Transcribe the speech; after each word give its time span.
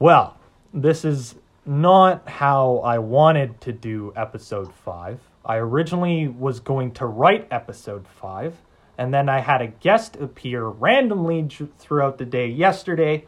Well, 0.00 0.36
this 0.72 1.04
is 1.04 1.34
not 1.66 2.28
how 2.28 2.78
I 2.84 2.98
wanted 2.98 3.60
to 3.62 3.72
do 3.72 4.12
episode 4.14 4.72
5. 4.72 5.18
I 5.44 5.56
originally 5.56 6.28
was 6.28 6.60
going 6.60 6.92
to 6.92 7.06
write 7.06 7.48
episode 7.50 8.06
5, 8.06 8.54
and 8.96 9.12
then 9.12 9.28
I 9.28 9.40
had 9.40 9.60
a 9.60 9.66
guest 9.66 10.14
appear 10.14 10.66
randomly 10.66 11.48
throughout 11.78 12.16
the 12.16 12.24
day 12.24 12.46
yesterday. 12.46 13.26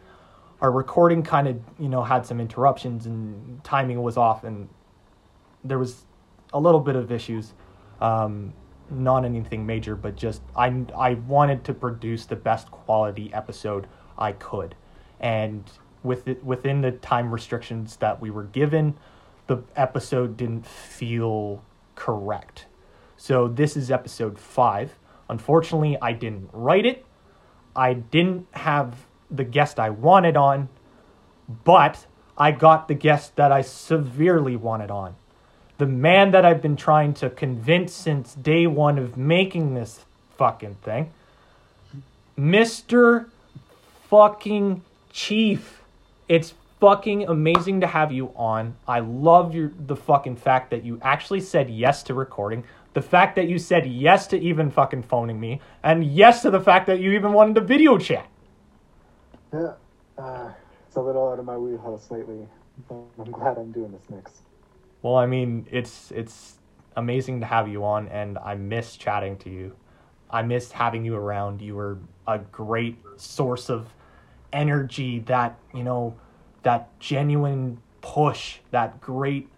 Our 0.60 0.70
recording 0.70 1.24
kind 1.24 1.48
of, 1.48 1.60
you 1.76 1.88
know, 1.88 2.04
had 2.04 2.24
some 2.24 2.40
interruptions 2.40 3.06
and 3.06 3.64
timing 3.64 4.00
was 4.00 4.16
off, 4.16 4.44
and 4.44 4.68
there 5.64 5.78
was 5.78 6.06
a 6.52 6.60
little 6.60 6.80
bit 6.80 6.94
of 6.94 7.10
issues. 7.10 7.52
Um, 8.00 8.52
not 8.90 9.24
anything 9.24 9.66
major, 9.66 9.96
but 9.96 10.14
just 10.14 10.40
I, 10.54 10.84
I 10.96 11.14
wanted 11.14 11.64
to 11.64 11.74
produce 11.74 12.26
the 12.26 12.36
best 12.36 12.70
quality 12.70 13.34
episode 13.34 13.88
I 14.16 14.32
could. 14.32 14.76
And 15.18 15.64
with 16.02 16.26
it, 16.28 16.44
within 16.44 16.80
the 16.80 16.92
time 16.92 17.32
restrictions 17.32 17.96
that 17.96 18.20
we 18.20 18.30
were 18.30 18.44
given, 18.44 18.94
the 19.46 19.58
episode 19.76 20.36
didn't 20.36 20.66
feel 20.66 21.62
correct. 21.94 22.66
So 23.16 23.48
this 23.48 23.76
is 23.76 23.90
episode 23.90 24.38
five. 24.38 24.94
Unfortunately, 25.28 25.96
I 26.00 26.12
didn't 26.12 26.48
write 26.52 26.86
it. 26.86 27.04
I 27.76 27.92
didn't 27.94 28.46
have 28.52 28.94
the 29.30 29.44
guest 29.44 29.78
I 29.78 29.90
wanted 29.90 30.36
on, 30.36 30.68
but 31.64 32.06
I 32.36 32.52
got 32.52 32.88
the 32.88 32.94
guest 32.94 33.36
that 33.36 33.52
I 33.52 33.60
severely 33.60 34.56
wanted 34.56 34.90
on. 34.90 35.14
The 35.78 35.86
man 35.86 36.30
that 36.32 36.44
I've 36.44 36.62
been 36.62 36.76
trying 36.76 37.14
to 37.14 37.30
convince 37.30 37.92
since 37.92 38.34
day 38.34 38.66
one 38.66 38.98
of 38.98 39.16
making 39.16 39.74
this 39.74 40.04
fucking 40.36 40.76
thing. 40.76 41.12
Mr. 42.38 43.26
fucking 44.08 44.82
Chief. 45.12 45.79
It's 46.30 46.54
fucking 46.78 47.24
amazing 47.26 47.80
to 47.80 47.88
have 47.88 48.12
you 48.12 48.32
on. 48.36 48.76
I 48.86 49.00
love 49.00 49.52
your 49.52 49.72
the 49.76 49.96
fucking 49.96 50.36
fact 50.36 50.70
that 50.70 50.84
you 50.84 51.00
actually 51.02 51.40
said 51.40 51.68
yes 51.68 52.04
to 52.04 52.14
recording. 52.14 52.62
The 52.92 53.02
fact 53.02 53.34
that 53.34 53.48
you 53.48 53.58
said 53.58 53.84
yes 53.84 54.28
to 54.28 54.38
even 54.38 54.70
fucking 54.70 55.02
phoning 55.02 55.40
me, 55.40 55.60
and 55.82 56.04
yes 56.04 56.42
to 56.42 56.50
the 56.52 56.60
fact 56.60 56.86
that 56.86 57.00
you 57.00 57.10
even 57.14 57.32
wanted 57.32 57.56
to 57.56 57.62
video 57.62 57.98
chat. 57.98 58.28
Yeah, 59.52 59.72
uh, 60.16 60.52
it's 60.86 60.94
a 60.94 61.00
little 61.00 61.28
out 61.28 61.40
of 61.40 61.46
my 61.46 61.56
wheelhouse 61.56 62.08
lately. 62.12 62.46
but 62.88 63.02
I'm 63.18 63.32
glad 63.32 63.58
I'm 63.58 63.72
doing 63.72 63.90
this 63.90 64.08
next. 64.08 64.36
Well, 65.02 65.16
I 65.16 65.26
mean, 65.26 65.66
it's 65.68 66.12
it's 66.12 66.60
amazing 66.94 67.40
to 67.40 67.46
have 67.46 67.66
you 67.66 67.84
on, 67.84 68.06
and 68.06 68.38
I 68.38 68.54
miss 68.54 68.96
chatting 68.96 69.36
to 69.38 69.50
you. 69.50 69.74
I 70.30 70.42
missed 70.42 70.70
having 70.70 71.04
you 71.04 71.16
around. 71.16 71.60
You 71.60 71.74
were 71.74 71.98
a 72.28 72.38
great 72.38 72.98
source 73.16 73.68
of 73.68 73.92
energy. 74.52 75.20
That 75.20 75.58
you 75.74 75.82
know, 75.82 76.16
that 76.62 76.98
genuine 76.98 77.78
push, 78.00 78.58
that 78.70 79.00
great 79.00 79.48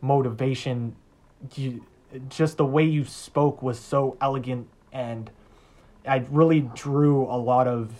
motivation. 0.00 0.96
You, 1.54 1.84
just 2.28 2.56
the 2.56 2.64
way 2.64 2.84
you 2.84 3.04
spoke 3.04 3.62
was 3.62 3.78
so 3.78 4.16
elegant, 4.20 4.68
and 4.92 5.30
I 6.06 6.24
really 6.30 6.60
drew 6.74 7.24
a 7.24 7.36
lot 7.36 7.68
of 7.68 7.92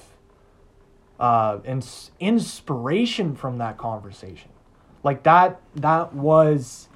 uh, 1.20 1.58
ins- 1.64 2.10
inspiration 2.20 3.34
from 3.34 3.58
that 3.58 3.76
conversation. 3.76 4.50
Like 5.02 5.22
that 5.24 5.60
that 5.76 6.12
was 6.14 6.88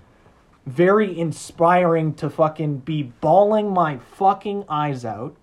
very 0.66 1.18
inspiring 1.18 2.14
to 2.14 2.30
fucking 2.30 2.78
be 2.78 3.02
bawling 3.02 3.70
my 3.72 3.98
fucking 3.98 4.64
eyes 4.68 5.04
out 5.04 5.36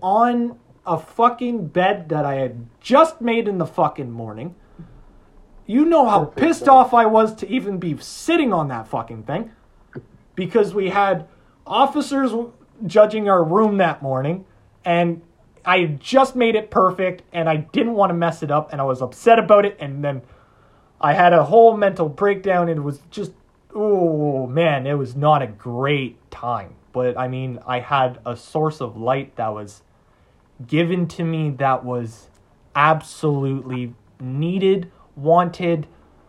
on 0.00 0.58
a 0.88 0.98
fucking 0.98 1.66
bed 1.66 2.08
that 2.08 2.24
I 2.24 2.36
had 2.36 2.66
just 2.80 3.20
made 3.20 3.46
in 3.46 3.58
the 3.58 3.66
fucking 3.66 4.10
morning. 4.10 4.54
You 5.66 5.84
know 5.84 6.08
how 6.08 6.24
pissed 6.24 6.66
off 6.66 6.94
I 6.94 7.04
was 7.04 7.34
to 7.36 7.48
even 7.48 7.78
be 7.78 7.96
sitting 7.98 8.54
on 8.54 8.68
that 8.68 8.88
fucking 8.88 9.24
thing 9.24 9.52
because 10.34 10.72
we 10.72 10.88
had 10.88 11.28
officers 11.66 12.32
judging 12.86 13.28
our 13.28 13.44
room 13.44 13.76
that 13.76 14.02
morning 14.02 14.46
and 14.82 15.20
I 15.62 15.80
had 15.80 16.00
just 16.00 16.34
made 16.34 16.54
it 16.54 16.70
perfect 16.70 17.22
and 17.34 17.50
I 17.50 17.56
didn't 17.56 17.92
want 17.92 18.08
to 18.08 18.14
mess 18.14 18.42
it 18.42 18.50
up 18.50 18.72
and 18.72 18.80
I 18.80 18.84
was 18.84 19.02
upset 19.02 19.38
about 19.38 19.66
it 19.66 19.76
and 19.78 20.02
then 20.02 20.22
I 21.02 21.12
had 21.12 21.34
a 21.34 21.44
whole 21.44 21.76
mental 21.76 22.08
breakdown 22.08 22.70
and 22.70 22.78
it 22.78 22.82
was 22.82 23.00
just 23.10 23.32
oh 23.74 24.46
man, 24.46 24.86
it 24.86 24.94
was 24.94 25.14
not 25.14 25.42
a 25.42 25.46
great 25.46 26.30
time. 26.30 26.76
But 26.92 27.18
I 27.18 27.28
mean, 27.28 27.58
I 27.66 27.80
had 27.80 28.20
a 28.24 28.34
source 28.36 28.80
of 28.80 28.96
light 28.96 29.36
that 29.36 29.52
was 29.52 29.82
given 30.66 31.06
to 31.08 31.24
me 31.24 31.50
that 31.50 31.84
was 31.84 32.28
absolutely 32.74 33.94
needed, 34.20 34.90
wanted, 35.16 35.86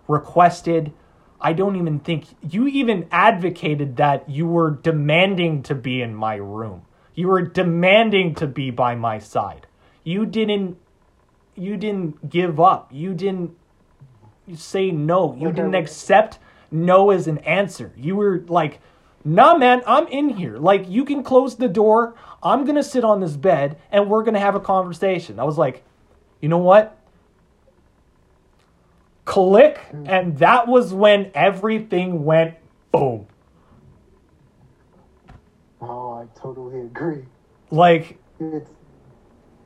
requested. 0.07 0.93
I 1.41 1.53
don't 1.53 1.75
even 1.75 1.99
think 1.99 2.25
you 2.41 2.67
even 2.67 3.07
advocated 3.11 3.97
that 3.97 4.29
you 4.29 4.47
were 4.47 4.71
demanding 4.71 5.63
to 5.63 5.75
be 5.75 6.01
in 6.01 6.13
my 6.13 6.35
room. 6.35 6.83
You 7.15 7.27
were 7.27 7.41
demanding 7.41 8.35
to 8.35 8.47
be 8.47 8.71
by 8.71 8.95
my 8.95 9.19
side. 9.19 9.67
You 10.03 10.25
didn't 10.25 10.77
you 11.55 11.75
didn't 11.75 12.29
give 12.29 12.59
up. 12.59 12.89
You 12.91 13.13
didn't 13.13 13.51
say 14.55 14.91
no. 14.91 15.35
You 15.35 15.51
didn't 15.51 15.75
accept 15.75 16.39
no 16.71 17.09
as 17.11 17.27
an 17.27 17.39
answer. 17.39 17.91
You 17.97 18.15
were 18.15 18.43
like, 18.47 18.79
nah, 19.23 19.57
man, 19.57 19.81
I'm 19.85 20.07
in 20.07 20.29
here. 20.29 20.57
Like, 20.57 20.89
you 20.89 21.05
can 21.05 21.23
close 21.23 21.55
the 21.55 21.67
door. 21.67 22.15
I'm 22.41 22.63
going 22.63 22.75
to 22.75 22.83
sit 22.83 23.03
on 23.03 23.19
this 23.19 23.35
bed 23.35 23.77
and 23.91 24.09
we're 24.09 24.23
going 24.23 24.33
to 24.33 24.39
have 24.39 24.55
a 24.55 24.59
conversation. 24.59 25.39
I 25.39 25.43
was 25.43 25.57
like, 25.57 25.83
you 26.41 26.49
know 26.49 26.57
what? 26.57 26.97
Click. 29.25 29.79
And 30.05 30.37
that 30.39 30.67
was 30.67 30.93
when 30.93 31.31
everything 31.33 32.23
went 32.23 32.55
boom. 32.91 33.27
Oh, 35.81 36.13
I 36.13 36.39
totally 36.39 36.81
agree. 36.81 37.23
Like, 37.71 38.17
It's 38.39 38.71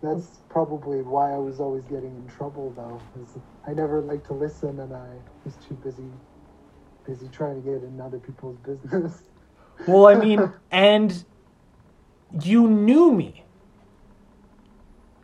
that's 0.03 0.41
probably 0.49 1.01
why 1.01 1.31
I 1.31 1.37
was 1.37 1.61
always 1.61 1.83
getting 1.85 2.13
in 2.15 2.27
trouble 2.27 2.73
though. 2.75 3.01
I 3.65 3.73
never 3.73 4.01
liked 4.01 4.27
to 4.27 4.33
listen, 4.33 4.79
and 4.81 4.93
I 4.93 5.07
was 5.45 5.55
too 5.65 5.75
busy 5.75 6.03
busy 7.07 7.27
trying 7.29 7.61
to 7.61 7.69
get 7.69 7.83
in 7.83 7.99
other 8.01 8.19
people's 8.19 8.57
business. 8.57 9.23
Well, 9.87 10.07
I 10.07 10.15
mean, 10.15 10.51
and 10.71 11.25
you 12.41 12.67
knew 12.67 13.11
me. 13.11 13.43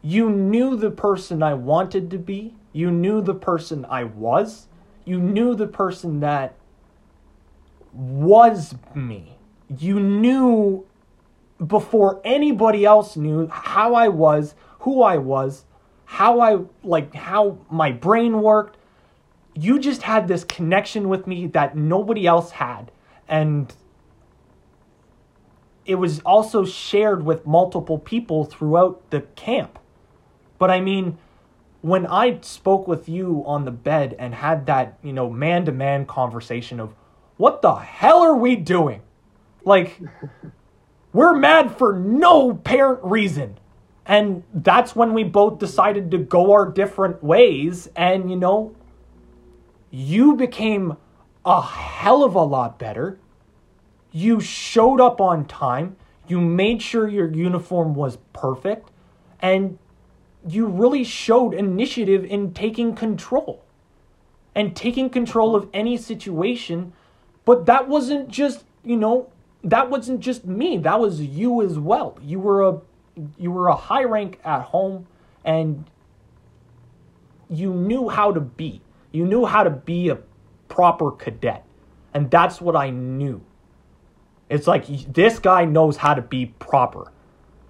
You 0.02 0.30
knew 0.30 0.76
the 0.76 0.92
person 0.92 1.42
I 1.44 1.54
wanted 1.54 2.10
to 2.12 2.18
be. 2.18 2.56
You 2.74 2.92
knew 2.92 3.22
the 3.22 3.34
person 3.34 3.86
I 3.90 4.04
was. 4.04 4.68
You 5.06 5.20
knew 5.20 5.56
the 5.56 5.68
person 5.68 6.20
that 6.20 6.56
was 7.94 8.76
me. 8.94 9.38
You 9.76 10.00
knew 10.00 10.86
before 11.66 12.22
anybody 12.24 12.86
else 12.86 13.18
knew 13.18 13.48
how 13.48 13.94
I 13.94 14.08
was, 14.08 14.56
who 14.80 15.02
I 15.02 15.18
was, 15.18 15.66
how 16.06 16.40
I 16.40 16.60
like 16.84 17.14
how 17.14 17.58
my 17.70 17.92
brain 17.92 18.42
worked. 18.42 18.78
You 19.54 19.80
just 19.80 20.04
had 20.04 20.28
this 20.28 20.44
connection 20.44 21.10
with 21.10 21.28
me 21.28 21.48
that 21.48 21.76
nobody 21.76 22.26
else 22.26 22.52
had. 22.52 22.92
And 23.28 23.74
it 25.90 25.96
was 25.96 26.20
also 26.20 26.66
shared 26.66 27.26
with 27.26 27.48
multiple 27.48 27.98
people 27.98 28.46
throughout 28.46 29.10
the 29.10 29.22
camp. 29.22 29.80
But 30.60 30.70
I 30.70 30.82
mean, 30.82 31.18
when 31.82 32.06
I 32.06 32.40
spoke 32.42 32.88
with 32.88 33.10
you 33.10 33.42
on 33.48 33.66
the 33.66 33.72
bed 33.72 34.16
and 34.20 34.36
had 34.36 34.68
that, 34.68 35.00
you 35.02 35.12
know, 35.12 35.32
man 35.32 35.66
to 35.66 35.72
man 35.72 36.06
conversation 36.06 36.80
of 36.80 36.94
what 37.38 37.64
the 37.64 37.74
hell 37.74 38.22
are 38.22 38.36
we 38.36 38.56
doing? 38.56 39.02
Like, 39.66 40.00
we're 41.14 41.34
mad 41.34 41.76
for 41.76 41.94
no 41.94 42.52
apparent 42.52 43.04
reason. 43.04 43.58
And 44.06 44.44
that's 44.54 44.96
when 44.96 45.16
we 45.16 45.24
both 45.24 45.58
decided 45.58 46.12
to 46.12 46.20
go 46.20 46.52
our 46.52 46.70
different 46.70 47.24
ways. 47.24 47.90
And, 47.96 48.30
you 48.30 48.36
know, 48.36 48.76
you 49.90 50.36
became 50.36 50.98
a 51.44 51.64
hell 51.64 52.24
of 52.24 52.36
a 52.36 52.44
lot 52.44 52.78
better 52.78 53.18
you 54.12 54.40
showed 54.40 55.00
up 55.00 55.22
on 55.22 55.46
time, 55.46 55.96
you 56.28 56.40
made 56.40 56.82
sure 56.82 57.08
your 57.08 57.32
uniform 57.32 57.94
was 57.94 58.18
perfect, 58.34 58.90
and 59.42 59.78
you 60.48 60.66
really 60.66 61.04
showed 61.04 61.54
initiative 61.54 62.24
in 62.26 62.54
taking 62.54 62.96
control 62.96 63.64
and 64.56 64.76
taking 64.76 65.10
control 65.10 65.56
of 65.56 65.68
any 65.74 65.98
situation. 65.98 66.94
But 67.46 67.66
that 67.66 67.88
wasn't 67.88 68.30
just, 68.30 68.64
you 68.84 68.96
know, 68.96 69.30
that 69.64 69.90
wasn't 69.90 70.22
just 70.22 70.46
me. 70.46 70.78
That 70.78 71.00
was 71.00 71.22
you 71.22 71.62
as 71.62 71.78
well. 71.78 72.18
You 72.22 72.40
were 72.40 72.68
a 72.68 72.82
you 73.38 73.52
were 73.52 73.68
a 73.68 73.76
high 73.76 74.06
rank 74.06 74.40
at 74.46 74.62
home 74.62 75.06
and 75.44 75.90
you 77.50 77.74
knew 77.74 78.08
how 78.08 78.32
to 78.32 78.40
be. 78.40 78.82
You 79.12 79.26
knew 79.26 79.46
how 79.46 79.64
to 79.64 79.70
be 79.70 80.10
a 80.10 80.20
proper 80.70 81.12
cadet. 81.12 81.66
And 82.14 82.32
that's 82.32 82.62
what 82.62 82.76
I 82.76 82.92
knew. 82.92 83.42
It's 84.50 84.68
like 84.68 84.88
this 85.14 85.40
guy 85.40 85.66
knows 85.66 85.98
how 85.98 86.16
to 86.16 86.22
be 86.22 86.48
proper. 86.48 87.12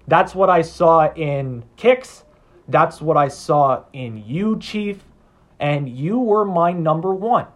That's 0.08 0.34
what 0.34 0.50
I 0.50 0.62
saw 0.62 1.12
in 1.12 1.64
Kicks. 1.76 2.24
That's 2.68 3.00
what 3.00 3.16
I 3.16 3.28
saw 3.28 3.84
in 3.92 4.24
you, 4.26 4.58
Chief. 4.58 5.04
and 5.60 5.88
you 5.88 6.18
were 6.18 6.44
my 6.44 6.72
number 6.72 7.14
one. 7.14 7.46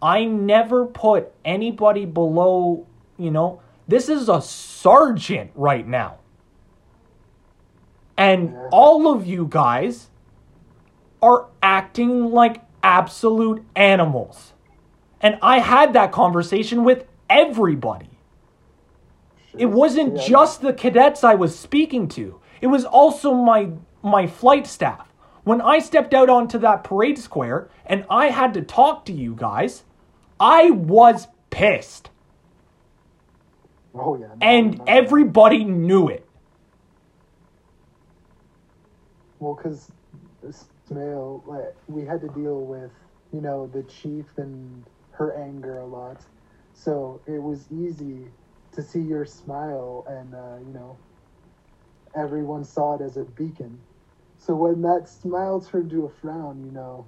I 0.00 0.24
never 0.24 0.86
put 0.86 1.32
anybody 1.44 2.04
below, 2.06 2.86
you 3.18 3.30
know, 3.30 3.60
this 3.88 4.08
is 4.08 4.28
a 4.28 4.40
sergeant 4.40 5.50
right 5.54 5.86
now. 5.86 6.18
And 8.16 8.56
all 8.70 9.12
of 9.12 9.26
you 9.26 9.46
guys 9.50 10.08
are 11.20 11.46
acting 11.62 12.30
like 12.30 12.62
absolute 12.82 13.64
animals. 13.74 14.52
And 15.20 15.38
I 15.42 15.58
had 15.58 15.94
that 15.94 16.12
conversation 16.12 16.84
with 16.84 17.04
everybody. 17.28 18.10
It 19.58 19.66
wasn't 19.66 20.16
Yeah. 20.16 20.22
just 20.26 20.60
the 20.60 20.72
cadets 20.72 21.24
I 21.24 21.34
was 21.34 21.58
speaking 21.58 22.08
to. 22.08 22.40
It 22.60 22.68
was 22.68 22.84
also 22.84 23.34
my 23.34 23.70
my 24.02 24.26
flight 24.26 24.66
staff. 24.66 25.12
When 25.44 25.60
I 25.60 25.78
stepped 25.80 26.14
out 26.14 26.28
onto 26.30 26.58
that 26.58 26.84
parade 26.84 27.18
square 27.18 27.68
and 27.86 28.04
I 28.10 28.26
had 28.28 28.54
to 28.54 28.62
talk 28.62 29.04
to 29.06 29.12
you 29.12 29.34
guys, 29.34 29.84
I 30.38 30.70
was 30.70 31.28
pissed. 31.50 32.10
Oh 33.94 34.16
yeah. 34.16 34.26
no, 34.26 34.36
And 34.40 34.78
no. 34.78 34.84
everybody 34.86 35.64
knew 35.64 36.08
it. 36.08 36.26
Well, 39.38 39.54
because 39.54 39.90
Smail, 40.88 41.46
like, 41.46 41.74
we 41.88 42.04
had 42.04 42.20
to 42.22 42.28
deal 42.28 42.60
with, 42.60 42.90
you 43.32 43.40
know, 43.40 43.66
the 43.72 43.82
chief 43.84 44.26
and 44.36 44.84
her 45.12 45.34
anger 45.34 45.78
a 45.78 45.86
lot. 45.86 46.20
So 46.74 47.20
it 47.26 47.42
was 47.42 47.66
easy 47.72 48.26
to 48.76 48.82
see 48.82 49.00
your 49.00 49.24
smile, 49.26 50.04
and, 50.08 50.34
uh, 50.34 50.56
you 50.66 50.72
know, 50.72 50.96
everyone 52.14 52.64
saw 52.64 52.94
it 52.96 53.02
as 53.02 53.16
a 53.16 53.24
beacon. 53.24 53.78
So 54.38 54.54
when 54.54 54.82
that 54.82 55.08
smile 55.08 55.60
turned 55.60 55.90
to 55.90 56.06
a 56.06 56.10
frown, 56.10 56.64
you 56.64 56.70
know, 56.72 57.06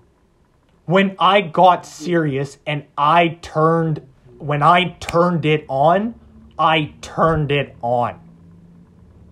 When 0.87 1.15
I 1.19 1.43
got 1.43 1.85
serious 1.87 2.59
and 2.67 2.85
I 2.97 3.39
turned 3.43 4.03
when 4.39 4.63
I 4.63 4.97
turned 5.01 5.45
it 5.45 5.65
on, 5.69 6.15
I 6.59 6.95
turned 7.03 7.51
it 7.53 7.77
on. 7.83 8.19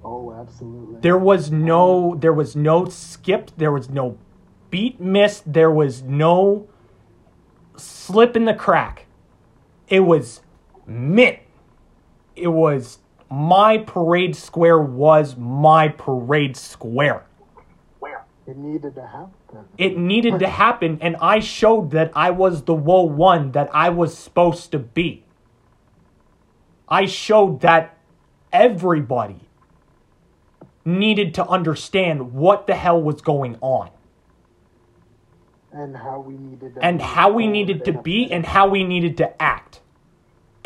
oh, 0.04 0.32
absolutely. 0.32 1.00
There 1.00 1.18
was 1.18 1.50
no 1.50 2.14
there 2.18 2.32
was 2.32 2.54
no 2.56 2.86
skip, 2.86 3.50
there 3.56 3.72
was 3.72 3.88
no 3.88 4.18
beat 4.70 5.00
missed, 5.00 5.50
there 5.52 5.70
was 5.70 6.02
no 6.02 6.68
slip 7.76 8.36
in 8.36 8.44
the 8.44 8.54
crack. 8.54 9.06
It 9.88 10.00
was 10.00 10.42
mint. 10.86 11.38
It 12.36 12.48
was 12.48 12.98
my 13.30 13.78
parade 13.78 14.36
square 14.36 14.78
was 14.80 15.36
my 15.36 15.88
parade 15.88 16.56
square. 16.56 17.26
It 18.46 18.56
needed 18.56 18.94
to 18.94 19.04
happen. 19.04 19.64
It 19.76 19.98
needed 19.98 20.38
to 20.38 20.48
happen 20.48 20.98
and 21.00 21.16
I 21.16 21.40
showed 21.40 21.90
that 21.90 22.12
I 22.14 22.30
was 22.30 22.62
the 22.62 22.74
woe 22.74 23.02
one 23.02 23.52
that 23.52 23.68
I 23.74 23.88
was 23.88 24.16
supposed 24.16 24.70
to 24.72 24.78
be. 24.78 25.24
I 26.88 27.06
showed 27.06 27.60
that 27.62 27.98
everybody 28.52 29.40
needed 30.84 31.34
to 31.34 31.46
understand 31.46 32.32
what 32.32 32.68
the 32.68 32.76
hell 32.76 33.02
was 33.02 33.20
going 33.20 33.58
on. 33.60 33.90
And 35.72 35.96
how 35.96 36.20
we 36.20 36.36
needed 36.36 36.74
to 36.76 36.84
and 36.84 37.02
how 37.02 37.32
we 37.32 37.46
needed 37.48 37.84
to 37.86 37.92
be 37.92 38.30
and 38.30 38.46
how 38.46 38.68
we 38.68 38.84
needed 38.84 39.16
to 39.18 39.42
act. 39.42 39.80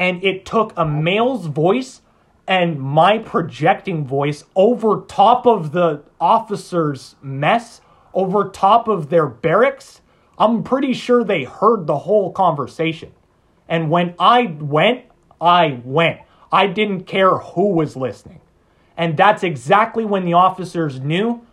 And 0.01 0.25
it 0.25 0.45
took 0.45 0.73
a 0.77 0.85
male's 0.85 1.47
voice 1.47 2.01
and 2.49 2.81
my 2.81 3.19
projecting 3.19 4.05
voice 4.05 4.45
over 4.57 5.05
top 5.07 5.47
of 5.47 5.71
the 5.71 6.03
officers' 6.21 7.15
mess, 7.23 7.83
over 8.13 8.49
top 8.49 8.89
of 8.89 9.11
their 9.11 9.27
barracks. 9.27 10.01
I'm 10.39 10.65
pretty 10.65 10.95
sure 10.95 11.23
they 11.23 11.45
heard 11.45 11.87
the 11.87 11.99
whole 11.99 12.33
conversation. 12.33 13.13
And 13.69 13.91
when 13.91 14.15
I 14.19 14.57
went, 14.59 15.05
I 15.41 15.81
went. 15.85 16.21
I 16.51 16.67
didn't 16.67 17.05
care 17.05 17.37
who 17.37 17.69
was 17.69 17.95
listening. 17.95 18.41
And 18.97 19.17
that's 19.17 19.45
exactly 19.45 20.05
when 20.05 20.25
the 20.25 20.33
officers 20.33 20.99
knew 20.99 21.47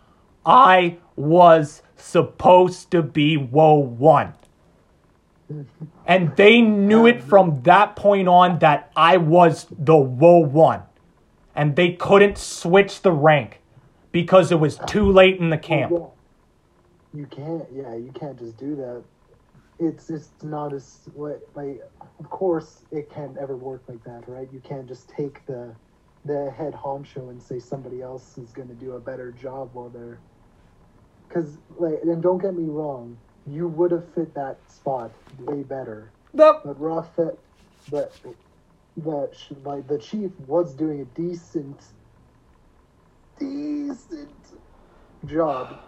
I 0.44 0.96
was 1.16 1.82
supposed 1.96 2.90
to 2.92 3.02
be 3.02 3.36
Woe 3.36 3.74
1. 3.74 4.32
And 6.06 6.36
they 6.36 6.60
knew 6.60 7.06
it 7.06 7.22
from 7.22 7.62
that 7.62 7.96
point 7.96 8.28
on 8.28 8.58
that 8.58 8.90
I 8.94 9.16
was 9.16 9.66
the 9.70 9.96
Woe 9.96 10.40
1. 10.40 10.82
And 11.54 11.74
they 11.74 11.92
couldn't 11.92 12.38
switch 12.38 13.02
the 13.02 13.12
rank 13.12 13.60
because 14.12 14.52
it 14.52 14.60
was 14.60 14.78
too 14.86 15.10
late 15.10 15.38
in 15.38 15.50
the 15.50 15.58
camp. 15.58 15.92
You 17.14 17.26
can't. 17.26 17.64
Yeah, 17.72 17.94
you 17.94 18.12
can't 18.14 18.38
just 18.38 18.56
do 18.58 18.76
that. 18.76 19.02
It's 19.80 20.10
it's 20.10 20.30
not 20.42 20.72
as 20.72 21.00
what 21.14 21.40
like. 21.54 21.80
Of 22.20 22.30
course, 22.30 22.84
it 22.90 23.10
can't 23.10 23.36
ever 23.38 23.56
work 23.56 23.82
like 23.88 24.02
that, 24.04 24.28
right? 24.28 24.48
You 24.52 24.60
can't 24.60 24.86
just 24.86 25.08
take 25.08 25.44
the 25.46 25.74
the 26.24 26.52
head 26.56 26.74
honcho 26.74 27.30
and 27.30 27.42
say 27.42 27.58
somebody 27.58 28.02
else 28.02 28.38
is 28.38 28.50
going 28.50 28.68
to 28.68 28.74
do 28.74 28.92
a 28.92 29.00
better 29.00 29.32
job 29.32 29.70
while 29.72 29.88
they're. 29.88 30.18
Because 31.26 31.58
like, 31.78 32.00
and 32.02 32.22
don't 32.22 32.40
get 32.40 32.54
me 32.54 32.64
wrong, 32.64 33.16
you 33.50 33.68
would 33.68 33.90
have 33.90 34.04
fit 34.14 34.34
that 34.34 34.56
spot 34.70 35.10
way 35.40 35.62
better. 35.62 36.10
The- 36.34 36.60
But 36.64 36.80
Raw 36.80 37.02
fit, 37.02 37.38
but 37.90 38.12
the 38.96 39.30
like 39.64 39.86
the 39.88 39.98
chief 39.98 40.30
was 40.46 40.74
doing 40.74 41.00
a 41.00 41.04
decent, 41.20 41.80
decent 43.38 44.28
job. 45.26 45.78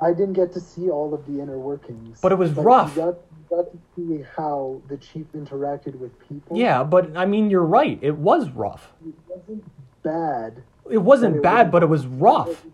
I 0.00 0.12
didn't 0.12 0.34
get 0.34 0.52
to 0.52 0.60
see 0.60 0.90
all 0.90 1.14
of 1.14 1.24
the 1.26 1.40
inner 1.40 1.58
workings, 1.58 2.20
But 2.20 2.32
it 2.32 2.34
was 2.34 2.54
you 2.54 2.62
rough. 2.62 2.94
Got, 2.94 3.14
you 3.14 3.56
got 3.56 3.72
to 3.72 3.78
see 3.94 4.24
how 4.36 4.82
the 4.88 4.98
chief 4.98 5.24
interacted 5.34 5.98
with 5.98 6.18
people. 6.28 6.56
yeah, 6.58 6.84
but 6.84 7.16
I 7.16 7.24
mean, 7.24 7.48
you're 7.48 7.64
right. 7.64 7.98
It 8.02 8.16
was 8.16 8.50
rough. 8.50 8.92
it 9.06 9.14
wasn't 9.28 9.64
bad. 10.02 10.62
It 10.90 10.98
wasn't 10.98 11.34
but 11.34 11.38
it 11.38 11.42
bad, 11.42 11.52
wasn't- 11.56 11.72
but 11.72 11.82
it 11.82 11.88
was 11.88 12.06
rough. 12.06 12.66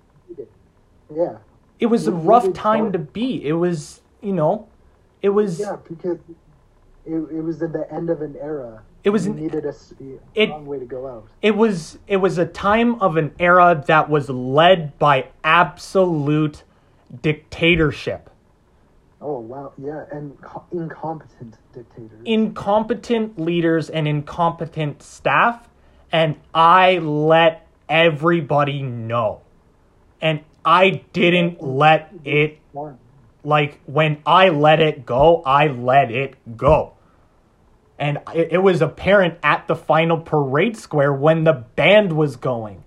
Yeah, 1.14 1.36
It 1.82 1.86
was 1.86 2.06
a 2.06 2.12
rough 2.12 2.52
time 2.52 2.92
to 2.92 2.98
be. 2.98 3.44
It 3.44 3.54
was, 3.54 4.00
you 4.20 4.32
know, 4.32 4.68
it 5.20 5.30
was. 5.30 5.58
yeah, 5.58 5.76
because 5.88 6.18
it, 7.04 7.14
it 7.14 7.42
was 7.42 7.60
at 7.60 7.72
the 7.72 7.92
end 7.92 8.08
of 8.08 8.22
an 8.22 8.36
era. 8.40 8.82
It 9.02 9.10
was 9.10 9.26
an- 9.26 9.34
needed 9.34 9.64
a 9.64 9.74
it- 10.36 10.50
long 10.50 10.64
way 10.64 10.78
to 10.78 10.84
go 10.84 11.08
out. 11.08 11.26
it 11.42 11.56
was 11.56 11.98
it 12.06 12.18
was 12.18 12.38
a 12.38 12.46
time 12.46 13.00
of 13.02 13.16
an 13.16 13.34
era 13.40 13.82
that 13.88 14.08
was 14.08 14.30
led 14.30 14.96
by 15.00 15.26
absolute 15.42 16.62
dictatorship 17.20 18.30
Oh 19.20 19.38
wow, 19.38 19.72
yeah, 19.78 20.04
and 20.12 20.40
co- 20.40 20.64
incompetent 20.72 21.56
dictators. 21.72 22.20
incompetent 22.24 23.38
leaders 23.40 23.90
and 23.90 24.06
incompetent 24.06 25.02
staff 25.02 25.68
and 26.12 26.36
i 26.54 26.98
let 26.98 27.66
everybody 27.88 28.82
know 28.82 29.40
and 30.20 30.40
i 30.64 31.02
didn't 31.12 31.62
let 31.62 32.12
it 32.24 32.58
like 33.44 33.80
when 33.86 34.22
i 34.26 34.48
let 34.48 34.80
it 34.80 35.04
go 35.04 35.42
i 35.44 35.66
let 35.66 36.10
it 36.10 36.56
go. 36.56 36.94
And 37.98 38.18
it, 38.34 38.48
it 38.52 38.58
was 38.58 38.82
apparent 38.82 39.38
at 39.42 39.68
the 39.68 39.76
final 39.76 40.18
parade 40.18 40.76
square 40.76 41.12
when 41.12 41.44
the 41.44 41.52
band 41.52 42.12
was 42.12 42.34
going. 42.34 42.82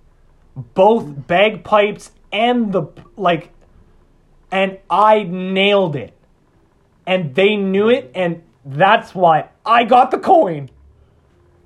Both 0.55 1.27
bagpipes 1.27 2.11
and 2.33 2.73
the 2.73 2.87
like 3.15 3.51
and 4.51 4.77
i 4.89 5.23
nailed 5.23 5.95
it. 5.95 6.13
And 7.07 7.35
they 7.35 7.55
knew 7.55 7.89
it 7.89 8.11
and 8.15 8.43
that's 8.65 9.13
why 9.13 9.49
i 9.65 9.83
got 9.83 10.09
the 10.09 10.17
coin 10.17 10.69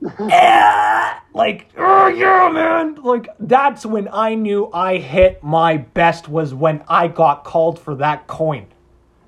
like 1.33 1.67
oh 1.77 2.07
yeah 2.07 2.49
man. 2.53 2.95
Like 2.95 3.27
that's 3.39 3.85
when 3.85 4.07
i 4.11 4.33
knew 4.35 4.69
i 4.71 4.97
hit 4.97 5.43
my 5.43 5.77
best 5.77 6.29
was 6.29 6.53
when 6.53 6.83
i 6.87 7.07
got 7.07 7.43
called 7.43 7.77
for 7.79 7.95
that 7.95 8.25
coin. 8.27 8.67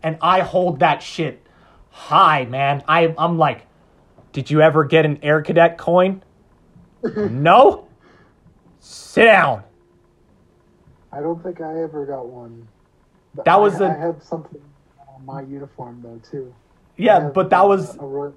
And 0.02 0.18
i 0.22 0.40
hold 0.42 0.80
that 0.80 1.04
shit 1.04 1.46
high 1.90 2.46
man. 2.46 2.84
I, 2.88 3.14
i'm 3.18 3.38
like 3.38 3.68
did 4.32 4.50
you 4.50 4.62
ever 4.62 4.86
get 4.86 5.06
an 5.06 5.20
air 5.22 5.42
cadet 5.42 5.78
coin? 5.78 6.24
No? 7.30 7.88
Sit 8.80 9.26
down. 9.26 9.64
I 11.12 11.20
don't 11.20 11.44
think 11.44 11.60
I 11.60 11.82
ever 11.82 12.06
got 12.06 12.28
one. 12.28 12.68
But 13.36 13.46
That 13.46 13.60
was 13.60 13.78
the- 13.78 13.88
I 13.90 13.98
have 13.98 14.24
something 14.24 14.62
on 15.14 15.26
my 15.26 15.42
uniform 15.42 16.00
though 16.02 16.22
too. 16.32 16.54
Yeah 16.96 17.30
but 17.34 17.50
that 17.50 17.68
was 17.68 17.96
a 17.98 18.06
royal, 18.06 18.34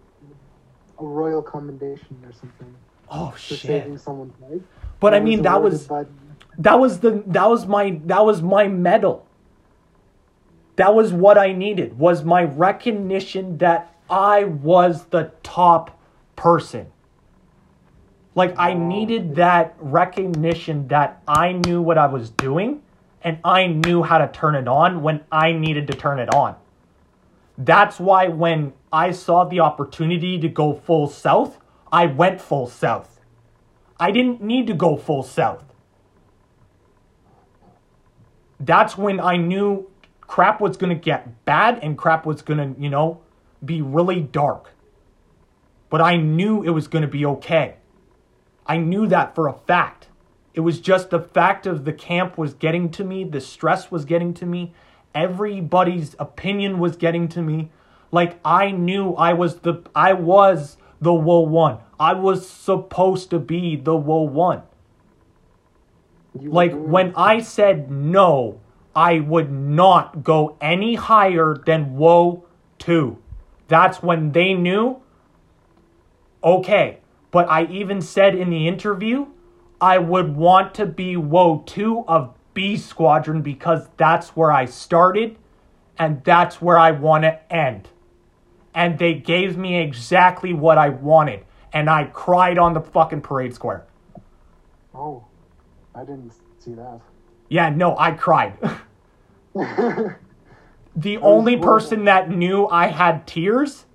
a 0.98 1.04
royal 1.04 1.42
commendation 1.42 2.16
or 2.24 2.32
something 2.32 2.74
oh 3.10 3.30
for 3.30 3.38
shit. 3.38 3.60
saving 3.60 3.98
someone's 3.98 4.34
life. 4.40 4.60
but 5.00 5.14
i 5.14 5.20
mean 5.20 5.42
that 5.42 5.62
was 5.62 5.86
by- 5.86 6.06
that 6.58 6.78
was 6.78 7.00
the 7.00 7.22
that 7.26 7.48
was 7.48 7.66
my 7.66 8.00
that 8.06 8.24
was 8.24 8.42
my 8.42 8.68
medal. 8.68 9.26
That 10.76 10.94
was 10.94 11.12
what 11.12 11.38
i 11.38 11.52
needed 11.52 11.98
was 11.98 12.24
my 12.24 12.44
recognition 12.44 13.58
that 13.58 13.94
i 14.10 14.44
was 14.44 15.04
the 15.06 15.32
top 15.42 15.98
person. 16.36 16.86
Like 18.34 18.54
i 18.58 18.74
needed 18.74 19.36
that 19.36 19.76
recognition 19.78 20.88
that 20.88 21.22
i 21.28 21.52
knew 21.52 21.80
what 21.80 21.98
i 21.98 22.06
was 22.06 22.30
doing 22.30 22.82
and 23.22 23.38
i 23.44 23.66
knew 23.66 24.02
how 24.02 24.18
to 24.18 24.28
turn 24.28 24.54
it 24.56 24.66
on 24.68 25.02
when 25.02 25.20
i 25.30 25.52
needed 25.52 25.86
to 25.86 25.94
turn 25.94 26.18
it 26.18 26.32
on 26.34 26.56
That's 27.56 28.00
why 28.00 28.28
when 28.28 28.72
I 28.92 29.12
saw 29.12 29.44
the 29.44 29.60
opportunity 29.60 30.38
to 30.40 30.48
go 30.48 30.74
full 30.74 31.08
south, 31.08 31.58
I 31.92 32.06
went 32.06 32.40
full 32.40 32.66
south. 32.66 33.20
I 33.98 34.10
didn't 34.10 34.42
need 34.42 34.66
to 34.66 34.74
go 34.74 34.96
full 34.96 35.22
south. 35.22 35.64
That's 38.58 38.98
when 38.98 39.20
I 39.20 39.36
knew 39.36 39.88
crap 40.20 40.60
was 40.60 40.76
going 40.76 40.90
to 40.94 41.00
get 41.00 41.44
bad 41.44 41.78
and 41.82 41.96
crap 41.96 42.26
was 42.26 42.42
going 42.42 42.74
to, 42.74 42.80
you 42.80 42.88
know, 42.88 43.20
be 43.64 43.82
really 43.82 44.20
dark. 44.20 44.72
But 45.90 46.00
I 46.00 46.16
knew 46.16 46.62
it 46.62 46.70
was 46.70 46.88
going 46.88 47.02
to 47.02 47.08
be 47.08 47.24
okay. 47.26 47.76
I 48.66 48.78
knew 48.78 49.06
that 49.06 49.34
for 49.34 49.46
a 49.46 49.52
fact. 49.52 50.08
It 50.54 50.60
was 50.60 50.80
just 50.80 51.10
the 51.10 51.20
fact 51.20 51.66
of 51.66 51.84
the 51.84 51.92
camp 51.92 52.38
was 52.38 52.54
getting 52.54 52.90
to 52.92 53.04
me, 53.04 53.24
the 53.24 53.40
stress 53.40 53.90
was 53.90 54.04
getting 54.04 54.32
to 54.34 54.46
me, 54.46 54.72
everybody's 55.14 56.16
opinion 56.18 56.78
was 56.78 56.96
getting 56.96 57.28
to 57.28 57.42
me. 57.42 57.70
Like 58.10 58.38
I 58.44 58.70
knew 58.70 59.14
I 59.14 59.32
was 59.32 59.60
the 59.60 59.82
I 59.94 60.12
was 60.12 60.76
the 61.00 61.12
woe 61.12 61.40
one. 61.40 61.78
I 61.98 62.14
was 62.14 62.48
supposed 62.48 63.30
to 63.30 63.38
be 63.38 63.76
the 63.76 63.96
woe 63.96 64.22
one. 64.22 64.62
You 66.38 66.50
Like 66.50 66.72
when 66.72 67.12
I 67.16 67.40
said 67.40 67.90
no, 67.90 68.60
I 68.94 69.20
would 69.20 69.50
not 69.50 70.22
go 70.22 70.56
any 70.60 70.94
higher 70.94 71.56
than 71.66 71.96
woe 71.96 72.44
2. 72.78 73.18
That's 73.68 74.02
when 74.02 74.32
they 74.32 74.54
knew 74.54 75.00
okay. 76.42 76.98
But 77.30 77.48
I 77.48 77.64
even 77.64 78.00
said 78.00 78.34
in 78.34 78.50
the 78.50 78.68
interview 78.68 79.26
I 79.80 79.98
would 79.98 80.36
want 80.36 80.74
to 80.74 80.86
be 80.86 81.16
woe 81.16 81.62
2 81.66 82.04
of 82.06 82.34
B 82.54 82.76
squadron 82.76 83.42
because 83.42 83.88
that's 83.96 84.30
where 84.30 84.50
I 84.50 84.64
started 84.64 85.36
and 85.98 86.22
that's 86.24 86.62
where 86.62 86.78
I 86.78 86.92
want 86.92 87.24
to 87.24 87.52
end. 87.52 87.88
And 88.74 88.98
they 88.98 89.14
gave 89.14 89.56
me 89.56 89.80
exactly 89.80 90.52
what 90.52 90.78
I 90.78 90.88
wanted 90.88 91.44
and 91.72 91.90
I 91.90 92.04
cried 92.04 92.56
on 92.56 92.72
the 92.72 92.80
fucking 92.80 93.20
parade 93.20 93.54
square. 93.54 93.84
Oh, 94.94 95.24
I 95.94 96.00
didn't 96.00 96.32
see 96.60 96.74
that. 96.74 97.00
Yeah, 97.48 97.68
no, 97.70 97.98
I 97.98 98.12
cried. 98.12 98.56
the 100.96 101.18
only 101.18 101.56
person 101.56 102.04
that 102.04 102.30
knew 102.30 102.66
I 102.68 102.86
had 102.86 103.26
tears 103.26 103.86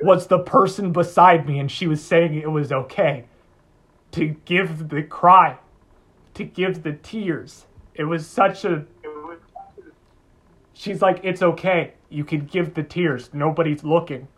was 0.00 0.28
the 0.28 0.38
person 0.38 0.92
beside 0.92 1.46
me, 1.46 1.58
and 1.58 1.70
she 1.70 1.86
was 1.86 2.02
saying 2.02 2.34
it 2.34 2.50
was 2.50 2.70
okay 2.72 3.24
to 4.12 4.28
give 4.44 4.88
the 4.88 5.02
cry, 5.02 5.58
to 6.36 6.44
give 6.44 6.82
the 6.82 6.92
tears. 6.92 7.66
It 7.94 8.04
was 8.04 8.26
such 8.26 8.64
a. 8.64 8.84
She's 10.74 11.00
like, 11.00 11.20
it's 11.22 11.42
okay. 11.42 11.94
You 12.10 12.24
can 12.24 12.46
give 12.46 12.74
the 12.74 12.82
tears. 12.82 13.30
Nobody's 13.32 13.82
looking. 13.82 14.28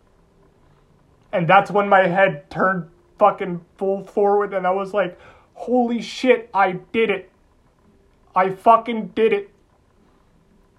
And 1.31 1.47
that's 1.47 1.69
when 1.69 1.89
my 1.89 2.07
head 2.07 2.49
turned 2.49 2.89
fucking 3.19 3.63
full 3.77 4.03
forward, 4.03 4.53
and 4.53 4.65
I 4.65 4.71
was 4.71 4.93
like, 4.93 5.19
holy 5.53 6.01
shit, 6.01 6.49
I 6.53 6.79
did 6.93 7.09
it. 7.09 7.29
I 8.35 8.49
fucking 8.51 9.09
did 9.09 9.33
it. 9.33 9.51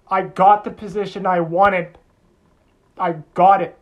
I 0.09 0.23
got 0.23 0.63
the 0.63 0.71
position 0.71 1.25
I 1.25 1.39
wanted. 1.39 1.97
I 2.97 3.13
got 3.33 3.61
it. 3.61 3.77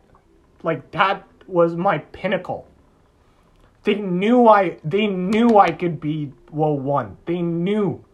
Like 0.62 0.90
that 0.92 1.26
was 1.46 1.74
my 1.74 1.98
pinnacle. 1.98 2.68
They 3.84 3.94
knew 3.94 4.46
I 4.46 4.76
they 4.84 5.06
knew 5.06 5.58
I 5.58 5.70
could 5.70 6.00
be 6.00 6.32
well 6.50 6.78
one. 6.78 7.16
They 7.26 7.40
knew. 7.40 8.04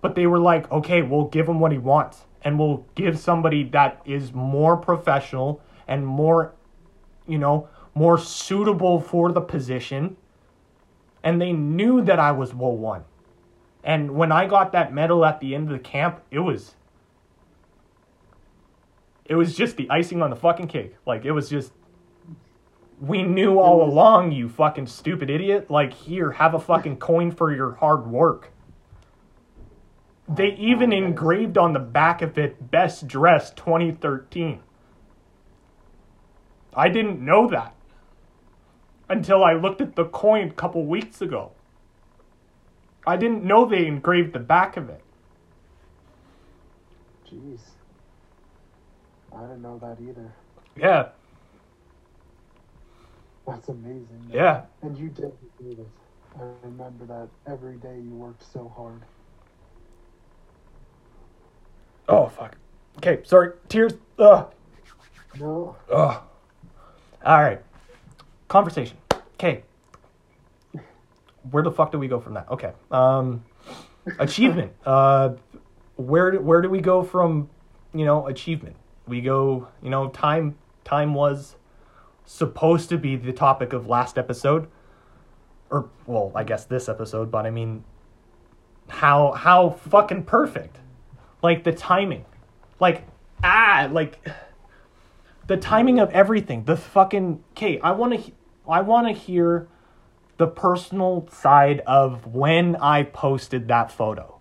But 0.00 0.16
they 0.16 0.26
were 0.26 0.40
like, 0.40 0.70
"Okay, 0.72 1.02
we'll 1.02 1.26
give 1.26 1.48
him 1.48 1.60
what 1.60 1.72
he 1.72 1.78
wants 1.78 2.26
and 2.42 2.58
we'll 2.58 2.84
give 2.96 3.18
somebody 3.18 3.62
that 3.62 4.02
is 4.04 4.32
more 4.32 4.76
professional 4.76 5.60
and 5.86 6.06
more 6.06 6.54
you 7.26 7.38
know, 7.38 7.68
more 7.94 8.18
suitable 8.18 9.00
for 9.00 9.30
the 9.30 9.40
position." 9.40 10.16
And 11.22 11.40
they 11.40 11.52
knew 11.52 12.02
that 12.02 12.18
I 12.18 12.32
was 12.32 12.52
well 12.52 12.76
one. 12.76 13.04
And 13.84 14.12
when 14.16 14.32
I 14.32 14.46
got 14.46 14.72
that 14.72 14.92
medal 14.92 15.24
at 15.24 15.40
the 15.40 15.54
end 15.54 15.68
of 15.68 15.72
the 15.72 15.78
camp, 15.78 16.20
it 16.30 16.40
was 16.40 16.74
it 19.24 19.36
was 19.36 19.54
just 19.54 19.76
the 19.76 19.88
icing 19.88 20.20
on 20.20 20.30
the 20.30 20.36
fucking 20.36 20.66
cake. 20.66 20.96
Like 21.06 21.24
it 21.24 21.32
was 21.32 21.48
just 21.48 21.72
we 23.02 23.24
knew 23.24 23.58
all 23.58 23.82
along, 23.82 24.30
you 24.30 24.48
fucking 24.48 24.86
stupid 24.86 25.28
idiot. 25.28 25.68
Like 25.68 25.92
here, 25.92 26.30
have 26.30 26.54
a 26.54 26.60
fucking 26.60 26.98
coin 26.98 27.32
for 27.32 27.52
your 27.52 27.72
hard 27.72 28.06
work. 28.06 28.52
They 30.28 30.54
even 30.54 30.92
oh, 30.92 31.00
nice. 31.00 31.08
engraved 31.08 31.58
on 31.58 31.72
the 31.72 31.80
back 31.80 32.22
of 32.22 32.38
it 32.38 32.70
best 32.70 33.08
dress 33.08 33.50
2013. 33.54 34.60
I 36.74 36.88
didn't 36.88 37.20
know 37.20 37.48
that 37.48 37.74
until 39.08 39.42
I 39.42 39.54
looked 39.54 39.80
at 39.80 39.96
the 39.96 40.04
coin 40.04 40.50
a 40.50 40.52
couple 40.52 40.86
weeks 40.86 41.20
ago. 41.20 41.50
I 43.04 43.16
didn't 43.16 43.42
know 43.42 43.66
they 43.66 43.84
engraved 43.84 44.32
the 44.32 44.38
back 44.38 44.76
of 44.76 44.88
it. 44.88 45.02
Jeez. 47.28 47.62
I 49.36 49.40
didn't 49.40 49.62
know 49.62 49.78
that 49.78 49.98
either. 50.00 50.32
Yeah, 50.76 51.08
That's 53.46 53.68
amazing. 53.68 54.06
man. 54.28 54.30
yeah. 54.32 54.62
And 54.82 54.96
you 54.96 55.08
did 55.08 55.32
do 55.58 55.74
this. 55.74 55.86
I 56.38 56.44
remember 56.62 57.04
that 57.06 57.28
every 57.50 57.76
day 57.76 57.96
you 58.02 58.10
worked 58.14 58.42
so 58.52 58.72
hard. 58.76 59.02
Oh 62.08 62.26
fuck. 62.28 62.56
Okay, 62.98 63.20
sorry. 63.24 63.52
Tears. 63.68 63.94
Ugh. 64.18 64.52
No, 65.38 65.76
Ugh. 65.90 66.22
All 67.24 67.42
right. 67.42 67.60
Conversation. 68.48 68.96
Okay. 69.34 69.62
Where 71.50 71.62
the 71.62 71.70
fuck 71.70 71.90
do 71.90 71.98
we 71.98 72.06
go 72.08 72.20
from 72.20 72.34
that? 72.34 72.48
Okay. 72.50 72.72
Um, 72.90 73.44
achievement. 74.18 74.72
Uh, 74.86 75.34
where 75.96 76.32
where 76.40 76.60
do 76.62 76.68
we 76.68 76.80
go 76.80 77.02
from? 77.02 77.48
You 77.94 78.04
know, 78.04 78.26
achievement. 78.26 78.76
We 79.06 79.20
go. 79.20 79.68
You 79.82 79.90
know, 79.90 80.08
time. 80.08 80.56
Time 80.84 81.14
was 81.14 81.54
supposed 82.32 82.88
to 82.88 82.98
be 82.98 83.16
the 83.16 83.32
topic 83.32 83.72
of 83.72 83.86
last 83.88 84.16
episode, 84.18 84.68
or 85.70 85.88
well, 86.06 86.32
I 86.34 86.44
guess 86.44 86.64
this 86.64 86.88
episode. 86.88 87.30
But 87.30 87.46
I 87.46 87.50
mean, 87.50 87.84
how 88.88 89.32
how 89.32 89.70
fucking 89.70 90.24
perfect, 90.24 90.78
like 91.42 91.64
the 91.64 91.72
timing, 91.72 92.24
like 92.80 93.04
ah, 93.44 93.88
like 93.92 94.26
the 95.46 95.56
timing 95.56 95.98
of 95.98 96.10
everything. 96.10 96.64
The 96.64 96.76
fucking 96.76 97.42
okay. 97.52 97.78
I 97.80 97.92
want 97.92 98.24
to. 98.24 98.32
I 98.68 98.80
want 98.80 99.08
to 99.08 99.12
hear 99.12 99.68
the 100.38 100.46
personal 100.46 101.28
side 101.30 101.80
of 101.80 102.26
when 102.26 102.76
I 102.76 103.02
posted 103.02 103.68
that 103.68 103.92
photo. 103.92 104.40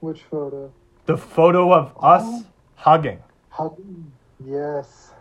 which 0.00 0.22
photo? 0.22 0.72
The 1.06 1.16
photo 1.16 1.72
of 1.72 1.92
us 2.00 2.44
hugging. 2.76 3.22
How? 3.50 3.76
Yes. 4.44 5.12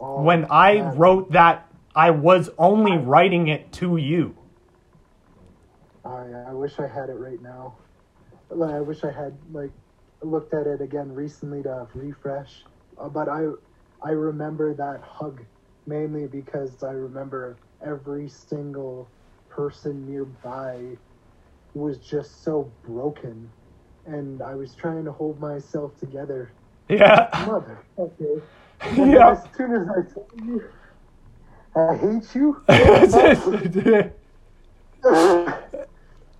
Oh, 0.00 0.24
When 0.24 0.46
I 0.50 0.80
man. 0.80 0.96
wrote 0.96 1.32
that, 1.32 1.68
I 1.94 2.10
was 2.10 2.50
only 2.58 2.96
writing 2.98 3.48
it 3.48 3.72
to 3.74 3.96
you. 3.96 4.36
I, 6.04 6.32
I 6.42 6.52
wish 6.54 6.78
I 6.78 6.86
had 6.88 7.10
it 7.10 7.14
right 7.18 7.40
now. 7.42 7.78
Like, 8.50 8.74
I 8.74 8.80
wish 8.80 9.04
I 9.04 9.12
had 9.12 9.38
like 9.52 9.72
looked 10.22 10.54
at 10.54 10.66
it 10.66 10.80
again 10.80 11.12
recently 11.12 11.62
to 11.62 11.88
refresh. 11.94 12.66
Uh, 12.98 13.08
but 13.08 13.28
I 13.28 13.46
I 14.02 14.10
remember 14.10 14.74
that 14.74 15.02
hug 15.02 15.42
mainly 15.86 16.26
because 16.28 16.82
I 16.82 16.92
remember 16.92 17.60
every 17.84 18.28
single 18.28 19.12
person 19.50 20.06
nearby 20.06 20.98
was 21.74 21.98
just 22.00 22.42
so 22.44 22.74
broken, 22.84 23.52
and 24.06 24.42
I 24.42 24.54
was 24.54 24.74
trying 24.74 25.04
to 25.06 25.12
hold 25.12 25.40
myself 25.40 25.96
together. 25.98 26.54
Yeah. 26.88 27.30
Mother, 27.36 27.86
okay. 27.98 28.42
Yeah. 28.96 29.32
As 29.32 29.44
soon 29.56 29.72
as 29.72 29.88
I 29.88 30.02
told 30.12 30.32
you, 30.44 30.64
I 31.76 31.96
hate 31.96 32.34
you. 32.34 32.62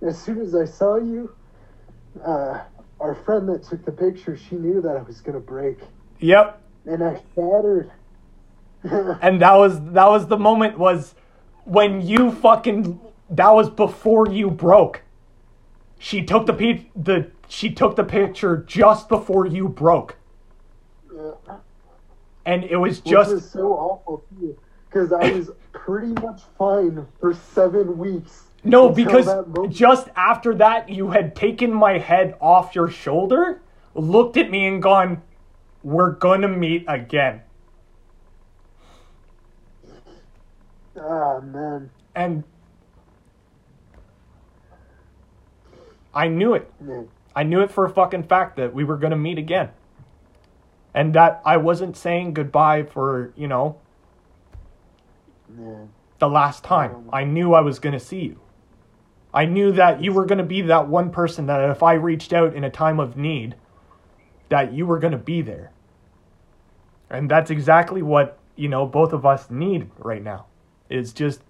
as 0.01 0.21
soon 0.21 0.41
as 0.41 0.55
I 0.55 0.65
saw 0.65 0.97
you, 0.97 1.33
uh, 2.25 2.61
our 2.99 3.15
friend 3.15 3.47
that 3.49 3.63
took 3.63 3.85
the 3.85 3.91
picture, 3.91 4.35
she 4.37 4.55
knew 4.55 4.81
that 4.81 4.97
I 4.97 5.01
was 5.01 5.21
gonna 5.21 5.39
break, 5.39 5.79
yep. 6.19 6.61
and 6.85 7.03
I 7.03 7.21
shattered. 7.35 7.91
And 9.21 9.39
that 9.41 9.53
was 9.53 9.79
that 9.91 10.09
was 10.09 10.25
the 10.27 10.37
moment 10.37 10.79
was 10.79 11.13
when 11.65 12.01
you 12.01 12.31
fucking 12.31 12.99
that 13.29 13.51
was 13.51 13.69
before 13.69 14.27
you 14.27 14.49
broke. 14.49 15.03
She 15.99 16.23
took 16.23 16.47
the 16.47 16.53
pe- 16.53 16.85
the 16.95 17.29
she 17.47 17.69
took 17.71 17.95
the 17.95 18.03
picture 18.03 18.57
just 18.67 19.07
before 19.07 19.45
you 19.45 19.69
broke. 19.69 20.15
And 22.45 22.63
it 22.63 22.77
was 22.77 22.99
just 23.01 23.51
so 23.51 23.73
awful 23.73 24.23
too, 24.29 24.57
because 24.87 25.13
I 25.13 25.31
was 25.31 25.51
pretty 25.73 26.13
much 26.13 26.41
fine 26.57 27.05
for 27.19 27.33
seven 27.33 27.97
weeks. 27.97 28.43
No, 28.63 28.89
because 28.89 29.27
just 29.69 30.09
after 30.15 30.53
that, 30.55 30.89
you 30.89 31.09
had 31.09 31.35
taken 31.35 31.73
my 31.73 31.97
head 31.97 32.35
off 32.41 32.75
your 32.75 32.89
shoulder, 32.89 33.61
looked 33.95 34.37
at 34.37 34.49
me, 34.51 34.67
and 34.67 34.81
gone, 34.81 35.21
we're 35.83 36.11
gonna 36.11 36.47
meet 36.47 36.85
again. 36.87 37.41
Ah 40.99 41.39
man. 41.39 41.89
And 42.15 42.43
I 46.13 46.27
knew 46.27 46.53
it. 46.53 46.71
Yeah. 46.85 47.03
I 47.35 47.43
knew 47.43 47.61
it 47.61 47.71
for 47.71 47.85
a 47.85 47.89
fucking 47.89 48.23
fact 48.23 48.57
that 48.57 48.73
we 48.73 48.83
were 48.83 48.97
gonna 48.97 49.15
meet 49.15 49.37
again. 49.37 49.69
And 50.93 51.13
that 51.13 51.41
I 51.45 51.57
wasn't 51.57 51.95
saying 51.95 52.33
goodbye 52.33 52.83
for, 52.83 53.31
you 53.35 53.47
know, 53.47 53.77
Yeah. 55.57 55.85
the 56.19 56.29
last 56.29 56.63
time. 56.63 57.09
I 57.11 57.23
knew 57.23 57.53
I 57.53 57.61
was 57.61 57.79
gonna 57.79 57.99
see 57.99 58.21
you. 58.21 58.39
I 59.33 59.45
knew 59.45 59.71
that 59.71 60.01
you 60.01 60.11
were 60.11 60.25
gonna 60.25 60.43
be 60.43 60.61
that 60.61 60.87
one 60.87 61.09
person 61.09 61.45
that 61.47 61.69
if 61.69 61.81
I 61.81 61.93
reached 61.93 62.33
out 62.33 62.53
in 62.53 62.63
a 62.63 62.69
time 62.69 62.99
of 62.99 63.15
need, 63.15 63.55
that 64.49 64.73
you 64.73 64.85
were 64.85 64.99
gonna 64.99 65.17
be 65.17 65.41
there. 65.41 65.71
And 67.09 67.29
that's 67.29 67.49
exactly 67.49 68.01
what, 68.01 68.37
you 68.55 68.67
know, 68.67 68.85
both 68.85 69.13
of 69.13 69.25
us 69.25 69.49
need 69.49 69.89
right 69.97 70.23
now. 70.23 70.45
Is 70.89 71.13
just 71.13 71.41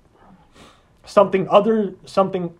something 1.03 1.47
other 1.49 1.95
something 2.05 2.53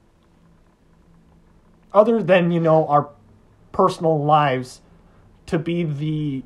other 1.94 2.24
than, 2.24 2.52
you 2.52 2.60
know, 2.60 2.88
our 2.88 3.10
personal 3.72 4.24
lives 4.24 4.82
to 5.46 5.60
be 5.60 5.84
the 5.84 6.44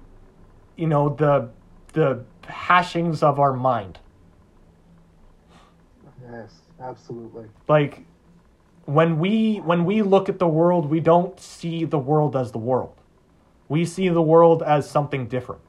you 0.75 0.87
know, 0.87 1.09
the 1.09 1.49
the 1.93 2.23
hashings 2.47 3.23
of 3.23 3.39
our 3.39 3.53
mind. 3.53 3.99
Yes, 6.31 6.53
absolutely. 6.79 7.45
like 7.67 8.05
when 8.85 9.19
we 9.19 9.57
when 9.57 9.85
we 9.85 10.01
look 10.01 10.29
at 10.29 10.39
the 10.39 10.47
world 10.47 10.89
we 10.89 10.99
don't 10.99 11.39
see 11.39 11.85
the 11.85 11.97
world 11.99 12.35
as 12.35 12.51
the 12.51 12.57
world 12.57 12.93
we 13.69 13.85
see 13.85 14.09
the 14.09 14.21
world 14.21 14.61
as 14.63 14.89
something 14.89 15.27
different 15.27 15.61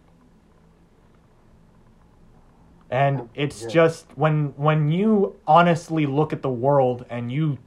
and 2.90 3.22
oh, 3.22 3.28
it's 3.34 3.62
Yeah. 3.62 3.68
just 3.68 4.06
when 4.16 4.54
when 4.56 4.90
you 4.90 5.36
honestly 5.46 6.06
look 6.06 6.32
at 6.32 6.42
the 6.42 6.50
world 6.50 7.04
and 7.10 7.32
you 7.32 7.58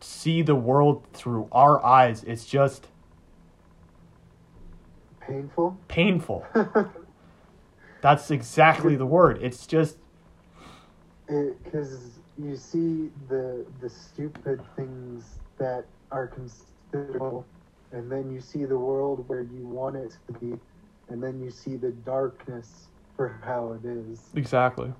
see 0.00 0.42
the 0.42 0.54
world 0.54 1.04
through 1.12 1.48
our 1.52 1.84
eyes 1.84 2.24
it's 2.24 2.44
just 2.46 2.86
Painful. 5.28 5.76
painful 5.88 6.46
that's 8.00 8.30
exactly 8.30 8.96
the 8.96 9.06
word 9.06 9.38
it's 9.42 9.66
just 9.66 9.98
because 11.28 12.18
you 12.42 12.56
see 12.56 13.10
the 13.28 13.64
the 13.80 13.90
stupid 13.90 14.60
things 14.76 15.38
that 15.58 15.84
are 16.10 16.28
considerable, 16.28 17.44
and 17.92 18.10
then 18.10 18.32
you 18.32 18.40
see 18.40 18.64
the 18.64 18.78
world 18.78 19.28
where 19.28 19.42
you 19.42 19.66
want 19.66 19.96
it 19.96 20.16
to 20.26 20.32
be, 20.34 20.56
and 21.08 21.22
then 21.22 21.40
you 21.42 21.50
see 21.50 21.76
the 21.76 21.90
darkness 21.90 22.86
for 23.16 23.40
how 23.44 23.72
it 23.72 23.86
is. 23.86 24.20
exactly 24.34 24.92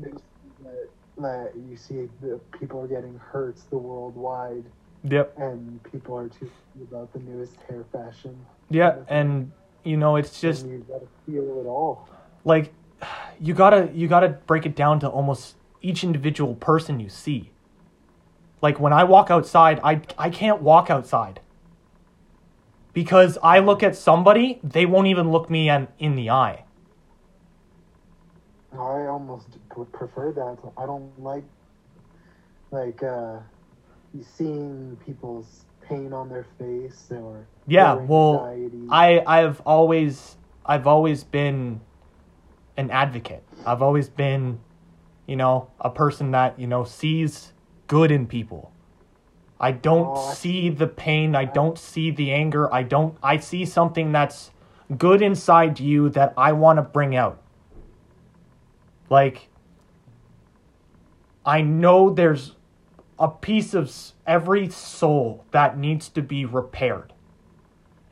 That, 0.00 0.88
that 1.18 1.52
you 1.68 1.76
see 1.76 2.08
the 2.20 2.40
people 2.58 2.80
are 2.80 2.86
getting 2.86 3.18
hurt 3.18 3.56
the 3.70 3.78
worldwide, 3.78 4.64
yep 5.04 5.34
and 5.36 5.82
people 5.92 6.16
are 6.16 6.28
too 6.28 6.50
about 6.80 7.12
the 7.12 7.18
newest 7.20 7.56
hair 7.68 7.84
fashion. 7.92 8.38
yeah 8.70 8.96
and 9.08 9.50
you 9.86 9.96
know 9.96 10.16
it's 10.16 10.40
just 10.40 10.64
and 10.64 10.72
you 10.72 10.86
gotta 10.88 11.06
feel 11.24 11.60
it 11.60 11.66
all. 11.66 12.08
like 12.44 12.72
you 13.40 13.54
gotta 13.54 13.90
you 13.94 14.08
gotta 14.08 14.28
break 14.28 14.66
it 14.66 14.74
down 14.74 14.98
to 15.00 15.08
almost 15.08 15.56
each 15.82 16.02
individual 16.02 16.54
person 16.54 16.98
you 16.98 17.08
see 17.08 17.50
like 18.62 18.80
when 18.80 18.92
i 18.92 19.04
walk 19.04 19.30
outside 19.30 19.78
i 19.84 20.00
i 20.18 20.28
can't 20.30 20.60
walk 20.62 20.90
outside 20.90 21.40
because 22.92 23.38
i 23.42 23.58
look 23.58 23.82
at 23.82 23.94
somebody 23.94 24.58
they 24.64 24.86
won't 24.86 25.06
even 25.06 25.30
look 25.30 25.48
me 25.50 25.68
in, 25.68 25.86
in 25.98 26.16
the 26.16 26.30
eye 26.30 26.64
I 28.72 29.06
almost 29.06 29.48
would 29.76 29.92
prefer 29.92 30.32
that. 30.32 30.58
I 30.76 30.86
don't 30.86 31.10
like 31.22 31.44
like 32.70 33.02
uh 33.02 33.38
seeing 34.22 34.96
people's 35.04 35.65
pain 35.88 36.12
on 36.12 36.28
their 36.28 36.46
face 36.58 37.06
or 37.10 37.46
yeah 37.66 37.94
well 37.94 38.54
i 38.90 39.22
i've 39.26 39.60
always 39.66 40.36
i've 40.64 40.86
always 40.86 41.22
been 41.24 41.80
an 42.76 42.90
advocate. 42.90 43.42
I've 43.64 43.80
always 43.80 44.08
been 44.08 44.60
you 45.26 45.36
know 45.36 45.70
a 45.80 45.88
person 45.90 46.32
that 46.32 46.58
you 46.58 46.66
know 46.66 46.84
sees 46.84 47.52
good 47.86 48.10
in 48.10 48.26
people. 48.26 48.70
I 49.58 49.72
don't 49.72 50.08
Oh, 50.14 50.32
see 50.34 50.68
the 50.68 50.86
pain. 50.86 51.34
I 51.34 51.46
don't 51.46 51.78
see 51.78 52.10
the 52.10 52.32
anger. 52.32 52.72
I 52.72 52.82
don't 52.82 53.16
i 53.22 53.38
see 53.38 53.64
something 53.64 54.12
that's 54.12 54.50
good 54.98 55.22
inside 55.22 55.80
you 55.80 56.10
that 56.10 56.34
i 56.36 56.52
want 56.52 56.76
to 56.76 56.82
bring 56.82 57.16
out. 57.16 57.40
Like 59.08 59.48
i 61.46 61.62
know 61.62 62.10
there's 62.10 62.55
a 63.18 63.28
piece 63.28 63.74
of 63.74 63.94
every 64.26 64.68
soul 64.68 65.44
that 65.50 65.78
needs 65.78 66.08
to 66.10 66.22
be 66.22 66.44
repaired 66.44 67.12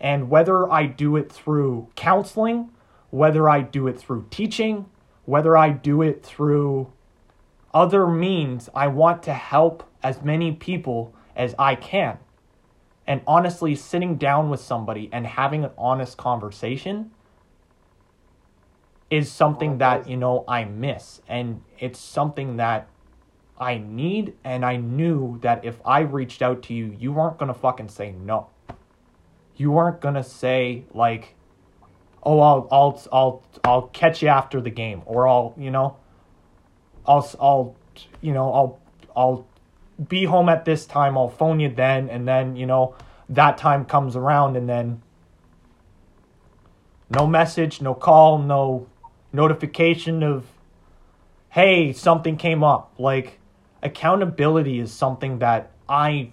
and 0.05 0.29
whether 0.29 0.71
I 0.71 0.85
do 0.85 1.17
it 1.17 1.33
through 1.33 1.89
counseling, 1.97 2.69
whether 3.09 3.49
I 3.49 3.63
do 3.63 3.87
it 3.87 3.99
through 3.99 4.27
teaching, 4.31 4.85
whether 5.25 5.57
I 5.57 5.71
do 5.71 6.03
it 6.03 6.23
through 6.23 6.93
other 7.73 8.07
means, 8.07 8.69
I 8.75 8.89
want 8.89 9.23
to 9.25 9.33
help 9.33 9.89
as 10.03 10.23
many 10.23 10.53
people 10.53 11.15
as 11.35 11.55
I 11.59 11.75
can. 11.75 12.19
And 13.07 13.23
honestly, 13.27 13.75
sitting 13.75 14.17
down 14.17 14.51
with 14.51 14.61
somebody 14.61 15.09
and 15.11 15.27
having 15.27 15.65
an 15.65 15.71
honest 15.79 16.19
conversation 16.19 17.11
is 19.11 19.33
something 19.33 19.73
oh, 19.75 19.79
that, 19.79 20.09
you 20.09 20.19
know, 20.19 20.45
I 20.47 20.65
miss. 20.65 21.23
And 21.27 21.63
it's 21.79 21.99
something 21.99 22.57
that 22.59 22.89
I 23.59 23.79
need. 23.79 24.35
And 24.45 24.65
I 24.65 24.77
knew 24.77 25.39
that 25.43 25.65
if 25.65 25.81
I 25.85 26.01
reached 26.01 26.43
out 26.43 26.63
to 26.65 26.75
you, 26.75 26.97
you 26.99 27.13
weren't 27.13 27.39
to 27.39 27.55
fucking 27.55 27.89
say 27.89 28.13
no 28.13 28.49
you 29.57 29.71
weren't 29.71 30.01
gonna 30.01 30.25
say 30.25 30.85
like, 30.93 31.35
"Oh, 32.23 32.41
I'll 32.41 32.69
I'll 32.71 33.03
I'll 33.13 33.43
I'll 33.65 33.83
catch 33.89 34.23
you 34.23 34.29
after 34.29 34.61
the 34.61 34.71
game," 34.71 35.03
or 35.07 35.29
I'll 35.29 35.55
you 35.57 35.71
know, 35.71 35.97
I'll 37.07 37.29
I'll 37.41 37.77
you 38.21 38.33
know 38.33 38.53
I'll 38.53 38.81
I'll 39.17 39.47
be 40.09 40.25
home 40.25 40.49
at 40.49 40.65
this 40.65 40.87
time. 40.87 41.17
I'll 41.17 41.29
phone 41.29 41.61
you 41.61 41.69
then, 41.69 42.11
and 42.11 42.27
then 42.27 42.57
you 42.57 42.67
know 42.67 42.95
that 43.29 43.59
time 43.59 43.85
comes 43.85 44.17
around, 44.17 44.57
and 44.57 44.69
then 44.69 45.03
no 47.11 47.27
message, 47.27 47.81
no 47.81 47.95
call, 47.95 48.39
no 48.39 48.89
notification 49.33 50.23
of, 50.23 50.47
hey, 51.51 51.93
something 51.93 52.37
came 52.37 52.65
up. 52.65 52.93
Like 52.99 53.39
accountability 53.85 54.81
is 54.81 54.93
something 54.93 55.39
that 55.39 55.71
I 55.89 56.33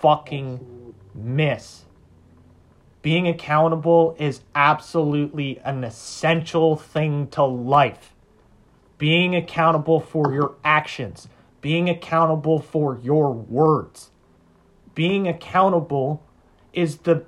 fucking 0.00 0.94
miss 1.14 1.84
being 3.04 3.28
accountable 3.28 4.16
is 4.18 4.40
absolutely 4.54 5.60
an 5.62 5.84
essential 5.84 6.74
thing 6.74 7.26
to 7.26 7.44
life. 7.44 8.14
Being 8.96 9.36
accountable 9.36 10.00
for 10.00 10.32
your 10.32 10.54
actions, 10.64 11.28
being 11.60 11.90
accountable 11.90 12.60
for 12.60 12.98
your 13.02 13.30
words. 13.30 14.10
Being 14.94 15.28
accountable 15.28 16.22
is 16.72 16.96
the 16.96 17.26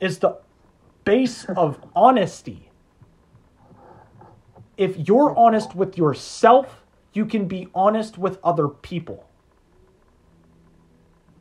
is 0.00 0.20
the 0.20 0.38
base 1.04 1.44
of 1.44 1.78
honesty. 1.94 2.70
If 4.78 4.96
you're 4.96 5.36
honest 5.36 5.76
with 5.76 5.98
yourself, 5.98 6.83
you 7.14 7.24
can 7.24 7.46
be 7.46 7.68
honest 7.74 8.18
with 8.18 8.38
other 8.42 8.68
people 8.68 9.26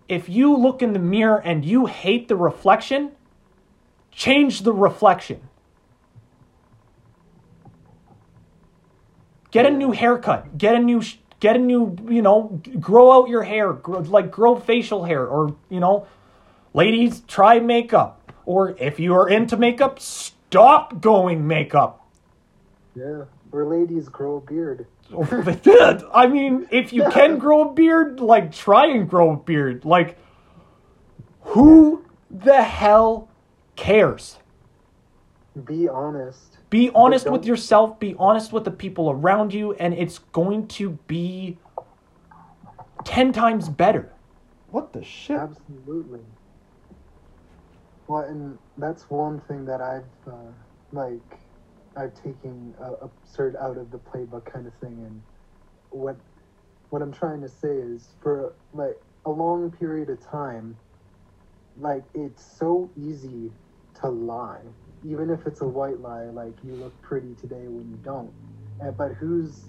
if 0.08 0.30
you 0.30 0.56
look 0.56 0.82
in 0.82 0.94
the 0.94 1.00
mirror 1.00 1.42
and 1.44 1.64
you 1.64 1.86
hate 1.86 2.28
the 2.28 2.36
reflection, 2.36 3.12
change 4.12 4.62
the 4.62 4.74
reflection. 4.74 5.42
Get 9.52 9.66
a 9.66 9.72
new 9.72 9.92
haircut. 9.92 10.58
Get 10.58 10.76
a 10.76 10.80
new 10.80 11.02
get 11.40 11.56
a 11.58 11.60
new, 11.60 11.98
you 12.10 12.22
know, 12.22 12.62
grow 12.80 13.12
out 13.12 13.28
your 13.28 13.44
hair, 13.44 13.74
like 13.74 14.32
grow 14.32 14.56
facial 14.56 15.04
hair 15.04 15.28
or, 15.28 15.56
you 15.70 15.80
know, 15.80 16.08
ladies 16.74 17.22
try 17.28 17.60
makeup 17.60 18.32
or 18.46 18.76
if 18.80 19.00
you 19.00 19.14
are 19.14 19.28
into 19.28 19.58
makeup, 19.58 20.00
stop 20.00 21.02
going 21.02 21.46
makeup. 21.46 22.08
Yeah. 22.96 23.26
Or 23.52 23.66
ladies 23.66 24.08
grow 24.10 24.38
a 24.38 24.42
beard. 24.42 24.88
I 26.14 26.28
mean, 26.28 26.68
if 26.72 26.94
you 26.94 27.10
can 27.12 27.38
grow 27.38 27.70
a 27.70 27.74
beard, 27.74 28.20
like 28.20 28.52
try 28.52 28.88
and 28.88 29.10
grow 29.10 29.34
a 29.34 29.38
beard. 29.38 29.86
Like, 29.86 30.18
who 31.42 32.06
the 32.30 32.62
hell 32.62 33.30
cares? 33.76 34.38
Be 35.66 35.88
honest. 35.88 36.58
Be 36.70 36.90
honest 36.96 37.30
with 37.30 37.46
yourself, 37.46 38.00
be 38.00 38.16
honest 38.18 38.52
with 38.52 38.64
the 38.64 38.72
people 38.72 39.12
around 39.12 39.54
you, 39.54 39.74
and 39.74 39.94
it's 39.94 40.18
going 40.18 40.68
to 40.70 40.98
be 41.08 41.60
10 43.06 43.32
times 43.32 43.70
better. 43.70 44.12
What 44.72 44.94
the 44.94 45.04
shit? 45.04 45.38
Absolutely. 45.38 46.22
Well, 48.08 48.24
and 48.24 48.58
that's 48.78 49.10
one 49.10 49.40
thing 49.42 49.66
that 49.66 49.82
I've 49.82 50.04
uh, 50.28 50.36
like 50.92 51.22
I've 51.96 52.14
taken 52.16 52.74
a 52.80 53.06
absurd 53.06 53.56
out 53.62 53.78
of 53.78 53.92
the 53.92 54.00
playbook 54.00 54.52
kind 54.52 54.68
of 54.68 54.74
thing, 54.76 55.04
and 55.06 55.22
what 55.90 56.18
what 56.90 57.02
I'm 57.02 57.14
trying 57.14 57.42
to 57.42 57.50
say 57.50 57.70
is 57.70 58.10
for 58.22 58.56
like 58.74 58.96
a 59.26 59.30
long 59.30 59.72
period 59.72 60.10
of 60.10 60.20
time, 60.30 60.78
like 61.80 62.04
it's 62.14 62.44
so 62.60 62.90
easy 62.98 63.52
to 64.02 64.10
lie, 64.10 64.62
even 65.08 65.30
if 65.30 65.46
it's 65.48 65.62
a 65.62 65.68
white 65.68 66.00
lie, 66.00 66.26
like 66.26 66.54
you 66.64 66.74
look 66.74 67.00
pretty 67.02 67.36
today 67.36 67.68
when 67.68 67.90
you 67.90 67.98
don't. 68.04 68.32
And, 68.82 68.98
but 68.98 69.14
who's 69.14 69.66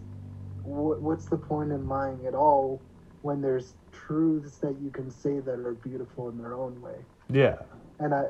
wh- 0.62 1.00
what's 1.02 1.26
the 1.26 1.37
point 1.37 1.72
in 1.72 1.88
lying 1.88 2.26
at 2.26 2.34
all 2.34 2.82
when 3.22 3.40
there's 3.40 3.74
truths 3.92 4.58
that 4.58 4.76
you 4.82 4.90
can 4.90 5.10
say 5.10 5.40
that 5.40 5.58
are 5.58 5.74
beautiful 5.84 6.28
in 6.28 6.38
their 6.38 6.54
own 6.54 6.80
way? 6.80 6.96
Yeah. 7.32 7.56
and 8.00 8.14
I, 8.14 8.24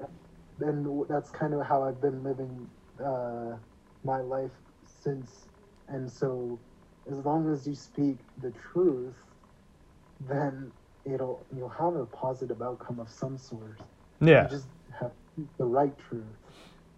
and 0.60 1.04
that's 1.08 1.30
kind 1.30 1.54
of 1.54 1.66
how 1.66 1.82
I've 1.82 2.00
been 2.00 2.22
living 2.22 2.68
uh, 3.04 3.56
my 4.04 4.20
life 4.20 4.50
since. 5.02 5.46
And 5.88 6.10
so, 6.10 6.58
as 7.10 7.18
long 7.24 7.50
as 7.52 7.66
you 7.66 7.74
speak 7.74 8.16
the 8.40 8.52
truth, 8.72 9.14
then 10.28 10.72
it'll 11.04 11.44
you'll 11.56 11.68
have 11.68 11.96
a 11.96 12.06
positive 12.06 12.62
outcome 12.62 13.00
of 13.00 13.08
some 13.10 13.36
sort. 13.36 13.80
Yeah. 14.20 14.44
You 14.44 14.50
just 14.50 14.68
have 14.98 15.12
the 15.58 15.64
right 15.64 15.96
truth. 16.08 16.24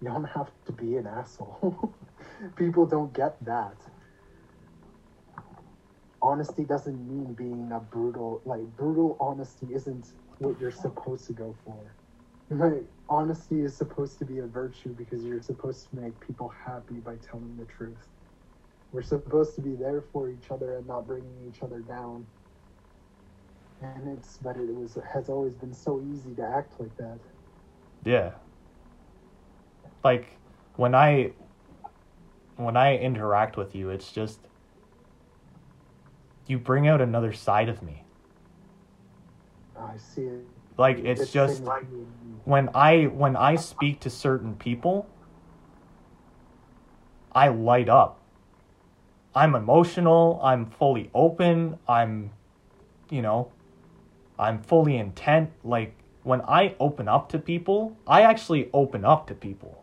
You 0.00 0.08
don't 0.08 0.24
have 0.24 0.50
to 0.66 0.72
be 0.72 0.96
an 0.96 1.06
asshole. 1.06 1.94
People 2.56 2.86
don't 2.86 3.12
get 3.12 3.42
that. 3.44 3.76
Honesty 6.20 6.64
doesn't 6.64 7.08
mean 7.08 7.32
being 7.34 7.70
a 7.72 7.80
brutal 7.80 8.42
like 8.44 8.64
brutal 8.76 9.16
honesty 9.20 9.68
isn't 9.72 10.12
what 10.38 10.60
you're 10.60 10.70
supposed 10.70 11.26
to 11.26 11.32
go 11.32 11.54
for. 11.64 11.95
Like 12.50 12.84
honesty 13.08 13.60
is 13.60 13.76
supposed 13.76 14.18
to 14.20 14.24
be 14.24 14.38
a 14.38 14.46
virtue 14.46 14.90
because 14.90 15.24
you're 15.24 15.42
supposed 15.42 15.90
to 15.90 15.96
make 15.96 16.18
people 16.20 16.48
happy 16.48 16.94
by 16.94 17.16
telling 17.16 17.56
the 17.56 17.64
truth. 17.64 18.06
We're 18.92 19.02
supposed 19.02 19.54
to 19.56 19.60
be 19.60 19.74
there 19.74 20.02
for 20.12 20.30
each 20.30 20.50
other 20.50 20.76
and 20.76 20.86
not 20.86 21.06
bringing 21.06 21.34
each 21.48 21.62
other 21.62 21.80
down. 21.80 22.26
And 23.82 24.16
it's 24.16 24.38
but 24.38 24.56
it 24.56 24.74
was 24.74 24.96
has 25.12 25.28
always 25.28 25.54
been 25.54 25.74
so 25.74 26.02
easy 26.12 26.34
to 26.36 26.42
act 26.42 26.80
like 26.80 26.96
that. 26.96 27.18
Yeah. 28.04 28.30
Like 30.04 30.26
when 30.76 30.94
I 30.94 31.32
when 32.56 32.76
I 32.76 32.96
interact 32.96 33.56
with 33.56 33.74
you, 33.74 33.90
it's 33.90 34.12
just 34.12 34.38
you 36.46 36.58
bring 36.58 36.86
out 36.86 37.00
another 37.00 37.32
side 37.32 37.68
of 37.68 37.82
me. 37.82 38.04
I 39.78 39.96
see 39.98 40.22
it. 40.22 40.44
Like 40.78 40.98
it's 40.98 41.30
just 41.32 41.62
when 42.44 42.68
I 42.74 43.04
when 43.04 43.36
I 43.36 43.56
speak 43.56 44.00
to 44.00 44.10
certain 44.10 44.56
people, 44.56 45.08
I 47.32 47.48
light 47.48 47.88
up. 47.88 48.20
I'm 49.34 49.54
emotional, 49.54 50.40
I'm 50.42 50.66
fully 50.66 51.10
open, 51.14 51.78
I'm 51.88 52.30
you 53.10 53.22
know, 53.22 53.52
I'm 54.38 54.62
fully 54.62 54.96
intent 54.96 55.50
like 55.64 55.94
when 56.24 56.42
I 56.42 56.74
open 56.80 57.08
up 57.08 57.28
to 57.30 57.38
people, 57.38 57.96
I 58.06 58.22
actually 58.22 58.68
open 58.72 59.04
up 59.04 59.26
to 59.28 59.34
people. 59.34 59.82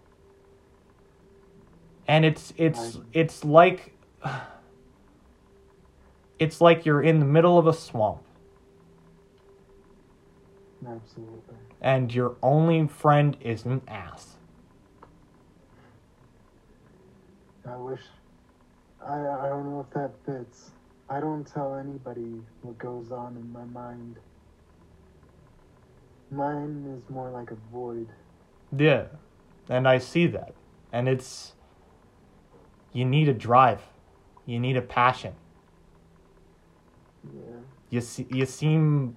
And 2.08 2.24
it's 2.24 2.54
it's 2.58 3.00
it's 3.14 3.44
like 3.44 3.98
it's 6.40 6.62
like 6.62 6.86
you're 6.86 7.02
in 7.02 7.20
the 7.20 7.26
middle 7.26 7.58
of 7.58 7.66
a 7.66 7.74
swamp 7.74 8.22
absolutely. 10.88 11.56
and 11.82 12.14
your 12.14 12.36
only 12.42 12.88
friend 12.88 13.38
is 13.42 13.66
an 13.66 13.82
ass. 13.88 14.36
I 17.68 17.76
wish. 17.78 18.02
I 19.06 19.14
I 19.14 19.50
don't 19.50 19.66
know 19.70 19.86
if 19.88 19.94
that 19.94 20.12
fits. 20.26 20.72
I 21.10 21.20
don't 21.20 21.46
tell 21.46 21.76
anybody 21.76 22.42
what 22.62 22.78
goes 22.78 23.12
on 23.12 23.36
in 23.38 23.52
my 23.52 23.66
mind. 23.66 24.18
Mine 26.32 26.98
is 26.98 27.10
more 27.10 27.30
like 27.30 27.52
a 27.52 27.58
void. 27.72 28.08
Yeah. 28.76 29.06
And 29.70 29.88
I 29.88 29.98
see 30.00 30.28
that. 30.28 30.54
And 30.92 31.08
it's 31.08 31.54
you 32.92 33.06
need 33.06 33.30
a 33.30 33.34
drive. 33.34 33.82
You 34.46 34.60
need 34.60 34.78
a 34.78 34.82
passion. 34.82 35.34
Yeah. 37.24 37.42
You 37.90 38.02
see, 38.02 38.28
you 38.30 38.46
seem 38.46 39.16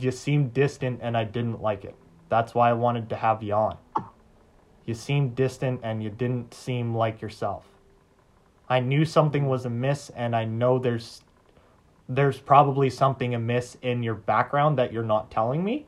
you 0.00 0.10
seemed 0.10 0.54
distant 0.54 1.00
and 1.02 1.16
I 1.16 1.24
didn't 1.24 1.60
like 1.60 1.84
it. 1.84 1.94
That's 2.28 2.54
why 2.54 2.70
I 2.70 2.72
wanted 2.72 3.08
to 3.10 3.16
have 3.16 3.42
you 3.42 3.54
on. 3.54 3.76
You 4.84 4.94
seemed 4.94 5.34
distant 5.34 5.80
and 5.82 6.02
you 6.02 6.10
didn't 6.10 6.54
seem 6.54 6.94
like 6.94 7.22
yourself. 7.22 7.66
I 8.68 8.80
knew 8.80 9.04
something 9.04 9.46
was 9.46 9.64
amiss 9.66 10.10
and 10.10 10.34
I 10.34 10.44
know 10.44 10.78
there's 10.78 11.22
there's 12.08 12.38
probably 12.38 12.90
something 12.90 13.34
amiss 13.34 13.78
in 13.80 14.02
your 14.02 14.14
background 14.14 14.78
that 14.78 14.92
you're 14.92 15.02
not 15.02 15.30
telling 15.30 15.64
me. 15.64 15.86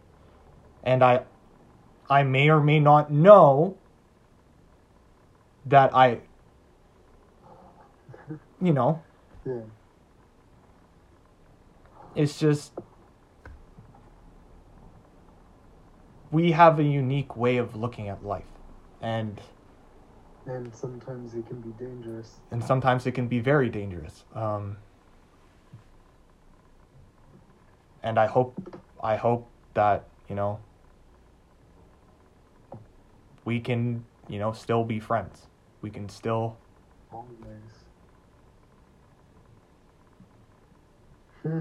And 0.82 1.02
I 1.02 1.22
I 2.08 2.22
may 2.22 2.48
or 2.48 2.60
may 2.60 2.80
not 2.80 3.10
know 3.10 3.76
that 5.66 5.94
I 5.94 6.20
you 8.60 8.72
know, 8.72 9.02
Yeah. 9.44 9.60
it's 12.14 12.38
just 12.38 12.72
we 16.30 16.52
have 16.52 16.78
a 16.78 16.82
unique 16.84 17.36
way 17.36 17.56
of 17.58 17.76
looking 17.76 18.08
at 18.08 18.24
life 18.24 18.44
and 19.00 19.40
And 20.46 20.74
sometimes 20.74 21.34
it 21.34 21.46
can 21.46 21.60
be 21.60 21.70
dangerous. 21.84 22.40
and 22.50 22.62
sometimes 22.62 23.06
it 23.06 23.12
can 23.12 23.26
be 23.28 23.40
very 23.40 23.68
dangerous 23.68 24.24
um, 24.34 24.76
and 28.02 28.18
i 28.18 28.26
hope 28.26 28.54
i 29.02 29.16
hope 29.16 29.48
that 29.74 30.08
you 30.28 30.34
know 30.36 30.58
we 33.44 33.60
can 33.60 34.04
you 34.28 34.38
know 34.38 34.52
still 34.52 34.84
be 34.84 34.98
friends 35.00 35.46
we 35.82 35.90
can 35.90 36.08
still 36.08 36.56
Always. 37.12 37.72
Hmm. 41.42 41.60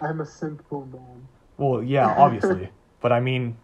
I'm 0.00 0.20
a 0.20 0.26
simple 0.26 0.86
man. 0.86 1.28
well 1.56 1.82
yeah 1.82 2.06
obviously 2.24 2.70
but 3.00 3.12
i 3.12 3.20
mean 3.20 3.56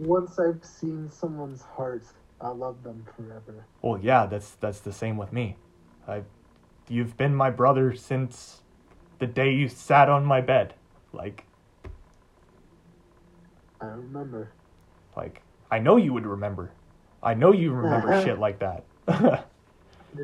Once 0.00 0.38
I've 0.38 0.64
seen 0.64 1.10
someone's 1.10 1.62
heart, 1.62 2.04
I 2.40 2.48
love 2.48 2.82
them 2.82 3.04
forever. 3.16 3.66
well 3.82 3.98
yeah 4.02 4.24
that's 4.26 4.52
that's 4.52 4.80
the 4.80 4.92
same 4.92 5.18
with 5.18 5.30
me 5.30 5.56
i 6.08 6.22
you've 6.88 7.14
been 7.18 7.34
my 7.34 7.50
brother 7.50 7.94
since 7.94 8.62
the 9.18 9.26
day 9.26 9.52
you 9.52 9.68
sat 9.68 10.08
on 10.08 10.24
my 10.24 10.40
bed 10.40 10.72
like 11.12 11.44
I 13.80 13.86
remember. 13.86 14.52
Like, 15.16 15.42
I 15.70 15.78
know 15.78 15.96
you 15.96 16.12
would 16.12 16.26
remember. 16.26 16.70
I 17.22 17.34
know 17.34 17.52
you 17.52 17.72
remember 17.72 18.22
shit 18.24 18.38
like 18.38 18.58
that. 18.60 18.84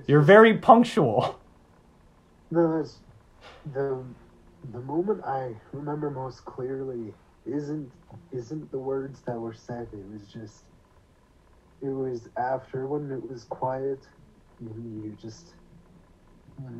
You're 0.06 0.20
very 0.20 0.58
punctual. 0.58 1.38
No, 2.50 2.80
it's 2.80 2.98
the 3.72 4.02
the 4.72 4.80
moment 4.80 5.24
I 5.24 5.54
remember 5.72 6.10
most 6.10 6.44
clearly 6.44 7.14
isn't 7.46 7.90
isn't 8.32 8.70
the 8.70 8.78
words 8.78 9.20
that 9.26 9.38
were 9.38 9.54
said. 9.54 9.88
It 9.92 10.04
was 10.12 10.28
just 10.28 10.64
it 11.82 11.88
was 11.88 12.28
after 12.36 12.86
when 12.86 13.10
it 13.10 13.30
was 13.30 13.44
quiet. 13.44 14.00
You, 14.60 15.02
you 15.04 15.16
just 15.20 15.54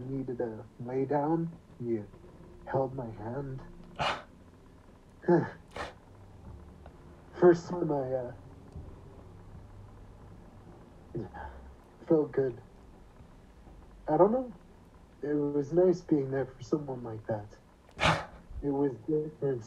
needed 0.08 0.38
to 0.38 0.64
lay 0.84 1.04
down. 1.04 1.50
You 1.84 2.06
held 2.64 2.94
my 2.94 3.08
hand. 3.22 3.60
First 7.38 7.68
time 7.68 7.92
I 7.92 8.12
uh, 8.14 8.32
felt 12.08 12.32
good. 12.32 12.56
I 14.08 14.16
don't 14.16 14.32
know 14.32 14.50
it 15.22 15.34
was 15.34 15.72
nice 15.72 16.00
being 16.00 16.30
there 16.30 16.46
for 16.46 16.62
someone 16.62 17.02
like 17.02 17.26
that. 17.26 17.46
It 18.62 18.70
was 18.70 18.92
different. 19.06 19.62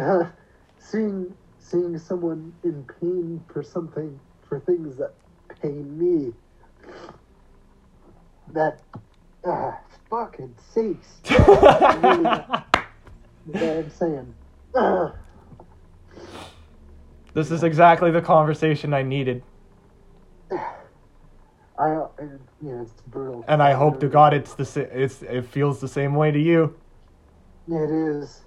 seeing 0.78 1.34
seeing 1.58 1.98
someone 1.98 2.52
in 2.64 2.84
pain 3.00 3.42
for 3.52 3.62
something 3.62 4.18
for 4.42 4.60
things 4.60 4.96
that 4.96 5.14
pain 5.60 5.98
me. 5.98 6.32
That 8.52 8.80
ah 9.46 9.78
fucking 10.08 10.54
know 11.30 11.44
what 13.46 13.62
I'm 13.62 13.90
saying? 13.90 14.34
This 17.32 17.52
is 17.52 17.62
exactly 17.62 18.10
the 18.10 18.20
conversation 18.20 18.92
I 18.92 19.02
needed. 19.02 19.44
I 20.50 20.56
uh, 21.78 22.08
yeah, 22.60 22.82
it's 22.82 22.92
brutal. 23.06 23.44
And 23.46 23.62
I 23.62 23.72
hope 23.72 24.00
to 24.00 24.08
God 24.08 24.34
it's 24.34 24.54
the 24.54 24.88
it's 24.92 25.22
it 25.22 25.46
feels 25.46 25.80
the 25.80 25.88
same 25.88 26.14
way 26.16 26.32
to 26.32 26.38
you. 26.38 26.76
It 27.68 27.90
is. 27.90 28.42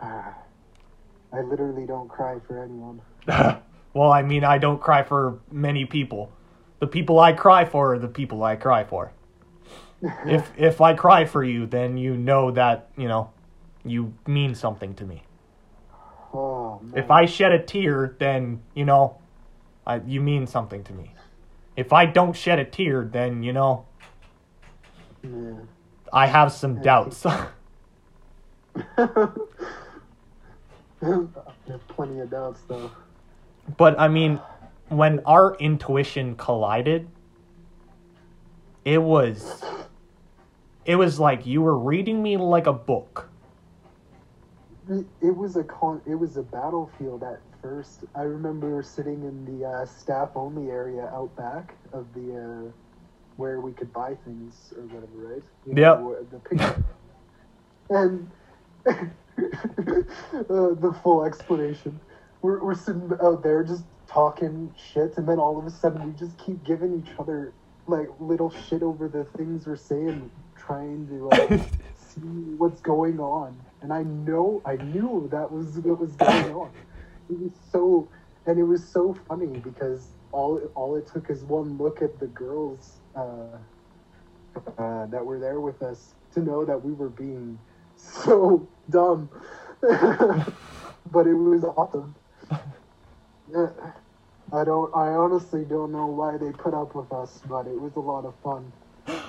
I 0.00 1.40
literally 1.42 1.86
don't 1.86 2.08
cry 2.08 2.38
for 2.46 2.62
anyone. 2.62 3.00
Well, 3.94 4.12
I 4.12 4.22
mean, 4.22 4.44
I 4.44 4.58
don't 4.58 4.80
cry 4.80 5.02
for 5.02 5.40
many 5.50 5.84
people. 5.84 6.30
The 6.78 6.86
people 6.86 7.18
I 7.18 7.32
cry 7.32 7.64
for 7.64 7.94
are 7.94 7.98
the 7.98 8.06
people 8.06 8.44
I 8.44 8.54
cry 8.54 8.84
for. 8.84 9.10
if 10.26 10.52
if 10.56 10.80
I 10.80 10.94
cry 10.94 11.24
for 11.24 11.42
you, 11.42 11.66
then 11.66 11.96
you 11.96 12.16
know 12.16 12.52
that, 12.52 12.90
you 12.96 13.08
know, 13.08 13.30
you 13.84 14.14
mean 14.26 14.54
something 14.54 14.94
to 14.94 15.04
me. 15.04 15.24
Oh. 16.32 16.80
If 16.94 17.10
I 17.10 17.24
shed 17.26 17.52
a 17.52 17.58
tear, 17.58 18.14
then, 18.18 18.62
you 18.74 18.84
know, 18.84 19.18
I, 19.86 19.96
you 20.06 20.20
mean 20.20 20.46
something 20.46 20.84
to 20.84 20.92
me. 20.92 21.14
If 21.74 21.92
I 21.92 22.06
don't 22.06 22.36
shed 22.36 22.58
a 22.58 22.64
tear, 22.64 23.08
then, 23.10 23.42
you 23.42 23.52
know, 23.52 23.86
Yeah. 25.24 25.54
I 26.12 26.26
have 26.26 26.52
some 26.52 26.82
doubts. 26.82 27.26
There's 31.00 31.80
plenty 31.88 32.20
of 32.20 32.30
doubts, 32.30 32.62
though. 32.68 32.90
but 33.76 33.98
I 33.98 34.08
mean, 34.08 34.40
when 34.88 35.20
our 35.26 35.54
intuition 35.56 36.36
collided, 36.36 37.08
it 38.84 39.02
was 39.02 39.62
it 40.84 40.96
was 40.96 41.20
like 41.20 41.46
you 41.46 41.62
were 41.62 41.76
reading 41.76 42.22
me 42.22 42.36
like 42.36 42.66
a 42.66 42.72
book. 42.72 43.28
It, 44.88 45.06
it 45.20 45.36
was 45.36 45.56
a 45.56 45.64
con. 45.64 46.00
It 46.06 46.14
was 46.14 46.36
a 46.36 46.42
battlefield 46.42 47.22
at 47.22 47.40
first. 47.60 48.04
I 48.14 48.22
remember 48.22 48.82
sitting 48.82 49.22
in 49.22 49.44
the 49.44 49.66
uh, 49.66 49.84
staff 49.86 50.30
only 50.34 50.70
area 50.70 51.04
out 51.12 51.34
back 51.36 51.74
of 51.92 52.06
the 52.14 52.36
uh, 52.68 52.72
where 53.36 53.60
we 53.60 53.72
could 53.72 53.92
buy 53.92 54.14
things 54.24 54.72
or 54.76 54.82
whatever, 54.84 55.34
right? 55.34 55.42
You 55.66 55.74
Yep. 55.76 56.30
the 56.30 56.38
picture. 56.38 56.84
and 57.90 58.30
uh, 59.78 60.74
the 60.74 60.94
full 61.02 61.24
explanation. 61.24 61.98
We're 62.42 62.62
we're 62.62 62.74
sitting 62.74 63.10
out 63.22 63.42
there 63.42 63.62
just 63.62 63.84
talking 64.08 64.72
shit, 64.92 65.16
and 65.16 65.28
then 65.28 65.38
all 65.38 65.58
of 65.58 65.66
a 65.66 65.70
sudden 65.70 66.04
we 66.06 66.18
just 66.18 66.36
keep 66.38 66.64
giving 66.64 67.02
each 67.02 67.12
other 67.18 67.52
like 67.86 68.08
little 68.20 68.50
shit 68.50 68.82
over 68.82 69.08
the 69.08 69.24
things 69.36 69.66
we're 69.66 69.76
saying, 69.76 70.30
trying 70.56 71.06
to 71.08 71.30
uh, 71.30 71.58
see 71.94 72.20
what's 72.56 72.80
going 72.80 73.18
on. 73.18 73.58
And 73.80 73.92
I 73.92 74.02
know, 74.02 74.60
I 74.66 74.76
knew 74.76 75.28
that 75.30 75.50
was 75.50 75.78
what 75.78 76.00
was 76.00 76.12
going 76.12 76.52
on. 76.52 76.70
It 77.30 77.38
was 77.38 77.52
so, 77.70 78.08
and 78.46 78.58
it 78.58 78.64
was 78.64 78.86
so 78.86 79.16
funny 79.28 79.58
because 79.58 80.08
all 80.32 80.60
all 80.74 80.96
it 80.96 81.06
took 81.06 81.30
is 81.30 81.44
one 81.44 81.78
look 81.78 82.02
at 82.02 82.18
the 82.18 82.26
girls 82.26 82.96
uh, 83.14 83.56
uh, 84.78 85.06
that 85.06 85.24
were 85.24 85.38
there 85.38 85.60
with 85.60 85.82
us 85.82 86.14
to 86.34 86.40
know 86.40 86.64
that 86.64 86.84
we 86.84 86.92
were 86.92 87.08
being 87.08 87.58
so 87.98 88.66
dumb. 88.90 89.28
but 89.80 91.26
it 91.26 91.34
was 91.34 91.64
awesome. 91.64 92.14
I 94.52 94.64
don't. 94.64 94.94
I 94.94 95.08
honestly 95.08 95.64
don't 95.64 95.92
know 95.92 96.06
why 96.06 96.36
they 96.36 96.52
put 96.52 96.74
up 96.74 96.94
with 96.94 97.12
us, 97.12 97.40
but 97.48 97.66
it 97.66 97.78
was 97.78 97.92
a 97.96 98.00
lot 98.00 98.24
of 98.24 98.34
fun. 98.42 98.72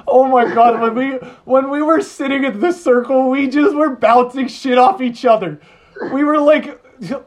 Oh 0.08 0.28
my 0.28 0.54
god, 0.54 0.82
when 0.82 0.96
we 0.96 1.12
when 1.46 1.70
we 1.70 1.82
were 1.82 2.02
sitting 2.02 2.46
at 2.46 2.60
the 2.60 2.72
circle, 2.72 3.30
we 3.30 3.48
just 3.48 3.76
were 3.76 3.96
bouncing 3.96 4.48
shit 4.48 4.78
off 4.78 5.02
each 5.02 5.26
other. 5.26 5.60
We 6.14 6.24
were 6.24 6.38
like 6.38 6.82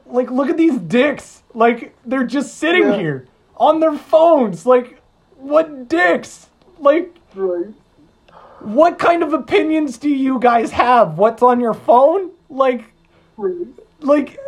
like 0.07 0.31
look 0.31 0.49
at 0.49 0.57
these 0.57 0.79
dicks. 0.79 1.43
Like 1.55 1.95
they're 2.05 2.27
just 2.27 2.59
sitting 2.59 2.85
Yeah. 2.85 2.97
here 2.99 3.29
on 3.57 3.81
their 3.81 3.97
phones. 3.97 4.67
Like 4.67 5.01
what 5.37 5.89
dicks? 5.89 6.49
Like 6.79 7.15
Right. 7.35 7.73
What 8.65 8.99
kind 8.99 9.23
of 9.23 9.33
opinions 9.33 9.99
do 9.99 10.09
you 10.09 10.39
guys 10.39 10.71
have? 10.73 11.19
What's 11.19 11.43
on 11.43 11.61
your 11.61 11.75
phone? 11.75 12.31
Like 12.49 12.85
like 14.01 14.39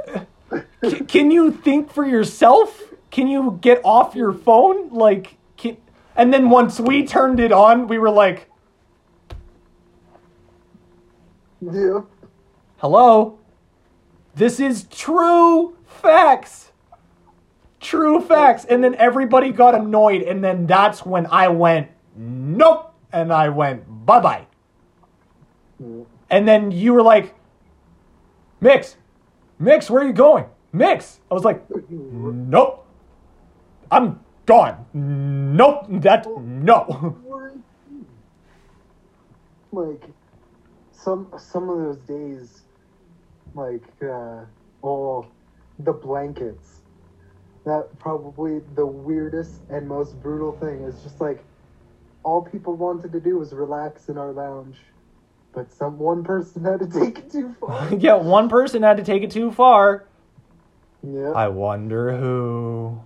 c- 0.85 1.01
can 1.07 1.31
you 1.31 1.51
think 1.51 1.91
for 1.93 2.05
yourself? 2.07 2.83
Can 3.11 3.29
you 3.29 3.59
get 3.61 3.81
off 3.85 4.15
your 4.15 4.33
phone? 4.33 4.91
Like 4.91 5.37
can, 5.57 5.77
and 6.17 6.33
then 6.33 6.51
once 6.51 6.79
we 6.81 7.07
turned 7.07 7.41
it 7.41 7.53
on 7.53 7.89
we 7.89 7.99
were 7.99 8.11
like 8.11 8.49
Yeah. 11.61 12.01
hello? 12.79 13.39
This 14.35 14.61
is 14.61 14.85
true 14.91 15.77
facts. 15.87 16.73
True 17.81 18.21
facts. 18.21 18.65
And 18.65 18.83
then 18.83 18.95
everybody 18.97 19.51
got 19.51 19.75
annoyed 19.75 20.23
and 20.23 20.43
then 20.43 20.67
that's 20.67 21.05
when 21.07 21.27
i 21.27 21.49
went 21.49 21.89
nope 22.17 22.94
and 23.15 23.33
i 23.33 23.49
went 23.49 23.83
bye-bye 24.07 24.47
Yeah. 25.81 26.05
and 26.31 26.47
then 26.49 26.71
you 26.71 26.93
were 26.93 27.03
like 27.03 27.35
mix 28.61 28.97
mix 29.59 29.89
where 29.89 30.03
are 30.03 30.07
you 30.07 30.13
going 30.13 30.47
mix 30.73 31.21
i 31.31 31.35
was 31.35 31.45
like 31.45 31.63
Nope. 31.89 32.81
I'm 33.91 34.21
gone. 34.47 34.87
Nope. 34.93 35.87
That 36.03 36.27
no. 36.27 37.17
like 39.73 40.03
some 40.93 41.29
some 41.39 41.69
of 41.69 41.79
those 41.79 41.99
days 41.99 42.63
like 43.55 43.83
uh 44.03 44.45
oh 44.83 45.27
the 45.81 45.93
blankets 45.93 46.81
that 47.65 47.89
probably 47.99 48.61
the 48.75 48.87
weirdest 48.87 49.61
and 49.71 49.87
most 49.89 50.21
brutal 50.23 50.53
thing 50.53 50.83
is 50.83 51.03
just 51.03 51.21
like 51.21 51.45
all 52.25 52.43
people 52.43 52.75
wanted 52.75 53.13
to 53.13 53.21
do 53.21 53.39
was 53.39 53.53
relax 53.53 54.09
in 54.09 54.19
our 54.19 54.33
lounge 54.33 54.79
but 55.53 55.71
some 55.73 55.99
one 55.99 56.25
person 56.25 56.65
had 56.65 56.81
to 56.81 56.87
take 56.87 57.19
it 57.19 57.31
too 57.31 57.55
far 57.61 57.95
yeah, 57.99 58.15
one 58.15 58.49
person 58.49 58.83
had 58.83 58.97
to 58.97 59.05
take 59.05 59.23
it 59.23 59.31
too 59.31 59.53
far. 59.53 60.07
yeah 61.03 61.31
I 61.31 61.49
wonder 61.49 62.17
who. 62.17 63.01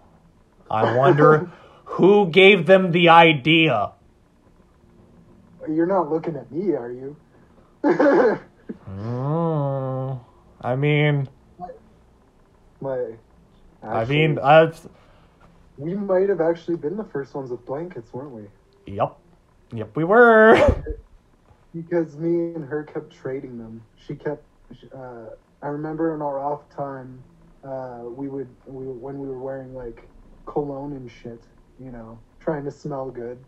I 0.71 0.97
wonder 0.97 1.51
who 1.85 2.29
gave 2.31 2.67
them 2.67 2.93
the 2.93 3.09
idea. 3.11 3.93
you're 5.69 5.87
not 5.87 6.11
looking 6.11 6.37
at 6.37 6.51
me 6.51 6.73
are 6.75 6.91
you 6.91 7.17
Mm, 8.89 10.21
I 10.63 10.77
mean, 10.77 11.29
like 12.81 13.19
I 13.83 14.05
mean, 14.05 14.39
I've. 14.39 14.87
we 15.77 15.95
might 15.95 16.29
have 16.29 16.41
actually 16.41 16.77
been 16.77 16.97
the 16.97 17.05
first 17.05 17.35
ones 17.35 17.51
with 17.51 17.65
blankets 17.67 18.13
weren't 18.13 18.31
we 18.33 18.43
Yep. 18.89 19.17
Yep, 19.75 19.97
we 19.97 20.05
were. 20.05 20.83
because 21.75 22.17
me 22.17 22.55
and 22.55 22.65
her 22.65 22.85
kept 22.85 23.13
trading 23.15 23.59
them. 23.59 23.83
She 23.97 24.15
kept. 24.15 24.43
Uh, 24.95 25.27
I 25.63 25.69
remember 25.69 26.15
in 26.15 26.23
our 26.23 26.39
off 26.41 26.69
time, 26.75 27.23
uh, 27.65 28.03
we 28.05 28.29
would 28.29 28.49
we 28.67 28.87
when 28.87 29.19
we 29.19 29.29
were 29.29 29.39
wearing 29.39 29.75
like 29.75 30.09
cologne 30.47 30.93
and 30.93 31.11
shit, 31.11 31.43
you 31.79 31.91
know, 31.91 32.19
trying 32.41 32.65
to 32.65 32.71
smell 32.71 33.11
good, 33.11 33.39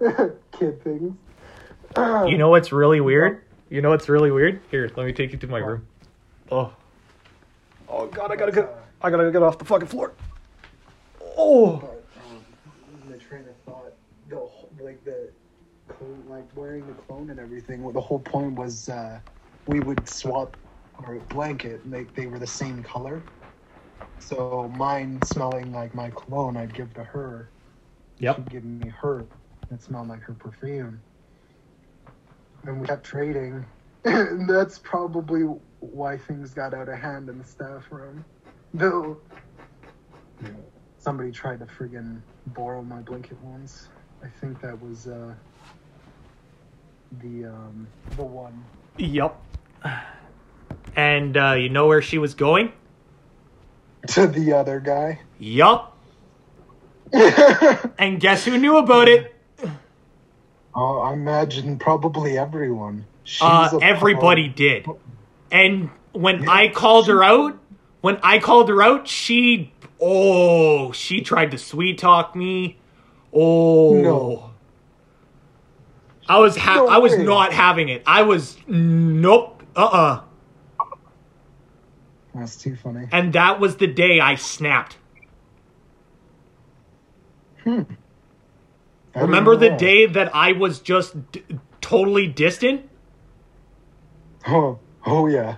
kid 0.52 0.82
things. 0.82 1.14
You 1.96 2.38
know 2.38 2.48
what's 2.48 2.72
really 2.72 3.00
weird? 3.00 3.44
You 3.70 3.80
know 3.80 3.90
what's 3.90 4.08
really 4.08 4.32
weird? 4.32 4.60
Here, 4.68 4.90
let 4.96 5.06
me 5.06 5.12
take 5.12 5.30
you 5.30 5.38
to 5.38 5.46
my 5.46 5.58
room. 5.58 5.86
Oh. 6.50 6.72
Oh 7.88 8.06
god, 8.06 8.32
I 8.32 8.36
gotta 8.36 8.50
get 8.50 8.68
I 9.00 9.10
gotta 9.10 9.30
get 9.30 9.44
off 9.44 9.58
the 9.58 9.64
fucking 9.64 9.86
floor. 9.86 10.12
Oh. 11.36 11.76
But, 11.76 12.04
um, 12.26 12.44
the 13.12 13.16
train 13.18 13.42
of 13.42 13.54
thought, 13.64 13.92
the 14.28 14.36
whole- 14.36 14.70
like 14.84 15.04
the 15.04 15.30
clone, 15.88 16.24
like 16.28 16.44
wearing 16.54 16.86
the 16.86 16.94
clone 16.94 17.30
and 17.30 17.40
everything. 17.40 17.82
Well, 17.82 17.92
the 17.92 18.00
whole 18.00 18.18
point 18.20 18.54
was 18.54 18.88
uh, 18.88 19.20
we 19.66 19.80
would 19.80 20.08
swap 20.08 20.56
our 20.98 21.18
blanket. 21.20 21.84
And 21.84 21.92
they 21.92 22.04
they 22.14 22.26
were 22.26 22.38
the 22.38 22.46
same 22.46 22.82
color. 22.82 23.22
So 24.18 24.72
mine 24.76 25.22
smelling 25.22 25.72
like 25.72 25.94
my 25.94 26.10
cologne, 26.10 26.56
I'd 26.56 26.74
give 26.74 26.94
to 26.94 27.04
her. 27.04 27.50
Yep. 28.18 28.36
She'd 28.36 28.50
give 28.50 28.64
me 28.64 28.88
her 28.88 29.26
that 29.70 29.82
smelled 29.82 30.08
like 30.08 30.22
her 30.22 30.34
perfume. 30.34 31.00
And 32.64 32.80
we 32.80 32.86
kept 32.86 33.04
trading. 33.04 33.64
and 34.04 34.48
that's 34.48 34.78
probably 34.78 35.42
why 35.80 36.16
things 36.18 36.54
got 36.54 36.74
out 36.74 36.88
of 36.88 36.98
hand 36.98 37.28
in 37.28 37.38
the 37.38 37.44
staff 37.44 37.90
room. 37.90 38.24
Though 38.72 39.20
somebody 40.98 41.30
tried 41.32 41.60
to 41.60 41.66
friggin' 41.66 42.20
borrow 42.46 42.82
my 42.82 43.00
blanket 43.00 43.38
once. 43.42 43.88
I 44.24 44.28
think 44.40 44.60
that 44.62 44.80
was 44.80 45.06
uh 45.06 45.34
the 47.22 47.44
um 47.46 47.86
the 48.16 48.22
one. 48.24 48.64
Yep. 48.96 49.40
And 50.96 51.36
uh, 51.36 51.52
you 51.52 51.68
know 51.68 51.86
where 51.88 52.02
she 52.02 52.18
was 52.18 52.34
going? 52.34 52.72
To 54.08 54.26
the 54.26 54.52
other 54.52 54.80
guy. 54.80 55.20
Yup. 55.38 55.96
And 57.98 58.20
guess 58.20 58.44
who 58.44 58.58
knew 58.58 58.76
about 58.76 59.08
it? 59.08 59.34
Oh, 60.74 60.98
I 61.00 61.12
imagine 61.14 61.78
probably 61.78 62.36
everyone. 62.36 63.06
She's 63.24 63.40
Uh, 63.42 63.78
everybody 63.80 64.48
pro- 64.48 64.54
did. 64.56 64.86
And 65.50 65.90
when 66.12 66.42
Yeah. 66.42 66.50
I 66.50 66.68
called 66.68 67.06
her 67.08 67.24
out, 67.24 67.56
when 68.02 68.18
I 68.22 68.40
called 68.40 68.68
her 68.68 68.82
out, 68.82 69.08
she 69.08 69.72
oh, 70.00 70.92
she 70.92 71.22
tried 71.22 71.50
to 71.52 71.58
sweet 71.58 71.96
talk 71.98 72.36
me. 72.36 72.76
Oh. 73.34 73.94
No. 73.94 74.50
I 76.28 76.38
was 76.38 76.56
ha- 76.56 76.76
No 76.76 76.88
I 76.88 76.98
was 76.98 77.12
way. 77.12 77.24
not 77.24 77.52
having 77.52 77.88
it. 77.88 78.02
I 78.06 78.22
was 78.22 78.56
nope. 78.66 79.62
Uh-uh. 79.76 80.22
That's 82.34 82.56
too 82.56 82.76
funny. 82.76 83.06
And 83.12 83.32
that 83.34 83.60
was 83.60 83.76
the 83.76 83.86
day 83.86 84.20
I 84.20 84.34
snapped. 84.36 84.96
Hmm. 87.62 87.82
I 89.14 89.20
Remember 89.20 89.56
the 89.56 89.70
day 89.70 90.06
that 90.06 90.34
I 90.34 90.52
was 90.52 90.80
just 90.80 91.30
d- 91.32 91.42
totally 91.80 92.26
distant? 92.26 92.88
Oh, 94.46 94.78
oh 95.06 95.26
yeah, 95.28 95.56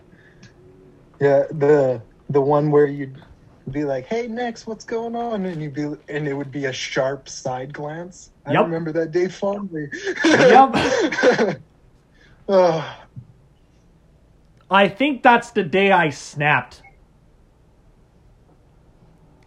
yeah. 1.20 1.44
The 1.50 2.02
the 2.28 2.40
one 2.40 2.70
where 2.70 2.86
you'd 2.86 3.16
be 3.72 3.84
like, 3.84 4.06
"Hey, 4.06 4.26
next, 4.28 4.66
what's 4.66 4.84
going 4.84 5.16
on?" 5.16 5.44
and 5.46 5.60
you'd 5.62 5.74
be, 5.74 5.82
and 6.08 6.28
it 6.28 6.34
would 6.34 6.50
be 6.50 6.66
a 6.66 6.72
sharp 6.72 7.28
side 7.28 7.72
glance. 7.72 8.30
I 8.44 8.52
Yup. 8.52 8.66
remember 8.66 8.92
that 8.92 9.10
day 9.12 9.28
fondly. 9.28 9.88
Yup. 10.24 10.72
oh, 12.48 12.96
I 14.70 14.88
think 14.88 15.22
that's 15.22 15.50
the 15.50 15.62
day 15.64 15.90
I 15.92 16.10
snapped. 16.10 16.82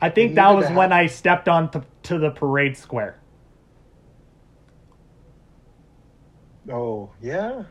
I 0.01 0.09
think 0.09 0.35
that 0.35 0.49
was 0.51 0.69
when. 0.71 0.93
I 0.93 1.07
stepped 1.07 1.49
on 1.49 1.71
to, 1.71 1.83
to 2.03 2.17
the 2.19 2.31
parade 2.31 2.77
square. 2.77 3.19
oh, 6.71 7.09
yeah. 7.21 7.63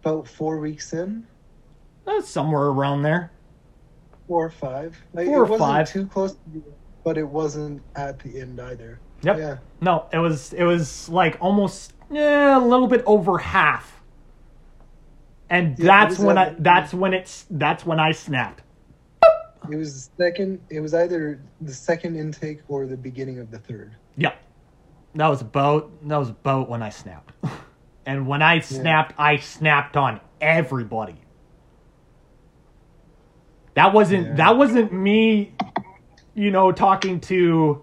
About 0.00 0.26
four 0.28 0.58
weeks 0.58 0.92
in, 0.92 1.26
Uh, 2.06 2.20
somewhere 2.20 2.64
around 2.64 3.02
there. 3.02 3.30
Four 4.26 4.46
or 4.46 4.50
five. 4.50 4.96
Like, 5.12 5.26
Four 5.26 5.36
it 5.36 5.40
or 5.40 5.44
wasn't 5.44 5.58
five. 5.68 5.92
too 5.92 6.06
close, 6.06 6.32
to 6.32 6.38
the, 6.52 6.62
but 7.04 7.18
it 7.18 7.26
wasn't 7.26 7.82
at 7.96 8.18
the 8.18 8.40
end 8.40 8.60
either. 8.60 9.00
Yep. 9.22 9.38
Yeah. 9.38 9.58
No, 9.80 10.06
it 10.12 10.18
was 10.18 10.52
it 10.52 10.64
was 10.64 11.08
like 11.08 11.36
almost 11.40 11.94
eh, 12.14 12.56
a 12.56 12.58
little 12.58 12.86
bit 12.86 13.02
over 13.06 13.38
half. 13.38 14.02
And 15.50 15.78
Yeah, 15.78 15.86
that's 16.06 16.18
when 16.18 16.38
I 16.38 16.54
that's 16.58 16.92
when 16.92 17.14
it's 17.14 17.46
that's 17.50 17.86
when 17.86 18.00
I 18.00 18.12
snapped. 18.12 18.62
It 19.70 19.76
was 19.76 20.08
the 20.08 20.24
second. 20.24 20.60
It 20.68 20.80
was 20.80 20.92
either 20.92 21.40
the 21.62 21.72
second 21.72 22.16
intake 22.16 22.60
or 22.68 22.86
the 22.86 22.96
beginning 22.98 23.38
of 23.38 23.50
the 23.50 23.58
third. 23.58 23.94
Yep. 24.18 24.36
That 25.14 25.28
was 25.28 25.40
about 25.40 25.90
that 26.08 26.16
was 26.18 26.28
about 26.30 26.68
when 26.68 26.82
I 26.82 26.90
snapped. 26.90 27.32
and 28.06 28.26
when 28.26 28.42
I 28.42 28.60
snapped, 28.60 29.14
I 29.18 29.36
snapped 29.38 29.96
on 29.96 30.20
everybody. 30.40 31.16
That 33.74 33.92
wasn't 33.92 34.28
Yeah. 34.28 34.34
that 34.36 34.56
wasn't 34.58 34.92
me, 34.92 35.52
you 36.34 36.50
know, 36.50 36.72
talking 36.72 37.20
to, 37.22 37.82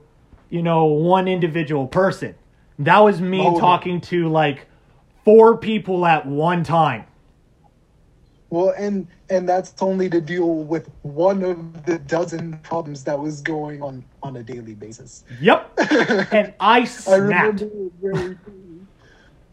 you 0.50 0.62
know, 0.64 0.86
one 0.86 1.28
individual 1.28 1.88
person. 1.88 2.36
That 2.80 3.00
was 3.00 3.22
me 3.22 3.42
Oh, 3.46 3.60
talking 3.60 4.02
to 4.02 4.30
like 4.30 4.68
four 5.26 5.58
people 5.58 6.06
at 6.06 6.26
one 6.26 6.64
time. 6.64 7.06
Well, 8.50 8.74
and 8.78 9.08
and 9.30 9.48
that's 9.48 9.74
only 9.82 10.10
to 10.10 10.20
deal 10.20 10.56
with 10.64 10.90
one 11.04 11.42
of 11.44 11.86
the 11.86 12.00
dozen 12.00 12.58
problems 12.60 13.04
that 13.06 13.18
was 13.18 13.42
going 13.42 13.82
on 13.82 14.04
on 14.24 14.36
a 14.38 14.44
daily 14.44 14.74
basis. 14.76 15.24
Yep. 15.40 15.72
and 16.34 16.54
I 16.60 16.80
I 16.80 16.84
snapped. 16.86 17.62
remember 17.62 17.92
very. 18.02 18.38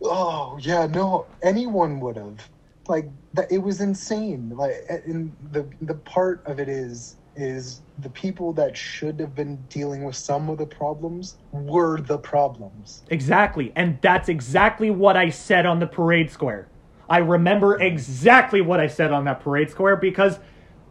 Oh 0.02 0.58
yeah, 0.60 0.86
no, 0.86 1.26
anyone 1.42 2.00
would 2.00 2.16
have. 2.16 2.48
Like 2.88 3.08
that, 3.34 3.50
it 3.52 3.58
was 3.58 3.80
insane. 3.80 4.52
Like, 4.56 4.72
and 5.06 5.34
the 5.52 5.66
the 5.82 5.94
part 5.94 6.42
of 6.46 6.58
it 6.60 6.68
is 6.68 7.16
is 7.36 7.80
the 8.00 8.10
people 8.10 8.52
that 8.52 8.76
should 8.76 9.20
have 9.20 9.34
been 9.34 9.56
dealing 9.68 10.02
with 10.02 10.16
some 10.16 10.48
of 10.50 10.58
the 10.58 10.66
problems 10.66 11.36
were 11.52 12.00
the 12.00 12.18
problems. 12.18 13.02
Exactly. 13.10 13.72
And 13.76 13.98
that's 14.02 14.28
exactly 14.28 14.90
what 14.90 15.16
I 15.16 15.30
said 15.30 15.64
on 15.64 15.78
the 15.78 15.86
parade 15.86 16.30
square. 16.30 16.66
I 17.08 17.18
remember 17.18 17.80
exactly 17.80 18.60
what 18.60 18.80
I 18.80 18.88
said 18.88 19.12
on 19.12 19.24
that 19.26 19.40
parade 19.40 19.70
square 19.70 19.96
because 19.96 20.38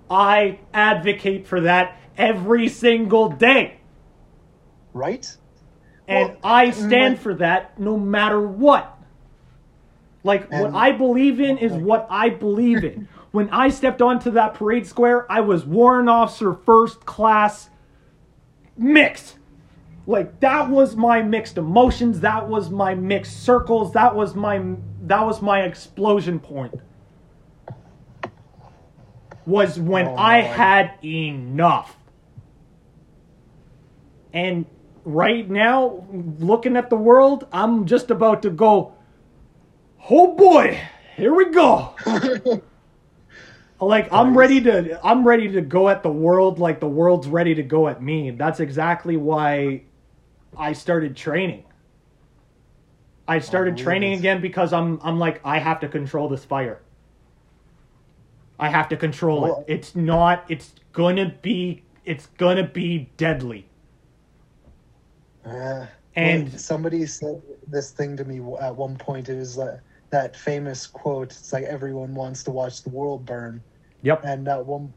I 0.09 0.59
advocate 0.73 1.47
for 1.47 1.61
that 1.61 1.99
every 2.17 2.69
single 2.69 3.29
day. 3.29 3.81
Right? 4.93 5.35
And 6.07 6.29
Well, 6.29 6.37
I 6.43 6.71
stand 6.71 7.15
my- 7.15 7.21
for 7.21 7.33
that 7.35 7.77
no 7.77 7.97
matter 7.97 8.39
what. 8.39 8.96
Like, 10.27 10.51
what 10.51 10.73
I 10.75 10.91
believe 10.91 11.39
in 11.39 11.57
is 11.57 11.71
what 11.71 12.05
I 12.09 12.29
believe 12.29 12.83
in. 12.83 13.07
When 13.31 13.49
I 13.49 13.69
stepped 13.69 14.01
onto 14.01 14.31
that 14.31 14.53
parade 14.55 14.85
square, 14.85 15.25
I 15.31 15.41
was 15.41 15.65
warrant 15.65 16.09
officer 16.09 16.53
first 16.53 17.05
class 17.05 17.69
mixed. 18.77 19.37
Like 20.05 20.39
that 20.39 20.69
was 20.69 20.95
my 20.95 21.21
mixed 21.21 21.57
emotions, 21.57 22.21
that 22.21 22.47
was 22.47 22.69
my 22.69 22.95
mixed 22.95 23.43
circles, 23.43 23.91
that 23.93 24.15
was 24.15 24.35
my 24.35 24.61
that 25.03 25.25
was 25.25 25.41
my 25.41 25.63
explosion 25.63 26.39
point. 26.39 26.73
Was 29.45 29.79
when 29.79 30.07
Oh, 30.07 30.15
I 30.15 30.41
had 30.41 30.93
enough. 31.03 31.97
And 34.33 34.65
right 35.03 35.49
now, 35.49 36.05
looking 36.39 36.75
at 36.77 36.89
the 36.89 36.97
world, 36.97 37.47
I'm 37.51 37.85
just 37.85 38.11
about 38.11 38.41
to 38.43 38.49
go, 38.49 38.93
oh 40.09 40.35
boy, 40.35 40.79
here 41.15 41.33
we 41.33 41.51
go. 41.51 41.93
like 43.79 44.11
I'm 44.11 44.37
ready 44.37 44.61
to 44.61 44.99
I'm 45.05 45.27
ready 45.27 45.49
to 45.49 45.61
go 45.61 45.89
at 45.89 46.01
the 46.03 46.09
world 46.09 46.59
like 46.59 46.79
the 46.79 46.87
world's 46.87 47.27
ready 47.27 47.53
to 47.55 47.63
go 47.63 47.87
at 47.87 48.01
me. 48.01 48.31
That's 48.31 48.59
exactly 48.59 49.17
why 49.17 49.83
I 50.57 50.73
started 50.73 51.15
training. 51.15 51.63
I 53.27 53.39
started 53.39 53.75
believe 53.75 53.85
training 53.85 54.13
again 54.19 54.41
because 54.41 54.73
I'm 54.73 54.99
I'm 55.03 55.19
like 55.19 55.41
I 55.43 55.59
have 55.59 55.79
to 55.81 55.87
control 55.87 56.29
this 56.29 56.45
fire. 56.45 56.81
I 58.59 58.69
have 58.69 58.89
to 58.89 58.97
control 58.97 59.41
Well- 59.41 59.65
it. 59.67 59.73
It's 59.73 59.95
not 59.95 60.45
it's 60.49 60.73
gonna 60.93 61.35
be 61.41 61.83
it's 62.05 62.27
gonna 62.37 62.67
be 62.67 63.09
deadly. 63.17 63.69
Uh, 65.45 65.85
And- 66.15 66.49
well, 66.49 66.57
somebody 66.57 67.05
said 67.05 67.41
this 67.67 67.91
thing 67.91 68.17
to 68.17 68.23
me 68.25 68.37
at 68.61 68.75
one 68.75 68.97
point. 68.97 69.29
It 69.29 69.37
was 69.37 69.57
like 69.57 69.79
that 70.09 70.35
famous 70.35 70.87
quote. 70.87 71.31
It's 71.31 71.51
like 71.53 71.65
everyone 71.65 72.15
wants 72.15 72.43
to 72.43 72.51
watch 72.51 72.83
the 72.83 72.89
world 72.89 73.25
burn, 73.25 73.61
Yep. 74.03 74.21
and 74.23 74.45
that 74.47 74.65
one 74.65 74.93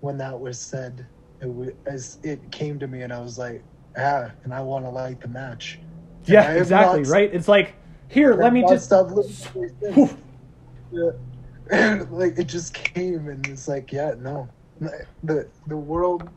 when 0.00 0.18
that 0.18 0.38
was 0.38 0.58
said, 0.58 1.06
it 1.40 1.52
was, 1.52 1.70
as 1.86 2.18
it 2.22 2.50
came 2.50 2.78
to 2.80 2.86
me, 2.88 3.02
and 3.02 3.12
I 3.12 3.20
was 3.20 3.38
like, 3.38 3.62
ah, 3.96 4.30
and 4.44 4.52
I 4.52 4.60
want 4.60 4.84
to 4.84 4.90
light 4.90 5.20
the 5.20 5.28
match. 5.28 5.78
And 5.80 6.28
Yeah, 6.28 6.52
exactly, 6.52 7.02
right? 7.04 7.32
It's 7.32 7.48
like, 7.48 7.74
here, 8.08 8.34
let 8.34 8.52
me 8.52 8.62
just 8.62 8.86
stopped 8.86 9.12
listening 9.12 9.70
since. 9.82 9.94
Whew. 9.94 10.18
Yeah. 10.92 11.10
Like 12.10 12.38
it 12.38 12.48
just 12.48 12.74
came, 12.74 13.28
and 13.28 13.46
it's 13.46 13.66
like, 13.68 13.92
yeah, 13.92 14.14
no, 14.18 14.48
the 15.22 15.48
the 15.68 15.76
world. 15.76 16.28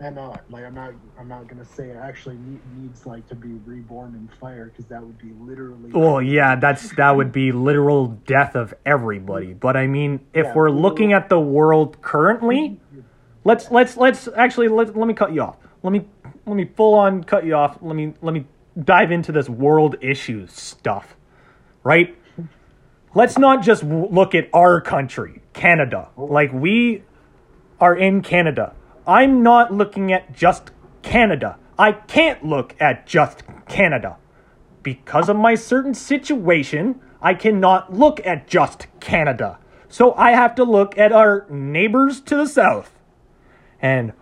And 0.00 0.14
not 0.14 0.44
like 0.48 0.64
I'm 0.64 0.74
not 0.74 0.92
I'm 1.18 1.28
not 1.28 1.48
gonna 1.48 1.64
say 1.64 1.88
it 1.88 1.96
actually 1.96 2.36
ne- 2.36 2.60
needs 2.76 3.04
like 3.04 3.26
to 3.28 3.34
be 3.34 3.48
reborn 3.66 4.14
in 4.14 4.28
fire 4.40 4.66
because 4.66 4.86
that 4.86 5.02
would 5.02 5.18
be 5.18 5.32
literally 5.40 5.90
Well, 5.92 6.22
yeah, 6.22 6.54
that's 6.56 6.94
that 6.96 7.16
would 7.16 7.32
be 7.32 7.50
literal 7.50 8.08
death 8.08 8.54
of 8.54 8.74
everybody. 8.86 9.54
But 9.54 9.76
I 9.76 9.88
mean, 9.88 10.20
if 10.32 10.46
Yeah, 10.46 10.54
we're 10.54 10.70
looking 10.70 11.12
at 11.12 11.28
the 11.28 11.40
world 11.40 12.00
currently, 12.00 12.80
let's 13.44 13.70
let's 13.70 13.96
let's 13.96 14.28
actually 14.36 14.68
let 14.68 14.96
let 14.96 15.08
me 15.08 15.14
cut 15.14 15.32
you 15.32 15.42
off. 15.42 15.56
Let 15.82 15.92
me 15.92 16.06
let 16.46 16.54
me 16.54 16.64
full 16.64 16.94
on 16.94 17.24
cut 17.24 17.44
you 17.44 17.54
off. 17.54 17.78
Let 17.80 17.96
me 17.96 18.14
let 18.22 18.32
me 18.32 18.46
dive 18.78 19.10
into 19.10 19.32
this 19.32 19.48
world 19.48 19.96
issues 20.00 20.52
stuff. 20.52 21.16
Right? 21.82 22.16
Let's 23.14 23.38
not 23.38 23.62
just 23.62 23.82
w- 23.82 24.08
look 24.10 24.34
at 24.34 24.48
our 24.52 24.80
country, 24.80 25.42
Canada. 25.54 26.10
Oh. 26.16 26.26
Like 26.26 26.52
we 26.52 27.02
are 27.80 27.96
in 27.96 28.22
Canada. 28.22 28.74
I'm 29.08 29.42
not 29.42 29.72
looking 29.72 30.12
at 30.12 30.36
just 30.36 30.70
Canada. 31.00 31.58
I 31.78 31.92
can't 31.92 32.44
look 32.44 32.76
at 32.78 33.06
just 33.06 33.42
Canada. 33.66 34.18
Because 34.82 35.30
of 35.30 35.36
my 35.36 35.54
certain 35.54 35.94
situation, 35.94 37.00
I 37.22 37.32
cannot 37.32 37.94
look 37.94 38.24
at 38.26 38.46
just 38.46 38.86
Canada. 39.00 39.58
So 39.88 40.12
I 40.14 40.32
have 40.32 40.54
to 40.56 40.64
look 40.64 40.98
at 40.98 41.10
our 41.10 41.46
neighbors 41.48 42.20
to 42.20 42.36
the 42.36 42.46
south. 42.46 42.92
And 43.80 44.12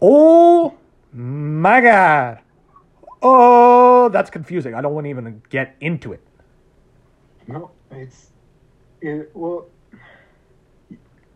oh 0.00 0.74
my 1.12 1.80
god. 1.80 2.40
Oh, 3.22 4.08
that's 4.08 4.30
confusing. 4.30 4.74
I 4.74 4.80
don't 4.80 4.94
want 4.94 5.04
to 5.04 5.10
even 5.10 5.42
get 5.48 5.76
into 5.80 6.12
it. 6.12 6.26
No, 7.46 7.70
it's 7.92 8.30
it. 9.00 9.30
Well, 9.32 9.68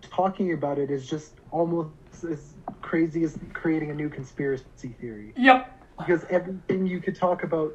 talking 0.03 0.53
about 0.53 0.81
it 0.81 0.91
is 0.91 1.09
just 1.09 1.35
almost 1.53 1.91
as 2.29 2.56
crazy 2.83 3.25
as 3.25 3.39
creating 3.53 3.91
a 3.91 3.95
new 3.95 4.09
conspiracy 4.09 4.95
theory 5.01 5.33
Yep. 5.37 5.71
because 5.99 6.25
everything 6.31 6.87
you 6.87 7.01
could 7.01 7.17
talk 7.17 7.43
about 7.43 7.73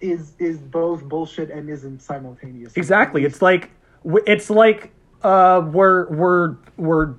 is 0.00 0.32
is 0.38 0.58
both 0.58 1.04
bullshit 1.04 1.50
and 1.50 1.68
isn't 1.68 2.00
simultaneous. 2.00 2.74
Exactly. 2.76 3.24
It's 3.24 3.42
like 3.42 3.70
it's 4.26 4.48
like 4.50 4.92
uh 5.22 5.60
we're 5.72 6.08
we're 6.08 6.56
we're 6.78 7.14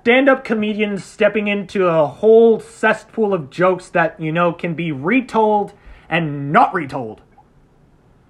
stand-up 0.00 0.42
comedians 0.42 1.04
stepping 1.04 1.48
into 1.48 1.86
a 1.86 2.06
whole 2.06 2.58
cesspool 2.58 3.34
of 3.34 3.50
jokes 3.50 3.90
that 3.90 4.18
you 4.18 4.32
know 4.32 4.52
can 4.52 4.74
be 4.74 4.90
retold 4.92 5.74
and 6.08 6.50
not 6.52 6.72
retold. 6.72 7.20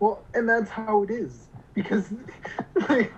well, 0.00 0.24
and 0.34 0.48
that's 0.48 0.70
how 0.70 1.02
it 1.04 1.10
is. 1.10 1.46
Because 1.74 2.12
like, 2.88 3.12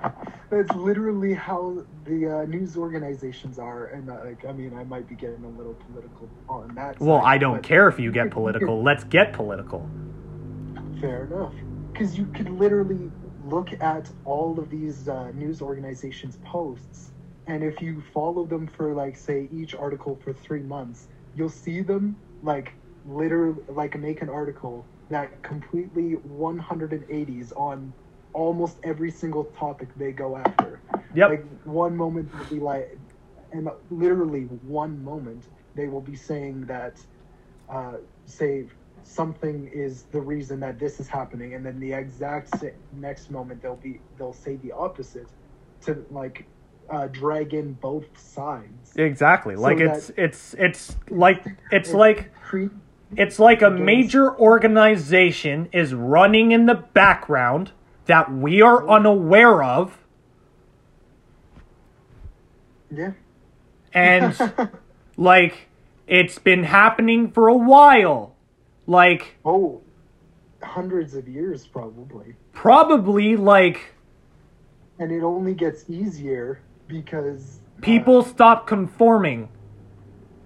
that's 0.50 0.72
literally 0.74 1.34
how 1.34 1.84
the 2.04 2.40
uh, 2.40 2.44
news 2.44 2.76
organizations 2.76 3.58
are. 3.58 3.86
And 3.86 4.10
uh, 4.10 4.20
like, 4.24 4.44
I 4.44 4.52
mean, 4.52 4.74
I 4.76 4.84
might 4.84 5.08
be 5.08 5.14
getting 5.14 5.44
a 5.44 5.48
little 5.48 5.74
political 5.74 6.28
on 6.48 6.74
that. 6.74 7.00
Well, 7.00 7.20
side, 7.20 7.26
I 7.26 7.38
don't 7.38 7.56
but 7.56 7.62
care 7.62 7.88
if 7.88 7.98
you 7.98 8.12
get 8.12 8.30
political. 8.32 8.82
Let's 8.82 9.04
get 9.04 9.32
political. 9.32 9.88
Fair 11.00 11.24
enough. 11.24 11.54
Because 11.92 12.16
you 12.16 12.26
could 12.26 12.50
literally 12.50 13.10
look 13.46 13.72
at 13.80 14.10
all 14.24 14.58
of 14.58 14.70
these 14.70 15.08
uh, 15.08 15.30
news 15.32 15.60
organizations' 15.60 16.38
posts, 16.44 17.12
and 17.46 17.62
if 17.62 17.80
you 17.80 18.02
follow 18.12 18.46
them 18.46 18.66
for, 18.66 18.94
like, 18.94 19.16
say, 19.16 19.48
each 19.52 19.74
article 19.74 20.18
for 20.24 20.32
three 20.32 20.62
months, 20.62 21.08
you'll 21.36 21.48
see 21.48 21.82
them, 21.82 22.16
like, 22.42 22.72
literally, 23.06 23.60
like, 23.68 23.98
make 23.98 24.22
an 24.22 24.30
article 24.30 24.84
that 25.10 25.42
completely 25.42 26.16
180s 26.26 27.52
on 27.54 27.92
almost 28.34 28.76
every 28.82 29.10
single 29.10 29.44
topic 29.44 29.88
they 29.96 30.12
go 30.12 30.36
after. 30.36 30.80
Yep. 31.14 31.30
Like, 31.30 31.46
one 31.64 31.96
moment 31.96 32.32
will 32.36 32.44
be 32.46 32.60
like, 32.60 32.98
and 33.52 33.68
literally 33.90 34.42
one 34.62 35.02
moment, 35.02 35.44
they 35.74 35.86
will 35.88 36.00
be 36.00 36.16
saying 36.16 36.66
that, 36.66 36.98
uh, 37.70 37.94
say, 38.26 38.66
something 39.02 39.70
is 39.72 40.02
the 40.12 40.20
reason 40.20 40.60
that 40.60 40.78
this 40.78 40.98
is 40.98 41.08
happening 41.08 41.54
and 41.54 41.64
then 41.64 41.78
the 41.78 41.92
exact 41.92 42.54
next 42.94 43.30
moment 43.30 43.60
they'll 43.60 43.76
be 43.76 44.00
they'll 44.16 44.32
say 44.32 44.56
the 44.56 44.72
opposite 44.72 45.28
to 45.82 46.06
like 46.10 46.46
uh, 46.88 47.06
drag 47.08 47.52
in 47.52 47.74
both 47.74 48.06
sides 48.18 48.84
Exactly. 48.96 49.54
So 49.56 49.62
Like 49.62 49.80
it's 49.80 50.10
it's 50.16 50.54
it's 50.54 50.96
like 51.10 51.44
it's 51.70 51.90
It 51.90 51.96
like 51.96 52.32
cre- 52.42 52.66
it's 53.16 53.38
like 53.38 53.62
a 53.62 53.70
major 53.70 54.36
organization 54.38 55.68
is 55.72 55.94
running 55.94 56.52
in 56.52 56.66
the 56.66 56.74
background 56.74 57.72
that 58.06 58.32
we 58.32 58.60
are 58.60 58.88
unaware 58.88 59.62
of 59.62 59.98
yeah 62.90 63.12
and 63.94 64.36
like 65.16 65.68
it's 66.06 66.38
been 66.38 66.64
happening 66.64 67.30
for 67.30 67.48
a 67.48 67.56
while. 67.56 68.34
Like 68.86 69.36
oh 69.44 69.80
hundreds 70.62 71.14
of 71.14 71.28
years 71.28 71.66
probably 71.66 72.34
probably 72.52 73.36
like 73.36 73.94
and 74.98 75.12
it 75.12 75.22
only 75.22 75.54
gets 75.54 75.88
easier 75.88 76.60
because 76.88 77.60
uh, 77.78 77.80
people 77.80 78.22
stop 78.22 78.66
conforming. 78.66 79.48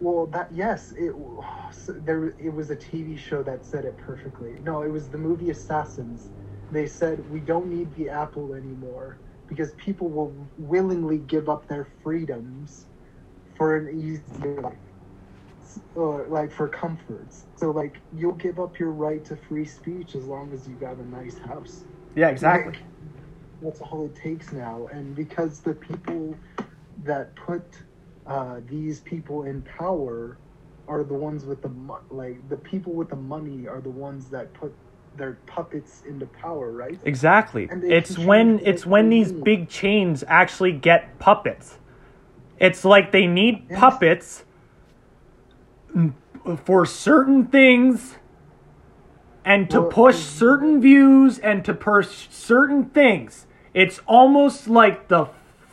Well, 0.01 0.27
that 0.27 0.49
yes, 0.53 0.93
it 0.97 1.15
there. 2.05 2.29
It 2.39 2.53
was 2.53 2.71
a 2.71 2.77
TV 2.77 3.19
show 3.19 3.43
that 3.43 3.65
said 3.65 3.85
it 3.85 3.97
perfectly. 3.99 4.57
No, 4.63 4.83
it 4.83 4.89
was 4.89 5.09
the 5.09 5.19
movie 5.19 5.51
Assassins. 5.51 6.29
They 6.71 6.87
said 6.87 7.21
we 7.29 7.41
don't 7.41 7.69
need 7.69 7.95
the 7.95 8.11
apple 8.11 8.55
anymore 8.55 9.21
because 9.49 9.73
people 9.85 10.11
will 10.11 10.51
willingly 10.57 11.19
give 11.19 11.49
up 11.49 11.69
their 11.69 11.89
freedoms 12.03 12.87
for 13.57 13.77
an 13.77 13.89
easier 13.99 14.55
life, 14.63 14.79
or 15.95 16.27
like 16.29 16.53
for 16.53 16.69
comforts. 16.69 17.47
So 17.57 17.71
like 17.71 17.97
you'll 18.13 18.35
give 18.35 18.59
up 18.59 18.79
your 18.79 18.93
right 18.93 19.25
to 19.27 19.37
free 19.37 19.65
speech 19.65 20.15
as 20.15 20.25
long 20.25 20.53
as 20.53 20.67
you 20.67 20.77
got 20.77 20.99
a 20.99 21.07
nice 21.09 21.39
house. 21.39 21.85
Yeah, 22.17 22.31
Like, 22.67 22.79
that's 23.61 23.81
all 23.81 24.07
it 24.07 24.15
takes 24.17 24.53
now. 24.53 24.89
And 24.93 25.15
because 25.15 25.61
the 25.61 25.75
people 25.75 26.37
that 27.03 27.35
put 27.37 27.65
uh, 28.27 28.61
these 28.67 29.01
people 29.01 29.45
in 29.45 29.63
power 29.63 30.41
are 30.89 31.05
the 31.05 31.15
ones 31.15 31.45
with 31.45 31.63
the 31.63 31.69
mo- 31.71 32.01
like 32.11 32.49
the 32.49 32.57
people 32.57 32.95
with 32.95 33.11
the 33.11 33.17
money 33.17 33.67
are 33.67 33.81
the 33.81 33.91
ones 33.91 34.31
that 34.31 34.55
put 34.55 34.75
their 35.19 35.39
puppets 35.47 36.03
into 36.09 36.27
power, 36.27 36.71
right? 36.71 36.99
Exactly. 37.05 37.69
It's 37.71 38.17
when 38.17 38.61
it's 38.65 38.87
when 38.87 39.11
these 39.11 39.33
need. 39.33 39.45
big 39.45 39.69
chains 39.69 40.25
actually 40.27 40.73
get 40.73 41.19
puppets. 41.19 41.79
It's 42.59 42.85
like 42.85 43.13
they 43.13 43.27
need 43.27 43.67
Yes. 43.69 43.79
puppets 43.79 44.45
for 46.65 46.87
certain 46.87 47.47
things 47.47 48.17
and 49.45 49.69
to 49.71 49.81
Well, 49.81 49.91
push 49.91 50.17
certain 50.17 50.81
views 50.81 51.39
and 51.39 51.65
to 51.65 51.75
push 51.75 52.29
certain 52.31 52.87
things. 52.87 53.47
It's 53.75 54.01
almost 54.07 54.69
like 54.69 55.09
the 55.09 55.29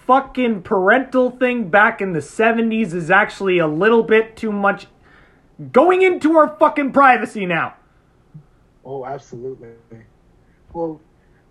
fucking 0.05 0.61
parental 0.61 1.31
thing 1.31 1.69
back 1.69 2.01
in 2.01 2.13
the 2.13 2.21
70s 2.21 2.93
is 2.93 3.09
actually 3.09 3.57
a 3.57 3.67
little 3.67 4.03
bit 4.03 4.35
too 4.35 4.51
much 4.51 4.87
going 5.71 6.01
into 6.01 6.37
our 6.37 6.55
fucking 6.59 6.91
privacy 6.91 7.45
now. 7.45 7.73
Oh, 8.85 9.05
absolutely. 9.05 9.69
Well, 10.73 11.01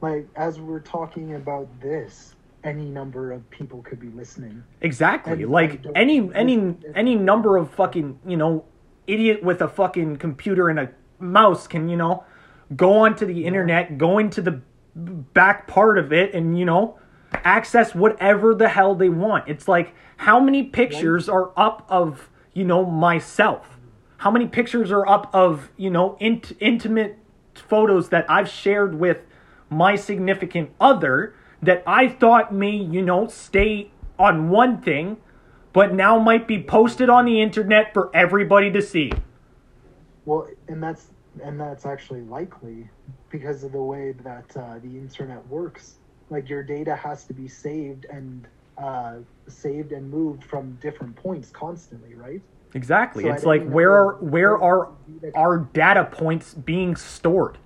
like 0.01 0.29
as 0.37 0.61
we're 0.61 0.81
talking 0.81 1.35
about 1.35 1.69
this, 1.81 2.35
any 2.63 2.85
number 2.85 3.33
of 3.33 3.49
people 3.51 3.83
could 3.83 4.01
be 4.01 4.09
listening. 4.09 4.63
Exactly. 4.81 5.33
And 5.33 5.51
like 5.51 5.85
any 5.95 6.31
any 6.35 6.77
any 6.95 7.15
number 7.15 7.57
of 7.57 7.71
fucking, 7.71 8.19
you 8.27 8.37
know, 8.37 8.65
idiot 9.07 9.43
with 9.43 9.61
a 9.61 9.69
fucking 9.69 10.17
computer 10.17 10.69
and 10.69 10.79
a 10.79 10.91
mouse 11.19 11.67
can, 11.67 11.89
you 11.89 11.97
know, 11.97 12.25
go 12.77 12.99
onto 12.99 13.27
the 13.27 13.45
internet, 13.45 13.99
go 13.99 14.19
into 14.19 14.41
the 14.41 14.63
back 14.95 15.67
part 15.67 15.99
of 15.99 16.13
it 16.13 16.35
and, 16.35 16.59
you 16.59 16.65
know, 16.65 16.99
access 17.33 17.95
whatever 17.95 18.55
the 18.55 18.69
hell 18.69 18.95
they 18.95 19.09
want. 19.09 19.49
It's 19.49 19.69
like 19.69 19.95
how 20.17 20.41
many 20.41 20.63
pictures 20.63 21.29
are 21.29 21.53
up 21.57 21.85
of, 21.89 22.31
you 22.53 22.65
know, 22.65 22.85
myself? 22.85 23.79
How 24.19 24.31
many 24.31 24.47
pictures 24.47 24.91
are 24.91 25.07
up 25.07 25.29
of, 25.35 25.71
you 25.77 25.91
know, 25.91 26.17
int- 26.21 26.53
intimate 26.61 27.19
photos 27.59 28.09
that 28.11 28.27
I've 28.31 28.49
shared 28.49 28.95
with 28.95 29.23
my 29.71 29.97
significant 29.97 30.71
other 30.81 31.35
that 31.63 31.83
I 31.87 32.09
thought 32.09 32.53
may, 32.53 32.77
you 32.77 33.03
know, 33.03 33.29
stay 33.29 33.91
on 34.19 34.51
one 34.51 34.81
thing, 34.81 35.17
but 35.73 35.95
now 35.95 36.19
might 36.19 36.47
be 36.47 36.63
posted 36.63 37.09
on 37.09 37.25
the 37.25 37.41
internet 37.41 37.93
for 37.93 38.15
everybody 38.15 38.71
to 38.73 38.83
see. 38.83 39.13
Well, 40.25 40.49
and 40.69 40.83
that's 40.83 41.09
and 41.43 41.61
that's 41.61 41.85
actually 41.85 42.21
likely 42.23 42.89
because 43.31 43.65
of 43.65 43.73
the 43.73 43.83
way 43.83 44.13
that 44.23 44.57
uh, 44.57 44.79
the 44.79 44.97
internet 44.97 45.47
works. 45.49 45.95
Like 46.31 46.49
your 46.49 46.63
data 46.63 46.95
has 46.95 47.25
to 47.25 47.35
be 47.35 47.49
saved 47.49 48.07
and 48.09 48.47
uh, 48.79 49.17
saved 49.49 49.93
and 49.93 50.11
moved 50.11 50.45
from 50.45 50.79
different 50.81 51.17
points 51.17 51.51
constantly, 51.51 52.15
right? 52.15 52.41
Exactly. 52.75 53.23
So 53.23 53.33
it's 53.33 53.45
like 53.45 53.65
where 53.67 53.93
are 53.93 54.15
where 54.17 54.61
are 54.61 54.89
our 55.35 55.59
data 55.73 56.05
points 56.05 56.55
being 56.55 56.97
stored? 56.97 57.59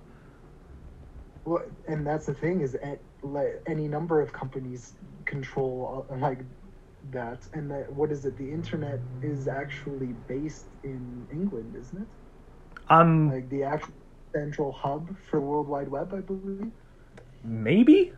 Well, 1.45 1.63
and 1.87 2.05
that's 2.05 2.27
the 2.27 2.33
thing 2.33 2.61
is, 2.61 2.75
a- 2.75 2.99
like, 3.23 3.61
any 3.67 3.87
number 3.87 4.21
of 4.21 4.31
companies 4.31 4.93
control 5.25 6.05
uh, 6.11 6.15
like 6.17 6.39
that, 7.11 7.39
and 7.53 7.69
that 7.71 7.91
what 7.91 8.11
is 8.11 8.25
it? 8.25 8.37
The 8.37 8.51
internet 8.51 8.99
is 9.21 9.47
actually 9.47 10.13
based 10.27 10.65
in 10.83 11.27
England, 11.31 11.75
isn't 11.75 12.01
it? 12.03 12.07
Um 12.89 13.31
Like 13.31 13.49
the 13.49 13.63
actual 13.63 13.93
central 14.35 14.71
hub 14.71 15.09
for 15.29 15.39
the 15.39 15.45
World 15.45 15.67
Wide 15.67 15.89
Web, 15.89 16.13
I 16.13 16.21
believe. 16.21 16.71
maybe? 17.43 18.13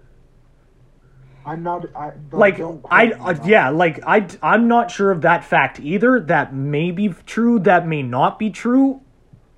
I'm 1.46 1.64
not. 1.64 1.86
I, 1.96 2.12
like 2.32 2.60
I 2.90 3.12
uh, 3.12 3.40
yeah, 3.46 3.70
like 3.70 4.00
I 4.06 4.28
I'm 4.44 4.68
not 4.68 4.92
sure 4.92 5.12
of 5.12 5.22
that 5.22 5.44
fact 5.44 5.80
either. 5.80 6.20
That 6.20 6.54
may 6.54 6.92
be 6.92 7.10
true, 7.26 7.60
that 7.60 7.88
may 7.88 8.04
not 8.04 8.38
be 8.38 8.50
true. 8.50 9.02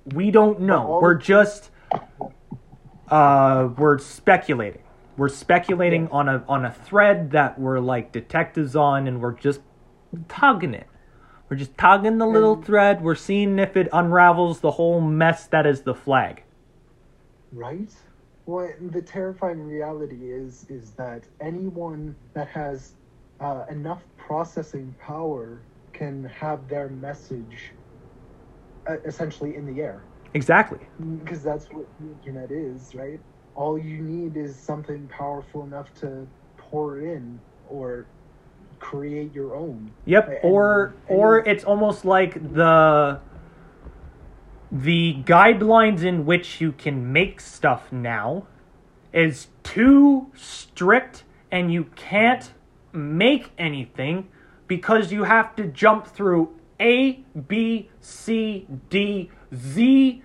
We 0.06 0.30
don't 0.30 0.60
know. 0.60 0.98
We're 1.02 1.14
just 1.14 1.70
uh 3.10 3.68
we're 3.76 3.98
speculating. 3.98 4.82
We're 5.16 5.28
speculating 5.28 6.04
Yeah. 6.04 6.08
on 6.12 6.28
a 6.28 6.44
on 6.48 6.64
a 6.64 6.72
thread 6.72 7.30
that 7.32 7.58
we're 7.58 7.80
like 7.80 8.12
detectives 8.12 8.74
on 8.74 9.06
and 9.06 9.20
we're 9.20 9.32
just 9.32 9.60
tugging 10.28 10.74
it. 10.74 10.86
We're 11.48 11.56
just 11.58 11.76
tugging 11.76 12.18
the 12.18 12.26
little 12.26 12.54
And- 12.54 12.64
thread. 12.64 13.02
We're 13.02 13.14
seeing 13.14 13.58
if 13.58 13.76
it 13.76 13.88
unravels 13.92 14.60
the 14.60 14.72
whole 14.72 15.00
mess 15.00 15.46
that 15.48 15.66
is 15.66 15.82
the 15.82 15.94
flag. 15.94 16.42
Right? 17.52 17.90
Well, 18.46 18.70
the 18.90 19.00
terrifying 19.02 19.62
reality 19.62 20.30
is 20.30 20.66
is 20.68 20.90
that 20.92 21.22
anyone 21.40 22.14
that 22.34 22.48
has 22.48 22.92
uh, 23.40 23.64
enough 23.70 24.02
processing 24.18 24.94
power 25.00 25.60
can 25.92 26.24
have 26.24 26.68
their 26.68 26.88
message 26.88 27.72
uh, 28.88 28.96
essentially 29.06 29.56
in 29.56 29.64
the 29.72 29.80
air, 29.80 30.02
Exactly. 30.34 30.78
because 31.24 31.42
that's 31.42 31.66
what 31.66 31.86
the 32.00 32.10
internet 32.10 32.50
is, 32.50 32.94
right? 32.94 33.18
All 33.54 33.78
you 33.78 34.02
need 34.02 34.36
is 34.36 34.56
something 34.56 35.08
powerful 35.08 35.62
enough 35.64 35.94
to 36.00 36.26
pour 36.58 37.00
in 37.00 37.40
or 37.70 38.06
create 38.78 39.32
your 39.32 39.56
own. 39.56 39.90
Yep. 40.04 40.28
And- 40.28 40.38
Or 40.52 40.94
and- 41.08 41.18
or 41.18 41.38
it's 41.38 41.64
almost 41.64 42.04
like 42.04 42.34
the 42.54 43.20
the 44.74 45.22
guidelines 45.22 46.02
in 46.02 46.26
which 46.26 46.60
you 46.60 46.72
can 46.72 47.12
make 47.12 47.40
stuff 47.40 47.92
now 47.92 48.44
is 49.12 49.46
too 49.62 50.26
strict 50.34 51.22
and 51.52 51.72
you 51.72 51.84
can't 51.94 52.50
make 52.92 53.52
anything 53.56 54.26
because 54.66 55.12
you 55.12 55.22
have 55.22 55.54
to 55.54 55.68
jump 55.68 56.08
through 56.08 56.52
A, 56.80 57.24
B, 57.46 57.88
C, 58.00 58.66
D, 58.90 59.30
Z, 59.54 60.22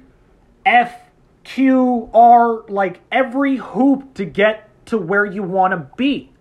F, 0.66 0.96
Q, 1.44 2.10
R, 2.12 2.64
like 2.68 3.02
every 3.12 3.58
hoop 3.58 4.16
to 4.16 4.26
get 4.26 4.68
to 4.88 4.98
where 4.98 5.26
you 5.26 5.44
want 5.44 5.74
to 5.74 5.96
be. 5.96 6.32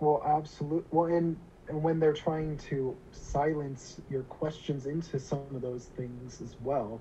Well, 0.00 0.20
absolutely. 0.26 0.88
Well, 0.90 1.06
and, 1.06 1.36
and 1.68 1.82
when 1.82 1.98
they're 2.00 2.12
trying 2.12 2.56
to 2.70 2.96
silence 3.10 4.00
your 4.08 4.22
questions 4.24 4.86
into 4.86 5.18
some 5.18 5.40
of 5.54 5.62
those 5.62 5.86
things 5.86 6.40
as 6.40 6.56
well, 6.60 7.00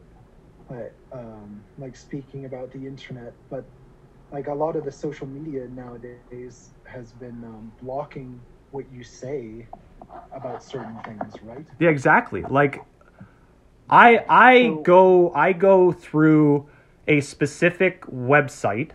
like, 0.70 0.94
um, 1.12 1.64
like 1.78 1.96
speaking 1.96 2.46
about 2.46 2.72
the 2.72 2.86
internet, 2.86 3.34
but 3.50 3.66
like 4.32 4.48
a 4.48 4.54
lot 4.54 4.76
of 4.76 4.86
the 4.86 4.92
social 4.92 5.28
media 5.28 5.68
nowadays 5.68 6.72
has 6.86 6.96
been 7.14 7.44
um, 7.44 7.72
blocking 7.82 8.42
what 8.72 8.86
you 8.92 9.04
say 9.04 9.68
about 10.32 10.64
certain 10.64 10.98
things, 11.06 11.34
right? 11.44 11.66
Yeah, 11.80 11.90
exactly. 11.90 12.44
Like 12.44 12.80
I 13.90 14.24
I 14.30 14.62
So- 14.68 14.82
go 14.84 15.32
I 15.34 15.54
go 15.54 15.92
through 15.92 16.68
a 17.08 17.20
specific 17.22 18.02
website 18.06 18.92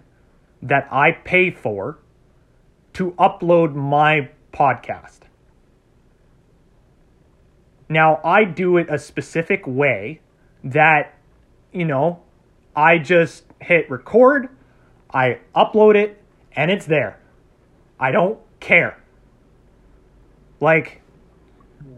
that 0.62 0.88
I 0.90 1.12
pay 1.12 1.50
for 1.50 1.98
to 2.94 3.12
upload 3.12 3.74
my 3.74 4.30
podcast. 4.52 5.27
Now, 7.88 8.20
I 8.24 8.44
do 8.44 8.76
it 8.76 8.88
a 8.90 8.98
specific 8.98 9.66
way 9.66 10.20
that 10.62 11.18
you 11.72 11.84
know, 11.84 12.20
I 12.74 12.98
just 12.98 13.44
hit 13.60 13.90
record, 13.90 14.48
I 15.12 15.40
upload 15.54 15.96
it 15.96 16.22
and 16.52 16.70
it's 16.70 16.86
there. 16.86 17.20
I 17.98 18.10
don't 18.10 18.38
care. 18.60 19.02
Like 20.60 21.02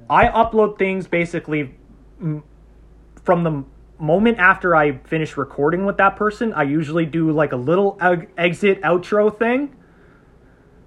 I 0.08 0.28
upload 0.28 0.78
things 0.78 1.06
basically 1.06 1.74
from 2.18 3.44
the 3.44 3.64
moment 3.98 4.38
after 4.38 4.74
I 4.74 4.98
finish 4.98 5.36
recording 5.36 5.84
with 5.84 5.96
that 5.98 6.16
person. 6.16 6.52
I 6.52 6.62
usually 6.64 7.06
do 7.06 7.30
like 7.32 7.52
a 7.52 7.56
little 7.56 7.98
exit 8.36 8.80
outro 8.82 9.36
thing. 9.36 9.76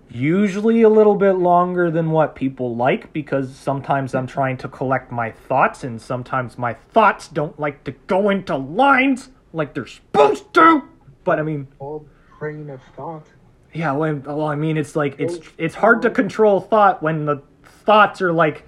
Usually 0.10 0.82
a 0.84 0.90
little 0.90 1.16
bit 1.16 1.34
longer 1.34 1.90
than 1.90 2.12
what 2.12 2.36
people 2.36 2.76
like 2.76 3.12
because 3.14 3.56
sometimes 3.56 4.14
I'm 4.14 4.28
trying 4.28 4.58
to 4.58 4.68
collect 4.68 5.12
my 5.12 5.32
thoughts 5.32 5.84
and 5.84 6.00
sometimes 6.02 6.58
my 6.58 6.74
thoughts 6.92 7.28
don't 7.28 7.60
like 7.60 7.84
to 7.86 7.92
go 8.08 8.30
into 8.30 8.56
lines 8.56 9.30
like 9.54 9.74
they're 9.74 9.88
supposed 9.88 10.54
to. 10.54 10.84
But 11.24 11.40
I 11.40 11.44
mean, 11.44 11.68
All 11.80 12.06
train 12.38 12.70
of 12.70 12.82
thought. 12.96 13.26
yeah, 13.74 13.92
well, 13.94 14.46
I 14.46 14.56
mean, 14.56 14.78
it's 14.78 14.96
like 14.96 15.16
it's 15.20 15.40
it's 15.58 15.76
hard 15.76 16.02
to 16.04 16.10
control 16.12 16.60
thought 16.62 17.02
when 17.02 17.26
the 17.26 17.42
thoughts 17.86 18.22
are 18.22 18.34
like 18.34 18.66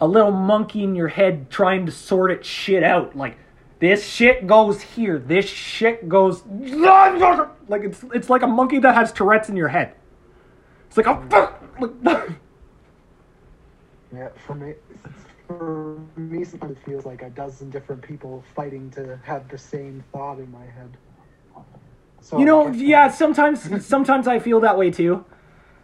a 0.00 0.06
little 0.06 0.30
monkey 0.30 0.84
in 0.84 0.94
your 0.94 1.08
head 1.08 1.50
trying 1.50 1.86
to 1.86 1.92
sort 1.92 2.30
it 2.30 2.44
shit 2.44 2.82
out. 2.84 3.16
Like 3.16 3.38
this 3.80 4.06
shit 4.06 4.46
goes 4.46 4.82
here, 4.82 5.18
this 5.18 5.46
shit 5.48 6.08
goes 6.08 6.44
like 6.46 7.82
it's 7.82 8.04
it's 8.14 8.30
like 8.30 8.42
a 8.42 8.46
monkey 8.46 8.78
that 8.78 8.94
has 8.94 9.12
Tourette's 9.12 9.48
in 9.48 9.56
your 9.56 9.68
head. 9.68 9.94
It's 10.96 11.06
like 11.06 11.14
oh 11.14 11.22
fuck. 11.28 11.62
Yeah, 14.14 14.28
for 14.46 14.54
me, 14.54 14.72
for 15.46 16.00
me, 16.16 16.42
sometimes 16.42 16.78
it 16.78 16.84
feels 16.86 17.04
like 17.04 17.20
a 17.20 17.28
dozen 17.28 17.68
different 17.68 18.00
people 18.00 18.42
fighting 18.54 18.90
to 18.92 19.18
have 19.22 19.46
the 19.48 19.58
same 19.58 20.02
thought 20.10 20.38
in 20.38 20.50
my 20.50 20.64
head. 20.64 20.96
So 22.22 22.38
You 22.38 22.46
know, 22.46 22.68
yeah, 22.68 23.10
sometimes 23.10 23.84
sometimes 23.84 24.26
I 24.26 24.38
feel 24.38 24.60
that 24.60 24.78
way 24.78 24.90
too. 24.90 25.22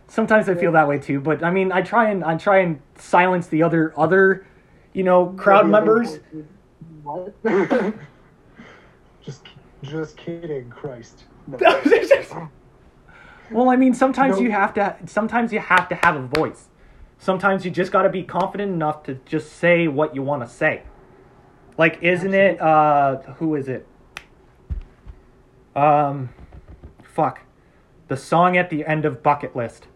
Sometimes 0.07 0.49
I 0.49 0.55
feel 0.55 0.73
that 0.73 0.89
way 0.89 0.99
too, 0.99 1.21
but 1.21 1.45
I 1.45 1.51
mean, 1.51 1.73
I 1.73 1.83
try 1.83 2.09
and 2.09 2.25
I 2.25 2.39
try 2.39 2.61
and 2.61 2.81
silence 2.97 3.49
the 3.49 3.63
other 3.63 3.93
other, 3.99 4.47
you 4.95 5.03
know, 5.03 5.35
crowd 5.37 5.69
members. 5.69 6.21
What? 7.03 7.35
just, 9.23 9.43
just 9.83 10.17
kidding, 10.17 10.71
Christ. 10.71 11.25
No. 11.47 11.59
Well, 13.53 13.69
I 13.71 13.77
mean, 13.77 13.95
sometimes 13.95 14.37
No. 14.37 14.43
you 14.43 14.51
have 14.53 14.75
to. 14.75 14.97
Sometimes 15.07 15.53
you 15.53 15.59
have 15.61 15.89
to 15.89 15.95
have 15.97 16.17
a 16.17 16.27
voice. 16.27 16.69
Sometimes 17.19 17.65
you 17.65 17.71
just 17.71 17.93
got 17.93 18.03
to 18.03 18.09
be 18.09 18.23
confident 18.23 18.73
enough 18.73 19.03
to 19.05 19.15
just 19.25 19.53
say 19.53 19.87
what 19.89 20.15
you 20.15 20.23
want 20.23 20.43
to 20.43 20.49
say. 20.49 20.83
Like, 21.79 22.03
isn't 22.03 22.35
it? 22.35 22.61
Uh, 22.61 23.19
who 23.39 23.55
is 23.55 23.69
it? 23.69 23.87
Um, 25.75 26.31
fuck, 27.03 27.41
the 28.09 28.17
song 28.17 28.57
at 28.59 28.69
the 28.71 28.85
end 28.85 29.05
of 29.07 29.23
Bucket 29.23 29.57
List. 29.57 29.87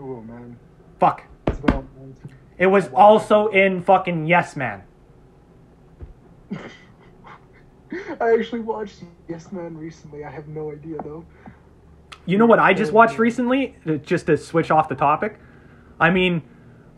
oh 0.00 0.22
man, 0.22 0.56
Fuck, 0.98 1.24
it 2.56 2.68
was 2.68 2.88
also 2.94 3.48
in 3.48 3.82
fucking 3.82 4.26
Yes 4.26 4.56
Man. 4.56 4.82
I 8.20 8.32
actually 8.38 8.60
watched 8.60 9.02
Yes 9.28 9.52
Man 9.52 9.76
recently. 9.76 10.24
I 10.24 10.30
have 10.30 10.48
no 10.48 10.72
idea 10.72 10.96
though. 11.02 11.24
You 12.26 12.38
know 12.38 12.46
what 12.46 12.58
I 12.58 12.72
just 12.72 12.92
watched 12.92 13.18
recently? 13.18 13.76
Uh, 13.86 13.96
Just 13.96 14.26
to 14.26 14.36
switch 14.36 14.70
off 14.70 14.88
the 14.88 14.94
topic. 14.94 15.38
I 16.00 16.10
mean, 16.10 16.42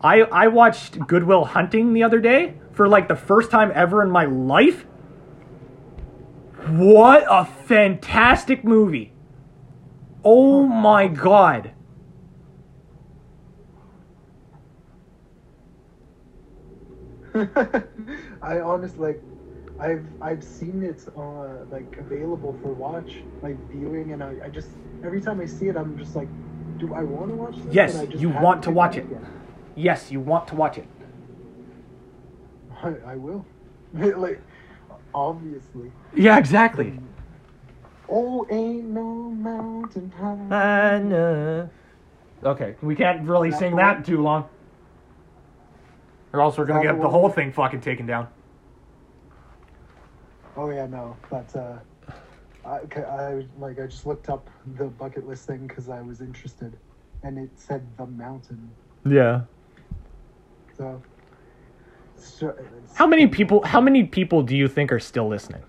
I 0.01 0.21
I 0.21 0.47
watched 0.47 0.99
Goodwill 1.07 1.45
Hunting 1.45 1.93
the 1.93 2.03
other 2.03 2.19
day 2.19 2.55
for 2.71 2.87
like 2.87 3.07
the 3.07 3.15
first 3.15 3.51
time 3.51 3.71
ever 3.75 4.03
in 4.03 4.09
my 4.09 4.25
life. 4.25 4.85
What 6.67 7.25
a 7.29 7.45
fantastic 7.45 8.63
movie. 8.63 9.13
Oh 10.23 10.63
my 10.63 11.07
god. 11.07 11.71
I 18.41 18.59
honestly 18.59 18.99
like, 18.99 19.21
I've 19.79 20.05
I've 20.21 20.43
seen 20.43 20.83
it 20.83 21.07
uh, 21.15 21.65
like 21.71 21.97
available 21.97 22.57
for 22.61 22.73
watch, 22.73 23.23
like 23.41 23.57
viewing, 23.71 24.11
and 24.13 24.23
I, 24.23 24.35
I 24.45 24.49
just 24.49 24.69
every 25.03 25.21
time 25.21 25.39
I 25.41 25.45
see 25.45 25.67
it, 25.67 25.77
I'm 25.77 25.97
just 25.97 26.15
like, 26.15 26.27
do 26.77 26.93
I 26.93 27.03
want 27.03 27.29
to 27.29 27.35
watch 27.35 27.55
this? 27.63 27.73
Yes, 27.73 28.07
you 28.15 28.29
want 28.29 28.63
to 28.63 28.71
watch 28.71 28.97
it. 28.97 29.05
yet. 29.09 29.21
Yes, 29.75 30.11
you 30.11 30.19
want 30.19 30.47
to 30.49 30.55
watch 30.55 30.77
it. 30.77 30.87
I, 32.83 32.93
I 33.05 33.15
will. 33.15 33.45
like, 33.93 34.41
obviously. 35.13 35.91
Yeah, 36.15 36.37
exactly. 36.37 36.99
Oh, 38.09 38.47
ain't 38.49 38.85
no 38.85 39.03
mountain 39.03 40.11
high. 40.11 40.99
Know. 40.99 41.69
Okay, 42.43 42.75
we 42.81 42.95
can't 42.95 43.27
really 43.27 43.49
That 43.49 43.59
sing 43.59 43.71
the 43.71 43.77
that 43.77 44.05
too 44.05 44.21
long. 44.21 44.47
Or 46.33 46.41
else 46.41 46.57
we're 46.57 46.65
gonna 46.65 46.83
get 46.83 46.95
the 46.95 47.01
the 47.01 47.09
whole 47.09 47.29
thing 47.29 47.51
fucking 47.51 47.81
taken 47.81 48.05
down. 48.05 48.27
Oh 50.55 50.69
yeah, 50.69 50.85
no, 50.85 51.15
but 51.29 51.55
uh, 51.55 51.77
I, 52.67 52.99
I 52.99 53.45
like 53.59 53.79
I 53.79 53.85
just 53.85 54.05
looked 54.05 54.29
up 54.29 54.49
the 54.77 54.85
bucket 54.85 55.25
list 55.25 55.47
thing 55.47 55.67
because 55.67 55.87
I 55.87 56.01
was 56.01 56.19
interested, 56.19 56.77
and 57.23 57.37
it 57.37 57.49
said 57.55 57.85
the 57.97 58.05
mountain. 58.05 58.69
Yeah. 59.05 59.41
So, 60.75 61.01
so 62.17 62.55
How 62.95 63.07
many 63.07 63.25
people? 63.27 63.63
How 63.63 63.79
many 63.79 64.03
people 64.03 64.43
do 64.43 64.55
you 64.55 64.67
think 64.67 64.91
are 64.91 64.99
still 64.99 65.27
listening? 65.27 65.63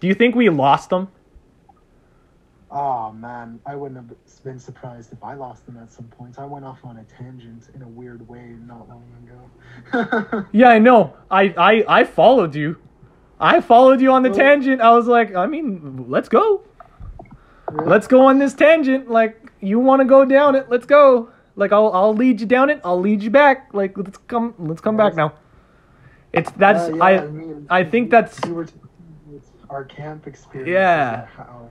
Do 0.00 0.06
you 0.06 0.14
think 0.14 0.34
we 0.34 0.48
lost 0.48 0.90
them? 0.90 1.08
Oh 2.70 3.10
man, 3.10 3.58
I 3.66 3.74
wouldn't 3.74 3.96
have 3.96 4.44
been 4.44 4.60
surprised 4.60 5.12
if 5.12 5.24
I 5.24 5.34
lost 5.34 5.66
them 5.66 5.76
at 5.78 5.90
some 5.90 6.04
point. 6.06 6.38
I 6.38 6.44
went 6.44 6.64
off 6.64 6.84
on 6.84 6.98
a 6.98 7.04
tangent 7.04 7.64
in 7.74 7.82
a 7.82 7.88
weird 7.88 8.26
way 8.28 8.54
not 8.66 8.88
long 8.88 9.04
ago. 9.24 10.46
Yeah, 10.52 10.68
I 10.68 10.78
know. 10.78 11.16
I 11.30 11.54
I 11.58 11.84
I 11.88 12.04
followed 12.04 12.54
you. 12.54 12.76
I 13.40 13.60
followed 13.60 14.00
you 14.00 14.12
on 14.12 14.22
the 14.22 14.30
tangent. 14.30 14.80
I 14.80 14.92
was 14.94 15.06
like, 15.06 15.34
I 15.34 15.46
mean, 15.46 16.06
let's 16.08 16.28
go. 16.28 16.62
Let's 17.72 18.06
go 18.06 18.26
on 18.26 18.38
this 18.38 18.52
tangent. 18.54 19.10
Like, 19.10 19.50
you 19.60 19.78
want 19.78 20.00
to 20.00 20.04
go 20.04 20.24
down 20.24 20.54
it? 20.56 20.68
Let's 20.68 20.86
go. 20.86 21.30
Like, 21.56 21.72
I'll 21.72 21.90
I'll 21.92 22.14
lead 22.14 22.40
you 22.40 22.46
down 22.46 22.68
it. 22.70 22.80
I'll 22.84 23.00
lead 23.00 23.22
you 23.22 23.30
back. 23.30 23.70
Like, 23.72 23.96
let's 23.96 24.18
come 24.28 24.54
let's 24.58 24.80
come 24.80 24.96
back 24.96 25.14
now. 25.14 25.34
It's 26.32 26.50
that's 26.52 26.88
Uh, 26.90 26.94
yeah, 26.96 27.02
I 27.04 27.26
mean, 27.26 27.66
I 27.70 27.84
think 27.84 28.10
that's 28.10 28.40
we 28.46 28.52
were 28.52 28.66
our 29.68 29.84
camp 29.84 30.26
experience. 30.26 30.70
Yeah. 30.70 31.26
How 31.36 31.68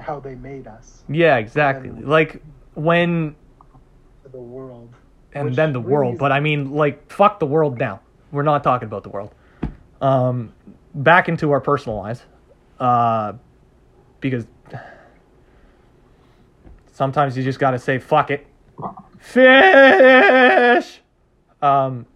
how 0.00 0.18
they 0.20 0.34
made 0.34 0.66
us 0.66 1.04
yeah 1.10 1.36
exactly 1.36 1.90
like 1.90 2.42
when 2.74 3.36
the 4.32 4.38
world. 4.38 4.94
and 5.34 5.54
then 5.54 5.72
the 5.74 5.80
really 5.80 5.92
world. 5.92 6.14
is- 6.14 6.18
But 6.20 6.32
I 6.32 6.40
mean, 6.40 6.72
like, 6.72 7.10
fuck 7.12 7.38
the 7.38 7.46
world 7.46 7.78
now. 7.78 8.00
We're 8.30 8.42
not 8.42 8.62
talking 8.64 8.86
about 8.86 9.02
the 9.02 9.10
world. 9.10 9.34
Um, 10.00 10.52
back 10.94 11.28
into 11.28 11.50
our 11.50 11.60
personal 11.60 11.98
lives, 11.98 12.22
uh, 12.78 13.34
because 14.20 14.46
sometimes 16.92 17.36
you 17.36 17.42
just 17.42 17.58
gotta 17.58 17.78
say 17.78 17.98
fuck 17.98 18.30
it. 18.30 18.46
Fish. 19.18 21.00
Um. 21.60 22.06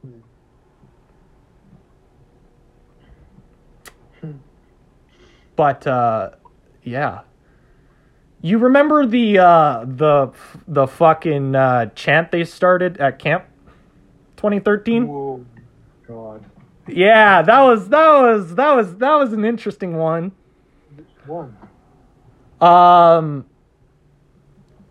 But 5.57 5.87
uh, 5.87 6.31
yeah. 6.83 7.21
You 8.43 8.59
remember 8.59 9.07
the 9.07 9.39
uh, 9.39 9.85
the 9.87 10.31
the 10.69 10.87
fucking 10.87 11.55
uh, 11.55 11.87
chant 11.95 12.31
they 12.31 12.45
started 12.45 12.99
at 12.99 13.19
camp 13.19 13.47
2013? 14.37 15.09
Whoa, 15.09 15.45
God. 16.07 16.45
Yeah, 16.89 17.43
that 17.43 17.61
was 17.63 17.89
that 17.89 18.21
was 18.23 18.55
that 18.55 18.75
was 18.75 18.97
that 18.97 19.15
was 19.17 19.33
an 19.33 19.45
interesting 19.45 19.97
one. 19.97 20.33
One. 21.27 21.57
Um 22.61 23.47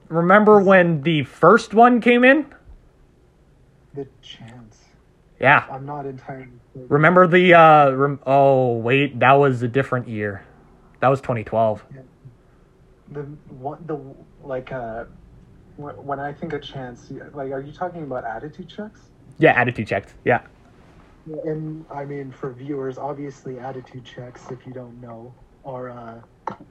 remember 0.09 0.59
when 0.59 1.01
the 1.01 1.23
first 1.23 1.73
one 1.73 2.01
came 2.01 2.23
in? 2.23 2.45
The 3.93 4.07
chance. 4.21 4.81
Yeah. 5.39 5.65
I'm 5.71 5.85
not 5.85 6.05
entirely. 6.05 6.47
sure. 6.73 6.85
Remember 6.87 7.27
the 7.27 7.53
uh 7.53 7.91
rem- 7.91 8.19
oh 8.25 8.77
wait, 8.77 9.19
that 9.19 9.33
was 9.33 9.63
a 9.63 9.67
different 9.67 10.07
year. 10.07 10.43
That 10.99 11.07
was 11.07 11.21
2012. 11.21 11.83
The 13.11 13.21
one 13.21 13.83
the 13.85 13.99
like 14.43 14.71
uh 14.71 15.05
when, 15.77 15.95
when 15.95 16.19
I 16.19 16.33
think 16.33 16.53
of 16.53 16.61
chance, 16.61 17.11
like, 17.33 17.51
are 17.51 17.59
you 17.59 17.71
talking 17.71 18.03
about 18.03 18.23
attitude 18.25 18.69
checks? 18.69 19.01
Yeah, 19.37 19.51
attitude 19.51 19.87
checks. 19.87 20.13
Yeah. 20.23 20.41
And 21.45 21.85
I 21.91 22.05
mean, 22.05 22.31
for 22.31 22.51
viewers, 22.53 22.97
obviously, 22.97 23.59
attitude 23.59 24.05
checks, 24.05 24.51
if 24.51 24.65
you 24.65 24.73
don't 24.73 24.99
know, 25.01 25.33
are 25.65 25.89
uh, 25.89 26.21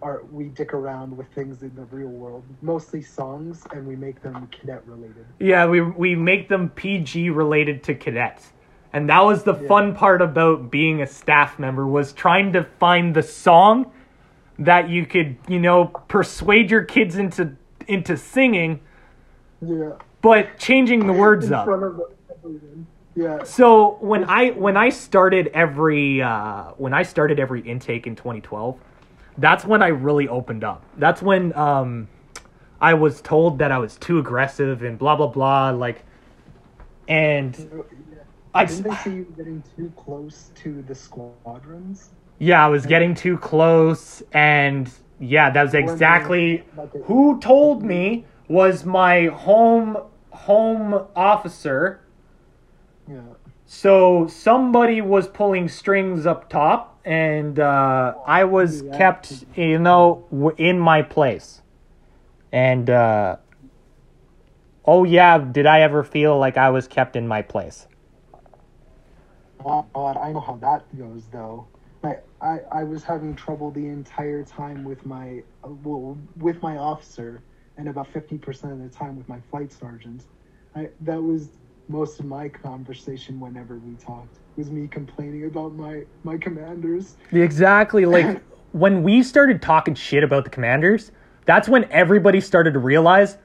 are 0.00 0.22
we 0.30 0.44
dick 0.44 0.72
around 0.72 1.16
with 1.16 1.26
things 1.34 1.62
in 1.62 1.74
the 1.74 1.84
real 1.86 2.08
world, 2.08 2.44
mostly 2.62 3.02
songs, 3.02 3.66
and 3.72 3.86
we 3.86 3.96
make 3.96 4.22
them 4.22 4.46
cadet 4.52 4.86
related. 4.86 5.26
Yeah, 5.40 5.66
we 5.66 5.80
we 5.80 6.14
make 6.14 6.48
them 6.48 6.70
PG 6.70 7.30
related 7.30 7.82
to 7.84 7.94
cadets. 7.94 8.52
And 8.92 9.08
that 9.08 9.24
was 9.24 9.42
the 9.42 9.54
Yeah. 9.54 9.66
fun 9.66 9.94
part 9.96 10.22
about 10.22 10.70
being 10.70 11.02
a 11.02 11.06
staff 11.06 11.58
member 11.58 11.84
was 11.84 12.12
trying 12.12 12.52
to 12.52 12.62
find 12.62 13.16
the 13.16 13.24
song 13.24 13.90
that 14.56 14.88
you 14.88 15.04
could, 15.04 15.36
you 15.48 15.58
know, 15.58 15.86
persuade 16.06 16.70
your 16.70 16.84
kids 16.84 17.16
into 17.16 17.56
into 17.88 18.16
singing, 18.16 18.80
Yeah. 19.60 19.90
but 20.22 20.58
changing 20.58 21.08
the 21.08 21.12
words 21.12 21.50
up. 21.50 21.66
Front 23.14 23.26
of 23.26 23.32
everyone. 23.32 23.38
Yeah. 23.38 23.44
So 23.44 23.98
when 24.00 24.24
I 24.24 24.50
when 24.50 24.76
I 24.76 24.90
started 24.90 25.48
every 25.54 26.22
uh, 26.22 26.72
when 26.76 26.94
I 26.94 27.02
started 27.02 27.40
every 27.40 27.62
intake 27.62 28.06
in 28.06 28.16
2012, 28.16 28.78
that's 29.38 29.64
when 29.64 29.82
I 29.82 29.88
really 29.88 30.28
opened 30.28 30.64
up. 30.64 30.84
That's 30.98 31.22
when 31.22 31.54
um, 31.56 32.08
I 32.80 32.94
was 32.94 33.20
told 33.20 33.58
that 33.58 33.72
I 33.72 33.78
was 33.78 33.96
too 33.96 34.18
aggressive 34.18 34.82
and 34.82 34.98
blah 34.98 35.16
blah 35.16 35.28
blah. 35.28 35.70
Like, 35.70 36.04
and 37.08 37.84
I 38.54 38.64
Didn't 38.66 38.84
they 38.84 38.96
say 38.96 39.14
you 39.14 39.34
getting 39.36 39.62
too 39.76 39.92
close 39.96 40.50
to 40.56 40.82
the 40.82 40.94
squadrons? 40.94 42.10
yeah, 42.38 42.64
I 42.64 42.68
was 42.68 42.86
getting 42.86 43.14
too 43.14 43.38
close, 43.38 44.22
and 44.32 44.90
yeah, 45.20 45.50
that 45.50 45.62
was 45.62 45.74
exactly 45.74 46.64
who 47.04 47.40
told 47.40 47.82
me 47.82 48.26
was 48.48 48.84
my 48.84 49.26
home 49.26 49.98
home 50.30 51.06
officer. 51.16 52.00
So 53.74 54.28
somebody 54.28 55.00
was 55.00 55.26
pulling 55.26 55.68
strings 55.68 56.26
up 56.26 56.48
top, 56.48 57.00
and 57.04 57.58
uh, 57.58 58.14
I 58.24 58.44
was 58.44 58.84
kept, 58.94 59.44
you 59.56 59.80
know, 59.80 60.54
in 60.56 60.78
my 60.78 61.02
place. 61.02 61.60
And 62.52 62.88
uh, 62.88 63.36
oh 64.84 65.02
yeah, 65.02 65.38
did 65.38 65.66
I 65.66 65.80
ever 65.80 66.04
feel 66.04 66.38
like 66.38 66.56
I 66.56 66.70
was 66.70 66.86
kept 66.86 67.16
in 67.16 67.26
my 67.26 67.42
place? 67.42 67.88
God, 69.62 70.16
I 70.16 70.32
know 70.32 70.40
how 70.40 70.54
that 70.62 70.84
goes 70.96 71.24
though. 71.32 71.66
I, 72.04 72.18
I, 72.40 72.58
I 72.70 72.84
was 72.84 73.02
having 73.02 73.34
trouble 73.34 73.72
the 73.72 73.86
entire 73.86 74.44
time 74.44 74.84
with 74.84 75.04
my 75.04 75.42
well 75.64 76.16
with 76.36 76.62
my 76.62 76.76
officer, 76.76 77.42
and 77.76 77.88
about 77.88 78.06
fifty 78.12 78.38
percent 78.38 78.72
of 78.72 78.78
the 78.78 78.88
time 78.88 79.16
with 79.16 79.28
my 79.28 79.40
flight 79.50 79.72
sergeant. 79.72 80.26
I 80.76 80.90
that 81.00 81.20
was 81.20 81.48
most 81.88 82.20
of 82.20 82.26
my 82.26 82.48
conversation 82.48 83.38
whenever 83.38 83.76
we 83.76 83.94
talked 83.94 84.38
was 84.56 84.70
me 84.70 84.86
complaining 84.86 85.46
about 85.46 85.74
my 85.74 86.04
my 86.22 86.36
commanders. 86.36 87.16
Exactly. 87.32 88.06
Like 88.06 88.42
when 88.72 89.02
we 89.02 89.22
started 89.22 89.60
talking 89.60 89.94
shit 89.94 90.24
about 90.24 90.44
the 90.44 90.50
commanders, 90.50 91.12
that's 91.46 91.68
when 91.68 91.84
everybody 91.90 92.40
started 92.40 92.72
to 92.74 92.78
realize, 92.78 93.36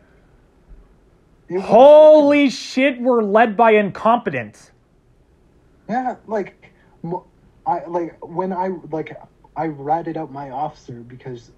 was- 1.49 1.63
holy 1.63 2.49
shit, 2.49 2.99
we're 3.01 3.23
led 3.23 3.57
by 3.57 3.71
incompetence. 3.71 4.71
Yeah, 5.89 6.15
like, 6.27 6.71
I 7.65 7.85
like 7.87 8.17
when 8.23 8.53
I 8.53 8.69
like 8.91 9.17
I 9.55 9.67
ratted 9.67 10.17
out 10.17 10.31
my 10.31 10.51
officer 10.51 11.01
because 11.01 11.51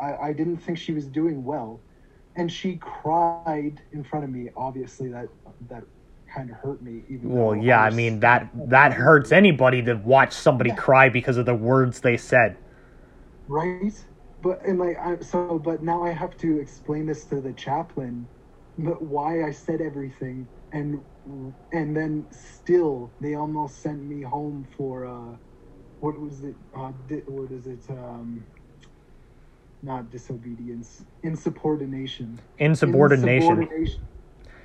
I 0.00 0.16
I 0.16 0.32
didn't 0.32 0.56
think 0.56 0.78
she 0.78 0.92
was 0.92 1.06
doing 1.06 1.44
well, 1.44 1.80
and 2.36 2.50
she 2.50 2.76
cried 2.76 3.80
in 3.92 4.02
front 4.02 4.24
of 4.24 4.30
me. 4.30 4.48
Obviously, 4.56 5.08
that 5.10 5.28
that 5.68 5.84
kind 6.34 6.50
of 6.50 6.56
hurt 6.56 6.82
me. 6.82 7.04
Even 7.08 7.30
Well, 7.30 7.56
yeah, 7.56 7.80
I 7.82 7.86
was- 7.86 7.96
mean 7.96 8.20
that 8.20 8.50
that 8.68 8.92
hurts 8.94 9.32
anybody 9.32 9.82
to 9.82 9.94
watch 9.94 10.32
somebody 10.32 10.70
Yeah. 10.70 10.76
cry 10.76 11.08
because 11.08 11.36
of 11.36 11.46
the 11.46 11.54
words 11.54 12.00
they 12.00 12.16
said. 12.16 12.56
right. 13.48 14.06
But 14.42 14.64
and 14.66 14.78
like 14.78 14.96
I 14.98 15.18
so, 15.20 15.58
but 15.58 15.82
now 15.82 16.02
I 16.02 16.12
have 16.12 16.36
to 16.38 16.60
explain 16.60 17.04
this 17.06 17.26
to 17.26 17.40
the 17.42 17.52
chaplain, 17.52 18.26
but 18.78 19.02
why 19.02 19.42
I 19.44 19.50
said 19.50 19.80
everything, 19.82 20.48
and 20.72 21.00
and 21.72 21.94
then 21.96 22.26
still 22.30 23.12
they 23.20 23.34
almost 23.34 23.82
sent 23.82 24.02
me 24.02 24.22
home 24.22 24.66
for 24.76 25.04
uh, 25.04 25.36
what 25.98 26.18
was 26.18 26.42
it? 26.42 26.54
Uh, 26.74 26.92
di- 27.06 27.22
what 27.26 27.50
is 27.52 27.66
it? 27.66 27.84
Um, 27.90 28.46
not 29.82 30.10
disobedience, 30.10 31.04
insubordination. 31.22 32.38
Insubordination. 32.58 33.62
Insubordination. 33.62 34.08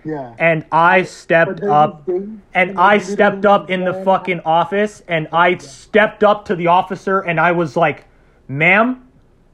Yeah. 0.06 0.36
And 0.38 0.66
I 0.72 1.04
stepped 1.04 1.64
up 1.64 2.08
and 2.54 2.80
I 2.80 3.00
stepped 3.00 3.46
up 3.46 3.70
in 3.72 3.84
the 3.84 3.94
fucking 4.06 4.42
office 4.42 5.02
and 5.08 5.28
I 5.34 5.58
stepped 5.58 6.24
up 6.24 6.46
to 6.46 6.56
the 6.56 6.68
officer 6.68 7.20
and 7.22 7.40
I 7.40 7.52
was 7.52 7.76
like, 7.76 8.06
"Ma'am, 8.48 9.08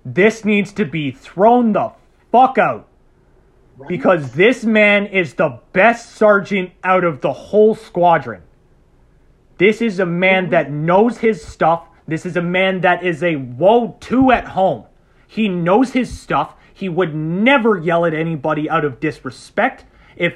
this 0.04 0.43
needs 0.43 0.74
to 0.74 0.86
be 0.86 1.12
thrown 1.12 1.72
the 1.74 1.93
fuck 2.32 2.58
out 2.58 2.88
Right? 3.78 3.88
because 3.88 4.34
this 4.34 4.66
man 4.66 5.06
is 5.08 5.36
the 5.36 5.60
best 5.74 6.16
sergeant 6.16 6.72
out 6.84 7.04
of 7.06 7.22
the 7.22 7.32
whole 7.32 7.74
squadron. 7.74 8.41
This 9.58 9.82
is 9.82 9.99
a 9.99 10.06
man 10.06 10.49
that 10.49 10.72
knows 10.72 11.20
his 11.20 11.43
stuff. 11.43 11.88
This 12.08 12.26
is 12.26 12.36
a 12.36 12.41
man 12.41 12.82
that 12.82 13.04
is 13.04 13.24
a 13.24 13.36
WO2 13.36 14.34
at 14.34 14.47
home. 14.49 14.86
He 15.28 15.47
knows 15.47 15.91
his 15.93 16.20
stuff. 16.20 16.56
He 16.74 16.89
would 16.89 17.16
never 17.16 17.78
yell 17.78 18.06
at 18.06 18.14
anybody 18.14 18.70
out 18.70 18.84
of 18.84 18.99
disrespect. 18.99 19.86
If 20.22 20.36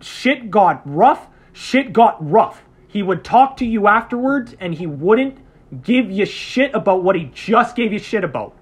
shit 0.00 0.50
got 0.50 0.82
rough, 0.84 1.28
shit 1.52 1.92
got 1.92 2.16
rough. 2.28 2.64
He 2.88 3.04
would 3.04 3.22
talk 3.22 3.56
to 3.58 3.64
you 3.64 3.86
afterwards 3.86 4.56
and 4.58 4.74
he 4.74 4.84
wouldn't 4.88 5.38
give 5.84 6.10
you 6.10 6.26
shit 6.26 6.74
about 6.74 7.04
what 7.04 7.14
he 7.14 7.30
just 7.32 7.76
gave 7.76 7.92
you 7.92 8.00
shit 8.00 8.24
about. 8.24 8.52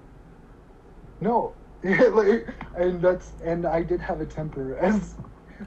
No, 1.19 1.55
like, 1.83 2.47
and 2.75 3.01
that's 3.01 3.31
and 3.43 3.65
I 3.65 3.81
did 3.81 3.99
have 4.01 4.21
a 4.21 4.25
temper 4.25 4.77
as. 4.77 5.15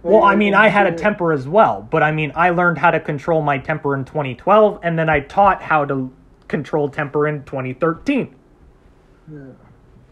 Well, 0.05 0.23
I 0.23 0.37
mean, 0.37 0.55
I 0.55 0.69
had 0.69 0.87
a 0.87 0.91
temper. 0.91 1.03
temper 1.03 1.33
as 1.33 1.49
well, 1.49 1.87
but 1.91 2.05
I 2.05 2.13
mean, 2.13 2.31
I 2.37 2.51
learned 2.51 2.79
how 2.79 2.93
to 2.93 3.01
control 3.01 3.43
my 3.43 3.59
temper 3.59 3.97
in 3.97 4.05
2012, 4.05 4.79
and 4.85 4.97
then 4.97 5.11
I 5.11 5.21
taught 5.21 5.61
how 5.61 5.85
to 5.87 6.11
control 6.47 6.89
temper 6.89 7.27
in 7.27 7.43
2013. 7.45 8.35
Yeah. 9.31 9.41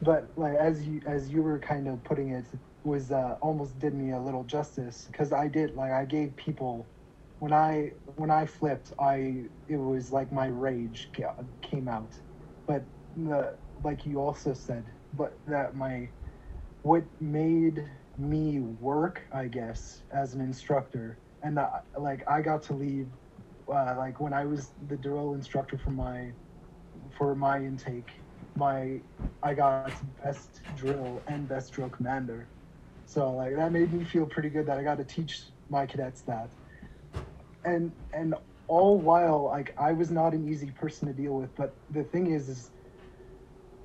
But 0.02 0.26
like 0.36 0.56
as 0.56 0.86
you 0.86 1.02
as 1.06 1.30
you 1.30 1.40
were 1.40 1.60
kind 1.60 1.86
of 1.86 2.02
putting 2.02 2.30
it 2.30 2.44
was 2.84 3.10
uh, 3.10 3.36
almost 3.42 3.78
did 3.78 3.94
me 3.94 4.12
a 4.12 4.18
little 4.18 4.44
justice 4.44 5.06
because 5.10 5.32
I 5.32 5.48
did 5.48 5.74
like 5.74 5.92
I 5.92 6.04
gave 6.04 6.36
people 6.36 6.86
when 7.38 7.52
I 7.52 7.92
when 8.16 8.30
I 8.30 8.46
flipped 8.46 8.92
I 8.98 9.44
it 9.68 9.76
was 9.76 10.12
like 10.12 10.32
my 10.32 10.46
rage 10.46 11.10
came 11.62 11.88
out, 11.88 12.12
but 12.66 12.84
the 13.16 13.56
like 13.84 14.06
you 14.06 14.20
also 14.20 14.52
said, 14.54 14.84
but 15.12 15.38
that 15.46 15.74
my 15.76 16.08
what 16.82 17.04
made 17.20 17.84
me 18.18 18.60
work 18.60 19.22
I 19.32 19.46
guess 19.46 20.02
as 20.12 20.34
an 20.34 20.40
instructor 20.40 21.18
and 21.42 21.58
like 21.98 22.22
I 22.28 22.42
got 22.42 22.62
to 22.64 22.74
leave 22.74 23.08
uh, 23.72 23.94
like 23.96 24.20
when 24.20 24.32
I 24.32 24.44
was 24.44 24.72
the 24.88 24.96
drill 24.96 25.34
instructor 25.34 25.78
for 25.78 25.90
my 25.90 26.32
for 27.16 27.34
my 27.34 27.58
intake 27.58 28.10
my 28.56 29.00
I 29.42 29.54
got 29.54 29.92
best 30.22 30.60
drill 30.76 31.22
and 31.28 31.48
best 31.48 31.72
drill 31.72 31.90
commander. 31.90 32.48
So 33.10 33.32
like 33.32 33.56
that 33.56 33.72
made 33.72 33.92
me 33.92 34.04
feel 34.04 34.26
pretty 34.26 34.50
good 34.50 34.66
that 34.68 34.78
I 34.78 34.84
got 34.84 34.98
to 34.98 35.04
teach 35.04 35.42
my 35.68 35.84
cadets 35.86 36.22
that. 36.28 36.48
And 37.64 37.92
and 38.14 38.36
all 38.68 38.98
while 39.00 39.46
like 39.46 39.74
I 39.78 39.92
was 39.92 40.12
not 40.12 40.32
an 40.32 40.48
easy 40.48 40.70
person 40.70 41.08
to 41.08 41.14
deal 41.14 41.34
with, 41.34 41.50
but 41.56 41.76
the 41.90 42.04
thing 42.04 42.32
is 42.32 42.48
is 42.48 42.70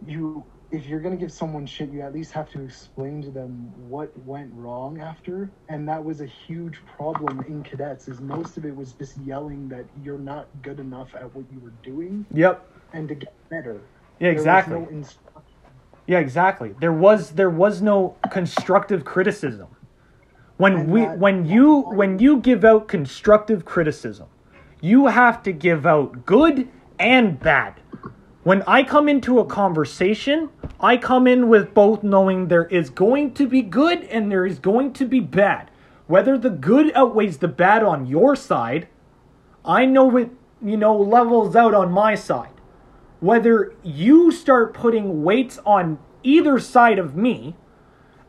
you 0.05 0.45
if 0.71 0.85
you're 0.87 1.01
gonna 1.01 1.17
give 1.17 1.31
someone 1.31 1.65
shit, 1.65 1.89
you 1.91 2.01
at 2.01 2.13
least 2.13 2.33
have 2.33 2.51
to 2.51 2.61
explain 2.63 3.23
to 3.23 3.31
them 3.31 3.71
what 3.89 4.11
went 4.25 4.53
wrong 4.53 4.99
after. 5.01 5.51
And 5.69 5.89
that 5.89 6.03
was 6.03 6.21
a 6.21 6.27
huge 6.27 6.79
problem 6.97 7.43
in 7.47 7.63
cadets. 7.63 8.07
Is 8.07 8.21
most 8.21 8.57
of 8.57 8.65
it 8.65 8.75
was 8.75 8.93
just 8.93 9.17
yelling 9.17 9.69
that 9.69 9.87
you're 10.03 10.19
not 10.19 10.49
good 10.61 10.79
enough 10.79 11.15
at 11.15 11.33
what 11.35 11.51
you 11.51 11.61
were 11.61 11.73
doing 11.83 12.27
Yep. 12.33 12.69
and 12.93 13.09
to 13.09 13.15
get 13.15 13.35
better. 13.49 13.81
Yeah, 14.19 14.29
There 14.29 14.31
exactly. 14.31 14.79
no 14.81 14.87
instruction. 14.89 15.24
Yeah, 16.07 16.19
exactly. 16.19 16.75
There 16.79 16.93
was 16.93 17.31
there 17.31 17.49
was 17.49 17.81
no 17.81 18.15
constructive 18.31 19.03
criticism. 19.05 19.67
When 20.57 20.89
we 20.89 21.03
when 21.03 21.45
you 21.45 21.81
when 21.81 22.19
you 22.19 22.37
give 22.37 22.63
out 22.63 22.87
constructive 22.87 23.65
criticism, 23.65 24.27
you 24.81 25.07
have 25.07 25.41
to 25.43 25.51
give 25.51 25.85
out 25.85 26.25
good 26.25 26.69
and 26.99 27.39
bad. 27.39 27.81
When 28.43 28.61
I 28.67 28.83
come 28.83 29.09
into 29.09 29.39
a 29.39 29.45
conversation, 29.45 30.49
I 30.79 30.97
come 30.97 31.25
in 31.25 31.49
with 31.49 31.73
both 31.73 32.03
knowing 32.03 32.47
there 32.47 32.65
is 32.65 32.91
going 32.91 33.33
to 33.33 33.47
be 33.47 33.63
good 33.63 34.03
and 34.03 34.31
there 34.31 34.45
is 34.45 34.59
going 34.59 34.93
to 34.93 35.05
be 35.05 35.19
bad. 35.19 35.71
Whether 36.05 36.37
the 36.37 36.51
good 36.51 36.91
outweighs 36.93 37.39
the 37.39 37.47
bad 37.47 37.81
on 37.81 38.05
your 38.05 38.35
side, 38.35 38.87
I 39.65 39.85
know 39.87 40.15
it, 40.17 40.29
you 40.63 40.77
know, 40.77 40.95
levels 40.95 41.55
out 41.55 41.73
on 41.73 41.91
my 41.91 42.13
side. 42.13 42.54
Whether 43.19 43.73
you 43.83 44.31
start 44.31 44.73
putting 44.73 45.23
weights 45.23 45.59
on 45.65 45.99
either 46.23 46.59
side 46.59 46.99
of 46.99 47.15
me, 47.15 47.55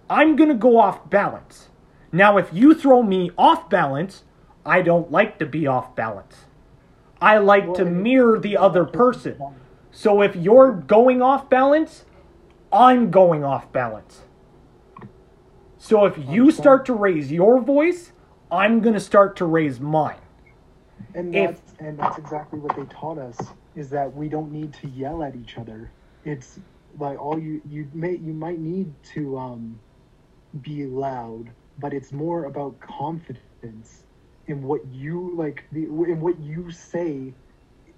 I'm 0.08 0.36
going 0.36 0.48
to 0.48 0.54
go 0.54 0.78
off 0.78 1.10
balance. 1.10 1.68
Now, 2.12 2.36
if 2.38 2.48
you 2.52 2.74
throw 2.74 3.02
me 3.02 3.30
off 3.36 3.68
balance, 3.68 4.24
I 4.64 4.82
don't 4.82 5.10
like 5.10 5.38
to 5.38 5.46
be 5.46 5.66
off 5.66 5.94
balance. 5.96 6.44
I 7.20 7.38
like 7.38 7.74
to 7.74 7.84
mirror 7.84 8.38
the 8.38 8.56
other 8.56 8.84
person. 8.84 9.38
So 9.90 10.20
if 10.22 10.36
you're 10.36 10.72
going 10.72 11.22
off 11.22 11.48
balance, 11.48 12.04
I'm 12.72 13.10
going 13.10 13.42
off 13.42 13.72
balance. 13.72 14.22
So 15.78 16.04
if 16.04 16.16
you 16.18 16.50
start 16.50 16.84
to 16.86 16.94
raise 16.94 17.32
your 17.32 17.60
voice, 17.60 18.12
I'm 18.50 18.80
going 18.80 18.94
to 18.94 19.00
start 19.00 19.36
to 19.36 19.44
raise 19.44 19.80
mine. 19.80 20.18
And 21.14 21.34
If- 21.34 21.62
and 21.80 21.98
that's 21.98 22.18
exactly 22.18 22.58
what 22.58 22.76
they 22.76 22.84
taught 22.84 23.18
us 23.18 23.38
is 23.76 23.90
that 23.90 24.14
we 24.14 24.28
don't 24.28 24.52
need 24.52 24.74
to 24.74 24.88
yell 24.88 25.22
at 25.22 25.36
each 25.36 25.58
other. 25.58 25.94
It's 26.24 26.60
like 26.98 27.20
all 27.20 27.38
you 27.38 27.62
you 27.66 27.90
may 27.94 28.16
you 28.16 28.34
might 28.34 28.60
need 28.60 28.94
to 29.14 29.38
um 29.38 29.80
be 30.62 30.86
loud, 30.86 31.54
but 31.78 31.94
it's 31.94 32.12
more 32.12 32.46
about 32.46 32.80
confidence 32.80 34.04
in 34.48 34.62
what 34.62 34.82
you 34.86 35.34
like 35.36 35.64
the 35.72 35.84
in 35.84 36.20
what 36.20 36.40
you 36.40 36.70
say 36.72 37.36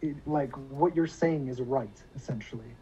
it, 0.03 0.17
like 0.27 0.53
what 0.57 0.97
you're 0.97 1.07
saying 1.07 1.49
is 1.49 1.61
right 1.63 2.05
essentially. 2.17 2.77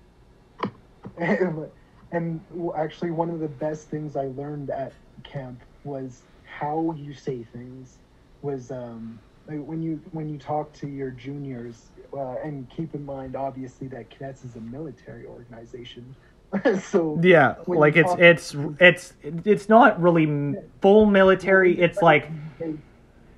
And, 1.19 1.71
and 2.13 2.41
actually 2.77 3.11
one 3.11 3.31
of 3.31 3.41
the 3.41 3.49
best 3.49 3.91
things 3.91 4.17
I 4.17 4.27
learned 4.27 4.71
at 4.71 4.95
camp 5.25 5.63
was 5.85 6.25
how 6.45 6.95
you 6.97 7.15
say 7.15 7.45
things 7.45 8.01
was 8.43 8.71
um 8.71 9.21
like 9.49 9.61
when 9.61 9.83
you 9.83 10.03
when 10.13 10.29
you 10.29 10.39
talk 10.39 10.73
to 10.75 10.89
your 10.89 11.11
juniors 11.11 11.91
uh, 12.17 12.37
and 12.43 12.69
keep 12.71 12.95
in 12.95 13.05
mind 13.05 13.37
obviously 13.37 13.87
that 13.87 14.09
cadets 14.11 14.45
is 14.45 14.57
a 14.57 14.61
military 14.61 15.27
organization 15.27 16.15
so 16.83 17.19
Yeah, 17.23 17.57
like 17.67 17.97
it's 17.97 18.13
it's 18.19 18.57
it's 18.81 19.15
it's 19.23 19.69
not 19.69 20.01
really 20.01 20.55
full 20.81 21.07
military. 21.07 21.79
It's 21.79 22.01
like 22.01 22.31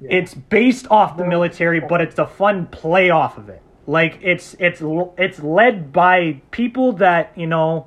it's 0.00 0.34
based 0.34 0.86
off 0.90 1.16
the 1.16 1.24
military, 1.24 1.80
but 1.80 2.00
it's 2.00 2.18
a 2.18 2.26
fun 2.26 2.66
play 2.66 3.10
off 3.10 3.38
of 3.38 3.48
it. 3.48 3.62
Like 3.86 4.18
it's 4.22 4.54
it's 4.58 4.82
it's 5.16 5.40
led 5.42 5.92
by 5.92 6.42
people 6.50 6.92
that 6.94 7.32
you 7.36 7.46
know 7.46 7.86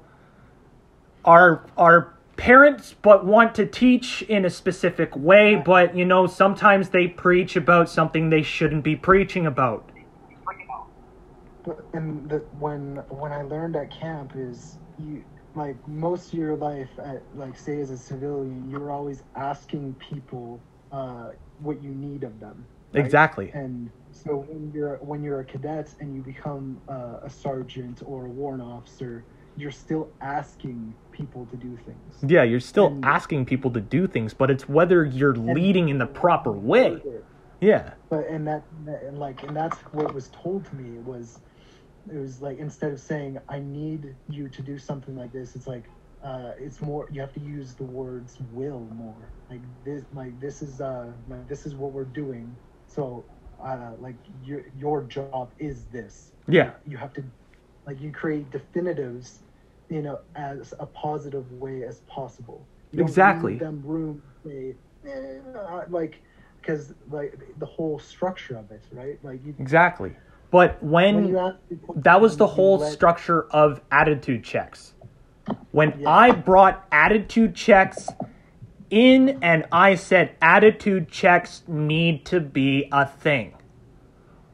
are 1.23 1.65
are 1.77 2.13
parents, 2.35 2.95
but 3.01 3.23
want 3.23 3.53
to 3.55 3.67
teach 3.67 4.23
in 4.23 4.45
a 4.45 4.49
specific 4.49 5.15
way. 5.15 5.55
But 5.55 5.95
you 5.95 6.05
know 6.05 6.25
sometimes 6.25 6.89
they 6.89 7.07
preach 7.07 7.55
about 7.55 7.89
something 7.89 8.29
they 8.29 8.41
shouldn't 8.41 8.83
be 8.83 8.95
preaching 8.95 9.45
about. 9.45 9.90
But- 11.63 11.83
and 11.93 12.29
the, 12.29 12.39
when 12.59 12.97
when 13.09 13.31
I 13.31 13.43
learned 13.43 13.75
at 13.75 13.91
camp 13.91 14.33
is 14.35 14.77
you 14.99 15.23
like 15.55 15.75
most 15.87 16.31
of 16.33 16.39
your 16.39 16.55
life 16.55 16.89
at 16.97 17.21
like 17.35 17.57
say 17.57 17.79
as 17.81 17.89
a 17.91 17.97
civilian 17.97 18.69
you're 18.69 18.89
always 18.91 19.23
asking 19.35 19.93
people 19.95 20.59
uh, 20.91 21.31
what 21.59 21.81
you 21.83 21.89
need 21.91 22.23
of 22.23 22.39
them 22.39 22.65
right? 22.93 23.03
Exactly. 23.03 23.51
and 23.53 23.89
so 24.11 24.37
when 24.47 24.71
you're 24.73 24.95
when 24.97 25.21
you're 25.23 25.41
a 25.41 25.45
cadet 25.45 25.89
and 25.99 26.15
you 26.15 26.21
become 26.21 26.79
uh, 26.89 27.19
a 27.23 27.29
sergeant 27.29 28.01
or 28.05 28.25
a 28.25 28.29
warrant 28.29 28.61
officer 28.63 29.23
you're 29.57 29.71
still 29.71 30.09
asking 30.21 30.93
people 31.11 31.45
to 31.51 31.57
do 31.57 31.77
things 31.85 32.31
Yeah, 32.31 32.43
you're 32.43 32.59
still 32.61 32.87
And- 32.87 33.03
asking 33.05 33.45
people 33.45 33.69
to 33.71 33.81
do 33.81 34.07
things, 34.07 34.33
but 34.33 34.49
it's 34.49 34.67
whether 34.69 35.03
you're 35.03 35.35
leading 35.35 35.89
in 35.89 35.97
the 35.97 36.05
proper 36.07 36.51
way. 36.53 37.01
Yeah. 37.59 37.91
but 38.09 38.25
and 38.27 38.47
that, 38.47 38.63
that 38.85 39.03
and 39.03 39.19
like 39.19 39.43
and 39.43 39.55
that's 39.55 39.77
what 39.93 40.13
was 40.13 40.29
told 40.29 40.65
to 40.65 40.75
me 40.75 40.97
was 40.99 41.41
it 42.09 42.17
was 42.17 42.41
like 42.41 42.57
instead 42.57 42.91
of 42.91 42.99
saying 42.99 43.37
i 43.49 43.59
need 43.59 44.15
you 44.27 44.47
to 44.49 44.61
do 44.61 44.77
something 44.77 45.15
like 45.15 45.31
this 45.31 45.55
it's 45.55 45.67
like 45.67 45.85
uh 46.23 46.51
it's 46.59 46.81
more 46.81 47.07
you 47.11 47.19
have 47.21 47.33
to 47.33 47.39
use 47.39 47.75
the 47.75 47.83
words 47.83 48.37
will 48.51 48.89
more 48.91 49.33
like 49.49 49.61
this 49.83 50.03
like 50.13 50.39
this 50.39 50.61
is 50.61 50.79
uh 50.81 51.11
like, 51.27 51.47
this 51.47 51.65
is 51.65 51.75
what 51.75 51.91
we're 51.91 52.05
doing 52.05 52.57
so 52.87 53.25
uh 53.63 53.91
like 53.99 54.17
your 54.41 54.61
your 54.75 55.03
job 55.03 55.43
is 55.59 55.87
this 55.89 56.33
Yeah. 56.47 56.71
you 56.85 56.97
have 56.97 57.13
to 57.13 57.23
like 57.85 57.99
you 57.99 58.11
create 58.11 58.49
definitives 58.51 59.43
you 59.89 60.01
know 60.01 60.17
as 60.35 60.73
a 60.79 60.85
positive 60.85 61.51
way 61.51 61.83
as 61.83 62.01
possible 62.01 62.69
you 62.91 63.03
Exactly. 63.03 63.57
them 63.57 63.81
room 63.83 64.21
say 64.43 64.75
eh, 65.05 65.39
like 65.89 66.21
because 66.61 66.93
like 67.09 67.33
the 67.57 67.65
whole 67.65 67.99
structure 67.99 68.57
of 68.57 68.71
it 68.71 68.85
right 68.91 69.17
like 69.23 69.43
you 69.43 69.53
Exactly. 69.59 70.15
But 70.51 70.83
when 70.83 71.33
when 71.33 71.55
that 71.95 72.21
was 72.21 72.37
the 72.37 72.47
whole 72.47 72.79
structure 72.81 73.43
of 73.51 73.81
attitude 73.91 74.43
checks. 74.43 74.93
When 75.71 75.99
Yeah. 75.99 76.09
I 76.09 76.31
brought 76.31 76.85
attitude 76.91 77.55
checks 77.55 78.09
in 78.89 79.39
and 79.41 79.65
I 79.71 79.95
said 79.95 80.35
attitude 80.41 81.09
checks 81.09 81.63
need 81.67 82.25
to 82.27 82.41
be 82.41 82.89
a 82.91 83.05
thing, 83.07 83.53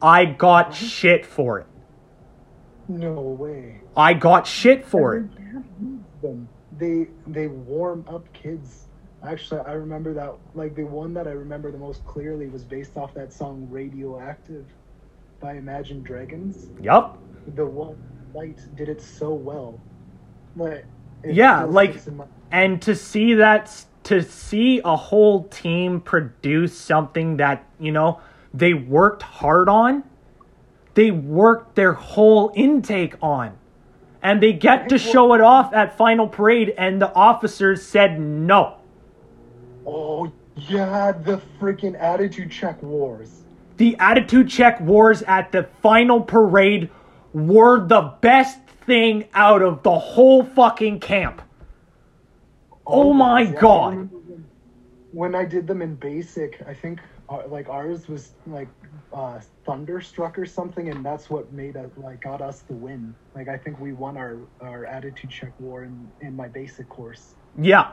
I 0.02 0.24
got 0.26 0.74
shit 0.74 1.26
for 1.26 1.60
it. 1.60 1.66
no 2.88 3.20
way 3.20 3.82
I 3.96 4.14
got 4.14 4.46
shit 4.46 4.84
for 4.86 5.16
it. 5.16 5.24
And 5.24 5.30
they 5.32 5.42
can't 5.52 5.66
use 5.80 6.04
them. 6.22 6.48
they 6.72 7.08
they 7.26 7.48
warm 7.48 8.04
up 8.08 8.32
kids 8.32 8.88
actually 9.22 9.60
i 9.62 9.72
remember 9.72 10.14
that 10.14 10.32
like 10.54 10.74
the 10.76 10.84
one 10.84 11.12
that 11.14 11.26
i 11.26 11.32
remember 11.32 11.72
the 11.72 11.78
most 11.78 12.04
clearly 12.06 12.48
was 12.48 12.64
based 12.64 12.96
off 12.96 13.12
that 13.14 13.32
song 13.32 13.66
radioactive 13.70 14.66
by 15.40 15.54
imagine 15.54 16.02
dragons 16.02 16.68
Yup. 16.80 17.18
the 17.54 17.64
one 17.64 17.96
light 18.34 18.58
did 18.76 18.88
it 18.88 19.00
so 19.00 19.32
well. 19.32 19.80
Like 20.56 20.84
it 21.22 21.34
Yeah, 21.34 21.64
like- 21.64 22.06
my- 22.12 22.24
And 22.50 22.80
to 22.82 22.94
see 22.94 23.34
that, 23.34 23.84
to 24.04 24.22
see 24.22 24.80
a 24.84 24.96
whole 24.96 25.44
team 25.44 26.00
produce 26.00 26.76
something 26.76 27.36
that, 27.36 27.64
you 27.78 27.92
know, 27.92 28.20
they 28.54 28.74
worked 28.74 29.22
hard 29.22 29.68
on, 29.68 30.02
they 30.94 31.10
worked 31.10 31.74
their 31.76 31.92
whole 31.92 32.50
intake 32.54 33.14
on. 33.22 33.52
And 34.22 34.42
they 34.42 34.52
get 34.52 34.88
to 34.88 34.98
show 34.98 35.34
it 35.34 35.40
off 35.40 35.72
at 35.72 35.96
final 35.96 36.26
parade, 36.26 36.74
and 36.76 37.00
the 37.00 37.14
officers 37.14 37.82
said 37.86 38.18
no. 38.18 38.74
oh 39.86 40.32
yeah, 40.56 41.12
the 41.12 41.40
freaking 41.60 41.96
attitude 42.00 42.50
check 42.50 42.82
wars. 42.82 43.42
The 43.78 43.96
attitude 43.98 44.48
check 44.48 44.80
wars 44.80 45.22
at 45.22 45.52
the 45.52 45.68
final 45.82 46.20
parade 46.20 46.90
were 47.32 47.86
the 47.86 48.12
best 48.20 48.58
thing 48.86 49.28
out 49.32 49.62
of 49.62 49.82
the 49.84 49.96
whole 49.96 50.44
fucking 50.44 50.98
camp. 50.98 51.42
Oh 52.84 53.12
my 53.12 53.44
God. 53.44 53.96
When, 53.96 54.46
when 55.12 55.34
I 55.34 55.44
did 55.44 55.66
them 55.68 55.80
in 55.80 55.94
basic, 55.94 56.60
I 56.66 56.74
think 56.74 56.98
uh, 57.28 57.42
like 57.48 57.68
ours 57.68 58.08
was 58.08 58.32
like 58.48 58.68
uh, 59.12 59.38
thunderstruck 59.64 60.38
or 60.38 60.46
something, 60.46 60.88
and 60.88 61.04
that's 61.04 61.30
what 61.30 61.52
made 61.52 61.76
us 61.76 61.90
like 61.98 62.22
got 62.22 62.40
us 62.40 62.62
the 62.62 62.74
win. 62.74 63.14
Like 63.36 63.48
I 63.48 63.56
think 63.56 63.78
we 63.78 63.92
won 63.92 64.16
our 64.16 64.38
our 64.60 64.86
attitude 64.86 65.30
check 65.30 65.52
war 65.60 65.84
in 65.84 66.10
in 66.20 66.34
my 66.34 66.48
basic 66.48 66.88
course. 66.88 67.34
Yeah, 67.56 67.92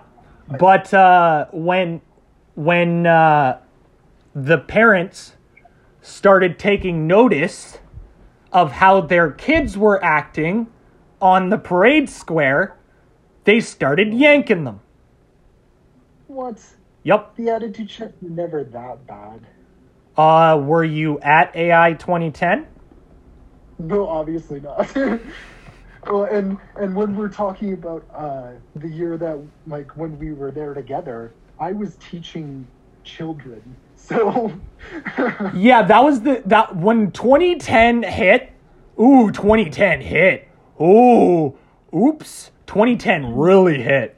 but 0.57 0.91
uh, 0.93 1.45
when 1.51 2.01
when 2.55 3.05
uh, 3.05 3.59
the 4.33 4.57
parents 4.57 5.34
started 6.05 6.59
taking 6.59 7.07
notice 7.07 7.79
of 8.51 8.73
how 8.73 9.01
their 9.01 9.31
kids 9.31 9.75
were 9.75 10.03
acting 10.03 10.67
on 11.19 11.49
the 11.49 11.57
parade 11.57 12.07
square, 12.09 12.77
they 13.43 13.59
started 13.59 14.13
yanking 14.13 14.63
them. 14.65 14.79
What? 16.27 16.63
Yep. 17.03 17.35
The 17.35 17.49
attitude 17.49 17.89
check 17.89 18.11
never 18.21 18.63
that 18.63 19.07
bad. 19.07 19.41
Uh, 20.15 20.61
were 20.63 20.83
you 20.83 21.19
at 21.19 21.55
AI 21.55 21.93
2010? 21.93 22.67
No, 23.79 24.07
obviously 24.07 24.59
not. 24.59 24.95
well, 26.07 26.23
and 26.25 26.57
and 26.75 26.95
when 26.95 27.15
we're 27.15 27.29
talking 27.29 27.73
about 27.73 28.05
uh, 28.13 28.51
the 28.75 28.87
year 28.87 29.17
that 29.17 29.39
like 29.67 29.97
when 29.97 30.17
we 30.17 30.31
were 30.31 30.51
there 30.51 30.73
together, 30.73 31.33
I 31.59 31.73
was 31.73 31.97
teaching 31.97 32.65
children. 33.03 33.75
So 34.07 34.53
Yeah, 35.55 35.81
that 35.83 36.03
was 36.03 36.21
the 36.21 36.41
that 36.45 36.75
when 36.75 37.11
2010 37.11 38.03
hit. 38.03 38.51
Ooh, 38.99 39.31
2010 39.31 40.01
hit. 40.01 40.47
Ooh, 40.81 41.57
oops. 41.95 42.51
2010 42.67 43.35
really 43.35 43.81
hit. 43.81 44.15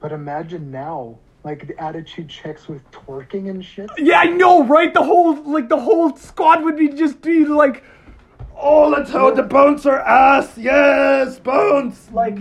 but 0.00 0.12
imagine 0.12 0.70
now, 0.70 1.18
like 1.44 1.66
the 1.66 1.80
attitude 1.82 2.28
checks 2.28 2.68
with 2.68 2.82
twerking 2.90 3.50
and 3.50 3.64
shit. 3.64 3.90
Yeah, 3.98 4.20
I 4.20 4.26
know, 4.26 4.64
right? 4.64 4.92
The 4.92 5.02
whole 5.02 5.34
like 5.42 5.68
the 5.68 5.80
whole 5.80 6.16
squad 6.16 6.64
would 6.64 6.76
be 6.76 6.88
just 6.88 7.20
be 7.22 7.44
like, 7.44 7.84
Oh, 8.56 8.88
let's 8.88 9.10
hold 9.10 9.36
the 9.36 9.42
bouncer 9.42 9.98
ass. 9.98 10.56
Yes, 10.56 11.38
bounce. 11.40 12.10
Like, 12.12 12.38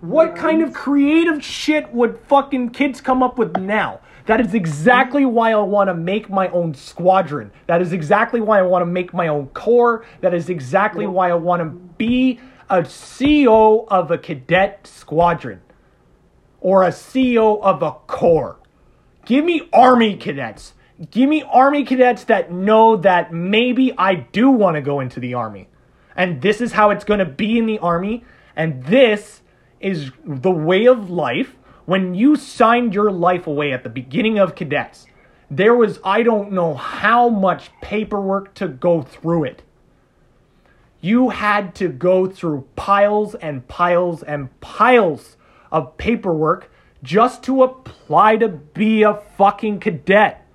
what 0.00 0.34
kind 0.34 0.60
of 0.62 0.72
creative 0.74 1.44
shit 1.44 1.92
would 1.92 2.18
fucking 2.26 2.70
kids 2.70 3.00
come 3.00 3.22
up 3.22 3.38
with 3.38 3.56
now? 3.56 4.00
That 4.26 4.40
is 4.40 4.54
exactly 4.54 5.24
why 5.24 5.52
I 5.52 5.56
want 5.56 5.88
to 5.88 5.94
make 5.94 6.30
my 6.30 6.48
own 6.48 6.74
squadron. 6.74 7.50
That 7.66 7.82
is 7.82 7.92
exactly 7.92 8.40
why 8.40 8.58
I 8.58 8.62
want 8.62 8.82
to 8.82 8.86
make 8.86 9.12
my 9.12 9.28
own 9.28 9.48
corps. 9.48 10.04
That 10.20 10.34
is 10.34 10.48
exactly 10.48 11.06
why 11.06 11.30
I 11.30 11.34
want 11.34 11.60
to 11.60 11.66
be 11.98 12.40
a 12.70 12.82
CEO 12.82 13.86
of 13.88 14.10
a 14.10 14.18
cadet 14.18 14.86
squadron 14.86 15.60
or 16.60 16.84
a 16.84 16.90
CEO 16.90 17.60
of 17.62 17.82
a 17.82 17.92
corps. 18.06 18.58
Give 19.24 19.44
me 19.44 19.68
army 19.72 20.16
cadets. 20.16 20.74
Give 21.10 21.28
me 21.28 21.42
army 21.42 21.84
cadets 21.84 22.24
that 22.24 22.52
know 22.52 22.96
that 22.96 23.32
maybe 23.32 23.92
I 23.98 24.14
do 24.14 24.50
want 24.50 24.76
to 24.76 24.80
go 24.80 25.00
into 25.00 25.20
the 25.20 25.34
army. 25.34 25.68
And 26.16 26.40
this 26.40 26.60
is 26.60 26.72
how 26.72 26.90
it's 26.90 27.04
going 27.04 27.18
to 27.18 27.26
be 27.26 27.58
in 27.58 27.66
the 27.66 27.78
army. 27.78 28.24
And 28.54 28.84
this 28.84 29.40
is 29.80 30.12
the 30.24 30.50
way 30.50 30.86
of 30.86 31.10
life. 31.10 31.56
When 31.84 32.14
you 32.14 32.36
signed 32.36 32.94
your 32.94 33.10
life 33.10 33.46
away 33.46 33.72
at 33.72 33.82
the 33.82 33.88
beginning 33.88 34.38
of 34.38 34.54
cadets, 34.54 35.06
there 35.50 35.74
was, 35.74 35.98
I 36.04 36.22
don't 36.22 36.52
know 36.52 36.74
how 36.74 37.28
much 37.28 37.70
paperwork 37.80 38.54
to 38.54 38.68
go 38.68 39.02
through 39.02 39.44
it. 39.44 39.62
You 41.00 41.30
had 41.30 41.74
to 41.76 41.88
go 41.88 42.26
through 42.26 42.68
piles 42.76 43.34
and 43.34 43.66
piles 43.66 44.22
and 44.22 44.48
piles 44.60 45.36
of 45.72 45.96
paperwork 45.96 46.70
just 47.02 47.42
to 47.44 47.64
apply 47.64 48.36
to 48.36 48.48
be 48.48 49.02
a 49.02 49.14
fucking 49.36 49.80
cadet. 49.80 50.46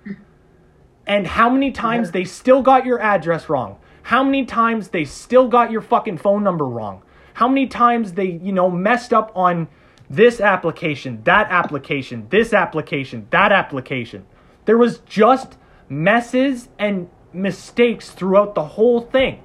And 1.06 1.26
how 1.26 1.50
many 1.50 1.70
times 1.70 2.10
they 2.10 2.24
still 2.24 2.62
got 2.62 2.86
your 2.86 3.00
address 3.00 3.48
wrong? 3.48 3.78
How 4.02 4.24
many 4.24 4.46
times 4.46 4.88
they 4.88 5.04
still 5.04 5.48
got 5.48 5.70
your 5.70 5.82
fucking 5.82 6.18
phone 6.18 6.42
number 6.42 6.64
wrong? 6.64 7.02
How 7.34 7.46
many 7.46 7.66
times 7.66 8.14
they, 8.14 8.40
you 8.42 8.52
know, 8.52 8.70
messed 8.70 9.12
up 9.12 9.30
on 9.34 9.68
this 10.10 10.40
application, 10.40 11.22
that 11.24 11.48
application, 11.50 12.26
this 12.30 12.52
application, 12.52 13.26
that 13.30 13.52
application? 13.52 14.26
There 14.64 14.78
was 14.78 14.98
just 15.00 15.56
messes 15.88 16.68
and 16.78 17.08
mistakes 17.32 18.10
throughout 18.10 18.54
the 18.54 18.64
whole 18.64 19.00
thing. 19.00 19.42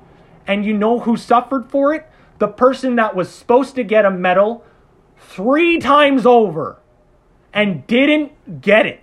And 0.48 0.66
you 0.66 0.74
know 0.74 1.00
who 1.00 1.18
suffered 1.18 1.70
for 1.70 1.94
it? 1.94 2.10
The 2.40 2.48
person 2.48 2.96
that 2.96 3.16
was 3.16 3.30
supposed 3.30 3.76
to 3.76 3.84
get 3.84 4.06
a 4.06 4.12
medal 4.12 4.66
three 5.18 5.80
times 5.80 6.26
over 6.26 6.80
and 7.54 7.86
didn't 7.88 8.62
get 8.62 8.86
it. 8.86 9.00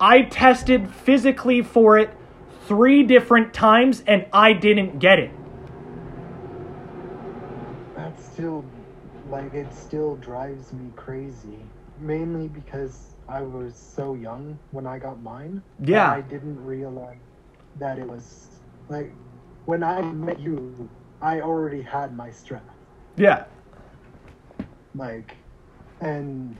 I 0.00 0.22
tested 0.22 0.92
physically 0.92 1.62
for 1.62 1.98
it 1.98 2.10
three 2.66 3.02
different 3.02 3.54
times 3.54 4.02
and 4.06 4.26
I 4.32 4.52
didn't 4.52 4.98
get 4.98 5.18
it. 5.18 5.30
That's 7.96 8.24
still, 8.24 8.64
like, 9.34 9.54
it 9.54 9.72
still 9.74 10.16
drives 10.16 10.72
me 10.72 10.92
crazy. 10.94 11.58
Mainly 11.98 12.48
because 12.48 13.16
I 13.28 13.42
was 13.42 13.74
so 13.96 14.14
young 14.14 14.58
when 14.70 14.86
I 14.86 14.98
got 14.98 15.22
mine. 15.22 15.62
Yeah. 15.78 16.10
I 16.10 16.20
didn't 16.20 16.60
realize 16.64 17.26
that 17.78 17.98
it 17.98 18.08
was, 18.08 18.26
like, 18.88 19.12
when 19.64 19.82
I 19.82 20.02
met 20.02 20.38
you, 20.40 20.88
I 21.20 21.40
already 21.40 21.82
had 21.82 22.16
my 22.16 22.30
strap. 22.30 22.68
Yeah. 23.16 23.44
Like, 24.94 25.36
and, 26.00 26.56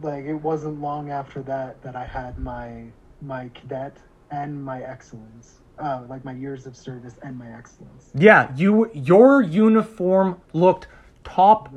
like, 0.00 0.24
it 0.24 0.40
wasn't 0.50 0.80
long 0.80 1.10
after 1.10 1.42
that 1.42 1.82
that 1.82 1.96
I 1.96 2.04
had 2.04 2.38
my, 2.38 2.92
my 3.20 3.50
cadet 3.54 3.96
and 4.30 4.62
my 4.64 4.82
excellence. 4.82 5.46
Uh, 5.78 6.02
like, 6.08 6.24
my 6.24 6.34
years 6.44 6.66
of 6.66 6.76
service 6.76 7.16
and 7.24 7.36
my 7.36 7.50
excellence. 7.58 8.10
Yeah, 8.14 8.52
you 8.56 8.90
your 8.92 9.42
uniform 9.42 10.40
looked 10.52 10.86
top 11.24 11.72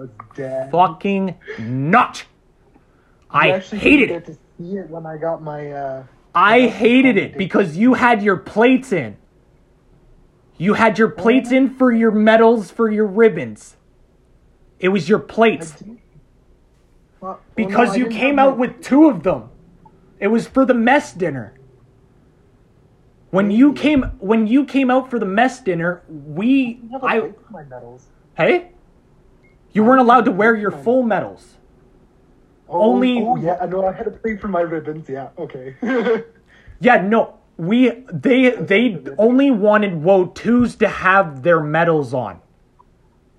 fucking 0.71 1.35
notch. 1.59 2.27
I 3.29 3.59
hated 3.59 4.11
it. 4.11 4.25
to 4.25 4.33
see 4.57 4.77
it 4.77 4.89
when 4.89 5.05
I 5.05 5.17
got 5.17 5.41
my, 5.43 5.71
uh, 5.71 6.03
I 6.33 6.67
hated 6.67 7.17
it 7.17 7.37
because 7.37 7.75
you 7.77 7.93
had 7.95 8.21
your 8.23 8.37
plates 8.37 8.91
in. 8.91 9.17
You 10.57 10.73
had 10.73 10.97
your 10.97 11.09
plates 11.09 11.51
in 11.51 11.75
for 11.75 11.91
your 11.91 12.11
medals, 12.11 12.71
for 12.71 12.89
your 12.89 13.05
ribbons. 13.05 13.75
It 14.79 14.89
was 14.89 15.09
your 15.09 15.19
plates 15.19 15.71
did- 15.71 15.87
Well, 15.87 17.31
well, 17.31 17.39
because 17.55 17.89
no, 17.89 17.95
you 17.95 18.07
came 18.07 18.39
out 18.39 18.57
with 18.57 18.81
two 18.81 19.09
of 19.09 19.23
them. 19.23 19.49
It 20.19 20.27
was 20.27 20.47
for 20.47 20.65
the 20.65 20.73
mess 20.73 21.11
dinner. 21.13 21.53
When 23.31 23.51
you 23.51 23.73
came 23.73 24.03
when 24.19 24.47
you 24.47 24.63
came 24.63 24.89
out 24.89 25.09
for 25.09 25.19
the 25.19 25.25
mess 25.25 25.59
dinner, 25.59 26.03
we 26.07 26.79
I 27.01 27.17
I 27.17 27.19
plate 27.19 27.35
for 27.45 27.51
my 27.53 27.63
medals. 27.63 28.07
hey, 28.37 28.69
you 29.75 29.83
weren't 29.83 29.99
allowed 30.01 30.25
to 30.25 30.31
wear 30.31 30.55
your 30.55 30.71
full 30.71 31.03
medals. 31.03 31.57
Oh, 32.67 32.93
Only- 32.93 33.21
Oh 33.21 33.35
yeah, 33.35 33.57
I 33.61 33.67
know. 33.67 33.85
I 33.85 33.91
had 33.91 34.07
a 34.07 34.11
plate 34.11 34.39
for 34.41 34.47
my 34.47 34.61
ribbons. 34.61 35.07
Yeah. 35.07 35.29
Okay. 35.37 35.75
Yeah, 36.81 37.01
no. 37.01 37.35
We 37.55 38.03
they 38.11 38.49
they 38.49 39.01
only 39.17 39.49
wanted 39.49 39.93
WO2s 40.01 40.77
to 40.79 40.89
have 40.89 41.41
their 41.41 41.61
medals 41.61 42.13
on. 42.13 42.41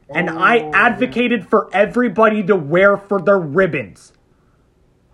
And 0.08 0.30
I 0.30 0.60
Oh, 0.60 0.70
advocated 0.72 1.46
for 1.46 1.68
everybody 1.74 2.42
to 2.44 2.56
wear 2.56 2.96
for 2.96 3.20
their 3.20 3.38
ribbons. 3.38 4.14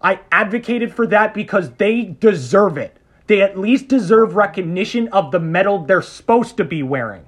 I 0.00 0.20
advocated 0.30 0.94
for 0.94 1.04
that 1.08 1.34
because 1.34 1.72
they 1.72 2.04
deserve 2.04 2.78
it. 2.78 2.96
They 3.26 3.42
at 3.42 3.58
least 3.58 3.88
deserve 3.88 4.36
recognition 4.36 5.08
of 5.08 5.32
the 5.32 5.40
medal 5.40 5.84
they're 5.84 6.00
supposed 6.00 6.56
to 6.58 6.64
be 6.64 6.84
wearing. 6.84 7.24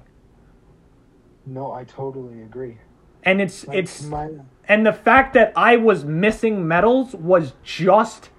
No, 1.45 1.73
I 1.73 1.83
totally 1.83 2.41
agree. 2.41 2.77
And 3.25 3.41
it's 3.41 3.67
Like, 3.67 3.79
it's 3.79 4.03
my 4.03 4.29
and 4.67 4.85
the 4.85 4.93
fact 4.93 5.33
that 5.33 5.53
I 5.55 5.77
was 5.77 6.05
missing 6.05 6.67
medals 6.67 7.13
was 7.13 7.53
just 7.63 8.29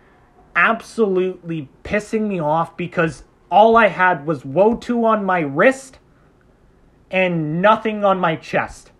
absolutely 0.57 1.69
pissing 1.85 2.23
me 2.23 2.41
off 2.41 2.77
because 2.77 3.25
all 3.51 3.77
I 3.77 3.89
had 3.89 4.27
was 4.27 4.43
WO2 4.43 5.05
on 5.05 5.25
my 5.25 5.41
wrist 5.41 5.99
and 7.11 7.63
nothing 7.63 8.05
on 8.05 8.19
my 8.19 8.35
chest. 8.37 8.91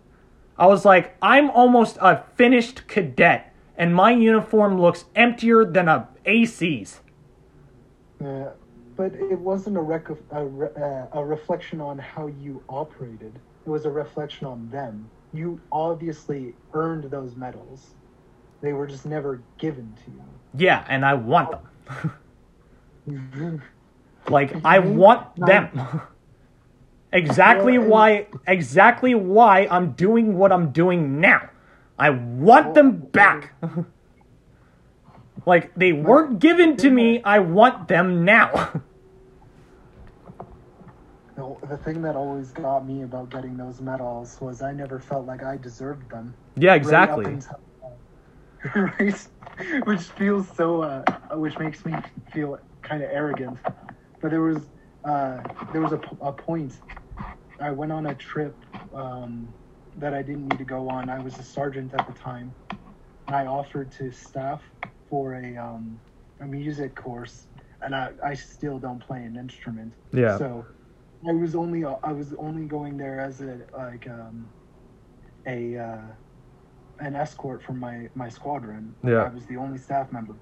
I 0.57 0.67
was 0.67 0.85
like, 0.85 1.15
I'm 1.21 1.49
almost 1.51 1.97
a 2.01 2.23
finished 2.35 2.87
cadet, 2.87 3.53
and 3.77 3.93
my 3.93 4.11
uniform 4.11 4.79
looks 4.79 5.05
emptier 5.15 5.65
than 5.65 5.87
a 5.87 6.07
AC's. 6.25 7.01
Yeah, 8.21 8.49
but 8.95 9.13
it 9.13 9.37
wasn't 9.37 9.77
a, 9.77 9.81
rec- 9.81 10.09
a, 10.31 10.45
re- 10.45 10.69
uh, 10.75 11.05
a 11.11 11.23
reflection 11.23 11.79
on 11.81 11.99
how 11.99 12.27
you 12.27 12.63
operated. 12.69 13.33
It 13.65 13.69
was 13.69 13.85
a 13.85 13.91
reflection 13.91 14.47
on 14.47 14.69
them. 14.69 15.09
You 15.33 15.59
obviously 15.71 16.53
earned 16.73 17.05
those 17.05 17.35
medals. 17.35 17.95
They 18.61 18.73
were 18.73 18.87
just 18.87 19.05
never 19.05 19.41
given 19.57 19.93
to 20.05 20.11
you. 20.11 20.23
Yeah, 20.57 20.85
and 20.87 21.05
I 21.05 21.13
want 21.13 21.51
them. 23.05 23.61
Like 24.29 24.53
I 24.65 24.79
want 24.79 25.35
them. 25.35 26.01
exactly 27.13 27.77
why 27.77 28.27
exactly 28.45 29.15
why 29.15 29.67
I'm 29.71 29.91
doing 29.91 30.37
what 30.37 30.51
I'm 30.51 30.71
doing 30.71 31.21
now. 31.21 31.49
I 31.97 32.09
want 32.09 32.73
them 32.73 33.03
oh, 33.03 33.07
back. 33.07 33.53
like 35.45 35.73
they 35.75 35.93
weren't 35.93 36.39
given 36.39 36.75
to 36.77 36.89
me, 36.89 37.23
I 37.23 37.39
want 37.39 37.87
them 37.87 38.25
now. 38.25 38.81
No, 41.37 41.59
the 41.69 41.77
thing 41.77 42.01
that 42.01 42.15
always 42.15 42.51
got 42.51 42.85
me 42.85 43.03
about 43.03 43.29
getting 43.29 43.57
those 43.57 43.79
medals 43.79 44.37
was 44.41 44.61
I 44.63 44.71
never 44.73 44.99
felt 44.99 45.27
like 45.27 45.43
I 45.43 45.57
deserved 45.57 46.09
them. 46.09 46.35
yeah, 46.55 46.71
Right 46.71 46.77
exactly. 46.77 47.25
until- 47.25 47.61
right? 48.75 49.27
Which 49.85 50.01
feels 50.01 50.47
so, 50.55 50.81
uh, 50.81 51.03
which 51.33 51.57
makes 51.59 51.85
me 51.85 51.93
feel 52.33 52.57
kind 52.81 53.03
of 53.03 53.09
arrogant. 53.11 53.57
But 54.19 54.31
there 54.31 54.41
was, 54.41 54.63
uh, 55.05 55.37
there 55.71 55.81
was 55.81 55.93
a, 55.93 56.01
a 56.21 56.33
point. 56.33 56.73
I 57.61 57.69
went 57.71 57.91
on 57.91 58.07
a 58.07 58.15
trip 58.15 58.57
um, 58.93 59.53
that 59.95 60.13
I 60.15 60.23
didn't 60.23 60.47
need 60.47 60.57
to 60.57 60.65
go 60.65 60.89
on. 60.89 61.09
I 61.09 61.19
was 61.19 61.37
a 61.37 61.43
sergeant 61.43 61.93
at 61.93 62.07
the 62.07 62.13
time, 62.13 62.55
and 63.27 63.35
I 63.35 63.45
offered 63.45 63.91
to 63.93 64.11
staff 64.11 64.63
for 65.07 65.35
a 65.35 65.55
um, 65.55 65.99
a 66.39 66.45
music 66.45 66.95
course, 66.95 67.45
and 67.81 67.95
I, 67.95 68.09
I 68.25 68.33
still 68.33 68.79
don't 68.79 68.99
play 68.99 69.23
an 69.23 69.35
instrument. 69.37 69.93
Yeah. 70.11 70.37
So 70.37 70.65
I 71.25 71.31
was 71.31 71.55
only 71.55 71.83
I 71.85 72.11
was 72.11 72.33
only 72.37 72.65
going 72.65 72.97
there 72.97 73.19
as 73.19 73.41
a 73.41 73.59
like 73.75 74.07
um, 74.07 74.47
a 75.45 75.77
uh, 75.77 76.01
an 76.99 77.15
escort 77.15 77.63
from 77.63 77.79
my 77.79 78.09
my 78.15 78.29
squadron. 78.29 78.95
Yeah. 79.03 79.23
I 79.23 79.29
was 79.29 79.45
the 79.45 79.57
only 79.57 79.77
staff 79.77 80.11
member, 80.11 80.35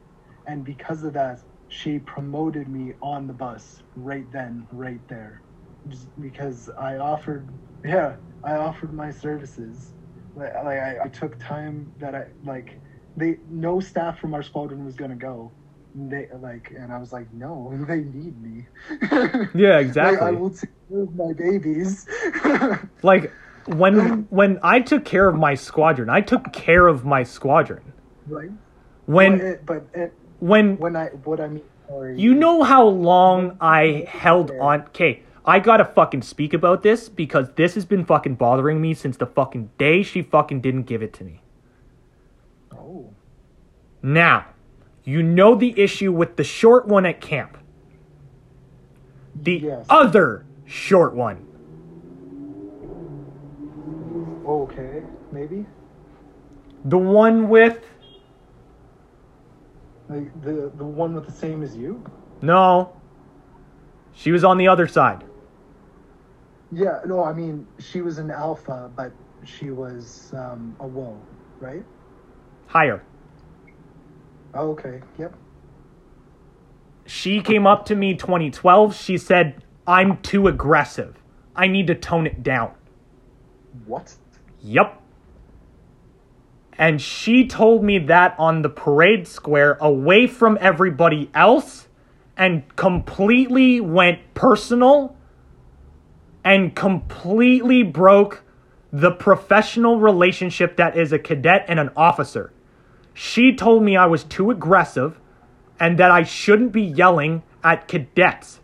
and 0.47 0.63
because 0.65 1.03
of 1.03 1.13
that, 1.13 1.39
she 1.69 1.99
promoted 1.99 2.67
me 2.67 2.93
on 3.01 3.27
the 3.27 3.33
bus 3.33 3.83
right 3.95 4.29
then, 4.31 4.67
right 4.71 5.05
there, 5.07 5.41
just 5.87 6.07
because 6.21 6.69
I 6.77 6.97
offered. 6.97 7.47
Yeah, 7.83 8.15
I 8.43 8.55
offered 8.55 8.93
my 8.93 9.11
services. 9.11 9.93
Like, 10.35 10.53
like 10.55 10.79
I, 10.79 10.97
I 11.05 11.07
took 11.07 11.39
time 11.39 11.91
that 11.99 12.15
I 12.15 12.25
like. 12.43 12.79
They 13.17 13.37
no 13.49 13.79
staff 13.79 14.19
from 14.19 14.33
our 14.33 14.43
squadron 14.43 14.83
was 14.83 14.95
gonna 14.95 15.15
go, 15.15 15.51
they 15.95 16.27
like, 16.39 16.71
and 16.77 16.91
I 16.91 16.97
was 16.97 17.13
like, 17.13 17.31
no, 17.33 17.73
they 17.87 18.01
need 18.01 18.41
me. 18.41 18.65
Yeah, 19.55 19.79
Like, 19.79 20.21
I 20.21 20.31
will 20.31 20.49
take 20.51 20.69
care 20.89 21.01
of 21.01 21.15
my 21.15 21.33
babies. 21.33 22.07
Like 23.01 23.31
when 23.67 24.27
when 24.29 24.59
I 24.61 24.79
took 24.79 25.05
care 25.05 25.27
of 25.27 25.35
my 25.35 25.55
squadron, 25.55 26.09
I 26.09 26.21
took 26.21 26.51
care 26.53 26.87
of 26.87 27.05
my 27.05 27.23
squadron. 27.23 27.93
right? 28.27 28.51
When 29.05 29.37
but, 29.37 29.45
it, 29.45 29.65
but 29.65 29.85
it, 29.93 30.13
when 30.39 30.77
when 30.77 30.95
I 30.95 31.07
what 31.23 31.39
I 31.39 31.47
mean, 31.47 31.63
sorry, 31.87 32.19
you 32.19 32.33
know 32.33 32.63
how 32.63 32.85
long 32.85 33.57
I 33.61 34.05
held 34.07 34.51
on. 34.59 34.81
Okay, 34.87 35.23
I 35.45 35.59
gotta 35.59 35.85
fucking 35.85 36.21
speak 36.23 36.53
about 36.53 36.83
this 36.83 37.09
because 37.09 37.47
this 37.55 37.75
has 37.75 37.85
been 37.85 38.05
fucking 38.05 38.35
bothering 38.35 38.81
me 38.81 38.93
since 38.93 39.17
the 39.17 39.27
fucking 39.27 39.69
day 39.77 40.03
she 40.03 40.21
fucking 40.21 40.61
didn't 40.61 40.83
give 40.83 41.01
it 41.01 41.13
to 41.13 41.23
me. 41.23 41.41
Oh, 42.71 43.13
Now, 44.01 44.45
you 45.05 45.21
know 45.23 45.55
the 45.55 45.79
issue 45.79 46.11
with 46.11 46.35
the 46.35 46.43
short 46.43 46.87
one 46.87 47.05
at 47.05 47.21
camp. 47.21 47.57
The 49.35 49.57
Yes. 49.63 49.85
other 49.89 50.45
short 50.65 51.13
one. 51.15 51.45
okay, 54.45 55.01
maybe 55.31 55.65
The 56.85 56.97
one 56.97 57.49
with 57.49 57.83
like 60.07 60.41
the 60.43 60.71
the 60.75 60.83
one 60.85 61.15
with 61.15 61.25
the 61.25 61.31
same 61.31 61.63
as 61.63 61.75
you. 61.75 62.03
no. 62.41 62.91
She 64.13 64.31
was 64.31 64.45
on 64.45 64.57
the 64.57 64.67
other 64.69 64.87
side. 64.87 65.25
Yeah, 66.71 67.01
no, 67.05 67.23
I 67.23 67.33
mean 67.33 67.67
she 67.79 68.01
was 68.01 68.17
an 68.17 68.31
alpha, 68.31 68.89
but 68.95 69.11
she 69.43 69.71
was 69.71 70.31
um, 70.33 70.75
a 70.79 70.87
WO, 70.87 71.19
right? 71.59 71.83
Higher. 72.67 73.03
Oh, 74.55 74.71
okay, 74.71 75.01
yep. 75.19 75.35
She 77.05 77.41
came 77.41 77.67
up 77.67 77.85
to 77.87 77.95
me 77.95 78.15
2012. 78.15 78.95
She 78.95 79.17
said, 79.17 79.63
"I'm 79.85 80.17
too 80.17 80.47
aggressive. 80.47 81.21
I 81.55 81.67
need 81.67 81.87
to 81.87 81.95
tone 81.95 82.25
it 82.25 82.41
down." 82.41 82.71
What? 83.85 84.15
Yep. 84.61 85.01
And 86.77 87.01
she 87.01 87.47
told 87.47 87.83
me 87.83 87.99
that 87.99 88.35
on 88.37 88.61
the 88.61 88.69
parade 88.69 89.27
square 89.27 89.77
away 89.79 90.27
from 90.27 90.57
everybody 90.59 91.29
else 91.33 91.87
and 92.35 92.63
completely 92.75 93.79
went 93.79 94.19
personal 94.33 95.15
and 96.43 96.75
completely 96.75 97.83
broke 97.83 98.43
the 98.91 99.11
professional 99.11 99.99
relationship 99.99 100.77
that 100.77 100.97
is 100.97 101.11
a 101.11 101.19
cadet 101.19 101.65
and 101.67 101.79
an 101.79 101.89
officer. 101.95 102.51
She 103.15 103.55
told 103.55 103.81
me 103.81 103.95
I 103.95 104.05
was 104.07 104.25
too 104.25 104.51
aggressive 104.51 105.17
and 105.79 105.97
that 105.97 106.11
I 106.11 106.23
shouldn't 106.23 106.73
be 106.73 106.81
yelling 106.81 107.43
at 107.63 107.87
cadets. 107.87 108.59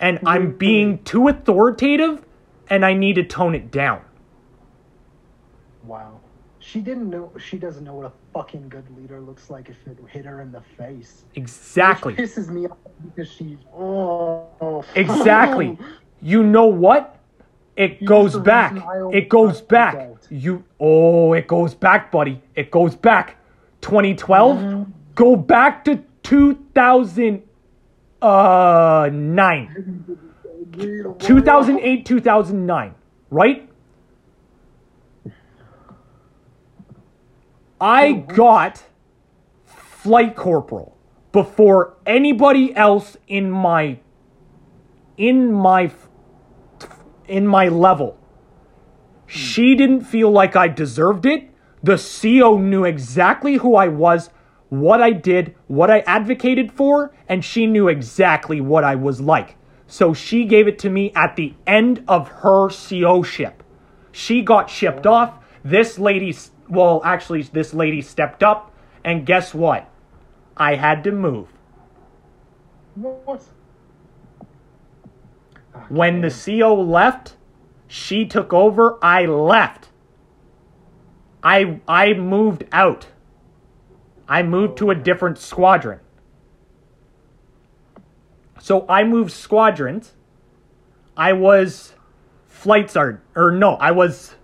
And 0.00 0.18
I'm 0.26 0.56
being 0.56 1.02
too 1.04 1.28
authoritative 1.28 2.24
and 2.68 2.84
I 2.84 2.92
need 2.92 3.14
to 3.14 3.22
tone 3.22 3.54
it 3.54 3.70
down. 3.70 4.02
Wow. 5.84 6.20
She 6.58 6.80
didn't 6.80 7.08
know. 7.08 7.32
She 7.38 7.56
doesn't 7.56 7.84
know 7.84 7.94
what 7.94 8.06
a 8.06 8.12
fucking 8.34 8.68
good 8.68 8.84
leader 8.96 9.20
looks 9.20 9.48
like 9.48 9.68
if 9.68 9.76
it 9.86 9.96
hit 10.08 10.24
her 10.24 10.40
in 10.40 10.50
the 10.50 10.62
face. 10.76 11.24
Exactly. 11.36 12.14
Which 12.14 12.30
pisses 12.30 12.48
me 12.48 12.66
off 12.66 12.78
because 13.04 13.30
she's. 13.30 13.58
Oh. 13.74 14.84
Exactly. 14.94 15.78
You 16.22 16.42
know 16.42 16.66
what? 16.66 17.18
It 17.76 18.04
goes 18.04 18.38
back. 18.38 18.74
reason 18.74 18.86
I 18.86 19.00
always 19.00 19.16
It 19.16 19.28
goes 19.30 19.62
back. 19.62 20.10
You 20.30 20.64
oh, 20.78 21.32
it 21.32 21.46
goes 21.46 21.74
back, 21.74 22.10
buddy. 22.12 22.40
It 22.54 22.70
goes 22.70 22.94
back. 22.94 23.36
2012. 23.80 24.56
Mm-hmm. 24.56 24.90
Go 25.14 25.36
back 25.36 25.84
to 25.84 26.02
2009. 26.22 27.42
Uh, 28.22 29.10
2008, 31.18 32.06
2009, 32.06 32.94
right? 33.30 33.68
I 37.80 38.12
got 38.12 38.84
flight 39.64 40.36
corporal 40.36 40.96
before 41.32 41.96
anybody 42.04 42.74
else 42.74 43.16
in 43.26 43.50
my 43.50 43.98
in 45.16 45.52
my 45.52 45.90
in 47.26 47.46
my 47.46 47.68
level. 47.68 48.19
She 49.30 49.76
didn't 49.76 50.00
feel 50.00 50.28
like 50.28 50.56
I 50.56 50.66
deserved 50.66 51.24
it. 51.24 51.50
The 51.84 51.96
CO 51.96 52.58
knew 52.58 52.84
exactly 52.84 53.54
who 53.54 53.76
I 53.76 53.86
was, 53.86 54.28
what 54.70 55.00
I 55.00 55.12
did, 55.12 55.54
what 55.68 55.88
I 55.88 56.00
advocated 56.00 56.72
for, 56.72 57.14
and 57.28 57.44
she 57.44 57.64
knew 57.66 57.86
exactly 57.86 58.60
what 58.60 58.82
I 58.82 58.96
was 58.96 59.20
like. 59.20 59.56
So 59.86 60.12
she 60.12 60.46
gave 60.46 60.66
it 60.66 60.80
to 60.80 60.90
me 60.90 61.12
at 61.14 61.36
the 61.36 61.54
end 61.64 62.02
of 62.08 62.26
her 62.28 62.70
CO 62.70 63.22
ship. 63.22 63.62
She 64.10 64.42
got 64.42 64.68
shipped 64.68 65.06
off. 65.06 65.38
This 65.64 65.96
lady, 65.96 66.36
well, 66.68 67.00
actually, 67.04 67.42
this 67.42 67.72
lady 67.72 68.02
stepped 68.02 68.42
up, 68.42 68.74
and 69.04 69.24
guess 69.24 69.54
what? 69.54 69.88
I 70.56 70.74
had 70.74 71.04
to 71.04 71.12
move. 71.12 71.46
What? 72.96 73.44
When 75.88 76.20
the 76.20 76.30
CO 76.30 76.74
left, 76.74 77.36
she 77.92 78.24
took 78.24 78.52
over, 78.52 79.00
I 79.02 79.26
left. 79.26 79.88
I 81.42 81.80
I 81.88 82.12
moved 82.12 82.62
out. 82.70 83.08
I 84.28 84.44
moved 84.44 84.78
to 84.78 84.90
a 84.90 84.94
different 84.94 85.38
squadron. 85.38 85.98
So 88.60 88.86
I 88.88 89.02
moved 89.02 89.32
squadrons. 89.32 90.12
I 91.16 91.32
was 91.32 91.94
flight 92.46 92.92
sergeant 92.92 93.24
or 93.34 93.50
no, 93.50 93.74
I 93.74 93.90
was 93.90 94.36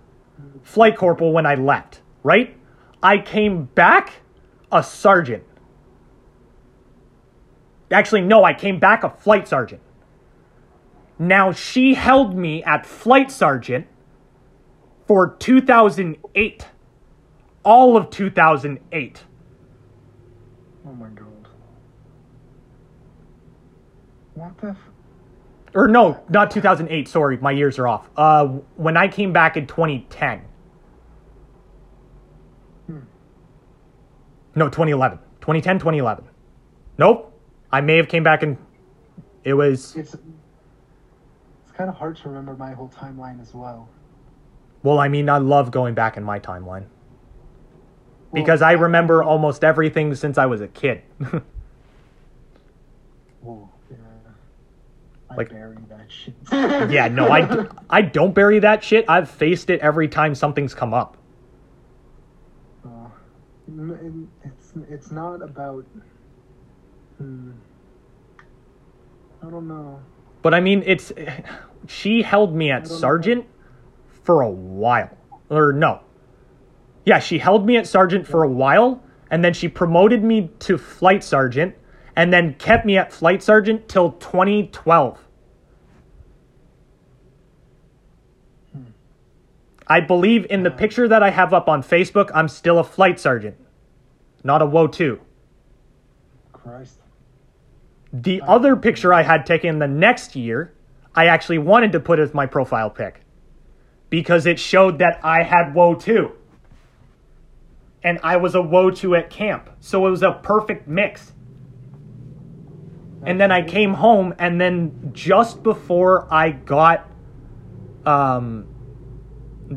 flight 0.63 0.97
corporal 0.97 1.31
when 1.31 1.45
I 1.45 1.55
left, 1.55 2.01
right? 2.23 2.53
I 3.01 3.17
came 3.17 3.63
back 3.63 4.11
a 4.73 4.83
sergeant. 4.83 5.45
Actually, 7.89 8.21
no, 8.21 8.43
I 8.43 8.53
came 8.53 8.77
back 8.77 9.05
a 9.05 9.09
flight 9.09 9.47
sergeant. 9.47 9.81
Now 11.19 11.51
she 11.51 11.95
held 11.95 12.35
me 12.37 12.63
at 12.63 12.85
flight 12.85 13.31
sergeant 13.31 13.87
for 15.07 15.35
2008. 15.39 16.67
All 17.63 17.97
of 17.97 18.09
2008. 18.09 19.23
Oh 20.85 20.93
my 20.93 21.07
god. 21.09 21.25
What 24.35 24.57
the? 24.59 24.69
F- 24.69 24.89
Or 25.73 25.87
no, 25.87 26.23
not 26.29 26.51
2008, 26.51 27.07
sorry, 27.07 27.37
my 27.37 27.51
years 27.51 27.79
are 27.79 27.87
off. 27.87 28.09
Uh 28.15 28.45
when 28.75 28.95
I 28.95 29.07
came 29.07 29.33
back 29.33 29.57
in 29.57 29.65
2010. 29.67 30.41
No, 34.55 34.65
2011. 34.69 35.19
2010, 35.41 35.77
2011. 35.79 36.25
Nope. 36.97 37.31
I 37.71 37.81
may 37.81 37.97
have 37.97 38.07
came 38.07 38.23
back 38.23 38.43
in 38.43 38.57
it 39.43 39.53
was 39.53 39.95
it's. 39.95 40.15
It's 41.77 41.79
kind 41.85 41.91
of 41.91 41.95
hard 41.97 42.15
to 42.17 42.29
remember 42.29 42.55
my 42.55 42.73
whole 42.73 42.89
timeline 42.89 43.39
as 43.39 43.53
well. 43.53 43.87
well, 44.81 44.97
I 44.97 45.09
mean, 45.09 45.29
I 45.29 45.37
love 45.37 45.69
going 45.69 45.93
back 45.93 46.17
in 46.17 46.23
my 46.23 46.39
timeline. 46.39 46.85
Because 48.33 48.63
I 48.63 48.71
remember 48.71 49.23
almost 49.23 49.63
everything 49.63 50.15
since 50.15 50.39
I 50.39 50.47
was 50.47 50.59
a 50.61 50.67
kid. 50.69 51.03
Oh, 53.45 53.69
yeah. 53.91 53.97
I 55.29 55.35
Like- 55.35 55.49
buried 55.51 55.87
that 55.89 56.07
shit. 56.11 56.33
Yeah, 56.91 57.09
no, 57.09 57.27
I, 57.29 57.67
I 57.91 58.01
don't 58.01 58.33
bury 58.33 58.57
that 58.59 58.83
shit. 58.83 59.05
I've 59.07 59.29
faced 59.29 59.69
it 59.69 59.79
every 59.81 60.07
time 60.07 60.33
something's 60.33 60.73
come 60.73 60.95
up. 60.95 61.15
Uh, 62.83 63.07
it's 64.43 64.73
it's 64.89 65.11
not 65.11 65.41
about. 65.43 65.85
Hmm. 67.19 67.51
I 69.43 69.49
don't 69.49 69.67
know. 69.67 70.01
But 70.41 70.53
I 70.53 70.59
mean, 70.59 70.83
it's 70.85 71.11
she 71.87 72.21
held 72.21 72.55
me 72.55 72.71
at 72.71 72.87
sergeant 72.87 73.45
for 74.23 74.41
a 74.41 74.49
while. 74.49 75.17
Or 75.49 75.71
no. 75.73 76.01
Yeah, 77.05 77.19
she 77.19 77.39
held 77.39 77.65
me 77.65 77.77
at 77.77 77.87
sergeant 77.87 78.27
for 78.27 78.43
a 78.43 78.49
while 78.49 79.01
and 79.31 79.43
then 79.43 79.53
she 79.53 79.67
promoted 79.67 80.23
me 80.23 80.49
to 80.59 80.77
flight 80.77 81.23
sergeant 81.23 81.75
and 82.15 82.33
then 82.33 82.55
kept 82.55 82.85
me 82.85 82.97
at 82.97 83.13
flight 83.13 83.43
sergeant 83.43 83.87
till 83.87 84.13
2012. 84.13 85.19
Hmm. 88.73 88.81
I 89.87 89.99
believe 90.01 90.45
in 90.49 90.63
the 90.63 90.71
picture 90.71 91.07
that 91.07 91.23
I 91.23 91.29
have 91.29 91.53
up 91.53 91.69
on 91.69 91.83
Facebook, 91.83 92.31
I'm 92.33 92.47
still 92.47 92.79
a 92.79 92.83
flight 92.83 93.19
sergeant, 93.19 93.55
not 94.43 94.61
a 94.61 94.65
WO 94.65 94.87
2. 94.87 95.19
Christ. 96.51 96.99
The 98.21 98.41
other 98.47 98.75
picture 98.75 99.13
I 99.13 99.21
had 99.21 99.45
taken 99.45 99.77
the 99.77 99.87
next 99.87 100.35
year, 100.35 100.73
I 101.13 101.27
actually 101.27 101.59
wanted 101.59 101.91
to 101.91 101.99
put 101.99 102.17
as 102.19 102.33
my 102.33 102.47
profile 102.47 102.89
pic 102.89 103.21
because 104.09 104.45
it 104.47 104.59
showed 104.59 104.97
that 104.99 105.19
I 105.23 105.43
had 105.43 105.73
WO2. 105.73 106.31
and 108.03 108.19
I 108.23 108.37
was 108.37 108.55
a 108.55 108.59
WO2 108.59 109.17
at 109.19 109.29
camp. 109.29 109.69
So 109.79 110.07
it 110.07 110.09
was 110.09 110.23
a 110.23 110.31
perfect 110.31 110.87
mix. 110.87 111.33
And 113.23 113.39
then 113.41 113.51
I 113.51 113.61
came 113.63 113.95
home, 113.95 114.33
and 114.39 114.61
then 114.61 115.11
just 115.13 115.61
before 115.61 116.27
I 116.33 116.51
got, 116.51 117.09
um, 118.05 118.65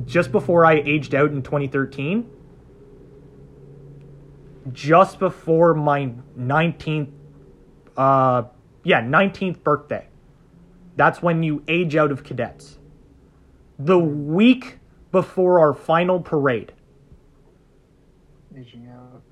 just 0.07 0.31
before 0.31 0.65
I 0.65 0.75
aged 0.75 1.15
out 1.15 1.31
in 1.33 1.43
2013, 1.43 2.31
just 4.73 5.19
before 5.19 5.75
my 5.75 6.13
19th, 6.39 7.11
uh, 8.01 8.45
yeah, 8.85 9.03
19th 9.03 9.63
birthday, 9.63 10.07
that's 10.97 11.23
when 11.23 11.43
you 11.43 11.63
age 11.69 11.97
out 11.97 12.11
of 12.11 12.25
cadets. 12.25 12.79
The 13.79 13.99
week 13.99 14.79
before 15.13 15.61
our 15.61 15.75
final 15.75 16.21
parade, 16.21 16.73
Aging 18.57 18.89
out. 18.89 19.23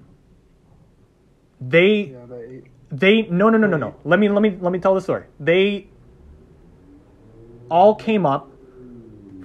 they 1.61 2.13
Yeah, 2.13 2.27
that 2.27 2.63
they 2.91 3.23
no 3.23 3.51
no 3.51 3.59
no 3.59 3.67
no 3.67 3.77
no. 3.77 3.95
let 4.05 4.19
me 4.19 4.29
let 4.29 4.43
me 4.43 4.57
let 4.61 4.73
me 4.73 4.79
tell 4.79 4.95
the 4.95 5.01
story. 5.01 5.25
They 5.41 5.89
all 7.71 7.95
came 7.95 8.25
up 8.25 8.51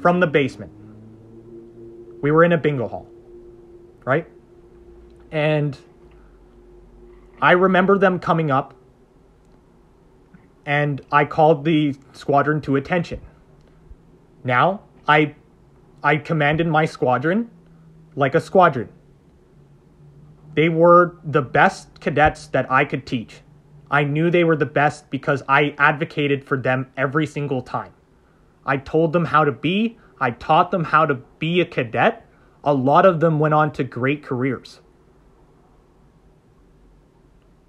from 0.01 0.19
the 0.19 0.27
basement. 0.27 0.71
We 2.21 2.31
were 2.31 2.43
in 2.43 2.51
a 2.51 2.57
bingo 2.57 2.87
hall 2.87 3.07
right? 4.05 4.27
And 5.31 5.77
i 7.41 7.51
remember 7.53 7.97
them 7.97 8.19
coming 8.19 8.51
up 8.51 8.73
and 10.65 11.01
i 11.11 11.25
called 11.25 11.65
the 11.65 11.95
squadron 12.13 12.61
to 12.61 12.75
attention 12.75 13.19
now 14.43 14.81
i 15.07 15.33
i 16.03 16.15
commanded 16.15 16.67
my 16.67 16.85
squadron 16.85 17.49
like 18.15 18.35
a 18.35 18.41
squadron 18.41 18.89
they 20.55 20.69
were 20.69 21.17
the 21.23 21.41
best 21.41 21.99
cadets 21.99 22.47
that 22.47 22.71
I 22.71 22.85
could 22.85 23.05
teach. 23.05 23.41
I 23.89 24.03
knew 24.03 24.29
they 24.29 24.43
were 24.43 24.55
the 24.55 24.65
best 24.65 25.09
because 25.09 25.43
I 25.47 25.75
advocated 25.77 26.43
for 26.43 26.57
them 26.57 26.91
every 26.95 27.25
single 27.25 27.61
time. 27.61 27.93
I 28.65 28.77
told 28.77 29.13
them 29.13 29.25
how 29.25 29.43
to 29.45 29.51
be, 29.51 29.97
I 30.19 30.31
taught 30.31 30.71
them 30.71 30.85
how 30.85 31.05
to 31.05 31.15
be 31.39 31.59
a 31.59 31.65
cadet. 31.65 32.25
A 32.63 32.73
lot 32.73 33.05
of 33.05 33.19
them 33.19 33.39
went 33.39 33.53
on 33.53 33.71
to 33.73 33.83
great 33.83 34.23
careers. 34.23 34.79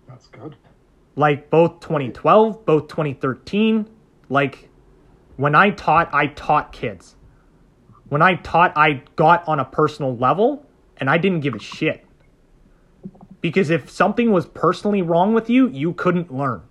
That's 0.06 0.28
good. 0.28 0.56
Like 1.16 1.50
both 1.50 1.80
2012, 1.80 2.64
both 2.64 2.88
2013. 2.88 3.88
Like 4.28 4.68
when 5.36 5.54
I 5.54 5.70
taught, 5.70 6.12
I 6.12 6.28
taught 6.28 6.72
kids. 6.72 7.16
When 8.08 8.22
I 8.22 8.34
taught, 8.36 8.72
I 8.76 9.02
got 9.16 9.46
on 9.48 9.60
a 9.60 9.64
personal 9.64 10.16
level 10.16 10.66
and 10.96 11.08
I 11.08 11.18
didn't 11.18 11.40
give 11.40 11.54
a 11.54 11.58
shit. 11.58 12.04
Because 13.40 13.70
if 13.70 13.90
something 13.90 14.32
was 14.32 14.46
personally 14.46 15.02
wrong 15.02 15.34
with 15.34 15.50
you, 15.50 15.68
you 15.68 15.92
couldn't 15.92 16.32
learn. 16.32 16.62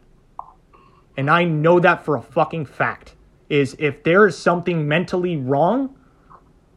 And 1.16 1.30
I 1.30 1.44
know 1.44 1.80
that 1.80 2.04
for 2.04 2.16
a 2.16 2.22
fucking 2.22 2.66
fact. 2.66 3.16
Is 3.50 3.76
if 3.78 4.04
there 4.04 4.26
is 4.26 4.36
something 4.38 4.88
mentally 4.88 5.38
wrong, 5.38 5.96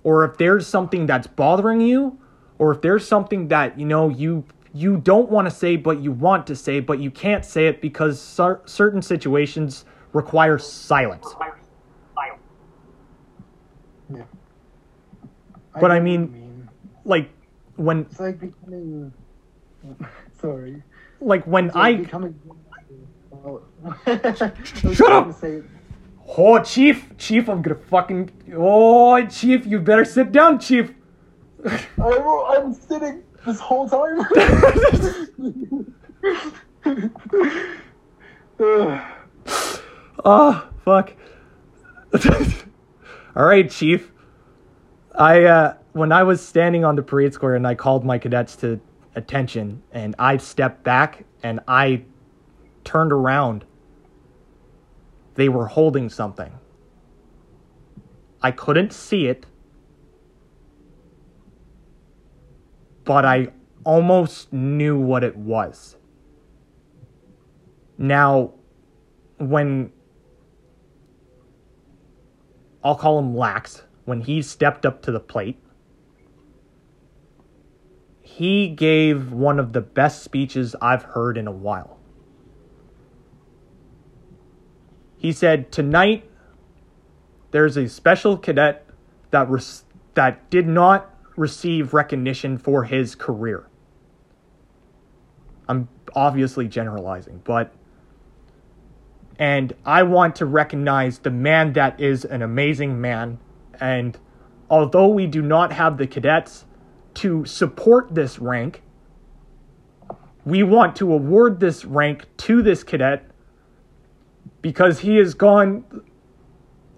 or 0.03 0.25
if 0.25 0.37
there's 0.37 0.67
something 0.67 1.07
that's 1.07 1.27
bothering 1.27 1.81
you, 1.81 2.19
or 2.59 2.73
if 2.73 2.83
there's 2.83 3.07
something 3.07 3.49
that, 3.49 3.79
you 3.79 3.87
know, 3.87 4.11
you 4.11 4.45
you 4.77 4.99
don't 4.99 5.31
want 5.31 5.47
to 5.47 5.51
say 5.51 5.77
but 5.77 6.01
you 6.01 6.13
want 6.13 6.47
to 6.47 6.55
say 6.55 6.81
but 6.81 6.99
you 6.99 7.11
can't 7.11 7.45
say 7.45 7.67
it 7.67 7.81
because 7.81 8.21
cer- 8.21 8.61
certain 8.67 9.01
situations 9.01 9.85
require 10.13 10.59
silence. 10.59 11.27
Yeah. 14.15 14.23
But 15.81 15.91
I 15.91 15.95
what 15.95 16.03
mean- 16.05 16.69
Like 17.05 17.31
when 17.77 18.01
it's 18.03 18.21
like 18.21 18.39
becoming. 18.41 19.13
Sorry. 20.41 20.83
like 21.21 21.45
when 21.47 21.69
like 21.69 21.77
I 21.77 21.93
becoming. 21.95 22.39
Oh. 23.45 23.63
Shut 24.93 25.13
up! 25.13 25.33
Say, 25.39 25.63
Oh, 26.37 26.59
Chief, 26.61 27.17
Chief, 27.17 27.49
I'm 27.49 27.63
gonna 27.63 27.77
fucking. 27.77 28.31
Oh, 28.57 29.25
Chief, 29.27 29.65
you 29.67 29.79
better 29.79 30.05
sit 30.05 30.33
down, 30.33 30.59
Chief. 30.59 30.93
I, 31.65 32.57
I'm 32.57 32.73
sitting 32.75 33.23
this 33.47 33.61
whole 33.61 33.89
time. 33.89 34.27
Oh, 40.25 40.69
fuck. 40.85 41.13
All 43.37 43.45
right, 43.45 43.71
Chief. 43.71 44.11
I 45.15 45.45
uh, 45.45 45.75
when 45.93 46.13
I 46.13 46.25
was 46.25 46.47
standing 46.47 46.85
on 46.85 46.97
the 46.97 47.03
parade 47.03 47.33
square 47.33 47.55
and 47.55 47.67
I 47.67 47.75
called 47.75 48.05
my 48.05 48.19
cadets 48.19 48.57
to 48.57 48.81
attention, 49.15 49.83
and 49.93 50.15
I 50.19 50.37
stepped 50.37 50.83
back 50.85 51.25
and 51.43 51.61
I 51.67 52.03
turned 52.85 53.13
around. 53.13 53.65
They 55.37 55.49
were 55.49 55.67
holding 55.67 56.09
something. 56.09 56.53
I 58.43 58.51
couldn't 58.51 58.93
see 58.93 59.27
it, 59.27 59.45
but 63.07 63.25
I 63.25 63.49
almost 63.85 64.53
knew 64.53 64.99
what 64.99 65.25
it 65.25 65.37
was. 65.37 65.97
Now, 67.97 68.53
when 69.39 69.93
I'll 72.85 72.97
call 72.97 73.21
him 73.21 73.35
Lax, 73.35 73.85
when 74.05 74.21
he 74.21 74.43
stepped 74.43 74.85
up 74.85 75.03
to 75.03 75.13
the 75.13 75.21
plate, 75.21 75.59
he 78.21 78.69
gave 78.69 79.33
one 79.33 79.59
of 79.59 79.73
the 79.73 79.81
best 79.81 80.23
speeches 80.23 80.75
I've 80.83 81.05
heard 81.05 81.39
in 81.39 81.47
a 81.47 81.53
while. 81.53 81.99
He 85.17 85.33
said, 85.33 85.71
Tonight, 85.71 86.29
there's 87.53 87.77
a 87.77 87.89
special 87.89 88.37
cadet 88.37 88.85
that, 89.31 89.49
res- 89.49 89.85
that 90.15 90.51
did 90.51 90.67
not 90.67 91.16
receive 91.37 91.95
recognition 91.95 92.59
for 92.59 92.85
his 92.85 93.15
career. 93.15 93.69
I'm 95.69 95.89
obviously 96.15 96.69
generalizing, 96.69 97.43
but 97.45 97.73
and 99.39 99.75
I 99.85 100.03
want 100.03 100.37
to 100.37 100.47
recognize 100.47 101.19
the 101.19 101.31
man 101.31 101.75
that 101.75 102.01
is 102.01 102.25
an 102.25 102.43
amazing 102.43 103.01
man. 103.01 103.39
And 103.81 104.19
although 104.71 105.09
we 105.09 105.27
do 105.27 105.43
not 105.43 105.73
have 105.73 105.99
the 105.99 106.07
cadets 106.07 106.65
to 107.15 107.45
support 107.45 108.15
this 108.15 108.39
rank, 108.39 108.83
we 110.47 110.63
want 110.63 110.97
to 110.97 111.13
award 111.13 111.61
this 111.61 111.85
rank 111.85 112.25
to 112.39 112.63
this 112.63 112.83
cadet 112.83 113.29
because 114.63 115.01
he 115.01 115.17
has 115.17 115.35
gone 115.35 115.85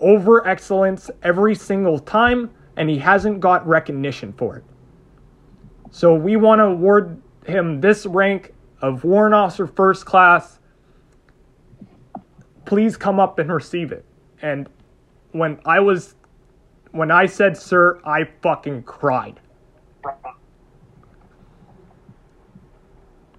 over 0.01 0.47
excellence 0.47 1.11
every 1.23 1.55
single 1.55 1.99
time 1.99 2.51
and 2.79 2.89
he 2.89 2.97
hasn't 2.97 3.41
got 3.41 3.67
recognition 3.67 4.33
for 4.33 4.57
it. 4.57 4.65
So 5.91 6.15
we 6.15 6.37
want 6.37 6.61
to 6.61 6.65
award 6.65 7.21
him 7.45 7.81
this 7.81 8.07
rank 8.07 8.55
of 8.81 9.05
Warrant 9.05 9.35
Officer 9.35 9.67
First 9.67 10.07
Class 10.07 10.59
please 12.69 12.99
come 12.99 13.19
up 13.19 13.39
and 13.39 13.51
receive 13.51 13.93
it. 13.93 14.05
And 14.43 14.69
when 15.33 15.59
I 15.65 15.81
was, 15.81 16.15
when 16.91 17.11
I 17.11 17.25
said, 17.25 17.57
sir, 17.57 17.99
I 18.05 18.25
fucking 18.43 18.83
cried. 18.83 19.41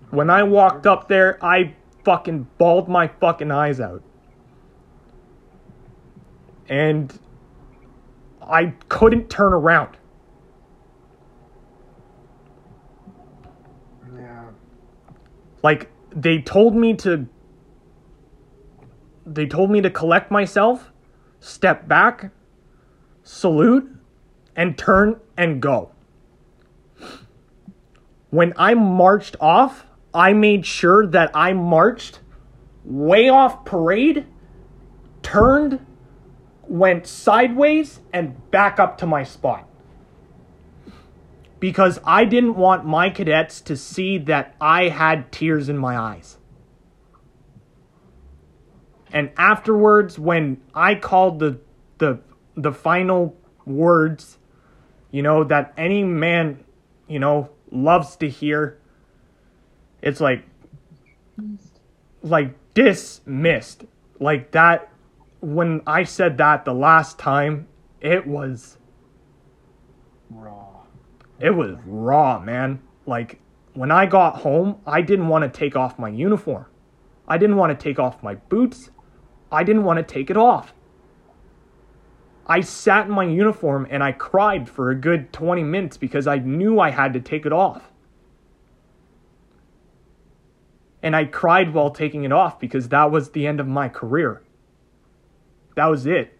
When 0.10 0.32
I 0.32 0.42
walked 0.42 0.88
up 0.88 1.08
there, 1.08 1.38
I 1.46 1.76
fucking 2.04 2.48
bawled 2.58 2.90
my 2.90 3.08
fucking 3.08 3.52
eyes 3.52 3.80
out. 3.80 4.02
And 6.68 7.18
I 8.50 8.74
couldn't 8.90 9.30
turn 9.30 9.54
around. 9.54 9.96
yeah. 14.16 14.46
Like, 15.62 15.90
they 16.12 16.42
told 16.42 16.76
me 16.76 16.96
to 16.96 17.28
they 19.26 19.46
told 19.46 19.70
me 19.70 19.80
to 19.82 19.92
collect 19.92 20.32
myself, 20.32 20.92
step 21.40 21.88
back, 21.88 22.32
salute, 23.22 23.88
and 24.56 24.76
turn 24.78 25.20
and 25.38 25.62
go. 25.62 25.92
When 28.32 28.54
I 28.58 28.74
marched 28.74 29.36
off, 29.40 29.86
I 30.14 30.34
made 30.34 30.66
sure 30.66 31.06
that 31.08 31.32
I 31.36 31.54
marched 31.54 32.22
way 32.84 33.30
off 33.30 33.66
parade, 33.66 34.26
turned, 35.22 35.86
went 36.70 37.08
sideways, 37.08 38.00
and 38.14 38.50
back 38.52 38.80
up 38.80 38.98
to 39.00 39.06
my 39.06 39.24
spot. 39.24 39.68
Because 41.60 42.00
I 42.06 42.24
didn't 42.24 42.56
want 42.56 42.86
my 42.86 43.10
cadets 43.10 43.60
to 43.62 43.76
see 43.76 44.18
that 44.20 44.56
I 44.62 44.90
had 44.90 45.32
tears 45.32 45.68
in 45.68 45.78
my 45.78 45.98
eyes. 45.98 46.38
And 49.12 49.32
afterwards, 49.36 50.18
when 50.18 50.62
I 50.74 50.96
called 50.96 51.40
the 51.40 51.60
the 51.98 52.20
the 52.56 52.72
final 52.72 53.36
words, 53.66 54.38
you 55.12 55.22
know, 55.24 55.44
that 55.44 55.74
any 55.76 56.04
man, 56.04 56.64
you 57.08 57.20
know, 57.20 57.50
loves 57.72 58.16
to 58.18 58.30
hear. 58.30 58.78
It's 60.02 60.22
like 60.22 60.44
like 62.22 62.54
dismissed. 62.74 63.86
Like 64.20 64.52
that 64.52 64.89
when 65.42 65.82
I 65.88 66.04
said 66.04 66.38
that 66.38 66.66
the 66.66 66.74
last 66.74 67.18
time, 67.18 67.68
it 68.02 68.28
was 68.28 68.78
Raw. 70.30 70.84
it 71.40 71.52
was 71.52 71.78
raw, 71.86 72.40
man. 72.40 72.82
Like 73.06 73.40
when 73.74 73.92
I 73.92 74.06
got 74.06 74.38
home, 74.38 74.80
I 74.86 75.02
didn't 75.02 75.28
want 75.28 75.52
to 75.52 75.60
take 75.60 75.76
off 75.76 75.98
my 75.98 76.10
uniform. 76.10 76.66
I 77.28 77.38
didn't 77.38 77.56
want 77.56 77.78
to 77.78 77.84
take 77.84 78.00
off 78.00 78.22
my 78.22 78.36
boots. 78.36 78.90
I 79.52 79.64
didn't 79.64 79.84
want 79.84 79.98
to 79.98 80.04
take 80.04 80.30
it 80.30 80.38
off. 80.38 80.74
I 82.46 82.62
sat 82.62 83.06
in 83.06 83.12
my 83.12 83.24
uniform 83.24 83.88
and 83.90 84.04
I 84.04 84.12
cried 84.12 84.68
for 84.68 84.90
a 84.90 84.96
good 84.96 85.32
20 85.32 85.64
minutes 85.64 85.98
because 85.98 86.28
I 86.28 86.38
knew 86.38 86.80
I 86.80 86.90
had 86.90 87.14
to 87.14 87.20
take 87.20 87.46
it 87.46 87.54
off. 87.54 87.92
And 91.02 91.16
I 91.16 91.26
cried 91.26 91.74
while 91.74 91.92
taking 91.92 92.24
it 92.24 92.32
off 92.32 92.60
because 92.60 92.90
that 92.90 93.12
was 93.12 93.32
the 93.32 93.48
end 93.48 93.60
of 93.60 93.68
my 93.68 93.88
career. 93.88 94.42
That 95.80 95.86
was 95.86 96.06
it. 96.06 96.38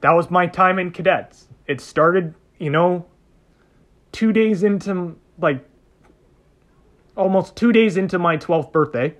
That 0.00 0.10
was 0.10 0.28
my 0.28 0.48
time 0.48 0.80
in 0.80 0.90
cadets. 0.90 1.46
It 1.68 1.80
started, 1.80 2.34
you 2.58 2.68
know, 2.68 3.06
two 4.10 4.32
days 4.32 4.64
into, 4.64 5.14
like, 5.38 5.64
almost 7.16 7.54
two 7.54 7.70
days 7.70 7.96
into 7.96 8.18
my 8.18 8.38
12th 8.38 8.72
birthday. 8.72 9.14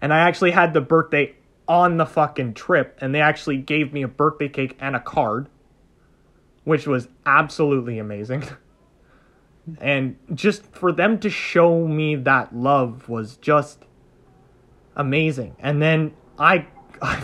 And 0.00 0.14
I 0.14 0.20
actually 0.20 0.52
had 0.52 0.74
the 0.74 0.80
birthday 0.80 1.34
on 1.66 1.96
the 1.96 2.06
fucking 2.06 2.54
trip, 2.54 2.96
and 3.00 3.12
they 3.12 3.20
actually 3.20 3.56
gave 3.56 3.92
me 3.92 4.02
a 4.02 4.08
birthday 4.08 4.48
cake 4.48 4.76
and 4.78 4.94
a 4.94 5.00
card, 5.00 5.48
which 6.62 6.86
was 6.86 7.08
absolutely 7.26 7.98
amazing. 7.98 8.44
and 9.80 10.16
just 10.32 10.64
for 10.66 10.92
them 10.92 11.18
to 11.18 11.28
show 11.28 11.84
me 11.84 12.14
that 12.14 12.54
love 12.54 13.08
was 13.08 13.38
just 13.38 13.86
amazing. 14.94 15.56
And 15.58 15.82
then 15.82 16.14
I, 16.38 16.68
I 17.00 17.22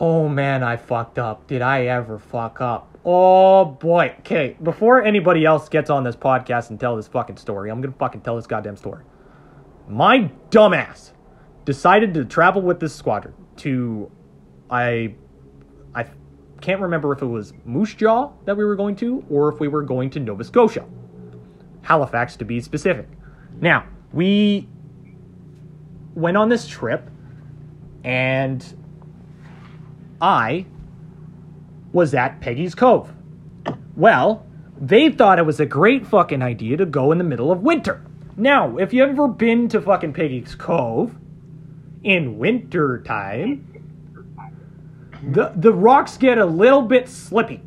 oh 0.00 0.28
man, 0.28 0.62
I 0.62 0.76
fucked 0.76 1.18
up. 1.18 1.46
Did 1.46 1.62
I 1.62 1.86
ever 1.86 2.18
fuck 2.18 2.60
up? 2.60 2.98
Oh 3.04 3.64
boy. 3.64 4.14
Okay, 4.20 4.56
before 4.62 5.02
anybody 5.02 5.44
else 5.44 5.68
gets 5.68 5.90
on 5.90 6.04
this 6.04 6.16
podcast 6.16 6.70
and 6.70 6.78
tell 6.78 6.96
this 6.96 7.08
fucking 7.08 7.36
story, 7.36 7.70
I'm 7.70 7.80
gonna 7.80 7.94
fucking 7.98 8.22
tell 8.22 8.36
this 8.36 8.46
goddamn 8.46 8.76
story. 8.76 9.04
My 9.88 10.30
dumbass 10.50 11.12
decided 11.64 12.14
to 12.14 12.24
travel 12.24 12.62
with 12.62 12.80
this 12.80 12.94
squadron 12.94 13.34
to 13.56 14.10
I 14.70 15.14
I 15.94 16.06
can't 16.60 16.80
remember 16.80 17.12
if 17.12 17.22
it 17.22 17.26
was 17.26 17.52
Moose 17.64 17.94
Jaw 17.94 18.32
that 18.44 18.56
we 18.56 18.64
were 18.64 18.76
going 18.76 18.96
to 18.96 19.24
or 19.30 19.52
if 19.52 19.60
we 19.60 19.68
were 19.68 19.82
going 19.82 20.10
to 20.10 20.20
Nova 20.20 20.44
Scotia. 20.44 20.84
Halifax 21.82 22.36
to 22.36 22.44
be 22.44 22.60
specific. 22.60 23.08
Now, 23.60 23.86
we 24.12 24.68
went 26.14 26.36
on 26.36 26.48
this 26.48 26.66
trip 26.66 27.08
and 28.06 28.64
I 30.20 30.64
was 31.92 32.14
at 32.14 32.40
Peggy's 32.40 32.74
Cove. 32.74 33.12
Well, 33.96 34.46
they 34.80 35.10
thought 35.10 35.40
it 35.40 35.44
was 35.44 35.58
a 35.58 35.66
great 35.66 36.06
fucking 36.06 36.40
idea 36.40 36.76
to 36.76 36.86
go 36.86 37.10
in 37.10 37.18
the 37.18 37.24
middle 37.24 37.50
of 37.50 37.62
winter. 37.62 38.06
Now, 38.36 38.76
if 38.76 38.92
you've 38.92 39.10
ever 39.10 39.26
been 39.26 39.68
to 39.70 39.80
fucking 39.80 40.12
Peggy's 40.12 40.54
Cove 40.54 41.16
in 42.04 42.38
winter 42.38 43.02
time, 43.02 43.72
the 45.32 45.52
the 45.56 45.72
rocks 45.72 46.16
get 46.16 46.38
a 46.38 46.46
little 46.46 46.82
bit 46.82 47.08
slippy. 47.08 47.60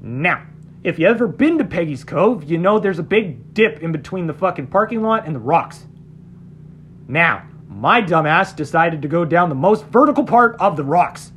Now, 0.00 0.46
if 0.84 1.00
you 1.00 1.08
ever 1.08 1.26
been 1.26 1.58
to 1.58 1.64
Peggy's 1.64 2.04
Cove, 2.04 2.44
you 2.44 2.56
know 2.56 2.78
there's 2.78 3.00
a 3.00 3.04
big 3.04 3.52
dip 3.52 3.82
in 3.82 3.90
between 3.90 4.28
the 4.28 4.34
fucking 4.34 4.68
parking 4.68 5.02
lot 5.02 5.26
and 5.26 5.34
the 5.34 5.40
rocks. 5.40 5.86
Now, 7.08 7.48
my 7.76 8.02
dumbass 8.02 8.54
decided 8.54 9.02
to 9.02 9.08
go 9.08 9.24
down 9.24 9.48
the 9.48 9.54
most 9.54 9.84
vertical 9.86 10.24
part 10.24 10.56
of 10.60 10.76
the 10.76 10.84
rocks. 10.84 11.32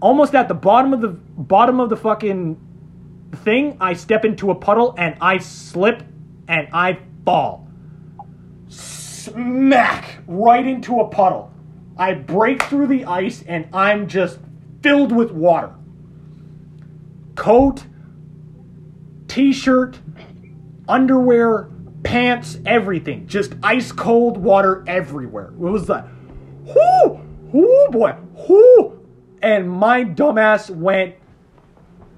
Almost 0.00 0.34
at 0.34 0.48
the 0.48 0.54
bottom 0.54 0.92
of 0.92 1.00
the 1.00 1.08
bottom 1.08 1.80
of 1.80 1.90
the 1.90 1.96
fucking 1.96 2.58
thing, 3.44 3.76
I 3.80 3.92
step 3.94 4.24
into 4.24 4.50
a 4.50 4.54
puddle 4.54 4.94
and 4.96 5.16
I 5.20 5.38
slip 5.38 6.02
and 6.48 6.68
I 6.72 6.98
fall. 7.24 7.68
Smack 8.68 10.18
right 10.26 10.66
into 10.66 11.00
a 11.00 11.08
puddle. 11.08 11.52
I 11.96 12.14
break 12.14 12.62
through 12.62 12.86
the 12.86 13.04
ice 13.04 13.42
and 13.46 13.68
I'm 13.72 14.08
just 14.08 14.38
filled 14.82 15.12
with 15.12 15.30
water. 15.30 15.74
Coat, 17.34 17.84
t 19.28 19.52
shirt, 19.52 19.98
underwear, 20.88 21.70
pants, 22.02 22.58
everything. 22.66 23.26
Just 23.26 23.54
ice 23.62 23.92
cold 23.92 24.36
water 24.36 24.84
everywhere. 24.86 25.46
It 25.46 25.58
was 25.58 25.88
like, 25.88 26.04
whoo, 26.64 27.20
whoo, 27.52 27.88
boy, 27.90 28.16
whoo. 28.48 29.06
And 29.42 29.70
my 29.70 30.04
dumbass 30.04 30.70
went, 30.70 31.14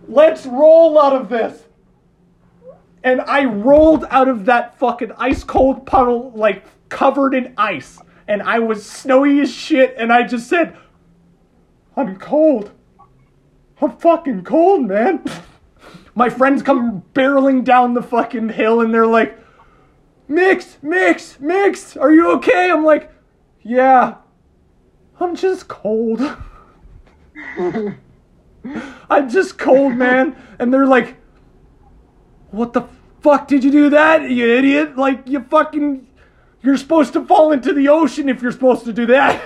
let's 0.08 0.46
roll 0.46 1.00
out 1.00 1.14
of 1.14 1.28
this. 1.28 1.62
And 3.04 3.20
I 3.20 3.44
rolled 3.44 4.04
out 4.10 4.28
of 4.28 4.44
that 4.46 4.78
fucking 4.78 5.12
ice 5.16 5.42
cold 5.42 5.86
puddle, 5.86 6.32
like 6.34 6.64
covered 6.88 7.34
in 7.34 7.54
ice. 7.56 7.98
And 8.28 8.42
I 8.42 8.60
was 8.60 8.84
snowy 8.86 9.40
as 9.40 9.52
shit. 9.52 9.94
And 9.98 10.12
I 10.12 10.22
just 10.22 10.48
said, 10.48 10.76
I'm 11.96 12.16
cold. 12.16 12.70
I'm 13.80 13.96
fucking 13.96 14.44
cold, 14.44 14.86
man. 14.86 15.24
My 16.14 16.28
friends 16.28 16.62
come 16.62 17.02
barreling 17.14 17.64
down 17.64 17.94
the 17.94 18.02
fucking 18.02 18.50
hill 18.50 18.80
and 18.80 18.92
they're 18.92 19.06
like, 19.06 19.41
Mix, 20.32 20.78
Mix, 20.80 21.38
Mix, 21.40 21.94
are 21.94 22.10
you 22.10 22.32
okay? 22.36 22.70
I'm 22.70 22.86
like, 22.86 23.12
yeah, 23.60 24.14
I'm 25.20 25.36
just 25.36 25.68
cold. 25.68 26.22
I'm 29.10 29.28
just 29.28 29.58
cold, 29.58 29.94
man. 29.94 30.34
And 30.58 30.72
they're 30.72 30.86
like, 30.86 31.16
what 32.50 32.72
the 32.72 32.84
fuck 33.20 33.46
did 33.46 33.62
you 33.62 33.70
do 33.70 33.90
that, 33.90 34.30
you 34.30 34.56
idiot? 34.56 34.96
Like, 34.96 35.28
you 35.28 35.40
fucking, 35.40 36.06
you're 36.62 36.78
supposed 36.78 37.12
to 37.12 37.26
fall 37.26 37.52
into 37.52 37.74
the 37.74 37.88
ocean 37.88 38.30
if 38.30 38.40
you're 38.40 38.52
supposed 38.52 38.86
to 38.86 38.92
do 38.94 39.04
that. 39.06 39.42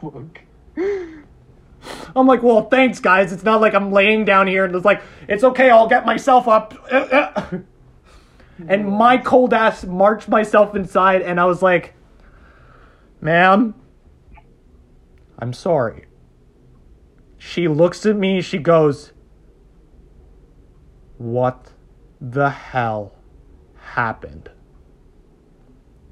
Fuck. 0.00 0.40
I'm 2.16 2.26
like, 2.26 2.42
well, 2.42 2.70
thanks, 2.70 3.00
guys. 3.00 3.34
It's 3.34 3.44
not 3.44 3.60
like 3.60 3.74
I'm 3.74 3.92
laying 3.92 4.24
down 4.24 4.46
here 4.46 4.64
and 4.64 4.74
it's 4.74 4.84
like, 4.86 5.02
it's 5.28 5.44
okay, 5.44 5.68
I'll 5.68 5.88
get 5.88 6.06
myself 6.06 6.48
up. 6.48 6.74
Uh, 6.90 6.96
uh. 6.96 7.58
And 8.68 8.88
my 8.88 9.18
cold 9.18 9.54
ass 9.54 9.84
marched 9.84 10.28
myself 10.28 10.74
inside, 10.74 11.22
and 11.22 11.40
I 11.40 11.44
was 11.44 11.62
like, 11.62 11.94
ma'am, 13.20 13.74
I'm 15.38 15.52
sorry. 15.52 16.06
She 17.38 17.68
looks 17.68 18.04
at 18.06 18.16
me, 18.16 18.40
she 18.42 18.58
goes, 18.58 19.12
what 21.16 21.72
the 22.20 22.50
hell 22.50 23.14
happened? 23.74 24.50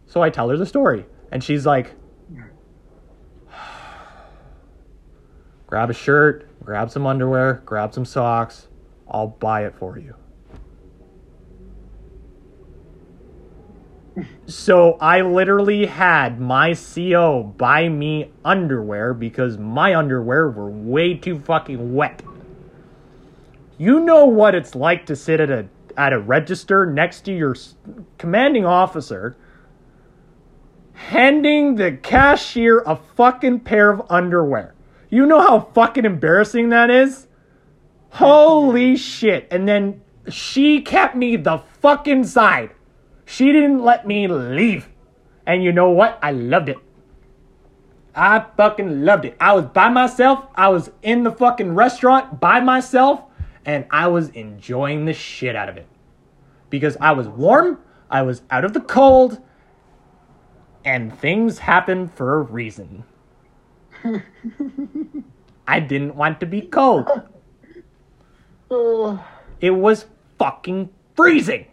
So 0.07 0.23
I 0.23 0.31
tell 0.31 0.49
her 0.49 0.57
the 0.57 0.67
story, 0.67 1.07
and 1.31 1.45
she's 1.45 1.67
like, 1.67 1.95
grab 5.67 5.91
a 5.91 5.95
shirt, 5.95 6.49
grab 6.65 6.91
some 6.91 7.07
underwear, 7.07 7.63
grab 7.67 7.93
some 7.93 8.05
socks. 8.05 8.69
I'll 9.11 9.29
buy 9.29 9.65
it 9.65 9.75
for 9.75 9.99
you. 9.99 10.15
So 14.47 14.93
I 15.01 15.21
literally 15.21 15.87
had 15.87 16.41
my 16.41 16.75
CO 16.75 17.43
buy 17.43 17.89
me 17.89 18.31
underwear 18.45 19.15
because 19.15 19.59
my 19.59 19.95
underwear 19.95 20.51
were 20.51 20.71
way 20.71 21.15
too 21.15 21.39
fucking 21.39 21.95
wet. 21.95 22.23
You 23.77 24.01
know 24.01 24.25
what 24.25 24.55
it's 24.55 24.75
like 24.75 25.07
to 25.07 25.17
sit 25.17 25.41
at 25.41 25.51
a 25.51 25.69
at 25.97 26.13
a 26.13 26.19
register 26.19 26.87
next 26.87 27.23
to 27.23 27.33
your 27.33 27.57
commanding 28.19 28.65
officer 28.65 29.37
handing 30.99 31.77
the 31.77 31.93
cashier 31.93 32.81
a 32.81 32.97
fucking 32.97 33.61
pair 33.61 33.91
of 33.91 34.03
underwear. 34.11 34.75
You 35.11 35.27
know 35.27 35.41
how 35.41 35.61
fucking 35.61 36.05
embarrassing 36.05 36.71
that 36.71 36.91
is? 36.91 37.29
Holy 38.11 38.97
shit. 38.97 39.47
And 39.51 39.69
then 39.69 40.03
she 40.29 40.83
kept 40.83 41.15
me 41.15 41.37
the 41.37 41.59
fucking 41.81 42.25
side. 42.25 42.71
She 43.29 43.53
didn't 43.53 43.85
let 43.85 44.07
me 44.07 44.27
leave. 44.27 44.89
And 45.47 45.63
you 45.63 45.71
know 45.71 45.91
what? 45.91 46.19
I 46.23 46.31
loved 46.31 46.71
it. 46.71 46.79
I 48.15 48.43
fucking 48.57 49.05
loved 49.05 49.27
it. 49.27 49.37
I 49.39 49.53
was 49.53 49.67
by 49.67 49.91
myself. 49.91 50.47
I 50.55 50.71
was 50.71 50.91
in 51.03 51.25
the 51.25 51.31
fucking 51.31 51.75
restaurant 51.75 52.41
by 52.41 52.61
myself. 52.61 53.21
And 53.67 53.85
I 53.91 54.07
was 54.07 54.31
enjoying 54.31 55.05
the 55.05 55.13
shit 55.13 55.55
out 55.55 55.69
of 55.69 55.77
it. 55.77 55.87
Because 56.71 56.97
I 57.03 57.13
was 57.13 57.29
warm. 57.29 57.79
I 58.11 58.23
was 58.23 58.41
out 58.51 58.65
of 58.65 58.73
the 58.73 58.81
cold. 58.81 59.43
And 60.83 61.17
things 61.19 61.59
happen 61.59 62.09
for 62.09 62.39
a 62.39 62.43
reason. 62.43 63.05
I 65.69 65.81
didn't 65.81 66.17
want 66.17 66.41
to 66.41 66.47
be 66.47 66.63
cold. 66.63 67.07
It 69.61 69.73
was 69.73 70.07
fucking 70.39 70.89
freezing. 71.15 71.67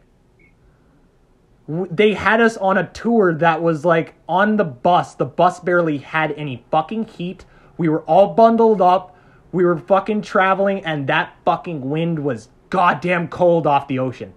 They 1.68 2.14
had 2.14 2.42
us 2.42 2.58
on 2.58 2.78
a 2.78 2.88
tour 2.88 3.34
that 3.36 3.62
was 3.64 3.84
like 3.86 4.14
on 4.30 4.58
the 4.58 4.64
bus. 4.64 5.16
The 5.16 5.26
bus 5.26 5.60
barely 5.60 5.98
had 5.98 6.32
any 6.34 6.64
fucking 6.70 7.06
heat. 7.06 7.46
We 7.78 7.90
were 7.90 8.02
all 8.04 8.34
bundled 8.36 8.82
up. 8.82 9.16
We 9.52 9.66
were 9.66 9.78
fucking 9.78 10.22
traveling, 10.22 10.86
and 10.86 11.08
that 11.08 11.34
fucking 11.44 11.90
wind 11.90 12.20
was 12.20 12.50
goddamn 12.70 13.30
cold 13.30 13.66
off 13.66 13.88
the 13.88 14.00
ocean. 14.00 14.34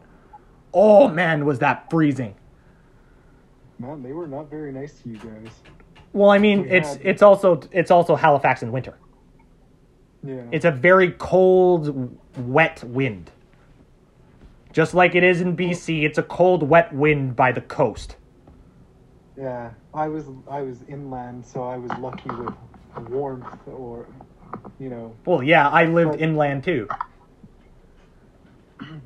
Oh 0.72 1.09
man, 1.09 1.44
was 1.44 1.59
that 1.59 1.90
freezing. 1.90 2.34
man, 3.78 4.02
they 4.02 4.12
were 4.12 4.26
not 4.26 4.48
very 4.50 4.72
nice 4.72 5.00
to 5.00 5.09
you 5.10 5.16
guys. 5.16 5.50
Well, 6.12 6.30
I 6.30 6.38
mean, 6.38 6.62
We 6.62 6.70
it's 6.70 6.94
had- 6.94 7.00
it's 7.06 7.22
also 7.22 7.60
it's 7.72 7.90
also 7.90 8.16
Halifax 8.16 8.62
in 8.62 8.72
winter. 8.72 8.98
Yeah. 10.24 10.42
It's 10.50 10.64
a 10.64 10.70
very 10.70 11.12
cold, 11.12 12.16
wet 12.38 12.82
wind. 12.84 13.30
Just 14.73 14.95
like 14.95 15.15
it 15.15 15.23
is 15.24 15.40
in 15.40 15.57
BC, 15.57 16.05
it's 16.05 16.19
a 16.19 16.23
cold, 16.23 16.62
wet 16.69 16.93
wind 16.95 17.35
by 17.36 17.53
the 17.53 17.61
coast. 17.61 18.16
Yeah, 19.36 19.70
I 19.95 20.09
was 20.09 20.27
I 20.51 20.62
was 20.62 20.82
inland, 20.89 21.47
so 21.47 21.62
I 21.62 21.77
was 21.77 21.90
lucky 21.99 22.31
with 22.31 22.55
warmth 23.09 23.47
or, 23.69 24.07
you 24.78 24.89
know. 24.90 25.15
Well, 25.24 25.43
yeah, 25.43 25.69
I 25.69 25.85
lived 25.85 26.12
But- 26.12 26.20
inland 26.20 26.65
too. 26.65 26.89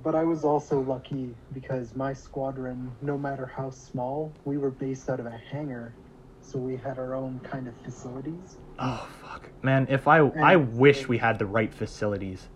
But 0.03 0.15
I 0.15 0.23
was 0.25 0.45
also 0.45 0.81
lucky 0.81 1.35
because 1.55 1.95
my 1.97 2.13
squadron, 2.13 2.91
no 3.01 3.17
matter 3.17 3.47
how 3.47 3.71
small, 3.71 4.33
we 4.45 4.59
were 4.59 4.71
based 4.71 5.09
out 5.09 5.19
of 5.19 5.27
a 5.27 5.31
hangar, 5.51 5.95
so 6.41 6.59
we 6.59 6.77
had 6.77 6.99
our 6.99 7.15
own 7.15 7.41
kind 7.43 7.67
of 7.69 7.75
facilities, 7.79 8.59
Oh 8.79 9.09
fuck, 9.23 9.49
man! 9.63 9.87
If 9.89 10.09
I 10.09 10.19
I 10.19 10.57
wish 10.57 11.09
we 11.09 11.19
had 11.19 11.39
the 11.39 11.47
right 11.47 11.73
facilities. 11.73 12.49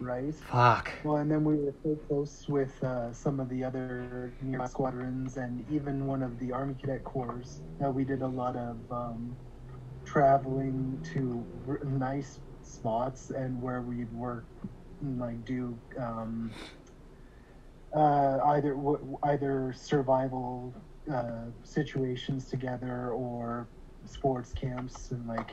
Right? 0.00 0.34
Fuck. 0.34 0.92
Well, 1.04 1.16
and 1.16 1.30
then 1.30 1.44
we 1.44 1.56
were 1.56 1.74
so 1.82 1.96
close 2.08 2.44
with 2.48 2.82
uh, 2.82 3.12
some 3.12 3.40
of 3.40 3.48
the 3.48 3.64
other 3.64 4.20
nearby 4.40 4.66
squadrons, 4.66 5.36
and 5.36 5.64
even 5.70 6.06
one 6.06 6.22
of 6.22 6.38
the 6.38 6.52
Army 6.52 6.74
Cadet 6.74 7.04
Corps. 7.04 7.42
Uh, 7.84 7.90
we 7.90 8.04
did 8.04 8.22
a 8.22 8.26
lot 8.26 8.56
of 8.56 8.78
um, 8.90 9.36
traveling 10.04 11.00
to 11.12 11.46
r- 11.68 11.80
nice 11.84 12.40
spots 12.62 13.30
and 13.30 13.60
where 13.62 13.82
we'd 13.82 14.12
work, 14.12 14.46
and, 15.00 15.18
like 15.18 15.44
do 15.44 15.78
um, 15.98 16.50
uh, 17.96 18.38
either 18.46 18.74
w- 18.74 19.18
either 19.24 19.72
survival 19.74 20.74
uh, 21.12 21.46
situations 21.62 22.48
together 22.48 23.10
or 23.10 23.68
sports 24.04 24.52
camps 24.52 25.10
and 25.12 25.26
like 25.26 25.50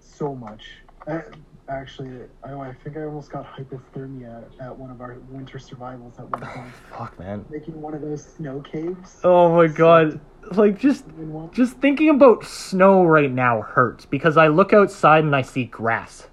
so 0.00 0.34
much. 0.34 0.64
Uh, 1.06 1.20
actually, 1.68 2.10
I, 2.42 2.52
I 2.52 2.72
think 2.72 2.96
I 2.96 3.04
almost 3.04 3.30
got 3.30 3.46
hypothermia 3.46 4.44
at 4.60 4.76
one 4.76 4.90
of 4.90 5.00
our 5.00 5.16
winter 5.30 5.58
survivals 5.58 6.14
at 6.18 6.30
one 6.30 6.40
point. 6.54 6.72
Fuck, 6.90 7.18
man. 7.18 7.44
Making 7.50 7.80
one 7.80 7.94
of 7.94 8.02
those 8.02 8.24
snow 8.24 8.60
caves. 8.60 9.20
Oh 9.24 9.54
my 9.54 9.66
god. 9.66 10.20
Like 10.52 10.78
just 10.78 11.04
just 11.52 11.78
thinking 11.78 12.10
about 12.10 12.44
snow 12.44 13.04
right 13.04 13.30
now 13.30 13.62
hurts 13.62 14.04
because 14.04 14.36
I 14.36 14.48
look 14.48 14.72
outside 14.72 15.24
and 15.24 15.34
I 15.34 15.42
see 15.42 15.64
grass. 15.64 16.28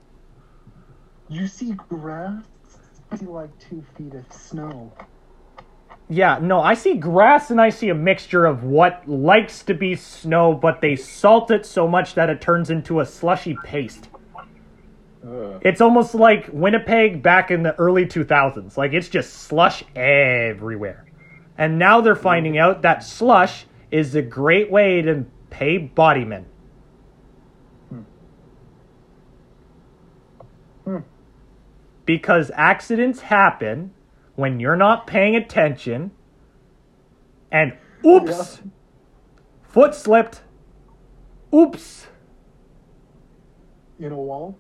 You 1.30 1.48
see 1.48 1.74
grass? 1.88 2.44
I 3.10 3.16
see 3.16 3.26
like 3.26 3.58
two 3.58 3.84
feet 3.96 4.14
of 4.14 4.26
snow. 4.34 4.92
Yeah, 6.10 6.40
no, 6.42 6.60
I 6.60 6.74
see 6.74 6.96
grass 6.96 7.52
and 7.52 7.62
I 7.62 7.70
see 7.70 7.88
a 7.88 7.96
mixture 7.96 8.46
of 8.46 8.66
what 8.66 9.08
likes 9.08 9.64
to 9.64 9.74
be 9.74 9.96
snow, 9.96 10.54
but 10.54 10.82
they 10.82 10.98
salt 10.98 11.52
it 11.52 11.66
so 11.66 11.88
much 11.88 12.16
that 12.16 12.30
it 12.30 12.42
turns 12.42 12.70
into 12.70 13.00
a 13.00 13.06
slushy 13.06 13.56
paste. 13.64 14.10
It's 15.24 15.82
almost 15.82 16.16
like 16.16 16.50
Winnipeg 16.52 17.22
back 17.22 17.52
in 17.52 17.64
the 17.64 17.76
early 17.76 18.06
2000s. 18.06 18.76
Like, 18.76 18.94
it's 18.94 19.10
just 19.10 19.34
slush 19.34 19.84
everywhere. 19.96 21.06
And 21.58 21.78
now 21.78 22.02
they're 22.02 22.16
hmm. 22.16 22.24
finding 22.24 22.58
out 22.58 22.82
that 22.82 23.04
slush 23.04 23.66
is 23.92 24.16
a 24.16 24.22
great 24.22 24.72
way 24.72 25.02
to 25.04 25.26
pay 25.52 25.78
bodymen. 25.78 26.46
Hmm. 27.90 28.02
Hmm. 30.86 30.98
Because 32.06 32.50
accidents 32.56 33.20
happen 33.20 33.94
when 34.36 34.60
you're 34.60 34.76
not 34.76 35.06
paying 35.06 35.36
attention, 35.36 36.12
and 37.52 37.78
oops, 38.04 38.62
foot 39.62 39.94
slipped. 39.94 40.42
Oops. 41.54 42.08
In 44.00 44.12
a 44.12 44.16
wall? 44.16 44.58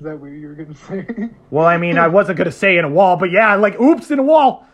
Is 0.00 0.04
that 0.04 0.18
what 0.18 0.28
you 0.28 0.48
were 0.48 0.54
gonna 0.54 0.74
say? 0.74 1.06
Well, 1.50 1.66
I 1.66 1.76
mean, 1.76 1.98
I 1.98 2.08
wasn't 2.08 2.38
gonna 2.38 2.50
say 2.50 2.78
in 2.78 2.86
a 2.86 2.88
wall, 2.88 3.18
but 3.18 3.30
yeah, 3.30 3.54
like 3.56 3.78
oops 3.78 4.10
in 4.10 4.18
a 4.18 4.22
wall. 4.22 4.66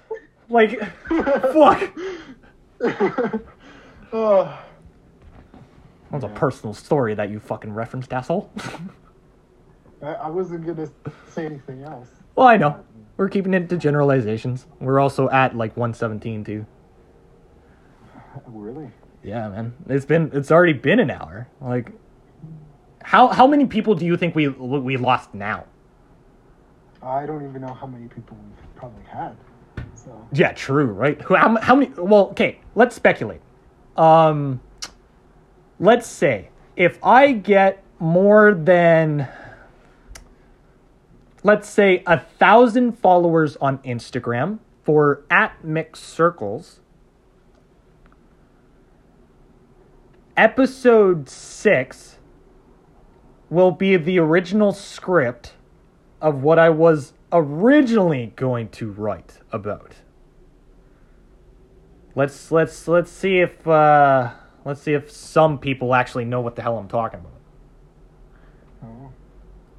Like, 0.49 0.79
fuck. 1.09 1.91
oh, 4.13 4.45
That 6.11 6.13
was 6.13 6.23
a 6.23 6.29
personal 6.29 6.75
story 6.75 7.15
that 7.17 7.29
you 7.29 7.41
fucking 7.41 7.75
referenced, 7.75 8.13
asshole. 8.13 8.53
I, 10.01 10.07
I 10.07 10.29
wasn't 10.31 10.65
gonna 10.65 10.89
say 11.33 11.47
anything 11.47 11.83
else. 11.83 12.09
well, 12.37 12.47
I 12.47 12.57
know. 12.57 12.85
We're 13.17 13.29
keeping 13.29 13.53
it 13.55 13.69
to 13.71 13.77
generalizations. 13.79 14.67
We're 14.79 15.01
also 15.01 15.29
at 15.31 15.57
like 15.57 15.77
117 15.77 16.45
too. 16.45 16.67
Really? 18.47 18.91
Yeah, 19.25 19.49
man. 19.49 19.75
It's 19.89 20.05
been 20.05 20.31
it's 20.33 20.53
already 20.53 20.75
been 20.75 21.01
an 21.01 21.11
hour. 21.11 21.49
Like 21.61 21.91
how 23.07 23.29
how 23.29 23.47
many 23.47 23.67
people 23.67 23.95
do 23.95 24.05
you 24.05 24.17
think 24.17 24.35
we 24.35 24.49
we 24.49 24.97
lost 24.97 25.33
now? 25.33 25.65
I 27.01 27.25
don't 27.25 27.49
even 27.49 27.63
know 27.63 27.73
how 27.73 27.87
many 27.87 28.09
people 28.09 28.37
we've 28.37 28.75
probably 28.75 29.05
had. 29.05 29.37
So 29.95 30.27
Yeah, 30.33 30.51
true, 30.53 30.87
right? 30.87 31.23
How, 31.23 31.57
how 31.61 31.77
many 31.77 31.93
well, 31.97 32.31
okay, 32.31 32.59
let's 32.75 32.97
speculate. 32.97 33.41
Um 33.97 34.61
let's 35.79 36.09
say 36.09 36.49
if 36.75 36.99
I 37.01 37.31
get 37.31 37.81
more 38.01 38.53
than 38.53 39.29
let's 41.45 41.69
say 41.69 42.03
a 42.09 42.19
thousand 42.19 42.99
followers 42.99 43.57
on 43.59 43.79
Instagram 43.79 44.59
for 44.83 45.23
at 45.31 45.65
mixed 45.65 46.03
circles 46.03 46.81
episode 50.37 51.29
six 51.29 52.16
will 53.51 53.71
be 53.71 53.97
the 53.97 54.19
original 54.19 54.73
script 54.73 55.55
of 56.21 56.43
what 56.43 56.59
I 56.59 56.71
was 56.71 57.13
originally 57.33 58.33
going 58.37 58.69
to 58.71 58.91
write 58.91 59.39
about. 59.53 59.97
Let's 62.15 62.51
let's 62.51 62.89
let's 62.89 63.11
see 63.11 63.41
if 63.41 63.67
uh 63.67 64.33
let's 64.65 64.81
see 64.81 64.95
if 64.95 65.11
some 65.11 65.59
people 65.59 65.95
actually 65.95 66.25
know 66.25 66.41
what 66.41 66.57
the 66.57 66.63
hell 66.63 66.79
I'm 66.79 66.89
talking 66.89 67.21
about. 67.21 67.33
oh. 68.85 69.13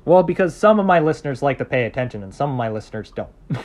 Well, 0.05 0.23
because 0.23 0.55
some 0.55 0.79
of 0.79 0.85
my 0.85 0.99
listeners 0.99 1.41
like 1.41 1.57
to 1.57 1.65
pay 1.65 1.85
attention 1.85 2.23
and 2.23 2.33
some 2.33 2.51
of 2.51 2.55
my 2.55 2.69
listeners 2.69 3.11
don't. 3.11 3.33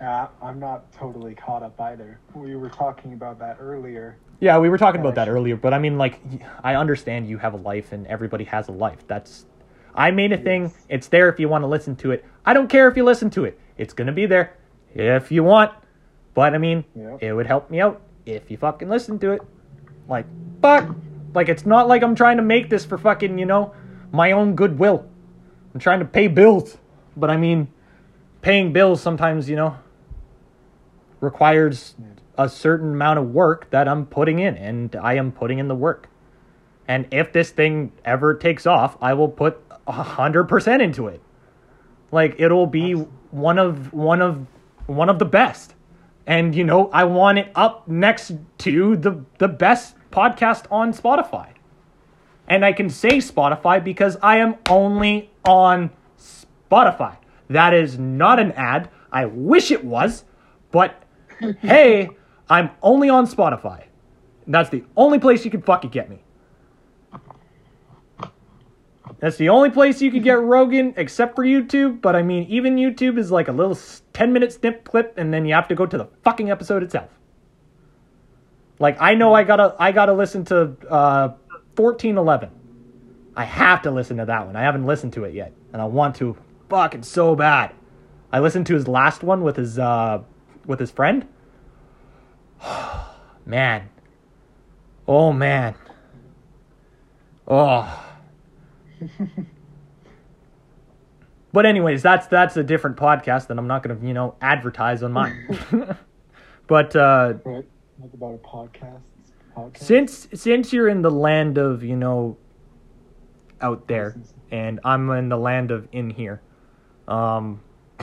Uh, 0.00 0.28
I'm 0.42 0.58
not 0.58 0.92
totally 0.92 1.34
caught 1.34 1.62
up 1.62 1.80
either. 1.80 2.20
We 2.34 2.54
were 2.54 2.68
talking 2.68 3.14
about 3.14 3.38
that 3.38 3.56
earlier. 3.58 4.18
Yeah, 4.40 4.58
we 4.58 4.68
were 4.68 4.78
talking 4.78 5.00
about 5.00 5.14
that 5.16 5.28
earlier, 5.28 5.56
but 5.56 5.72
I 5.74 5.78
mean 5.78 5.98
like 5.98 6.20
I 6.62 6.74
understand 6.74 7.28
you 7.28 7.38
have 7.38 7.54
a 7.54 7.58
life 7.58 7.92
and 7.92 8.06
everybody 8.06 8.44
has 8.44 8.68
a 8.68 8.72
life. 8.72 9.06
That's 9.06 9.46
I 9.94 10.10
made 10.10 10.32
a 10.32 10.36
thing. 10.38 10.64
Yes. 10.64 10.74
It's 10.88 11.08
there 11.08 11.28
if 11.30 11.40
you 11.40 11.48
want 11.48 11.62
to 11.62 11.68
listen 11.68 11.96
to 11.96 12.10
it. 12.10 12.24
I 12.44 12.52
don't 12.52 12.68
care 12.68 12.86
if 12.88 12.96
you 12.96 13.04
listen 13.04 13.30
to 13.30 13.44
it. 13.44 13.58
It's 13.78 13.94
going 13.94 14.06
to 14.08 14.12
be 14.12 14.26
there 14.26 14.54
if 14.94 15.32
you 15.32 15.42
want. 15.42 15.72
But 16.34 16.54
I 16.54 16.58
mean, 16.58 16.84
Yep. 16.94 17.22
it 17.22 17.32
would 17.32 17.46
help 17.46 17.70
me 17.70 17.80
out 17.80 18.02
if 18.26 18.50
you 18.50 18.58
fucking 18.58 18.90
listen 18.90 19.18
to 19.20 19.32
it. 19.32 19.40
Like, 20.06 20.26
fuck. 20.60 20.94
Like, 21.32 21.48
it's 21.48 21.64
not 21.64 21.88
like 21.88 22.02
I'm 22.02 22.14
trying 22.14 22.36
to 22.36 22.42
make 22.42 22.68
this 22.68 22.84
for 22.84 22.98
fucking, 22.98 23.38
you 23.38 23.46
know, 23.46 23.72
my 24.12 24.32
own 24.32 24.54
goodwill. 24.54 25.06
I'm 25.72 25.80
trying 25.80 26.00
to 26.00 26.04
pay 26.04 26.28
bills. 26.28 26.76
But 27.16 27.30
I 27.30 27.38
mean, 27.38 27.68
paying 28.42 28.74
bills 28.74 29.00
sometimes, 29.00 29.48
you 29.48 29.56
know, 29.56 29.78
requires 31.20 31.94
a 32.38 32.48
certain 32.48 32.92
amount 32.92 33.18
of 33.18 33.32
work 33.32 33.70
that 33.70 33.88
I'm 33.88 34.06
putting 34.06 34.38
in, 34.38 34.56
and 34.56 34.94
I 34.96 35.14
am 35.14 35.32
putting 35.32 35.58
in 35.58 35.68
the 35.68 35.74
work. 35.74 36.08
And 36.88 37.06
if 37.10 37.32
this 37.32 37.50
thing 37.50 37.92
ever 38.04 38.34
takes 38.34 38.66
off, 38.66 38.96
I 39.00 39.14
will 39.14 39.28
put 39.28 39.60
a 39.86 39.92
hundred 39.92 40.44
percent 40.44 40.82
into 40.82 41.08
it. 41.08 41.20
Like 42.12 42.36
it'll 42.38 42.66
be 42.66 42.92
one 42.92 43.58
of 43.58 43.92
one 43.92 44.22
of 44.22 44.46
one 44.86 45.08
of 45.08 45.18
the 45.18 45.24
best. 45.24 45.74
And 46.26 46.54
you 46.54 46.64
know, 46.64 46.88
I 46.90 47.04
want 47.04 47.38
it 47.38 47.50
up 47.54 47.88
next 47.88 48.32
to 48.58 48.96
the 48.96 49.24
the 49.38 49.48
best 49.48 49.96
podcast 50.10 50.66
on 50.70 50.92
Spotify. 50.92 51.50
And 52.48 52.64
I 52.64 52.72
can 52.72 52.90
say 52.90 53.18
Spotify 53.18 53.82
because 53.82 54.16
I 54.22 54.38
am 54.38 54.56
only 54.68 55.30
on 55.44 55.90
Spotify. 56.18 57.16
That 57.48 57.74
is 57.74 57.98
not 57.98 58.38
an 58.38 58.52
ad. 58.52 58.88
I 59.10 59.26
wish 59.26 59.70
it 59.70 59.84
was, 59.84 60.24
but 60.70 61.02
hey, 61.60 62.10
I'm 62.48 62.70
only 62.82 63.08
on 63.08 63.26
Spotify. 63.26 63.84
That's 64.46 64.70
the 64.70 64.84
only 64.96 65.18
place 65.18 65.44
you 65.44 65.50
can 65.50 65.62
fucking 65.62 65.90
get 65.90 66.08
me. 66.08 66.22
That's 69.18 69.36
the 69.36 69.48
only 69.48 69.70
place 69.70 70.02
you 70.02 70.10
could 70.10 70.22
get 70.22 70.40
Rogan 70.40 70.92
except 70.96 71.36
for 71.36 71.44
YouTube. 71.44 72.00
But 72.00 72.14
I 72.14 72.22
mean, 72.22 72.44
even 72.48 72.76
YouTube 72.76 73.18
is 73.18 73.30
like 73.30 73.48
a 73.48 73.52
little 73.52 73.78
10 74.12 74.32
minute 74.32 74.52
snip 74.52 74.84
clip, 74.84 75.14
and 75.16 75.32
then 75.32 75.46
you 75.46 75.54
have 75.54 75.68
to 75.68 75.74
go 75.74 75.86
to 75.86 75.98
the 75.98 76.06
fucking 76.22 76.50
episode 76.50 76.82
itself. 76.82 77.10
Like 78.78 78.96
I 79.00 79.14
know 79.14 79.32
I 79.32 79.42
gotta 79.42 79.74
I 79.78 79.92
gotta 79.92 80.12
listen 80.12 80.44
to 80.46 80.76
uh, 80.90 81.28
1411. 81.76 82.50
I 83.34 83.44
have 83.44 83.82
to 83.82 83.90
listen 83.90 84.18
to 84.18 84.26
that 84.26 84.46
one. 84.46 84.56
I 84.56 84.62
haven't 84.62 84.86
listened 84.86 85.12
to 85.14 85.24
it 85.24 85.34
yet, 85.34 85.52
and 85.72 85.80
I 85.80 85.86
want 85.86 86.16
to 86.16 86.36
fucking 86.68 87.02
so 87.02 87.34
bad. 87.34 87.72
I 88.32 88.40
listened 88.40 88.66
to 88.66 88.74
his 88.74 88.86
last 88.86 89.22
one 89.22 89.42
with 89.42 89.56
his 89.56 89.78
uh, 89.78 90.22
with 90.66 90.78
his 90.78 90.90
friend. 90.90 91.26
man. 93.46 93.88
Oh 95.08 95.32
man. 95.32 95.74
Oh. 97.48 98.04
but 101.52 101.66
anyways, 101.66 102.02
that's 102.02 102.26
that's 102.26 102.56
a 102.56 102.64
different 102.64 102.96
podcast, 102.96 103.50
and 103.50 103.58
I'm 103.58 103.66
not 103.68 103.82
gonna 103.82 103.98
you 104.02 104.14
know 104.14 104.34
advertise 104.40 105.02
on 105.02 105.12
mine. 105.12 105.58
but 106.66 106.96
uh, 106.96 107.34
Right. 107.44 107.64
Talk 108.00 108.12
about 108.12 108.34
a 108.34 108.38
podcast. 108.38 109.00
podcast. 109.56 109.78
since 109.78 110.28
since 110.34 110.72
you're 110.72 110.88
in 110.88 111.02
the 111.02 111.10
land 111.10 111.58
of 111.58 111.82
you 111.82 111.96
know 111.96 112.36
out 113.60 113.86
there, 113.88 114.16
and 114.50 114.80
I'm 114.84 115.08
in 115.10 115.28
the 115.28 115.38
land 115.38 115.70
of 115.70 115.88
in 115.92 116.10
here, 116.10 116.42
um, 117.08 117.60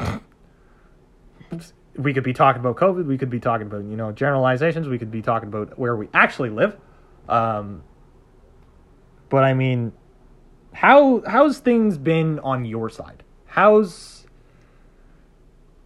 we 1.95 2.13
could 2.13 2.23
be 2.23 2.33
talking 2.33 2.59
about 2.59 2.75
COVID. 2.77 3.05
We 3.05 3.17
could 3.17 3.29
be 3.29 3.39
talking 3.39 3.67
about 3.67 3.83
you 3.83 3.95
know 3.95 4.11
generalizations. 4.11 4.87
We 4.87 4.97
could 4.97 5.11
be 5.11 5.21
talking 5.21 5.49
about 5.49 5.77
where 5.77 5.95
we 5.95 6.09
actually 6.13 6.49
live. 6.49 6.77
Um, 7.29 7.83
but 9.29 9.43
I 9.43 9.53
mean, 9.53 9.93
how 10.73 11.23
how's 11.25 11.59
things 11.59 11.97
been 11.97 12.39
on 12.39 12.65
your 12.65 12.89
side? 12.89 13.23
How's 13.45 14.25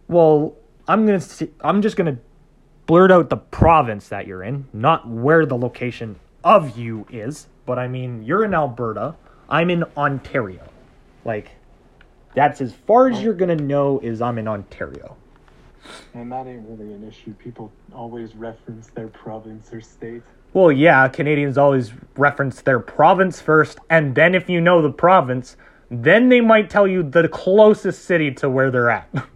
well, 0.08 0.56
I'm 0.86 1.04
gonna 1.06 1.20
see, 1.20 1.50
I'm 1.60 1.82
just 1.82 1.96
gonna 1.96 2.18
blurt 2.86 3.12
out 3.12 3.28
the 3.28 3.36
province 3.36 4.08
that 4.08 4.26
you're 4.26 4.42
in, 4.42 4.66
not 4.72 5.06
where 5.06 5.44
the 5.44 5.56
location 5.56 6.16
of 6.42 6.78
you 6.78 7.06
is. 7.10 7.46
But 7.66 7.78
I 7.78 7.88
mean, 7.88 8.22
you're 8.22 8.44
in 8.44 8.54
Alberta. 8.54 9.14
I'm 9.50 9.68
in 9.68 9.84
Ontario. 9.96 10.66
Like, 11.24 11.50
that's 12.34 12.60
as 12.62 12.72
far 12.72 13.08
as 13.08 13.20
you're 13.20 13.34
gonna 13.34 13.56
know 13.56 14.00
is 14.00 14.22
I'm 14.22 14.38
in 14.38 14.48
Ontario. 14.48 15.16
And 16.14 16.30
that 16.32 16.46
ain't 16.46 16.66
really 16.68 16.92
an 16.92 17.06
issue. 17.06 17.32
People 17.34 17.72
always 17.94 18.34
reference 18.34 18.88
their 18.88 19.08
province 19.08 19.72
or 19.72 19.80
state. 19.80 20.22
Well, 20.52 20.72
yeah, 20.72 21.06
Canadians 21.08 21.58
always 21.58 21.92
reference 22.16 22.62
their 22.62 22.80
province 22.80 23.40
first, 23.40 23.78
and 23.90 24.14
then 24.14 24.34
if 24.34 24.48
you 24.48 24.60
know 24.60 24.80
the 24.80 24.90
province, 24.90 25.56
then 25.90 26.28
they 26.28 26.40
might 26.40 26.70
tell 26.70 26.86
you 26.86 27.02
the 27.02 27.28
closest 27.28 28.04
city 28.04 28.30
to 28.32 28.48
where 28.48 28.70
they're 28.70 28.90
at. 28.90 29.08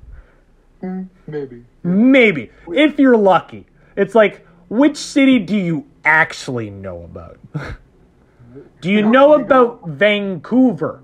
Mm, 0.82 1.08
maybe. 1.28 1.64
Maybe, 1.84 2.50
if 2.68 2.98
you're 2.98 3.16
lucky. 3.16 3.66
It's 3.96 4.16
like, 4.16 4.44
which 4.68 4.96
city 4.96 5.38
do 5.38 5.56
you 5.56 5.86
actually 6.04 6.70
know 6.70 7.04
about? 7.04 7.38
do 8.80 8.90
you 8.90 9.02
know 9.02 9.34
about 9.34 9.86
Vancouver? 9.86 11.02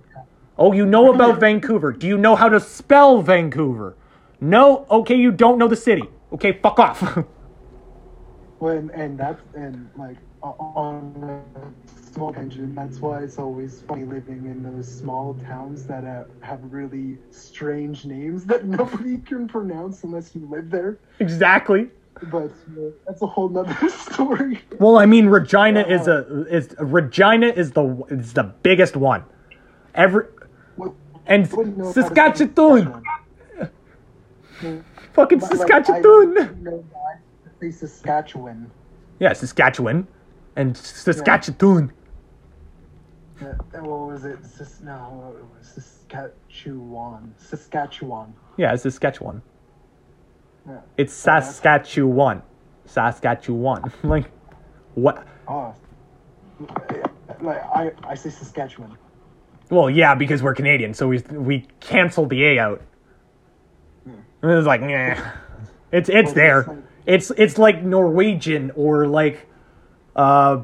Oh, 0.59 0.73
you 0.73 0.85
know 0.85 1.15
about 1.15 1.39
Vancouver. 1.41 1.93
Do 1.93 2.09
you 2.09 2.19
know 2.19 2.35
how 2.35 2.49
to 2.49 2.59
spell 2.59 3.23
Vancouver? 3.23 3.95
No? 4.41 4.87
Okay, 4.91 5.17
you 5.17 5.33
don't 5.33 5.59
know 5.59 5.69
the 5.69 5.77
city. 5.77 6.03
Okay, 6.33 6.59
fuck 6.63 6.79
off. 6.79 7.19
When 8.59 8.91
and 8.91 9.17
that's 9.17 9.41
and 9.55 9.89
like 9.97 10.17
on 10.41 11.41
a 11.57 12.13
small 12.13 12.33
tangent. 12.33 12.75
That's 12.75 12.99
why 12.99 13.23
it's 13.23 13.39
always 13.39 13.83
funny 13.83 14.05
living 14.05 14.47
in 14.47 14.63
those 14.63 14.93
small 14.93 15.35
towns 15.47 15.87
that 15.87 16.05
uh, 16.05 16.25
have 16.41 16.61
really 16.73 17.19
strange 17.31 18.05
names 18.05 18.45
that 18.47 18.65
nobody 18.79 19.19
can 19.19 19.47
pronounce 19.47 20.03
unless 20.05 20.35
you 20.35 20.47
live 20.47 20.71
there. 20.71 20.99
exactly. 21.21 21.91
But 22.21 22.51
uh, 22.77 22.91
that's 23.07 23.23
a 23.23 23.27
whole 23.27 23.49
nother 23.49 23.89
story. 23.91 24.61
Well, 24.81 24.99
I 24.99 25.07
mean, 25.07 25.27
Regina 25.27 25.83
is 25.83 26.09
a 26.09 26.47
is 26.51 26.75
Regina 26.81 27.47
is 27.47 27.71
the 27.73 28.03
is 28.11 28.33
the 28.33 28.43
biggest 28.43 28.97
one. 28.97 29.23
Every 29.95 30.25
and 31.27 31.47
what 31.53 31.65
do 31.65 31.71
you 31.71 31.77
know 31.77 31.85
about 31.85 31.95
the 31.95 32.03
Saskatchewan, 32.03 33.03
Saskatchewan? 34.61 34.85
fucking 35.13 35.39
But, 35.39 35.51
like, 35.51 35.59
Saskatchewan. 35.59 36.39
I 36.39 36.45
know 36.63 36.85
that. 36.93 37.21
Say 37.61 37.71
Saskatchewan. 37.71 38.71
Yeah, 39.19 39.33
Saskatchewan 39.33 40.07
and 40.57 40.77
Saskatchewan. 40.77 41.93
Uh, 43.41 43.47
what 43.81 44.13
was 44.13 44.25
it? 44.25 44.45
Sis, 44.45 44.81
no, 44.81 45.35
it 45.39 45.45
was 45.57 45.67
Saskatchewan. 45.69 47.35
Saskatchewan. 47.37 48.35
Yeah, 48.57 48.75
it's 48.75 48.83
Saskatchewan. 48.83 49.43
Yeah. 50.67 50.81
It's 50.97 51.13
Saskatchewan. 51.15 52.43
Saskatchewan. 52.87 53.93
like 54.03 54.27
what? 54.95 55.27
Oh. 55.47 55.75
Like 57.41 57.63
I, 57.75 57.93
I 58.05 58.15
say 58.15 58.31
Saskatchewan. 58.31 58.97
Well, 59.71 59.91
yeah, 59.91 60.15
because 60.15 60.43
we're 60.43 60.55
Canadian, 60.55 60.95
so 60.95 61.09
we 61.09 61.19
we 61.31 61.67
canceled 61.81 62.31
the 62.31 62.45
A 62.45 62.59
out. 62.59 62.83
It 64.43 64.47
was 64.47 64.67
like, 64.67 64.81
nah. 64.83 65.17
It's 65.91 66.09
it's 66.09 66.33
there. 66.33 66.61
it's 67.07 67.31
like- 67.31 67.39
It's 67.39 67.59
like 67.59 67.83
Norwegian 67.83 68.73
or 68.77 69.07
like 69.07 69.47
uh 70.15 70.63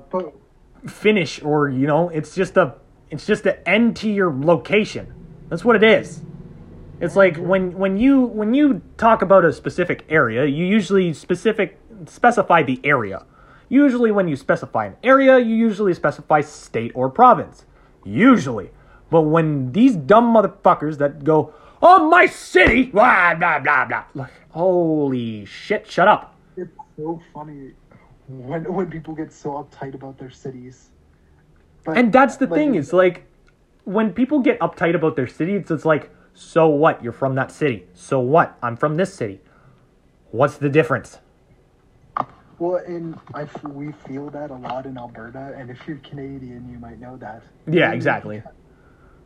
Finnish 0.87 1.43
or 1.43 1.69
you 1.69 1.87
know, 1.87 2.09
it's 2.11 2.35
just 2.35 2.57
a 2.57 2.75
it's 3.11 3.27
just 3.27 3.47
an 3.47 3.57
end 3.67 3.97
to 3.97 4.11
your 4.11 4.33
location. 4.33 5.13
That's 5.49 5.65
what 5.65 5.77
it 5.77 5.83
is. 5.83 6.21
It's 7.01 7.17
like 7.17 7.37
when 7.39 7.73
when 7.79 7.97
you 7.97 8.21
when 8.23 8.55
you 8.55 8.83
talk 8.99 9.23
about 9.23 9.45
a 9.45 9.53
specific 9.53 10.05
area, 10.09 10.45
you 10.45 10.65
usually 10.65 11.13
specific 11.13 11.79
specify 12.07 12.63
the 12.63 12.81
area. 12.85 13.25
Usually 13.71 14.13
when 14.13 14.29
you 14.29 14.37
specify 14.37 14.87
an 14.87 14.97
area, 15.03 15.39
you 15.39 15.55
usually 15.55 15.95
specify 15.95 16.43
state 16.43 16.93
or 16.95 17.09
province. 17.09 17.65
Usually. 18.05 18.71
But 19.11 19.23
when 19.23 19.73
these 19.73 19.97
dumb 19.97 20.35
motherfuckers 20.35 20.99
that 20.99 21.25
go, 21.25 21.55
"Oh, 21.87 22.09
my 22.09 22.27
city," 22.27 22.85
blah 22.85 23.35
blah 23.35 23.59
blah 23.61 23.85
blah. 23.85 24.05
Like, 24.15 24.31
holy 24.51 25.45
shit, 25.45 25.87
shut 25.87 26.09
up. 26.09 26.35
it's 26.57 26.73
so 26.97 27.21
funny 27.35 27.73
when 28.29 28.65
when 28.73 28.87
people 28.91 29.15
get 29.15 29.33
so 29.33 29.51
uptight 29.63 29.95
about 29.95 30.17
their 30.19 30.31
cities. 30.31 30.91
But, 31.85 31.99
And 31.99 32.13
that's 32.13 32.37
the 32.39 32.47
like, 32.47 32.59
thing 32.59 32.75
is 32.77 32.93
like 32.93 33.27
when 33.85 34.13
people 34.15 34.39
get 34.41 34.59
uptight 34.61 34.95
about 34.95 35.15
their 35.17 35.27
city, 35.27 35.55
it's, 35.57 35.71
it's 35.71 35.85
like, 35.85 36.11
so 36.33 36.67
what? 36.69 37.03
You're 37.05 37.13
from 37.13 37.35
that 37.35 37.51
city. 37.53 37.87
So 37.93 38.19
what? 38.19 38.57
I'm 38.63 38.77
from 38.77 38.97
this 38.97 39.13
city. 39.13 39.41
What's 40.31 40.57
the 40.57 40.71
difference? 40.71 41.19
Well, 42.59 42.77
and 42.87 43.19
I 43.35 43.43
f- 43.43 43.63
we 43.65 43.93
feel 44.07 44.31
that 44.31 44.51
a 44.51 44.55
lot 44.55 44.87
in 44.87 44.97
Alberta, 44.97 45.55
and 45.59 45.71
if 45.71 45.87
you're 45.87 45.99
Canadian, 45.99 46.71
you 46.71 46.79
might 46.79 46.99
know 47.01 47.17
that. 47.19 47.43
Yeah, 47.67 47.93
exactly. 47.93 48.43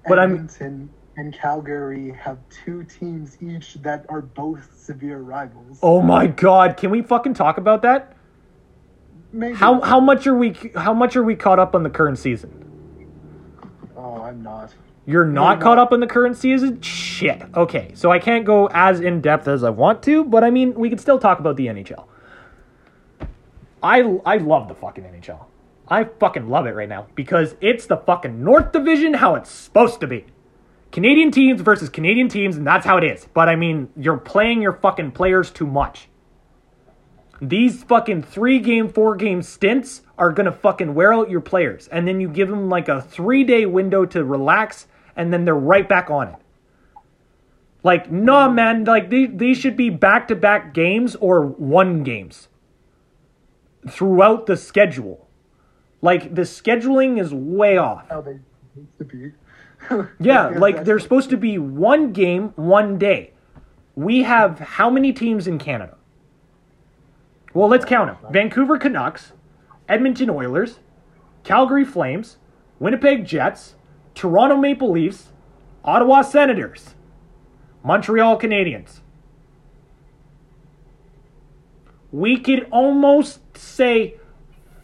But 0.09 0.19
I'm- 0.19 0.33
Edmonton 0.33 0.91
and 1.19 1.35
Calgary 1.35 2.13
have 2.13 2.39
two 2.49 2.85
teams 2.85 3.37
each 3.43 3.75
that 3.83 4.07
are 4.09 4.23
both 4.23 4.69
severe 4.79 5.19
rivals. 5.19 5.81
Oh 5.83 6.01
my 6.01 6.29
god, 6.29 6.77
can 6.77 6.91
we 6.91 7.03
fucking 7.03 7.35
talk 7.35 7.59
about 7.59 7.83
that? 7.83 8.17
Maybe. 9.33 9.57
How 9.57 9.81
how 9.81 9.99
much 9.99 10.29
are 10.29 10.35
we 10.35 10.57
how 10.77 10.95
much 10.95 11.17
are 11.17 11.25
we 11.25 11.35
caught 11.35 11.59
up 11.59 11.75
on 11.75 11.83
the 11.83 11.91
current 11.91 12.19
season? 12.19 12.65
Oh, 13.97 14.23
I'm 14.23 14.43
not. 14.43 14.73
You're 15.07 15.25
not 15.25 15.59
No, 15.59 15.65
caught 15.65 15.77
no. 15.77 15.83
up 15.83 15.93
in 15.93 15.99
the 15.99 16.07
current 16.07 16.37
season? 16.37 16.81
Shit. 16.83 17.43
Okay, 17.57 17.91
so 17.95 18.13
I 18.13 18.21
can't 18.21 18.45
go 18.45 18.69
as 18.73 19.01
in 19.01 19.21
depth 19.21 19.49
as 19.49 19.65
I 19.65 19.71
want 19.71 20.05
to, 20.05 20.23
but 20.23 20.45
I 20.45 20.51
mean, 20.51 20.75
we 20.75 20.89
can 20.89 20.99
still 20.99 21.19
talk 21.19 21.41
about 21.41 21.57
the 21.57 21.67
NHL. 21.67 22.05
I 23.83 24.03
I 24.25 24.37
love 24.37 24.69
the 24.69 24.75
fucking 24.75 25.03
NHL. 25.03 25.47
I 25.89 26.05
fucking 26.05 26.49
love 26.49 26.67
it 26.67 26.75
right 26.77 26.89
now 26.89 27.09
because 27.17 27.57
it's 27.61 27.87
the 27.87 27.97
fucking 27.97 28.45
North 28.45 28.71
Division 28.71 29.15
how 29.15 29.35
it's 29.35 29.51
supposed 29.51 30.01
to 30.01 30.07
be. 30.07 30.27
Canadian 30.91 31.31
teams 31.31 31.61
versus 31.61 31.89
Canadian 31.89 32.29
teams, 32.29 32.57
and 32.57 32.67
that's 32.67 32.87
how 32.87 32.97
it 32.97 33.05
is. 33.05 33.27
But 33.35 33.49
I 33.49 33.57
mean, 33.57 33.91
you're 33.97 34.17
playing 34.17 34.63
your 34.63 34.73
fucking 34.73 35.13
players 35.13 35.51
too 35.51 35.67
much. 35.67 36.09
These 37.41 37.85
fucking 37.85 38.23
three 38.23 38.59
game, 38.59 38.89
four 38.89 39.15
game 39.15 39.43
stints 39.43 40.03
are 40.17 40.33
gonna 40.33 40.53
fucking 40.53 40.95
wear 40.95 41.13
out 41.13 41.31
your 41.31 41.41
players, 41.41 41.89
and 41.89 42.09
then 42.09 42.21
you 42.21 42.29
give 42.29 42.49
them 42.49 42.69
like 42.69 42.89
a 42.89 43.03
three 43.03 43.45
day 43.45 43.67
window 43.67 44.05
to 44.07 44.25
relax, 44.25 44.87
and 45.15 45.33
then 45.33 45.45
they're 45.45 45.55
right 45.55 45.89
back 45.89 46.11
on 46.11 46.29
it. 46.29 46.37
Like, 47.85 48.11
nah, 48.11 48.49
man, 48.49 48.85
like 48.85 49.09
they, 49.11 49.27
these 49.27 49.59
should 49.59 49.77
be 49.77 49.91
back 49.91 50.29
to 50.29 50.37
back 50.37 50.75
games 50.75 51.15
or 51.17 51.47
one 51.47 52.03
games 52.03 52.49
throughout 53.89 54.47
the 54.47 54.57
schedule. 54.57 55.29
Like, 56.03 56.35
the 56.35 56.43
scheduling 56.43 57.21
is 57.21 57.33
way 57.33 57.77
off. 57.77 58.09
How 58.09 58.21
they 58.21 58.39
used 58.77 58.99
to 58.99 59.05
be. 59.05 59.33
Yeah, 60.21 60.49
like 60.49 60.85
there's 60.85 61.03
supposed 61.03 61.31
to 61.31 61.37
be 61.37 61.59
one 61.59 62.13
game, 62.13 62.53
one 62.57 62.99
day. 62.99 63.33
We 63.95 64.23
have 64.23 64.59
how 64.59 64.91
many 64.91 65.13
teams 65.13 65.47
in 65.47 65.59
Canada? 65.59 65.97
Well, 67.55 67.69
let's 67.69 67.85
count 67.85 68.21
them 68.21 68.33
Vancouver 68.33 68.79
Canucks, 68.79 69.33
Edmonton 69.89 70.31
Oilers, 70.31 70.79
Calgary 71.45 71.85
Flames, 71.85 72.37
Winnipeg 72.79 73.25
Jets, 73.25 73.75
Toronto 74.15 74.57
Maple 74.57 74.91
Leafs, 74.91 75.33
Ottawa 75.85 76.23
Senators, 76.23 76.95
Montreal 77.83 78.39
Canadiens. 78.39 79.01
We 82.11 82.39
could 82.39 82.67
almost 82.71 83.57
say, 83.57 84.15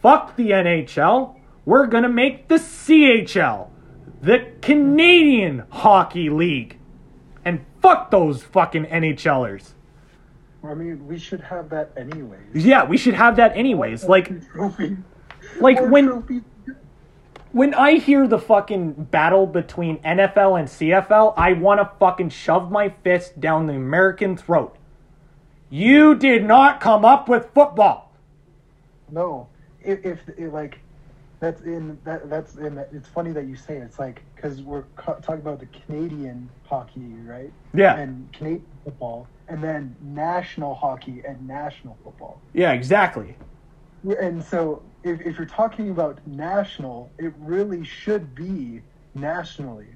fuck 0.01 0.35
the 0.35 0.51
NHL. 0.51 1.35
We're 1.65 1.87
going 1.87 2.03
to 2.03 2.09
make 2.09 2.47
the 2.47 2.55
CHL, 2.55 3.69
the 4.21 4.51
Canadian 4.61 5.63
Hockey 5.69 6.29
League. 6.29 6.79
And 7.43 7.65
fuck 7.81 8.09
those 8.09 8.43
fucking 8.43 8.85
NHLers. 8.85 9.73
I 10.63 10.73
mean, 10.73 11.07
we 11.07 11.19
should 11.19 11.41
have 11.41 11.69
that 11.69 11.91
anyways. 11.95 12.65
Yeah, 12.65 12.85
we 12.85 12.97
should 12.97 13.13
have 13.13 13.35
that 13.35 13.55
anyways. 13.55 14.05
Like, 14.05 14.31
like 15.59 15.79
More 15.79 15.89
when 15.89 16.43
when 17.51 17.73
I 17.73 17.93
hear 17.93 18.27
the 18.27 18.39
fucking 18.39 19.05
battle 19.11 19.47
between 19.47 19.99
NFL 19.99 20.59
and 20.59 20.67
CFL, 20.67 21.35
I 21.37 21.53
want 21.53 21.79
to 21.79 21.89
fucking 21.99 22.29
shove 22.29 22.69
my 22.69 22.89
fist 22.89 23.39
down 23.39 23.67
the 23.67 23.73
American 23.75 24.35
throat. 24.35 24.75
You 25.69 26.15
did 26.15 26.43
not 26.43 26.81
come 26.81 27.05
up 27.05 27.29
with 27.29 27.49
football. 27.53 28.13
No, 29.09 29.47
if, 29.81 30.03
if, 30.03 30.19
if 30.37 30.51
like 30.51 30.79
that's 31.39 31.61
in 31.61 31.97
that 32.03 32.29
that's 32.29 32.55
in 32.55 32.77
it's 32.91 33.07
funny 33.07 33.31
that 33.31 33.45
you 33.45 33.55
say 33.55 33.77
it. 33.77 33.83
it's 33.83 33.99
like 33.99 34.21
because 34.35 34.61
we're 34.61 34.83
ca- 34.95 35.15
talking 35.15 35.41
about 35.41 35.59
the 35.59 35.67
Canadian 35.67 36.49
hockey, 36.65 37.13
right? 37.25 37.51
Yeah. 37.73 37.97
And 37.97 38.31
Canadian 38.33 38.65
football, 38.83 39.27
and 39.47 39.63
then 39.63 39.95
national 40.01 40.75
hockey 40.75 41.23
and 41.27 41.45
national 41.47 41.97
football. 42.03 42.41
Yeah, 42.53 42.71
exactly. 42.71 43.35
And 44.19 44.43
so, 44.43 44.83
if, 45.03 45.19
if 45.21 45.37
you're 45.37 45.47
talking 45.47 45.89
about 45.89 46.25
national, 46.27 47.09
it 47.17 47.33
really 47.39 47.83
should 47.83 48.35
be 48.35 48.81
nationally. 49.15 49.87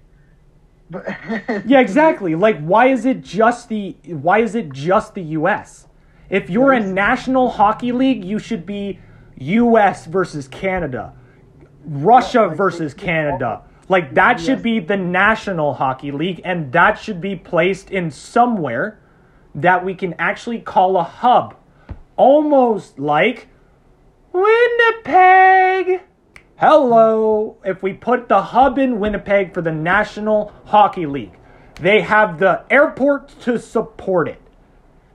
But 0.90 1.06
Yeah, 1.66 1.80
exactly. 1.80 2.36
Like 2.36 2.60
why 2.60 2.88
is 2.88 3.06
it 3.06 3.22
just 3.22 3.70
the 3.70 3.96
why 4.06 4.40
is 4.40 4.56
it 4.56 4.72
just 4.72 5.14
the 5.14 5.22
US? 5.22 5.88
If 6.30 6.50
you're 6.50 6.74
a 6.74 6.80
national 6.80 7.50
hockey 7.50 7.92
league, 7.92 8.24
you 8.24 8.40
should 8.40 8.66
be 8.66 9.00
US 9.38 10.06
versus 10.06 10.48
Canada. 10.48 11.14
Russia 11.86 12.50
versus 12.50 12.94
Canada. 12.94 13.64
Like 13.88 14.14
that 14.14 14.40
should 14.40 14.62
be 14.62 14.80
the 14.80 14.98
national 14.98 15.74
hockey 15.74 16.12
league 16.12 16.42
and 16.44 16.72
that 16.74 17.00
should 17.00 17.20
be 17.20 17.36
placed 17.36 17.90
in 17.90 18.12
somewhere 18.12 19.00
that 19.56 19.84
we 19.84 19.96
can 19.96 20.14
actually 20.20 20.60
call 20.60 20.98
a 20.98 21.04
hub. 21.04 21.56
Almost 22.16 23.00
like 23.00 23.48
Winnipeg. 24.32 26.02
Hello. 26.58 27.58
If 27.66 27.82
we 27.82 27.94
put 27.94 28.28
the 28.28 28.42
hub 28.42 28.78
in 28.78 29.00
Winnipeg 29.00 29.54
for 29.54 29.62
the 29.62 29.72
National 29.72 30.52
Hockey 30.66 31.06
League, 31.06 31.38
they 31.76 32.02
have 32.02 32.38
the 32.38 32.64
airport 32.70 33.30
to 33.42 33.58
support 33.58 34.28
it. 34.28 34.42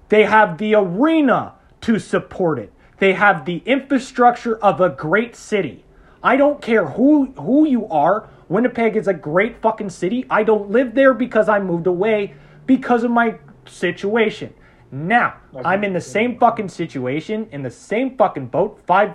They 0.09 0.25
have 0.25 0.59
the 0.59 0.75
arena 0.75 1.55
to 1.83 1.99
support 1.99 2.59
it. 2.59 2.73
They 2.99 3.13
have 3.13 3.45
the 3.45 3.59
infrastructure 3.67 4.57
of 4.57 4.81
a 4.81 4.89
great 4.89 5.37
city. 5.37 5.84
I 6.25 6.37
don't 6.37 6.63
care 6.63 6.87
who 6.87 7.27
who 7.33 7.67
you 7.67 7.87
are. 7.89 8.31
Winnipeg 8.49 8.97
is 8.97 9.07
a 9.07 9.13
great 9.13 9.61
fucking 9.61 9.91
city. 9.91 10.25
I 10.31 10.43
don't 10.43 10.71
live 10.71 10.95
there 10.95 11.13
because 11.13 11.51
I 11.51 11.61
moved 11.61 11.87
away 11.87 12.33
because 12.65 13.05
of 13.05 13.11
my 13.11 13.37
situation. 13.67 14.55
Now, 14.91 15.37
I'm 15.65 15.85
in 15.85 15.93
the 15.93 16.01
same 16.01 16.39
fucking 16.39 16.69
situation, 16.69 17.49
in 17.51 17.63
the 17.63 17.71
same 17.71 18.17
fucking 18.17 18.47
boat, 18.47 18.81
five, 18.87 19.15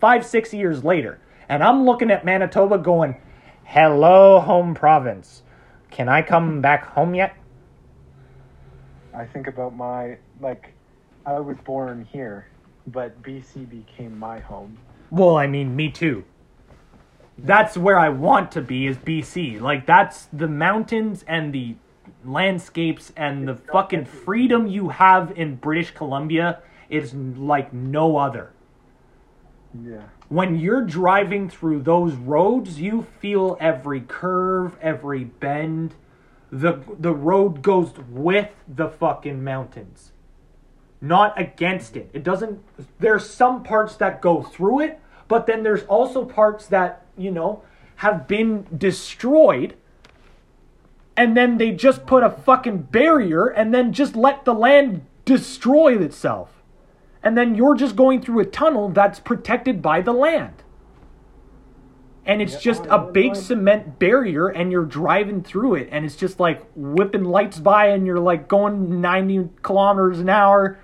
five, 0.00 0.26
six 0.26 0.52
years 0.52 0.84
later. 0.84 1.18
And 1.48 1.62
I'm 1.62 1.84
looking 1.84 2.10
at 2.10 2.24
Manitoba 2.24 2.78
going, 2.78 3.16
hello, 3.64 4.40
home 4.40 4.74
province. 4.74 5.42
Can 5.90 6.08
I 6.08 6.20
come 6.22 6.60
back 6.60 6.84
home 6.84 7.14
yet? 7.14 7.36
I 9.14 9.24
think 9.24 9.46
about 9.46 9.76
my 9.76 10.18
like, 10.40 10.74
I 11.24 11.38
was 11.38 11.56
born 11.64 12.06
here, 12.12 12.48
but 12.88 13.22
BC 13.22 13.70
became 13.70 14.18
my 14.18 14.40
home. 14.40 14.76
Well, 15.10 15.36
I 15.36 15.46
mean, 15.46 15.76
me 15.76 15.90
too. 15.90 16.24
That's 17.36 17.76
where 17.76 17.98
I 17.98 18.10
want 18.10 18.52
to 18.52 18.60
be 18.60 18.86
is 18.86 18.96
BC. 18.96 19.60
Like 19.60 19.86
that's 19.86 20.26
the 20.32 20.48
mountains 20.48 21.24
and 21.26 21.52
the 21.52 21.76
landscapes 22.24 23.12
and 23.16 23.48
the 23.48 23.56
fucking 23.56 24.04
freedom 24.04 24.66
you 24.66 24.90
have 24.90 25.32
in 25.36 25.56
British 25.56 25.90
Columbia 25.90 26.62
is 26.88 27.14
like 27.14 27.72
no 27.72 28.16
other. 28.16 28.52
Yeah. 29.82 30.02
When 30.28 30.58
you're 30.58 30.84
driving 30.84 31.48
through 31.48 31.82
those 31.82 32.14
roads, 32.14 32.80
you 32.80 33.06
feel 33.20 33.56
every 33.60 34.00
curve, 34.00 34.76
every 34.80 35.24
bend. 35.24 35.94
The 36.50 36.80
the 36.98 37.12
road 37.12 37.62
goes 37.62 37.92
with 38.08 38.50
the 38.68 38.88
fucking 38.88 39.42
mountains. 39.42 40.12
Not 41.00 41.38
against 41.38 41.96
it. 41.96 42.10
It 42.12 42.22
doesn't 42.22 42.62
there's 43.00 43.28
some 43.28 43.64
parts 43.64 43.96
that 43.96 44.22
go 44.22 44.42
through 44.42 44.80
it, 44.80 45.00
but 45.28 45.46
then 45.46 45.62
there's 45.62 45.82
also 45.84 46.24
parts 46.24 46.66
that, 46.66 47.03
you 47.16 47.30
know, 47.30 47.62
have 47.96 48.26
been 48.26 48.66
destroyed 48.76 49.74
and 51.16 51.36
then 51.36 51.58
they 51.58 51.70
just 51.70 52.06
put 52.06 52.22
a 52.24 52.30
fucking 52.30 52.78
barrier 52.90 53.46
and 53.46 53.72
then 53.72 53.92
just 53.92 54.16
let 54.16 54.44
the 54.44 54.54
land 54.54 55.06
destroy 55.24 55.96
itself. 55.96 56.62
And 57.22 57.38
then 57.38 57.54
you're 57.54 57.76
just 57.76 57.96
going 57.96 58.20
through 58.20 58.40
a 58.40 58.44
tunnel 58.44 58.88
that's 58.88 59.20
protected 59.20 59.80
by 59.80 60.00
the 60.02 60.12
land. 60.12 60.62
And 62.26 62.40
it's 62.40 62.60
just 62.60 62.86
a 62.86 62.98
big 62.98 63.36
cement 63.36 63.98
barrier 63.98 64.48
and 64.48 64.72
you're 64.72 64.86
driving 64.86 65.42
through 65.42 65.74
it 65.74 65.88
and 65.92 66.06
it's 66.06 66.16
just 66.16 66.40
like 66.40 66.62
whipping 66.74 67.24
lights 67.24 67.58
by 67.58 67.88
and 67.88 68.06
you're 68.06 68.18
like 68.18 68.48
going 68.48 69.00
90 69.00 69.50
kilometers 69.62 70.20
an 70.20 70.30
hour. 70.30 70.78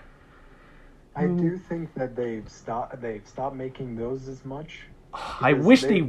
I 1.16 1.24
Mm. 1.24 1.40
do 1.40 1.58
think 1.58 1.94
that 1.94 2.14
they've 2.14 2.48
stopped. 2.48 3.00
They've 3.00 3.26
stopped 3.26 3.56
making 3.56 3.96
those 3.96 4.28
as 4.28 4.44
much. 4.44 4.86
I 5.12 5.54
wish 5.54 5.82
they 5.82 6.02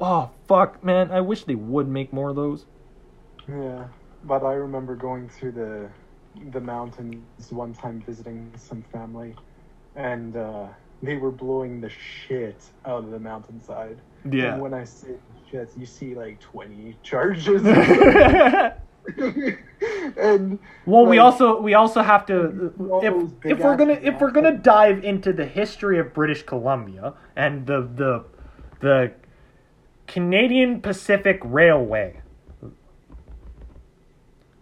oh 0.00 0.30
fuck 0.46 0.82
man, 0.84 1.10
I 1.10 1.20
wish 1.20 1.44
they 1.44 1.54
would 1.54 1.88
make 1.88 2.12
more 2.12 2.30
of 2.30 2.36
those. 2.36 2.66
Yeah, 3.48 3.86
but 4.24 4.42
I 4.42 4.54
remember 4.54 4.96
going 4.96 5.28
through 5.28 5.52
the 5.52 5.88
the 6.50 6.60
mountains 6.60 7.50
one 7.50 7.74
time 7.74 8.02
visiting 8.06 8.52
some 8.56 8.82
family, 8.92 9.34
and 9.96 10.36
uh, 10.36 10.68
they 11.02 11.16
were 11.16 11.30
blowing 11.30 11.80
the 11.80 11.90
shit 11.90 12.62
out 12.84 13.04
of 13.04 13.10
the 13.10 13.18
mountainside. 13.18 13.98
And 14.52 14.62
when 14.62 14.74
I 14.74 14.84
say 14.84 15.14
shit, 15.50 15.70
you 15.76 15.86
see 15.86 16.14
like 16.14 16.40
twenty 16.40 16.96
charges. 17.02 17.62
and 20.16 20.58
Well, 20.84 21.06
we 21.06 21.18
also 21.18 21.60
we 21.60 21.74
also 21.74 22.02
have 22.02 22.26
to 22.26 22.72
if 23.02 23.14
if 23.52 23.58
we're 23.60 23.76
gonna 23.76 23.98
if 24.02 24.20
we're 24.20 24.30
gonna 24.30 24.56
dive 24.56 25.04
into 25.04 25.32
the 25.32 25.46
history 25.46 25.98
of 25.98 26.12
British 26.12 26.42
Columbia 26.42 27.14
and 27.36 27.66
the 27.66 27.88
the 27.94 28.24
the 28.80 29.12
Canadian 30.06 30.80
Pacific 30.80 31.40
Railway. 31.44 32.20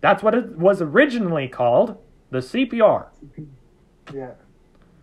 That's 0.00 0.22
what 0.22 0.34
it 0.34 0.56
was 0.58 0.80
originally 0.82 1.48
called, 1.48 1.96
the 2.30 2.38
CPR. 2.38 3.06
CP. 3.36 3.46
yeah, 4.14 4.30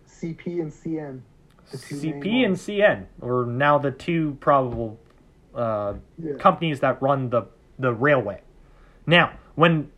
CP 0.08 0.60
and 0.60 0.72
CN. 0.72 1.20
the 1.70 1.78
two 1.78 2.00
main 2.00 2.22
CP 2.22 2.46
and. 2.46 2.56
CN 2.56 3.06
are 3.22 3.44
now 3.46 3.78
the 3.78 3.90
two 3.90 4.36
probable 4.40 4.98
uh, 5.54 5.94
Yeah. 6.18 6.34
companies 6.38 6.80
that 6.80 7.00
run 7.02 7.30
the 7.30 7.42
the 7.78 7.92
railway. 7.92 8.40
Now, 9.06 9.32
when 9.56 9.90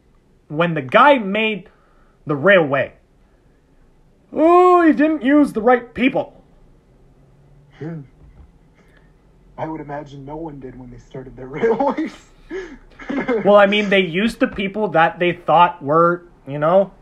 when 0.49 0.75
the 0.75 0.83
guy 0.83 1.19
made 1.19 1.69
the 2.27 2.37
railway, 2.37 2.95
oh, 4.33 4.83
he 4.83 4.93
didn't 4.93 5.23
use 5.23 5.53
the 5.53 5.63
right 5.63 5.93
people. 5.95 6.43
I 9.59 9.67
would 9.67 9.81
imagine 9.81 10.25
no 10.25 10.37
one 10.37 10.61
did 10.61 10.79
when 10.79 10.91
they 10.91 10.99
started 10.99 11.37
their 11.37 11.47
railways. 11.59 12.15
Well, 13.45 13.57
I 13.57 13.67
mean, 13.67 13.91
they 13.91 14.01
used 14.01 14.41
the 14.41 14.49
people 14.49 14.89
that 14.89 15.19
they 15.19 15.33
thought 15.33 15.83
were, 15.83 16.25
you 16.47 16.59
know, 16.59 16.93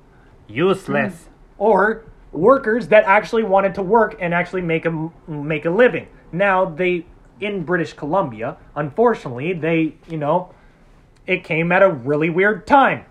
useless 0.48 1.14
hmm. 1.24 1.30
or 1.58 2.04
workers 2.32 2.88
that 2.88 3.04
actually 3.04 3.44
wanted 3.44 3.74
to 3.76 3.82
work 3.82 4.16
and 4.20 4.34
actually 4.34 4.62
make 4.62 4.86
a 4.86 5.10
make 5.28 5.64
a 5.64 5.70
living. 5.70 6.08
Now 6.32 6.64
they 6.64 7.06
in 7.40 7.64
British 7.64 7.92
Columbia, 7.92 8.56
unfortunately, 8.76 9.52
they, 9.52 9.94
you 10.08 10.16
know, 10.16 10.54
it 11.26 11.44
came 11.44 11.72
at 11.72 11.82
a 11.82 11.90
really 11.90 12.30
weird 12.30 12.66
time. 12.66 13.04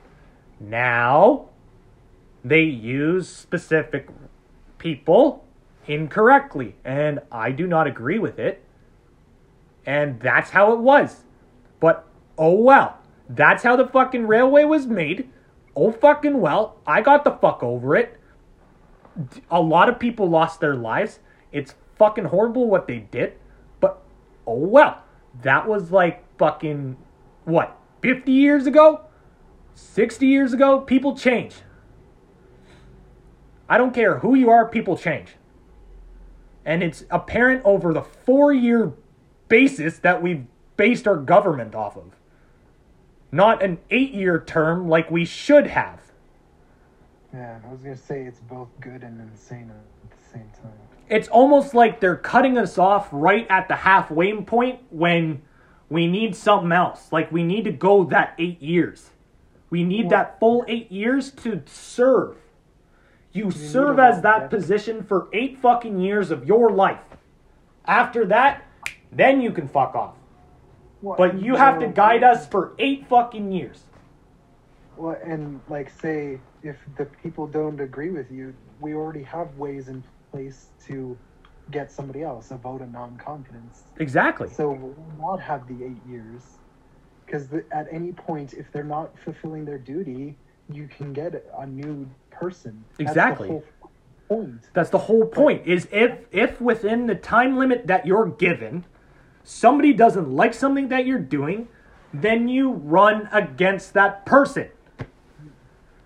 Now 0.60 1.50
they 2.44 2.62
use 2.62 3.28
specific 3.28 4.08
people 4.78 5.46
incorrectly, 5.88 6.76
and 6.84 7.20
I 7.32 7.52
do 7.52 7.68
not 7.68 7.88
agree 7.88 8.20
with 8.20 8.40
it. 8.40 8.63
And 9.86 10.20
that's 10.20 10.52
how 10.52 10.74
it 10.74 10.80
was. 10.80 11.24
But 11.80 12.08
oh 12.38 12.54
well. 12.54 12.98
That's 13.30 13.64
how 13.64 13.76
the 13.76 13.88
fucking 13.88 14.28
railway 14.28 14.64
was 14.64 14.86
made. 14.86 15.30
Oh 15.76 15.92
fucking 15.92 16.40
well. 16.40 16.78
I 16.86 17.02
got 17.02 17.24
the 17.24 17.32
fuck 17.32 17.64
over 17.64 17.96
it. 17.96 18.20
A 19.52 19.62
lot 19.62 19.90
of 19.90 20.00
people 20.00 20.30
lost 20.30 20.60
their 20.60 20.76
lives. 20.76 21.20
It's 21.52 21.76
fucking 21.98 22.26
horrible 22.26 22.70
what 22.70 22.88
they 22.88 23.00
did. 23.00 23.34
But 23.80 24.02
oh 24.46 24.58
well. 24.58 25.04
That 25.42 25.68
was 25.68 25.92
like 25.92 26.24
fucking 26.38 26.98
what, 27.46 27.78
50 28.02 28.32
years 28.32 28.66
ago? 28.66 29.02
60 29.76 30.28
years 30.28 30.54
ago? 30.54 30.80
People 30.80 31.18
change. 31.18 31.56
I 33.68 33.78
don't 33.78 33.94
care 33.94 34.20
who 34.20 34.36
you 34.36 34.50
are, 34.50 34.68
people 34.68 34.98
change. 34.98 35.36
And 36.66 36.84
it's 36.84 37.06
apparent 37.10 37.62
over 37.66 37.94
the 37.94 38.04
four 38.04 38.54
year 38.54 38.94
basis 39.54 40.00
that 40.00 40.20
we've 40.20 40.48
based 40.78 41.08
our 41.08 41.16
government 41.16 41.76
off 41.76 41.96
of. 41.96 42.16
Not 43.32 43.62
an 43.62 43.78
eight 43.92 44.12
year 44.12 44.44
term 44.44 44.90
like 44.90 45.12
we 45.12 45.26
should 45.26 45.68
have. 45.68 46.02
Yeah, 47.32 47.60
I 47.64 47.72
was 47.72 47.84
gonna 47.84 47.96
say 47.96 48.24
it's 48.24 48.40
both 48.40 48.70
good 48.80 49.04
and 49.04 49.22
insane 49.22 49.70
at 49.70 50.10
the 50.10 50.34
same 50.34 50.50
time. 50.60 50.74
It's 51.08 51.28
almost 51.28 51.76
like 51.76 52.00
they're 52.00 52.16
cutting 52.16 52.58
us 52.58 52.80
off 52.80 53.10
right 53.12 53.46
at 53.48 53.68
the 53.68 53.76
halfway 53.76 54.34
point 54.42 54.80
when 54.90 55.44
we 55.88 56.08
need 56.08 56.36
something 56.36 56.72
else. 56.72 57.12
Like 57.12 57.32
we 57.32 57.44
need 57.44 57.66
to 57.66 57.72
go 57.72 58.06
that 58.06 58.34
eight 58.40 58.60
years. 58.60 59.12
We 59.70 59.84
need 59.84 60.10
that 60.10 60.40
full 60.40 60.66
eight 60.68 60.92
years 60.92 61.30
to 61.44 61.62
serve. 61.68 62.38
You 63.34 63.52
serve 63.52 64.00
as 64.00 64.24
that 64.24 64.50
position 64.50 65.04
for 65.04 65.28
eight 65.32 65.60
fucking 65.60 66.00
years 66.00 66.32
of 66.32 66.48
your 66.48 66.72
life. 66.72 67.06
After 67.86 68.26
that, 68.26 68.64
then 69.16 69.42
you 69.42 69.52
can 69.52 69.68
fuck 69.68 69.96
off. 69.96 70.16
Well, 71.02 71.18
But 71.18 71.42
you 71.42 71.56
have 71.56 71.80
to 71.80 71.88
guide 71.88 72.24
us 72.24 72.48
for 72.48 72.74
eight 72.80 73.08
fucking 73.08 73.52
years. 73.52 73.84
Well, 74.96 75.18
and 75.24 75.60
like 75.70 75.90
say 75.90 76.40
if 76.62 76.78
the 76.98 77.06
people 77.06 77.48
don't 77.48 77.80
agree 77.80 78.10
with 78.10 78.32
you, 78.32 78.54
we 78.80 78.94
already 78.94 79.24
have 79.24 79.58
ways 79.58 79.90
in 79.90 80.04
place 80.32 80.68
to 80.88 81.18
get 81.72 81.92
somebody 81.92 82.24
else 82.24 82.52
a 82.52 82.58
vote 82.58 82.82
of 82.82 82.92
non-confidence. 82.92 83.84
Exactly. 83.98 84.50
So 84.50 84.72
we'll 84.72 84.96
not 85.20 85.42
have 85.42 85.68
the 85.68 85.86
eight 85.86 86.02
years, 86.08 86.42
because 87.26 87.48
at 87.72 87.88
any 87.92 88.12
point, 88.12 88.54
if 88.54 88.72
they're 88.72 88.84
not 88.84 89.18
fulfilling 89.20 89.66
their 89.66 89.78
duty, 89.78 90.38
you 90.70 90.88
can 90.88 91.14
get 91.14 91.44
a 91.58 91.66
new 91.66 92.10
person. 92.32 92.84
Exactly. 93.00 93.50
That's 93.50 93.62
the 93.70 93.88
whole 94.28 94.44
point. 94.44 94.62
That's 94.74 94.90
the 94.90 94.98
whole 94.98 95.26
point. 95.26 95.68
Is 95.68 95.88
if 95.92 96.20
if 96.32 96.62
within 96.62 97.08
the 97.08 97.16
time 97.16 97.58
limit 97.58 97.88
that 97.88 98.06
you're 98.06 98.28
given, 98.28 98.86
somebody 99.44 99.94
doesn't 99.94 100.30
like 100.30 100.54
something 100.54 100.90
that 100.90 101.06
you're 101.06 101.20
doing, 101.20 101.68
then 102.14 102.48
you 102.48 102.72
run 102.72 103.30
against 103.32 103.94
that 103.94 104.26
person. 104.26 104.70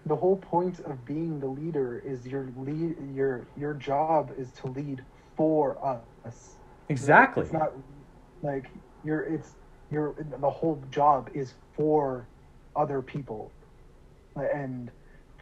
The 0.06 0.16
whole 0.16 0.38
point 0.38 0.80
of 0.82 1.04
being 1.06 1.40
the 1.40 1.48
leader 1.48 2.00
is 2.06 2.26
your 2.26 2.48
lead. 2.58 2.96
Your 3.14 3.46
your 3.58 3.74
job 3.74 4.32
is 4.38 4.52
to 4.62 4.68
lead 4.68 5.04
for 5.36 5.78
us. 5.86 6.56
Exactly. 6.90 7.44
It's 7.44 7.54
not 7.54 7.74
like 8.42 8.68
you're. 9.04 9.24
It's 9.24 9.56
your. 9.92 10.16
The 10.40 10.50
whole 10.50 10.82
job 10.92 11.30
is 11.34 11.54
for 11.76 12.26
other 12.76 13.02
people, 13.02 13.52
and 14.36 14.92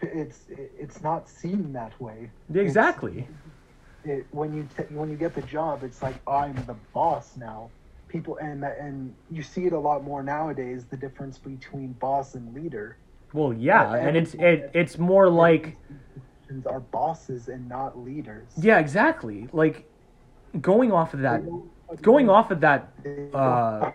it's 0.02 0.46
it's 0.50 1.02
not 1.04 1.30
seen 1.30 1.72
that 1.74 2.00
way. 2.02 2.32
Exactly. 2.54 3.28
it, 4.04 4.26
when 4.32 4.54
you 4.54 4.68
t- 4.78 4.94
when 4.96 5.10
you 5.12 5.16
get 5.16 5.36
the 5.36 5.42
job, 5.44 5.84
it's 5.84 6.02
like 6.02 6.16
I'm 6.28 6.56
the 6.66 6.76
boss 6.94 7.38
now. 7.38 7.70
People 8.16 8.38
and 8.38 8.64
and 8.64 9.14
you 9.30 9.44
see 9.44 9.66
it 9.66 9.74
a 9.74 9.80
lot 9.80 10.02
more 10.06 10.24
nowadays. 10.24 10.86
The 10.90 10.96
difference 10.96 11.38
between 11.38 11.92
boss 11.94 12.36
and 12.36 12.56
leader. 12.56 12.96
Well, 13.34 13.52
yeah, 13.52 13.94
and 13.94 14.16
it's 14.16 14.36
it, 14.36 14.72
it's 14.74 14.98
more 14.98 15.30
like 15.30 15.76
Are 16.66 16.80
bosses 16.80 17.50
and 17.50 17.68
not 17.68 18.00
leaders. 18.00 18.48
yeah, 18.56 18.80
exactly. 18.80 19.50
Like 19.52 19.86
going 20.62 20.94
off 20.94 21.14
of 21.14 21.20
that, 21.22 21.44
going 22.02 22.30
off 22.30 22.52
of 22.52 22.62
that. 22.62 22.94
Uh, 23.34 23.92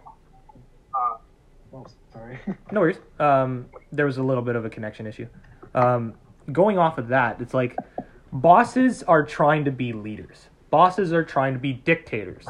oh, 1.73 1.87
sorry. 2.13 2.39
no 2.73 2.81
worries. 2.81 2.99
Um, 3.19 3.71
there 3.91 4.05
was 4.05 4.19
a 4.19 4.23
little 4.23 4.43
bit 4.43 4.55
of 4.55 4.67
a 4.67 4.69
connection 4.69 5.07
issue. 5.07 5.29
Um, 5.75 6.13
going 6.53 6.77
off 6.77 6.99
of 6.99 7.09
that, 7.09 7.41
it's 7.41 7.55
like 7.55 7.75
bosses 8.35 9.03
are 9.05 9.25
trying 9.25 9.65
to 9.65 9.71
be 9.71 9.95
leaders. 9.95 10.51
Bosses 10.69 11.11
are 11.15 11.25
trying 11.25 11.55
to 11.55 11.59
be 11.59 11.73
dictators. 11.73 12.47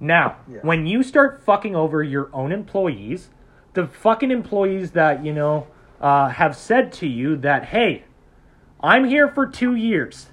Now, 0.00 0.36
Yeah. 0.50 0.60
when 0.62 0.86
you 0.86 1.02
start 1.02 1.42
fucking 1.42 1.74
over 1.74 2.02
your 2.02 2.30
own 2.32 2.52
employees, 2.52 3.30
the 3.74 3.86
fucking 3.86 4.30
employees 4.30 4.92
that 4.92 5.24
you 5.24 5.32
know 5.32 5.66
uh, 6.00 6.28
have 6.28 6.56
said 6.56 6.92
to 6.92 7.06
you 7.08 7.36
that, 7.36 7.66
hey, 7.66 8.04
I'm 8.80 9.04
here 9.04 9.28
for 9.28 9.46
two 9.46 9.74
years. 9.74 10.30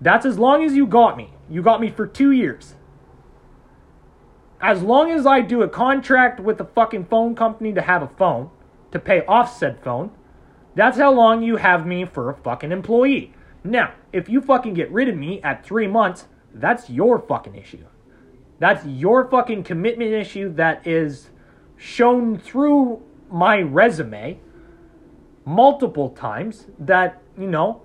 That's 0.00 0.26
as 0.26 0.38
long 0.38 0.62
as 0.62 0.74
you 0.74 0.86
got 0.86 1.16
me. 1.16 1.32
You 1.48 1.62
got 1.62 1.80
me 1.80 1.90
for 1.90 2.06
two 2.06 2.30
years. 2.30 2.74
As 4.60 4.82
long 4.82 5.10
as 5.10 5.26
I 5.26 5.40
do 5.40 5.62
a 5.62 5.68
contract 5.68 6.40
with 6.40 6.58
the 6.58 6.64
fucking 6.64 7.06
phone 7.06 7.34
company 7.34 7.72
to 7.72 7.82
have 7.82 8.02
a 8.02 8.08
phone, 8.08 8.50
to 8.92 8.98
pay 8.98 9.24
off 9.26 9.56
said 9.56 9.82
phone, 9.82 10.10
that's 10.74 10.98
how 10.98 11.12
long 11.12 11.42
you 11.42 11.56
have 11.56 11.86
me 11.86 12.04
for 12.04 12.30
a 12.30 12.34
fucking 12.34 12.72
employee. 12.72 13.32
Now, 13.62 13.92
if 14.12 14.28
you 14.28 14.40
fucking 14.40 14.74
get 14.74 14.90
rid 14.90 15.08
of 15.08 15.16
me 15.16 15.40
at 15.42 15.64
three 15.64 15.86
months, 15.86 16.26
that's 16.52 16.90
your 16.90 17.18
fucking 17.18 17.54
issue. 17.54 17.84
That's 18.64 18.86
your 18.86 19.28
fucking 19.28 19.64
commitment 19.64 20.10
issue 20.14 20.50
that 20.54 20.86
is 20.86 21.28
shown 21.76 22.38
through 22.38 23.02
my 23.30 23.60
resume 23.60 24.40
multiple 25.44 26.08
times 26.08 26.68
that, 26.78 27.20
you 27.38 27.46
know, 27.46 27.82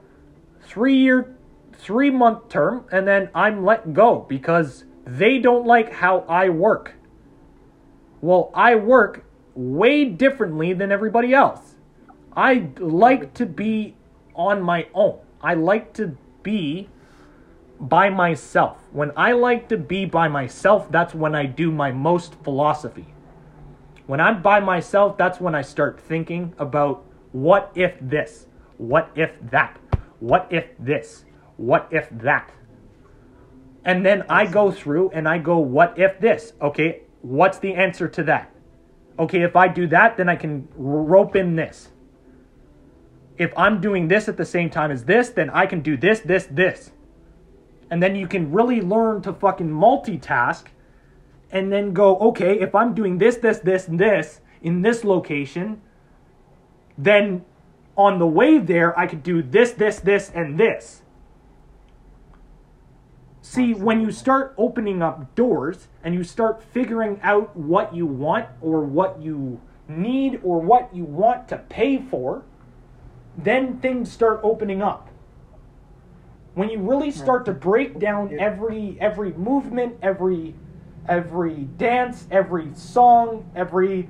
three 0.62 0.96
year, 0.96 1.36
three 1.74 2.10
month 2.10 2.48
term, 2.48 2.86
and 2.94 3.06
then 3.06 3.30
I'm 3.36 3.66
let 3.66 3.92
go 3.92 4.26
because 4.30 4.86
they 5.04 5.40
don't 5.40 5.68
like 5.68 5.92
how 5.92 6.20
I 6.30 6.48
work. 6.48 6.94
Well, 8.22 8.50
I 8.54 8.76
work 8.76 9.26
way 9.56 10.06
differently 10.06 10.72
than 10.72 10.94
everybody 10.94 11.34
else. 11.34 11.76
I 12.38 12.70
like 12.80 13.34
to 13.34 13.46
be 13.46 13.98
on 14.34 14.62
my 14.62 14.88
own. 14.94 15.20
I 15.42 15.56
like 15.56 15.92
to 15.96 16.16
be 16.42 16.88
by 17.80 18.10
myself. 18.10 18.78
When 18.92 19.12
I 19.16 19.32
like 19.32 19.70
to 19.70 19.78
be 19.78 20.06
by 20.06 20.28
myself, 20.28 20.92
that's 20.92 21.14
when 21.14 21.34
I 21.36 21.46
do 21.46 21.72
my 21.72 21.92
most 21.92 22.36
philosophy. 22.44 23.08
When 24.06 24.20
I'm 24.20 24.42
by 24.42 24.60
myself, 24.60 25.18
that's 25.18 25.40
when 25.40 25.56
I 25.56 25.62
start 25.62 26.00
thinking 26.00 26.54
about 26.58 27.06
what 27.32 27.72
if 27.76 27.96
this? 28.02 28.48
What 28.78 29.12
if 29.16 29.32
that? 29.52 29.78
What 30.20 30.48
if 30.50 30.66
this? 30.80 31.26
What 31.58 31.88
if 31.92 32.10
that? 32.12 32.52
And 33.86 34.06
then 34.06 34.24
I 34.30 34.46
go 34.46 34.72
through 34.72 35.12
and 35.12 35.28
I 35.28 35.38
go, 35.38 35.58
what 35.58 35.98
if 35.98 36.20
this? 36.20 36.54
Okay, 36.62 37.04
what's 37.22 37.60
the 37.60 37.74
answer 37.74 38.08
to 38.08 38.24
that? 38.24 38.52
Okay, 39.18 39.42
if 39.42 39.56
I 39.56 39.68
do 39.68 39.88
that, 39.88 40.18
then 40.18 40.30
I 40.30 40.36
can 40.36 40.68
rope 40.76 41.36
in 41.36 41.56
this. 41.56 41.90
If 43.38 43.54
I'm 43.58 43.80
doing 43.80 44.08
this 44.08 44.28
at 44.28 44.38
the 44.38 44.46
same 44.46 44.70
time 44.70 44.92
as 44.92 45.06
this, 45.06 45.30
then 45.30 45.50
I 45.50 45.66
can 45.66 45.82
do 45.82 45.96
this, 45.96 46.20
this, 46.20 46.48
this. 46.50 46.92
And 47.92 48.02
then 48.02 48.16
you 48.16 48.28
can 48.28 48.52
really 48.52 48.82
learn 48.82 49.22
to 49.24 49.34
fucking 49.34 49.70
multitask 49.70 50.66
and 51.52 51.72
then 51.72 51.94
go, 51.94 52.18
okay, 52.18 52.60
if 52.60 52.76
I'm 52.76 52.94
doing 52.94 53.18
this, 53.18 53.38
this, 53.38 53.60
this, 53.60 53.88
and 53.88 54.00
this 54.00 54.42
in 54.62 54.82
this 54.82 55.04
location, 55.04 55.82
then 56.98 57.46
on 57.98 58.20
the 58.20 58.28
way 58.28 58.60
there, 58.60 58.98
I 58.98 59.08
could 59.08 59.24
do 59.24 59.42
this, 59.42 59.72
this, 59.72 60.00
this, 60.00 60.32
and 60.34 60.60
this. 60.60 61.02
See, 63.42 63.74
when 63.74 64.00
you 64.02 64.12
start 64.12 64.54
opening 64.58 65.02
up 65.02 65.34
doors 65.34 65.88
and 66.04 66.14
you 66.14 66.24
start 66.24 66.62
figuring 66.62 67.20
out 67.24 67.56
what 67.58 67.96
you 67.96 68.06
want 68.06 68.48
or 68.62 68.82
what 68.82 69.22
you 69.22 69.60
need 69.88 70.40
or 70.44 70.60
what 70.62 70.94
you 70.96 71.04
want 71.04 71.48
to 71.48 71.58
pay 71.58 71.98
for, 71.98 72.44
then 73.36 73.80
things 73.80 74.12
start 74.12 74.40
opening 74.44 74.82
up. 74.82 75.09
When 76.56 76.70
you 76.70 76.80
really 76.80 77.12
start 77.12 77.46
to 77.46 77.54
break 77.54 78.00
down 78.00 78.30
Yeah. 78.30 78.42
every 78.42 78.98
every 79.00 79.34
movement, 79.34 79.98
every 80.02 80.56
every 81.08 81.68
dance, 81.78 82.28
every 82.32 82.74
song, 82.74 83.50
every 83.56 84.10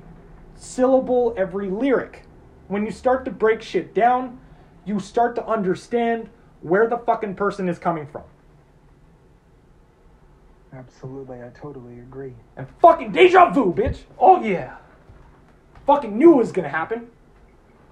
syllable, 0.56 1.34
every 1.36 1.68
lyric, 1.68 2.24
when 2.68 2.84
you 2.84 2.90
start 2.90 3.24
to 3.24 3.30
break 3.30 3.62
shit 3.62 3.94
down, 3.94 4.38
you 4.84 4.98
start 5.00 5.34
to 5.36 5.46
understand 5.46 6.28
where 6.62 6.86
the 6.86 6.98
fucking 6.98 7.34
person 7.34 7.68
is 7.68 7.78
coming 7.78 8.06
from. 8.06 8.22
Absolutely, 10.72 11.42
I 11.42 11.48
totally 11.48 11.98
agree. 11.98 12.34
And 12.56 12.66
fucking 12.80 13.12
deja 13.12 13.50
vu, 13.50 13.72
bitch. 13.74 14.00
Oh 14.18 14.42
yeah. 14.42 14.76
Fucking 15.86 16.16
knew 16.16 16.34
it 16.34 16.36
was 16.36 16.52
gonna 16.52 16.68
happen. 16.68 17.08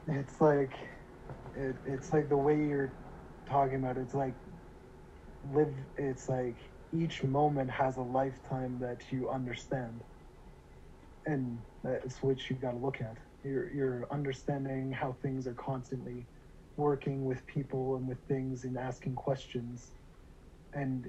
It's 0.07 0.41
like, 0.41 0.71
it, 1.57 1.75
it's 1.87 2.13
like 2.13 2.29
the 2.29 2.37
way 2.37 2.57
you're 2.57 2.93
talking 3.49 3.77
about. 3.77 3.99
It's 3.99 4.15
like 4.15 4.37
live. 5.45 5.75
It's 5.97 6.29
like 6.29 6.59
each 6.93 7.25
moment 7.25 7.71
has 7.71 7.97
a 7.97 8.03
lifetime 8.03 8.79
that 8.81 9.13
you 9.13 9.31
understand, 9.31 10.03
and 11.27 11.59
that's 11.85 12.23
what 12.23 12.51
you 12.51 12.57
got 12.57 12.73
to 12.73 12.79
look 12.79 13.01
at. 13.01 13.19
You're 13.45 13.73
you're 13.73 14.09
understanding 14.13 14.93
how 14.93 15.17
things 15.23 15.47
are 15.47 15.55
constantly 15.55 16.29
working 16.77 17.25
with 17.25 17.47
people 17.47 17.97
and 17.97 18.09
with 18.09 18.21
things 18.29 18.65
and 18.65 18.79
asking 18.79 19.17
questions, 19.17 19.95
and 20.75 21.07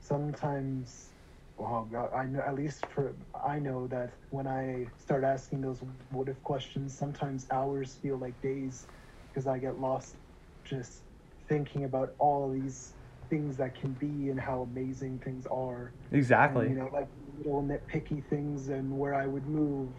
sometimes 0.00 1.12
oh 1.58 1.88
well, 1.90 2.10
I 2.16 2.26
know 2.26 2.42
at 2.46 2.54
least 2.54 2.86
for 2.86 3.16
I 3.46 3.58
know 3.60 3.88
that 3.88 4.14
when 4.30 4.46
I 4.48 4.86
start 4.98 5.24
asking 5.24 5.62
those 5.62 5.82
what 6.10 6.28
if 6.28 6.42
questions, 6.42 6.98
sometimes 6.98 7.46
hours 7.52 7.96
feel 8.02 8.18
like 8.18 8.40
days 8.42 8.88
because 9.32 9.46
I 9.46 9.58
get 9.58 9.78
lost 9.78 10.16
just 10.64 11.04
thinking 11.50 11.84
about 11.84 12.10
all 12.18 12.48
of 12.48 12.54
these 12.54 12.94
things 13.28 13.58
that 13.58 13.78
can 13.78 13.92
be 13.92 14.30
and 14.30 14.40
how 14.40 14.62
amazing 14.62 15.20
things 15.22 15.46
are. 15.50 15.92
Exactly. 16.12 16.66
And, 16.66 16.74
you 16.74 16.80
know, 16.80 16.88
like 16.94 17.08
little 17.36 17.62
nitpicky 17.62 18.26
things 18.30 18.70
and 18.70 18.98
where 18.98 19.14
I 19.14 19.26
would 19.26 19.46
move 19.46 19.90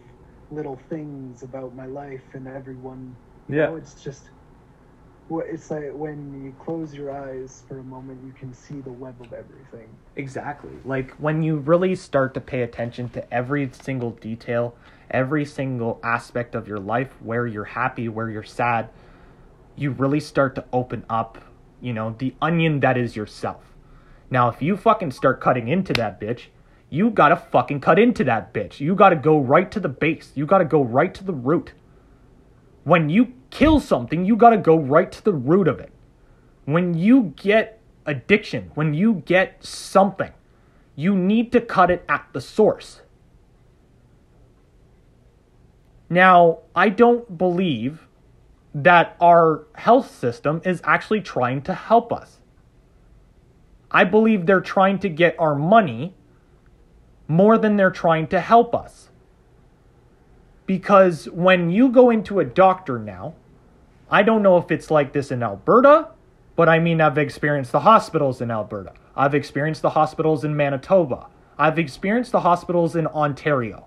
little 0.50 0.80
things 0.88 1.44
about 1.44 1.76
my 1.76 1.86
life 1.86 2.24
and 2.34 2.48
everyone. 2.48 3.16
You 3.48 3.56
Yeah. 3.56 3.66
know, 3.66 3.76
it's 3.76 4.02
just 4.02 4.22
it's 5.30 5.70
like 5.70 5.90
when 5.94 6.44
you 6.44 6.52
close 6.58 6.94
your 6.94 7.10
eyes 7.10 7.64
for 7.68 7.78
a 7.78 7.84
moment, 7.84 8.18
you 8.26 8.32
can 8.32 8.52
see 8.52 8.80
the 8.80 8.92
web 8.92 9.14
of 9.20 9.32
everything. 9.32 9.96
Exactly. 10.16 10.72
Like 10.84 11.12
when 11.12 11.42
you 11.42 11.56
really 11.56 11.94
start 11.94 12.34
to 12.34 12.40
pay 12.40 12.62
attention 12.62 13.08
to 13.10 13.32
every 13.32 13.70
single 13.72 14.10
detail, 14.10 14.74
every 15.10 15.44
single 15.46 16.00
aspect 16.02 16.54
of 16.54 16.68
your 16.68 16.80
life, 16.80 17.10
where 17.22 17.46
you're 17.46 17.64
happy, 17.64 18.08
where 18.08 18.28
you're 18.28 18.42
sad, 18.42 18.90
you 19.76 19.90
really 19.90 20.20
start 20.20 20.54
to 20.56 20.64
open 20.72 21.04
up, 21.08 21.38
you 21.80 21.92
know, 21.92 22.14
the 22.18 22.34
onion 22.40 22.80
that 22.80 22.96
is 22.96 23.16
yourself. 23.16 23.62
Now, 24.30 24.48
if 24.48 24.62
you 24.62 24.76
fucking 24.76 25.10
start 25.10 25.40
cutting 25.40 25.68
into 25.68 25.92
that 25.94 26.20
bitch, 26.20 26.46
you 26.88 27.10
gotta 27.10 27.36
fucking 27.36 27.80
cut 27.80 27.98
into 27.98 28.24
that 28.24 28.52
bitch. 28.52 28.80
You 28.80 28.94
gotta 28.94 29.16
go 29.16 29.38
right 29.38 29.70
to 29.70 29.80
the 29.80 29.88
base. 29.88 30.32
You 30.34 30.46
gotta 30.46 30.64
go 30.64 30.82
right 30.82 31.12
to 31.14 31.24
the 31.24 31.32
root. 31.32 31.72
When 32.84 33.08
you 33.08 33.32
kill 33.50 33.80
something, 33.80 34.24
you 34.24 34.36
gotta 34.36 34.58
go 34.58 34.76
right 34.76 35.10
to 35.10 35.24
the 35.24 35.32
root 35.32 35.68
of 35.68 35.80
it. 35.80 35.92
When 36.64 36.94
you 36.94 37.32
get 37.36 37.80
addiction, 38.06 38.70
when 38.74 38.94
you 38.94 39.22
get 39.26 39.64
something, 39.64 40.32
you 40.94 41.16
need 41.16 41.52
to 41.52 41.60
cut 41.60 41.90
it 41.90 42.04
at 42.08 42.26
the 42.32 42.40
source. 42.40 43.00
Now, 46.10 46.58
I 46.74 46.90
don't 46.90 47.38
believe 47.38 48.06
that 48.74 49.16
our 49.20 49.66
health 49.74 50.10
system 50.10 50.62
is 50.64 50.80
actually 50.84 51.20
trying 51.20 51.62
to 51.62 51.74
help 51.74 52.12
us. 52.12 52.38
I 53.90 54.04
believe 54.04 54.46
they're 54.46 54.60
trying 54.60 54.98
to 55.00 55.08
get 55.08 55.36
our 55.38 55.54
money 55.54 56.14
more 57.28 57.58
than 57.58 57.76
they're 57.76 57.90
trying 57.90 58.26
to 58.28 58.40
help 58.40 58.74
us. 58.74 59.10
Because 60.66 61.28
when 61.30 61.70
you 61.70 61.90
go 61.90 62.08
into 62.08 62.40
a 62.40 62.44
doctor 62.44 62.98
now, 62.98 63.34
I 64.10 64.22
don't 64.22 64.42
know 64.42 64.56
if 64.56 64.70
it's 64.70 64.90
like 64.90 65.12
this 65.12 65.30
in 65.30 65.42
Alberta, 65.42 66.08
but 66.56 66.68
I 66.68 66.78
mean, 66.78 67.00
I've 67.00 67.18
experienced 67.18 67.72
the 67.72 67.80
hospitals 67.80 68.40
in 68.40 68.50
Alberta. 68.50 68.92
I've 69.16 69.34
experienced 69.34 69.82
the 69.82 69.90
hospitals 69.90 70.44
in 70.44 70.56
Manitoba. 70.56 71.26
I've 71.58 71.78
experienced 71.78 72.32
the 72.32 72.40
hospitals 72.40 72.96
in 72.96 73.06
Ontario. 73.06 73.86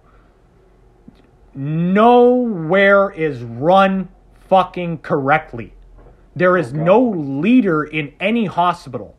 Nowhere 1.55 3.09
is 3.11 3.41
run 3.41 4.09
fucking 4.47 4.99
correctly. 4.99 5.73
There 6.35 6.57
is 6.57 6.73
no 6.73 7.01
leader 7.01 7.83
in 7.83 8.13
any 8.19 8.45
hospital. 8.45 9.15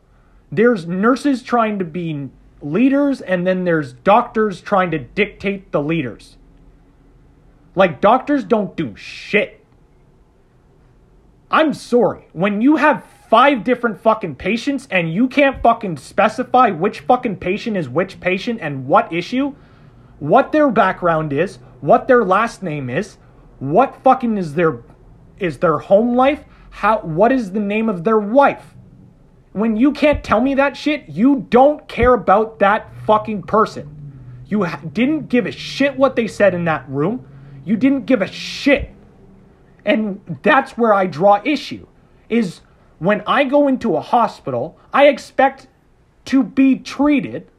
There's 0.51 0.87
nurses 0.87 1.43
trying 1.43 1.79
to 1.79 1.85
be 1.85 2.29
leaders, 2.61 3.21
and 3.21 3.45
then 3.45 3.63
there's 3.63 3.93
doctors 3.93 4.61
trying 4.61 4.91
to 4.91 4.99
dictate 4.99 5.71
the 5.71 5.81
leaders. 5.81 6.37
Like, 7.75 8.01
doctors 8.01 8.43
don't 8.43 8.75
do 8.75 8.95
shit. 8.95 9.63
I'm 11.49 11.73
sorry. 11.73 12.27
When 12.33 12.61
you 12.61 12.75
have 12.77 13.05
five 13.29 13.63
different 13.63 13.99
fucking 13.99 14.35
patients 14.35 14.87
and 14.89 15.13
you 15.13 15.27
can't 15.27 15.61
fucking 15.61 15.97
specify 15.97 16.69
which 16.71 17.01
fucking 17.01 17.37
patient 17.37 17.77
is 17.77 17.89
which 17.89 18.19
patient 18.19 18.59
and 18.61 18.87
what 18.87 19.11
issue, 19.11 19.53
what 20.19 20.51
their 20.51 20.69
background 20.71 21.33
is, 21.33 21.59
what 21.81 22.07
their 22.07 22.23
last 22.23 22.63
name 22.63 22.89
is, 22.89 23.17
what 23.59 24.01
fucking 24.03 24.37
is 24.37 24.55
their 24.55 24.79
is 25.39 25.57
their 25.59 25.77
home 25.77 26.15
life, 26.15 26.43
how 26.69 26.99
what 26.99 27.31
is 27.31 27.51
the 27.51 27.59
name 27.59 27.89
of 27.89 28.03
their 28.03 28.19
wife? 28.19 28.75
When 29.53 29.75
you 29.75 29.91
can't 29.91 30.23
tell 30.23 30.41
me 30.41 30.55
that 30.55 30.77
shit, 30.77 31.09
you 31.09 31.47
don't 31.49 31.87
care 31.87 32.13
about 32.13 32.59
that 32.59 32.91
fucking 33.05 33.43
person. 33.43 33.97
You 34.47 34.63
ha- 34.63 34.81
didn't 34.93 35.29
give 35.29 35.45
a 35.45 35.51
shit 35.51 35.97
what 35.97 36.15
they 36.15 36.27
said 36.27 36.53
in 36.53 36.65
that 36.65 36.87
room. 36.87 37.27
You 37.65 37.75
didn't 37.75 38.05
give 38.05 38.21
a 38.21 38.27
shit. 38.27 38.91
And 39.85 40.39
that's 40.43 40.77
where 40.77 40.93
I 40.93 41.05
draw 41.07 41.41
issue 41.43 41.87
is 42.29 42.61
when 42.99 43.23
I 43.25 43.45
go 43.45 43.67
into 43.67 43.95
a 43.95 44.01
hospital, 44.01 44.77
I 44.93 45.07
expect 45.07 45.67
to 46.25 46.43
be 46.43 46.77
treated 46.77 47.49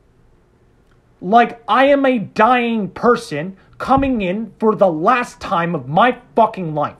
like 1.21 1.63
I 1.67 1.87
am 1.87 2.05
a 2.05 2.19
dying 2.19 2.91
person 2.91 3.57
coming 3.79 4.21
in 4.21 4.53
for 4.59 4.75
the 4.75 4.91
last 4.91 5.41
time 5.41 5.75
of 5.75 5.89
my 5.89 6.19
fucking 6.37 6.75
life. 6.75 6.97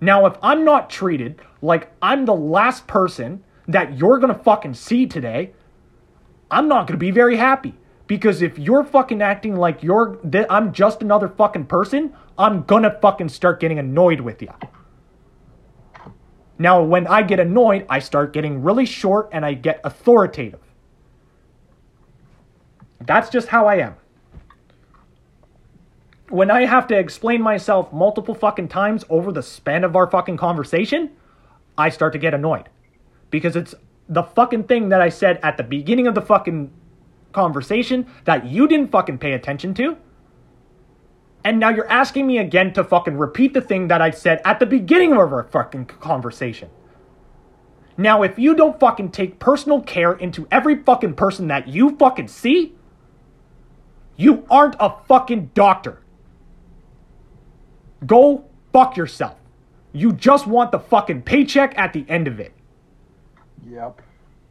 Now, 0.00 0.26
if 0.26 0.34
I'm 0.42 0.64
not 0.64 0.88
treated 0.88 1.40
like 1.60 1.92
I'm 2.00 2.24
the 2.24 2.34
last 2.34 2.86
person 2.86 3.44
that 3.68 3.98
you're 3.98 4.18
gonna 4.18 4.34
fucking 4.34 4.74
see 4.74 5.06
today, 5.06 5.52
I'm 6.50 6.68
not 6.68 6.86
gonna 6.86 6.98
be 6.98 7.10
very 7.10 7.36
happy. 7.36 7.74
Because 8.06 8.42
if 8.42 8.58
you're 8.58 8.82
fucking 8.82 9.22
acting 9.22 9.54
like 9.54 9.82
you're 9.82 10.18
I'm 10.48 10.72
just 10.72 11.02
another 11.02 11.28
fucking 11.28 11.66
person, 11.66 12.12
I'm 12.36 12.62
gonna 12.64 12.98
fucking 13.00 13.28
start 13.28 13.60
getting 13.60 13.78
annoyed 13.78 14.20
with 14.20 14.42
you. 14.42 14.48
Now, 16.58 16.82
when 16.82 17.06
I 17.06 17.22
get 17.22 17.40
annoyed, 17.40 17.86
I 17.88 18.00
start 18.00 18.32
getting 18.32 18.62
really 18.62 18.84
short 18.84 19.28
and 19.32 19.46
I 19.46 19.54
get 19.54 19.80
authoritative. 19.84 20.60
That's 23.00 23.30
just 23.30 23.48
how 23.48 23.66
I 23.66 23.76
am. 23.76 23.94
When 26.30 26.48
I 26.48 26.64
have 26.64 26.86
to 26.86 26.96
explain 26.96 27.42
myself 27.42 27.92
multiple 27.92 28.36
fucking 28.36 28.68
times 28.68 29.04
over 29.10 29.32
the 29.32 29.42
span 29.42 29.82
of 29.82 29.96
our 29.96 30.08
fucking 30.08 30.36
conversation, 30.36 31.10
I 31.76 31.88
start 31.88 32.12
to 32.12 32.20
get 32.20 32.34
annoyed. 32.34 32.68
Because 33.30 33.56
it's 33.56 33.74
the 34.08 34.22
fucking 34.22 34.64
thing 34.64 34.90
that 34.90 35.00
I 35.00 35.08
said 35.08 35.40
at 35.42 35.56
the 35.56 35.64
beginning 35.64 36.06
of 36.06 36.14
the 36.14 36.22
fucking 36.22 36.70
conversation 37.32 38.06
that 38.26 38.46
you 38.46 38.68
didn't 38.68 38.92
fucking 38.92 39.18
pay 39.18 39.32
attention 39.32 39.74
to. 39.74 39.96
And 41.44 41.58
now 41.58 41.70
you're 41.70 41.90
asking 41.90 42.28
me 42.28 42.38
again 42.38 42.72
to 42.74 42.84
fucking 42.84 43.18
repeat 43.18 43.52
the 43.52 43.60
thing 43.60 43.88
that 43.88 44.00
I 44.00 44.10
said 44.10 44.40
at 44.44 44.60
the 44.60 44.66
beginning 44.66 45.12
of 45.12 45.18
our 45.18 45.48
fucking 45.50 45.86
conversation. 45.86 46.70
Now, 47.96 48.22
if 48.22 48.38
you 48.38 48.54
don't 48.54 48.78
fucking 48.78 49.10
take 49.10 49.40
personal 49.40 49.80
care 49.80 50.12
into 50.12 50.46
every 50.52 50.80
fucking 50.80 51.14
person 51.14 51.48
that 51.48 51.66
you 51.66 51.96
fucking 51.96 52.28
see, 52.28 52.76
you 54.16 54.46
aren't 54.48 54.76
a 54.78 54.94
fucking 55.08 55.50
doctor. 55.54 56.02
Go 58.06 58.44
fuck 58.72 58.96
yourself. 58.96 59.36
You 59.92 60.12
just 60.12 60.46
want 60.46 60.72
the 60.72 60.78
fucking 60.78 61.22
paycheck 61.22 61.76
at 61.76 61.92
the 61.92 62.04
end 62.08 62.28
of 62.28 62.38
it 62.38 62.52
Yep. 63.68 64.00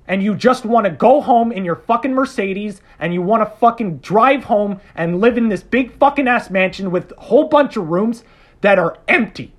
and 0.08 0.22
you 0.22 0.36
just 0.36 0.66
want 0.66 0.86
to 0.86 0.92
go 0.92 1.22
home 1.22 1.52
in 1.52 1.64
your 1.64 1.76
fucking 1.78 2.14
Mercedes 2.14 2.82
and 3.00 3.14
you 3.14 3.22
want 3.22 3.42
to 3.42 3.58
fucking 3.58 4.00
drive 4.00 4.44
home 4.46 4.82
and 4.96 5.22
live 5.22 5.38
in 5.38 5.48
this 5.48 5.64
big 5.64 5.98
fucking 5.98 6.28
ass 6.28 6.50
mansion 6.50 6.92
with 6.92 7.14
a 7.18 7.22
whole 7.22 7.48
bunch 7.48 7.78
of 7.78 7.88
rooms 7.88 8.24
that 8.62 8.78
are 8.78 8.98
empty. 9.08 9.54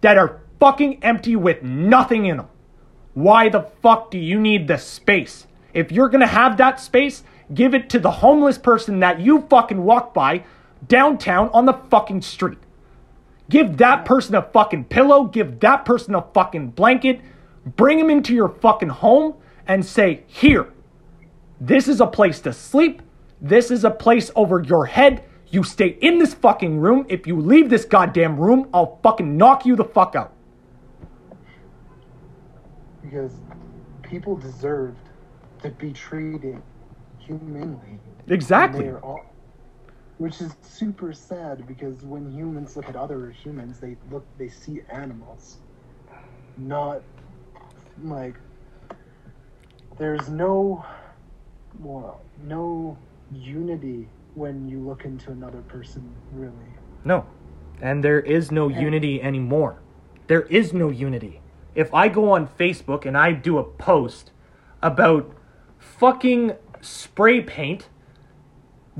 That 0.00 0.16
are 0.16 0.40
fucking 0.58 1.04
empty 1.04 1.36
with 1.36 1.62
nothing 1.62 2.24
in 2.24 2.38
them. 2.38 2.48
Why 3.12 3.50
the 3.50 3.62
fuck 3.82 4.10
do 4.10 4.18
you 4.18 4.40
need 4.40 4.66
the 4.66 4.78
space? 4.78 5.46
If 5.74 5.92
you're 5.92 6.08
gonna 6.08 6.26
have 6.26 6.56
that 6.56 6.80
space, 6.80 7.22
give 7.52 7.74
it 7.74 7.90
to 7.90 7.98
the 7.98 8.10
homeless 8.10 8.56
person 8.56 9.00
that 9.00 9.20
you 9.20 9.42
fucking 9.50 9.84
walk 9.84 10.14
by 10.14 10.44
downtown 10.88 11.50
on 11.52 11.66
the 11.66 11.74
fucking 11.90 12.22
street. 12.22 12.58
Give 13.50 13.76
that 13.78 14.04
person 14.04 14.36
a 14.36 14.42
fucking 14.42 14.84
pillow, 14.84 15.24
give 15.24 15.58
that 15.60 15.84
person 15.84 16.14
a 16.14 16.22
fucking 16.32 16.70
blanket, 16.70 17.20
bring 17.64 17.98
him 17.98 18.08
into 18.08 18.32
your 18.32 18.48
fucking 18.48 18.88
home 18.88 19.34
and 19.66 19.84
say, 19.84 20.22
Here, 20.28 20.72
this 21.60 21.88
is 21.88 22.00
a 22.00 22.06
place 22.06 22.40
to 22.42 22.52
sleep. 22.52 23.02
This 23.40 23.72
is 23.72 23.84
a 23.84 23.90
place 23.90 24.30
over 24.36 24.62
your 24.62 24.86
head. 24.86 25.24
You 25.48 25.64
stay 25.64 25.98
in 26.00 26.18
this 26.18 26.32
fucking 26.32 26.78
room. 26.78 27.06
If 27.08 27.26
you 27.26 27.40
leave 27.40 27.70
this 27.70 27.84
goddamn 27.84 28.38
room, 28.38 28.68
I'll 28.72 29.00
fucking 29.02 29.36
knock 29.36 29.66
you 29.66 29.74
the 29.74 29.84
fuck 29.84 30.14
out. 30.14 30.32
Because 33.02 33.32
people 34.02 34.36
deserved 34.36 35.08
to 35.62 35.70
be 35.70 35.92
treated 35.92 36.62
humanly. 37.18 37.98
Exactly. 38.28 38.92
All, 38.92 39.24
which 40.20 40.42
is 40.42 40.54
super 40.60 41.14
sad 41.14 41.66
because 41.66 42.02
when 42.02 42.30
humans 42.30 42.76
look 42.76 42.86
at 42.90 42.94
other 42.94 43.30
humans, 43.30 43.80
they 43.80 43.96
look 44.10 44.22
they 44.36 44.50
see 44.50 44.82
animals, 44.90 45.56
not 46.58 47.00
like 48.04 48.34
there's 49.96 50.28
no 50.28 50.84
well 51.78 52.20
no 52.44 52.98
unity 53.32 54.10
when 54.34 54.68
you 54.68 54.78
look 54.80 55.06
into 55.06 55.30
another 55.30 55.62
person 55.62 56.14
really. 56.34 56.70
No. 57.02 57.24
And 57.80 58.04
there 58.04 58.20
is 58.20 58.50
no 58.50 58.68
unity 58.68 59.22
anymore. 59.22 59.80
There 60.26 60.42
is 60.42 60.74
no 60.74 60.90
unity. 60.90 61.40
If 61.74 61.94
I 61.94 62.08
go 62.08 62.30
on 62.32 62.46
Facebook 62.46 63.06
and 63.06 63.16
I 63.16 63.32
do 63.32 63.56
a 63.56 63.64
post 63.64 64.32
about 64.82 65.34
fucking 65.78 66.56
spray 66.82 67.40
paint 67.40 67.88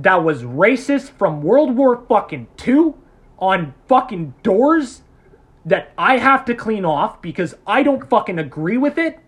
that 0.03 0.23
was 0.23 0.43
racist 0.43 1.11
from 1.11 1.43
World 1.43 1.77
War 1.77 2.05
fucking 2.09 2.49
2 2.57 2.97
on 3.39 3.75
fucking 3.89 4.35
doors 4.43 5.03
that 5.65 5.93
I 5.97 6.19
have 6.19 6.45
to 6.47 6.55
clean 6.55 6.85
off 6.85 7.21
because 7.21 7.55
I 7.67 7.83
don't 7.83 8.09
fucking 8.09 8.39
agree 8.39 8.77
with 8.77 8.99
it. 8.99 9.19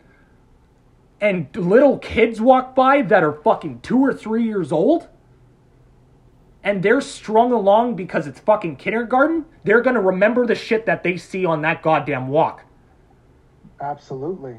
And 1.20 1.54
little 1.54 1.98
kids 1.98 2.40
walk 2.40 2.74
by 2.74 3.02
that 3.02 3.22
are 3.22 3.32
fucking 3.32 3.80
2 3.80 3.98
or 3.98 4.12
3 4.12 4.44
years 4.44 4.72
old 4.72 5.08
and 6.64 6.82
they're 6.82 7.00
strung 7.00 7.52
along 7.52 7.96
because 7.96 8.26
it's 8.26 8.40
fucking 8.40 8.76
kindergarten, 8.76 9.44
they're 9.64 9.80
gonna 9.80 10.00
remember 10.00 10.46
the 10.46 10.54
shit 10.54 10.86
that 10.86 11.02
they 11.02 11.16
see 11.16 11.44
on 11.44 11.62
that 11.62 11.82
goddamn 11.82 12.28
walk. 12.28 12.64
Absolutely. 13.80 14.56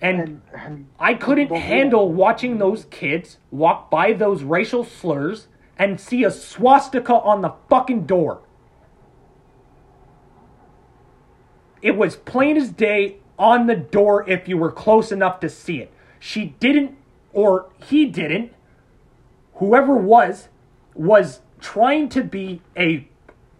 And, 0.00 0.42
And, 0.52 0.86
I 0.98 1.14
couldn't 1.14 1.50
handle 1.54 2.12
watching 2.12 2.58
those 2.58 2.84
kids 2.86 3.38
walk 3.50 3.90
by 3.90 4.12
those 4.12 4.42
racial 4.42 4.84
slurs 4.84 5.48
and 5.78 6.00
see 6.00 6.24
a 6.24 6.30
swastika 6.30 7.14
on 7.14 7.42
the 7.42 7.54
fucking 7.68 8.06
door. 8.06 8.42
It 11.82 11.96
was 11.96 12.16
plain 12.16 12.56
as 12.56 12.70
day 12.70 13.16
on 13.38 13.66
the 13.66 13.76
door 13.76 14.28
if 14.28 14.48
you 14.48 14.56
were 14.56 14.72
close 14.72 15.12
enough 15.12 15.40
to 15.40 15.48
see 15.48 15.80
it. 15.80 15.92
She 16.18 16.56
didn't, 16.58 16.96
or 17.32 17.70
he 17.88 18.06
didn't, 18.06 18.52
whoever 19.54 19.94
was, 19.94 20.48
was 20.94 21.40
trying 21.60 22.08
to 22.10 22.22
be 22.22 22.62
a 22.76 23.08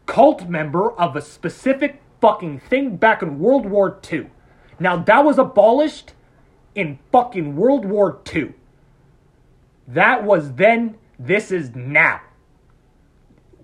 cult 0.06 0.48
member 0.48 0.92
of 0.92 1.16
a 1.16 1.20
specific 1.20 2.02
fucking 2.20 2.60
thing 2.60 2.96
back 2.96 3.22
in 3.22 3.38
World 3.38 3.66
War 3.66 3.98
II. 4.10 4.30
Now, 4.78 4.96
that 4.96 5.24
was 5.24 5.38
abolished 5.38 6.12
in 6.77 6.98
fucking 7.11 7.57
World 7.57 7.85
War 7.85 8.20
II. 8.32 8.53
That 9.89 10.23
was 10.23 10.53
then, 10.53 10.97
this 11.19 11.51
is 11.51 11.74
now. 11.74 12.20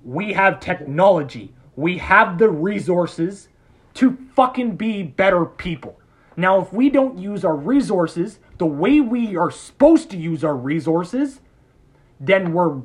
We 0.04 0.32
have 0.32 0.58
technology, 0.58 1.54
we 1.76 1.98
have 1.98 2.38
the 2.38 2.48
resources 2.48 3.48
to 3.94 4.18
fucking 4.34 4.76
be 4.76 5.02
better 5.02 5.44
people. 5.44 6.00
Now, 6.36 6.60
if 6.60 6.72
we 6.72 6.88
don't 6.88 7.18
use 7.18 7.44
our 7.44 7.54
resources 7.54 8.38
the 8.58 8.66
way 8.66 9.00
we 9.00 9.36
are 9.36 9.50
supposed 9.50 10.10
to 10.10 10.16
use 10.16 10.42
our 10.42 10.56
resources, 10.56 11.40
then 12.18 12.52
we're 12.52 12.80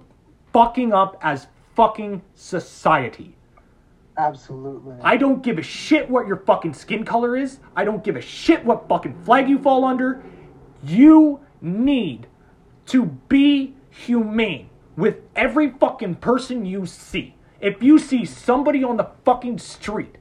fucking 0.51 0.91
up 0.91 1.17
as 1.21 1.47
fucking 1.75 2.21
society. 2.35 3.36
Absolutely. 4.17 4.95
I 5.01 5.17
don't 5.17 5.43
give 5.43 5.57
a 5.57 5.63
shit 5.63 6.09
what 6.09 6.27
your 6.27 6.37
fucking 6.37 6.73
skin 6.73 7.05
color 7.05 7.35
is. 7.37 7.59
I 7.75 7.83
don't 7.83 8.03
give 8.03 8.15
a 8.15 8.21
shit 8.21 8.63
what 8.65 8.87
fucking 8.87 9.23
flag 9.23 9.49
you 9.49 9.59
fall 9.59 9.85
under. 9.85 10.23
You 10.83 11.39
need 11.61 12.27
to 12.87 13.05
be 13.05 13.75
humane 13.89 14.69
with 14.95 15.17
every 15.35 15.69
fucking 15.69 16.15
person 16.15 16.65
you 16.65 16.85
see. 16.85 17.35
If 17.59 17.81
you 17.81 17.97
see 17.99 18.25
somebody 18.25 18.83
on 18.83 18.97
the 18.97 19.09
fucking 19.25 19.59
street 19.59 20.17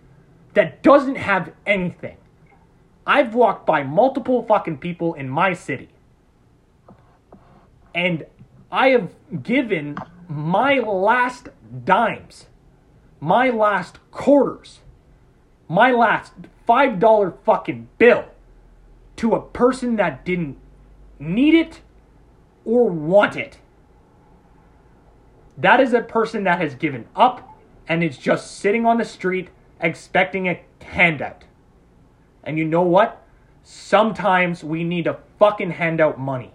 that 0.55 0.83
doesn't 0.83 1.17
have 1.17 1.53
anything, 1.67 2.17
I've 3.07 3.35
walked 3.35 3.67
by 3.67 3.83
multiple 3.83 4.43
fucking 4.43 4.79
people 4.79 5.15
in 5.15 5.29
my 5.29 5.53
city. 5.53 5.91
And 7.95 8.27
I 8.71 8.89
have 8.89 9.15
given 9.43 9.97
my 10.29 10.79
last 10.81 11.49
dimes, 11.85 12.47
my 13.27 13.51
last 13.51 13.99
quarters, 14.13 14.79
my 15.67 15.91
last 15.91 16.33
$5 16.69 17.37
fucking 17.45 17.89
bill 17.99 18.25
to 19.17 19.35
a 19.35 19.43
person 19.43 19.97
that 19.97 20.25
didn't 20.25 20.57
need 21.19 21.53
it 21.53 21.81
or 22.65 22.89
want 22.89 23.35
it. 23.35 23.59
That 25.59 25.81
is 25.81 25.93
a 25.93 26.03
person 26.03 26.45
that 26.45 26.61
has 26.61 26.77
given 26.77 27.09
up 27.17 27.59
and 27.89 28.05
is 28.05 28.17
just 28.17 28.59
sitting 28.59 28.87
on 28.87 28.99
the 28.99 29.05
street 29.05 29.49
expecting 29.81 30.47
a 30.47 30.61
handout. 30.81 31.43
And 32.45 32.57
you 32.57 32.65
know 32.65 32.83
what? 32.83 33.27
Sometimes 33.65 34.63
we 34.63 34.85
need 34.85 35.07
to 35.07 35.19
fucking 35.41 35.73
hand 35.73 36.01
out 36.01 36.21
money. 36.21 36.53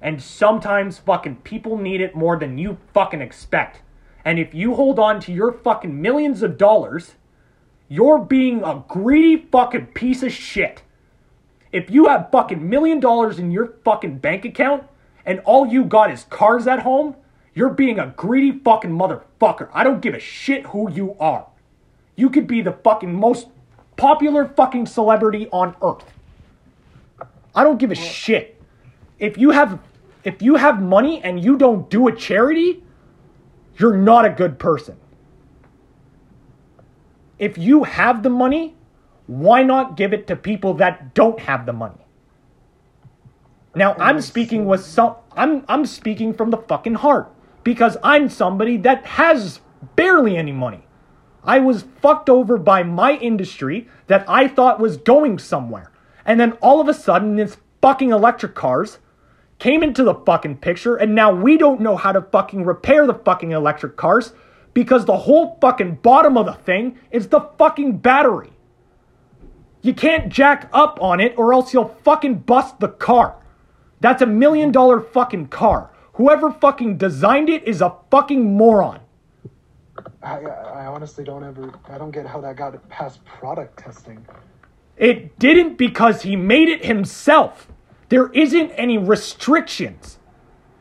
And 0.00 0.22
sometimes 0.22 0.96
fucking 0.96 1.38
people 1.38 1.76
need 1.76 2.00
it 2.00 2.14
more 2.14 2.38
than 2.38 2.56
you 2.56 2.78
fucking 2.92 3.20
expect. 3.20 3.80
And 4.24 4.38
if 4.38 4.54
you 4.54 4.74
hold 4.74 4.98
on 4.98 5.20
to 5.20 5.32
your 5.32 5.52
fucking 5.52 6.00
millions 6.00 6.42
of 6.42 6.56
dollars, 6.56 7.12
you're 7.88 8.18
being 8.18 8.62
a 8.62 8.82
greedy 8.88 9.46
fucking 9.50 9.86
piece 9.88 10.22
of 10.22 10.32
shit. 10.32 10.82
If 11.72 11.90
you 11.90 12.06
have 12.06 12.30
fucking 12.30 12.68
million 12.68 13.00
dollars 13.00 13.38
in 13.38 13.50
your 13.50 13.74
fucking 13.84 14.18
bank 14.18 14.44
account 14.44 14.84
and 15.26 15.40
all 15.40 15.66
you 15.66 15.84
got 15.84 16.10
is 16.10 16.24
cars 16.24 16.66
at 16.66 16.80
home, 16.80 17.16
you're 17.52 17.70
being 17.70 17.98
a 17.98 18.14
greedy 18.16 18.58
fucking 18.58 18.90
motherfucker. 18.90 19.68
I 19.72 19.84
don't 19.84 20.00
give 20.00 20.14
a 20.14 20.20
shit 20.20 20.66
who 20.66 20.90
you 20.90 21.16
are. 21.20 21.46
You 22.16 22.30
could 22.30 22.46
be 22.46 22.62
the 22.62 22.72
fucking 22.72 23.12
most 23.12 23.48
popular 23.96 24.46
fucking 24.46 24.86
celebrity 24.86 25.48
on 25.52 25.76
earth. 25.82 26.04
I 27.54 27.62
don't 27.62 27.78
give 27.78 27.90
a 27.90 27.96
shit. 27.96 28.60
If 29.18 29.38
you 29.38 29.50
have 29.50 29.78
if 30.24 30.40
you 30.40 30.56
have 30.56 30.80
money 30.80 31.22
and 31.22 31.42
you 31.42 31.56
don't 31.58 31.88
do 31.90 32.08
a 32.08 32.16
charity, 32.16 32.82
you're 33.76 33.96
not 33.96 34.24
a 34.24 34.30
good 34.30 34.58
person. 34.58 34.96
If 37.38 37.58
you 37.58 37.84
have 37.84 38.22
the 38.22 38.30
money, 38.30 38.76
why 39.26 39.62
not 39.62 39.96
give 39.96 40.12
it 40.12 40.26
to 40.28 40.36
people 40.36 40.74
that 40.74 41.14
don't 41.14 41.40
have 41.40 41.66
the 41.66 41.72
money? 41.72 42.04
Now 43.74 43.94
I'm 43.94 44.20
speaking 44.20 44.66
with 44.66 44.84
some 44.84 45.16
I'm 45.32 45.64
I'm 45.68 45.84
speaking 45.86 46.32
from 46.32 46.50
the 46.50 46.58
fucking 46.58 46.94
heart 46.94 47.32
because 47.64 47.96
I'm 48.02 48.28
somebody 48.28 48.76
that 48.78 49.04
has 49.06 49.60
barely 49.96 50.36
any 50.36 50.52
money. 50.52 50.86
I 51.42 51.58
was 51.58 51.84
fucked 52.00 52.30
over 52.30 52.56
by 52.56 52.82
my 52.84 53.14
industry 53.14 53.88
that 54.06 54.24
I 54.28 54.48
thought 54.48 54.80
was 54.80 54.96
going 54.96 55.38
somewhere. 55.38 55.90
And 56.24 56.40
then 56.40 56.52
all 56.62 56.80
of 56.80 56.88
a 56.88 56.94
sudden 56.94 57.36
this 57.36 57.58
fucking 57.82 58.10
electric 58.10 58.54
cars 58.54 58.98
came 59.58 59.82
into 59.82 60.04
the 60.04 60.14
fucking 60.14 60.58
picture 60.58 60.96
and 60.96 61.14
now 61.14 61.32
we 61.32 61.56
don't 61.56 61.80
know 61.80 61.96
how 61.96 62.12
to 62.12 62.22
fucking 62.22 62.64
repair 62.64 63.06
the 63.06 63.14
fucking 63.14 63.52
electric 63.52 63.96
cars 63.96 64.32
because 64.74 65.04
the 65.04 65.16
whole 65.16 65.56
fucking 65.60 65.96
bottom 65.96 66.36
of 66.36 66.46
the 66.46 66.52
thing 66.52 66.98
is 67.10 67.28
the 67.28 67.40
fucking 67.58 67.98
battery. 67.98 68.50
You 69.82 69.94
can't 69.94 70.30
jack 70.30 70.68
up 70.72 71.00
on 71.02 71.20
it 71.20 71.34
or 71.36 71.52
else 71.52 71.72
you'll 71.72 71.94
fucking 72.04 72.40
bust 72.40 72.80
the 72.80 72.88
car. 72.88 73.36
That's 74.00 74.22
a 74.22 74.26
million 74.26 74.72
dollar 74.72 75.00
fucking 75.00 75.48
car. 75.48 75.90
Whoever 76.14 76.50
fucking 76.50 76.96
designed 76.98 77.48
it 77.48 77.66
is 77.66 77.80
a 77.80 77.94
fucking 78.10 78.56
moron. 78.56 79.00
I, 80.22 80.40
I 80.40 80.86
honestly 80.86 81.24
don't 81.24 81.44
ever. 81.44 81.72
I 81.88 81.98
don't 81.98 82.10
get 82.10 82.26
how 82.26 82.40
that 82.40 82.56
got 82.56 82.88
past 82.88 83.24
product 83.24 83.78
testing. 83.78 84.26
It 84.96 85.38
didn't 85.38 85.76
because 85.76 86.22
he 86.22 86.36
made 86.36 86.68
it 86.68 86.84
himself. 86.84 87.68
There 88.14 88.30
isn't 88.30 88.70
any 88.76 88.96
restrictions. 88.96 90.20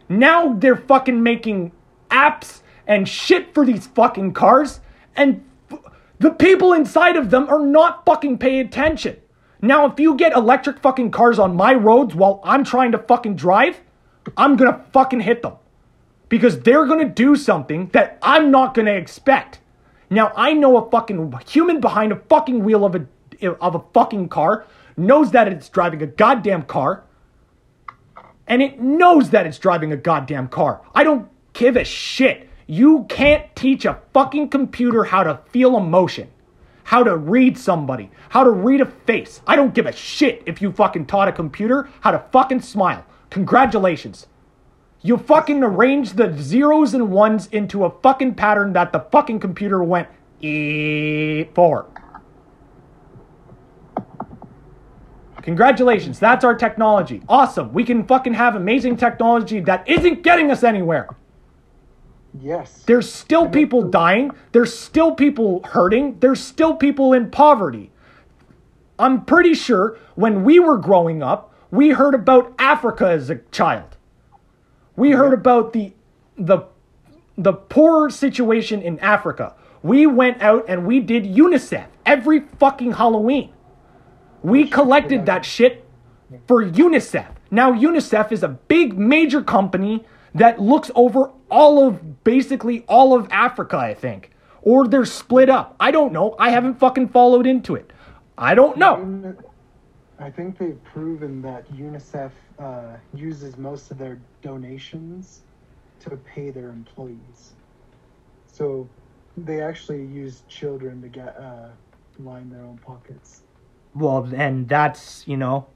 Now 0.07 0.53
they're 0.53 0.75
fucking 0.75 1.23
making 1.23 1.71
apps 2.11 2.61
and 2.85 3.09
shit 3.09 3.55
for 3.55 3.65
these 3.65 3.87
fucking 3.87 4.33
cars, 4.33 4.81
and 5.15 5.43
f- 5.71 5.79
the 6.19 6.29
people 6.29 6.73
inside 6.73 7.15
of 7.15 7.31
them 7.31 7.49
are 7.49 7.65
not 7.65 8.05
fucking 8.05 8.37
paying 8.37 8.59
attention. 8.59 9.17
Now, 9.63 9.87
if 9.87 9.99
you 9.99 10.13
get 10.13 10.33
electric 10.33 10.77
fucking 10.77 11.09
cars 11.09 11.39
on 11.39 11.55
my 11.55 11.73
roads 11.73 12.13
while 12.13 12.39
I'm 12.43 12.63
trying 12.63 12.91
to 12.91 12.99
fucking 12.99 13.35
drive, 13.35 13.81
I'm 14.37 14.55
gonna 14.55 14.85
fucking 14.93 15.21
hit 15.21 15.41
them. 15.41 15.53
Because 16.29 16.59
they're 16.59 16.85
gonna 16.85 17.09
do 17.09 17.35
something 17.35 17.87
that 17.93 18.19
I'm 18.21 18.51
not 18.51 18.75
gonna 18.75 18.91
expect. 18.91 19.59
Now, 20.11 20.31
I 20.35 20.53
know 20.53 20.77
a 20.77 20.87
fucking 20.91 21.33
human 21.47 21.81
behind 21.81 22.11
a 22.11 22.17
fucking 22.29 22.63
wheel 22.63 22.85
of 22.85 22.93
a 22.93 23.07
of 23.59 23.73
a 23.73 23.83
fucking 23.91 24.29
car 24.29 24.67
knows 24.95 25.31
that 25.31 25.47
it's 25.47 25.67
driving 25.67 26.03
a 26.03 26.05
goddamn 26.05 26.61
car. 26.61 27.05
And 28.53 28.61
it 28.61 28.79
knows 28.79 29.31
that 29.31 29.47
it's 29.47 29.57
driving 29.57 29.93
a 29.93 29.97
goddamn 29.97 30.47
car. 30.47 30.81
I 30.93 31.03
don't 31.03 31.27
give 31.53 31.75
a 31.75 31.83
shit. 31.83 32.47
You 32.67 33.07
can't 33.09 33.43
teach 33.55 33.83
a 33.83 33.97
fucking 34.13 34.49
computer 34.49 35.05
how 35.05 35.23
to 35.23 35.39
feel 35.49 35.75
emotion, 35.75 36.29
how 36.83 37.03
to 37.03 37.17
read 37.17 37.57
somebody, 37.57 38.11
how 38.29 38.43
to 38.43 38.51
read 38.51 38.79
a 38.79 38.85
face. 38.85 39.41
I 39.47 39.55
don't 39.55 39.73
give 39.73 39.87
a 39.87 39.91
shit 39.91 40.43
if 40.45 40.61
you 40.61 40.71
fucking 40.71 41.07
taught 41.07 41.29
a 41.29 41.31
computer 41.31 41.89
how 42.01 42.11
to 42.11 42.23
fucking 42.31 42.61
smile. 42.61 43.03
Congratulations. 43.31 44.27
You 45.01 45.17
fucking 45.17 45.63
arranged 45.63 46.17
the 46.17 46.37
zeros 46.37 46.93
and 46.93 47.09
ones 47.09 47.47
into 47.47 47.85
a 47.85 48.01
fucking 48.03 48.35
pattern 48.35 48.73
that 48.73 48.93
the 48.93 48.99
fucking 48.99 49.39
computer 49.39 49.83
went 49.83 50.09
e 50.41 51.45
for. 51.55 51.87
Congratulations, 55.43 56.19
that's 56.19 56.45
our 56.45 56.55
technology. 56.55 57.21
Awesome. 57.27 57.73
We 57.73 57.83
can 57.83 58.05
fucking 58.05 58.33
have 58.33 58.55
amazing 58.55 58.97
technology 58.97 59.59
that 59.59 59.87
isn't 59.87 60.23
getting 60.23 60.49
us 60.49 60.63
anywhere. 60.63 61.09
Yes. 62.41 62.83
There's 62.85 63.11
still 63.11 63.49
people 63.49 63.83
dying. 63.83 64.31
There's 64.53 64.77
still 64.77 65.13
people 65.13 65.61
hurting. 65.65 66.17
There's 66.19 66.39
still 66.39 66.75
people 66.75 67.13
in 67.13 67.29
poverty. 67.29 67.91
I'm 68.97 69.25
pretty 69.25 69.53
sure 69.53 69.99
when 70.15 70.43
we 70.45 70.59
were 70.59 70.77
growing 70.77 71.21
up, 71.21 71.53
we 71.71 71.89
heard 71.89 72.15
about 72.15 72.53
Africa 72.57 73.07
as 73.07 73.29
a 73.29 73.35
child. 73.51 73.97
We 74.95 75.11
heard 75.11 75.33
about 75.33 75.73
the 75.73 75.93
the 76.37 76.67
the 77.37 77.53
poor 77.53 78.09
situation 78.09 78.81
in 78.81 78.99
Africa. 78.99 79.55
We 79.81 80.05
went 80.07 80.41
out 80.41 80.65
and 80.67 80.85
we 80.85 80.99
did 80.99 81.25
UNICEF 81.25 81.87
every 82.05 82.41
fucking 82.59 82.93
Halloween. 82.93 83.51
We 84.43 84.67
collected 84.67 85.25
that 85.25 85.45
shit 85.45 85.85
for 86.47 86.63
UNICEF. 86.63 87.27
Now 87.49 87.71
UNICEF 87.71 88.31
is 88.31 88.43
a 88.43 88.49
big 88.49 88.97
major 88.97 89.41
company 89.41 90.05
that 90.35 90.59
looks 90.59 90.91
over 90.95 91.31
all 91.49 91.87
of 91.87 92.23
basically 92.23 92.83
all 92.87 93.17
of 93.17 93.27
Africa, 93.31 93.77
I 93.77 93.93
think. 93.93 94.31
Or 94.61 94.87
they're 94.87 95.05
split 95.05 95.49
up. 95.49 95.75
I 95.79 95.91
don't 95.91 96.11
know. 96.11 96.35
I 96.39 96.49
haven't 96.49 96.79
fucking 96.79 97.09
followed 97.09 97.47
into 97.47 97.75
it. 97.75 97.91
I 98.37 98.55
don't 98.55 98.77
know. 98.77 99.35
I 100.19 100.29
think 100.29 100.57
they've 100.57 100.81
proven 100.83 101.41
that 101.41 101.71
UNICEF 101.73 102.31
uh, 102.59 102.95
uses 103.13 103.57
most 103.57 103.91
of 103.91 103.97
their 103.97 104.19
donations 104.41 105.41
to 106.01 106.17
pay 106.17 106.49
their 106.49 106.69
employees. 106.69 107.53
So 108.47 108.87
they 109.37 109.61
actually 109.61 110.05
use 110.05 110.43
children 110.47 111.01
to 111.01 111.07
get 111.07 111.37
uh, 111.37 111.69
line 112.19 112.49
their 112.49 112.61
own 112.61 112.77
pockets. 112.85 113.42
Well, 113.95 114.23
then 114.23 114.65
that's, 114.65 115.27
you 115.27 115.37
know, 115.37 115.67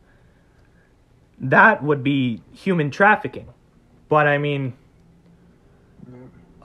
that 1.40 1.84
would 1.84 2.04
be 2.04 2.42
human 2.52 2.90
trafficking. 2.92 3.48
But 4.10 4.28
I 4.28 4.38
mean, 4.38 4.74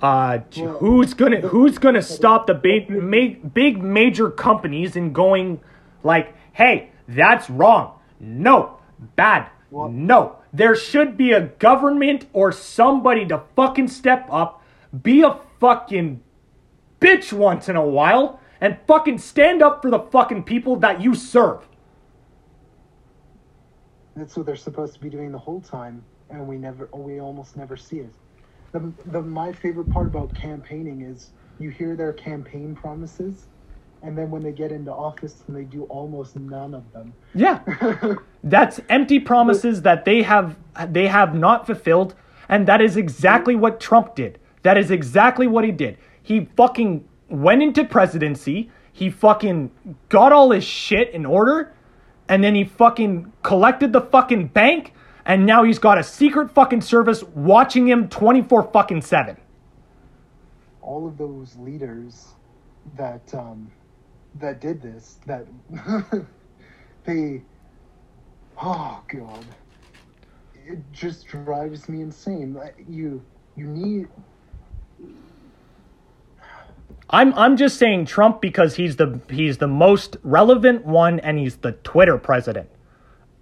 uh, 0.00 0.38
Well, 0.56 0.68
who's 0.78 1.14
gonna 1.14 1.40
who's 1.40 1.78
gonna 1.78 2.02
stop 2.02 2.46
the 2.46 2.54
big 2.54 2.90
ma- 2.90 3.34
big 3.52 3.82
major 3.82 4.30
companies 4.30 4.96
in 4.96 5.12
going 5.12 5.60
like, 6.02 6.34
hey, 6.52 6.90
that's 7.08 7.48
wrong. 7.50 7.92
No, 8.18 8.78
bad. 9.16 9.46
Well- 9.70 9.88
No, 9.88 10.36
there 10.52 10.74
should 10.74 11.16
be 11.16 11.32
a 11.32 11.40
government 11.40 12.26
or 12.32 12.52
somebody 12.52 13.26
to 13.26 13.42
fucking 13.56 13.88
step 13.88 14.26
up, 14.30 14.62
be 15.02 15.22
a 15.22 15.36
fucking 15.60 16.20
bitch 17.00 17.32
once 17.32 17.68
in 17.68 17.76
a 17.76 17.84
while, 17.84 18.40
and 18.62 18.78
fucking 18.86 19.18
stand 19.18 19.60
up 19.60 19.82
for 19.82 19.90
the 19.90 19.98
fucking 19.98 20.44
people 20.44 20.76
that 20.76 21.02
you 21.02 21.14
serve. 21.14 21.68
That's 24.16 24.36
what 24.36 24.46
they're 24.46 24.56
supposed 24.56 24.94
to 24.94 25.00
be 25.00 25.10
doing 25.10 25.32
the 25.32 25.38
whole 25.38 25.60
time, 25.60 26.04
and 26.30 26.46
we 26.46 26.56
never, 26.56 26.88
we 26.92 27.20
almost 27.20 27.56
never 27.56 27.76
see 27.76 27.98
it. 27.98 28.12
The, 28.70 28.92
the 29.06 29.20
my 29.20 29.52
favorite 29.52 29.90
part 29.90 30.06
about 30.06 30.34
campaigning 30.34 31.02
is 31.02 31.30
you 31.58 31.70
hear 31.70 31.96
their 31.96 32.12
campaign 32.12 32.74
promises, 32.74 33.46
and 34.02 34.16
then 34.16 34.30
when 34.30 34.42
they 34.42 34.52
get 34.52 34.70
into 34.70 34.92
office, 34.92 35.42
and 35.48 35.56
they 35.56 35.64
do 35.64 35.82
almost 35.84 36.36
none 36.36 36.72
of 36.72 36.90
them. 36.92 37.12
Yeah. 37.34 37.60
That's 38.44 38.80
empty 38.88 39.18
promises 39.18 39.82
that 39.82 40.04
they 40.04 40.22
have 40.22 40.56
they 40.88 41.08
have 41.08 41.34
not 41.34 41.66
fulfilled 41.66 42.14
and 42.48 42.66
that 42.68 42.80
is 42.82 42.96
exactly 42.96 43.54
what 43.54 43.80
Trump 43.80 44.14
did. 44.14 44.38
That 44.62 44.76
is 44.76 44.90
exactly 44.90 45.46
what 45.46 45.64
he 45.64 45.72
did. 45.72 45.96
He 46.22 46.48
fucking 46.56 47.08
went 47.32 47.62
into 47.62 47.84
presidency, 47.84 48.70
he 48.92 49.10
fucking 49.10 49.70
got 50.08 50.32
all 50.32 50.50
his 50.50 50.64
shit 50.64 51.10
in 51.10 51.24
order 51.24 51.74
and 52.28 52.42
then 52.42 52.54
he 52.54 52.64
fucking 52.64 53.32
collected 53.42 53.92
the 53.92 54.00
fucking 54.00 54.48
bank 54.48 54.92
and 55.24 55.46
now 55.46 55.62
he's 55.62 55.78
got 55.78 55.98
a 55.98 56.02
secret 56.02 56.50
fucking 56.50 56.80
service 56.80 57.22
watching 57.34 57.86
him 57.88 58.08
24 58.08 58.64
fucking 58.72 59.02
7. 59.02 59.36
all 60.82 61.06
of 61.06 61.16
those 61.16 61.56
leaders 61.56 62.28
that 62.96 63.32
um, 63.34 63.70
that 64.40 64.60
did 64.60 64.82
this 64.82 65.18
that 65.26 65.46
they 67.04 67.42
oh 68.60 69.02
god 69.08 69.44
it 70.66 70.78
just 70.92 71.26
drives 71.26 71.88
me 71.88 72.00
insane 72.00 72.58
you 72.88 73.22
you 73.56 73.66
need 73.66 74.08
I'm 77.12 77.34
I'm 77.34 77.58
just 77.58 77.78
saying 77.78 78.06
Trump 78.06 78.40
because 78.40 78.76
he's 78.76 78.96
the 78.96 79.20
he's 79.28 79.58
the 79.58 79.68
most 79.68 80.16
relevant 80.22 80.86
one 80.86 81.20
and 81.20 81.38
he's 81.38 81.56
the 81.56 81.72
Twitter 81.72 82.16
president. 82.16 82.70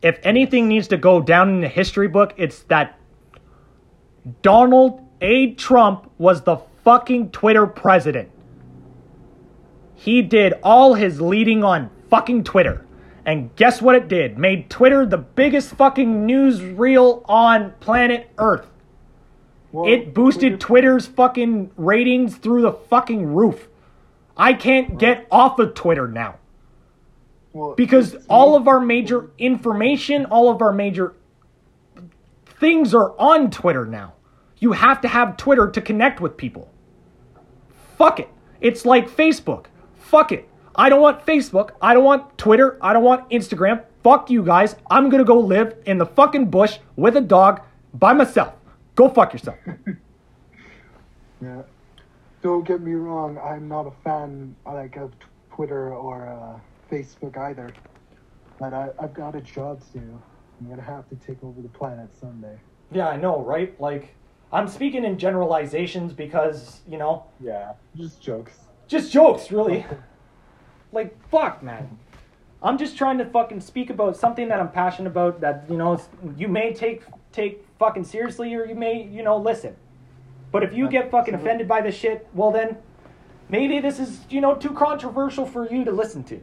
If 0.02 0.18
anything 0.22 0.66
needs 0.66 0.88
to 0.88 0.96
go 0.96 1.20
down 1.20 1.50
in 1.50 1.60
the 1.60 1.68
history 1.68 2.08
book, 2.08 2.34
it's 2.36 2.62
that 2.64 2.98
Donald 4.42 5.06
A. 5.20 5.54
Trump 5.54 6.10
was 6.18 6.42
the 6.42 6.56
fucking 6.84 7.30
Twitter 7.30 7.66
president. 7.66 8.30
He 9.94 10.22
did 10.22 10.54
all 10.62 10.94
his 10.94 11.20
leading 11.20 11.62
on 11.62 11.90
fucking 12.08 12.44
Twitter. 12.44 12.86
And 13.26 13.54
guess 13.54 13.82
what 13.82 13.94
it 13.94 14.08
did? 14.08 14.38
Made 14.38 14.70
Twitter 14.70 15.04
the 15.04 15.18
biggest 15.18 15.74
fucking 15.74 16.24
news 16.24 16.62
reel 16.62 17.22
on 17.26 17.74
planet 17.80 18.30
Earth. 18.38 18.69
Well, 19.72 19.86
It 19.86 20.14
boosted 20.14 20.60
Twitter's 20.60 21.06
fucking 21.06 21.70
ratings 21.76 22.36
through 22.36 22.62
the 22.62 22.72
fucking 22.72 23.34
roof. 23.34 23.68
I 24.36 24.54
can't 24.54 24.98
get 24.98 25.26
off 25.30 25.58
of 25.58 25.74
Twitter 25.74 26.08
now 26.08 26.36
well, 27.52 27.74
because 27.74 28.16
all 28.28 28.56
of 28.56 28.68
our 28.68 28.80
major 28.80 29.30
information, 29.38 30.24
all 30.26 30.50
of 30.50 30.62
our 30.62 30.72
major 30.72 31.14
things 32.58 32.94
are 32.94 33.14
on 33.18 33.50
Twitter 33.50 33.84
now. 33.84 34.14
You 34.58 34.72
have 34.72 35.00
to 35.02 35.08
have 35.08 35.36
Twitter 35.36 35.70
to 35.70 35.80
connect 35.80 36.20
with 36.20 36.36
people. 36.36 36.70
Fuck 37.96 38.20
it. 38.20 38.28
It's 38.60 38.84
like 38.84 39.08
Facebook. 39.08 39.66
Fuck 39.98 40.32
it. 40.32 40.48
I 40.74 40.88
don't 40.88 41.00
want 41.00 41.24
Facebook. 41.26 41.70
I 41.82 41.94
don't 41.94 42.04
want 42.04 42.38
Twitter. 42.38 42.78
I 42.80 42.92
don't 42.92 43.02
want 43.02 43.28
Instagram. 43.30 43.82
Fuck 44.02 44.30
you 44.30 44.42
guys. 44.42 44.76
I'm 44.90 45.10
gonna 45.10 45.24
go 45.24 45.38
live 45.38 45.74
in 45.86 45.98
the 45.98 46.06
fucking 46.06 46.50
bush 46.50 46.78
with 46.96 47.16
a 47.16 47.20
dog 47.20 47.62
by 47.94 48.12
myself. 48.12 48.54
Go 49.00 49.08
fuck 49.08 49.32
yourself. 49.32 49.56
yeah 51.42 51.62
don't 52.42 52.66
get 52.66 52.82
me 52.82 52.92
wrong 52.92 53.38
i'm 53.38 53.66
not 53.66 53.86
a 53.86 53.90
fan 54.04 54.54
like 54.66 54.96
of 54.96 55.10
twitter 55.50 55.94
or 55.94 56.28
uh, 56.28 56.94
facebook 56.94 57.34
either 57.38 57.70
but 58.58 58.74
I, 58.74 58.90
i've 59.02 59.14
got 59.14 59.34
a 59.34 59.40
job 59.40 59.80
to 59.92 60.00
do 60.00 60.22
i'm 60.60 60.68
gonna 60.68 60.82
have 60.82 61.08
to 61.08 61.14
take 61.14 61.42
over 61.42 61.62
the 61.62 61.70
planet 61.70 62.10
someday 62.20 62.58
Yeah, 62.92 63.08
I 63.08 63.16
know, 63.16 63.42
right? 63.42 63.80
Like, 63.80 64.14
I'm 64.52 64.68
speaking 64.68 65.06
in 65.06 65.16
generalizations 65.16 66.12
because, 66.12 66.80
you 66.86 66.98
know, 66.98 67.24
yeah 67.42 67.72
just 67.96 68.20
jokes 68.20 68.52
just 68.86 69.10
jokes, 69.10 69.50
really. 69.50 69.86
like, 70.92 71.16
fuck, 71.30 71.62
man. 71.62 71.98
I'm 72.62 72.76
just 72.76 72.98
trying 72.98 73.16
to 73.16 73.24
fucking 73.24 73.62
speak 73.62 73.88
about 73.88 74.18
something 74.18 74.48
that 74.48 74.60
I'm 74.60 74.70
passionate 74.70 75.08
about 75.08 75.40
that, 75.40 75.64
you 75.70 75.78
know, 75.78 75.98
you 76.36 76.48
may 76.48 76.74
take 76.74 77.04
take 77.32 77.64
fucking 77.80 78.04
seriously 78.04 78.54
or 78.54 78.64
you 78.66 78.76
may, 78.76 79.02
you 79.02 79.24
know, 79.24 79.38
listen. 79.38 79.74
But 80.52 80.62
if 80.62 80.72
you 80.72 80.88
get 80.88 81.10
fucking 81.10 81.34
offended 81.34 81.66
by 81.66 81.80
this 81.80 81.96
shit, 81.96 82.28
well 82.34 82.52
then 82.52 82.76
maybe 83.48 83.80
this 83.80 83.98
is, 83.98 84.20
you 84.28 84.40
know, 84.40 84.54
too 84.54 84.70
controversial 84.70 85.46
for 85.46 85.68
you 85.68 85.84
to 85.84 85.90
listen 85.90 86.22
to. 86.24 86.40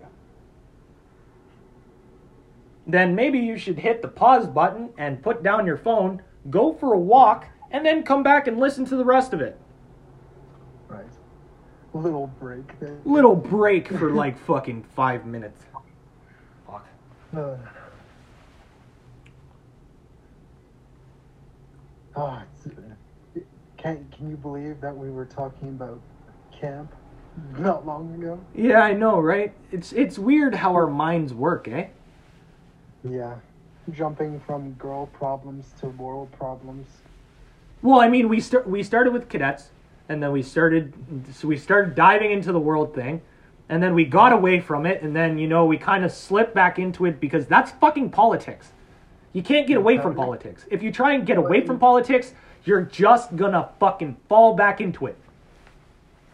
Then 2.88 3.16
maybe 3.16 3.38
you 3.38 3.58
should 3.58 3.78
hit 3.78 4.02
the 4.02 4.08
pause 4.08 4.48
button 4.48 4.90
and 4.98 5.22
put 5.22 5.44
down 5.44 5.66
your 5.66 5.78
phone, 5.78 6.22
go 6.50 6.74
for 6.74 6.94
a 6.94 7.00
walk, 7.00 7.46
and 7.70 7.86
then 7.86 8.02
come 8.02 8.24
back 8.24 8.48
and 8.48 8.60
listen 8.60 8.86
to 8.86 8.96
the 8.96 9.06
rest 9.06 9.34
of 9.34 9.42
it. 9.42 9.60
right 10.88 11.06
little 11.94 12.28
break 12.40 12.74
Little 13.06 13.36
break 13.36 13.88
for 13.90 14.12
like 14.12 14.38
fucking 14.40 14.86
five 14.96 15.26
minutes. 15.26 15.66
Fuck. 16.66 16.88
Uh, 17.36 17.56
oh, 22.18 22.41
it's, 22.65 22.76
can 23.77 24.07
can 24.11 24.30
you 24.30 24.38
believe 24.38 24.81
that 24.81 24.95
we 24.95 25.10
were 25.10 25.26
talking 25.26 25.69
about 25.69 26.02
camp 26.52 26.94
not 27.57 27.85
long 27.85 28.14
ago? 28.15 28.39
Yeah, 28.56 28.81
I 28.81 28.94
know, 28.94 29.19
right? 29.19 29.53
It's 29.72 29.94
it's 29.94 30.18
weird 30.18 30.56
how 30.56 30.73
our 30.73 30.88
minds 30.88 31.34
work, 31.34 31.68
eh? 31.68 31.88
Yeah, 33.03 33.35
jumping 33.91 34.39
from 34.41 34.73
girl 34.73 35.07
problems 35.07 35.73
to 35.80 35.88
world 35.88 36.31
problems. 36.31 36.88
Well, 37.81 37.99
I 37.99 38.10
mean, 38.10 38.27
we 38.27 38.41
start 38.41 38.68
we 38.68 38.84
started 38.84 39.14
with 39.14 39.30
cadets, 39.30 39.69
and 40.10 40.22
then 40.22 40.31
we 40.31 40.41
started 40.41 40.94
so 41.34 41.48
we 41.48 41.57
started 41.57 41.95
diving 41.95 42.31
into 42.31 42.52
the 42.52 42.60
world 42.60 42.95
thing, 42.95 43.22
and 43.69 43.81
then 43.81 43.94
we 43.94 44.06
got 44.06 44.34
away 44.34 44.60
from 44.60 44.85
it, 44.88 45.03
and 45.03 45.15
then 45.15 45.38
you 45.38 45.48
know 45.48 45.65
we 45.65 45.77
kind 45.77 46.03
of 46.03 46.11
slipped 46.11 46.56
back 46.56 46.80
into 46.80 47.06
it 47.06 47.19
because 47.19 47.45
that's 47.45 47.72
fucking 47.72 48.10
politics. 48.10 48.72
You 49.34 49.44
can't 49.44 49.68
get 49.68 49.78
away 49.78 49.98
from 49.98 50.16
politics. 50.16 50.66
If 50.70 50.82
you 50.82 50.91
try 50.91 51.14
and 51.14 51.26
get 51.26 51.38
away 51.38 51.66
from 51.66 51.80
politics, 51.80 52.34
you're 52.66 52.82
just 52.82 53.36
gonna 53.36 53.70
fucking 53.80 54.18
fall 54.28 54.56
back 54.56 54.82
into 54.82 55.06
it. 55.06 55.18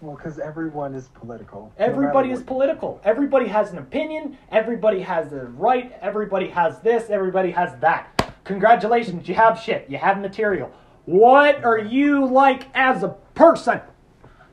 Well, 0.02 0.16
because 0.16 0.38
everyone 0.38 0.96
is 0.96 1.08
political. 1.10 1.72
Everybody 1.78 2.28
matter 2.28 2.42
is 2.42 2.46
political. 2.46 3.00
Everybody 3.06 3.48
has 3.48 3.72
an 3.72 3.78
opinion. 3.78 4.38
Everybody 4.52 5.00
has 5.00 5.32
a 5.32 5.46
right. 5.46 5.94
Everybody 6.02 6.50
has 6.50 6.80
this. 6.80 7.10
Everybody 7.10 7.52
has 7.52 7.80
that. 7.80 8.10
Congratulations, 8.44 9.28
you 9.30 9.36
have 9.36 9.60
shit. 9.60 9.86
You 9.90 9.98
have 9.98 10.20
material. 10.20 10.72
What 11.06 11.64
are 11.64 11.80
you 11.80 12.26
like 12.26 12.64
as 12.74 13.04
a 13.04 13.16
person? 13.34 13.80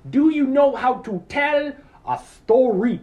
Do 0.08 0.30
you 0.30 0.46
know 0.46 0.76
how 0.76 0.94
to 0.98 1.22
tell 1.28 1.72
a 2.08 2.18
story? 2.18 3.00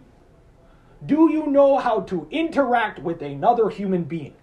Do 1.04 1.30
you 1.30 1.46
know 1.46 1.78
how 1.78 2.00
to 2.00 2.26
interact 2.30 2.98
with 2.98 3.22
another 3.22 3.68
human 3.68 4.04
being? 4.04 4.34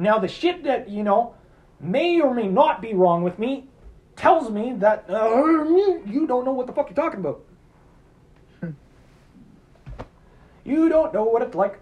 Now, 0.00 0.18
the 0.18 0.28
shit 0.28 0.64
that, 0.64 0.88
you 0.88 1.02
know, 1.02 1.34
may 1.78 2.22
or 2.22 2.32
may 2.32 2.48
not 2.48 2.80
be 2.80 2.94
wrong 2.94 3.22
with 3.22 3.38
me, 3.38 3.68
tells 4.16 4.50
me 4.50 4.72
that 4.78 5.04
uh, 5.10 5.44
you 6.06 6.26
don't 6.26 6.46
know 6.46 6.52
what 6.52 6.66
the 6.66 6.72
fuck 6.72 6.88
you're 6.88 6.96
talking 6.96 7.20
about. 7.20 7.44
you 10.64 10.88
don't 10.88 11.12
know 11.12 11.24
what 11.24 11.42
it's 11.42 11.54
like. 11.54 11.80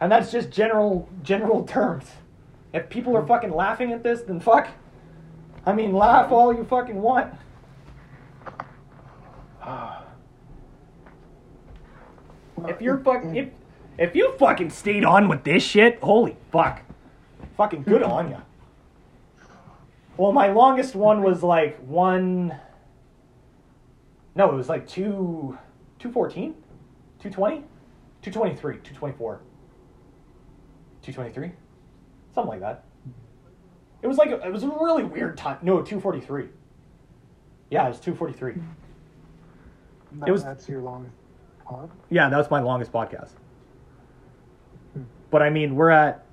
And 0.00 0.10
that's 0.10 0.32
just 0.32 0.50
general 0.50 1.08
general 1.22 1.64
terms. 1.64 2.06
If 2.72 2.90
people 2.90 3.16
are 3.16 3.24
fucking 3.24 3.54
laughing 3.54 3.92
at 3.92 4.02
this, 4.02 4.22
then 4.22 4.40
fuck. 4.40 4.68
I 5.64 5.72
mean, 5.72 5.92
laugh 5.92 6.32
all 6.32 6.52
you 6.52 6.64
fucking 6.64 7.00
want. 7.00 7.32
If 12.66 12.80
you're 12.80 12.98
fuck 12.98 13.22
if 13.24 13.50
if 13.98 14.14
you 14.16 14.32
fucking 14.38 14.70
stayed 14.70 15.04
on 15.04 15.28
with 15.28 15.44
this 15.44 15.62
shit, 15.62 15.98
holy 16.02 16.36
fuck. 16.50 16.82
Fucking 17.56 17.82
good 17.84 18.02
on 18.14 18.30
ya. 18.30 18.40
Well, 20.16 20.32
my 20.32 20.48
longest 20.52 20.94
one 20.94 21.22
was 21.22 21.42
like 21.42 21.76
one 21.80 22.54
No, 24.36 24.50
it 24.50 24.54
was 24.54 24.68
like 24.68 24.86
2 24.88 25.56
214? 25.98 26.52
220? 27.20 27.56
223, 28.22 28.74
224. 28.76 29.40
223? 31.02 31.52
Something 32.34 32.48
like 32.48 32.60
that. 32.60 32.84
It 34.02 34.06
was 34.06 34.18
like 34.18 34.30
a, 34.30 34.46
it 34.46 34.52
was 34.52 34.62
a 34.62 34.68
really 34.68 35.04
weird 35.04 35.36
time. 35.36 35.58
No, 35.62 35.76
243. 35.82 36.48
Yeah, 37.70 37.86
it 37.86 37.88
was 37.88 38.00
243. 38.00 38.62
That, 40.20 40.28
It 40.28 40.32
was- 40.32 40.44
that's 40.44 40.68
your 40.68 40.80
longest 40.82 41.14
pod. 41.64 41.90
Yeah, 42.10 42.28
that 42.28 42.36
was 42.36 42.50
my 42.50 42.60
longest 42.60 42.92
podcast. 42.92 43.30
But 45.34 45.42
I 45.42 45.50
mean, 45.50 45.74
we're 45.74 45.90
at 45.90 46.24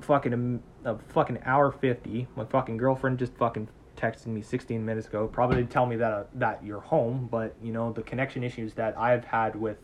fucking 0.00 0.60
a, 0.84 0.90
a 0.94 0.98
fucking 1.10 1.38
hour 1.44 1.70
fifty. 1.70 2.26
My 2.34 2.44
fucking 2.44 2.76
girlfriend 2.76 3.20
just 3.20 3.36
fucking 3.36 3.68
texted 3.96 4.26
me 4.26 4.42
16 4.42 4.84
minutes 4.84 5.06
ago. 5.06 5.28
Probably 5.28 5.58
didn't 5.58 5.70
tell 5.70 5.86
me 5.86 5.94
that 5.94 6.12
uh, 6.12 6.24
that 6.34 6.64
you're 6.64 6.80
home, 6.80 7.28
but 7.30 7.54
you 7.62 7.72
know 7.72 7.92
the 7.92 8.02
connection 8.02 8.42
issues 8.42 8.74
that 8.74 8.98
I've 8.98 9.24
had 9.24 9.54
with 9.54 9.76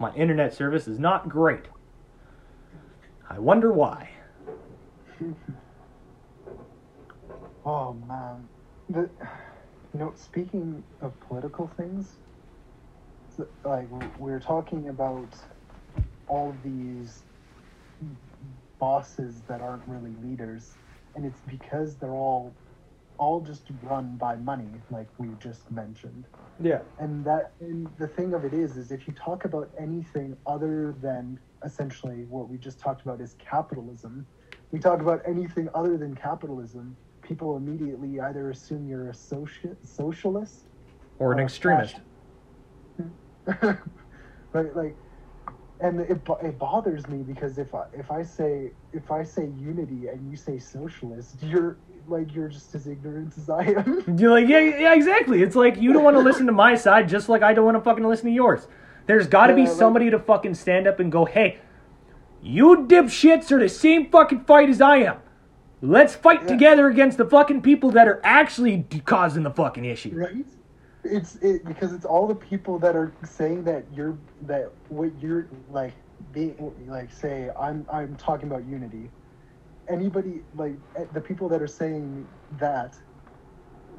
my 0.00 0.12
internet 0.16 0.52
service 0.52 0.88
is 0.88 0.98
not 0.98 1.28
great. 1.28 1.66
I 3.30 3.38
wonder 3.38 3.72
why. 3.72 4.10
Oh 7.64 7.92
man, 8.08 8.48
the, 8.88 9.02
you 9.92 10.00
know, 10.00 10.12
speaking 10.16 10.82
of 11.02 11.12
political 11.20 11.70
things, 11.76 12.14
like 13.62 13.86
we're 14.18 14.40
talking 14.40 14.88
about 14.88 15.28
all 16.28 16.56
these 16.64 17.24
bosses 18.78 19.42
that 19.48 19.60
aren't 19.60 19.86
really 19.86 20.14
leaders, 20.22 20.76
and 21.14 21.24
it's 21.24 21.40
because 21.42 21.96
they're 21.98 22.10
all 22.14 22.56
all 23.18 23.40
just 23.40 23.68
run 23.82 24.16
by 24.16 24.36
money, 24.36 24.80
like 24.90 25.08
we 25.18 25.34
just 25.38 25.68
mentioned. 25.70 26.26
Yeah. 26.60 26.82
And 26.98 27.24
that 27.24 27.54
and 27.60 27.88
the 27.98 28.06
thing 28.06 28.32
of 28.34 28.44
it 28.44 28.54
is 28.54 28.76
is 28.76 28.90
if 28.92 29.06
you 29.08 29.14
talk 29.14 29.44
about 29.44 29.70
anything 29.78 30.36
other 30.46 30.94
than 31.00 31.38
essentially 31.64 32.24
what 32.28 32.48
we 32.48 32.58
just 32.58 32.78
talked 32.80 33.02
about 33.02 33.20
is 33.20 33.34
capitalism, 33.38 34.26
we 34.70 34.78
talk 34.78 35.00
about 35.00 35.20
anything 35.26 35.68
other 35.74 35.96
than 35.96 36.14
capitalism, 36.14 36.96
people 37.22 37.56
immediately 37.56 38.20
either 38.20 38.50
assume 38.50 38.86
you're 38.86 39.08
a 39.08 39.12
soci- 39.12 39.76
socialist 39.84 40.68
Or 41.18 41.32
an 41.32 41.40
Uh, 41.40 41.42
extremist. 41.44 42.00
right 44.52 44.76
like 44.76 44.96
and 45.80 46.00
it, 46.00 46.20
it 46.42 46.58
bothers 46.58 47.06
me 47.08 47.18
because 47.22 47.58
if 47.58 47.74
I, 47.74 47.84
if 47.92 48.10
I 48.10 48.22
say 48.22 48.70
if 48.92 49.10
I 49.10 49.22
say 49.22 49.48
unity 49.58 50.08
and 50.08 50.30
you 50.30 50.36
say 50.36 50.58
socialist, 50.58 51.36
you're 51.42 51.76
like 52.08 52.34
you're 52.34 52.48
just 52.48 52.74
as 52.74 52.86
ignorant 52.86 53.34
as 53.36 53.50
I 53.50 53.64
am. 53.64 54.02
You're 54.18 54.30
like, 54.30 54.48
yeah, 54.48 54.60
yeah, 54.60 54.94
exactly. 54.94 55.42
It's 55.42 55.54
like 55.54 55.76
you 55.76 55.92
don't 55.92 56.02
want 56.02 56.16
to 56.16 56.22
listen 56.22 56.46
to 56.46 56.52
my 56.52 56.74
side, 56.74 57.06
just 57.08 57.28
like 57.28 57.42
I 57.42 57.52
don't 57.52 57.66
want 57.66 57.76
to 57.76 57.82
fucking 57.82 58.02
listen 58.02 58.26
to 58.26 58.32
yours. 58.32 58.66
There's 59.06 59.26
got 59.28 59.48
to 59.48 59.54
be 59.54 59.66
like- 59.66 59.76
somebody 59.76 60.08
to 60.10 60.18
fucking 60.18 60.54
stand 60.54 60.86
up 60.86 61.00
and 61.00 61.12
go, 61.12 61.26
hey, 61.26 61.58
you 62.42 62.86
dipshits 62.88 63.50
are 63.52 63.58
the 63.58 63.68
same 63.68 64.10
fucking 64.10 64.44
fight 64.44 64.70
as 64.70 64.80
I 64.80 64.98
am. 64.98 65.18
Let's 65.82 66.14
fight 66.14 66.42
Yeah. 66.42 66.48
together 66.48 66.88
against 66.88 67.18
the 67.18 67.24
fucking 67.26 67.60
people 67.62 67.90
that 67.90 68.08
are 68.08 68.20
actually 68.24 68.86
causing 69.04 69.42
the 69.42 69.50
fucking 69.50 69.84
issue. 69.84 70.12
right 70.14 70.46
it's 71.04 71.36
it 71.36 71.64
because 71.64 71.92
it's 71.92 72.04
all 72.04 72.26
the 72.26 72.34
people 72.34 72.78
that 72.78 72.96
are 72.96 73.12
saying 73.24 73.64
that 73.64 73.84
you're 73.94 74.18
that 74.42 74.70
what 74.88 75.10
you're 75.20 75.46
like 75.70 75.92
being 76.32 76.72
like 76.88 77.12
say 77.12 77.50
i'm 77.58 77.86
i'm 77.92 78.16
talking 78.16 78.48
about 78.48 78.64
unity 78.66 79.08
anybody 79.88 80.40
like 80.56 80.74
eh, 80.96 81.04
the 81.12 81.20
people 81.20 81.48
that 81.48 81.62
are 81.62 81.68
saying 81.68 82.26
that 82.58 82.96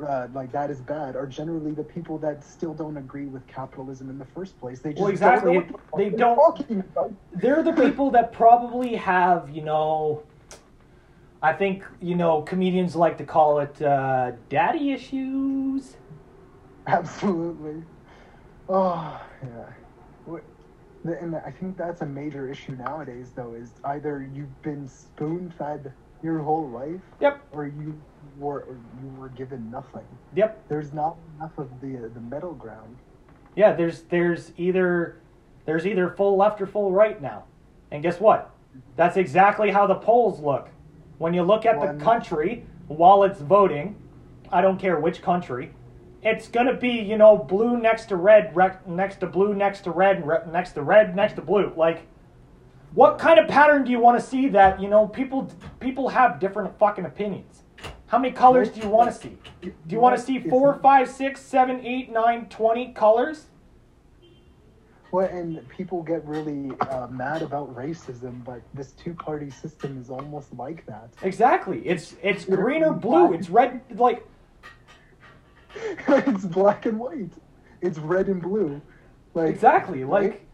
uh, 0.08 0.28
like 0.34 0.52
that 0.52 0.70
is 0.70 0.80
bad 0.82 1.16
are 1.16 1.26
generally 1.28 1.72
the 1.72 1.84
people 1.84 2.18
that 2.18 2.44
still 2.44 2.74
don't 2.74 2.96
agree 2.98 3.26
with 3.26 3.46
capitalism 3.48 4.10
in 4.10 4.18
the 4.18 4.26
first 4.26 4.58
place 4.60 4.80
they 4.80 4.92
just 4.92 5.02
Well, 5.02 5.10
exactly. 5.12 5.54
don't 5.56 5.68
know 5.68 5.72
what 5.74 5.82
the 5.92 5.98
They 5.98 6.10
they're 6.10 6.18
don't- 6.20 6.36
talking 6.36 6.80
about. 6.80 7.14
They're 7.34 7.64
the 7.64 7.74
people 7.74 8.10
that 8.12 8.32
probably 8.32 8.96
have, 8.96 9.50
you 9.50 9.62
know, 9.62 10.24
I 11.42 11.52
think, 11.54 11.84
you 12.02 12.16
know, 12.16 12.42
comedians 12.44 12.96
like 12.96 13.18
to 13.18 13.26
call 13.26 13.60
it 13.60 13.82
uh, 13.82 14.32
daddy 14.48 14.92
issues. 14.94 15.98
Absolutely. 16.90 17.84
Oh, 18.68 19.22
yeah. 19.44 20.38
And 21.20 21.36
I 21.36 21.52
think 21.52 21.78
that's 21.78 22.02
a 22.02 22.06
major 22.06 22.50
issue 22.52 22.74
nowadays, 22.74 23.32
though, 23.36 23.54
is 23.54 23.72
either 23.86 24.30
you've 24.34 24.62
been 24.62 24.88
spoon 24.88 25.54
fed 25.58 25.94
your 26.22 26.40
whole 26.40 26.68
life, 26.70 27.00
Yep, 27.22 27.42
or 27.54 27.66
you 27.68 28.00
were 28.38 28.62
or 28.64 28.78
you 29.02 29.10
were 29.18 29.30
given 29.30 29.72
nothing. 29.72 30.04
yep. 30.36 30.62
There's 30.68 30.92
not 30.94 31.16
enough 31.38 31.58
of 31.58 31.70
the 31.80 31.98
uh, 31.98 32.10
the 32.14 32.20
middle 32.20 32.54
ground. 32.54 32.98
Yeah, 33.56 33.72
there's 33.74 34.02
there's 34.04 34.52
either 34.58 35.22
there's 35.66 35.88
either 35.88 36.10
full 36.10 36.36
left 36.36 36.60
or 36.62 36.68
full 36.68 36.92
right 36.92 37.22
now. 37.22 37.46
And 37.92 38.04
guess 38.04 38.20
what? 38.20 38.52
That's 38.98 39.16
exactly 39.16 39.72
how 39.72 39.88
the 39.88 39.96
polls 39.96 40.42
look. 40.42 40.68
When 41.18 41.34
you 41.34 41.44
look 41.44 41.66
at 41.66 41.78
One- 41.78 41.98
the 41.98 42.04
country 42.04 42.66
while 42.88 43.24
it's 43.24 43.40
voting, 43.40 43.96
I 44.52 44.62
don't 44.62 44.78
care 44.80 45.00
which 45.00 45.22
country, 45.22 45.72
it's 46.22 46.48
gonna 46.48 46.74
be 46.74 46.90
you 46.90 47.18
know 47.18 47.38
blue 47.38 47.78
next 47.78 48.06
to 48.08 48.16
red, 48.16 48.56
rec- 48.56 48.88
next 48.88 49.20
to 49.22 49.28
blue, 49.28 49.54
next 49.54 49.82
to 49.82 49.92
red, 49.92 50.26
re- 50.26 50.40
next 50.52 50.74
to 50.74 50.82
red, 50.82 51.16
next 51.16 51.34
to 51.36 51.42
blue. 51.42 51.74
Like, 51.76 52.08
what 52.94 53.18
kind 53.20 53.40
of 53.40 53.48
pattern 53.48 53.84
do 53.86 53.92
you 53.92 54.00
want 54.00 54.20
to 54.20 54.26
see 54.26 54.50
that 54.50 54.82
you 54.82 54.90
know 54.90 55.08
people 55.08 55.52
people 55.80 56.10
have 56.10 56.40
different 56.40 56.78
fucking 56.78 57.06
opinions? 57.06 57.64
How 58.08 58.18
many 58.18 58.34
colors 58.34 58.70
do 58.70 58.82
you 58.82 58.90
want 58.90 59.12
to 59.12 59.16
see? 59.16 59.38
Do 59.62 59.72
you 59.88 60.00
want 60.00 60.18
to 60.18 60.22
see 60.22 60.40
four, 60.40 60.80
five, 60.80 61.08
six, 61.10 61.42
seven, 61.42 61.86
eight, 61.86 62.12
nine, 62.12 62.48
twenty 62.48 62.92
colors? 62.92 63.46
Well, 65.12 65.28
and 65.28 65.68
people 65.70 66.04
get 66.04 66.24
really 66.26 66.72
uh, 66.82 67.08
mad 67.08 67.42
about 67.42 67.74
racism, 67.76 68.44
but 68.44 68.62
this 68.76 68.92
two-party 68.92 69.50
system 69.50 70.00
is 70.00 70.12
almost 70.12 70.54
like 70.54 70.86
that. 70.86 71.10
Exactly. 71.24 71.80
It's 71.80 72.16
it's 72.22 72.46
green 72.46 72.84
or 72.84 72.94
blue. 72.94 73.34
It's 73.34 73.50
red. 73.50 73.82
Like 73.96 74.26
it's 76.08 76.46
black 76.46 76.86
and 76.86 77.00
white. 77.00 77.32
It's 77.82 77.98
red 77.98 78.28
and 78.28 78.42
blue. 78.42 78.82
Like 79.34 79.50
exactly. 79.50 80.04
Like 80.04 80.46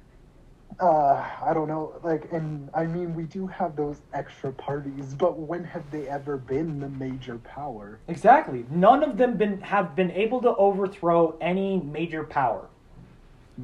uh 0.80 1.26
i 1.42 1.54
don't 1.54 1.70
know 1.70 1.94
like 2.04 2.30
and 2.34 2.70
i 2.74 2.86
mean 2.86 3.16
we 3.16 3.24
do 3.24 3.48
have 3.48 3.78
those 3.78 4.02
extra 4.14 4.52
parties 4.52 5.14
but 5.14 5.40
when 5.40 5.64
have 5.64 5.90
they 5.90 6.06
ever 6.10 6.36
been 6.36 6.82
the 6.82 6.90
major 6.90 7.38
power 7.38 7.98
exactly. 8.10 8.66
None 8.70 9.02
of 9.02 9.18
them 9.18 9.38
been 9.38 9.62
have 9.62 9.96
been 9.96 10.12
able 10.12 10.42
to 10.42 10.54
overthrow 10.56 11.38
any 11.40 11.80
major 11.80 12.24
power. 12.26 12.68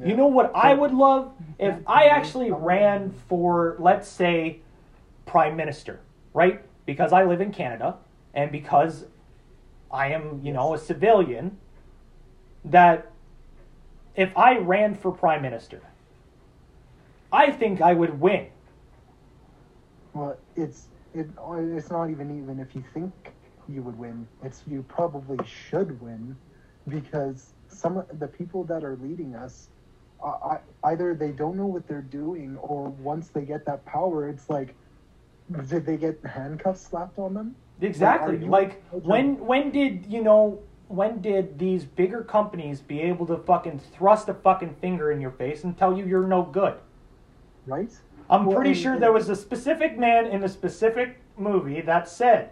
You 0.02 0.16
know 0.16 0.26
what 0.26 0.52
I 0.54 0.72
would 0.72 0.94
love 0.94 1.32
if 1.58 1.74
I 1.86 2.06
actually 2.06 2.50
ran 2.50 3.12
for, 3.28 3.76
let's 3.78 4.08
say, 4.08 4.60
prime 5.26 5.54
minister, 5.54 6.00
right? 6.32 6.62
Because 6.86 7.12
I 7.12 7.24
live 7.24 7.42
in 7.42 7.52
Canada 7.52 7.96
and 8.32 8.50
because 8.50 9.04
I 9.92 10.08
am, 10.08 10.40
you 10.44 10.52
know, 10.52 10.74
a 10.74 10.78
civilian. 10.78 11.58
That 12.64 13.10
if 14.16 14.36
I 14.36 14.58
ran 14.58 14.94
for 14.96 15.12
prime 15.12 15.42
minister, 15.42 15.82
I 17.32 17.50
think 17.52 17.80
I 17.82 17.94
would 17.94 18.20
win. 18.20 18.48
well 20.14 20.36
it's 20.56 20.88
it, 21.14 21.28
it's 21.46 21.90
not 21.90 22.10
even 22.10 22.42
even 22.42 22.60
if 22.60 22.74
you 22.74 22.84
think 22.94 23.12
you 23.68 23.82
would 23.82 23.98
win 23.98 24.26
it's 24.42 24.62
you 24.66 24.84
probably 24.88 25.38
should 25.46 26.00
win 26.00 26.36
because 26.88 27.54
some 27.68 27.96
of 27.98 28.18
the 28.18 28.26
people 28.28 28.64
that 28.64 28.84
are 28.84 28.96
leading 28.96 29.34
us 29.34 29.68
I, 30.24 30.58
either 30.84 31.14
they 31.14 31.32
don't 31.32 31.56
know 31.56 31.66
what 31.66 31.88
they're 31.88 32.02
doing 32.02 32.56
or 32.58 32.88
once 32.90 33.28
they 33.28 33.42
get 33.42 33.66
that 33.66 33.84
power 33.84 34.28
it's 34.28 34.50
like 34.50 34.74
did 35.68 35.86
they 35.86 35.96
get 35.96 36.20
handcuffs 36.24 36.82
slapped 36.82 37.18
on 37.18 37.34
them 37.34 37.56
Exactly. 37.82 38.38
Like, 38.38 38.42
are 38.42 38.44
you- 38.44 38.50
Like 38.50 39.04
when 39.04 39.46
when 39.46 39.70
did 39.70 40.06
you 40.08 40.22
know 40.22 40.60
when 40.88 41.20
did 41.20 41.58
these 41.58 41.84
bigger 41.84 42.22
companies 42.22 42.80
be 42.80 43.00
able 43.00 43.26
to 43.26 43.36
fucking 43.38 43.78
thrust 43.78 44.28
a 44.28 44.34
fucking 44.34 44.76
finger 44.80 45.10
in 45.10 45.20
your 45.20 45.30
face 45.30 45.64
and 45.64 45.76
tell 45.76 45.96
you 45.96 46.04
you're 46.06 46.26
no 46.26 46.42
good? 46.42 46.74
right 47.66 47.90
I'm 48.30 48.46
Well, 48.46 48.56
pretty 48.56 48.74
sure 48.74 48.98
there 48.98 49.12
was 49.12 49.28
a 49.28 49.36
specific 49.36 49.98
man 49.98 50.26
in 50.26 50.42
a 50.42 50.48
specific 50.48 51.20
movie 51.36 51.80
that 51.82 52.08
said, 52.08 52.50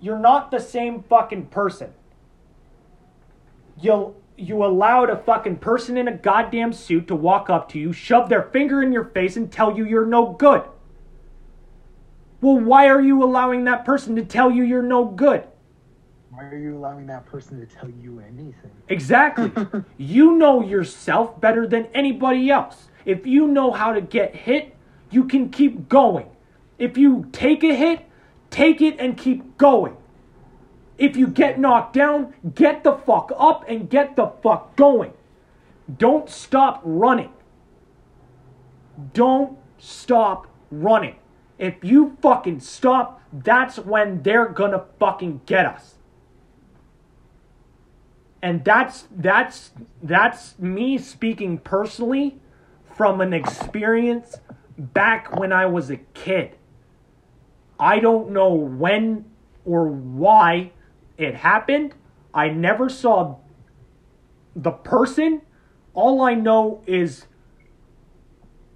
you're 0.00 0.18
not 0.18 0.50
the 0.50 0.60
same 0.60 1.02
fucking 1.02 1.46
person. 1.46 1.92
You 3.80 4.14
you 4.36 4.64
allowed 4.64 5.10
a 5.10 5.16
fucking 5.16 5.56
person 5.56 5.96
in 5.96 6.06
a 6.06 6.12
goddamn 6.16 6.72
suit 6.72 7.08
to 7.08 7.16
walk 7.16 7.50
up 7.50 7.68
to 7.70 7.78
you, 7.78 7.92
shove 7.92 8.28
their 8.28 8.42
finger 8.42 8.82
in 8.82 8.92
your 8.92 9.04
face, 9.06 9.36
and 9.36 9.50
tell 9.50 9.76
you 9.76 9.84
you're 9.84 10.06
no 10.06 10.32
good. 10.32 10.62
Well, 12.40 12.58
why 12.58 12.88
are 12.88 13.00
you 13.00 13.22
allowing 13.22 13.64
that 13.64 13.84
person 13.84 14.14
to 14.16 14.24
tell 14.24 14.50
you 14.50 14.62
you're 14.62 14.82
no 14.82 15.04
good? 15.04 15.44
Why 16.30 16.44
are 16.44 16.56
you 16.56 16.76
allowing 16.76 17.06
that 17.06 17.26
person 17.26 17.58
to 17.58 17.66
tell 17.66 17.90
you 17.90 18.20
anything? 18.20 18.70
Exactly. 18.88 19.50
you 19.96 20.36
know 20.36 20.62
yourself 20.62 21.40
better 21.40 21.66
than 21.66 21.86
anybody 21.94 22.48
else. 22.50 22.88
If 23.04 23.26
you 23.26 23.48
know 23.48 23.72
how 23.72 23.92
to 23.92 24.00
get 24.00 24.36
hit, 24.36 24.76
you 25.10 25.24
can 25.24 25.50
keep 25.50 25.88
going. 25.88 26.28
If 26.78 26.96
you 26.96 27.28
take 27.32 27.64
a 27.64 27.74
hit, 27.74 28.04
take 28.50 28.80
it 28.80 29.00
and 29.00 29.16
keep 29.16 29.58
going. 29.58 29.96
If 30.96 31.16
you 31.16 31.26
get 31.26 31.58
knocked 31.58 31.94
down, 31.94 32.34
get 32.54 32.84
the 32.84 32.92
fuck 32.92 33.32
up 33.36 33.64
and 33.68 33.90
get 33.90 34.14
the 34.14 34.32
fuck 34.42 34.76
going. 34.76 35.12
Don't 35.96 36.28
stop 36.28 36.82
running. 36.84 37.32
Don't 39.12 39.56
stop 39.78 40.46
running. 40.70 41.16
If 41.58 41.82
you 41.82 42.16
fucking 42.22 42.60
stop, 42.60 43.20
that's 43.32 43.78
when 43.78 44.22
they're 44.22 44.48
gonna 44.48 44.84
fucking 44.98 45.42
get 45.44 45.66
us. 45.66 45.96
And 48.40 48.64
that's 48.64 49.08
that's 49.10 49.72
that's 50.02 50.58
me 50.58 50.96
speaking 50.98 51.58
personally 51.58 52.40
from 52.96 53.20
an 53.20 53.32
experience 53.32 54.36
back 54.78 55.36
when 55.36 55.52
I 55.52 55.66
was 55.66 55.90
a 55.90 55.96
kid. 56.14 56.56
I 57.80 57.98
don't 57.98 58.30
know 58.30 58.54
when 58.54 59.24
or 59.64 59.88
why 59.88 60.72
it 61.16 61.34
happened. 61.34 61.94
I 62.32 62.48
never 62.48 62.88
saw 62.88 63.36
the 64.54 64.70
person. 64.70 65.42
All 65.94 66.20
I 66.22 66.34
know 66.34 66.82
is 66.86 67.26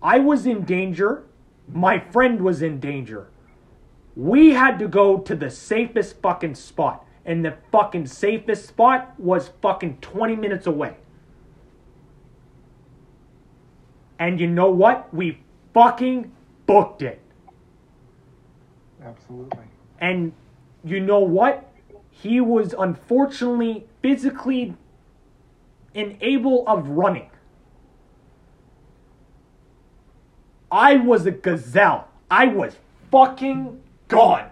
I 0.03 0.19
was 0.19 0.47
in 0.47 0.65
danger. 0.65 1.25
My 1.69 1.99
friend 1.99 2.41
was 2.43 2.63
in 2.63 2.81
danger. 2.81 3.29
We 4.17 4.51
had 4.51 4.79
to 4.79 4.89
go 4.89 5.19
to 5.19 5.35
the 5.35 5.51
safest 5.51 6.21
fucking 6.21 6.55
spot. 6.55 7.07
And 7.25 7.45
the 7.45 7.57
fucking 7.71 8.07
safest 8.07 8.67
spot 8.67 9.15
was 9.19 9.51
fucking 9.63 9.99
20 10.01 10.37
minutes 10.37 10.67
away. 10.67 10.97
And 14.19 14.41
you 14.41 14.49
know 14.49 14.71
what? 14.71 15.13
We 15.15 15.39
fucking 15.73 16.33
booked 16.67 17.03
it. 17.03 17.21
Absolutely. 19.03 19.65
And 20.01 20.33
you 20.85 21.01
know 21.01 21.21
what? 21.21 21.73
He 22.11 22.41
was 22.41 22.75
unfortunately 22.79 23.87
physically 24.01 24.77
unable 25.95 26.67
of 26.69 26.89
running. 26.89 27.31
I 30.73 30.97
was 30.97 31.27
a 31.27 31.31
gazelle. 31.31 32.09
I 32.31 32.47
was 32.47 32.75
fucking 33.11 33.81
gone. 34.09 34.49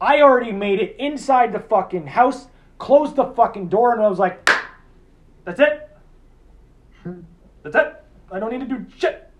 I 0.00 0.20
already 0.22 0.50
made 0.52 0.80
it 0.80 0.96
inside 0.98 1.52
the 1.52 1.60
fucking 1.60 2.08
house, 2.08 2.48
closed 2.78 3.14
the 3.14 3.26
fucking 3.26 3.68
door, 3.68 3.92
and 3.92 4.02
I 4.02 4.08
was 4.08 4.18
like, 4.18 4.50
that's 5.44 5.60
it. 5.60 5.88
That's 7.62 7.76
it. 7.76 8.04
I 8.30 8.40
don't 8.40 8.50
need 8.50 8.68
to 8.68 8.76
do 8.78 8.84
shit. 8.98 9.30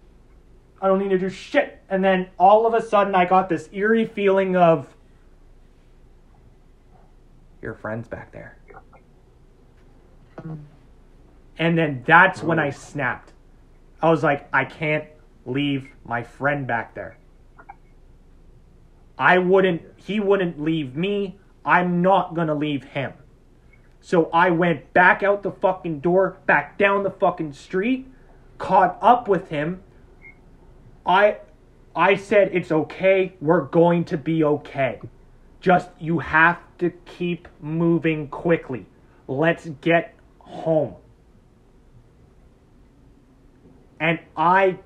I 0.80 0.86
don't 0.86 1.00
need 1.00 1.10
to 1.10 1.18
do 1.18 1.28
shit. 1.28 1.82
And 1.88 2.02
then 2.02 2.28
all 2.38 2.66
of 2.66 2.74
a 2.74 2.80
sudden, 2.80 3.14
I 3.14 3.24
got 3.24 3.48
this 3.48 3.68
eerie 3.72 4.06
feeling 4.06 4.56
of 4.56 4.86
your 7.60 7.74
friend's 7.74 8.06
back 8.06 8.30
there. 8.30 8.56
And 11.58 11.76
then 11.76 12.04
that's 12.06 12.42
when 12.42 12.58
I 12.58 12.70
snapped. 12.70 13.33
I 14.04 14.10
was 14.10 14.22
like, 14.22 14.46
I 14.52 14.66
can't 14.66 15.06
leave 15.46 15.88
my 16.04 16.22
friend 16.22 16.66
back 16.66 16.94
there. 16.94 17.16
I 19.16 19.38
wouldn't, 19.38 19.80
he 19.96 20.20
wouldn't 20.20 20.60
leave 20.60 20.94
me. 20.94 21.38
I'm 21.64 22.02
not 22.02 22.34
gonna 22.34 22.54
leave 22.54 22.84
him. 22.84 23.14
So 24.02 24.28
I 24.30 24.50
went 24.50 24.92
back 24.92 25.22
out 25.22 25.42
the 25.42 25.52
fucking 25.52 26.00
door, 26.00 26.36
back 26.44 26.76
down 26.76 27.02
the 27.02 27.12
fucking 27.12 27.54
street, 27.54 28.06
caught 28.58 28.98
up 29.00 29.26
with 29.26 29.48
him. 29.48 29.82
I 31.06 31.38
I 31.96 32.16
said 32.16 32.50
it's 32.52 32.70
okay. 32.70 33.32
We're 33.40 33.62
going 33.62 34.04
to 34.04 34.18
be 34.18 34.44
okay. 34.44 35.00
Just 35.62 35.88
you 35.98 36.18
have 36.18 36.58
to 36.76 36.90
keep 37.06 37.48
moving 37.58 38.28
quickly. 38.28 38.84
Let's 39.26 39.66
get 39.80 40.14
home. 40.40 40.96
And 44.00 44.18
I 44.36 44.78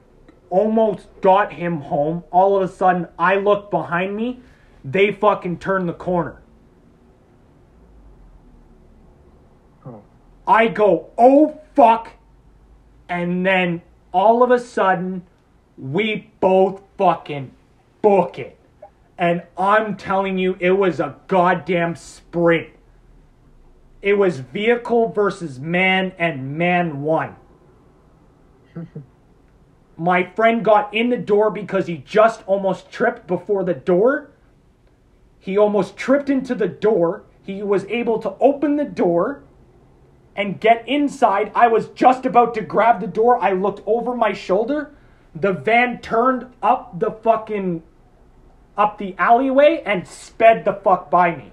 almost 0.50 1.08
got 1.20 1.52
him 1.52 1.80
home. 1.80 2.24
All 2.30 2.56
of 2.56 2.62
a 2.62 2.72
sudden, 2.72 3.08
I 3.18 3.36
look 3.36 3.70
behind 3.70 4.16
me. 4.16 4.40
They 4.84 5.12
fucking 5.12 5.58
turn 5.58 5.86
the 5.86 5.92
corner. 5.92 6.40
Oh. 9.84 10.02
I 10.46 10.68
go, 10.68 11.10
oh 11.18 11.60
fuck. 11.74 12.12
And 13.08 13.44
then 13.44 13.82
all 14.12 14.42
of 14.42 14.50
a 14.50 14.58
sudden, 14.58 15.24
we 15.76 16.30
both 16.40 16.82
fucking 16.96 17.52
book 18.02 18.38
it. 18.38 18.56
And 19.16 19.42
I'm 19.56 19.96
telling 19.96 20.38
you, 20.38 20.56
it 20.60 20.70
was 20.70 21.00
a 21.00 21.16
goddamn 21.26 21.96
sprint. 21.96 22.68
It 24.00 24.14
was 24.14 24.38
vehicle 24.38 25.08
versus 25.08 25.58
man, 25.58 26.12
and 26.18 26.56
man 26.56 27.02
won. 27.02 27.34
My 29.96 30.22
friend 30.22 30.64
got 30.64 30.94
in 30.94 31.10
the 31.10 31.16
door 31.16 31.50
because 31.50 31.86
he 31.86 31.98
just 31.98 32.42
almost 32.46 32.90
tripped 32.90 33.26
before 33.26 33.64
the 33.64 33.74
door. 33.74 34.30
He 35.40 35.58
almost 35.58 35.96
tripped 35.96 36.30
into 36.30 36.54
the 36.54 36.68
door. 36.68 37.24
He 37.42 37.62
was 37.62 37.84
able 37.86 38.18
to 38.20 38.34
open 38.40 38.76
the 38.76 38.84
door 38.84 39.42
and 40.36 40.60
get 40.60 40.86
inside. 40.88 41.50
I 41.54 41.66
was 41.66 41.88
just 41.88 42.24
about 42.24 42.54
to 42.54 42.60
grab 42.60 43.00
the 43.00 43.08
door. 43.08 43.42
I 43.42 43.52
looked 43.52 43.82
over 43.86 44.14
my 44.14 44.32
shoulder. 44.32 44.92
The 45.34 45.52
van 45.52 46.00
turned 46.00 46.52
up 46.62 47.00
the 47.00 47.10
fucking 47.10 47.82
up 48.76 48.98
the 48.98 49.16
alleyway 49.18 49.82
and 49.84 50.06
sped 50.06 50.64
the 50.64 50.72
fuck 50.72 51.10
by 51.10 51.34
me. 51.34 51.52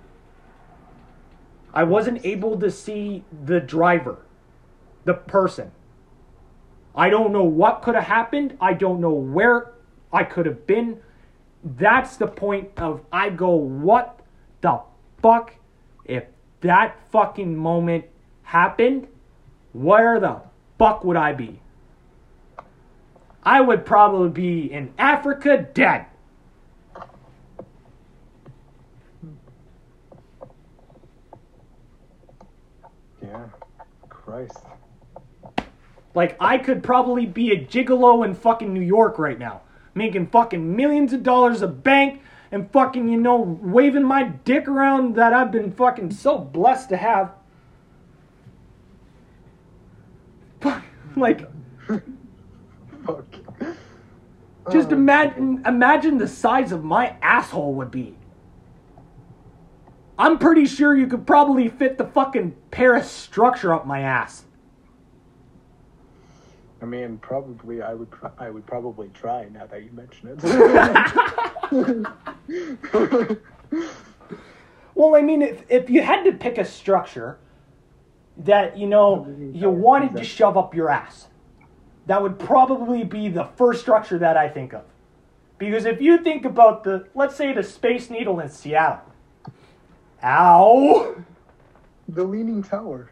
I 1.73 1.83
wasn't 1.83 2.23
able 2.23 2.57
to 2.59 2.69
see 2.69 3.23
the 3.43 3.59
driver, 3.59 4.19
the 5.03 5.15
person. 5.15 5.71
I 6.95 7.09
don't 7.09 7.33
know 7.33 7.43
what 7.43 7.81
could 7.81 7.95
have 7.95 8.05
happened. 8.05 8.57
I 8.61 8.73
don't 8.73 9.01
know 9.01 9.13
where 9.13 9.71
I 10.13 10.23
could 10.23 10.45
have 10.45 10.65
been. 10.65 10.99
That's 11.63 12.15
the 12.17 12.27
point 12.27 12.69
of 12.77 13.01
I 13.11 13.29
go, 13.29 13.49
what 13.49 14.19
the 14.61 14.81
fuck? 15.21 15.55
If 16.05 16.25
that 16.61 16.97
fucking 17.11 17.55
moment 17.55 18.05
happened, 18.43 19.07
where 19.73 20.19
the 20.19 20.41
fuck 20.79 21.03
would 21.03 21.17
I 21.17 21.33
be? 21.33 21.59
I 23.43 23.61
would 23.61 23.85
probably 23.85 24.29
be 24.29 24.71
in 24.71 24.93
Africa 24.97 25.67
dead. 25.73 26.05
Yeah. 33.21 33.45
Christ. 34.09 34.57
Like 36.15 36.37
I 36.39 36.57
could 36.57 36.81
probably 36.81 37.25
be 37.25 37.51
a 37.51 37.57
gigolo 37.63 38.25
in 38.25 38.33
fucking 38.33 38.73
New 38.73 38.81
York 38.81 39.19
right 39.19 39.37
now, 39.37 39.61
making 39.93 40.27
fucking 40.27 40.75
millions 40.75 41.11
of 41.11 41.21
dollars 41.23 41.61
a 41.61 41.67
bank 41.67 42.21
and 42.51 42.71
fucking 42.71 43.09
you 43.09 43.17
know 43.17 43.59
waving 43.61 44.03
my 44.03 44.23
dick 44.23 44.67
around 44.69 45.15
that 45.15 45.33
I've 45.33 45.51
been 45.51 45.73
fucking 45.73 46.11
so 46.11 46.37
blessed 46.37 46.89
to 46.89 46.97
have. 46.97 47.33
like 51.17 51.41
Fuck. 53.05 53.25
just 54.71 54.89
Oh, 54.89 54.93
imagine 54.93 55.63
imagine 55.65 56.17
the 56.17 56.29
size 56.29 56.71
of 56.71 56.85
my 56.85 57.17
asshole 57.21 57.73
would 57.73 57.91
be. 57.91 58.15
I'm 60.17 60.39
pretty 60.39 60.65
sure 60.65 60.95
you 60.95 61.07
could 61.07 61.27
probably 61.27 61.67
fit 61.67 61.97
the 61.97 62.05
fucking 62.05 62.55
Paris 62.71 63.11
structure 63.11 63.73
up 63.73 63.85
my 63.85 63.99
ass. 63.99 64.44
I 66.81 66.85
mean, 66.85 67.17
probably 67.19 67.81
I 67.81 67.93
would. 67.93 68.11
pr- 68.11 68.27
I 68.37 68.49
would 68.49 68.65
probably 68.65 69.09
try 69.13 69.47
now 69.49 69.65
that 69.65 69.83
you 69.83 69.91
mention 69.91 70.37
it. 71.71 73.37
Well, 74.95 75.13
I 75.15 75.21
mean, 75.21 75.41
if, 75.41 75.63
if 75.69 75.89
you 75.89 76.01
had 76.01 76.23
to 76.23 76.31
pick 76.31 76.57
a 76.57 76.63
structure 76.63 77.37
that, 78.37 78.77
you 78.77 78.87
know, 78.87 79.27
you 79.53 79.69
wanted 79.69 80.15
to 80.15 80.23
shove 80.23 80.57
up 80.57 80.73
your 80.73 80.89
ass, 80.89 81.27
that 82.07 82.21
would 82.21 82.39
probably 82.39 83.03
be 83.03 83.27
the 83.27 83.43
first 83.57 83.81
structure 83.81 84.17
that 84.19 84.37
I 84.37 84.47
think 84.47 84.73
of. 84.73 84.83
Because 85.57 85.85
if 85.85 86.01
you 86.01 86.17
think 86.19 86.45
about 86.45 86.83
the, 86.85 87.07
let's 87.13 87.35
say 87.35 87.53
the 87.53 87.63
Space 87.63 88.09
Needle 88.09 88.39
in 88.39 88.49
Seattle. 88.49 89.11
Ow! 90.23 91.15
The 92.07 92.23
Leaning 92.23 92.63
Tower. 92.63 93.11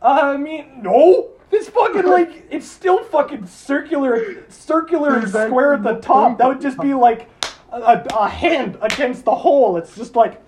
I 0.00 0.36
mean, 0.36 0.82
no. 0.82 1.30
This 1.50 1.68
fucking 1.68 2.04
like 2.04 2.46
it's 2.50 2.68
still 2.68 3.04
fucking 3.04 3.46
circular, 3.46 4.44
circular 4.48 5.16
and 5.18 5.28
square 5.28 5.74
at 5.74 5.82
the 5.82 5.96
top. 6.00 6.38
That 6.38 6.48
would 6.48 6.60
just 6.60 6.80
be 6.80 6.94
like 6.94 7.28
a, 7.70 7.80
a, 7.80 8.06
a 8.16 8.28
hand 8.28 8.78
against 8.80 9.24
the 9.24 9.34
hole. 9.34 9.76
It's 9.76 9.94
just 9.94 10.16
like, 10.16 10.40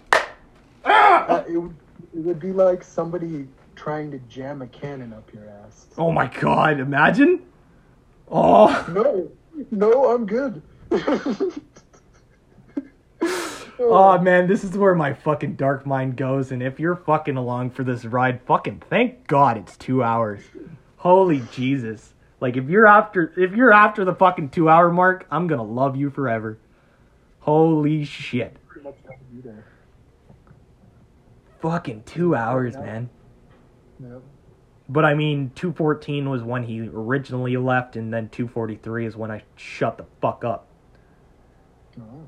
ah! 0.84 1.26
Uh, 1.26 1.44
it, 1.48 1.56
would, 1.56 1.76
it 2.14 2.20
would 2.20 2.40
be 2.40 2.52
like 2.52 2.82
somebody 2.82 3.46
trying 3.76 4.10
to 4.10 4.18
jam 4.20 4.62
a 4.62 4.66
cannon 4.68 5.12
up 5.12 5.32
your 5.32 5.48
ass. 5.48 5.86
Oh 5.96 6.10
my 6.10 6.26
god! 6.26 6.80
Imagine. 6.80 7.42
Oh, 8.28 8.84
No, 8.88 9.30
no, 9.70 10.10
I'm 10.12 10.26
good. 10.26 10.60
oh 13.78 14.18
man, 14.18 14.46
this 14.48 14.64
is 14.64 14.76
where 14.76 14.94
my 14.94 15.12
fucking 15.12 15.54
dark 15.54 15.86
mind 15.86 16.16
goes. 16.16 16.50
And 16.52 16.62
if 16.62 16.80
you're 16.80 16.96
fucking 16.96 17.36
along 17.36 17.70
for 17.70 17.84
this 17.84 18.04
ride, 18.04 18.40
fucking 18.42 18.82
thank 18.90 19.26
God 19.26 19.56
it's 19.56 19.76
two 19.76 20.02
hours. 20.02 20.42
Holy 21.06 21.40
Jesus! 21.52 22.14
Like 22.40 22.56
if 22.56 22.68
you're 22.68 22.84
after 22.84 23.32
if 23.36 23.54
you're 23.54 23.72
after 23.72 24.04
the 24.04 24.12
fucking 24.12 24.48
two 24.48 24.68
hour 24.68 24.90
mark, 24.90 25.24
I'm 25.30 25.46
gonna 25.46 25.62
love 25.62 25.94
you 25.94 26.10
forever. 26.10 26.58
Holy 27.38 28.04
shit! 28.04 28.56
Pretty 28.66 28.88
much 28.88 28.96
gotta 29.04 29.22
be 29.32 29.40
there. 29.40 29.64
Fucking 31.60 32.02
two 32.06 32.34
hours, 32.34 32.74
man. 32.74 33.08
Yep. 34.02 34.20
But 34.88 35.04
I 35.04 35.14
mean, 35.14 35.52
214 35.54 36.28
was 36.28 36.42
when 36.42 36.64
he 36.64 36.80
originally 36.80 37.56
left, 37.56 37.94
and 37.94 38.12
then 38.12 38.28
243 38.30 39.06
is 39.06 39.16
when 39.16 39.30
I 39.30 39.44
shut 39.54 39.98
the 39.98 40.06
fuck 40.20 40.42
up. 40.42 40.66
Oh. 42.00 42.26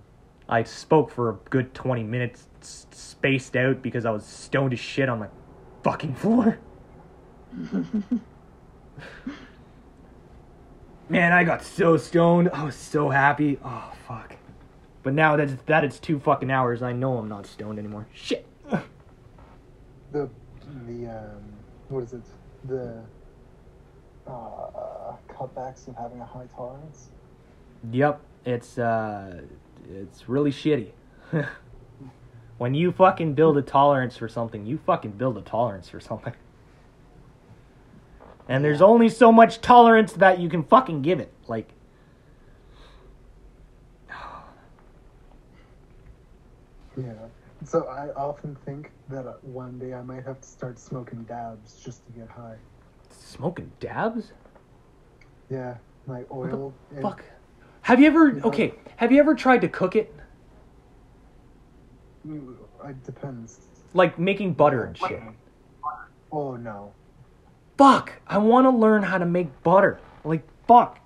I 0.49 0.63
spoke 0.63 1.11
for 1.11 1.31
a 1.31 1.35
good 1.51 1.75
20 1.75 2.05
minutes, 2.05 2.47
spaced 2.61 3.57
out 3.57 3.83
because 3.83 4.07
I 4.07 4.13
was 4.13 4.25
stoned 4.25 4.73
as 4.73 4.79
shit 4.79 5.09
on 5.09 5.19
my 5.19 5.29
fucking 5.83 6.15
floor. 6.15 6.61
Man, 11.09 11.33
I 11.33 11.45
got 11.45 11.63
so 11.63 11.97
stoned. 11.97 12.51
I 12.53 12.65
was 12.65 12.75
so 12.75 13.09
happy. 13.09 13.59
Oh, 13.65 13.93
fuck. 14.07 14.37
But 15.03 15.15
now 15.15 15.37
that 15.37 15.49
it's, 15.49 15.63
that 15.67 15.85
it's 15.85 15.99
two 15.99 16.19
fucking 16.19 16.51
hours, 16.51 16.83
I 16.83 16.93
know 16.93 17.17
I'm 17.17 17.29
not 17.29 17.47
stoned 17.47 17.79
anymore. 17.79 18.07
Shit. 18.13 18.47
The 20.11 20.27
the 20.87 21.07
um 21.07 21.43
what 21.91 22.03
is 22.03 22.15
it? 22.15 22.23
The 22.65 23.03
uh 24.27 25.13
cutbacks 25.29 25.87
of 25.87 25.97
having 25.97 26.19
a 26.21 26.25
high 26.25 26.47
tolerance. 26.57 27.11
Yep, 27.93 28.19
it's 28.47 28.79
uh 28.79 29.43
it's 29.91 30.27
really 30.27 30.51
shitty. 30.51 30.93
when 32.59 32.75
you 32.75 32.91
fucking 32.91 33.35
build 33.35 33.59
a 33.59 33.63
tolerance 33.63 34.17
for 34.17 34.29
something, 34.29 34.65
you 34.65 34.79
fucking 34.79 35.13
build 35.13 35.37
a 35.37 35.43
tolerance 35.43 35.91
for 35.91 36.01
something. 36.01 36.33
And 38.49 38.65
there's 38.65 38.81
only 38.81 39.09
so 39.11 39.31
much 39.31 39.61
tolerance 39.61 40.13
that 40.15 40.41
you 40.41 40.49
can 40.49 40.63
fucking 40.63 41.03
give 41.03 41.21
it. 41.21 41.33
Like 41.47 41.73
Yeah. 46.99 47.13
So 47.65 47.87
I 47.87 48.09
often 48.15 48.57
think 48.65 48.91
that 49.09 49.27
uh, 49.27 49.35
one 49.43 49.79
day 49.79 49.95
I 49.95 50.03
might 50.03 50.25
have 50.25 50.41
to 50.41 50.49
start 50.49 50.79
smoking 50.79 51.23
dabs 51.25 51.81
just 51.85 52.05
to 52.07 52.13
get 52.13 52.29
high. 52.29 52.57
smoking 53.11 53.71
dabs? 53.81 54.33
Yeah, 55.51 55.77
like 56.07 56.27
oil. 56.31 56.73
Fuck. 57.01 57.25
Have 57.83 58.01
you 58.01 58.07
ever 58.07 58.41
okay, 58.45 58.75
have 58.97 59.13
you 59.13 59.21
ever 59.21 59.35
tried 59.35 59.61
to 59.63 59.69
cook 59.69 59.97
it? 59.97 60.15
It 62.29 63.05
depends. 63.05 63.61
Like 63.95 64.19
making 64.19 64.55
butter 64.55 64.85
and 64.85 64.97
shit. 64.97 65.23
Oh 66.31 66.57
no. 66.57 66.93
Fuck, 67.79 68.13
I 68.27 68.39
want 68.39 68.67
to 68.67 68.71
learn 68.71 69.03
how 69.03 69.17
to 69.17 69.25
make 69.25 69.63
butter. 69.63 70.01
Like, 70.25 70.43
fuck. 70.67 70.99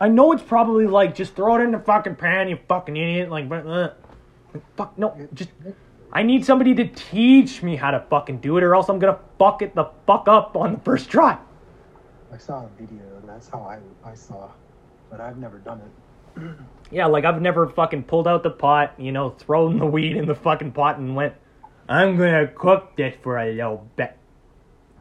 I 0.00 0.08
know 0.08 0.32
it's 0.32 0.42
probably 0.42 0.86
like, 0.86 1.14
just 1.14 1.34
throw 1.34 1.56
it 1.56 1.62
in 1.62 1.72
the 1.72 1.78
fucking 1.78 2.16
pan, 2.16 2.48
you 2.48 2.58
fucking 2.68 2.96
idiot. 2.96 3.30
Like, 3.30 3.48
but, 3.48 3.66
uh, 3.66 3.94
like, 4.52 4.62
fuck, 4.76 4.98
no, 4.98 5.16
just, 5.32 5.50
I 6.12 6.22
need 6.22 6.44
somebody 6.44 6.74
to 6.74 6.86
teach 6.86 7.62
me 7.62 7.74
how 7.74 7.90
to 7.90 8.04
fucking 8.10 8.38
do 8.38 8.56
it, 8.58 8.62
or 8.62 8.74
else 8.74 8.88
I'm 8.88 8.98
gonna 8.98 9.18
fuck 9.38 9.62
it 9.62 9.74
the 9.74 9.90
fuck 10.06 10.28
up 10.28 10.56
on 10.56 10.74
the 10.74 10.80
first 10.80 11.10
try. 11.10 11.38
I 12.32 12.38
saw 12.38 12.64
a 12.64 12.68
video. 12.78 13.02
And 13.20 13.28
that's 13.28 13.48
how 13.48 13.60
I 13.60 13.78
I 14.08 14.14
saw, 14.14 14.50
but 15.10 15.20
I've 15.20 15.38
never 15.38 15.58
done 15.58 15.80
it. 15.80 16.42
Yeah, 16.90 17.06
like, 17.06 17.24
I've 17.24 17.40
never 17.40 17.66
fucking 17.66 18.04
pulled 18.04 18.28
out 18.28 18.42
the 18.42 18.50
pot, 18.50 18.94
you 18.98 19.10
know, 19.10 19.30
thrown 19.30 19.78
the 19.78 19.86
weed 19.86 20.16
in 20.16 20.26
the 20.26 20.34
fucking 20.34 20.72
pot 20.72 20.98
and 20.98 21.16
went, 21.16 21.34
I'm 21.88 22.16
gonna 22.16 22.46
cook 22.46 22.94
this 22.94 23.16
for 23.22 23.38
a 23.38 23.50
little 23.52 23.88
bit. 23.96 24.16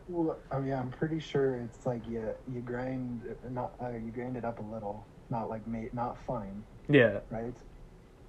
Well, 0.07 0.37
I 0.51 0.59
mean, 0.59 0.73
I'm 0.73 0.89
pretty 0.91 1.19
sure 1.19 1.55
it's 1.55 1.85
like 1.85 2.07
you 2.07 2.33
you 2.51 2.61
grind 2.61 3.21
not 3.49 3.73
uh, 3.81 3.89
you 3.89 4.11
grind 4.11 4.35
it 4.37 4.45
up 4.45 4.59
a 4.59 4.73
little, 4.73 5.05
not 5.29 5.49
like 5.49 5.65
made 5.67 5.93
not 5.93 6.17
fine, 6.25 6.63
Yeah. 6.89 7.19
right? 7.29 7.55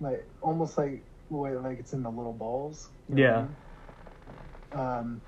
Like 0.01 0.28
almost 0.40 0.78
like 0.78 1.05
way 1.30 1.56
like 1.56 1.78
it's 1.80 1.92
in 1.92 2.02
the 2.02 2.10
little 2.10 2.32
balls. 2.32 2.90
Yeah. 3.12 3.46
I 4.72 4.78
mean? 4.78 4.80
Um, 4.80 5.20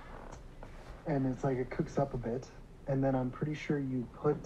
and 1.06 1.26
it's 1.32 1.44
like 1.44 1.58
it 1.58 1.70
cooks 1.70 1.98
up 1.98 2.14
a 2.14 2.18
bit, 2.18 2.48
and 2.88 3.02
then 3.02 3.14
I'm 3.14 3.30
pretty 3.30 3.54
sure 3.54 3.78
you 3.78 4.06
put 4.22 4.36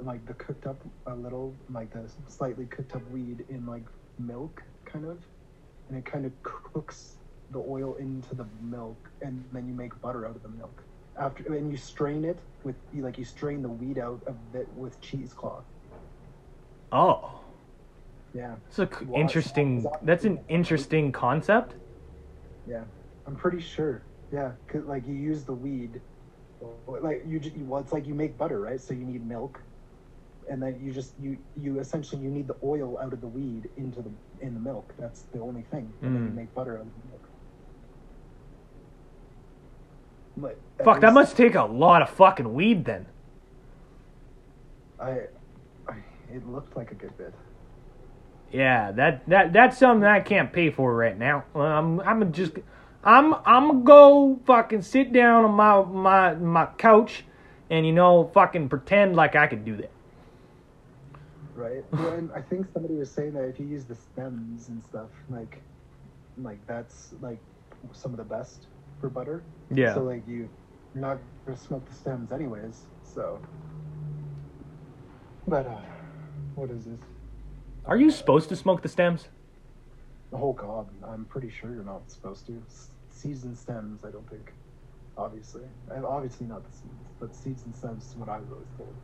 like 0.00 0.26
the 0.26 0.34
cooked 0.34 0.66
up 0.66 0.82
a 1.06 1.14
little 1.14 1.54
like 1.70 1.92
the 1.92 2.10
slightly 2.28 2.66
cooked 2.66 2.94
up 2.94 3.08
weed 3.10 3.44
in 3.48 3.66
like 3.66 3.84
milk, 4.18 4.62
kind 4.84 5.04
of, 5.04 5.18
and 5.88 5.98
it 5.98 6.04
kind 6.04 6.26
of 6.26 6.32
cooks 6.42 7.16
the 7.50 7.58
oil 7.60 7.94
into 7.94 8.34
the 8.34 8.46
milk, 8.60 9.08
and 9.22 9.44
then 9.52 9.68
you 9.68 9.74
make 9.74 9.98
butter 10.00 10.26
out 10.26 10.34
of 10.36 10.42
the 10.42 10.48
milk. 10.48 10.82
After 11.18 11.54
and 11.54 11.70
you 11.70 11.76
strain 11.78 12.24
it 12.24 12.38
with 12.64 12.76
you 12.92 13.02
like 13.02 13.16
you 13.18 13.24
strain 13.24 13.62
the 13.62 13.68
weed 13.70 13.98
out 13.98 14.22
of 14.26 14.36
it 14.54 14.68
with 14.74 15.00
cheesecloth. 15.00 15.64
Oh. 16.92 17.40
Yeah. 18.34 18.56
It's 18.68 18.78
a 18.78 18.86
c- 18.86 19.06
Well, 19.06 19.20
interesting, 19.20 19.78
it's- 19.78 19.98
that's 20.02 20.24
an 20.24 20.44
interesting 20.48 21.10
concept. 21.12 21.74
Yeah, 22.66 22.84
I'm 23.26 23.36
pretty 23.36 23.60
sure. 23.60 24.02
Yeah, 24.30 24.52
'cause, 24.68 24.84
like 24.84 25.06
you 25.06 25.14
use 25.14 25.44
the 25.44 25.54
weed, 25.54 26.02
like 26.86 27.22
you, 27.24 27.38
ju- 27.40 27.64
well, 27.64 27.80
it's 27.80 27.92
like 27.92 28.06
you 28.06 28.14
make 28.14 28.36
butter, 28.36 28.60
right? 28.60 28.80
So 28.80 28.92
you 28.92 29.04
need 29.06 29.24
milk, 29.26 29.62
and 30.50 30.60
then 30.62 30.78
you 30.80 30.92
just 30.92 31.18
you 31.18 31.38
you 31.54 31.78
essentially 31.78 32.20
you 32.22 32.30
need 32.30 32.48
the 32.48 32.58
oil 32.62 32.98
out 32.98 33.12
of 33.12 33.20
the 33.20 33.28
weed 33.28 33.70
into 33.76 34.02
the 34.02 34.12
in 34.40 34.52
the 34.54 34.60
milk. 34.60 34.94
That's 34.98 35.22
the 35.32 35.38
only 35.40 35.62
thing. 35.62 35.94
And 36.02 36.14
then 36.14 36.24
you 36.24 36.30
Mm. 36.30 36.34
make 36.34 36.54
butter 36.54 36.76
out 36.78 36.86
of 36.86 36.92
the 37.02 37.08
milk. 37.08 37.15
But 40.36 40.58
Fuck, 40.84 41.00
that 41.00 41.12
must 41.14 41.36
take 41.36 41.54
a 41.54 41.64
lot 41.64 42.02
of 42.02 42.10
fucking 42.10 42.52
weed 42.52 42.84
then. 42.84 43.06
I, 45.00 45.22
I, 45.88 45.94
it 46.32 46.46
looked 46.46 46.76
like 46.76 46.90
a 46.92 46.94
good 46.94 47.16
bit. 47.16 47.34
Yeah, 48.52 48.92
that 48.92 49.28
that 49.28 49.52
that's 49.52 49.78
something 49.78 50.06
I 50.06 50.20
can't 50.20 50.52
pay 50.52 50.70
for 50.70 50.94
right 50.94 51.18
now. 51.18 51.44
I'm 51.54 52.00
I'm 52.00 52.32
just 52.32 52.52
I'm 53.02 53.34
I'm 53.44 53.68
gonna 53.68 53.84
go 53.84 54.40
fucking 54.46 54.82
sit 54.82 55.12
down 55.12 55.44
on 55.44 55.52
my 55.52 55.82
my 55.82 56.34
my 56.34 56.66
couch 56.78 57.24
and 57.70 57.86
you 57.86 57.92
know 57.92 58.30
fucking 58.34 58.68
pretend 58.68 59.16
like 59.16 59.34
I 59.36 59.46
could 59.46 59.64
do 59.64 59.76
that. 59.76 59.90
right? 61.54 61.84
Well, 61.92 62.12
and 62.12 62.30
I 62.32 62.40
think 62.40 62.66
somebody 62.72 62.94
was 62.94 63.10
saying 63.10 63.32
that 63.34 63.44
if 63.44 63.58
you 63.58 63.66
use 63.66 63.84
the 63.84 63.94
stems 63.96 64.68
and 64.68 64.82
stuff, 64.84 65.08
like, 65.30 65.60
like 66.38 66.64
that's 66.66 67.14
like 67.20 67.38
some 67.92 68.12
of 68.12 68.18
the 68.18 68.24
best 68.24 68.66
for 69.00 69.08
butter. 69.08 69.42
Yeah. 69.70 69.94
So 69.94 70.02
like 70.02 70.26
you, 70.26 70.48
you're 70.94 71.02
not 71.02 71.18
gonna 71.44 71.58
smoke 71.58 71.88
the 71.88 71.94
stems 71.94 72.32
anyways. 72.32 72.82
So. 73.04 73.40
But 75.48 75.66
uh, 75.66 75.78
what 76.54 76.70
is 76.70 76.84
this? 76.84 76.98
Are 77.84 77.96
you 77.96 78.10
supposed 78.10 78.48
to 78.48 78.56
smoke 78.56 78.82
the 78.82 78.88
stems? 78.88 79.28
Oh 80.32 80.52
God, 80.52 80.88
I'm 81.06 81.24
pretty 81.26 81.50
sure 81.50 81.70
you're 81.72 81.84
not 81.84 82.10
supposed 82.10 82.46
to. 82.46 82.60
S- 82.68 82.90
Seeds 83.10 83.44
and 83.44 83.56
stems, 83.56 84.04
I 84.04 84.10
don't 84.10 84.28
think. 84.28 84.52
Obviously, 85.16 85.62
and 85.90 86.04
obviously 86.04 86.46
not 86.46 86.62
the 86.70 86.76
seeds, 86.76 87.08
but 87.18 87.34
seeds 87.34 87.62
and 87.64 87.74
stems 87.74 88.04
is 88.10 88.16
what 88.16 88.28
I 88.28 88.38
was 88.38 88.48
always 88.50 88.66
told. 88.76 88.94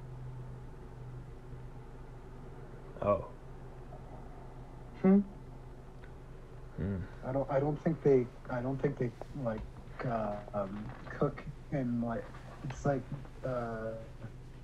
Oh. 3.01 3.25
Hmm. 5.01 5.21
Hmm. 6.77 6.97
I 7.27 7.33
don't. 7.33 7.51
I 7.51 7.59
don't 7.61 7.83
think 7.83 8.03
they. 8.03 8.27
I 8.51 8.61
don't 8.61 8.81
think 8.83 8.99
they 8.99 9.11
like 9.43 9.61
uh, 10.07 10.37
um, 10.55 10.87
cook 11.19 11.45
and 11.71 12.03
like 12.03 12.25
it's 12.65 12.85
like 12.87 13.05
uh, 13.47 13.93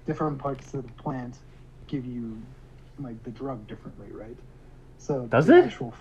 different 0.06 0.38
parts 0.38 0.74
of 0.74 0.82
the 0.82 0.92
plant 1.02 1.36
give 1.88 2.04
you 2.04 2.42
like 2.98 3.22
the 3.24 3.30
drug 3.30 3.66
differently, 3.66 4.08
right? 4.12 4.36
So 4.98 5.26
Does 5.26 5.48
it? 5.48 5.64
Actual, 5.64 5.94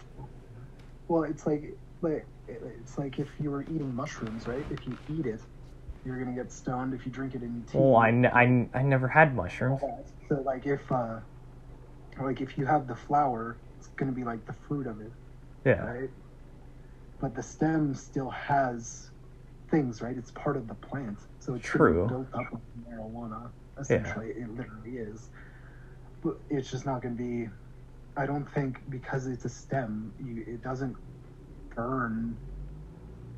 well, 1.08 1.24
it's 1.24 1.46
like 1.46 1.74
like 2.02 2.28
it's 2.48 2.98
like 2.98 3.20
if 3.20 3.30
you 3.40 3.52
were 3.52 3.64
eating 3.64 3.94
mushrooms, 3.94 4.48
right? 4.48 4.66
If 4.70 4.88
you 4.88 4.98
eat 5.08 5.26
it, 5.26 5.42
you're 6.04 6.18
gonna 6.24 6.36
get 6.36 6.52
stoned. 6.52 6.94
If 6.94 7.06
you 7.06 7.12
drink 7.12 7.36
it 7.36 7.44
in 7.44 7.66
tea, 7.72 7.78
Oh, 7.78 7.96
I, 7.96 8.10
n- 8.10 8.26
I, 8.34 8.44
n- 8.44 8.70
I 8.74 8.82
never 8.84 9.08
had 9.08 9.36
mushrooms. 9.36 9.82
so 10.30 10.36
like 10.46 10.66
if 10.66 10.92
uh 10.92 11.20
like 12.22 12.42
if 12.42 12.58
you 12.58 12.66
have 12.66 12.88
the 12.88 12.96
flower 12.96 13.60
it's 13.78 13.88
gonna 13.98 14.12
be 14.12 14.24
like 14.24 14.46
the 14.46 14.54
fruit 14.54 14.88
of 14.88 15.00
it, 15.02 15.12
Yeah. 15.66 15.84
right? 15.84 16.10
But 17.20 17.36
the 17.36 17.44
stem 17.44 17.94
still 17.96 18.30
has 18.30 19.10
things, 19.72 20.02
right? 20.02 20.18
It's 20.18 20.32
part 20.32 20.58
of 20.58 20.68
the 20.68 20.76
plant, 20.76 21.20
so 21.40 21.56
it's 21.56 21.66
True. 21.66 22.08
built 22.08 22.30
up 22.34 22.48
with 22.52 22.62
marijuana. 22.90 23.52
Essentially, 23.80 24.28
it 24.30 24.50
literally 24.50 24.98
is. 24.98 25.30
But 26.24 26.36
it's 26.50 26.72
just 26.72 26.86
not 26.86 27.02
gonna 27.02 27.16
be. 27.16 27.48
I 28.18 28.26
don't 28.28 28.50
think 28.52 28.80
because 28.90 29.28
it's 29.28 29.46
a 29.46 29.50
stem, 29.50 30.14
you, 30.20 30.44
it 30.48 30.62
doesn't 30.62 30.96
burn 31.76 32.40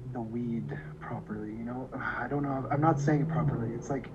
the 0.06 0.22
weed 0.22 0.72
properly. 1.02 1.54
You 1.54 1.66
know, 1.66 1.92
I 1.96 2.28
don't 2.30 2.44
know. 2.44 2.68
I'm 2.72 2.82
not 2.82 3.00
saying 3.00 3.22
it 3.24 3.30
properly. 3.30 3.74
It's 3.74 3.90
like 3.90 4.12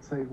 it's 0.00 0.12
like 0.12 0.28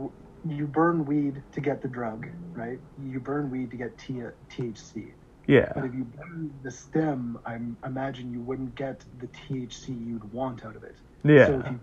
you 0.46 0.68
burn 0.68 1.06
weed 1.06 1.44
to 1.54 1.62
get 1.62 1.82
the 1.82 1.90
drug, 1.90 2.28
right? 2.56 2.80
You 2.98 3.20
burn 3.22 3.52
weed 3.52 3.72
to 3.72 3.78
get 3.78 3.98
T- 4.00 4.22
THC. 4.52 5.14
But 5.48 5.86
if 5.86 5.94
you 5.94 6.04
burn 6.04 6.54
the 6.62 6.72
stem, 6.72 7.40
I 7.46 7.58
imagine 7.86 8.32
you 8.32 8.42
wouldn't 8.42 8.76
get 8.76 9.04
the 9.20 9.28
THC 9.28 9.90
you'd 9.90 10.32
want 10.34 10.66
out 10.66 10.76
of 10.76 10.84
it. 10.84 10.96
Yeah. 11.24 11.48
So 11.48 11.60
if 11.60 11.72
you 11.72 11.80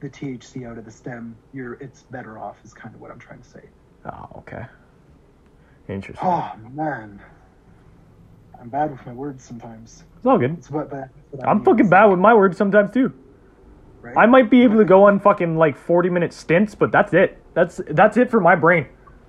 the 0.00 0.10
THC 0.10 0.68
out 0.70 0.78
of 0.78 0.84
the 0.84 0.90
stem, 0.90 1.36
you're 1.52 1.74
it's 1.74 2.02
better 2.04 2.38
off. 2.38 2.58
Is 2.64 2.74
kind 2.74 2.94
of 2.94 3.00
what 3.00 3.10
I'm 3.10 3.18
trying 3.18 3.40
to 3.40 3.48
say. 3.48 3.62
Oh, 4.04 4.28
okay. 4.38 4.66
Interesting. 5.88 6.26
Oh 6.26 6.52
man, 6.72 7.20
I'm 8.60 8.68
bad 8.68 8.90
with 8.90 9.04
my 9.06 9.12
words 9.12 9.44
sometimes. 9.44 10.04
It's 10.16 10.26
all 10.26 10.38
good. 10.38 10.52
It's 10.52 10.70
what, 10.70 10.90
but 10.90 11.08
what 11.30 11.48
I'm 11.48 11.64
fucking 11.64 11.88
bad 11.88 12.06
with 12.06 12.18
my 12.18 12.34
words 12.34 12.56
sometimes 12.56 12.92
too. 12.92 13.12
Right? 14.02 14.16
I 14.16 14.26
might 14.26 14.50
be 14.50 14.62
able 14.62 14.76
to 14.76 14.84
go 14.84 15.04
on 15.04 15.18
fucking 15.18 15.56
like 15.56 15.76
40 15.76 16.10
minute 16.10 16.32
stints, 16.32 16.74
but 16.74 16.92
that's 16.92 17.12
it. 17.14 17.42
That's 17.54 17.80
that's 17.90 18.16
it 18.16 18.30
for 18.30 18.40
my 18.40 18.54
brain. 18.54 18.86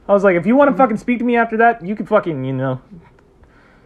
I 0.07 0.13
was 0.13 0.23
like, 0.23 0.35
if 0.35 0.45
you 0.45 0.55
want 0.55 0.69
to 0.69 0.71
mm-hmm. 0.71 0.81
fucking 0.81 0.97
speak 0.97 1.19
to 1.19 1.25
me 1.25 1.35
after 1.35 1.57
that, 1.57 1.85
you 1.85 1.95
can 1.95 2.05
fucking, 2.05 2.43
you 2.43 2.53
know. 2.53 2.81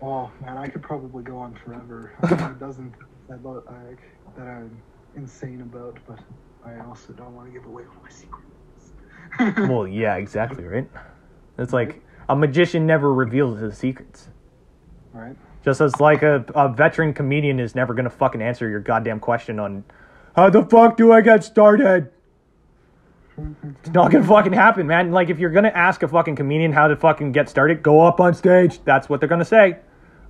Oh 0.02 0.32
man, 0.42 0.58
I 0.58 0.68
could 0.68 0.82
probably 0.82 1.24
go 1.24 1.38
on 1.38 1.54
forever. 1.64 2.12
I 2.24 2.54
doesn't 2.60 2.94
that 3.30 3.44
lo- 3.44 3.64
I, 3.70 3.96
that 4.40 4.48
I'm 4.48 4.82
insane 5.16 5.62
about, 5.62 5.98
but 6.08 6.20
I 6.66 6.80
also 6.86 7.14
don't 7.14 7.36
want 7.36 7.48
to 7.48 7.54
give 7.54 7.66
away 7.68 7.84
all 7.84 8.02
my 8.04 8.10
secrets. 8.10 8.48
Well, 9.70 9.88
yeah, 9.88 10.16
exactly, 10.18 10.64
right? 10.66 10.90
It's 11.58 11.72
like 11.74 12.02
a 12.28 12.36
magician 12.36 12.86
never 12.86 13.14
reveals 13.14 13.60
his 13.60 13.78
secrets. 13.78 14.28
right? 15.14 15.36
Just 15.64 15.80
as 15.80 16.00
like 16.00 16.24
a, 16.24 16.44
a 16.56 16.68
veteran 16.74 17.14
comedian 17.14 17.60
is 17.60 17.76
never 17.76 17.94
gonna 17.94 18.10
fucking 18.10 18.42
answer 18.42 18.68
your 18.68 18.80
goddamn 18.80 19.20
question 19.20 19.60
on 19.60 19.84
how 20.36 20.50
the 20.50 20.64
fuck 20.66 20.98
do 20.98 21.12
I 21.14 21.22
get 21.22 21.44
started? 21.44 22.10
It's 23.80 23.90
not 23.92 24.12
gonna 24.12 24.26
fucking 24.26 24.54
happen, 24.54 24.88
man. 24.88 25.12
Like 25.12 25.30
if 25.30 25.40
you're 25.40 25.50
gonna 25.52 25.70
ask 25.70 26.04
a 26.04 26.08
fucking 26.08 26.36
comedian 26.36 26.74
how 26.74 26.88
to 26.88 26.96
fucking 26.96 27.32
get 27.32 27.48
started, 27.50 27.82
go 27.84 28.02
up 28.02 28.20
on 28.20 28.34
stage. 28.34 28.80
That's 28.84 29.08
what 29.08 29.20
they're 29.20 29.30
gonna 29.30 29.46
say. 29.46 29.78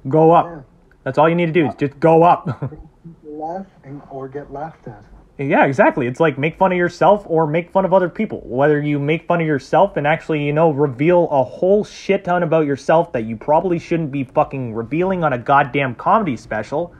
Go 0.07 0.32
up. 0.32 0.45
Yeah. 0.45 0.61
That's 1.03 1.18
all 1.18 1.30
you 1.30 1.36
need 1.36 1.48
to 1.48 1.52
do 1.52 1.68
is 1.68 1.76
just 1.76 1.99
go 1.99 2.23
up. 2.23 2.48
Laugh 3.23 3.65
and, 3.84 4.02
or 4.11 4.28
get 4.28 4.52
laughed 4.52 4.88
at. 4.88 5.03
yeah, 5.38 5.65
exactly. 5.65 6.06
It's 6.06 6.19
like 6.19 6.38
make 6.38 6.57
fun 6.57 6.72
of 6.72 6.78
yourself 6.78 7.23
or 7.26 7.48
make 7.48 7.72
fun 7.72 7.86
of 7.86 7.94
other 7.94 8.10
people. 8.10 8.41
Whether 8.45 8.80
you 8.82 8.99
make 8.99 9.26
fun 9.28 9.41
of 9.41 9.48
yourself 9.48 9.98
and 9.98 10.06
actually, 10.06 10.44
you 10.44 10.53
know, 10.53 10.69
reveal 10.72 11.28
a 11.32 11.44
whole 11.44 11.84
shit 11.84 12.26
ton 12.26 12.44
about 12.44 12.65
yourself 12.68 13.11
that 13.14 13.23
you 13.26 13.38
probably 13.38 13.80
shouldn't 13.80 14.11
be 14.11 14.23
fucking 14.23 14.76
revealing 14.76 15.23
on 15.23 15.34
a 15.34 15.38
goddamn 15.40 15.95
comedy 15.95 16.38
special, 16.38 16.94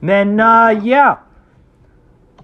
then 0.00 0.38
uh 0.38 0.68
yeah. 0.68 1.18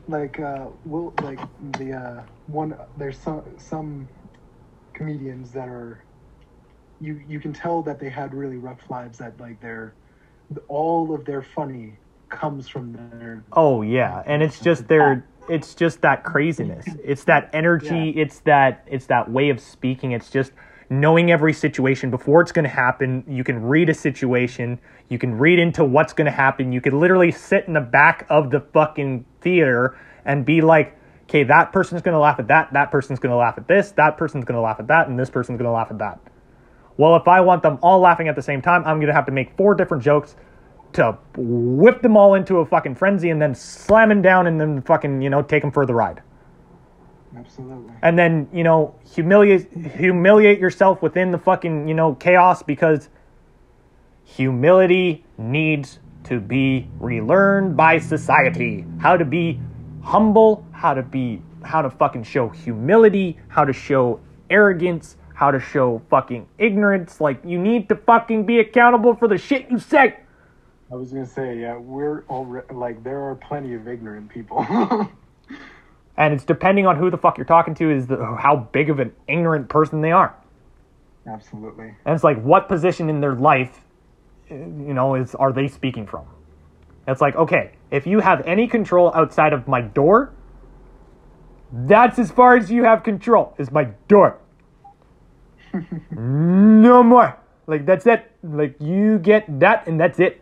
like 0.09 0.41
uh 0.41 0.67
will 0.85 1.15
like 1.23 1.39
the 1.79 1.93
uh 1.93 2.23
one 2.47 2.75
there's 2.97 3.19
some 3.19 3.43
some 3.59 4.09
comedians 4.95 5.53
that 5.53 5.69
are 5.69 6.03
you 7.01 7.21
you 7.29 7.41
can 7.41 7.53
tell 7.53 7.83
that 7.83 8.01
they 8.01 8.09
had 8.09 8.35
really 8.35 8.57
rough 8.57 8.91
lives 8.91 9.19
that 9.19 9.39
like 9.41 9.61
their 9.61 9.95
all 10.69 11.15
of 11.15 11.25
their 11.25 11.43
funny 11.43 11.95
comes 12.29 12.69
from 12.69 12.93
their 12.93 13.43
Oh 13.53 13.83
yeah, 13.83 14.23
and 14.27 14.43
it's 14.43 14.61
just 14.61 14.89
their 14.89 15.25
it's 15.49 15.75
just 15.75 16.03
that 16.03 16.25
craziness. 16.25 16.87
It's 17.03 17.25
that 17.25 17.51
energy, 17.53 18.11
it's 18.11 18.41
that 18.41 18.85
it's 18.87 19.07
that 19.07 19.31
way 19.31 19.49
of 19.49 19.61
speaking. 19.61 20.13
It's 20.13 20.31
just 20.31 20.53
knowing 20.91 21.31
every 21.31 21.53
situation 21.53 22.11
before 22.11 22.41
it's 22.41 22.53
going 22.53 22.65
to 22.65 22.71
happen. 22.71 23.25
You 23.29 23.45
can 23.45 23.63
read 23.63 23.89
a 23.89 23.95
situation, 23.95 24.79
you 25.09 25.19
can 25.19 25.37
read 25.37 25.59
into 25.59 25.85
what's 25.85 26.13
going 26.13 26.27
to 26.27 26.31
happen. 26.31 26.73
You 26.73 26.81
can 26.81 26.99
literally 26.99 27.31
sit 27.31 27.65
in 27.67 27.75
the 27.75 27.81
back 27.81 28.27
of 28.29 28.51
the 28.51 28.61
fucking 28.61 29.25
theater 29.41 29.99
and 30.25 30.45
be 30.45 30.61
like, 30.61 30.97
"Okay, 31.25 31.45
that 31.45 31.73
person's 31.73 32.03
going 32.03 32.15
to 32.15 32.21
laugh 32.21 32.39
at 32.39 32.49
that, 32.49 32.73
that 32.73 32.91
person's 32.91 33.19
going 33.19 33.31
to 33.31 33.37
laugh 33.37 33.57
at 33.57 33.69
this, 33.69 33.93
that 33.93 34.17
person's 34.17 34.45
going 34.45 34.57
to 34.57 34.63
laugh 34.63 34.81
at 34.81 34.89
that, 34.89 35.09
and 35.09 35.19
this 35.19 35.31
person's 35.31 35.59
going 35.59 35.69
to 35.69 35.73
laugh 35.73 35.91
at 35.91 35.99
that." 35.99 36.21
Well, 36.99 37.17
if 37.17 37.27
I 37.29 37.41
want 37.41 37.63
them 37.63 37.79
all 37.81 38.01
laughing 38.01 38.29
at 38.29 38.37
the 38.37 38.43
same 38.43 38.61
time, 38.61 38.83
I'm 38.85 38.99
going 38.99 39.07
to 39.07 39.15
have 39.15 39.27
to 39.27 39.33
make 39.33 39.57
four 39.57 39.75
different 39.75 40.03
jokes 40.03 40.37
to 40.95 41.17
whip 41.37 42.03
them 42.03 42.17
all 42.17 42.35
into 42.35 42.59
a 42.59 42.67
fucking 42.67 42.97
frenzy 42.97 43.31
and 43.31 43.41
then 43.41 43.55
slam 43.55 44.09
them 44.09 44.21
down 44.21 44.47
and 44.47 44.61
then 44.61 44.83
fucking, 44.83 45.23
you 45.23 45.31
know, 45.31 45.41
take 45.41 45.63
them 45.63 45.71
for 45.71 45.87
the 45.87 45.95
ride. 45.95 46.23
absolutely 47.37 47.95
And 48.03 48.19
then, 48.19 48.49
you 48.53 48.65
know, 48.65 48.95
humiliate 49.15 49.71
humiliate 49.97 50.59
yourself 50.59 51.01
within 51.01 51.31
the 51.31 51.39
fucking, 51.39 51.87
you 51.87 51.95
know, 51.95 52.15
chaos 52.15 52.63
because 52.63 53.11
humility 54.25 55.25
needs 55.37 56.01
to 56.25 56.41
be 56.41 56.89
relearned 56.99 57.77
by 57.77 57.99
society. 57.99 58.85
How 58.99 59.17
to 59.17 59.25
be 59.25 59.61
humble, 60.03 60.67
how 60.73 60.95
to 60.95 61.03
be 61.03 61.43
how 61.63 61.83
to 61.83 61.91
fucking 61.91 62.25
show 62.25 62.49
humility, 62.49 63.39
how 63.49 63.65
to 63.65 63.73
show 63.73 64.21
arrogance, 64.51 65.17
how 65.39 65.53
to 65.53 65.61
show 65.61 66.03
fucking 66.11 66.49
ignorance. 66.59 67.21
Like 67.21 67.41
you 67.45 67.59
need 67.59 67.89
to 67.91 67.97
fucking 67.97 68.45
be 68.45 68.59
accountable 68.59 69.15
for 69.15 69.29
the 69.29 69.39
shit 69.39 69.71
you 69.71 69.79
say. 69.79 70.17
i 70.91 70.95
was 70.95 71.13
gonna 71.13 71.27
say 71.27 71.61
yeah 71.61 71.77
we're 71.77 72.25
already 72.29 72.67
like 72.75 73.05
there 73.05 73.21
are 73.21 73.35
plenty 73.37 73.75
of 73.75 73.87
ignorant 73.87 74.29
people 74.29 74.67
And 76.19 76.35
it's 76.35 76.45
depending 76.45 76.85
on 76.85 76.97
who 76.97 77.11
the 77.11 77.17
fuck 77.17 77.39
you're 77.39 77.47
talking 77.47 77.77
to 77.77 77.91
is 77.93 78.09
the, 78.09 78.17
how 78.17 78.69
big 78.73 78.91
of 78.91 78.99
an 78.99 79.13
ignorant 79.29 79.69
person 79.69 80.01
they 80.01 80.11
are. 80.11 80.35
absolutely 81.29 81.95
And 82.05 82.15
it's 82.15 82.25
like, 82.25 82.43
what 82.43 82.67
position 82.67 83.09
in 83.09 83.21
their 83.21 83.37
life, 83.37 83.85
you 84.51 84.95
know, 84.95 85.15
is 85.15 85.37
are 85.37 85.53
they 85.53 85.69
speaking 85.69 86.09
from? 86.09 86.27
It's 87.07 87.21
like, 87.21 87.37
okay, 87.37 87.71
if 87.93 88.05
you 88.05 88.19
have 88.19 88.45
any 88.47 88.67
control 88.67 89.13
outside 89.15 89.53
of 89.53 89.69
my 89.69 89.81
door, 89.81 90.33
that's 91.73 92.19
as 92.19 92.33
far 92.33 92.57
as 92.57 92.69
you 92.69 92.83
have 92.83 93.05
control 93.05 93.55
is 93.57 93.71
my 93.71 93.85
door. 94.09 94.41
No 96.11 97.03
more. 97.03 97.39
Like 97.67 97.85
that's 97.85 98.07
it. 98.07 98.31
Like 98.43 98.77
you 98.81 99.19
get 99.19 99.61
that, 99.61 99.87
and 99.87 100.01
that's 100.01 100.19
it. 100.19 100.41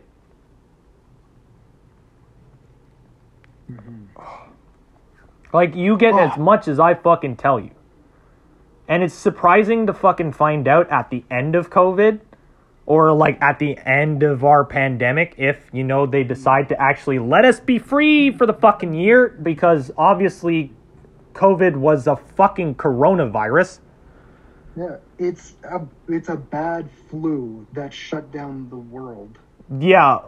Mm-hmm. 3.69 4.05
Like 5.53 5.75
you 5.75 5.97
get 5.97 6.13
oh. 6.13 6.19
as 6.19 6.37
much 6.37 6.67
as 6.67 6.79
I 6.79 6.93
fucking 6.93 7.35
tell 7.35 7.59
you. 7.59 7.71
And 8.87 9.03
it's 9.03 9.13
surprising 9.13 9.87
to 9.87 9.93
fucking 9.93 10.31
find 10.31 10.67
out 10.67 10.89
at 10.89 11.09
the 11.09 11.25
end 11.29 11.55
of 11.55 11.69
COVID 11.69 12.21
or 12.85 13.11
like 13.11 13.37
at 13.41 13.59
the 13.59 13.77
end 13.79 14.23
of 14.23 14.45
our 14.45 14.63
pandemic 14.63 15.35
if, 15.37 15.69
you 15.73 15.83
know, 15.83 16.05
they 16.05 16.23
decide 16.23 16.69
to 16.69 16.81
actually 16.81 17.19
let 17.19 17.43
us 17.43 17.59
be 17.59 17.77
free 17.77 18.31
for 18.31 18.45
the 18.45 18.53
fucking 18.53 18.93
year 18.93 19.37
because 19.43 19.91
obviously 19.97 20.71
COVID 21.33 21.75
was 21.75 22.07
a 22.07 22.15
fucking 22.15 22.75
coronavirus. 22.75 23.79
yeah 24.77 24.97
it's 25.19 25.55
a 25.63 25.81
it's 26.07 26.29
a 26.29 26.35
bad 26.35 26.89
flu 27.09 27.65
that 27.73 27.93
shut 27.93 28.31
down 28.31 28.69
the 28.69 28.77
world 28.77 29.37
Yeah, 29.79 30.19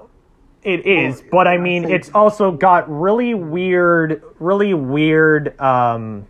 it 0.64 0.86
is, 0.86 1.24
but 1.32 1.48
I 1.48 1.58
mean, 1.58 1.86
say- 1.86 1.94
it's 1.94 2.10
also 2.14 2.52
got 2.52 2.90
really 2.90 3.34
weird, 3.34 4.22
really 4.40 4.74
weird 4.74 5.60
um, 5.62 6.28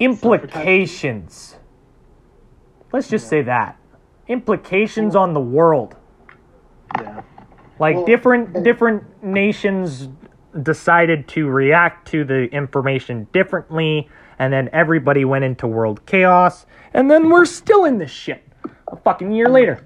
implications. 0.00 1.56
Let's 2.92 3.08
just 3.08 3.28
say 3.28 3.42
that 3.42 3.76
implications 4.28 5.16
on 5.16 5.32
the 5.32 5.40
world. 5.40 5.96
yeah 6.98 7.22
Like 7.78 7.96
Well, 7.96 8.04
different 8.06 8.56
and- 8.56 8.64
different 8.64 9.22
nations 9.22 10.08
decided 10.62 11.28
to 11.28 11.48
react 11.48 12.08
to 12.08 12.24
the 12.24 12.44
information 12.52 13.26
differently, 13.32 14.08
and 14.38 14.52
then 14.52 14.68
everybody 14.72 15.24
went 15.24 15.44
into 15.44 15.66
world 15.66 16.04
chaos, 16.06 16.66
and 16.94 17.10
then 17.10 17.28
we're 17.28 17.44
still 17.44 17.84
in 17.84 17.98
this 17.98 18.10
shit 18.10 18.42
a 18.92 18.96
fucking 18.96 19.32
year 19.32 19.48
later. 19.48 19.84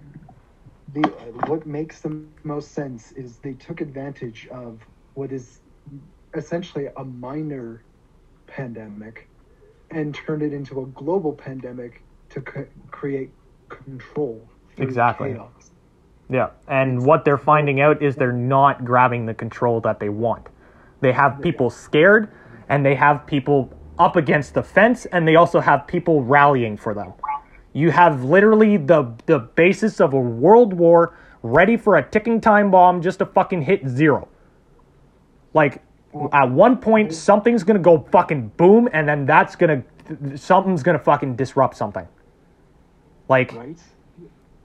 the 0.93 1.03
uh, 1.03 1.47
what 1.49 1.67
makes 1.67 2.01
the 2.01 2.23
most 2.45 2.73
sense 2.73 3.13
is 3.13 3.39
they 3.39 3.55
took 3.55 3.81
advantage 3.81 4.49
of 4.53 4.81
what 5.15 5.33
is 5.33 5.61
essentially 6.35 6.89
a 6.97 7.05
minor 7.05 7.85
pandemic 8.47 9.29
and 9.91 10.15
turned 10.15 10.43
it 10.43 10.53
into 10.53 10.83
a 10.83 10.87
global 10.87 11.33
pandemic 11.33 12.03
to 12.31 12.43
c- 12.47 12.65
create 12.91 13.31
control 13.69 14.49
Exactly. 14.79 15.33
chaos. 15.33 15.73
Yeah, 16.31 16.51
and 16.69 17.05
what 17.05 17.25
they're 17.27 17.37
finding 17.37 17.81
out 17.83 18.01
is 18.03 18.17
they're 18.17 18.33
not 18.33 18.85
grabbing 18.87 19.27
the 19.27 19.35
control 19.35 19.81
that 19.83 20.01
they 20.01 20.09
want. 20.09 20.49
They 21.01 21.13
have 21.13 21.43
people 21.43 21.69
scared, 21.69 22.31
and 22.71 22.87
they 22.87 22.95
have 22.95 23.27
people 23.27 23.71
up 23.99 24.17
against 24.17 24.55
the 24.55 24.63
fence, 24.63 25.07
and 25.07 25.27
they 25.27 25.37
also 25.37 25.61
have 25.61 25.87
people 25.87 26.23
rallying 26.23 26.77
for 26.77 26.95
them. 26.95 27.13
You 27.73 27.91
have 27.91 28.25
literally 28.25 28.77
the 28.77 29.13
the 29.27 29.39
basis 29.39 30.01
of 30.01 30.13
a 30.13 30.21
world 30.21 30.73
war 30.73 31.17
ready 31.43 31.77
for 31.77 31.97
a 31.97 32.09
ticking 32.09 32.41
time 32.41 32.71
bomb 32.71 33.03
just 33.03 33.19
to 33.21 33.27
fucking 33.27 33.63
hit 33.63 33.87
zero. 33.89 34.29
Like 35.55 35.83
at 36.33 36.51
one 36.51 36.77
point 36.77 37.13
something's 37.15 37.65
gonna 37.65 37.79
go 37.79 38.07
fucking 38.13 38.49
boom 38.57 38.89
and 38.93 39.09
then 39.09 39.25
that's 39.25 39.57
gonna 39.57 39.83
something's 40.37 40.83
gonna 40.83 40.99
fucking 40.99 41.37
disrupt 41.37 41.77
something. 41.77 42.07
Like 43.29 43.53
right? 43.53 43.79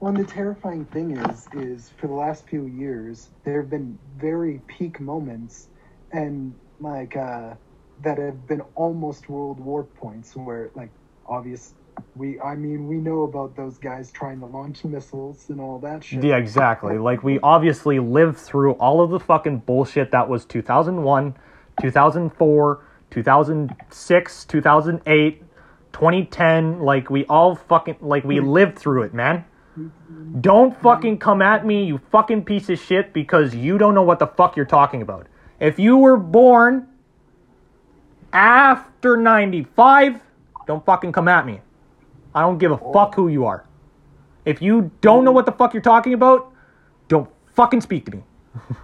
Well, 0.00 0.12
the 0.12 0.24
terrifying 0.24 0.84
thing 0.86 1.16
is, 1.16 1.48
is 1.54 1.90
for 1.96 2.06
the 2.06 2.12
last 2.12 2.46
few 2.46 2.66
years, 2.66 3.30
there 3.42 3.60
have 3.60 3.68
been 3.68 3.98
very 4.16 4.60
peak 4.68 5.00
moments, 5.00 5.66
and 6.12 6.54
like 6.78 7.16
uh, 7.16 7.54
that 8.02 8.18
have 8.18 8.46
been 8.46 8.62
almost 8.74 9.28
World 9.28 9.60
War 9.60 9.84
points, 9.84 10.36
where 10.36 10.70
like 10.74 10.90
obvious, 11.26 11.74
we, 12.14 12.40
I 12.40 12.54
mean, 12.54 12.86
we 12.88 12.96
know 12.96 13.22
about 13.22 13.56
those 13.56 13.78
guys 13.78 14.10
trying 14.10 14.40
to 14.40 14.46
launch 14.46 14.84
missiles 14.84 15.46
and 15.50 15.60
all 15.60 15.78
that 15.80 16.04
shit. 16.04 16.22
Yeah, 16.22 16.36
exactly. 16.36 16.98
Like 16.98 17.22
we 17.22 17.38
obviously 17.40 17.98
lived 17.98 18.38
through 18.38 18.72
all 18.74 19.00
of 19.02 19.10
the 19.10 19.20
fucking 19.20 19.60
bullshit 19.60 20.10
that 20.12 20.28
was 20.28 20.44
2001, 20.44 21.36
2004, 21.80 22.84
2006, 23.10 24.44
2008, 24.44 25.42
2010. 25.92 26.80
Like 26.80 27.10
we 27.10 27.24
all 27.26 27.56
fucking 27.56 27.96
like 28.00 28.24
we 28.24 28.40
lived 28.40 28.78
through 28.78 29.02
it, 29.02 29.14
man. 29.14 29.44
Don't 30.40 30.76
fucking 30.82 31.18
come 31.18 31.40
at 31.40 31.64
me, 31.64 31.84
you 31.84 32.00
fucking 32.10 32.44
piece 32.44 32.68
of 32.68 32.80
shit, 32.80 33.12
because 33.12 33.54
you 33.54 33.78
don't 33.78 33.94
know 33.94 34.02
what 34.02 34.18
the 34.18 34.26
fuck 34.26 34.56
you're 34.56 34.66
talking 34.66 35.02
about. 35.02 35.28
If 35.60 35.78
you 35.78 35.96
were 35.96 36.16
born 36.16 36.88
after 38.32 39.16
95, 39.16 40.20
don't 40.66 40.84
fucking 40.84 41.12
come 41.12 41.28
at 41.28 41.46
me. 41.46 41.60
I 42.34 42.42
don't 42.42 42.58
give 42.58 42.70
a 42.70 42.78
fuck 42.92 43.14
who 43.14 43.28
you 43.28 43.46
are. 43.46 43.64
If 44.44 44.62
you 44.62 44.90
don't 45.00 45.24
know 45.24 45.32
what 45.32 45.46
the 45.46 45.52
fuck 45.52 45.74
you're 45.74 45.82
talking 45.82 46.14
about, 46.14 46.52
don't 47.08 47.28
fucking 47.54 47.80
speak 47.80 48.04
to 48.06 48.16
me. 48.16 48.22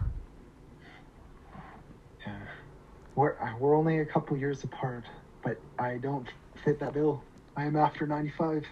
We're 3.17 3.37
we're 3.61 3.77
only 3.77 4.01
a 4.01 4.05
couple 4.05 4.37
years 4.37 4.65
apart, 4.65 5.05
but 5.45 5.61
I 5.79 5.99
don't 5.99 6.27
fit 6.65 6.81
that 6.81 6.95
bill. 6.95 7.23
I 7.57 7.65
am 7.65 7.77
after 7.77 8.07
ninety 8.09 8.33
five. 8.37 8.65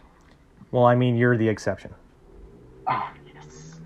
Well, 0.73 0.85
I 0.85 0.97
mean, 0.97 1.17
you're 1.17 1.37
the 1.37 1.49
exception. 1.49 1.95
Ah, 2.89 3.13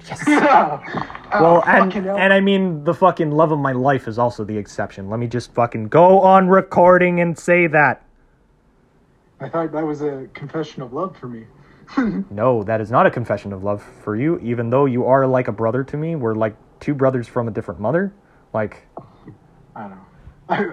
yes. 0.08 0.22
Yes. 0.26 0.82
Ah, 1.32 1.40
Well, 1.42 1.62
and 1.66 1.92
and 1.94 2.32
I 2.32 2.40
mean, 2.40 2.84
the 2.84 2.94
fucking 2.94 3.32
love 3.32 3.50
of 3.52 3.58
my 3.58 3.72
life 3.72 4.06
is 4.06 4.18
also 4.18 4.44
the 4.44 4.56
exception. 4.56 5.10
Let 5.10 5.18
me 5.18 5.26
just 5.26 5.52
fucking 5.54 5.88
go 5.88 6.20
on 6.20 6.48
recording 6.48 7.20
and 7.20 7.36
say 7.36 7.66
that. 7.66 8.06
I 9.40 9.48
thought 9.48 9.72
that 9.72 9.84
was 9.84 10.02
a 10.02 10.28
confession 10.34 10.82
of 10.82 10.92
love 10.92 11.16
for 11.16 11.28
me. 11.28 11.46
No, 12.30 12.62
that 12.64 12.80
is 12.80 12.90
not 12.90 13.06
a 13.06 13.10
confession 13.10 13.52
of 13.52 13.62
love 13.62 13.82
for 14.02 14.16
you, 14.16 14.38
even 14.40 14.70
though 14.70 14.86
you 14.86 15.04
are 15.06 15.26
like 15.26 15.48
a 15.48 15.52
brother 15.52 15.84
to 15.84 15.96
me. 15.96 16.16
We're 16.16 16.34
like 16.34 16.56
two 16.80 16.94
brothers 16.94 17.28
from 17.28 17.48
a 17.48 17.50
different 17.50 17.80
mother. 17.80 18.12
Like, 18.52 18.86
I 19.76 19.82
don't 19.82 19.90
know. 19.90 20.06
I, 20.48 20.64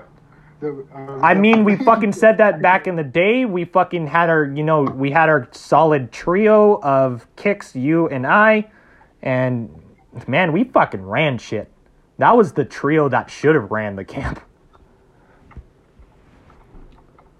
uh, 0.65 1.19
I 1.21 1.33
mean, 1.33 1.65
we 1.65 1.75
fucking 1.75 2.13
said 2.13 2.37
that 2.37 2.61
back 2.61 2.87
in 2.87 2.95
the 2.95 3.03
day. 3.03 3.45
We 3.45 3.65
fucking 3.65 4.07
had 4.07 4.29
our, 4.29 4.45
you 4.45 4.63
know, 4.63 4.83
we 4.83 5.11
had 5.11 5.29
our 5.29 5.47
solid 5.51 6.11
trio 6.11 6.79
of 6.81 7.27
kicks, 7.35 7.75
you 7.75 8.07
and 8.07 8.25
I, 8.25 8.71
and 9.23 9.69
man, 10.27 10.51
we 10.51 10.65
fucking 10.65 11.03
ran 11.03 11.39
shit. 11.39 11.71
That 12.19 12.37
was 12.37 12.53
the 12.53 12.65
trio 12.65 13.09
that 13.09 13.31
should 13.31 13.55
have 13.55 13.71
ran 13.71 13.95
the 13.95 14.05
camp. 14.05 14.39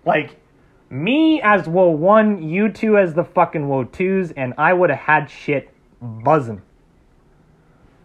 Like, 0.06 0.36
me 0.90 1.42
as 1.42 1.62
WO1, 1.62 2.52
you 2.52 2.68
two 2.68 2.98
as 2.98 3.14
the 3.14 3.24
fucking 3.24 3.70
WO2s, 3.70 4.34
and 4.36 4.54
I 4.58 4.74
would 4.74 4.90
have 4.90 5.00
had 5.00 5.30
shit 5.30 5.70
buzzing. 6.02 6.62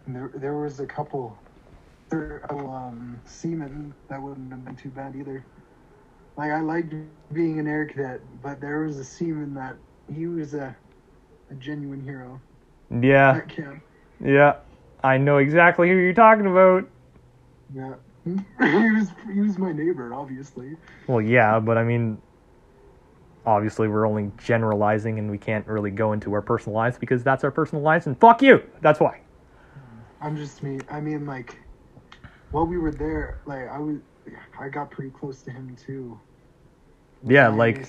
There, 0.06 0.30
there 0.32 0.54
was 0.54 0.78
a 0.78 0.86
couple 0.86 1.36
there, 2.08 2.46
oh, 2.50 2.70
um, 2.70 3.20
seamen 3.24 3.92
that 4.06 4.22
wouldn't 4.22 4.52
have 4.52 4.64
been 4.64 4.76
too 4.76 4.90
bad 4.90 5.16
either. 5.16 5.44
Like 6.36 6.52
I 6.52 6.60
liked 6.60 6.94
being 7.32 7.58
an 7.58 7.66
air 7.66 7.84
cadet, 7.84 8.20
but 8.44 8.60
there 8.60 8.82
was 8.82 8.98
a 8.98 9.04
seaman 9.04 9.54
that 9.54 9.74
he 10.14 10.28
was 10.28 10.54
a 10.54 10.76
a 11.50 11.54
genuine 11.54 12.00
hero 12.00 12.40
Yeah, 12.90 13.40
yeah. 14.24 14.56
I 15.02 15.18
know 15.18 15.38
exactly 15.38 15.88
who 15.88 15.96
you're 15.96 16.12
talking 16.12 16.46
about. 16.46 16.88
Yeah, 17.74 17.94
he 18.24 18.32
was 18.90 19.08
he 19.32 19.40
was 19.40 19.58
my 19.58 19.72
neighbor, 19.72 20.12
obviously. 20.14 20.76
Well, 21.06 21.20
yeah, 21.20 21.60
but 21.60 21.78
I 21.78 21.84
mean, 21.84 22.20
obviously 23.46 23.88
we're 23.88 24.06
only 24.06 24.30
generalizing 24.38 25.18
and 25.18 25.30
we 25.30 25.38
can't 25.38 25.66
really 25.66 25.90
go 25.90 26.12
into 26.12 26.32
our 26.34 26.42
personal 26.42 26.76
lives 26.76 26.98
because 26.98 27.22
that's 27.22 27.44
our 27.44 27.50
personal 27.50 27.82
lives 27.82 28.06
and 28.06 28.18
fuck 28.18 28.42
you. 28.42 28.62
That's 28.82 29.00
why. 29.00 29.20
I'm 30.20 30.36
just 30.36 30.62
me. 30.62 30.78
I 30.90 31.00
mean, 31.00 31.26
like 31.26 31.56
while 32.50 32.66
we 32.66 32.78
were 32.78 32.90
there, 32.90 33.38
like 33.46 33.68
I 33.68 33.78
was, 33.78 33.96
I 34.60 34.68
got 34.68 34.90
pretty 34.90 35.10
close 35.10 35.42
to 35.42 35.50
him 35.50 35.76
too. 35.76 36.18
Yeah, 37.26 37.48
like, 37.48 37.88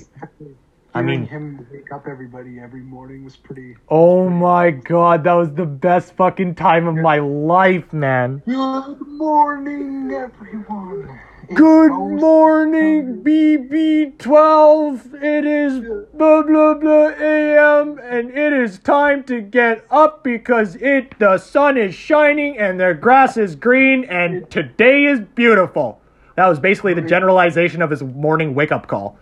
I 0.94 1.02
mean- 1.02 1.28
him 1.28 1.68
wake 1.72 1.91
up 1.91 2.07
everybody 2.07 2.60
every 2.60 2.82
morning 2.82 3.24
was 3.24 3.36
pretty. 3.36 3.76
oh 3.90 4.28
my 4.30 4.72
god, 4.72 5.24
that 5.24 5.34
was 5.34 5.53
the 5.53 5.66
best 5.66 6.14
fucking 6.16 6.56
time 6.56 6.88
of 6.88 6.95
my 6.95 7.20
life, 7.20 7.94
man. 7.94 8.41
Good 8.45 9.07
morning, 9.07 10.11
everyone. 10.11 11.20
It's 11.44 11.57
Good 11.57 11.90
so 11.90 12.10
morning, 12.10 13.24
BB12. 13.24 15.14
It 15.16 15.45
is 15.45 15.80
blah 16.14 16.41
blah 16.44 16.74
blah 16.76 17.10
AM, 17.20 17.99
and 17.99 18.32
it 18.32 18.53
is 18.53 18.80
time 18.80 19.24
to 19.26 19.41
get 19.41 19.86
up 19.90 20.24
because 20.24 20.76
it 20.76 21.18
the 21.20 21.38
sun 21.38 21.78
is 21.78 21.94
shining 21.95 22.57
and 22.57 22.80
the 22.80 22.94
grass 22.94 23.38
is 23.38 23.56
green, 23.56 24.06
and 24.06 24.49
today 24.49 25.06
is 25.06 25.20
beautiful. 25.36 26.02
That 26.36 26.48
was 26.48 26.60
basically 26.60 26.94
the 26.94 27.02
generalization 27.02 27.82
of 27.82 27.90
his 27.90 28.02
morning 28.03 28.56
wake 28.56 28.72
up 28.72 28.88
call. 28.88 29.18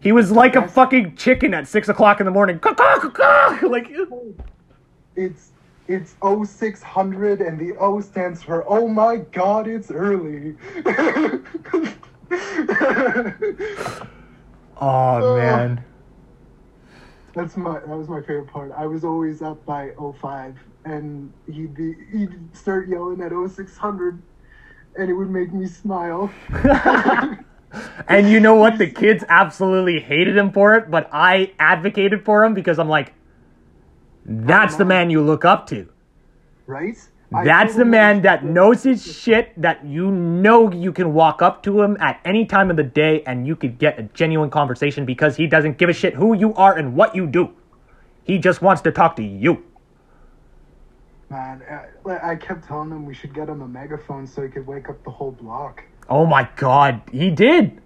He 0.00 0.12
was 0.12 0.32
like 0.32 0.56
a 0.56 0.66
fucking 0.66 1.16
chicken 1.16 1.52
at 1.52 1.68
six 1.68 1.88
o'clock 1.88 2.20
in 2.20 2.26
the 2.26 2.32
morning. 2.32 2.58
Like, 3.62 3.90
It's 5.14 5.50
it's 5.88 6.14
0600 6.22 7.40
and 7.40 7.58
the 7.58 7.76
O 7.78 8.00
stands 8.00 8.42
for 8.42 8.64
oh 8.66 8.88
my 8.88 9.16
god, 9.16 9.68
it's 9.68 9.90
early. 9.90 10.56
oh 14.80 15.36
man. 15.36 15.84
That's 17.34 17.56
my 17.56 17.80
that 17.80 17.88
was 17.88 18.08
my 18.08 18.20
favorite 18.20 18.46
part. 18.46 18.72
I 18.76 18.86
was 18.86 19.04
always 19.04 19.42
up 19.42 19.64
by 19.66 19.90
05 20.20 20.56
and 20.86 21.32
he'd 21.50 21.74
be 21.74 21.94
he'd 22.10 22.38
start 22.56 22.88
yelling 22.88 23.20
at 23.20 23.32
0600 23.32 24.22
and 24.96 25.10
it 25.10 25.12
would 25.12 25.30
make 25.30 25.52
me 25.52 25.66
smile. 25.66 26.30
And 28.08 28.28
you 28.28 28.40
know 28.40 28.54
what? 28.56 28.78
The 28.78 28.90
kids 28.90 29.24
absolutely 29.28 30.00
hated 30.00 30.36
him 30.36 30.52
for 30.52 30.74
it, 30.74 30.90
but 30.90 31.08
I 31.12 31.52
advocated 31.58 32.24
for 32.24 32.44
him 32.44 32.54
because 32.54 32.78
I'm 32.78 32.88
like, 32.88 33.12
that's 34.24 34.76
the 34.76 34.84
man 34.84 35.10
you 35.10 35.22
look 35.22 35.44
up 35.44 35.66
to. 35.68 35.88
right? 36.66 36.96
I 37.32 37.44
That's 37.44 37.76
the 37.76 37.84
man 37.84 38.22
that 38.22 38.44
knows 38.44 38.82
his 38.82 39.04
shit, 39.16 39.52
that 39.60 39.84
you 39.84 40.10
know 40.10 40.72
you 40.72 40.92
can 40.92 41.14
walk 41.14 41.42
up 41.42 41.62
to 41.62 41.80
him 41.80 41.96
at 42.00 42.20
any 42.24 42.44
time 42.44 42.70
of 42.70 42.76
the 42.76 42.82
day 42.82 43.22
and 43.24 43.46
you 43.46 43.54
could 43.54 43.78
get 43.78 44.00
a 44.00 44.02
genuine 44.02 44.50
conversation 44.50 45.04
because 45.04 45.36
he 45.36 45.46
doesn't 45.46 45.78
give 45.78 45.88
a 45.88 45.92
shit 45.92 46.14
who 46.14 46.34
you 46.34 46.52
are 46.54 46.76
and 46.76 46.96
what 46.96 47.14
you 47.14 47.28
do. 47.28 47.54
He 48.24 48.38
just 48.38 48.62
wants 48.62 48.82
to 48.82 48.90
talk 48.90 49.14
to 49.16 49.22
you. 49.22 49.64
Man, 51.30 51.62
I, 52.04 52.30
I 52.32 52.36
kept 52.36 52.66
telling 52.66 52.90
him 52.90 53.06
we 53.06 53.14
should 53.14 53.32
get 53.32 53.48
him 53.48 53.62
a 53.62 53.68
megaphone 53.68 54.26
so 54.26 54.42
he 54.42 54.48
could 54.48 54.66
wake 54.66 54.88
up 54.88 55.02
the 55.04 55.10
whole 55.10 55.30
block. 55.30 55.84
Oh 56.10 56.26
my 56.26 56.48
god, 56.56 57.02
he 57.12 57.30
did. 57.30 57.80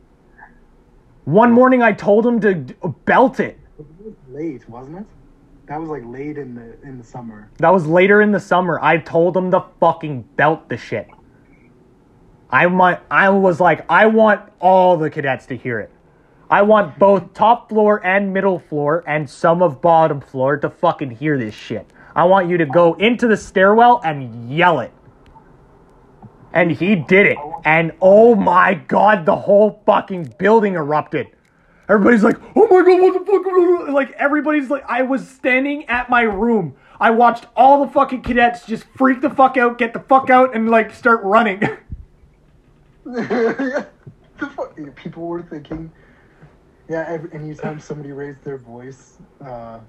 One 1.24 1.52
morning 1.52 1.82
I 1.82 1.92
told 1.92 2.26
him 2.26 2.40
to 2.40 2.55
belt 3.05 3.38
it. 3.38 3.59
It 3.78 3.86
was 4.02 4.14
late, 4.28 4.68
wasn't 4.68 4.98
it? 4.98 5.06
That 5.66 5.80
was 5.80 5.90
like 5.90 6.05
late 6.06 6.38
in 6.38 6.55
the 6.55 6.80
in 6.86 6.98
the 6.98 7.05
summer. 7.05 7.51
That 7.59 7.70
was 7.70 7.86
later 7.86 8.22
in 8.22 8.32
the 8.32 8.40
summer. 8.40 8.78
I 8.82 8.98
told 8.98 9.36
him 9.36 9.51
to 9.51 9.64
fucking 9.78 10.22
belt 10.36 10.68
the 10.68 10.76
shit. 10.76 11.09
I 12.51 12.66
want 12.66 13.01
I 13.10 13.28
was 13.30 13.60
like, 13.60 13.84
I 13.90 14.06
want 14.06 14.42
all 14.60 14.96
the 14.96 15.10
cadets 15.10 15.46
to 15.46 15.56
hear 15.56 15.80
it. 15.80 15.90
I 16.51 16.62
want 16.62 16.98
both 16.98 17.32
top 17.32 17.70
floor 17.70 18.05
and 18.05 18.32
middle 18.32 18.59
floor 18.59 19.02
and 19.06 19.28
some 19.28 19.62
of 19.62 19.80
bottom 19.80 20.20
floor 20.20 20.59
to 20.59 20.70
fucking 20.70 21.10
hear 21.12 21.38
this 21.38 21.55
shit. 21.55 21.90
I 22.14 22.24
want 22.24 22.48
you 22.48 22.59
to 22.59 22.66
go 22.66 22.94
into 22.94 23.26
the 23.26 23.36
stairwell 23.36 24.01
and 24.05 24.51
yell 24.51 24.80
it. 24.80 24.92
And 26.55 26.72
he 26.72 26.97
did 26.97 27.26
it. 27.26 27.39
And 27.66 27.93
oh 28.01 28.36
my 28.36 28.74
god, 28.74 29.26
the 29.26 29.36
whole 29.36 29.82
fucking 29.86 30.36
building 30.39 30.76
erupted. 30.76 31.28
Everybody's 31.89 32.24
like, 32.24 32.39
oh 32.56 32.68
my 32.68 32.82
god, 32.85 33.02
what 33.02 33.14
the 33.14 33.26
fuck? 33.26 33.94
Like, 33.94 34.12
everybody's 34.12 34.70
like, 34.70 34.85
I 34.89 35.02
was 35.02 35.28
standing 35.28 35.86
at 35.86 36.09
my 36.10 36.22
room. 36.22 36.76
I 37.01 37.10
watched 37.10 37.47
all 37.56 37.85
the 37.85 37.93
fucking 37.93 38.22
cadets 38.22 38.66
just 38.66 38.85
freak 38.97 39.20
the 39.20 39.31
fuck 39.31 39.59
out, 39.59 39.78
get 39.78 39.93
the 39.94 40.01
fuck 40.01 40.31
out, 40.31 40.56
and 40.56 40.70
like 40.70 40.94
start 40.94 41.22
running. 41.24 41.60
the 43.05 43.86
people 44.97 45.26
were 45.26 45.43
thinking, 45.43 45.93
yeah. 46.89 47.05
Every, 47.09 47.32
anytime 47.35 47.81
somebody 47.81 48.12
raised 48.12 48.44
their 48.44 48.59
voice, 48.59 49.18
uh, 49.44 49.81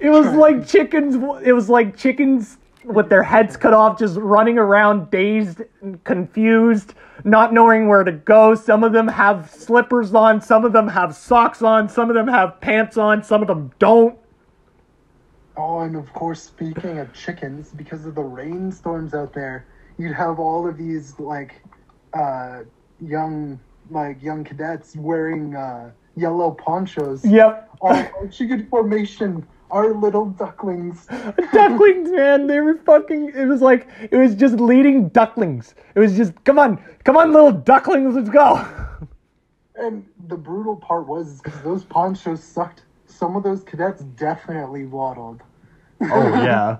It 0.00 0.10
was 0.10 0.26
like 0.34 0.66
chickens. 0.66 1.16
It 1.44 1.52
was 1.52 1.70
like 1.70 1.96
chickens 1.96 2.58
with 2.86 3.08
their 3.08 3.22
heads 3.22 3.56
cut 3.56 3.74
off, 3.74 3.98
just 3.98 4.16
running 4.16 4.58
around, 4.58 5.10
dazed, 5.10 5.62
and 5.82 6.02
confused, 6.04 6.94
not 7.24 7.52
knowing 7.52 7.88
where 7.88 8.04
to 8.04 8.12
go. 8.12 8.54
Some 8.54 8.84
of 8.84 8.92
them 8.92 9.08
have 9.08 9.50
slippers 9.50 10.14
on, 10.14 10.40
some 10.40 10.64
of 10.64 10.72
them 10.72 10.88
have 10.88 11.14
socks 11.14 11.62
on, 11.62 11.88
some 11.88 12.08
of 12.08 12.14
them 12.14 12.28
have 12.28 12.60
pants 12.60 12.96
on, 12.96 13.22
some 13.24 13.42
of 13.42 13.48
them 13.48 13.72
don't. 13.78 14.16
Oh, 15.56 15.80
and 15.80 15.96
of 15.96 16.12
course, 16.12 16.42
speaking 16.42 16.98
of 16.98 17.12
chickens, 17.12 17.70
because 17.70 18.06
of 18.06 18.14
the 18.14 18.22
rainstorms 18.22 19.14
out 19.14 19.32
there, 19.32 19.66
you'd 19.98 20.14
have 20.14 20.38
all 20.38 20.68
of 20.68 20.76
these 20.76 21.18
like 21.18 21.62
uh, 22.14 22.60
young 23.00 23.58
like 23.90 24.22
young 24.22 24.44
cadets 24.44 24.96
wearing 24.96 25.56
uh, 25.56 25.90
yellow 26.16 26.50
ponchos. 26.50 27.24
Yep. 27.24 27.70
All 27.80 28.28
chicken 28.30 28.66
formation. 28.68 29.46
Our 29.70 29.94
little 29.94 30.26
ducklings. 30.26 31.06
ducklings, 31.52 32.10
man. 32.10 32.46
They 32.46 32.60
were 32.60 32.78
fucking. 32.78 33.32
It 33.34 33.46
was 33.46 33.60
like 33.60 33.88
it 34.10 34.16
was 34.16 34.34
just 34.34 34.56
leading 34.60 35.08
ducklings. 35.08 35.74
It 35.94 36.00
was 36.00 36.16
just 36.16 36.32
come 36.44 36.58
on, 36.58 36.82
come 37.04 37.16
on, 37.16 37.32
little 37.32 37.52
ducklings, 37.52 38.14
let's 38.14 38.28
go. 38.28 38.64
And 39.74 40.06
the 40.28 40.36
brutal 40.36 40.76
part 40.76 41.06
was 41.06 41.40
because 41.40 41.60
those 41.62 41.84
ponchos 41.84 42.42
sucked. 42.42 42.82
Some 43.06 43.36
of 43.36 43.42
those 43.42 43.62
cadets 43.64 44.02
definitely 44.02 44.86
waddled. 44.86 45.42
Oh 46.02 46.06
yeah. 46.44 46.78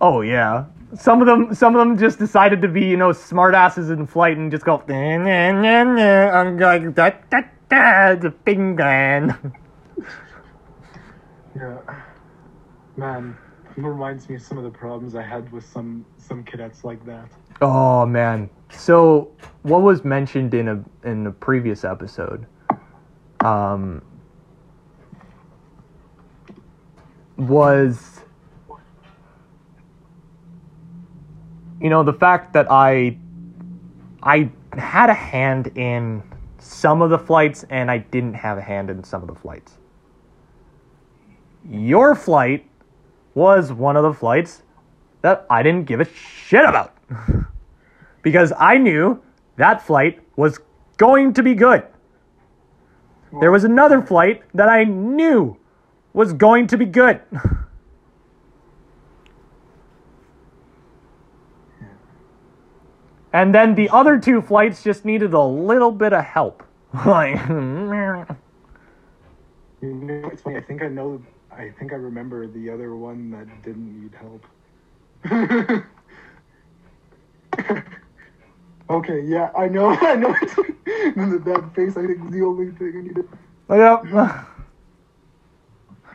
Oh 0.00 0.20
yeah. 0.20 0.66
Some 0.94 1.20
of 1.20 1.26
them, 1.26 1.54
some 1.54 1.76
of 1.76 1.80
them 1.80 1.98
just 1.98 2.18
decided 2.18 2.62
to 2.62 2.68
be, 2.68 2.86
you 2.86 2.96
know, 2.96 3.10
smartasses 3.10 3.90
in 3.90 4.06
flight 4.06 4.38
and 4.38 4.50
just 4.50 4.64
go. 4.64 4.82
"Nah, 4.88 5.18
nah, 5.18 5.52
nah, 5.52 5.84
nah." 5.84 6.30
I'm 6.30 6.58
like 6.58 6.94
da 6.94 7.10
da 7.30 7.40
da. 7.68 8.14
The 8.14 8.30
bang. 8.30 9.34
Yeah, 11.58 12.02
man, 12.96 13.36
reminds 13.76 14.28
me 14.28 14.36
of 14.36 14.42
some 14.42 14.58
of 14.58 14.64
the 14.64 14.70
problems 14.70 15.16
I 15.16 15.22
had 15.22 15.50
with 15.50 15.66
some 15.66 16.04
some 16.16 16.44
cadets 16.44 16.84
like 16.84 17.04
that. 17.06 17.28
Oh 17.60 18.06
man. 18.06 18.48
So 18.70 19.32
what 19.62 19.82
was 19.82 20.04
mentioned 20.04 20.54
in 20.54 20.68
a 20.68 20.84
in 21.04 21.26
a 21.26 21.32
previous 21.32 21.84
episode 21.84 22.46
um 23.40 24.02
was 27.36 28.20
you 31.80 31.90
know 31.90 32.04
the 32.04 32.12
fact 32.12 32.52
that 32.52 32.70
I 32.70 33.18
I 34.22 34.50
had 34.74 35.10
a 35.10 35.14
hand 35.14 35.72
in 35.76 36.22
some 36.58 37.02
of 37.02 37.10
the 37.10 37.18
flights 37.18 37.64
and 37.70 37.90
I 37.90 37.98
didn't 37.98 38.34
have 38.34 38.58
a 38.58 38.62
hand 38.62 38.90
in 38.90 39.02
some 39.02 39.22
of 39.22 39.28
the 39.28 39.34
flights. 39.34 39.78
Your 41.70 42.14
flight 42.14 42.66
was 43.34 43.72
one 43.72 43.96
of 43.96 44.02
the 44.02 44.12
flights 44.12 44.62
that 45.22 45.46
I 45.48 45.62
didn't 45.62 45.84
give 45.84 46.00
a 46.00 46.04
shit 46.04 46.64
about. 46.64 46.94
because 48.22 48.52
I 48.58 48.78
knew 48.78 49.22
that 49.56 49.86
flight 49.86 50.20
was 50.36 50.60
going 50.96 51.32
to 51.34 51.42
be 51.42 51.54
good. 51.54 51.84
There 53.40 53.52
was 53.52 53.64
another 53.64 54.00
flight 54.00 54.42
that 54.54 54.68
I 54.68 54.84
knew 54.84 55.56
was 56.12 56.32
going 56.32 56.66
to 56.68 56.76
be 56.76 56.86
good. 56.86 57.20
And 63.32 63.54
then 63.54 63.74
the 63.74 63.90
other 63.90 64.18
two 64.18 64.40
flights 64.40 64.82
just 64.82 65.04
needed 65.04 65.34
a 65.34 65.42
little 65.42 65.92
bit 65.92 66.12
of 66.12 66.24
help. 66.24 66.62
Like, 67.06 67.36
You 69.80 69.94
know, 69.94 70.28
it's 70.32 70.42
funny. 70.42 70.56
I 70.56 70.60
think 70.62 70.82
I 70.82 70.88
know. 70.88 71.22
I 71.58 71.70
think 71.70 71.92
I 71.92 71.96
remember 71.96 72.46
the 72.46 72.70
other 72.70 72.94
one 72.94 73.32
that 73.32 73.62
didn't 73.64 74.00
need 74.00 74.14
help. 74.14 74.46
okay, 78.88 79.20
yeah, 79.22 79.50
I 79.58 79.66
know. 79.66 79.88
I 80.00 80.14
know. 80.14 80.32
that 80.84 81.70
face, 81.74 81.96
I 81.96 82.06
think, 82.06 82.24
is 82.24 82.30
the 82.30 82.42
only 82.42 82.70
thing 82.70 82.92
I 82.96 83.00
needed. 83.00 83.28
Oh, 83.68 83.76
yep. 83.76 84.46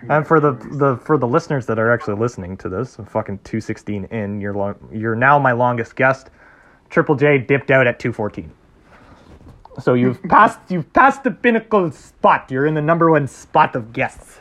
And 0.09 0.25
for 0.25 0.39
the, 0.39 0.53
the 0.53 0.97
for 0.97 1.17
the 1.17 1.27
listeners 1.27 1.65
that 1.67 1.77
are 1.77 1.91
actually 1.91 2.15
listening 2.15 2.57
to 2.57 2.69
this, 2.69 2.97
fucking 3.07 3.39
two 3.43 3.59
sixteen 3.59 4.05
in, 4.05 4.39
you're 4.39 4.53
long, 4.53 4.75
you're 4.91 5.15
now 5.15 5.39
my 5.39 5.51
longest 5.51 5.95
guest. 5.95 6.29
Triple 6.89 7.15
J 7.15 7.37
dipped 7.37 7.69
out 7.69 7.85
at 7.85 7.99
two 7.99 8.13
fourteen. 8.13 8.51
So 9.81 9.93
you've 9.93 10.21
passed 10.23 10.59
you've 10.69 10.91
passed 10.93 11.23
the 11.23 11.31
pinnacle 11.31 11.91
spot. 11.91 12.49
You're 12.49 12.65
in 12.65 12.73
the 12.73 12.81
number 12.81 13.11
one 13.11 13.27
spot 13.27 13.75
of 13.75 13.93
guests. 13.93 14.39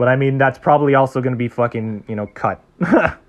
But 0.00 0.08
I 0.08 0.16
mean 0.16 0.38
that's 0.38 0.58
probably 0.58 0.94
also 0.94 1.20
gonna 1.20 1.36
be 1.36 1.48
fucking, 1.48 2.04
you 2.08 2.16
know, 2.16 2.26
cut. 2.28 2.64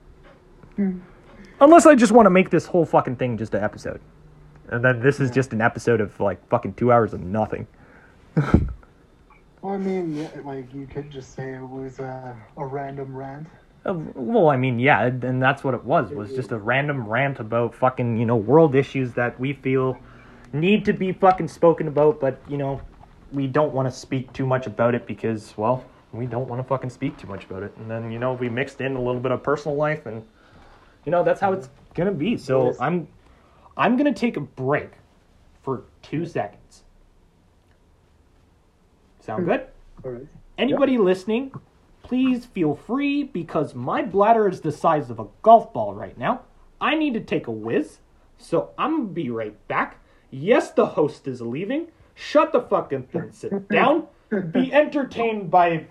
Unless 1.60 1.86
I 1.86 1.96
just 1.96 2.14
want 2.14 2.28
to 2.28 2.30
make 2.30 2.50
this 2.50 2.66
whole 2.66 2.86
fucking 2.86 3.18
thing 3.18 3.38
just 3.38 3.54
an 3.54 3.62
episode. 3.62 4.00
And 4.70 4.82
then 4.82 5.02
this 5.02 5.20
is 5.20 5.32
just 5.32 5.52
an 5.52 5.60
episode 5.60 6.00
of 6.00 6.18
like 6.22 6.48
fucking 6.48 6.76
two 6.76 6.94
hours 6.94 7.14
of 7.14 7.20
nothing. 7.20 7.68
Well, 9.62 9.74
I 9.74 9.78
mean, 9.78 10.28
like 10.44 10.74
you 10.74 10.88
could 10.88 11.12
just 11.12 11.36
say 11.36 11.54
it 11.54 11.62
was 11.62 12.00
a, 12.00 12.36
a 12.58 12.66
random 12.66 13.16
rant. 13.16 13.48
Uh, 13.86 13.94
Well, 14.16 14.50
I 14.50 14.58
mean, 14.58 14.80
yeah, 14.80 15.06
and 15.06 15.40
that's 15.40 15.64
what 15.64 15.76
it 15.76 15.84
was. 15.84 16.10
Was 16.12 16.34
just 16.34 16.52
a 16.52 16.58
random 16.58 17.06
rant 17.06 17.40
about 17.40 17.76
fucking, 17.76 18.18
you 18.18 18.26
know, 18.26 18.38
world 18.38 18.74
issues 18.74 19.14
that 19.14 19.40
we 19.40 19.54
feel 19.54 20.00
need 20.52 20.86
to 20.86 20.94
be 20.94 21.12
fucking 21.12 21.50
spoken 21.50 21.88
about, 21.90 22.20
but 22.20 22.40
you 22.48 22.58
know, 22.58 22.82
we 23.32 23.46
don't 23.46 23.74
want 23.74 23.88
to 23.88 23.96
speak 23.96 24.34
too 24.34 24.48
much 24.48 24.66
about 24.66 24.96
it 24.96 25.06
because, 25.06 25.54
well, 25.58 25.86
we 26.14 26.26
don't 26.26 26.48
want 26.48 26.62
to 26.62 26.68
fucking 26.68 26.90
speak 26.90 27.18
too 27.18 27.28
much 27.28 27.46
about 27.46 27.64
it. 27.64 27.74
And 27.78 27.90
then, 27.90 28.12
you 28.12 28.20
know, 28.20 28.34
we 28.34 28.50
mixed 28.50 28.82
in 28.82 28.96
a 28.96 29.02
little 29.02 29.22
bit 29.22 29.32
of 29.32 29.44
personal 29.44 29.78
life, 29.78 30.06
and 30.06 30.24
you 31.06 31.12
know, 31.12 31.24
that's 31.24 31.40
how 31.40 31.54
it's 31.54 31.70
gonna 31.94 32.12
be. 32.12 32.38
So 32.38 32.76
I'm, 32.80 33.08
I'm 33.78 33.98
gonna 33.98 34.14
take 34.14 34.38
a 34.38 34.42
break 34.42 34.92
for 35.62 35.84
two 36.02 36.26
seconds. 36.26 36.84
Sound 39.22 39.46
good? 39.46 39.68
All 40.04 40.12
right. 40.12 40.28
Anybody 40.58 40.98
listening, 40.98 41.54
please 42.04 42.46
feel 42.46 42.76
free 42.76 43.24
because 43.24 43.74
my 43.74 44.02
bladder 44.02 44.48
is 44.48 44.62
the 44.62 44.72
size 44.72 45.10
of 45.10 45.20
a 45.20 45.28
golf 45.42 45.72
ball 45.74 45.94
right 45.94 46.18
now. 46.18 46.42
I 46.80 46.96
need 46.96 47.14
to 47.14 47.20
take 47.22 47.48
a 47.48 47.52
whiz, 47.52 48.00
so 48.38 48.72
I'm 48.78 48.98
gonna 48.98 49.10
be 49.10 49.30
right 49.30 49.68
back. 49.68 50.00
Yes, 50.30 50.72
the 50.72 50.86
host 50.88 51.28
is 51.28 51.42
leaving. 51.42 51.88
Shut 52.16 52.52
the 52.52 52.62
fuck 52.62 52.92
up 52.94 53.14
and 53.14 53.34
sit 53.34 53.70
down. 53.70 54.08
Be 54.52 54.72
entertained 54.74 55.52
by 55.52 55.88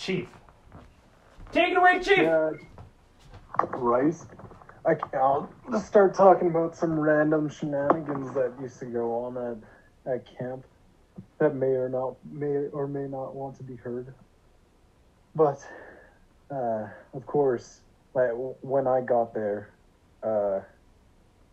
Chief. 0.00 0.28
Take 1.52 1.72
it 1.72 1.76
away, 1.76 2.00
Chief. 2.02 2.18
Yeah. 2.18 2.52
Rice. 3.72 4.24
I 4.86 4.94
can, 4.94 5.10
I'll 5.12 5.50
just 5.70 5.86
start 5.86 6.14
talking 6.14 6.48
about 6.48 6.74
some 6.74 6.98
random 6.98 7.50
shenanigans 7.50 8.32
that 8.32 8.54
used 8.62 8.78
to 8.78 8.86
go 8.86 9.24
on 9.24 9.36
at, 9.36 10.10
at 10.10 10.38
camp 10.38 10.64
that 11.38 11.54
may 11.54 11.72
or 11.72 11.90
not 11.90 12.14
may 12.32 12.68
or 12.72 12.86
may 12.86 13.06
not 13.06 13.34
want 13.34 13.58
to 13.58 13.62
be 13.62 13.76
heard. 13.76 14.14
But 15.34 15.60
uh, 16.50 16.88
of 17.12 17.26
course, 17.26 17.80
like 18.14 18.30
when 18.62 18.86
I 18.86 19.02
got 19.02 19.34
there, 19.34 19.68
uh, 20.22 20.60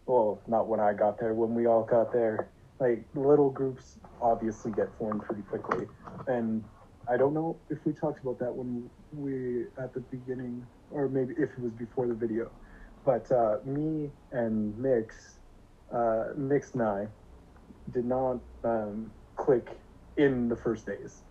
well, 0.06 0.40
not 0.48 0.68
when 0.68 0.80
I 0.80 0.94
got 0.94 1.20
there, 1.20 1.34
when 1.34 1.54
we 1.54 1.68
all 1.68 1.84
got 1.84 2.14
there, 2.14 2.48
like 2.80 3.04
little 3.14 3.50
groups 3.50 3.98
obviously 4.22 4.72
get 4.72 4.88
formed 4.98 5.24
pretty 5.24 5.42
quickly, 5.44 5.86
and 6.28 6.64
I 7.10 7.16
don't 7.16 7.34
know 7.34 7.56
if 7.70 7.78
we 7.86 7.94
talked 7.94 8.22
about 8.22 8.40
that 8.40 8.54
when 8.54 8.90
we 9.14 9.66
at 9.82 9.94
the 9.94 10.02
beginning, 10.02 10.66
or 10.92 11.08
maybe 11.08 11.34
if 11.38 11.52
it 11.52 11.60
was 11.60 11.72
before 11.74 12.08
the 12.08 12.14
video. 12.14 12.52
But 13.06 13.32
uh, 13.32 13.60
me 13.66 14.12
and 14.32 14.78
Mix, 14.78 15.40
uh, 15.92 16.26
Mix 16.36 16.74
and 16.74 16.84
I, 16.84 17.08
did 17.94 18.06
not 18.06 18.40
um, 18.66 19.10
click 19.38 19.68
in 20.18 20.50
the 20.50 20.56
first 20.58 20.86
days. 20.86 21.22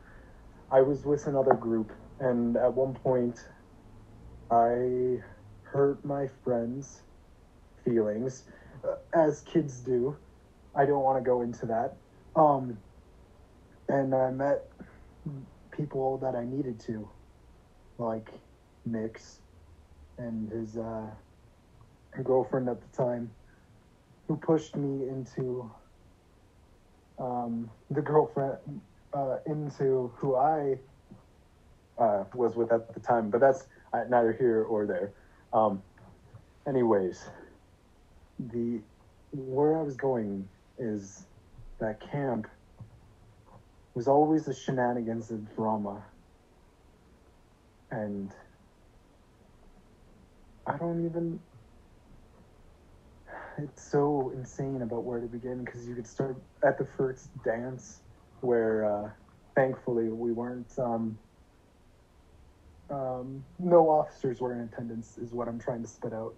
I 0.73 0.81
was 0.81 1.05
with 1.05 1.27
another 1.27 1.55
group, 1.55 1.93
and 2.21 2.57
at 2.57 2.73
one 2.73 2.95
point, 2.95 3.45
I 4.51 5.21
hurt 5.63 6.03
my 6.05 6.29
friend's 6.43 7.03
feelings, 7.85 8.45
uh, 8.83 8.95
as 9.13 9.43
kids 9.43 9.81
do. 9.81 10.17
I 10.75 10.87
don't 10.87 11.03
want 11.03 11.23
to 11.23 11.29
go 11.29 11.43
into 11.43 11.67
that. 11.67 11.97
Um, 12.35 12.79
and 13.89 14.15
I 14.15 14.31
met 14.31 14.67
people 15.77 16.19
that 16.19 16.35
I 16.35 16.45
needed 16.45 16.81
to, 16.81 17.09
like 17.99 18.29
Mix 18.85 19.41
and 20.19 20.51
his 20.51 20.77
uh, 20.77 21.07
girlfriend 22.23 22.69
at 22.69 22.81
the 22.81 22.97
time, 22.97 23.31
who 24.27 24.37
pushed 24.37 24.77
me 24.77 25.09
into 25.09 25.71
um, 27.19 27.71
the 27.91 28.03
girlfriend 28.03 28.57
uh, 29.15 29.39
into 29.47 30.13
who 30.17 30.37
I 30.37 30.79
uh, 31.99 32.25
was 32.35 32.57
with 32.57 32.73
at 32.73 32.93
the 32.95 33.01
time. 33.01 33.31
But 33.31 33.41
that's 33.41 33.67
uh, 33.93 34.05
neither 34.09 34.33
here 34.33 34.65
or 34.65 34.87
there. 34.87 35.13
Um, 35.53 35.83
anyways, 36.67 37.25
the 38.39 38.81
where 39.33 39.79
I 39.79 39.83
was 39.83 39.97
going 39.97 40.49
is 40.79 41.27
that 41.79 42.01
camp 42.01 42.47
was 43.97 44.09
always 44.09 44.45
the 44.47 44.55
shenanigans 44.55 45.31
and 45.31 45.49
drama. 45.57 46.05
and 47.91 48.33
I 50.67 50.77
don't 50.77 51.07
even. 51.07 51.41
It's 53.59 53.83
so 53.83 54.33
insane 54.37 54.83
about 54.83 55.05
where 55.05 55.21
to 55.21 55.27
begin 55.27 55.65
because 55.65 55.89
you 55.89 55.95
could 55.95 56.07
start 56.07 56.37
at 56.63 56.79
the 56.79 56.87
first 56.99 57.29
dance, 57.43 58.01
where 58.43 58.85
uh, 58.85 59.11
thankfully 59.55 60.09
we 60.11 60.33
weren't. 60.33 60.73
Um, 60.79 61.19
um, 62.91 63.45
no 63.59 63.89
officers 63.91 64.41
were 64.41 64.55
in 64.55 64.61
attendance, 64.61 65.19
is 65.19 65.33
what 65.33 65.49
I'm 65.49 65.59
trying 65.59 65.83
to 65.83 65.89
spit 65.89 66.13
out, 66.13 66.35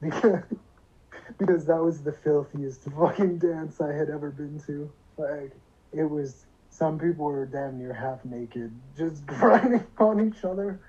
because 0.00 0.42
because 1.38 1.66
that 1.66 1.82
was 1.82 2.02
the 2.02 2.12
filthiest 2.12 2.84
fucking 2.98 3.38
dance 3.38 3.80
I 3.80 3.92
had 3.92 4.10
ever 4.10 4.30
been 4.30 4.60
to. 4.66 4.92
Like 5.18 5.52
it 5.92 6.04
was. 6.04 6.46
Some 6.70 6.98
people 6.98 7.26
were 7.26 7.46
damn 7.46 7.78
near 7.78 7.92
half 7.92 8.24
naked, 8.24 8.72
just 8.96 9.26
grinding 9.26 9.86
on 9.98 10.26
each 10.26 10.44
other. 10.44 10.80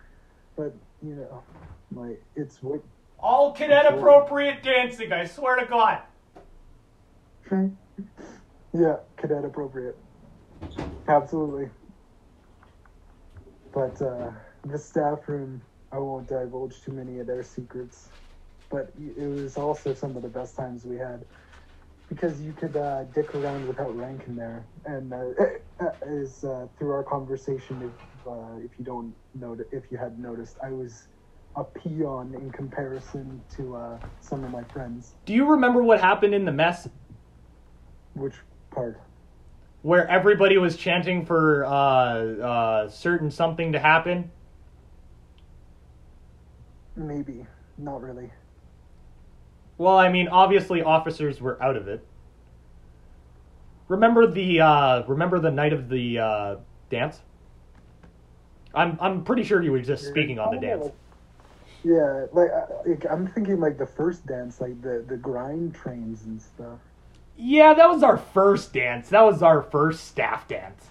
But 0.56 0.76
you 1.03 1.16
know, 1.16 1.43
like 1.93 2.24
it's 2.35 2.61
what 2.61 2.82
All 3.19 3.51
cadet 3.51 3.93
appropriate 3.93 4.64
dancing, 4.64 5.11
I 5.11 5.26
swear 5.26 5.58
to 5.58 5.66
God. 5.66 6.01
yeah, 8.74 8.98
cadet 9.18 9.43
appropriate. 9.43 9.98
Absolutely. 11.08 11.69
But 13.74 14.01
uh, 14.01 14.32
the 14.66 14.77
staff 14.77 15.27
room, 15.27 15.61
I 15.92 15.98
won't 15.98 16.27
divulge 16.27 16.82
too 16.84 16.92
many 16.92 17.19
of 17.19 17.27
their 17.27 17.43
secrets. 17.43 18.10
But 18.69 18.93
it 18.98 19.27
was 19.27 19.58
also 19.58 19.93
some 19.93 20.16
of 20.16 20.22
the 20.22 20.30
best 20.30 20.56
times 20.56 20.85
we 20.85 20.98
had 20.98 21.26
because 22.08 22.42
you 22.42 22.53
could 22.53 22.76
uh, 22.76 23.03
dick 23.16 23.34
around 23.34 23.68
without 23.68 23.95
rank 23.98 24.24
in 24.27 24.35
there, 24.35 24.66
and 24.85 25.14
uh, 25.14 25.24
is 26.06 26.43
uh, 26.43 26.68
through 26.77 26.92
our 26.92 27.03
conversation. 27.03 27.82
If 27.82 28.27
uh, 28.27 28.58
if 28.64 28.72
you 28.77 28.85
don't 28.85 29.14
know, 29.34 29.58
if 29.72 29.84
you 29.92 29.98
had 29.98 30.19
noticed, 30.19 30.58
I 30.64 30.69
was 30.72 31.08
a 31.56 31.64
peon 31.64 32.34
in 32.35 32.51
comparison 32.51 33.42
to 33.56 33.76
uh, 33.76 34.00
some 34.22 34.43
of 34.43 34.51
my 34.51 34.64
friends. 34.64 35.16
Do 35.26 35.34
you 35.34 35.45
remember 35.45 35.84
what 35.84 36.00
happened 36.00 36.34
in 36.34 36.45
the 36.45 36.51
mess 36.51 36.88
Which 38.14 38.35
part? 38.72 39.00
where 39.82 40.08
everybody 40.08 40.58
was 40.58 40.77
chanting 40.77 41.26
for 41.26 41.66
uh, 41.66 41.69
uh, 41.69 42.90
certain 42.90 43.32
something 43.32 43.72
to 43.72 43.80
happen? 43.80 44.32
Maybe, 46.95 47.45
not 47.77 48.01
really. 48.01 48.32
Well, 49.77 49.98
I 49.98 50.10
mean, 50.10 50.27
obviously 50.27 50.84
officers 50.84 51.42
were 51.42 51.61
out 51.61 51.76
of 51.76 51.88
it. 51.88 52.06
Remember 53.92 54.26
the 54.26 54.61
uh, 54.61 55.03
remember 55.03 55.38
the 55.40 55.52
night 55.52 55.74
of 55.74 55.90
the 55.90 56.18
uh, 56.18 56.56
dance? 56.90 57.20
I'm 58.74 58.98
I'm 59.02 59.26
pretty 59.26 59.44
sure 59.44 59.61
you 59.61 59.74
were 59.74 59.82
just 59.82 60.08
speaking 60.08 60.40
on 60.40 60.56
the 60.56 60.61
dance. 60.61 60.88
Yeah, 61.84 62.28
like, 62.32 62.52
like 62.86 63.06
I'm 63.11 63.28
thinking 63.28 63.60
like 63.60 63.78
the 63.78 63.86
first 63.86 64.26
dance, 64.26 64.61
like 64.61 64.82
the 64.82 65.03
the 65.06 65.18
grind 65.18 65.76
trains 65.76 66.24
and 66.24 66.42
stuff. 66.42 66.80
Yeah, 67.36 67.74
that 67.74 67.90
was 67.90 68.02
our 68.02 68.16
first 68.16 68.72
dance. 68.72 69.10
That 69.10 69.24
was 69.26 69.44
our 69.44 69.61
first 69.61 70.06
staff 70.06 70.48
dance. 70.48 70.86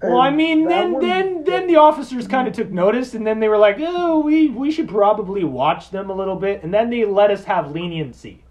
Well, 0.00 0.20
I 0.20 0.30
mean, 0.30 0.68
then 0.68 0.92
one- 0.92 1.02
then 1.02 1.42
then 1.42 1.66
the 1.66 1.76
officers 1.76 2.28
kind 2.28 2.46
of 2.46 2.54
took 2.54 2.70
notice, 2.70 3.12
and 3.12 3.26
then 3.26 3.40
they 3.40 3.48
were 3.48 3.58
like, 3.58 3.78
"Oh, 3.80 4.20
we 4.20 4.50
we 4.50 4.70
should 4.70 4.88
probably 4.88 5.42
watch 5.42 5.90
them 5.90 6.10
a 6.10 6.14
little 6.14 6.36
bit," 6.36 6.62
and 6.62 6.72
then 6.72 6.90
they 6.90 7.04
let 7.04 7.32
us 7.32 7.42
have 7.46 7.72
leniency. 7.72 8.44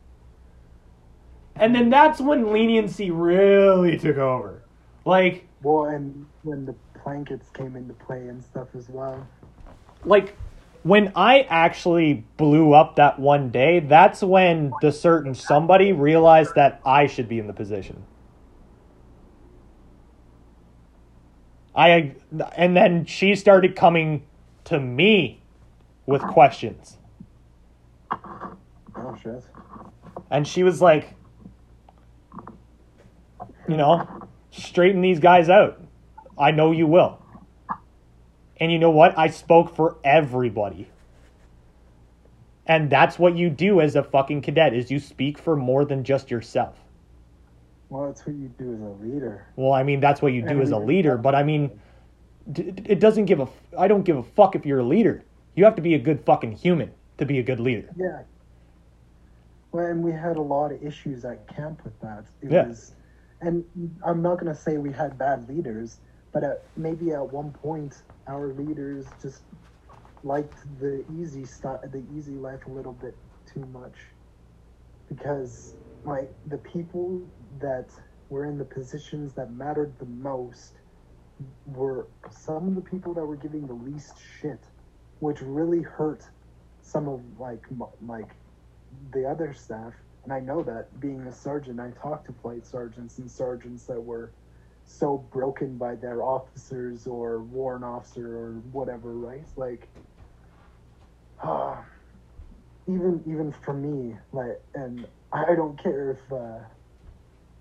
And 1.59 1.73
then 1.73 1.89
that's 1.89 2.19
when 2.19 2.51
leniency 2.51 3.11
really 3.11 3.97
took 3.97 4.17
over. 4.17 4.61
Like, 5.05 5.47
Well, 5.63 5.85
and 5.85 6.25
when 6.43 6.65
the 6.65 6.75
blankets 7.03 7.49
came 7.53 7.75
into 7.75 7.93
play 7.93 8.27
and 8.27 8.43
stuff 8.43 8.67
as 8.75 8.89
well. 8.89 9.25
like 10.03 10.35
when 10.83 11.11
I 11.15 11.41
actually 11.49 12.25
blew 12.37 12.73
up 12.73 12.95
that 12.95 13.19
one 13.19 13.49
day, 13.49 13.79
that's 13.79 14.21
when 14.21 14.71
the 14.81 14.91
certain 14.91 15.33
somebody 15.35 15.91
realized 15.91 16.55
that 16.55 16.79
I 16.85 17.07
should 17.07 17.27
be 17.27 17.39
in 17.39 17.47
the 17.47 17.53
position. 17.53 18.03
I 21.75 22.15
and 22.55 22.75
then 22.75 23.05
she 23.05 23.35
started 23.35 23.75
coming 23.75 24.23
to 24.65 24.79
me 24.79 25.41
with 26.05 26.21
questions. 26.21 26.97
Oh 28.11 29.15
shit. 29.21 29.43
And 30.31 30.47
she 30.47 30.63
was 30.63 30.81
like, 30.81 31.13
you 33.67 33.77
know, 33.77 34.07
straighten 34.51 35.01
these 35.01 35.19
guys 35.19 35.49
out. 35.49 35.81
I 36.37 36.51
know 36.51 36.71
you 36.71 36.87
will. 36.87 37.21
And 38.59 38.71
you 38.71 38.79
know 38.79 38.89
what? 38.89 39.17
I 39.17 39.27
spoke 39.27 39.75
for 39.75 39.97
everybody. 40.03 40.89
And 42.65 42.89
that's 42.89 43.17
what 43.17 43.35
you 43.37 43.49
do 43.49 43.79
as 43.81 43.95
a 43.95 44.03
fucking 44.03 44.41
cadet 44.41 44.73
is 44.73 44.91
you 44.91 44.99
speak 44.99 45.37
for 45.37 45.55
more 45.55 45.85
than 45.85 46.03
just 46.03 46.29
yourself. 46.29 46.75
Well, 47.89 48.07
that's 48.07 48.25
what 48.25 48.35
you 48.35 48.49
do 48.57 48.73
as 48.73 48.81
a 48.81 49.05
leader. 49.05 49.47
Well, 49.55 49.71
I 49.71 49.83
mean, 49.83 50.01
that's 50.01 50.21
what 50.21 50.33
you 50.33 50.41
do 50.41 50.61
as 50.61 50.71
a 50.71 50.77
leader, 50.77 51.17
but 51.17 51.33
I 51.35 51.43
mean, 51.43 51.79
it 52.53 52.99
doesn't 52.99 53.25
give 53.25 53.39
a. 53.39 53.47
I 53.77 53.87
don't 53.87 54.03
give 54.03 54.17
a 54.17 54.23
fuck 54.23 54.55
if 54.55 54.65
you're 54.65 54.79
a 54.79 54.85
leader. 54.85 55.23
You 55.55 55.63
have 55.63 55.75
to 55.75 55.81
be 55.81 55.93
a 55.93 55.99
good 55.99 56.23
fucking 56.25 56.51
human 56.51 56.91
to 57.17 57.25
be 57.25 57.39
a 57.39 57.43
good 57.43 57.61
leader. 57.61 57.89
Yeah. 57.95 58.23
Well, 59.71 59.85
and 59.85 60.03
we 60.03 60.11
had 60.11 60.35
a 60.35 60.41
lot 60.41 60.71
of 60.73 60.83
issues 60.83 61.23
at 61.23 61.47
camp 61.47 61.83
with 61.85 61.97
that. 62.01 62.25
It 62.41 62.51
Yeah. 62.51 62.67
was, 62.67 62.93
and 63.41 63.63
I'm 64.05 64.21
not 64.21 64.39
gonna 64.39 64.55
say 64.55 64.77
we 64.77 64.91
had 64.91 65.17
bad 65.17 65.47
leaders, 65.49 65.99
but 66.33 66.43
at, 66.43 66.57
maybe 66.75 67.11
at 67.11 67.31
one 67.33 67.51
point 67.53 67.95
our 68.27 68.53
leaders 68.53 69.15
just 69.21 69.43
liked 70.23 70.59
the 70.79 71.05
easy 71.11 71.45
stuff, 71.45 71.81
the 71.91 72.05
easy 72.15 72.37
life 72.37 72.61
a 72.67 72.71
little 72.71 72.93
bit 72.93 73.17
too 73.53 73.65
much, 73.67 73.97
because 75.09 75.75
like 76.05 76.31
the 76.45 76.57
people 76.59 77.27
that 77.59 77.89
were 78.29 78.45
in 78.45 78.57
the 78.57 78.65
positions 78.65 79.33
that 79.35 79.51
mattered 79.51 79.97
the 79.99 80.05
most 80.05 80.73
were 81.65 82.09
some 82.31 82.67
of 82.67 82.75
the 82.75 82.81
people 82.81 83.13
that 83.13 83.25
were 83.25 83.37
giving 83.37 83.67
the 83.67 83.73
least 83.73 84.15
shit, 84.41 84.65
which 85.19 85.41
really 85.41 85.81
hurt 85.83 86.23
some 86.81 87.07
of 87.07 87.21
like 87.39 87.63
like 88.01 88.29
the 89.13 89.25
other 89.25 89.53
staff 89.53 89.93
and 90.27 90.33
i 90.33 90.39
know 90.41 90.61
that 90.61 90.87
being 90.99 91.21
a 91.21 91.31
sergeant 91.31 91.79
i 91.79 91.89
talked 92.01 92.27
to 92.27 92.33
flight 92.41 92.65
sergeants 92.65 93.17
and 93.17 93.31
sergeants 93.31 93.85
that 93.85 93.99
were 93.99 94.33
so 94.85 95.17
broken 95.31 95.77
by 95.77 95.95
their 95.95 96.21
officers 96.21 97.07
or 97.07 97.41
warrant 97.43 97.85
officer 97.85 98.37
or 98.37 98.51
whatever 98.71 99.13
right 99.13 99.45
like 99.55 99.87
ah 101.41 101.83
even 102.87 103.21
even 103.25 103.53
for 103.63 103.73
me 103.73 104.15
like 104.33 104.61
and 104.75 105.07
i 105.31 105.55
don't 105.55 105.81
care 105.81 106.11
if 106.11 106.33
uh 106.33 106.59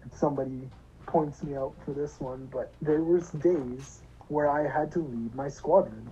if 0.05 0.17
somebody 0.17 0.69
points 1.07 1.43
me 1.45 1.57
out 1.57 1.75
for 1.85 1.93
this 1.93 2.21
one 2.21 2.49
but 2.53 2.73
there 2.83 3.03
was 3.03 3.31
days 3.31 4.03
where 4.29 4.51
i 4.51 4.69
had 4.69 4.91
to 4.91 5.01
lead 5.01 5.33
my 5.35 5.49
squadron 5.49 6.09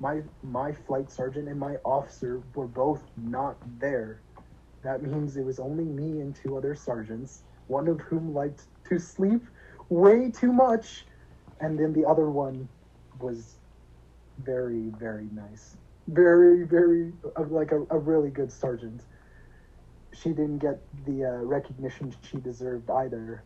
my 0.00 0.22
my 0.42 0.72
flight 0.72 1.10
sergeant 1.10 1.48
and 1.48 1.58
my 1.58 1.76
officer 1.84 2.42
were 2.54 2.66
both 2.66 3.02
not 3.16 3.56
there. 3.78 4.22
That 4.82 5.02
means 5.02 5.36
it 5.36 5.44
was 5.44 5.58
only 5.58 5.84
me 5.84 6.20
and 6.20 6.34
two 6.34 6.56
other 6.56 6.74
sergeants, 6.74 7.42
one 7.66 7.88
of 7.88 8.00
whom 8.00 8.34
liked 8.34 8.62
to 8.88 8.98
sleep 8.98 9.42
way 9.88 10.30
too 10.30 10.52
much, 10.52 11.04
and 11.60 11.78
then 11.78 11.92
the 11.92 12.06
other 12.06 12.30
one 12.30 12.68
was 13.20 13.56
very 14.44 14.90
very 14.98 15.28
nice, 15.32 15.76
very 16.06 16.62
very 16.64 17.12
uh, 17.36 17.44
like 17.48 17.72
a, 17.72 17.84
a 17.90 17.98
really 17.98 18.30
good 18.30 18.52
sergeant. 18.52 19.02
She 20.12 20.30
didn't 20.30 20.58
get 20.58 20.80
the 21.06 21.24
uh, 21.24 21.30
recognition 21.44 22.14
she 22.22 22.38
deserved 22.38 22.88
either, 22.90 23.42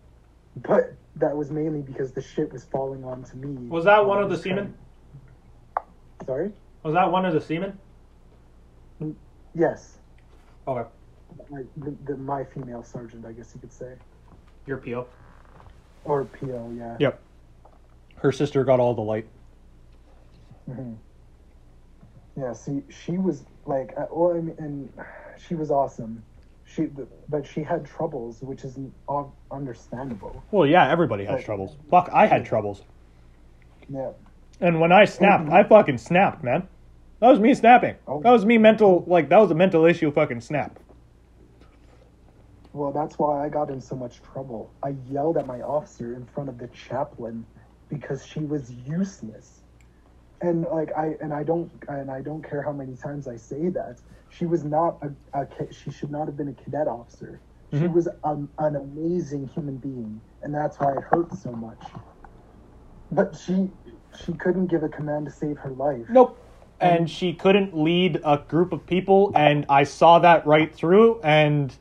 but 0.57 0.95
that 1.17 1.37
was 1.37 1.51
mainly 1.51 1.81
because 1.81 2.13
the 2.13 2.23
shit 2.23 2.53
was 2.53 2.65
falling 2.65 3.05
onto 3.05 3.37
me. 3.37 3.69
Was 3.69 3.85
that 3.85 4.05
one 4.05 4.23
of 4.23 4.31
the 4.31 4.37
seamen? 4.37 4.75
Sorry. 6.27 6.53
Was 6.83 6.95
that 6.95 7.11
one 7.11 7.25
of 7.25 7.33
the 7.33 7.41
seamen? 7.41 7.79
Yes. 9.55 9.99
Okay. 10.67 10.89
My, 11.51 11.63
the, 11.77 11.95
the, 12.05 12.17
my 12.17 12.45
female 12.45 12.83
sergeant, 12.83 13.25
I 13.27 13.33
guess 13.33 13.53
you 13.55 13.61
could 13.61 13.73
say, 13.73 13.95
Your 14.67 14.79
PO. 14.79 15.07
or 16.05 16.25
PO, 16.25 16.73
yeah. 16.77 16.97
Yep. 16.99 17.21
Her 18.17 18.33
sister 18.33 18.65
got 18.65 18.81
all 18.81 18.95
the 18.95 19.01
light. 19.03 19.27
hmm 20.67 20.93
Yeah. 22.37 22.53
See, 22.53 22.83
she 22.89 23.19
was 23.19 23.45
like, 23.67 23.93
uh, 23.97 24.07
well, 24.11 24.37
I 24.37 24.41
mean, 24.41 24.55
and 24.59 24.93
she 25.47 25.55
was 25.55 25.71
awesome. 25.71 26.23
She, 26.65 26.89
but 27.29 27.47
she 27.47 27.63
had 27.63 27.85
troubles, 27.85 28.41
which 28.41 28.65
is 28.65 28.79
un- 29.09 29.31
understandable. 29.51 30.43
Well, 30.53 30.67
yeah, 30.67 30.91
everybody 30.91 31.25
has 31.25 31.37
Right. 31.37 31.45
troubles. 31.45 31.77
Fuck, 31.91 32.09
I 32.13 32.27
had 32.27 32.47
troubles. 32.47 32.83
Yeah. 33.89 34.13
And 34.61 34.81
when 34.81 34.93
I 34.93 35.05
snapped, 35.05 35.51
I 35.51 35.65
fucking 35.65 35.99
snapped, 35.99 36.43
man. 36.43 36.67
That 37.21 37.29
was 37.29 37.41
me 37.41 37.53
snapping. 37.55 37.97
Oh. 38.07 38.23
That 38.23 38.31
was 38.31 38.47
me 38.47 38.57
mental, 38.59 39.05
like, 39.07 39.29
that 39.29 39.39
was 39.39 39.51
a 39.51 39.55
mental 39.55 39.85
issue 39.85 40.11
fucking 40.13 40.41
snap. 40.41 40.79
Well, 42.73 42.93
that's 42.93 43.19
why 43.19 43.45
I 43.45 43.49
got 43.49 43.71
in 43.71 43.81
so 43.81 43.97
much 43.97 44.23
trouble. 44.23 44.75
I 44.83 44.91
yelled 45.07 45.37
at 45.37 45.47
my 45.47 45.61
officer 45.61 46.15
in 46.15 46.27
front 46.27 46.49
of 46.49 46.59
the 46.59 46.69
chaplain 46.69 47.47
because 47.89 48.25
she 48.27 48.41
was 48.41 48.71
useless. 48.73 49.61
and 50.41 50.67
like 50.73 50.91
I 50.97 51.15
and 51.21 51.33
I 51.33 51.45
don't 51.45 51.71
and 51.89 52.11
I 52.11 52.21
don't 52.21 52.43
care 52.43 52.63
how 52.63 52.73
many 52.73 52.97
times 52.97 53.29
I 53.29 53.37
say 53.37 53.69
that 53.71 54.01
she 54.31 54.45
was 54.47 54.65
not 54.65 54.99
a, 55.03 55.41
a 55.41 55.47
she 55.73 55.91
should 55.93 56.11
not 56.11 56.27
have 56.27 56.37
been 56.37 56.49
a 56.49 56.55
cadet 56.55 56.89
officer. 56.89 57.41
She 57.73 57.79
Mhm. 57.87 57.93
was 57.95 58.09
um, 58.25 58.51
an 58.59 58.75
amazing 58.77 59.47
human 59.55 59.77
being, 59.79 60.21
and 60.43 60.53
that's 60.55 60.81
why 60.81 60.93
it 60.95 61.03
hurt 61.13 61.33
so 61.35 61.53
much. 61.53 61.83
But 63.13 63.37
she 63.37 63.71
she 64.25 64.33
couldn't 64.33 64.67
give 64.67 64.83
a 64.83 64.89
command 64.89 65.27
to 65.27 65.33
save 65.33 65.59
her 65.59 65.71
life. 65.71 66.07
Nope. 66.09 66.39
And 66.81 67.09
she 67.09 67.35
couldn't 67.35 67.77
lead 67.77 68.21
a 68.25 68.39
group 68.39 68.73
of 68.73 68.85
people, 68.87 69.31
and 69.37 69.65
I 69.69 69.85
saw 69.85 70.19
that 70.19 70.45
right 70.47 70.75
through. 70.75 71.21
And 71.23 71.73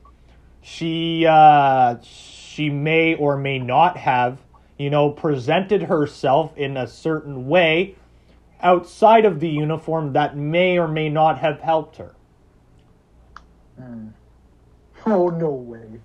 she 0.61 1.25
uh, 1.27 1.97
she 2.01 2.69
may 2.69 3.15
or 3.15 3.37
may 3.37 3.59
not 3.59 3.97
have, 3.97 4.39
you 4.77 4.89
know, 4.89 5.09
presented 5.09 5.83
herself 5.83 6.55
in 6.57 6.77
a 6.77 6.87
certain 6.87 7.47
way 7.47 7.95
outside 8.61 9.25
of 9.25 9.39
the 9.39 9.49
uniform 9.49 10.13
that 10.13 10.37
may 10.37 10.77
or 10.77 10.87
may 10.87 11.09
not 11.09 11.39
have 11.39 11.59
helped 11.59 11.97
her. 11.97 12.15
Mm. 13.79 14.13
Oh 15.03 15.29
no 15.29 15.49
way. 15.49 15.99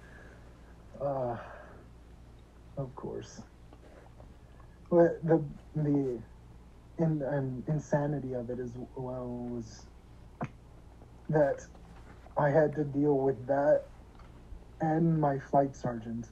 Uh, 0.98 1.36
of 2.78 2.96
course. 2.96 3.42
But 4.88 5.22
the 5.22 5.42
the 5.74 6.18
in, 6.98 7.22
um, 7.28 7.62
insanity 7.68 8.32
of 8.32 8.48
it 8.48 8.58
as 8.58 8.72
well 8.96 9.26
was 9.26 9.84
that 11.28 11.66
I 12.38 12.48
had 12.48 12.74
to 12.76 12.84
deal 12.84 13.18
with 13.18 13.46
that 13.48 13.84
and 14.80 15.20
my 15.20 15.38
flight 15.38 15.74
sergeant, 15.76 16.26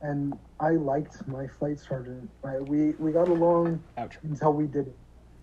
and 0.00 0.38
I 0.60 0.72
liked 0.72 1.26
my 1.28 1.46
flight 1.48 1.78
sergeant. 1.80 2.30
Right? 2.42 2.64
we 2.64 2.92
we 2.98 3.12
got 3.12 3.28
along 3.28 3.84
Ouch. 3.98 4.18
until 4.22 4.52
we 4.52 4.66
did 4.66 4.88
it. 4.88 4.98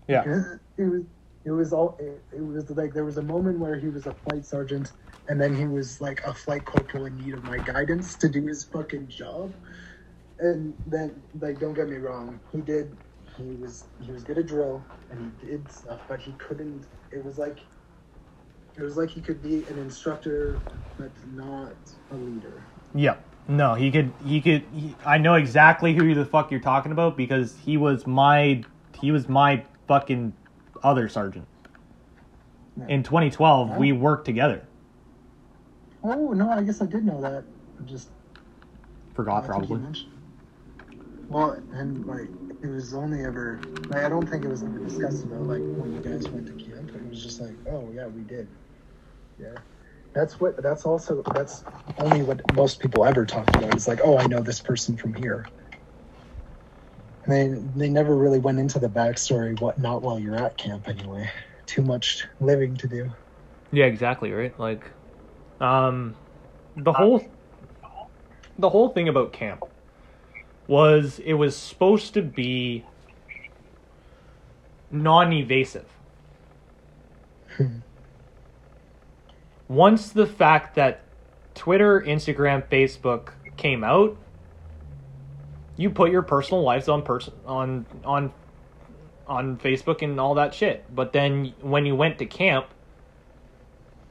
Yeah. 0.08 0.22
Because 0.22 0.46
it 0.78 0.84
was 0.84 1.02
it 1.44 1.50
was 1.52 1.72
all 1.72 1.96
it, 2.00 2.24
it 2.32 2.42
was 2.42 2.70
like 2.70 2.94
there 2.94 3.04
was 3.04 3.18
a 3.18 3.22
moment 3.22 3.58
where 3.58 3.76
he 3.78 3.88
was 3.88 4.06
a 4.06 4.14
flight 4.14 4.44
sergeant 4.44 4.92
and 5.28 5.40
then 5.40 5.54
he 5.54 5.66
was 5.66 6.00
like 6.00 6.20
a 6.26 6.34
flight 6.34 6.64
corporal 6.64 7.06
in 7.06 7.16
need 7.16 7.34
of 7.34 7.44
my 7.44 7.58
guidance 7.58 8.16
to 8.18 8.28
do 8.28 8.46
his 8.46 8.64
fucking 8.64 9.08
job. 9.08 9.54
And 10.38 10.74
then 10.86 11.24
like 11.40 11.58
don't 11.58 11.74
get 11.74 11.88
me 11.88 11.96
wrong, 11.96 12.40
he 12.52 12.60
did 12.62 12.98
he 13.36 13.56
was 13.56 13.88
he 13.98 14.12
was 14.12 14.24
good 14.24 14.38
at 14.38 14.46
drill 14.46 14.88
and 15.10 15.20
he 15.20 15.46
did 15.46 15.70
stuff, 15.70 16.00
but 16.08 16.20
he 16.20 16.34
couldn't 16.34 16.86
it 17.12 17.24
was 17.24 17.38
like 17.38 17.60
it 18.78 18.82
was 18.82 18.96
like 18.96 19.10
he 19.10 19.20
could 19.20 19.42
be 19.42 19.64
an 19.66 19.78
instructor 19.78 20.60
but 20.96 21.10
not 21.34 21.72
a 22.10 22.14
leader. 22.14 22.62
Yep. 22.94 23.24
No, 23.48 23.74
he 23.74 23.90
could. 23.90 24.12
He 24.22 24.40
could. 24.40 24.64
He, 24.74 24.94
I 25.06 25.16
know 25.18 25.34
exactly 25.34 25.94
who 25.94 26.14
the 26.14 26.26
fuck 26.26 26.50
you're 26.50 26.60
talking 26.60 26.92
about 26.92 27.16
because 27.16 27.56
he 27.64 27.76
was 27.76 28.06
my. 28.06 28.64
He 29.00 29.10
was 29.10 29.28
my 29.28 29.64
fucking 29.86 30.34
other 30.82 31.08
sergeant. 31.08 31.46
In 32.88 33.02
2012, 33.02 33.76
we 33.76 33.92
worked 33.92 34.24
together. 34.24 34.62
Oh 36.04 36.32
no, 36.32 36.50
I 36.50 36.62
guess 36.62 36.80
I 36.80 36.86
did 36.86 37.04
know 37.04 37.20
that. 37.20 37.44
I 37.80 37.84
just 37.84 38.08
Forgot 39.14 39.44
I 39.44 39.46
probably. 39.46 39.80
Well, 41.28 41.60
and 41.72 42.06
like 42.06 42.28
it 42.62 42.68
was 42.68 42.94
only 42.94 43.24
ever 43.24 43.60
like 43.88 44.04
I 44.04 44.08
don't 44.08 44.28
think 44.28 44.44
it 44.44 44.48
was 44.48 44.62
ever 44.62 44.78
discussed 44.78 45.24
about 45.24 45.42
like 45.42 45.60
when 45.60 45.92
you 45.92 46.00
guys 46.00 46.28
went 46.28 46.46
to 46.46 46.52
camp. 46.64 46.90
It 46.94 47.08
was 47.08 47.22
just 47.22 47.40
like, 47.40 47.54
oh 47.68 47.90
yeah, 47.92 48.06
we 48.06 48.22
did. 48.22 48.46
Yeah, 49.38 49.54
that's 50.14 50.40
what. 50.40 50.62
That's 50.62 50.84
also 50.84 51.22
that's 51.34 51.62
only 51.98 52.22
what 52.22 52.40
most 52.54 52.80
people 52.80 53.04
ever 53.04 53.24
talk 53.24 53.48
about. 53.56 53.74
Is 53.74 53.88
like, 53.88 54.00
oh, 54.04 54.18
I 54.18 54.26
know 54.26 54.40
this 54.40 54.60
person 54.60 54.96
from 54.96 55.14
here. 55.14 55.46
And 57.24 57.32
they 57.32 57.86
they 57.86 57.88
never 57.88 58.16
really 58.16 58.38
went 58.38 58.58
into 58.58 58.78
the 58.78 58.88
backstory. 58.88 59.60
What 59.60 59.78
not 59.78 60.02
while 60.02 60.18
you're 60.18 60.36
at 60.36 60.56
camp 60.56 60.88
anyway. 60.88 61.30
Too 61.66 61.82
much 61.82 62.26
living 62.40 62.76
to 62.78 62.88
do. 62.88 63.10
Yeah, 63.70 63.84
exactly, 63.84 64.32
right? 64.32 64.58
Like 64.58 64.90
um 65.60 66.16
the 66.76 66.92
whole 66.92 67.20
the 68.58 68.70
whole 68.70 68.88
thing 68.90 69.08
about 69.08 69.32
camp 69.32 69.62
was 70.66 71.18
it 71.18 71.34
was 71.34 71.56
supposed 71.56 72.14
to 72.14 72.22
be 72.22 72.84
non-evasive. 74.90 75.88
Once 79.68 80.10
the 80.10 80.26
fact 80.26 80.74
that 80.74 81.02
Twitter, 81.54 82.00
Instagram, 82.00 82.66
Facebook 82.68 83.32
came 83.56 83.84
out, 83.84 84.16
you 85.76 85.90
put 85.90 86.10
your 86.10 86.22
personal 86.22 86.62
lives 86.62 86.88
on 86.88 87.02
person 87.02 87.34
on 87.46 87.86
on 88.04 88.32
on 89.26 89.58
Facebook 89.58 90.02
and 90.02 90.18
all 90.18 90.34
that 90.34 90.54
shit. 90.54 90.84
But 90.94 91.12
then 91.12 91.52
when 91.60 91.86
you 91.86 91.94
went 91.94 92.18
to 92.18 92.26
camp, 92.26 92.66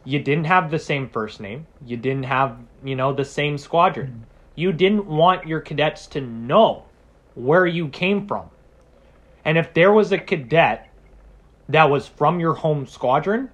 you 0.06 0.19
didn't 0.19 0.45
have 0.45 0.72
the 0.72 0.80
same 0.80 1.10
first 1.10 1.42
name. 1.42 1.68
You 1.86 1.98
didn't 1.98 2.24
have, 2.24 2.58
you 2.84 2.95
know, 2.95 3.14
the 3.14 3.26
same 3.26 3.58
squadron. 3.58 4.26
You 4.56 4.72
didn't 4.72 5.06
want 5.06 5.48
your 5.48 5.60
cadets 5.60 6.08
to 6.08 6.22
know 6.22 6.86
where 7.36 7.66
you 7.66 7.90
came 7.90 8.27
from. 8.27 8.50
And 9.44 9.58
if 9.58 9.74
there 9.74 9.92
was 9.92 10.11
a 10.11 10.18
cadet 10.18 10.90
that 11.69 11.90
was 11.90 12.08
from 12.08 12.40
your 12.40 12.53
home 12.53 12.86
squadron, 12.86 13.50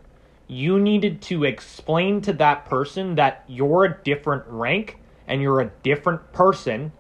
you 0.47 0.80
needed 0.80 1.22
to 1.23 1.43
explain 1.43 2.22
to 2.22 2.33
that 2.33 2.65
person 2.65 3.15
that 3.15 3.43
you're 3.47 3.85
a 3.85 3.97
different 4.03 4.43
rank 4.47 4.97
and 5.27 5.41
you're 5.41 5.61
a 5.61 5.72
different 5.83 6.31
person 6.33 6.91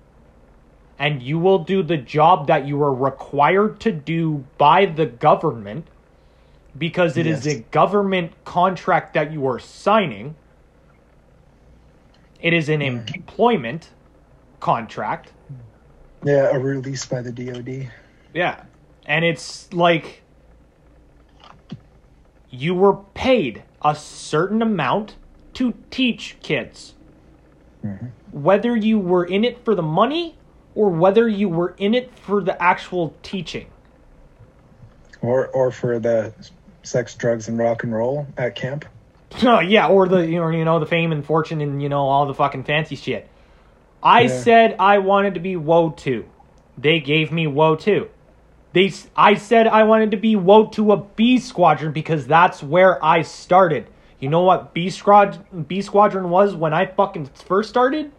and 0.97 1.21
you 1.21 1.37
will 1.39 1.59
do 1.59 1.83
the 1.83 1.97
job 1.97 2.47
that 2.47 2.65
you 2.65 2.81
are 2.81 2.93
required 2.93 3.79
to 3.81 3.91
do 3.91 4.45
by 4.57 4.85
the 4.85 5.05
government 5.05 5.87
because 6.77 7.17
it 7.17 7.27
is 7.27 7.45
Yes. 7.45 7.55
a 7.55 7.59
government 7.71 8.31
contract 8.45 9.13
that 9.13 9.31
you 9.31 9.45
are 9.47 9.59
signing. 9.59 10.35
It 12.41 12.53
is 12.53 12.69
an 12.69 12.81
employment 12.81 13.89
contract. 14.59 15.31
Yeah, 16.23 16.49
a 16.55 16.59
release 16.59 17.05
by 17.05 17.21
the 17.21 17.31
DoD. 17.31 17.89
Yeah. 18.33 18.63
And 19.05 19.25
it's 19.25 19.71
like 19.73 20.22
you 22.53 22.75
were 22.75 22.95
paid 23.15 23.63
a 23.83 23.95
certain 23.95 24.61
amount 24.61 25.15
to 25.55 25.73
teach 25.89 26.37
kids. 26.41 26.93
Mm-hmm. 27.83 28.07
Whether 28.31 28.75
you 28.75 28.99
were 28.99 29.25
in 29.25 29.43
it 29.43 29.65
for 29.65 29.73
the 29.75 29.81
money 29.81 30.37
or 30.75 30.89
whether 30.89 31.27
you 31.27 31.49
were 31.49 31.75
in 31.77 31.93
it 31.95 32.17
for 32.19 32.41
the 32.43 32.61
actual 32.61 33.15
teaching. 33.23 33.67
Or 35.21 35.47
or 35.47 35.71
for 35.71 35.99
the 35.99 36.33
sex, 36.83 37.15
drugs, 37.15 37.47
and 37.47 37.57
rock 37.57 37.83
and 37.83 37.93
roll 37.93 38.27
at 38.37 38.55
camp. 38.55 38.85
Oh 39.41 39.61
yeah, 39.61 39.87
or 39.87 40.07
the 40.07 40.19
you 40.19 40.39
know, 40.39 40.49
you 40.49 40.63
know 40.63 40.79
the 40.79 40.85
fame 40.85 41.11
and 41.11 41.25
fortune 41.25 41.59
and 41.59 41.81
you 41.81 41.89
know 41.89 42.01
all 42.01 42.27
the 42.27 42.35
fucking 42.35 42.65
fancy 42.65 42.95
shit. 42.95 43.27
I 44.03 44.21
Yeah. 44.21 44.27
said 44.27 44.75
I 44.77 44.99
wanted 44.99 45.33
to 45.33 45.39
be 45.39 45.55
WO 45.55 45.89
two. 45.89 46.25
They 46.77 46.99
gave 46.99 47.31
me 47.31 47.47
WO 47.47 47.75
two. 47.75 48.09
They 48.73 48.91
I 49.15 49.35
said 49.35 49.67
I 49.67 49.83
wanted 49.83 50.11
to 50.11 50.17
be 50.17 50.35
WO 50.35 50.65
two 50.65 50.91
a 50.91 50.97
B 50.97 51.39
squadron 51.39 51.93
because 51.93 52.25
that's 52.25 52.61
where 52.61 53.03
I 53.03 53.21
started. 53.21 53.87
You 54.19 54.29
know 54.29 54.41
what 54.41 54.73
B 54.73 54.89
squad 54.89 55.67
B 55.67 55.81
squadron 55.81 56.29
was 56.29 56.55
when 56.55 56.73
I 56.73 56.87
fucking 56.87 57.27
first 57.35 57.69
started? 57.69 58.11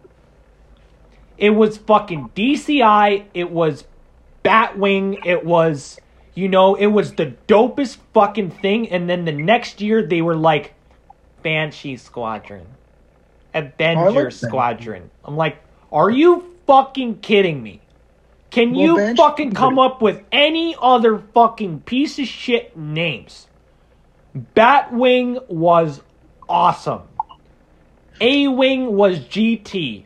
It 1.37 1.49
was 1.49 1.77
fucking 1.77 2.29
DCI, 2.35 3.25
it 3.33 3.51
was 3.51 3.83
Batwing, 4.45 5.25
it 5.25 5.45
was 5.45 5.99
you 6.33 6.47
know, 6.47 6.75
it 6.75 6.87
was 6.87 7.13
the 7.13 7.33
dopest 7.47 7.97
fucking 8.13 8.51
thing 8.51 8.89
and 8.89 9.09
then 9.09 9.25
the 9.25 9.33
next 9.33 9.81
year 9.81 10.05
they 10.05 10.21
were 10.21 10.35
like 10.37 10.73
Banshee 11.43 11.97
Squadron. 11.97 12.65
Avenger 13.53 14.25
that. 14.25 14.33
Squadron. 14.33 15.09
I'm 15.23 15.35
like, 15.35 15.57
are 15.91 16.09
you 16.09 16.55
fucking 16.65 17.19
kidding 17.19 17.61
me? 17.61 17.81
Can 18.55 18.71
Well, 18.71 18.79
you 18.79 18.95
Banshee- 18.95 19.17
fucking 19.17 19.51
come 19.51 19.77
up 19.77 20.01
with 20.01 20.23
any 20.31 20.77
other 20.81 21.17
fucking 21.33 21.81
piece 21.81 22.17
of 22.19 22.25
shit 22.25 22.77
names? 22.77 23.47
Batwing 24.55 25.45
was 25.49 26.01
awesome. 26.47 27.01
A 28.21 28.47
Wing 28.47 28.95
was 28.95 29.19
GT. 29.19 30.05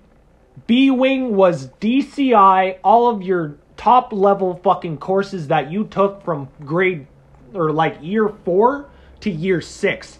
B 0.65 0.89
Wing 0.89 1.35
was 1.35 1.67
DCI. 1.79 2.79
All 2.83 3.07
of 3.07 3.21
your 3.21 3.57
top 3.77 4.11
level 4.11 4.59
fucking 4.63 4.97
courses 4.97 5.49
that 5.49 5.71
you 5.71 5.83
took 5.83 6.23
from 6.23 6.49
grade 6.65 7.05
or 7.53 7.71
like 7.71 7.99
year 8.01 8.29
four 8.45 8.87
to 9.19 9.29
year 9.29 9.61
six. 9.61 10.17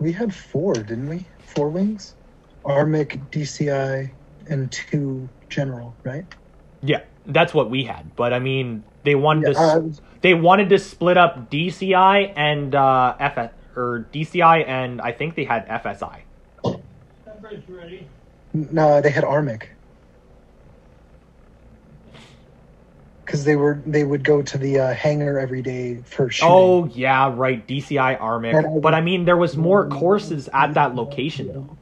We 0.00 0.10
had 0.10 0.34
four, 0.34 0.74
didn't 0.74 1.08
we? 1.08 1.24
Four 1.38 1.68
wings? 1.68 2.16
Armic, 2.64 3.20
DCI, 3.30 4.10
and 4.48 4.72
two 4.72 5.28
general, 5.48 5.94
right? 6.02 6.26
Yeah, 6.86 7.02
that's 7.26 7.52
what 7.52 7.70
we 7.70 7.84
had. 7.84 8.14
But 8.16 8.32
I 8.32 8.38
mean, 8.38 8.84
they 9.04 9.14
wanted 9.14 9.48
Yeah, 9.48 9.52
to 9.54 9.60
I 9.60 9.80
they 10.20 10.34
wanted 10.34 10.68
to 10.70 10.78
split 10.78 11.16
up 11.16 11.50
DCI 11.50 12.32
and 12.36 12.74
uh, 12.74 13.16
FS 13.18 13.50
or 13.74 14.08
DCI 14.12 14.66
and 14.66 15.00
I 15.00 15.12
think 15.12 15.34
they 15.34 15.44
had 15.44 15.68
FSI. 15.68 16.20
No, 18.54 19.00
they 19.00 19.10
had 19.10 19.24
Armic. 19.24 19.70
because 23.26 23.44
they 23.44 23.56
were 23.56 23.82
they 23.84 24.04
would 24.04 24.22
go 24.22 24.40
to 24.40 24.56
the 24.56 24.78
uh, 24.78 24.94
hangar 24.94 25.38
every 25.38 25.60
day 25.60 26.00
for 26.06 26.30
shooting. 26.30 26.54
Oh 26.54 26.86
yeah, 26.86 27.32
right. 27.34 27.66
DCI 27.66 28.20
Armic. 28.20 28.56
But 28.80 28.94
I 28.94 29.00
mean, 29.00 29.24
there 29.24 29.36
was 29.36 29.56
more 29.56 29.88
courses 29.88 30.48
at 30.52 30.74
that 30.74 30.94
location 30.94 31.52
though. 31.52 31.76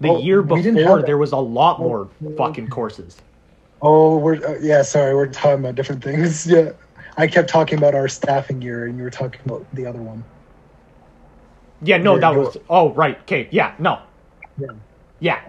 The 0.00 0.08
Well, 0.08 0.20
year 0.20 0.42
before, 0.42 1.02
there 1.02 1.18
was 1.18 1.32
a 1.32 1.38
lot 1.38 1.80
more 1.80 2.08
fucking 2.36 2.68
courses. 2.68 3.18
Oh, 3.80 4.18
we're 4.18 4.44
uh, 4.44 4.58
yeah. 4.60 4.82
Sorry, 4.82 5.14
we're 5.14 5.26
talking 5.28 5.60
about 5.60 5.74
different 5.74 6.02
things. 6.02 6.46
Yeah, 6.50 6.72
I 7.16 7.26
kept 7.26 7.48
talking 7.48 7.78
about 7.78 7.94
our 7.94 8.08
staffing 8.08 8.60
year, 8.62 8.86
and 8.86 8.96
you 8.96 9.04
were 9.04 9.10
talking 9.10 9.40
about 9.44 9.66
the 9.74 9.86
other 9.86 10.00
one. 10.00 10.24
Yeah, 11.82 11.98
no, 11.98 12.12
Your- 12.12 12.20
that 12.20 12.32
your- 12.32 12.44
was. 12.44 12.56
Oh 12.68 12.92
right. 12.94 13.18
Okay. 13.22 13.48
Yeah. 13.50 13.74
No. 13.78 14.00
Yeah. 14.58 14.68
Yeah. 15.20 15.40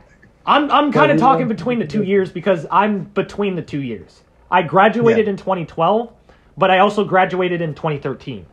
I'm 0.46 0.70
I'm 0.72 0.92
kind 0.92 1.12
of 1.12 1.18
talking 1.20 1.48
between 1.48 1.80
the 1.80 1.88
two 1.88 2.04
years 2.04 2.32
because 2.32 2.66
I'm 2.72 3.04
between 3.06 3.56
the 3.56 3.62
two 3.62 3.82
years. 3.82 4.22
I 4.52 4.62
graduated 4.64 5.26
Yeah. 5.26 5.32
in 5.32 5.38
2012, 5.38 6.12
but 6.58 6.72
I 6.72 6.80
also 6.80 7.04
graduated 7.06 7.62
in 7.62 7.76
2013. 7.76 8.46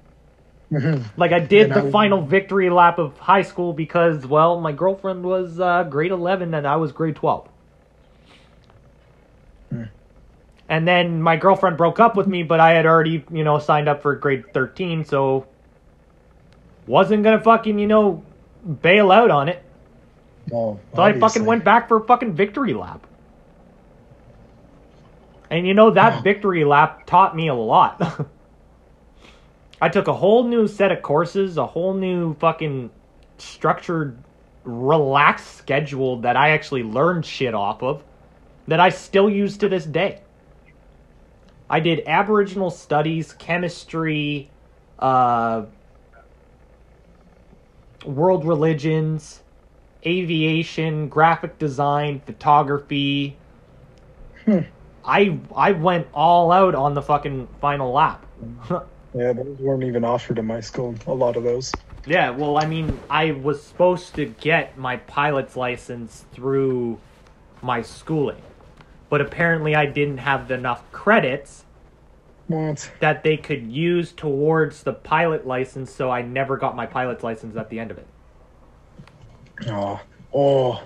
Mhm. 0.73 1.05
Like 1.17 1.33
I 1.33 1.39
did 1.39 1.71
And 1.71 1.75
the 1.85 1.89
I- 1.89 1.91
final 1.91 2.21
victory 2.23 2.69
lap 2.71 2.99
of 2.99 3.17
high 3.19 3.43
school 3.43 3.73
because 3.73 4.27
well, 4.27 4.61
my 4.61 4.73
girlfriend 4.73 5.23
was 5.25 5.61
uh, 5.61 5.85
grade 5.85 6.11
11 6.13 6.55
and 6.55 6.67
I 6.67 6.77
was 6.77 6.93
grade 6.93 7.17
12. 7.17 7.49
Hmm. 9.71 9.83
And 10.69 10.87
then 10.87 11.23
my 11.23 11.37
girlfriend 11.37 11.77
broke 11.77 12.01
up 12.01 12.17
with 12.17 12.27
me, 12.27 12.43
but 12.43 12.59
I 12.59 12.73
had 12.73 12.87
already, 12.87 13.25
you 13.31 13.45
know, 13.45 13.59
signed 13.59 13.89
up 13.89 14.03
for 14.03 14.15
grade 14.17 14.53
13, 14.53 15.05
so 15.05 15.47
wasn't 16.87 17.23
gonna 17.23 17.41
fucking, 17.41 17.79
you 17.79 17.87
know, 17.87 18.25
bail 18.83 19.13
out 19.13 19.31
on 19.31 19.49
it. 19.49 19.63
Oh, 20.53 20.79
So 20.95 21.03
I 21.03 21.19
fucking 21.19 21.45
went 21.45 21.65
back 21.65 21.89
for 21.89 21.99
a 21.99 22.05
fucking 22.05 22.35
victory 22.35 22.75
lap. 22.75 23.07
And 25.51 25.67
you 25.67 25.75
know, 25.75 25.91
that 25.91 26.23
victory 26.25 26.65
lap 26.65 27.07
taught 27.07 27.37
me 27.37 27.49
a 27.49 27.55
lot. 27.55 28.29
I 29.81 29.89
took 29.89 30.09
a 30.09 30.13
whole 30.13 30.45
new 30.45 30.67
set 30.67 30.91
of 30.91 31.03
courses, 31.03 31.59
a 31.59 31.67
whole 31.67 31.95
new 31.95 32.35
fucking 32.35 32.91
structured, 33.39 34.19
relaxed 34.65 35.57
schedule 35.57 36.21
that 36.23 36.37
I 36.37 36.51
actually 36.51 36.83
learned 36.83 37.25
shit 37.27 37.55
off 37.55 37.83
of 37.83 38.03
that 38.67 38.81
I 38.81 38.89
still 38.89 39.31
use 39.31 39.57
to 39.59 39.69
this 39.69 39.85
day. 39.85 40.21
I 41.69 41.81
did 41.81 42.03
Aboriginal 42.07 42.71
studies, 42.71 43.33
chemistry, 43.33 44.51
uh, 44.99 45.65
world 48.05 48.45
religions, 48.45 49.43
aviation, 50.05 51.09
graphic 51.09 51.59
design, 51.59 52.21
photography. 52.25 53.37
Hmm. 54.45 54.61
I 55.05 55.39
I 55.55 55.73
went 55.73 56.07
all 56.15 56.53
out 56.53 56.75
on 56.75 56.95
the 56.95 57.03
fucking 57.03 57.49
final 57.61 57.93
lap. 57.93 58.25
Yeah, 59.15 59.33
those 59.33 59.59
weren't 59.61 59.83
even 59.85 60.05
offered 60.05 60.39
in 60.39 60.45
my 60.45 60.61
school. 60.61 60.95
A 61.07 61.15
lot 61.15 61.37
of 61.37 61.43
those. 61.43 61.73
yeah, 62.07 62.29
well, 62.29 62.59
I 62.59 62.67
mean, 62.67 63.01
I 63.09 63.31
was 63.31 63.63
supposed 63.63 64.15
to 64.17 64.27
get 64.27 64.77
my 64.77 64.99
pilot's 64.99 65.57
license 65.57 66.27
through 66.33 66.99
my 67.63 67.81
schooling, 67.81 68.43
but 69.09 69.21
apparently 69.21 69.75
I 69.75 69.87
didn't 69.87 70.19
have 70.19 70.51
enough 70.51 70.91
credits 70.93 71.65
What? 72.49 72.91
that 73.01 73.23
they 73.23 73.37
could 73.37 73.67
use 73.71 74.13
towards 74.13 74.83
the 74.83 74.93
pilot 74.93 75.47
license, 75.47 75.93
so 75.93 76.11
I 76.11 76.23
never 76.23 76.57
got 76.57 76.75
my 76.77 76.87
pilot's 76.87 77.23
license 77.23 77.57
at 77.57 77.71
the 77.71 77.79
end 77.79 77.91
of 77.91 77.99
it. 77.99 78.07
Oh, 79.69 80.01
oh. 80.35 80.83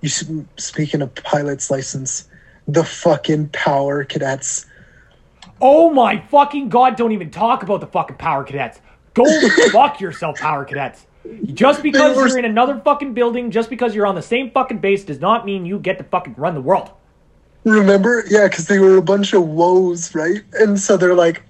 You 0.00 0.46
speaking 0.56 1.02
of 1.02 1.14
pilot's 1.14 1.70
license, 1.70 2.28
the 2.66 2.84
fucking 2.84 3.48
power 3.48 4.04
cadets. 4.04 4.66
Oh 5.60 5.90
my 5.90 6.20
fucking 6.30 6.70
god, 6.70 6.96
don't 6.96 7.12
even 7.12 7.30
talk 7.30 7.62
about 7.62 7.80
the 7.80 7.86
fucking 7.86 8.16
power 8.16 8.44
cadets. 8.44 8.80
Go 9.12 9.24
fuck 9.72 10.00
yourself, 10.00 10.38
power 10.38 10.64
cadets. 10.64 11.06
Just 11.52 11.82
because 11.82 12.16
were- 12.16 12.28
you're 12.28 12.38
in 12.38 12.46
another 12.46 12.80
fucking 12.82 13.12
building, 13.12 13.50
just 13.50 13.68
because 13.68 13.94
you're 13.94 14.06
on 14.06 14.14
the 14.14 14.22
same 14.22 14.50
fucking 14.52 14.78
base, 14.78 15.04
does 15.04 15.20
not 15.20 15.44
mean 15.44 15.66
you 15.66 15.78
get 15.78 15.98
to 15.98 16.04
fucking 16.04 16.34
run 16.38 16.54
the 16.54 16.62
world. 16.62 16.90
Remember? 17.64 18.24
Yeah, 18.28 18.48
because 18.48 18.66
they 18.66 18.78
were 18.78 18.96
a 18.96 19.02
bunch 19.02 19.32
of 19.34 19.42
WOs, 19.46 20.14
right? 20.14 20.42
And 20.54 20.78
so 20.80 20.96
they're 20.96 21.14
like, 21.14 21.42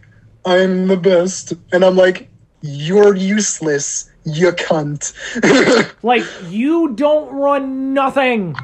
"I'm 0.45 0.89
the 0.89 0.97
best," 0.97 1.53
and 1.73 1.85
I'm 1.85 1.97
like, 1.97 2.29
"You're 2.63 3.15
useless, 3.17 4.11
you 4.25 4.51
cunt." 4.53 5.13
Like, 6.03 6.25
you 6.49 6.93
don't 6.95 7.33
run 7.33 7.93
nothing. 7.95 8.57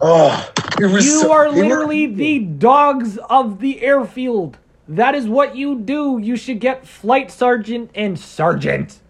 oh. 0.00 0.50
You 0.80 1.00
so- 1.00 1.32
are 1.32 1.52
they 1.52 1.62
were- 1.62 1.68
literally 1.68 2.06
the 2.06 2.38
dogs 2.40 3.18
of 3.30 3.60
the 3.60 3.82
airfield. 3.82 4.56
That 4.88 5.14
is 5.14 5.28
what 5.28 5.54
you 5.54 5.78
do. 5.78 6.18
You 6.22 6.36
should 6.36 6.60
get 6.60 6.86
flight 6.86 7.30
sergeant 7.30 7.90
and 7.94 8.18
sergeant, 8.18 9.00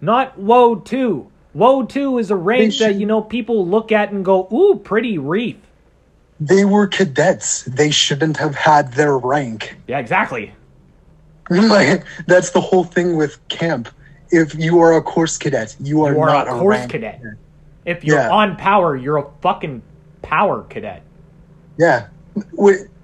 not 0.00 0.38
WO 0.38 0.76
two. 0.76 1.26
WO 1.54 1.82
two 1.84 2.16
is 2.18 2.30
a 2.30 2.36
rank 2.36 2.72
They 2.78 2.86
that 2.86 2.94
you 2.94 3.04
know 3.06 3.20
people 3.20 3.66
look 3.66 3.92
at 3.92 4.12
and 4.12 4.24
go, 4.24 4.48
"Ooh, 4.52 4.80
pretty 4.82 5.18
reef." 5.18 5.56
They 6.40 6.64
were 6.64 6.86
cadets. 6.86 7.62
They 7.64 7.90
shouldn't 7.90 8.36
have 8.36 8.54
had 8.54 8.92
their 8.92 9.16
rank. 9.16 9.76
Yeah, 9.86 9.98
exactly. 9.98 10.52
like 11.50 12.04
that's 12.26 12.50
the 12.50 12.60
whole 12.60 12.84
thing 12.84 13.16
with 13.16 13.38
camp. 13.48 13.88
If 14.30 14.54
you 14.56 14.80
are 14.80 14.96
a 14.96 15.02
course 15.02 15.38
cadet, 15.38 15.76
you 15.80 16.02
are, 16.04 16.12
You 16.12 16.20
are 16.20 16.26
not 16.26 16.48
a 16.48 16.52
course 16.52 16.78
rank. 16.78 16.90
cadet. 16.90 17.20
If 17.84 18.04
you're 18.04 18.18
Yeah. 18.18 18.30
on 18.30 18.56
power, 18.56 18.96
you're 18.96 19.18
a 19.18 19.26
fucking 19.40 19.80
power 20.22 20.62
cadet. 20.64 21.02
Yeah. 21.78 22.08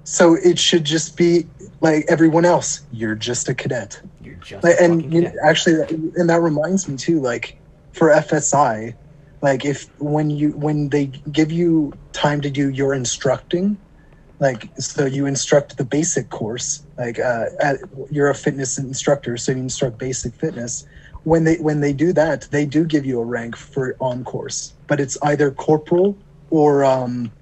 So 0.05 0.35
it 0.35 0.59
should 0.59 0.85
just 0.85 1.17
be 1.17 1.47
like 1.81 2.05
everyone 2.09 2.45
else. 2.45 2.81
You're 2.93 3.15
just 3.15 3.49
a 3.49 3.55
cadet. 3.55 4.01
You're 4.23 4.35
just 4.37 4.65
Like, 4.65 4.75
a 4.81 4.83
and 4.85 5.13
you 5.15 5.23
cadet. 5.23 5.37
actually, 5.45 5.83
and 6.17 6.29
that 6.29 6.41
reminds 6.43 6.89
me 6.89 6.97
too. 6.97 7.21
Like 7.21 7.57
for 7.93 8.09
FSI, 8.11 8.95
like 9.43 9.65
if 9.65 9.89
when 9.99 10.31
you 10.31 10.53
when 10.53 10.89
they 10.91 11.07
give 11.07 11.51
you 11.51 11.93
time 12.13 12.41
to 12.41 12.51
do 12.51 12.71
your 12.71 12.95
instructing, 12.95 13.77
like 14.39 14.71
so 14.79 15.05
you 15.05 15.27
instruct 15.27 15.77
the 15.77 15.85
basic 15.85 16.31
course. 16.31 16.85
Like 16.97 17.19
uh, 17.19 17.47
at, 17.61 17.79
you're 18.11 18.31
a 18.31 18.35
fitness 18.35 18.79
instructor, 18.79 19.37
so 19.37 19.53
you 19.53 19.59
instruct 19.59 19.99
basic 19.99 20.35
fitness. 20.35 20.87
When 21.25 21.45
they 21.45 21.57
when 21.57 21.81
they 21.81 21.93
do 21.93 22.13
that, 22.13 22.49
they 22.53 22.65
do 22.65 22.85
give 22.85 23.05
you 23.05 23.21
a 23.21 23.25
rank 23.25 23.57
for 23.57 23.97
on 24.01 24.25
course, 24.25 24.75
but 24.87 25.01
it's 25.01 25.19
either 25.23 25.51
corporal 25.51 26.17
or 26.51 26.85
um, 26.85 27.33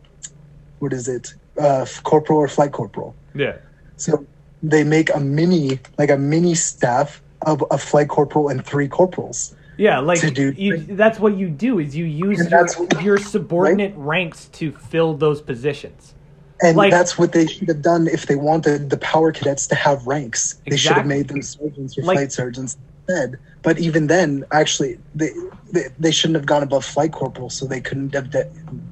what 0.79 0.93
is 0.93 1.07
it? 1.07 1.35
Uh, 1.61 1.85
corporal 2.03 2.39
or 2.39 2.49
flight 2.49 2.73
corporal. 2.73 3.15
yeah. 3.35 3.57
So 3.97 4.27
they 4.63 4.85
make 4.85 5.15
a 5.15 5.21
mini, 5.21 5.81
like 5.99 6.11
a 6.11 6.17
mini 6.17 6.55
staff 6.55 7.23
of 7.47 7.63
a 7.71 7.77
flight 7.77 8.09
corporal 8.09 8.49
and 8.49 8.65
three 8.65 8.89
corporals. 8.89 9.55
Yeah, 9.81 10.01
like 10.01 10.23
you, 10.37 10.77
that's 10.77 11.19
what 11.19 11.39
you 11.39 11.49
do 11.49 11.79
is 11.79 11.97
you 11.97 12.05
use 12.05 12.51
your, 12.51 12.67
what- 12.67 13.03
your 13.03 13.17
subordinate 13.17 13.95
ranks 13.97 14.49
to 14.49 14.73
fill 14.73 15.15
those 15.15 15.41
positions. 15.41 16.15
And 16.63 16.77
Like- 16.77 16.91
that's 16.91 17.17
what 17.17 17.33
they 17.33 17.47
should 17.47 17.69
have 17.69 17.81
done 17.81 18.07
if 18.07 18.27
they 18.27 18.37
wanted 18.37 18.91
the 18.91 18.99
power 18.99 19.33
cadets 19.33 19.67
to 19.69 19.75
have 19.75 20.07
ranks. 20.07 20.61
They 20.69 20.77
should 20.77 20.93
have 20.93 21.07
made 21.07 21.29
them 21.29 21.41
sergeants 21.41 21.97
or 21.97 22.03
Like- 22.03 22.19
flight 22.19 22.33
sergeants 22.33 22.77
instead. 23.09 23.39
But 23.63 23.79
even 23.79 24.07
then, 24.09 24.45
actually, 24.53 24.99
they, 25.15 25.31
they 25.73 25.85
they 25.99 26.11
shouldn't 26.11 26.37
have 26.37 26.45
gone 26.47 26.63
above 26.63 26.85
flight 26.85 27.13
corporal, 27.13 27.49
so 27.49 27.65
they 27.67 27.81
couldn't 27.81 28.13
have 28.15 28.31
de- 28.31 28.51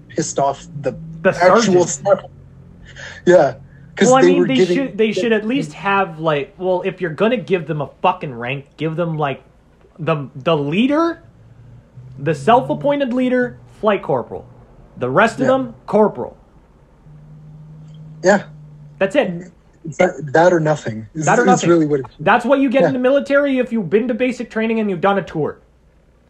pissed 0.09 0.39
off 0.39 0.67
the, 0.81 0.93
The 1.21 1.37
actual 1.37 1.85
sergeant. 1.87 2.31
Yeah, 3.27 3.57
because 3.95 4.09
Well, 4.09 4.17
I 4.17 4.23
they 4.23 4.29
mean, 4.29 4.39
were 4.39 4.47
they 4.47 4.55
giving. 4.57 4.77
should 4.77 4.99
they 4.99 5.13
should 5.13 5.33
at 5.33 5.47
least 5.47 5.75
have 5.75 6.19
like, 6.19 6.55
well, 6.57 6.81
if 6.87 7.03
you're 7.03 7.13
gonna 7.13 7.37
give 7.37 7.67
them 7.67 7.83
a 7.83 7.91
fucking 8.01 8.35
rank, 8.35 8.65
give 8.79 8.97
them 8.97 9.19
like 9.19 9.43
the 9.99 10.29
the 10.37 10.57
leader, 10.57 11.23
the 12.19 12.35
self-appointed 12.35 13.13
leader, 13.13 13.59
flight 13.81 14.03
corporal. 14.03 14.47
The 14.97 15.09
rest 15.11 15.35
of 15.37 15.43
Yeah. 15.43 15.47
them, 15.49 15.75
corporal. 15.87 16.37
Yeah, 18.25 18.45
That's 18.99 19.15
it. 19.15 19.53
that, 19.99 20.33
that 20.33 20.53
or 20.53 20.59
nothing. 20.61 21.07
Is, 21.15 21.25
That 21.27 21.39
or 21.39 21.45
nothing. 21.45 21.71
really 21.71 21.87
what. 21.87 22.01
That's 22.19 22.45
what 22.45 22.59
you 22.59 22.69
get 22.69 22.83
in 22.85 22.93
the 22.93 22.99
military 22.99 23.59
if 23.59 23.73
you've 23.73 23.89
been 23.89 24.09
to 24.09 24.15
basic 24.15 24.51
training 24.51 24.81
and 24.81 24.91
you've 24.91 25.01
done 25.01 25.19
a 25.19 25.23
tour. 25.23 25.61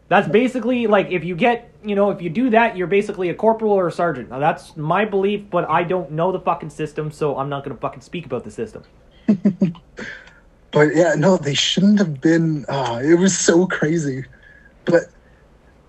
That's 0.08 0.28
basically 0.28 0.86
like 0.86 1.10
if 1.10 1.24
you 1.24 1.34
get, 1.34 1.70
you 1.84 1.94
know, 1.94 2.10
if 2.10 2.20
you 2.22 2.28
do 2.30 2.50
that, 2.50 2.76
you're 2.76 2.86
basically 2.86 3.28
a 3.30 3.34
corporal 3.34 3.72
or 3.72 3.88
a 3.88 3.92
sergeant. 3.92 4.30
Now 4.30 4.38
that's 4.38 4.76
my 4.76 5.04
belief, 5.06 5.44
but 5.50 5.68
I 5.68 5.82
don't 5.82 6.10
know 6.12 6.30
the 6.32 6.40
fucking 6.40 6.70
system, 6.70 7.10
so 7.10 7.38
I'm 7.38 7.48
not 7.48 7.64
gonna 7.64 7.76
fucking 7.76 8.00
speak 8.02 8.26
about 8.26 8.44
the 8.44 8.50
system. 8.50 8.82
But 10.70 10.94
yeah, 10.94 11.14
no, 11.14 11.36
they 11.36 11.54
shouldn't 11.54 11.98
have 11.98 12.20
been. 12.20 12.64
Uh, 12.68 13.00
it 13.02 13.14
was 13.14 13.36
so 13.36 13.66
crazy, 13.66 14.24
but 14.84 15.04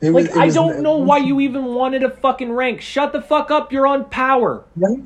it 0.02 0.12
was. 0.12 0.28
Like 0.28 0.36
it 0.36 0.40
I 0.40 0.46
was- 0.46 0.56
don't 0.56 0.82
know 0.82 0.98
why 0.98 1.18
you 1.18 1.40
even 1.42 1.66
wanted 1.66 2.04
a 2.04 2.10
fucking 2.10 2.52
rank. 2.52 2.82
Shut 2.82 3.12
the 3.12 3.22
fuck 3.22 3.52
up. 3.52 3.72
You're 3.72 3.88
on 3.88 4.06
power. 4.06 4.64
Right? 4.78 5.00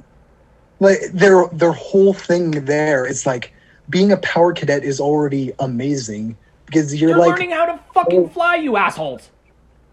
Like 0.79 0.99
their 1.13 1.47
their 1.47 1.71
whole 1.71 2.13
thing 2.13 2.65
there 2.65 3.05
is 3.05 3.25
like 3.25 3.53
being 3.89 4.11
a 4.11 4.17
power 4.17 4.53
cadet 4.53 4.83
is 4.83 4.99
already 4.99 5.51
amazing 5.59 6.37
because 6.65 6.95
you're, 6.99 7.11
You're 7.11 7.19
like 7.19 7.29
learning 7.31 7.51
how 7.51 7.65
to 7.65 7.79
fucking 7.93 8.29
fly, 8.29 8.55
you 8.55 8.77
assholes. 8.77 9.29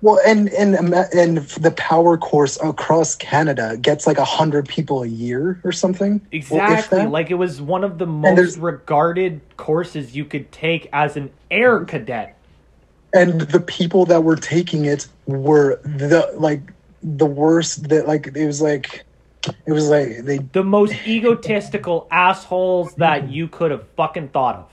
Well, 0.03 0.19
and 0.27 0.49
and 0.51 0.77
um, 0.77 0.95
and 1.15 1.39
the 1.39 1.73
power 1.73 2.17
course 2.17 2.59
across 2.62 3.15
Canada 3.17 3.77
gets 3.81 4.07
like 4.07 4.17
a 4.17 4.25
hundred 4.25 4.67
people 4.67 5.03
a 5.03 5.07
year 5.07 5.61
or 5.62 5.73
something. 5.73 6.27
Exactly. 6.33 7.05
Like 7.07 7.31
it 7.31 7.35
was 7.35 7.61
one 7.61 7.85
of 7.85 7.99
the 7.99 8.07
most 8.07 8.57
regarded 8.57 9.43
courses 9.59 10.17
you 10.17 10.25
could 10.25 10.51
take 10.53 10.89
as 10.93 11.17
an 11.17 11.31
air 11.51 11.85
cadet. 11.85 12.37
and 13.12 13.41
the 13.43 13.61
people 13.61 14.07
that 14.07 14.25
were 14.25 14.37
taking 14.37 14.87
it 14.87 15.07
were 15.27 15.81
the 15.83 16.33
like 16.35 16.62
the 17.03 17.27
worst. 17.27 17.89
That 17.91 18.07
like 18.09 18.29
it 18.35 18.47
was 18.47 18.62
like 18.62 19.05
it 19.67 19.73
was 19.73 19.89
like 19.89 20.25
they 20.25 20.39
The 20.39 20.65
most 20.65 20.95
egotistical 21.07 22.09
assholes 22.11 22.95
that 22.95 23.29
you 23.29 23.49
could 23.49 23.70
have 23.70 23.87
fucking 23.97 24.29
thought 24.29 24.57
of. 24.57 24.70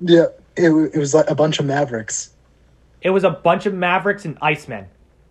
yeah 0.00 0.26
it, 0.56 0.70
it 0.94 0.98
was 0.98 1.14
like 1.14 1.28
a 1.28 1.34
bunch 1.34 1.58
of 1.58 1.66
mavericks. 1.66 2.30
It 3.00 3.10
was 3.10 3.24
a 3.24 3.30
bunch 3.30 3.66
of 3.66 3.74
mavericks 3.74 4.24
and 4.24 4.38
icemen 4.40 4.86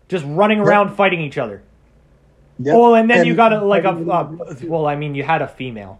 just 0.08 0.26
running 0.28 0.60
around 0.60 0.96
fighting 0.96 1.22
each 1.22 1.38
other. 1.38 1.62
Yep. 2.60 2.76
Oh, 2.76 2.94
and 2.96 3.10
then 3.10 3.26
you 3.26 3.36
got 3.36 3.54
a, 3.54 3.64
like 3.64 3.84
a, 3.84 3.90
uh, 3.90 4.56
well, 4.64 4.88
I 4.88 4.96
mean, 4.96 5.14
you 5.14 5.24
had 5.24 5.42
a 5.42 5.48
female. 5.48 6.00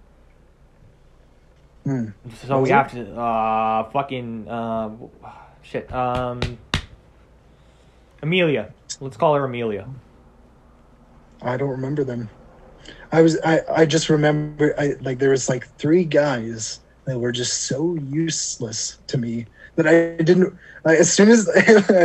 Hmm. 1.84 2.10
So 2.46 2.62
we 2.62 2.70
it? 2.70 2.74
have 2.74 2.92
to, 2.92 3.16
uh, 3.16 3.90
fucking, 3.92 4.48
uh, 4.48 4.90
shit, 5.62 5.92
um, 5.94 6.58
Amelia. 8.22 8.74
Let's 9.00 9.18
call 9.18 9.36
her 9.36 9.46
Amelia. 9.46 9.88
I 11.42 11.58
don't 11.58 11.70
remember 11.70 12.04
them. 12.04 12.30
I 13.12 13.22
was 13.22 13.40
I 13.44 13.62
I 13.74 13.86
just 13.86 14.10
remember 14.10 14.74
I 14.80 14.96
like 15.02 15.20
there 15.20 15.30
was 15.30 15.50
like 15.50 15.68
three 15.78 16.04
guys 16.04 16.80
that 17.06 17.20
were 17.20 17.32
just 17.32 17.66
so 17.66 17.96
useless 17.96 19.00
to 19.08 19.18
me 19.18 19.46
that 19.78 19.88
I 19.88 20.22
didn't. 20.24 20.54
Like, 20.84 21.00
as 21.00 21.12
soon 21.12 21.30
as 21.30 21.48
I 21.56 21.62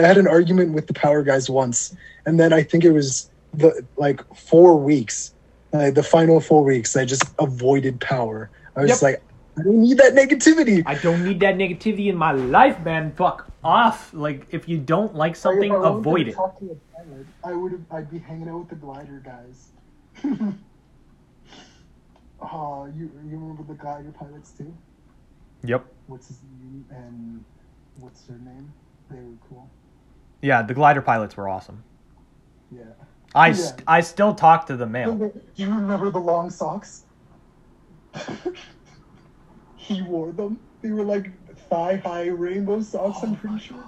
had 0.07 0.18
an 0.18 0.28
argument 0.28 0.73
with 0.75 0.86
the 0.86 0.94
power 0.94 1.23
guys 1.23 1.51
once, 1.51 1.94
and 2.26 2.39
then 2.39 2.52
I 2.52 2.62
think 2.62 2.84
it 2.84 2.92
was 2.92 3.31
the 3.52 3.86
like 3.97 4.20
four 4.34 4.76
weeks, 4.76 5.34
like 5.73 5.94
the 5.94 6.02
final 6.02 6.41
four 6.41 6.62
weeks, 6.65 6.97
I 6.97 7.05
just 7.05 7.25
avoided 7.39 8.01
power. 8.01 8.51
I 8.76 8.83
was 8.83 8.91
Yep. 8.91 9.02
like, 9.02 9.23
I 9.59 9.62
don't 9.65 9.83
need 9.83 9.99
that 9.99 10.15
negativity. 10.15 10.83
I 10.86 10.94
don't 10.94 11.23
need 11.25 11.41
that 11.41 11.57
negativity 11.57 12.09
in 12.09 12.17
my 12.17 12.33
life, 12.33 12.81
man. 12.84 13.12
Fuck 13.12 13.51
off. 13.62 14.12
Like, 14.15 14.47
if 14.51 14.68
you 14.68 14.78
don't 14.78 15.15
like 15.15 15.36
something, 15.36 15.73
If 15.73 15.78
I 15.84 15.89
avoid 15.89 16.28
it. 16.28 16.34
talk 16.34 16.59
to 16.60 16.65
a 16.73 16.76
pilot, 16.97 17.26
I 17.44 17.52
would 17.52 17.73
have. 17.73 17.84
I'd 17.91 18.10
be 18.10 18.18
hanging 18.18 18.49
out 18.49 18.60
with 18.60 18.68
the 18.70 18.76
glider 18.76 19.23
guys. 19.25 19.73
Oh, 22.44 22.86
you 22.97 23.05
you 23.31 23.39
remember 23.39 23.62
the 23.62 23.75
glider 23.78 24.10
pilots 24.18 24.51
too? 24.51 24.75
Yep. 25.65 25.84
What's 26.09 26.26
his 26.28 26.39
name 26.42 26.84
and 26.91 27.44
what's 27.98 28.22
their 28.22 28.38
name? 28.38 28.72
They 29.10 29.16
were 29.16 29.36
cool. 29.48 29.70
Yeah, 30.40 30.62
the 30.62 30.74
glider 30.74 31.02
pilots 31.02 31.36
were 31.36 31.48
awesome. 31.48 31.84
Yeah. 32.70 32.82
I, 33.34 33.48
Yeah. 33.48 33.52
st- 33.54 33.82
I 33.86 34.00
still 34.00 34.34
talk 34.34 34.66
to 34.66 34.76
the 34.76 34.86
male. 34.86 35.14
Do 35.14 35.32
you 35.56 35.68
remember 35.68 36.10
the 36.10 36.18
long 36.18 36.50
socks? 36.50 37.04
he 39.76 40.02
wore 40.02 40.32
them. 40.32 40.58
They 40.82 40.90
were 40.90 41.04
like 41.04 41.30
thigh 41.68 41.96
high 41.96 42.26
rainbow 42.26 42.80
socks. 42.80 43.18
I'm 43.22 43.36
pretty 43.36 43.58
sure, 43.58 43.84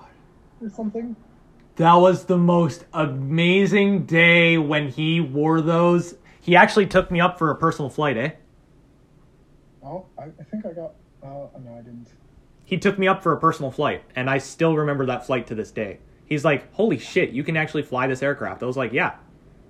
or 0.60 0.70
something. 0.70 1.16
That 1.76 1.94
was 1.94 2.24
the 2.26 2.38
most 2.38 2.84
amazing 2.92 4.06
day 4.06 4.58
when 4.58 4.88
he 4.88 5.20
wore 5.20 5.60
those. 5.60 6.14
He 6.40 6.54
actually 6.56 6.86
took 6.86 7.10
me 7.10 7.20
up 7.20 7.36
for 7.38 7.50
a 7.50 7.56
personal 7.56 7.90
flight, 7.90 8.16
eh? 8.16 8.30
Oh, 9.82 10.06
I, 10.16 10.24
I 10.24 10.44
think 10.50 10.64
I 10.66 10.72
got. 10.72 10.92
Uh, 11.22 11.48
no, 11.64 11.74
I 11.78 11.82
didn't. 11.82 12.08
He 12.64 12.78
took 12.78 12.98
me 12.98 13.06
up 13.06 13.22
for 13.22 13.32
a 13.32 13.38
personal 13.38 13.70
flight, 13.70 14.02
and 14.16 14.30
I 14.30 14.38
still 14.38 14.76
remember 14.76 15.06
that 15.06 15.26
flight 15.26 15.46
to 15.48 15.54
this 15.54 15.70
day. 15.70 15.98
He's 16.26 16.44
like, 16.44 16.72
Holy 16.72 16.98
shit, 16.98 17.30
you 17.30 17.44
can 17.44 17.56
actually 17.56 17.82
fly 17.82 18.06
this 18.06 18.22
aircraft. 18.22 18.62
I 18.62 18.66
was 18.66 18.76
like, 18.76 18.92
Yeah, 18.92 19.16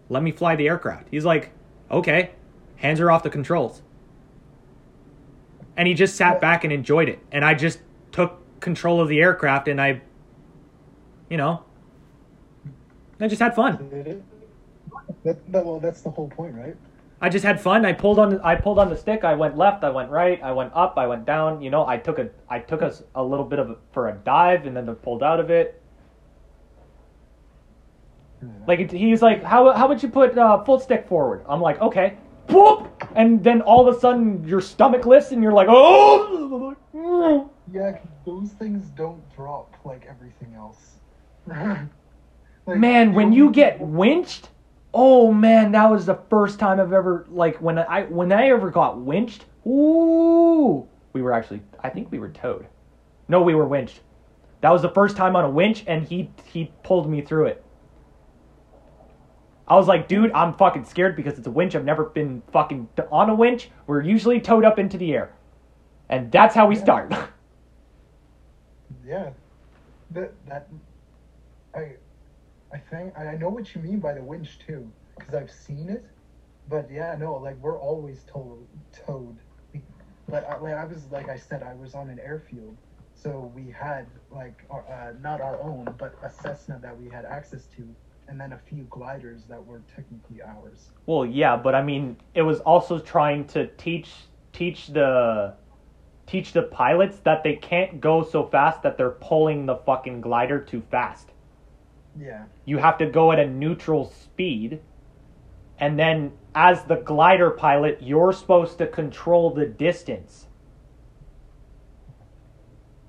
let 0.08 0.22
me 0.22 0.32
fly 0.32 0.56
the 0.56 0.68
aircraft. 0.68 1.08
He's 1.10 1.24
like, 1.24 1.52
Okay, 1.90 2.30
hands 2.76 3.00
are 3.00 3.10
off 3.10 3.22
the 3.22 3.30
controls. 3.30 3.82
And 5.76 5.88
he 5.88 5.94
just 5.94 6.16
sat 6.16 6.40
back 6.40 6.62
and 6.62 6.72
enjoyed 6.72 7.08
it. 7.08 7.18
And 7.32 7.44
I 7.44 7.54
just 7.54 7.80
took 8.12 8.38
control 8.60 9.00
of 9.00 9.08
the 9.08 9.20
aircraft 9.20 9.66
and 9.66 9.80
I, 9.80 10.00
you 11.28 11.36
know, 11.36 11.64
I 13.20 13.26
just 13.26 13.40
had 13.40 13.56
fun. 13.56 14.22
That, 15.24 15.52
that, 15.52 15.66
well, 15.66 15.80
that's 15.80 16.02
the 16.02 16.10
whole 16.10 16.28
point, 16.28 16.54
right? 16.54 16.76
I 17.24 17.30
just 17.30 17.42
had 17.42 17.58
fun. 17.58 17.86
I 17.86 17.94
pulled 17.94 18.18
on 18.18 18.38
I 18.42 18.54
pulled 18.54 18.78
on 18.78 18.90
the 18.90 18.96
stick. 18.98 19.24
I 19.24 19.32
went 19.32 19.56
left. 19.56 19.82
I 19.82 19.88
went 19.88 20.10
right. 20.10 20.38
I 20.42 20.52
went 20.52 20.72
up. 20.74 20.98
I 20.98 21.06
went 21.06 21.24
down. 21.24 21.62
You 21.62 21.70
know, 21.70 21.86
I 21.86 21.96
took 21.96 22.18
a 22.18 22.28
I 22.50 22.58
took 22.58 22.82
us 22.82 23.02
a, 23.14 23.24
little 23.24 23.46
bit 23.46 23.58
of 23.58 23.70
a, 23.70 23.76
for 23.92 24.10
a 24.10 24.12
dive, 24.12 24.66
and 24.66 24.76
then 24.76 24.86
I 24.90 24.92
pulled 24.92 25.22
out 25.22 25.40
of 25.40 25.48
it. 25.48 25.80
Like 28.68 28.90
he's 28.90 29.22
like, 29.22 29.42
how 29.42 29.72
how 29.72 29.88
would 29.88 30.02
you 30.02 30.10
put 30.10 30.36
uh, 30.36 30.62
full 30.64 30.78
stick 30.78 31.08
forward? 31.08 31.46
I'm 31.48 31.62
like, 31.62 31.80
okay, 31.80 32.18
whoop, 32.50 32.90
and 33.14 33.42
then 33.42 33.62
all 33.62 33.88
of 33.88 33.96
a 33.96 33.98
sudden 33.98 34.46
your 34.46 34.60
stomach 34.60 35.06
lifts, 35.06 35.32
and 35.32 35.42
you're 35.42 35.54
like, 35.54 35.68
oh. 35.70 36.76
Yeah, 37.72 38.00
those 38.26 38.50
things 38.50 38.90
don't 38.90 39.22
drop 39.34 39.74
like 39.86 40.04
everything 40.06 40.54
else. 40.54 40.90
Like, 42.66 42.78
Man, 42.78 43.12
when 43.12 43.30
you 43.30 43.50
get 43.50 43.78
winched, 43.78 44.48
oh 44.94 45.32
man, 45.32 45.72
that 45.72 45.90
was 45.90 46.06
the 46.06 46.20
first 46.30 46.58
time 46.58 46.80
I've 46.80 46.92
ever 46.92 47.26
like 47.28 47.58
when 47.60 47.78
I 47.78 48.04
when 48.04 48.32
I 48.32 48.48
ever 48.48 48.70
got 48.70 48.98
winched. 49.00 49.44
Ooh, 49.66 50.88
we 51.12 51.20
were 51.20 51.32
actually 51.32 51.62
I 51.82 51.90
think 51.90 52.10
we 52.10 52.18
were 52.18 52.30
towed. 52.30 52.66
No, 53.28 53.42
we 53.42 53.54
were 53.54 53.66
winched. 53.66 54.00
That 54.60 54.70
was 54.70 54.82
the 54.82 54.90
first 54.90 55.16
time 55.16 55.36
on 55.36 55.44
a 55.44 55.50
winch, 55.50 55.84
and 55.86 56.06
he 56.06 56.30
he 56.46 56.72
pulled 56.82 57.10
me 57.10 57.20
through 57.20 57.46
it. 57.46 57.64
I 59.66 59.76
was 59.76 59.88
like, 59.88 60.08
dude, 60.08 60.32
I'm 60.32 60.54
fucking 60.54 60.84
scared 60.84 61.16
because 61.16 61.38
it's 61.38 61.46
a 61.46 61.50
winch. 61.50 61.74
I've 61.74 61.84
never 61.84 62.04
been 62.04 62.42
fucking 62.52 62.88
on 63.10 63.30
a 63.30 63.34
winch. 63.34 63.70
We're 63.86 64.02
usually 64.02 64.40
towed 64.40 64.64
up 64.64 64.78
into 64.78 64.98
the 64.98 65.12
air, 65.14 65.34
and 66.08 66.30
that's 66.30 66.54
how 66.54 66.66
we 66.66 66.76
start. 66.76 67.12
Yeah, 69.06 69.30
that 70.12 70.32
that 70.46 70.68
I 71.74 71.96
I 72.74 72.78
think 72.78 73.16
I 73.16 73.36
know 73.36 73.48
what 73.48 73.72
you 73.74 73.80
mean 73.80 74.00
by 74.00 74.14
the 74.14 74.22
winch 74.22 74.58
too, 74.66 74.90
because 75.16 75.34
I've 75.34 75.50
seen 75.50 75.88
it. 75.88 76.04
But 76.68 76.90
yeah, 76.90 77.14
no, 77.18 77.36
like 77.36 77.56
we're 77.60 77.78
always 77.78 78.24
towed. 78.24 78.66
towed. 79.06 79.36
But 80.28 80.48
I, 80.48 80.58
like 80.58 80.74
I 80.74 80.84
was 80.84 81.06
like 81.12 81.28
I 81.28 81.36
said, 81.36 81.62
I 81.62 81.74
was 81.74 81.94
on 81.94 82.10
an 82.10 82.18
airfield, 82.18 82.76
so 83.14 83.52
we 83.54 83.70
had 83.70 84.06
like 84.30 84.64
our, 84.70 84.84
uh, 84.90 85.12
not 85.22 85.40
our 85.40 85.60
own, 85.62 85.94
but 85.98 86.16
a 86.22 86.30
Cessna 86.30 86.80
that 86.82 86.98
we 86.98 87.08
had 87.08 87.24
access 87.24 87.66
to, 87.76 87.86
and 88.26 88.40
then 88.40 88.52
a 88.52 88.58
few 88.58 88.84
gliders 88.90 89.44
that 89.48 89.64
were 89.64 89.82
technically 89.94 90.42
ours. 90.42 90.90
Well, 91.06 91.24
yeah, 91.26 91.56
but 91.56 91.76
I 91.76 91.82
mean, 91.82 92.16
it 92.34 92.42
was 92.42 92.58
also 92.60 92.98
trying 92.98 93.46
to 93.48 93.68
teach 93.76 94.10
teach 94.52 94.88
the 94.88 95.54
teach 96.26 96.52
the 96.52 96.62
pilots 96.62 97.18
that 97.20 97.44
they 97.44 97.54
can't 97.54 98.00
go 98.00 98.24
so 98.24 98.46
fast 98.46 98.82
that 98.82 98.96
they're 98.96 99.10
pulling 99.10 99.66
the 99.66 99.76
fucking 99.76 100.22
glider 100.22 100.58
too 100.58 100.82
fast. 100.90 101.33
Yeah. 102.18 102.44
You 102.64 102.78
have 102.78 102.98
to 102.98 103.06
go 103.06 103.32
at 103.32 103.38
a 103.38 103.46
neutral 103.46 104.10
speed. 104.10 104.80
And 105.78 105.98
then 105.98 106.32
as 106.54 106.84
the 106.84 106.96
glider 106.96 107.50
pilot, 107.50 107.98
you're 108.00 108.32
supposed 108.32 108.78
to 108.78 108.86
control 108.86 109.50
the 109.52 109.66
distance. 109.66 110.46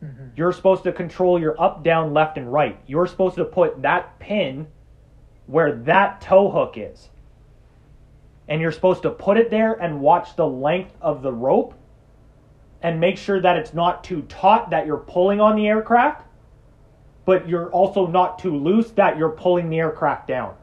hmm 0.02 0.30
You're 0.36 0.54
supposed 0.54 0.84
to 0.84 0.92
control 0.92 1.40
your 1.40 1.60
up, 1.62 1.84
down, 1.84 2.14
left, 2.14 2.38
and 2.38 2.52
right. 2.52 2.80
You're 2.88 3.08
supposed 3.08 3.36
to 3.36 3.46
put 3.46 3.82
that 3.84 4.20
pin 4.20 4.68
where 5.48 5.74
that 5.74 6.22
tow 6.22 6.50
hook 6.50 6.76
is. 6.78 7.10
And 8.48 8.62
you're 8.62 8.72
supposed 8.72 9.04
to 9.04 9.12
put 9.12 9.38
it 9.38 9.50
there 9.50 9.74
and 9.74 10.02
watch 10.02 10.36
the 10.36 10.48
length 10.48 10.94
of 11.02 11.22
the 11.22 11.32
rope 11.32 11.76
and 12.82 13.00
make 13.00 13.18
sure 13.18 13.42
that 13.42 13.58
it's 13.58 13.74
not 13.74 14.04
too 14.04 14.24
taut 14.24 14.70
that 14.72 14.86
you're 14.86 14.98
pulling 14.98 15.42
on 15.42 15.56
the 15.56 15.68
aircraft, 15.68 16.25
but 17.26 17.50
you're 17.50 17.70
also 17.72 18.08
not 18.08 18.40
too 18.40 18.56
loose 18.56 18.92
that 18.92 19.18
you're 19.18 19.30
pulling 19.32 19.70
the 19.70 19.80
aircraft 19.80 20.28
down. 20.28 20.56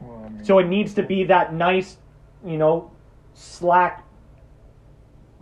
Well, 0.00 0.22
I 0.24 0.28
mean, 0.28 0.44
So 0.44 0.58
it 0.58 0.66
needs 0.66 0.94
to 0.94 1.02
be 1.02 1.24
that 1.24 1.54
nice, 1.54 1.96
you 2.44 2.58
know, 2.58 2.90
slack 3.34 4.04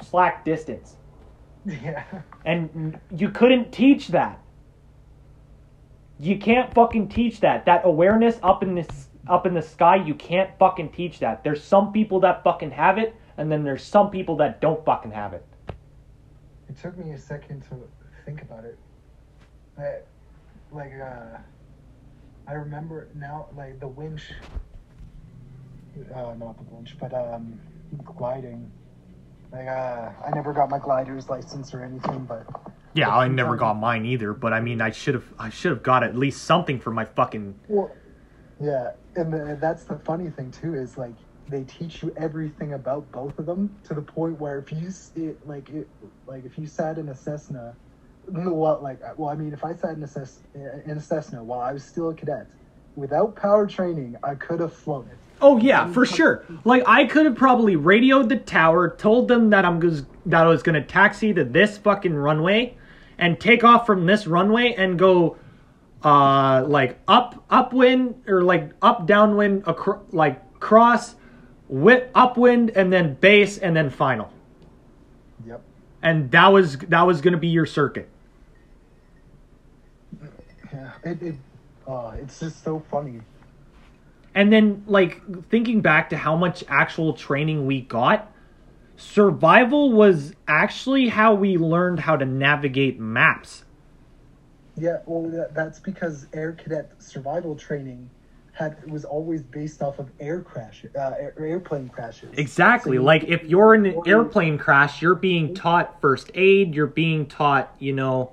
slack 0.02 0.44
distance. 0.44 0.97
yeah. 1.64 2.05
And 2.44 2.98
you 3.14 3.30
couldn't 3.30 3.72
teach 3.72 4.08
that. 4.08 4.40
You 6.20 6.38
can't 6.38 6.72
fucking 6.72 7.08
teach 7.08 7.40
that. 7.40 7.64
That 7.66 7.82
awareness 7.84 8.38
up 8.42 8.62
in 8.62 8.74
this 8.74 9.08
up 9.28 9.47
in 9.47 9.55
the 9.55 9.62
sky, 9.62 9.97
you 9.97 10.14
can't 10.14 10.50
fucking 10.58 10.90
teach 10.90 11.18
that. 11.18 11.44
There's 11.44 11.62
some 11.62 11.92
people 11.92 12.20
that 12.20 12.42
fucking 12.42 12.70
have 12.70 12.98
it, 12.98 13.14
and 13.36 13.52
then 13.52 13.62
there's 13.62 13.84
some 13.84 14.10
people 14.10 14.36
that 14.36 14.60
don't 14.60 14.82
fucking 14.84 15.10
have 15.10 15.34
it. 15.34 15.44
It 16.68 16.78
took 16.80 16.97
me 16.97 17.12
a 17.12 17.18
second 17.18 17.62
to 17.68 17.76
think 18.24 18.42
about 18.42 18.64
it. 18.64 18.78
I, 19.78 19.98
like, 20.73 20.92
uh, 21.00 21.39
I 22.47 22.52
remember 22.55 23.08
now, 23.15 23.48
like, 23.57 23.78
the 23.81 23.89
winch, 23.89 24.23
uh, 26.15 26.34
not 26.34 26.57
the 26.58 26.74
winch, 26.74 26.97
but, 27.00 27.12
um, 27.15 27.60
gliding. 28.05 28.70
Like, 29.52 29.66
uh, 29.66 30.10
I 30.26 30.31
never 30.34 30.52
got 30.52 30.68
my 30.68 30.78
glider's 30.78 31.28
license 31.28 31.73
or 31.73 31.82
anything, 31.82 32.24
but 32.26 32.47
Yeah, 32.94 33.15
I 33.16 33.28
never 33.28 33.57
got 33.57 33.74
mine 33.74 34.05
either, 34.05 34.32
but 34.32 34.52
I 34.52 34.60
mean, 34.60 34.81
I 34.81 34.90
should 34.90 35.15
have 35.15 35.32
I 35.39 35.50
should 35.50 35.70
have 35.70 35.82
got 35.82 36.02
at 36.02 36.16
least 36.16 36.44
something 36.44 36.81
for 36.81 36.90
my 36.90 37.05
fucking 37.05 37.55
Well, 37.68 37.94
yeah, 38.60 38.90
and 39.16 39.32
the, 39.32 39.57
that's 39.60 39.84
the 39.84 39.98
funny 40.00 40.31
thing 40.31 40.50
too 40.50 40.74
is 40.74 40.98
like 40.98 41.15
they 41.48 41.65
teach 41.65 42.02
you 42.02 42.12
everything 42.16 42.74
about 42.74 43.10
both 43.10 43.39
of 43.39 43.47
them 43.47 43.78
to 43.84 43.94
the 43.94 44.02
point 44.02 44.39
where 44.39 44.58
if 44.58 44.70
you 44.70 44.90
sit 44.90 45.47
like 45.47 45.70
it 45.70 45.89
like 46.26 46.44
if 46.44 46.58
you 46.58 46.66
sat 46.66 46.98
in 46.98 47.08
a 47.08 47.15
Cessna, 47.15 47.76
well, 48.31 48.81
like 48.82 49.00
well, 49.18 49.31
I 49.31 49.34
mean, 49.34 49.52
if 49.52 49.65
I 49.65 49.74
sat 49.74 49.97
in 49.97 50.02
a 50.02 50.07
Cessna, 50.07 50.42
in 50.84 50.97
a 50.97 51.00
Cessna 51.00 51.42
while 51.42 51.60
I 51.60 51.73
was 51.73 51.84
still 51.84 52.10
a 52.10 52.15
cadet, 52.15 52.47
without 52.97 53.36
power 53.36 53.66
training, 53.66 54.16
I 54.23 54.34
could 54.34 54.60
have 54.60 54.73
flown 54.73 55.08
it. 55.10 55.18
Oh 55.40 55.58
yeah, 55.58 55.90
for 55.92 56.05
sure. 56.05 56.44
Like 56.65 56.82
I 56.86 57.05
could 57.05 57.24
have 57.26 57.36
probably 57.36 57.76
radioed 57.76 58.28
the 58.28 58.36
tower, 58.36 58.94
told 58.97 59.28
them 59.28 59.50
that 59.50 59.65
I'm 59.65 59.78
gos- 59.78 60.05
that 60.26 60.44
I 60.44 60.48
was 60.48 60.62
gonna 60.62 60.82
taxi 60.82 61.32
to 61.34 61.44
this 61.44 61.78
fucking 61.78 62.15
runway, 62.15 62.76
and 63.18 63.39
take 63.39 63.62
off 63.65 63.86
from 63.86 64.07
this 64.07 64.26
runway 64.26 64.74
and 64.74 64.98
go, 64.98 65.36
uh, 66.02 66.65
like 66.66 66.98
up 67.07 67.44
upwind 67.50 68.23
or 68.26 68.42
like 68.42 68.70
up 68.82 69.07
downwind, 69.07 69.62
acro- 69.68 70.05
like 70.10 70.58
cross, 70.58 71.15
whip 71.68 72.10
upwind 72.15 72.70
and 72.70 72.92
then 72.92 73.15
base 73.15 73.58
and 73.58 73.76
then 73.76 73.90
final. 73.90 74.32
Yep. 75.47 75.62
And 76.02 76.31
that 76.32 76.48
was 76.48 76.78
that 76.78 77.07
was 77.07 77.20
gonna 77.20 77.36
be 77.36 77.48
your 77.48 77.66
circuit. 77.66 78.08
It. 81.05 81.23
it 81.23 81.35
uh, 81.86 82.12
it's 82.20 82.41
just 82.41 82.62
so 82.62 82.83
funny. 82.91 83.20
And 84.35 84.52
then, 84.52 84.85
like, 84.86 85.20
thinking 85.49 85.81
back 85.81 86.10
to 86.10 86.17
how 86.17 86.36
much 86.36 86.62
actual 86.68 87.15
training 87.15 87.67
we 87.67 87.81
got, 87.81 88.31
survival 88.97 89.93
was 89.93 90.35
actually 90.47 91.09
how 91.09 91.35
we 91.35 91.57
learned 91.57 92.01
how 92.01 92.17
to 92.17 92.25
navigate 92.25 93.01
maps. 93.01 93.65
Yeah, 94.77 94.99
well, 95.07 95.49
that's 95.52 95.81
because 95.81 96.27
air 96.33 96.52
cadet 96.52 96.93
survival 96.99 97.57
training 97.57 98.10
had 98.52 98.89
was 98.91 99.05
always 99.05 99.43
based 99.43 99.83
off 99.83 99.99
of 99.99 100.10
air 100.20 100.41
crash, 100.41 100.85
uh, 100.97 101.12
airplane 101.39 101.89
crashes. 101.89 102.36
Exactly. 102.36 102.97
So 102.97 103.02
like, 103.02 103.25
if 103.25 103.44
you're 103.44 103.75
in 103.75 103.86
an 103.86 104.02
airplane 104.07 104.59
crash, 104.59 105.01
you're 105.01 105.15
being 105.15 105.55
taught 105.55 106.01
first 106.01 106.31
aid, 106.35 106.75
you're 106.75 106.86
being 106.86 107.27
taught, 107.27 107.75
you 107.78 107.93
know, 107.93 108.33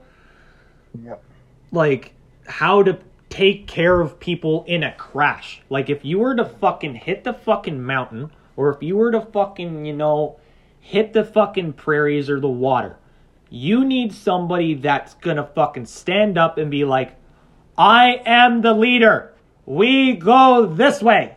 Yep. 1.03 1.23
like, 1.71 2.14
how 2.45 2.83
to 2.83 2.99
take 3.29 3.67
care 3.67 3.99
of 3.99 4.19
people 4.19 4.63
in 4.67 4.83
a 4.83 4.93
crash. 4.93 5.61
Like, 5.69 5.89
if 5.89 6.05
you 6.05 6.19
were 6.19 6.35
to 6.35 6.45
fucking 6.45 6.95
hit 6.95 7.23
the 7.23 7.33
fucking 7.33 7.83
mountain, 7.83 8.31
or 8.55 8.73
if 8.73 8.81
you 8.81 8.95
were 8.95 9.11
to 9.11 9.21
fucking, 9.21 9.85
you 9.85 9.93
know, 9.93 10.37
hit 10.79 11.13
the 11.13 11.23
fucking 11.23 11.73
prairies 11.73 12.29
or 12.29 12.39
the 12.39 12.47
water, 12.47 12.97
you 13.49 13.83
need 13.83 14.13
somebody 14.13 14.75
that's 14.75 15.13
gonna 15.15 15.49
fucking 15.55 15.85
stand 15.85 16.37
up 16.37 16.57
and 16.57 16.71
be 16.71 16.85
like, 16.85 17.15
I 17.77 18.21
am 18.25 18.61
the 18.61 18.73
leader. 18.73 19.33
We 19.65 20.13
go 20.13 20.65
this 20.65 21.01
way. 21.01 21.35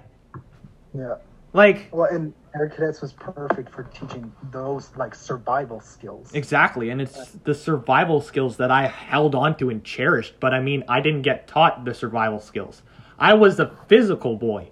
Yeah. 0.94 1.16
Like, 1.52 1.88
Well, 1.90 2.08
and 2.10 2.34
air 2.58 2.68
cadets 2.68 3.00
was 3.00 3.12
perfect 3.12 3.70
for 3.70 3.84
teaching 3.84 4.32
those 4.50 4.90
like 4.96 5.14
survival 5.14 5.80
skills. 5.80 6.32
Exactly, 6.34 6.90
and 6.90 7.00
it's 7.00 7.32
the 7.44 7.54
survival 7.54 8.20
skills 8.20 8.56
that 8.58 8.70
I 8.70 8.86
held 8.88 9.34
onto 9.34 9.70
and 9.70 9.84
cherished. 9.84 10.34
But 10.40 10.54
I 10.54 10.60
mean, 10.60 10.84
I 10.88 11.00
didn't 11.00 11.22
get 11.22 11.46
taught 11.46 11.84
the 11.84 11.94
survival 11.94 12.40
skills. 12.40 12.82
I 13.18 13.34
was 13.34 13.56
the 13.56 13.72
physical 13.86 14.36
boy. 14.36 14.70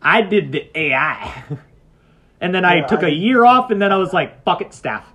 I 0.00 0.22
did 0.22 0.52
the 0.52 0.70
AI, 0.78 1.44
and 2.40 2.54
then 2.54 2.64
I 2.64 2.82
took 2.86 3.02
a 3.02 3.06
I- 3.06 3.10
year 3.10 3.44
off, 3.44 3.70
and 3.70 3.80
then 3.80 3.92
I 3.92 3.96
was 3.96 4.12
like, 4.12 4.44
"Bucket 4.44 4.72
staff." 4.72 5.06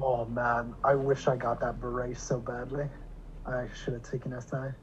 Oh 0.00 0.24
man, 0.26 0.74
I 0.84 0.94
wish 0.94 1.26
I 1.26 1.36
got 1.36 1.60
that 1.60 1.80
beret 1.80 2.18
so 2.18 2.38
badly. 2.38 2.86
I 3.46 3.66
should 3.82 3.94
have 3.94 4.02
taken 4.02 4.38
SI. 4.40 4.74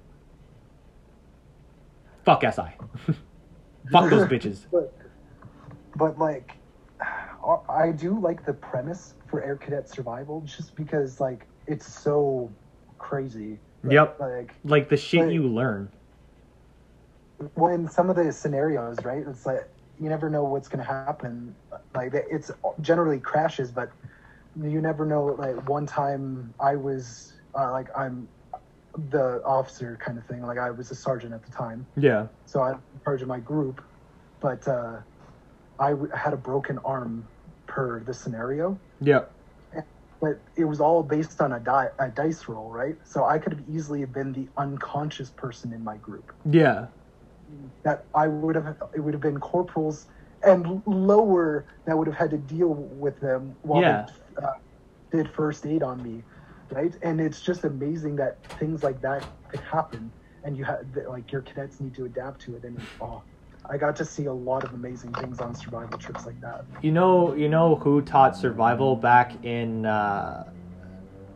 Fuck 2.24 2.42
SI. 2.42 3.14
Fuck 3.92 4.10
those 4.10 4.28
bitches. 4.30 4.66
But, 4.72 4.92
but 5.96 6.18
like, 6.20 6.54
I 7.70 7.92
do 7.92 8.20
like 8.20 8.46
the 8.46 8.54
premise 8.54 9.14
for 9.28 9.44
air 9.44 9.56
cadet 9.56 9.88
survival 9.90 10.42
just 10.42 10.76
because 10.76 11.20
like 11.20 11.46
it's 11.68 11.86
so 11.92 12.52
crazy. 12.98 13.60
Yep. 13.88 14.20
Like 14.20 14.56
Like 14.64 14.90
the 14.90 14.98
shit 14.98 15.26
Like- 15.26 15.34
you 15.34 15.48
learn. 15.48 15.90
when 17.56 17.88
some 17.88 18.10
of 18.10 18.16
the 18.16 18.32
scenarios, 18.32 19.04
right? 19.04 19.24
It's 19.28 19.46
like 19.46 19.68
you 20.00 20.10
never 20.10 20.30
know 20.30 20.44
what's 20.44 20.68
gonna 20.68 20.84
happen. 20.84 21.56
Like 21.94 22.14
it's 22.14 22.52
generally 22.82 23.20
crashes, 23.20 23.72
but 23.72 23.92
you 24.62 24.82
never 24.82 25.06
know. 25.06 25.26
Like 25.26 25.68
one 25.70 25.86
time, 25.86 26.54
I 26.60 26.76
was 26.76 27.34
uh, 27.54 27.72
like 27.72 27.88
I'm 27.96 28.28
the 29.10 29.42
officer 29.46 29.98
kind 30.02 30.18
of 30.18 30.26
thing. 30.26 30.42
Like 30.42 30.58
I 30.58 30.72
was 30.72 30.90
a 30.92 30.96
sergeant 30.96 31.34
at 31.34 31.46
the 31.46 31.52
time, 31.52 31.86
Yeah. 31.98 32.28
so 32.46 32.62
I'm 32.62 32.76
in 32.76 33.02
charge 33.04 33.22
of 33.22 33.28
my 33.28 33.40
group. 33.40 33.84
But 34.40 34.66
uh, 34.68 34.98
I 35.80 35.92
w- 35.92 36.12
had 36.14 36.34
a 36.34 36.38
broken 36.38 36.78
arm 36.80 37.30
per 37.68 38.04
the 38.04 38.14
scenario, 38.14 38.80
Yeah. 39.02 39.26
but 40.22 40.42
it 40.56 40.66
was 40.66 40.80
all 40.80 41.04
based 41.04 41.42
on 41.42 41.52
a, 41.54 41.60
die, 41.60 41.90
a 42.00 42.10
dice 42.10 42.48
roll, 42.48 42.72
right? 42.72 42.96
So 43.06 43.26
I 43.26 43.38
could 43.40 43.54
have 43.54 43.64
easily 43.68 44.02
have 44.02 44.14
been 44.14 44.32
the 44.34 44.50
unconscious 44.58 45.30
person 45.32 45.74
in 45.74 45.84
my 45.84 45.98
group. 45.98 46.32
Yeah. 46.50 46.88
that 47.84 48.08
I 48.16 48.28
would 48.28 48.56
have 48.56 48.78
it 48.96 49.00
would 49.02 49.14
have 49.14 49.22
been 49.22 49.40
corporals 49.40 50.08
and 50.44 50.82
lower 50.88 51.68
that 51.86 51.96
would 51.98 52.08
have 52.08 52.16
had 52.16 52.32
to 52.32 52.38
deal 52.38 52.74
with 52.74 53.20
them 53.20 53.56
while 53.62 53.82
Yeah. 53.82 54.08
they 54.38 54.44
uh, 54.44 54.52
did 55.12 55.30
first 55.32 55.66
aid 55.66 55.84
on 55.84 56.02
me, 56.02 56.24
right? 56.72 56.96
And 57.04 57.22
it's 57.22 57.42
just 57.42 57.64
amazing 57.64 58.16
that 58.18 58.40
things 58.60 58.82
like 58.84 59.02
that 59.02 59.30
could 59.50 59.62
happen, 59.62 60.12
and 60.44 60.58
you 60.58 60.64
have 60.66 60.80
like 61.08 61.32
your 61.32 61.42
cadets 61.44 61.80
need 61.80 61.94
to 61.96 62.06
adapt 62.06 62.42
to 62.42 62.56
it. 62.56 62.64
And 62.64 62.88
oh, 63.02 63.24
I 63.70 63.78
got 63.78 63.96
to 63.98 64.06
see 64.06 64.26
a 64.26 64.34
lot 64.34 64.64
of 64.64 64.74
amazing 64.74 65.14
things 65.14 65.40
on 65.40 65.56
survival 65.56 65.98
trips 65.98 66.26
like 66.26 66.40
that. 66.42 66.66
You 66.82 66.92
know, 66.92 67.34
you 67.34 67.50
know 67.50 67.76
who 67.76 68.02
taught 68.02 68.36
survival 68.36 68.96
back 68.96 69.44
in 69.44 69.86
uh, 69.86 70.50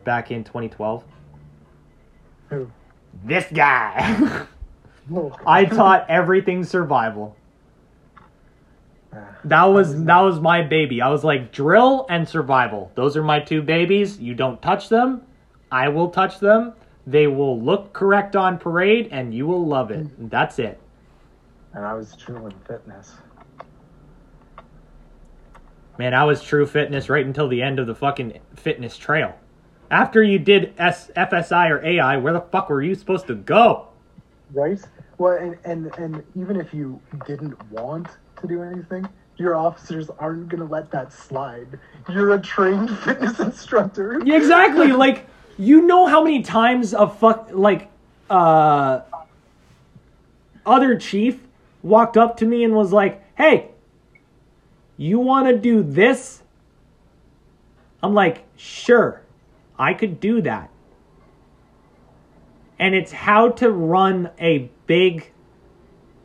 back 0.04 0.30
in 0.30 0.44
2012? 0.44 1.04
Who? 2.50 2.70
This 3.24 3.46
guy. 3.52 4.46
I 5.46 5.64
taught 5.64 6.06
everything 6.08 6.64
survival. 6.64 7.36
Ah, 9.12 9.36
That 9.44 9.64
was 9.64 10.04
that 10.04 10.20
was 10.20 10.40
my 10.40 10.62
baby. 10.62 11.02
I 11.02 11.08
was 11.08 11.24
like 11.24 11.52
drill 11.52 12.06
and 12.08 12.28
survival. 12.28 12.92
Those 12.94 13.16
are 13.16 13.22
my 13.22 13.40
two 13.40 13.62
babies. 13.62 14.18
You 14.20 14.34
don't 14.34 14.60
touch 14.62 14.88
them. 14.88 15.22
I 15.72 15.88
will 15.88 16.10
touch 16.10 16.38
them. 16.40 16.74
They 17.06 17.26
will 17.26 17.60
look 17.60 17.92
correct 17.92 18.36
on 18.36 18.58
parade 18.58 19.08
and 19.10 19.34
you 19.34 19.46
will 19.46 19.66
love 19.66 19.90
it. 19.90 20.06
That's 20.30 20.58
it. 20.58 20.78
And 21.74 21.84
I 21.84 21.94
was 21.94 22.16
true 22.16 22.46
in 22.46 22.52
fitness. 22.66 23.12
Man, 25.98 26.14
I 26.14 26.24
was 26.24 26.42
true 26.42 26.66
fitness 26.66 27.08
right 27.08 27.24
until 27.24 27.48
the 27.48 27.62
end 27.62 27.78
of 27.78 27.86
the 27.86 27.94
fucking 27.94 28.40
fitness 28.56 28.96
trail. 28.96 29.34
After 29.90 30.22
you 30.22 30.38
did 30.38 30.72
S- 30.78 31.10
FSI 31.16 31.70
or 31.70 31.84
AI, 31.84 32.16
where 32.16 32.32
the 32.32 32.40
fuck 32.40 32.70
were 32.70 32.82
you 32.82 32.94
supposed 32.94 33.26
to 33.26 33.34
go? 33.34 33.88
right? 34.52 34.80
Well, 35.18 35.36
and, 35.36 35.58
and 35.64 35.94
and 35.98 36.24
even 36.34 36.58
if 36.60 36.72
you 36.72 37.00
didn't 37.26 37.60
want 37.70 38.08
to 38.40 38.46
do 38.46 38.62
anything, 38.62 39.06
your 39.36 39.54
officers 39.54 40.10
aren't 40.18 40.48
gonna 40.48 40.64
let 40.64 40.90
that 40.92 41.12
slide. 41.12 41.78
You're 42.08 42.34
a 42.34 42.40
trained 42.40 42.90
fitness 43.04 43.38
instructor. 43.40 44.20
Yeah, 44.24 44.36
exactly. 44.36 44.92
like 44.92 45.26
you 45.58 45.82
know 45.82 46.06
how 46.06 46.22
many 46.22 46.42
times 46.42 46.94
a 46.94 47.06
fuck 47.08 47.50
like 47.52 47.90
uh 48.30 49.02
other 50.64 50.96
chief 50.96 51.40
walked 51.82 52.16
up 52.16 52.36
to 52.38 52.46
me 52.46 52.64
and 52.64 52.74
was 52.74 52.92
like, 52.92 53.22
"Hey, 53.36 53.70
you 54.96 55.18
want 55.18 55.48
to 55.48 55.56
do 55.56 55.82
this?" 55.82 56.42
I'm 58.02 58.14
like, 58.14 58.44
"Sure. 58.56 59.22
I 59.78 59.94
could 59.94 60.20
do 60.20 60.42
that." 60.42 60.70
And 62.78 62.94
it's 62.94 63.12
how 63.12 63.50
to 63.50 63.70
run 63.70 64.30
a 64.38 64.70
big 64.86 65.30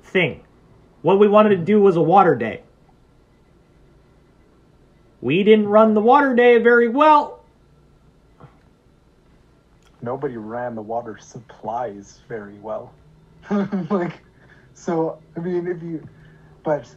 thing. 0.04 0.42
What 1.02 1.20
we 1.20 1.28
wanted 1.28 1.50
to 1.50 1.58
do 1.58 1.82
was 1.82 1.98
a 1.98 2.02
water 2.02 2.36
day. 2.36 2.64
We 5.22 5.44
didn't 5.44 5.68
run 5.68 5.94
the 5.94 6.02
water 6.02 6.36
day 6.36 6.60
very 6.60 6.88
well. 6.88 7.44
Nobody 10.02 10.38
ran 10.38 10.76
the 10.76 10.82
water 10.82 11.18
supplies 11.20 12.22
very 12.28 12.60
well. 12.60 12.94
like, 13.90 14.22
so 14.76 15.18
I 15.36 15.40
mean, 15.40 15.66
if 15.68 15.82
you, 15.82 16.08
but 16.64 16.88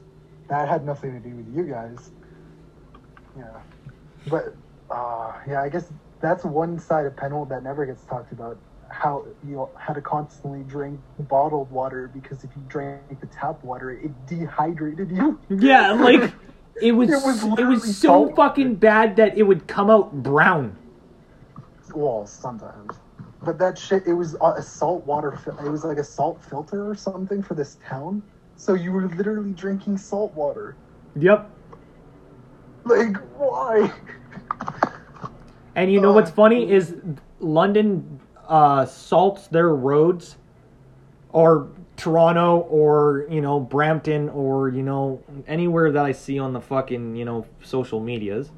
that 0.49 0.69
had 0.69 0.85
nothing 0.85 1.13
to 1.13 1.27
do 1.27 1.35
with 1.35 1.57
you 1.57 1.63
guys. 1.65 2.11
Yeah, 3.37 3.45
but 4.29 4.55
uh, 4.91 5.33
yeah, 5.49 5.63
I 5.63 5.69
guess 5.71 5.91
that's 6.21 6.45
one 6.45 6.79
side 6.79 7.07
of 7.07 7.15
Penhold 7.15 7.49
that 7.49 7.63
never 7.63 7.87
gets 7.87 8.05
talked 8.05 8.33
about. 8.33 8.59
How 8.91 9.27
you 9.47 9.69
had 9.79 9.95
to 9.95 10.01
constantly 10.01 10.63
drink 10.63 10.99
bottled 11.29 11.71
water 11.71 12.11
because 12.13 12.43
if 12.43 12.51
you 12.57 12.63
drank 12.69 13.21
the 13.21 13.27
tap 13.27 13.63
water, 13.63 13.91
it 13.93 14.11
dehydrated 14.27 15.11
you. 15.11 15.39
Yeah, 15.51 15.93
like 15.93 16.33
it 16.83 16.93
was 16.93 17.11
It 17.11 17.23
was 17.25 17.45
it 17.59 17.65
was, 17.65 17.97
so 17.97 18.35
fucking 18.35 18.77
bad 18.77 19.17
that 19.17 19.37
it 19.37 19.43
would 19.43 19.67
come 19.69 19.91
out 19.91 20.13
brown. 20.23 20.75
well, 21.95 22.27
sometimes. 22.27 22.97
But 23.42 23.58
that 23.58 23.78
shit, 23.78 24.07
it 24.07 24.12
was 24.15 24.34
a 24.34 24.62
salt 24.62 25.07
water. 25.07 25.33
Fil- 25.33 25.58
it 25.58 25.70
was 25.70 25.84
like 25.84 25.99
a 25.99 26.05
salt 26.05 26.42
filter 26.42 26.89
or 26.89 26.94
something 26.94 27.42
for 27.42 27.55
this 27.55 27.78
town. 27.86 28.23
So 28.57 28.75
you 28.75 28.91
were 28.91 29.08
literally 29.08 29.52
drinking 29.52 29.99
salt 29.99 30.34
water. 30.34 30.75
Yep. 31.17 31.49
Like 32.84 33.17
why? 33.36 33.92
And 35.76 35.92
you 35.92 36.00
know 36.00 36.10
Uh, 36.10 36.15
what's 36.15 36.31
funny 36.31 36.70
is 36.70 36.97
London 37.39 38.20
uh, 38.49 38.84
salts 38.86 39.47
their 39.47 39.68
roads, 39.68 40.36
or 41.31 41.68
Toronto, 41.97 42.58
or 42.70 43.26
you 43.31 43.41
know 43.41 43.60
Brampton, 43.60 44.28
or 44.31 44.70
you 44.70 44.83
know 44.83 45.23
anywhere 45.47 45.92
that 45.92 46.05
I 46.05 46.12
see 46.12 46.39
on 46.41 46.52
the 46.52 46.60
fucking 46.60 47.15
you 47.15 47.25
know 47.25 47.47
social 47.62 48.00
medias. 48.00 48.50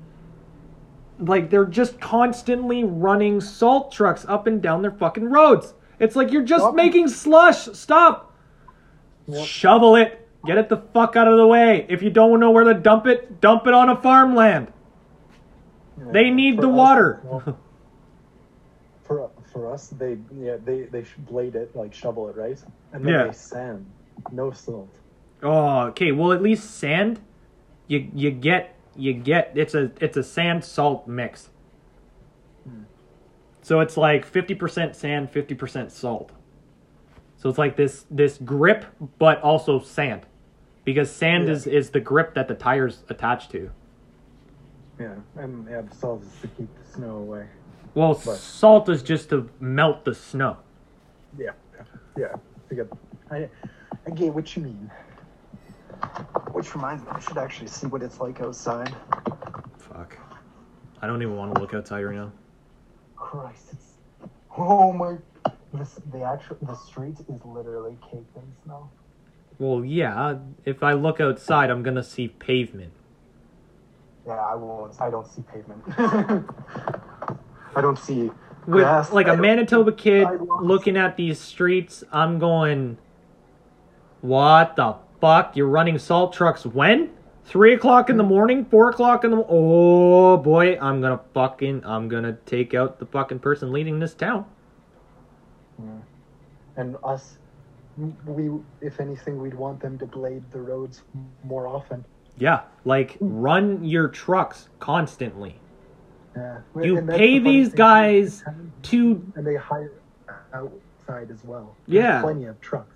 Like 1.21 1.51
they're 1.51 1.67
just 1.67 2.01
constantly 2.01 2.83
running 2.85 3.41
salt 3.41 3.93
trucks 3.93 4.25
up 4.29 4.47
and 4.47 4.61
down 4.63 4.83
their 4.83 4.91
fucking 4.93 5.25
roads. 5.29 5.75
It's 5.99 6.17
like 6.17 6.33
you're 6.33 6.45
just 6.45 6.63
Stop. 6.65 6.75
making 6.75 7.09
slush. 7.09 7.67
Stop. 7.77 8.35
Yep. 9.27 9.47
Shovel 9.47 9.97
it. 9.97 10.27
Get 10.47 10.57
it 10.57 10.69
the 10.71 10.79
fuck 10.95 11.17
out 11.17 11.29
of 11.29 11.37
the 11.37 11.47
way. 11.47 11.85
If 11.91 12.03
you 12.03 12.09
don't 12.11 12.41
know 12.41 12.51
where 12.51 12.65
to 12.65 12.73
dump 12.75 13.07
it, 13.07 13.41
dump 13.43 13.67
it 13.67 13.75
on 13.75 13.91
a 13.91 13.97
farmland. 14.01 14.73
They 16.13 16.31
need 16.31 16.57
the 16.61 16.69
us, 16.69 16.75
water. 16.75 17.21
well, 17.25 17.59
For 19.05 19.31
for 19.53 19.73
us, 19.73 19.89
they 19.89 20.17
yeah 20.39 20.57
they 20.65 20.83
they 20.83 21.05
blade 21.19 21.57
it 21.57 21.75
like 21.75 21.93
shovel 21.93 22.29
it 22.29 22.37
right, 22.37 22.59
and 22.93 23.05
then 23.05 23.13
Yeah. 23.13 23.25
they 23.27 23.33
sand, 23.33 23.85
no 24.33 24.53
salt. 24.53 24.89
Oh, 25.43 25.81
okay. 25.89 26.13
Well, 26.13 26.33
at 26.33 26.41
least 26.41 26.71
sand, 26.79 27.21
you 27.89 28.09
you 28.15 28.31
get 28.31 28.75
you 28.97 29.13
get 29.15 29.53
it's 29.55 29.75
a 29.75 29.91
it's 30.01 30.17
a 30.17 30.23
sand 30.23 30.65
salt 30.65 31.07
mix. 31.07 31.51
So 33.63 33.81
it's 33.81 33.97
like 33.97 34.25
fifty 34.25 34.55
percent 34.55 34.97
sand, 34.97 35.31
fifty 35.31 35.55
percent 35.55 35.93
salt. 35.93 36.33
So 37.37 37.49
it's 37.49 37.59
like 37.59 37.77
this 37.77 38.05
this 38.11 38.39
grip, 38.39 38.85
but 39.19 39.41
also 39.43 39.81
sand, 39.81 40.23
because 40.85 41.11
sand 41.11 41.47
Yeah. 41.47 41.55
is 41.55 41.67
is 41.67 41.91
the 41.91 42.01
grip 42.01 42.35
that 42.35 42.49
the 42.49 42.55
tires 42.55 43.05
attach 43.09 43.49
to. 43.51 43.71
Yeah, 44.99 45.15
and 45.37 45.67
yeah, 45.71 45.83
the 45.83 45.95
salt 45.95 46.23
is 46.23 46.41
to 46.43 46.49
keep 46.49 46.69
the 46.85 46.91
snow 46.93 47.17
away. 47.17 47.47
Well, 47.95 48.15
Right. 48.15 48.37
salt 48.37 48.89
is 48.89 49.03
just 49.03 49.31
to 49.31 49.49
melt 49.61 50.05
the 50.05 50.15
snow. 50.15 50.59
Yeah, 51.39 51.51
yeah, 52.19 52.35
to 52.69 52.75
get 52.75 52.89
I, 53.31 53.49
I 54.07 54.11
get 54.11 54.35
what 54.35 54.55
you 54.57 54.63
mean. 54.63 54.91
Which 56.53 56.75
reminds 56.75 57.05
me, 57.05 57.09
I 57.11 57.21
should 57.21 57.39
actually 57.39 57.69
see 57.69 57.87
what 57.87 58.03
it's 58.03 58.21
like 58.21 58.41
outside. 58.41 58.95
Fuck. 59.79 60.17
I 61.03 61.07
don't 61.07 61.23
even 61.23 61.37
want 61.37 61.55
to 61.55 61.61
look 61.61 61.75
outside 61.75 62.03
right 62.03 62.17
now. 62.17 62.33
Christ, 63.17 63.67
it's 63.73 64.31
oh 64.57 64.93
my. 64.93 65.17
This 65.73 66.01
the 66.13 66.23
actual 66.23 66.57
the 66.63 66.75
street 66.75 67.17
is 67.29 67.45
literally 67.45 67.97
caked 68.03 68.37
in 68.37 68.43
snow. 68.65 68.91
Well, 69.59 69.85
yeah. 69.85 70.39
If 70.65 70.83
I 70.83 70.95
look 70.95 71.21
outside, 71.21 71.71
I'm 71.71 71.83
gonna 71.83 72.03
see 72.03 72.29
pavement. 72.29 72.93
Yeah, 74.27 74.33
I 74.33 74.55
won't. 74.55 75.01
I 75.01 75.11
don't 75.11 75.27
see 75.27 75.43
pavement. 75.43 75.83
I 77.77 77.81
don't 77.81 77.99
see 77.99 78.31
with 78.67 78.85
grass. 78.85 79.13
like 79.13 79.29
a 79.29 79.37
Manitoba 79.37 79.93
kid 79.93 80.29
looking 80.61 80.97
at 80.97 81.17
these 81.17 81.39
streets, 81.39 82.05
I'm 82.13 82.39
going, 82.39 82.99
what 84.21 84.77
the 84.77 84.97
fuck? 85.21 85.57
You're 85.57 85.69
running 85.69 85.99
salt 85.99 86.33
trucks 86.33 86.65
when? 86.65 87.11
Three 87.45 87.75
o'clock 87.75 88.11
in 88.11 88.17
the 88.17 88.23
morning? 88.23 88.65
Four 88.65 88.91
o'clock 88.91 89.25
in 89.25 89.33
the? 89.33 89.45
Oh 89.49 90.37
boy, 90.37 90.79
I'm 90.81 91.01
gonna 91.01 91.21
fucking, 91.35 91.85
I'm 91.85 92.09
gonna 92.09 92.39
take 92.47 92.75
out 92.75 92.99
the 92.99 93.07
fucking 93.07 93.41
person 93.41 93.73
leading 93.73 93.99
this 93.99 94.15
town. 94.15 94.45
Hmm. 95.77 95.99
And 96.77 96.97
us, 97.03 97.39
we 98.27 98.51
if 98.81 99.01
anything, 99.01 99.41
we'd 99.41 99.55
want 99.55 99.81
them 99.81 99.99
to 99.99 100.07
blade 100.07 100.45
the 100.53 100.61
roads 100.61 101.03
more 101.43 101.67
often. 101.67 102.05
Yeah, 102.39 102.63
like 102.85 103.17
run 103.21 103.85
your 103.85 104.09
trucks 104.09 104.69
constantly. 104.79 105.57
Yeah. 106.37 106.61
You 106.81 107.03
pay 107.03 107.39
the 107.39 107.51
these 107.51 107.73
guys 107.73 108.45
to 108.83 109.33
and 109.35 109.47
they 109.47 109.57
hire 109.57 109.93
outside 110.55 111.31
as 111.31 111.45
well. 111.45 111.77
Yeah. 111.87 112.23
Plenty 112.23 112.45
of 112.45 112.61
trucks. 112.61 112.95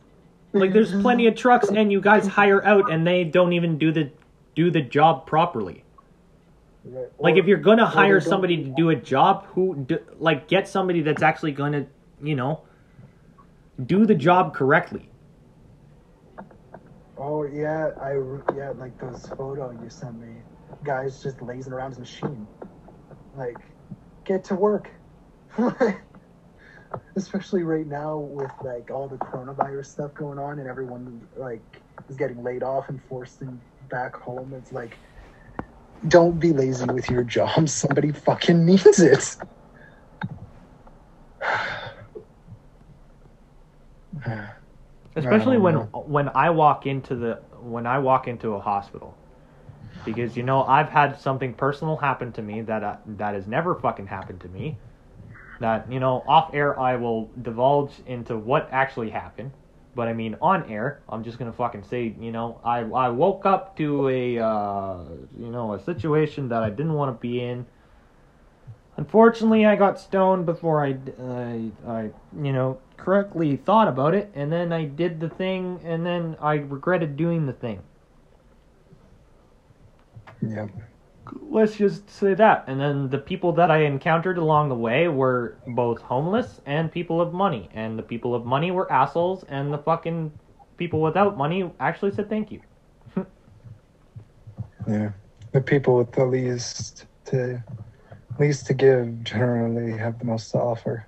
Like 0.54 0.72
there's 0.72 0.92
mm-hmm. 0.92 1.02
plenty 1.02 1.26
of 1.26 1.34
trucks 1.34 1.68
and 1.68 1.90
you 1.90 2.00
guys 2.00 2.26
hire 2.26 2.64
out 2.64 2.90
and 2.90 3.06
they 3.06 3.24
don't 3.24 3.52
even 3.52 3.76
do 3.76 3.92
the 3.92 4.10
do 4.54 4.70
the 4.70 4.80
job 4.80 5.26
properly. 5.26 5.84
Right. 6.84 7.08
Like 7.18 7.34
Or- 7.34 7.38
if 7.38 7.46
you're 7.46 7.58
gonna 7.58 7.86
hire 7.86 8.20
somebody 8.20 8.64
to 8.64 8.70
do 8.70 8.90
a 8.90 8.96
job, 8.96 9.46
who 9.46 9.74
do, 9.76 9.98
like 10.18 10.48
get 10.48 10.68
somebody 10.68 11.00
that's 11.00 11.22
actually 11.22 11.52
gonna, 11.52 11.86
you 12.22 12.36
know, 12.36 12.62
do 13.84 14.06
the 14.06 14.14
job 14.14 14.54
correctly. 14.54 15.10
Oh 17.16 17.44
yeah, 17.44 17.90
I 18.00 18.14
yeah 18.56 18.72
like 18.76 18.98
those 18.98 19.26
photo 19.28 19.70
you 19.82 19.90
sent 19.90 20.20
me. 20.20 20.36
Guys 20.82 21.22
just 21.22 21.40
lazing 21.42 21.72
around 21.72 21.90
his 21.90 21.98
machine. 21.98 22.46
Like, 23.36 23.56
get 24.24 24.44
to 24.44 24.54
work. 24.54 24.90
Especially 27.16 27.62
right 27.62 27.86
now 27.86 28.16
with 28.18 28.50
like 28.62 28.90
all 28.90 29.08
the 29.08 29.16
coronavirus 29.16 29.86
stuff 29.86 30.14
going 30.14 30.38
on 30.38 30.58
and 30.58 30.68
everyone 30.68 31.26
like 31.36 31.62
is 32.08 32.16
getting 32.16 32.42
laid 32.42 32.62
off 32.62 32.88
and 32.88 33.02
forced 33.08 33.42
in 33.42 33.60
back 33.88 34.14
home. 34.16 34.52
It's 34.54 34.72
like, 34.72 34.96
don't 36.08 36.38
be 36.38 36.52
lazy 36.52 36.86
with 36.86 37.08
your 37.10 37.24
job. 37.24 37.68
Somebody 37.68 38.12
fucking 38.12 38.64
needs 38.64 39.00
it. 39.00 39.36
Especially 45.16 45.58
when 45.58 45.74
know. 45.74 46.04
when 46.06 46.28
I 46.30 46.50
walk 46.50 46.86
into 46.86 47.14
the 47.14 47.34
when 47.60 47.86
I 47.86 47.98
walk 47.98 48.26
into 48.26 48.54
a 48.54 48.60
hospital, 48.60 49.14
because 50.04 50.36
you 50.36 50.42
know 50.42 50.64
I've 50.64 50.88
had 50.88 51.20
something 51.20 51.54
personal 51.54 51.96
happen 51.96 52.32
to 52.32 52.42
me 52.42 52.62
that 52.62 52.82
uh, 52.82 52.96
that 53.06 53.34
has 53.34 53.46
never 53.46 53.74
fucking 53.76 54.06
happened 54.06 54.40
to 54.40 54.48
me. 54.48 54.76
That 55.60 55.90
you 55.90 56.00
know 56.00 56.24
off 56.26 56.50
air 56.52 56.78
I 56.78 56.96
will 56.96 57.30
divulge 57.42 57.92
into 58.06 58.36
what 58.36 58.68
actually 58.72 59.10
happened, 59.10 59.52
but 59.94 60.08
I 60.08 60.12
mean 60.12 60.36
on 60.40 60.68
air 60.70 61.00
I'm 61.08 61.22
just 61.22 61.38
gonna 61.38 61.52
fucking 61.52 61.84
say 61.84 62.14
you 62.20 62.32
know 62.32 62.60
I 62.64 62.80
I 62.80 63.08
woke 63.08 63.46
up 63.46 63.76
to 63.76 64.08
a 64.08 64.38
uh, 64.38 65.04
you 65.38 65.50
know 65.50 65.74
a 65.74 65.80
situation 65.80 66.48
that 66.48 66.62
I 66.62 66.70
didn't 66.70 66.94
want 66.94 67.16
to 67.16 67.20
be 67.20 67.40
in. 67.40 67.66
Unfortunately, 68.96 69.66
I 69.66 69.74
got 69.74 69.98
stoned 69.98 70.46
before 70.46 70.84
I, 70.84 70.96
I, 71.20 71.70
I, 71.86 72.10
you 72.40 72.52
know, 72.52 72.78
correctly 72.96 73.56
thought 73.56 73.88
about 73.88 74.14
it, 74.14 74.30
and 74.34 74.52
then 74.52 74.72
I 74.72 74.84
did 74.84 75.18
the 75.18 75.28
thing, 75.28 75.80
and 75.84 76.06
then 76.06 76.36
I 76.40 76.54
regretted 76.54 77.16
doing 77.16 77.46
the 77.46 77.52
thing. 77.52 77.82
Yeah. 80.40 80.68
Let's 81.40 81.76
just 81.76 82.08
say 82.10 82.34
that. 82.34 82.64
And 82.66 82.80
then 82.80 83.10
the 83.10 83.18
people 83.18 83.52
that 83.52 83.70
I 83.70 83.78
encountered 83.84 84.38
along 84.38 84.68
the 84.68 84.74
way 84.74 85.08
were 85.08 85.56
both 85.66 86.00
homeless 86.02 86.60
and 86.66 86.90
people 86.90 87.20
of 87.20 87.32
money, 87.32 87.68
and 87.74 87.98
the 87.98 88.02
people 88.02 88.34
of 88.34 88.44
money 88.44 88.70
were 88.70 88.90
assholes, 88.90 89.44
and 89.44 89.72
the 89.72 89.78
fucking 89.78 90.32
people 90.76 91.00
without 91.00 91.36
money 91.36 91.70
actually 91.80 92.12
said 92.12 92.28
thank 92.28 92.50
you. 92.52 92.60
Yeah. 94.88 95.12
The 95.52 95.60
people 95.60 95.96
with 95.98 96.12
the 96.12 96.24
least 96.26 97.06
to 97.26 97.62
least 98.38 98.66
to 98.66 98.74
give 98.74 99.22
generally 99.24 99.96
have 99.96 100.18
the 100.18 100.24
most 100.24 100.50
to 100.52 100.58
offer. 100.58 101.06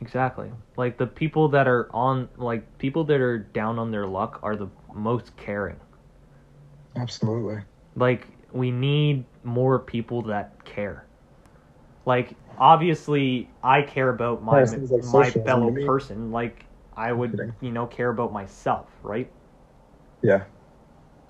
Exactly. 0.00 0.50
Like 0.76 0.98
the 0.98 1.06
people 1.06 1.48
that 1.50 1.66
are 1.68 1.88
on, 1.94 2.28
like 2.36 2.78
people 2.78 3.04
that 3.04 3.20
are 3.20 3.38
down 3.38 3.78
on 3.78 3.90
their 3.90 4.06
luck 4.06 4.40
are 4.42 4.56
the 4.56 4.68
most 4.92 5.36
caring. 5.36 5.80
Absolutely. 6.96 7.62
like 7.94 8.26
we 8.52 8.70
need 8.70 9.24
more 9.46 9.78
people 9.78 10.22
that 10.22 10.64
care. 10.64 11.06
Like 12.04 12.34
obviously 12.58 13.50
i 13.62 13.82
care 13.82 14.08
about 14.10 14.42
my 14.42 14.62
Yeah, 14.62 14.78
like 14.78 15.04
my 15.04 15.30
fellow 15.30 15.70
person. 15.72 16.32
Like 16.32 16.64
i 16.96 17.12
would 17.12 17.52
you 17.60 17.72
know 17.72 17.86
care 17.86 18.10
about 18.10 18.32
myself 18.32 18.88
right? 19.02 19.30
Yeah. 20.22 20.44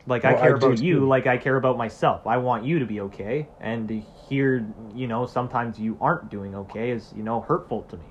like 0.07 0.25
i 0.25 0.35
care 0.35 0.55
I 0.55 0.59
about 0.59 0.79
you. 0.81 1.01
too. 1.01 1.09
like 1.09 1.27
i 1.27 1.37
care 1.37 1.57
about 1.57 1.77
myself. 1.77 2.27
I 2.27 2.37
want 2.39 2.65
you 2.65 2.79
to 2.79 2.87
be 2.87 3.01
okay. 3.03 3.49
And 3.61 3.89
to 3.89 4.01
hear 4.29 4.67
you 4.95 5.07
know 5.07 5.27
sometimes 5.27 5.79
you 5.79 5.97
aren't 6.01 6.31
doing 6.31 6.55
okay 6.55 6.91
is 6.91 7.13
you 7.17 7.23
know 7.23 7.41
hurtful 7.41 7.83
to 7.85 7.97
me. 7.97 8.07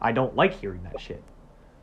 I 0.00 0.12
don't 0.12 0.36
like 0.36 0.54
hearing 0.54 0.82
that 0.84 1.00
shit. 1.00 1.22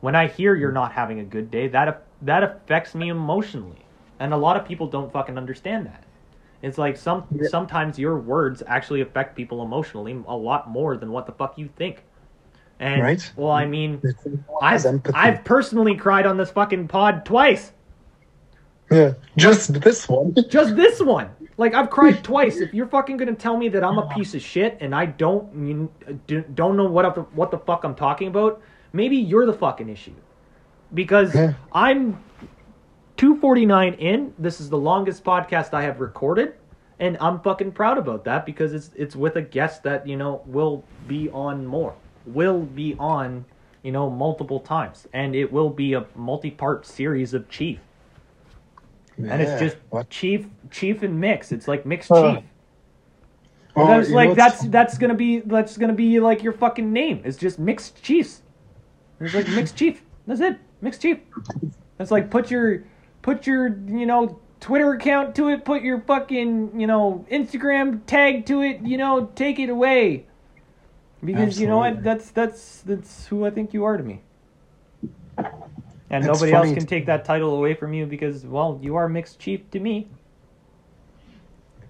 When 0.00 0.14
i 0.14 0.26
hear 0.28 0.54
you're 0.54 0.72
not 0.72 0.92
having 0.92 1.20
a 1.20 1.24
good 1.24 1.50
day 1.50 1.68
that 1.68 2.06
that 2.22 2.42
affects 2.42 2.94
me 2.94 3.08
emotionally. 3.08 3.86
And 4.18 4.32
a 4.32 4.36
lot 4.38 4.56
of 4.56 4.66
people 4.66 4.86
don't 4.88 5.12
fucking 5.12 5.36
understand 5.38 5.86
that 5.86 6.05
it's 6.66 6.78
like 6.78 6.96
some 6.96 7.24
sometimes 7.48 7.98
your 7.98 8.18
words 8.18 8.62
actually 8.66 9.00
affect 9.00 9.36
people 9.36 9.62
emotionally 9.62 10.20
a 10.28 10.36
lot 10.36 10.68
more 10.68 10.96
than 10.96 11.10
what 11.12 11.26
the 11.26 11.32
fuck 11.32 11.56
you 11.58 11.68
think 11.76 12.04
and 12.80 13.00
Right. 13.02 13.32
well 13.36 13.50
i 13.52 13.64
mean 13.64 14.02
I've. 14.60 14.84
I've 15.14 15.44
personally 15.44 15.94
cried 15.96 16.26
on 16.26 16.36
this 16.36 16.50
fucking 16.50 16.88
pod 16.88 17.24
twice 17.24 17.72
Yeah. 18.90 19.14
Just 19.36 19.80
this 19.80 20.08
one. 20.08 20.34
just 20.48 20.76
this 20.76 21.00
one 21.00 21.28
Like 21.56 21.74
I've 21.74 21.90
cried 21.90 22.22
twice. 22.30 22.58
If 22.58 22.72
you're 22.74 22.86
fucking 22.86 23.16
gonna 23.16 23.34
tell 23.34 23.56
me 23.56 23.68
that 23.70 23.82
I'm 23.82 23.98
a 23.98 24.06
piece 24.14 24.34
of 24.34 24.42
shit 24.42 24.78
and 24.80 24.94
I 24.94 25.06
don't 25.06 25.44
don't 26.54 26.76
know 26.76 26.84
what 26.86 27.14
the, 27.14 27.22
what 27.34 27.50
the 27.50 27.58
fuck 27.58 27.82
I'm 27.84 27.94
talking 27.96 28.28
about, 28.28 28.60
maybe 28.92 29.16
you're 29.16 29.46
the 29.46 29.52
fucking 29.54 29.88
issue. 29.88 30.14
Because 30.94 31.34
Yeah. 31.34 31.54
I'm 31.72 32.22
249 33.16 33.94
in. 33.94 34.34
This 34.38 34.60
is 34.60 34.68
the 34.68 34.78
longest 34.78 35.24
podcast 35.24 35.72
I 35.72 35.82
have 35.82 36.00
recorded, 36.00 36.54
and 36.98 37.16
I'm 37.20 37.40
fucking 37.40 37.72
proud 37.72 37.98
about 37.98 38.24
that 38.24 38.44
because 38.44 38.72
it's 38.72 38.90
it's 38.94 39.16
with 39.16 39.36
a 39.36 39.42
guest 39.42 39.82
that 39.84 40.06
you 40.06 40.16
know 40.16 40.42
will 40.46 40.84
be 41.08 41.30
on 41.30 41.66
more, 41.66 41.94
will 42.26 42.62
be 42.62 42.94
on, 42.98 43.44
you 43.82 43.92
know, 43.92 44.10
multiple 44.10 44.60
times, 44.60 45.06
and 45.12 45.34
it 45.34 45.50
will 45.50 45.70
be 45.70 45.94
a 45.94 46.04
multi-part 46.14 46.84
series 46.84 47.32
of 47.32 47.48
Chief, 47.48 47.78
and 49.16 49.40
it's 49.40 49.60
just 49.60 49.76
What? 49.90 50.10
Chief, 50.10 50.46
Chief 50.70 51.02
and 51.02 51.18
Mix. 51.18 51.52
It's 51.52 51.68
like 51.68 51.86
mixed 51.86 52.10
Huh. 52.10 52.36
Chief. 52.36 52.44
Oh, 53.78 53.86
know 53.86 54.08
like 54.08 54.30
what's 54.30 54.38
that's 54.38 54.62
that's 54.68 54.98
gonna 54.98 55.14
be 55.14 55.40
that's 55.40 55.76
gonna 55.76 55.92
be 55.92 56.18
like 56.18 56.42
your 56.42 56.54
fucking 56.54 56.92
name. 56.92 57.22
It's 57.24 57.36
just 57.36 57.58
mixed 57.58 58.02
chiefs. 58.02 58.42
It's 59.20 59.34
like 59.34 59.48
mixed 59.48 59.76
chief. 59.76 60.02
That's 60.26 60.40
it. 60.40 60.58
Mixed 60.80 61.02
chief. 61.02 61.18
That's 61.98 62.10
like 62.10 62.30
put 62.30 62.50
your 62.50 62.84
put 63.26 63.46
your 63.46 63.66
you 63.68 64.06
know 64.06 64.40
Twitter 64.60 64.92
account 64.94 65.34
to 65.34 65.48
it. 65.48 65.64
Put 65.64 65.82
your 65.82 66.00
fucking 66.00 66.80
you 66.80 66.86
know 66.86 67.26
Instagram 67.30 68.06
tag 68.06 68.46
to 68.46 68.62
it. 68.62 68.80
You 68.82 68.96
know 68.96 69.26
take 69.34 69.58
it 69.58 69.68
away. 69.68 70.26
Because 71.24 71.60
you 71.60 71.66
know 71.66 71.78
what? 71.78 72.02
That's 72.04 72.30
that's 72.30 72.82
that's 72.82 73.26
who 73.26 73.44
I 73.44 73.50
think 73.50 73.74
you 73.74 73.84
are 73.84 73.96
to 73.96 74.02
me. 74.04 74.22
And 76.08 76.24
It's 76.24 76.26
nobody 76.26 76.52
else 76.52 76.72
can 76.72 76.86
take 76.86 77.06
that 77.06 77.24
title 77.24 77.56
away 77.56 77.74
from 77.74 77.92
you 77.92 78.06
because 78.06 78.46
well 78.46 78.78
you 78.80 78.94
are 78.94 79.08
mixed 79.08 79.40
chief 79.40 79.68
to 79.72 79.80
me. 79.80 80.08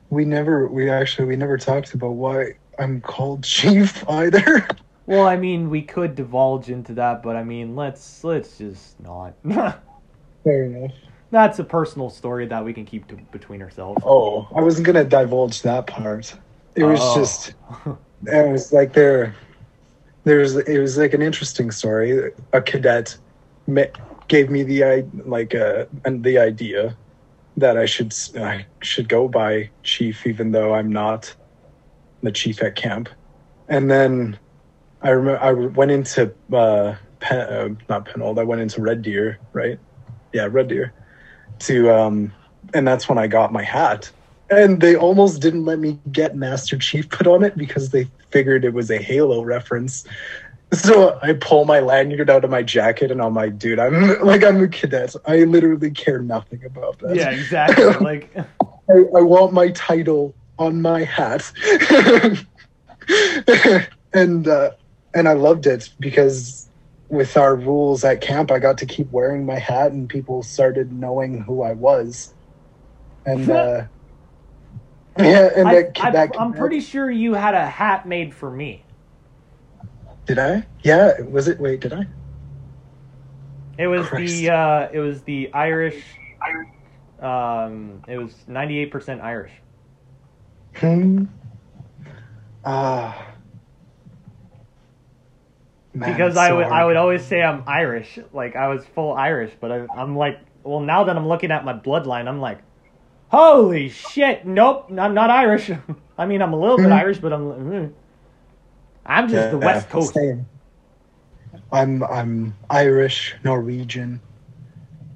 we 0.08 0.24
never 0.24 0.66
we 0.68 0.88
actually 0.90 1.26
we 1.28 1.36
never 1.36 1.58
talked 1.58 1.92
about 1.92 2.12
why 2.12 2.54
I'm 2.78 3.00
called 3.02 3.44
chief 3.44 4.08
either. 4.08 4.66
Well, 5.08 5.28
I 5.28 5.36
mean, 5.36 5.70
we 5.70 5.82
could 5.82 6.16
divulge 6.16 6.68
into 6.68 6.92
that, 6.94 7.22
but 7.22 7.36
I 7.36 7.44
mean, 7.44 7.76
let's 7.76 8.24
let's 8.24 8.58
just 8.58 8.98
not. 8.98 9.34
Fair 10.44 10.64
enough. 10.64 10.92
That's 11.30 11.58
a 11.58 11.64
personal 11.64 12.08
story 12.10 12.46
that 12.46 12.64
we 12.64 12.72
can 12.72 12.84
keep 12.84 13.08
to, 13.08 13.16
between 13.32 13.60
ourselves. 13.62 14.00
Oh, 14.04 14.48
I 14.54 14.60
wasn't 14.60 14.86
gonna 14.86 15.04
divulge 15.04 15.62
that 15.62 15.86
part. 15.86 16.34
It 16.74 16.84
was 16.84 17.00
Oh. 17.02 17.16
just 17.16 17.54
it 18.26 18.52
was 18.52 18.72
like 18.72 18.92
there 18.92 19.34
there's 20.24 20.56
it 20.56 20.78
was 20.78 20.96
like 20.98 21.14
an 21.14 21.22
interesting 21.22 21.70
story. 21.70 22.32
A 22.52 22.60
cadet 22.60 23.16
me, 23.66 23.86
gave 24.28 24.50
me 24.50 24.62
the 24.62 25.04
like 25.24 25.54
uh 25.54 25.86
and 26.04 26.22
the 26.22 26.38
idea 26.38 26.96
that 27.56 27.76
I 27.76 27.86
should 27.86 28.14
I 28.36 28.66
should 28.82 29.08
go 29.08 29.28
by 29.28 29.70
chief 29.82 30.26
even 30.26 30.52
though 30.52 30.74
I'm 30.74 30.92
not 30.92 31.34
the 32.22 32.30
chief 32.32 32.62
at 32.62 32.76
camp. 32.76 33.08
And 33.68 33.90
then 33.90 34.38
I 35.02 35.10
remember 35.10 35.40
I 35.42 35.52
went 35.52 35.90
into 35.90 36.32
uh, 36.52 36.94
Pen, 37.20 37.40
uh 37.40 37.68
not 37.88 38.06
Penhold. 38.06 38.38
I 38.38 38.44
went 38.44 38.60
into 38.60 38.80
Red 38.80 39.02
Deer, 39.02 39.38
right? 39.52 39.78
Yeah, 40.32 40.48
Red 40.50 40.68
Deer. 40.68 40.92
To 41.60 41.90
um, 41.90 42.32
and 42.74 42.86
that's 42.86 43.08
when 43.08 43.18
I 43.18 43.26
got 43.26 43.52
my 43.52 43.62
hat. 43.62 44.10
And 44.50 44.80
they 44.80 44.94
almost 44.94 45.40
didn't 45.40 45.64
let 45.64 45.78
me 45.78 45.98
get 46.12 46.36
Master 46.36 46.78
Chief 46.78 47.08
put 47.08 47.26
on 47.26 47.42
it 47.42 47.56
because 47.56 47.90
they 47.90 48.06
figured 48.30 48.64
it 48.64 48.72
was 48.72 48.90
a 48.90 48.98
Halo 48.98 49.42
reference. 49.42 50.04
So 50.72 51.18
I 51.22 51.32
pull 51.32 51.64
my 51.64 51.80
lanyard 51.80 52.28
out 52.30 52.44
of 52.44 52.50
my 52.50 52.62
jacket 52.62 53.10
and 53.10 53.20
I'm 53.20 53.34
like, 53.34 53.58
dude, 53.58 53.78
I'm 53.78 54.20
like 54.24 54.44
I'm 54.44 54.62
a 54.62 54.68
cadet. 54.68 55.14
I 55.26 55.38
literally 55.44 55.90
care 55.90 56.20
nothing 56.20 56.64
about 56.64 56.98
that. 57.00 57.16
yeah, 57.16 57.30
exactly. 57.30 57.84
Like, 58.00 58.30
I, 58.88 58.92
I 59.16 59.22
want 59.22 59.52
my 59.52 59.70
title 59.70 60.34
on 60.58 60.80
my 60.80 61.02
hat. 61.02 61.52
and 64.12 64.48
uh, 64.48 64.70
and 65.14 65.28
I 65.28 65.32
loved 65.32 65.66
it 65.66 65.90
because 65.98 66.65
with 67.08 67.36
our 67.36 67.54
rules 67.54 68.04
at 68.04 68.20
camp, 68.20 68.50
I 68.50 68.58
got 68.58 68.78
to 68.78 68.86
keep 68.86 69.10
wearing 69.12 69.46
my 69.46 69.58
hat, 69.58 69.92
and 69.92 70.08
people 70.08 70.42
started 70.42 70.92
knowing 70.92 71.40
who 71.40 71.62
I 71.62 71.72
was. 71.72 72.34
And 73.24 73.50
uh, 73.50 73.84
yeah, 75.18 75.50
and 75.56 75.68
I, 75.68 75.74
that, 75.82 76.00
I, 76.00 76.10
that 76.10 76.40
I'm 76.40 76.52
pretty 76.52 76.80
sure 76.80 77.10
you 77.10 77.34
had 77.34 77.54
a 77.54 77.66
hat 77.66 78.06
made 78.06 78.34
for 78.34 78.50
me. 78.50 78.82
Did 80.26 80.38
I? 80.38 80.66
Yeah. 80.82 81.20
Was 81.20 81.48
it? 81.48 81.60
Wait, 81.60 81.80
did 81.80 81.92
I? 81.92 82.06
It 83.78 83.86
was 83.86 84.06
Christ. 84.06 84.32
the 84.32 84.50
uh, 84.50 84.88
it 84.92 84.98
was 84.98 85.22
the 85.22 85.52
Irish. 85.52 86.02
Um, 87.20 88.02
it 88.08 88.18
was 88.18 88.32
98% 88.48 89.22
Irish. 89.22 89.52
Hmm. 90.74 91.24
Ah. 92.64 93.35
Man, 95.96 96.10
because 96.12 96.36
I 96.36 96.52
would 96.52 96.66
I 96.66 96.84
would 96.84 96.96
always 96.96 97.24
say 97.24 97.42
I'm 97.42 97.62
Irish, 97.66 98.18
like 98.32 98.54
I 98.54 98.68
was 98.68 98.84
full 98.94 99.14
Irish, 99.14 99.52
but 99.60 99.72
I, 99.72 99.86
I'm 99.96 100.14
like, 100.14 100.38
well, 100.62 100.80
now 100.80 101.04
that 101.04 101.16
I'm 101.16 101.26
looking 101.26 101.50
at 101.50 101.64
my 101.64 101.72
bloodline, 101.72 102.28
I'm 102.28 102.40
like, 102.40 102.58
holy 103.28 103.88
shit, 103.88 104.46
nope, 104.46 104.86
I'm 104.90 105.14
not 105.14 105.30
Irish. 105.30 105.70
I 106.18 106.26
mean, 106.26 106.42
I'm 106.42 106.52
a 106.52 106.58
little 106.60 106.76
bit 106.76 106.86
Mhm. 106.88 106.92
Irish, 106.92 107.18
but 107.18 107.32
I'm 107.32 107.44
mm. 107.46 107.92
I'm 109.06 109.28
just 109.28 109.50
the 109.50 109.58
West 109.58 109.88
Coast. 109.88 110.14
same. 110.14 110.46
I'm 111.72 112.02
I'm 112.04 112.54
Irish, 112.68 113.34
Norwegian, 113.42 114.20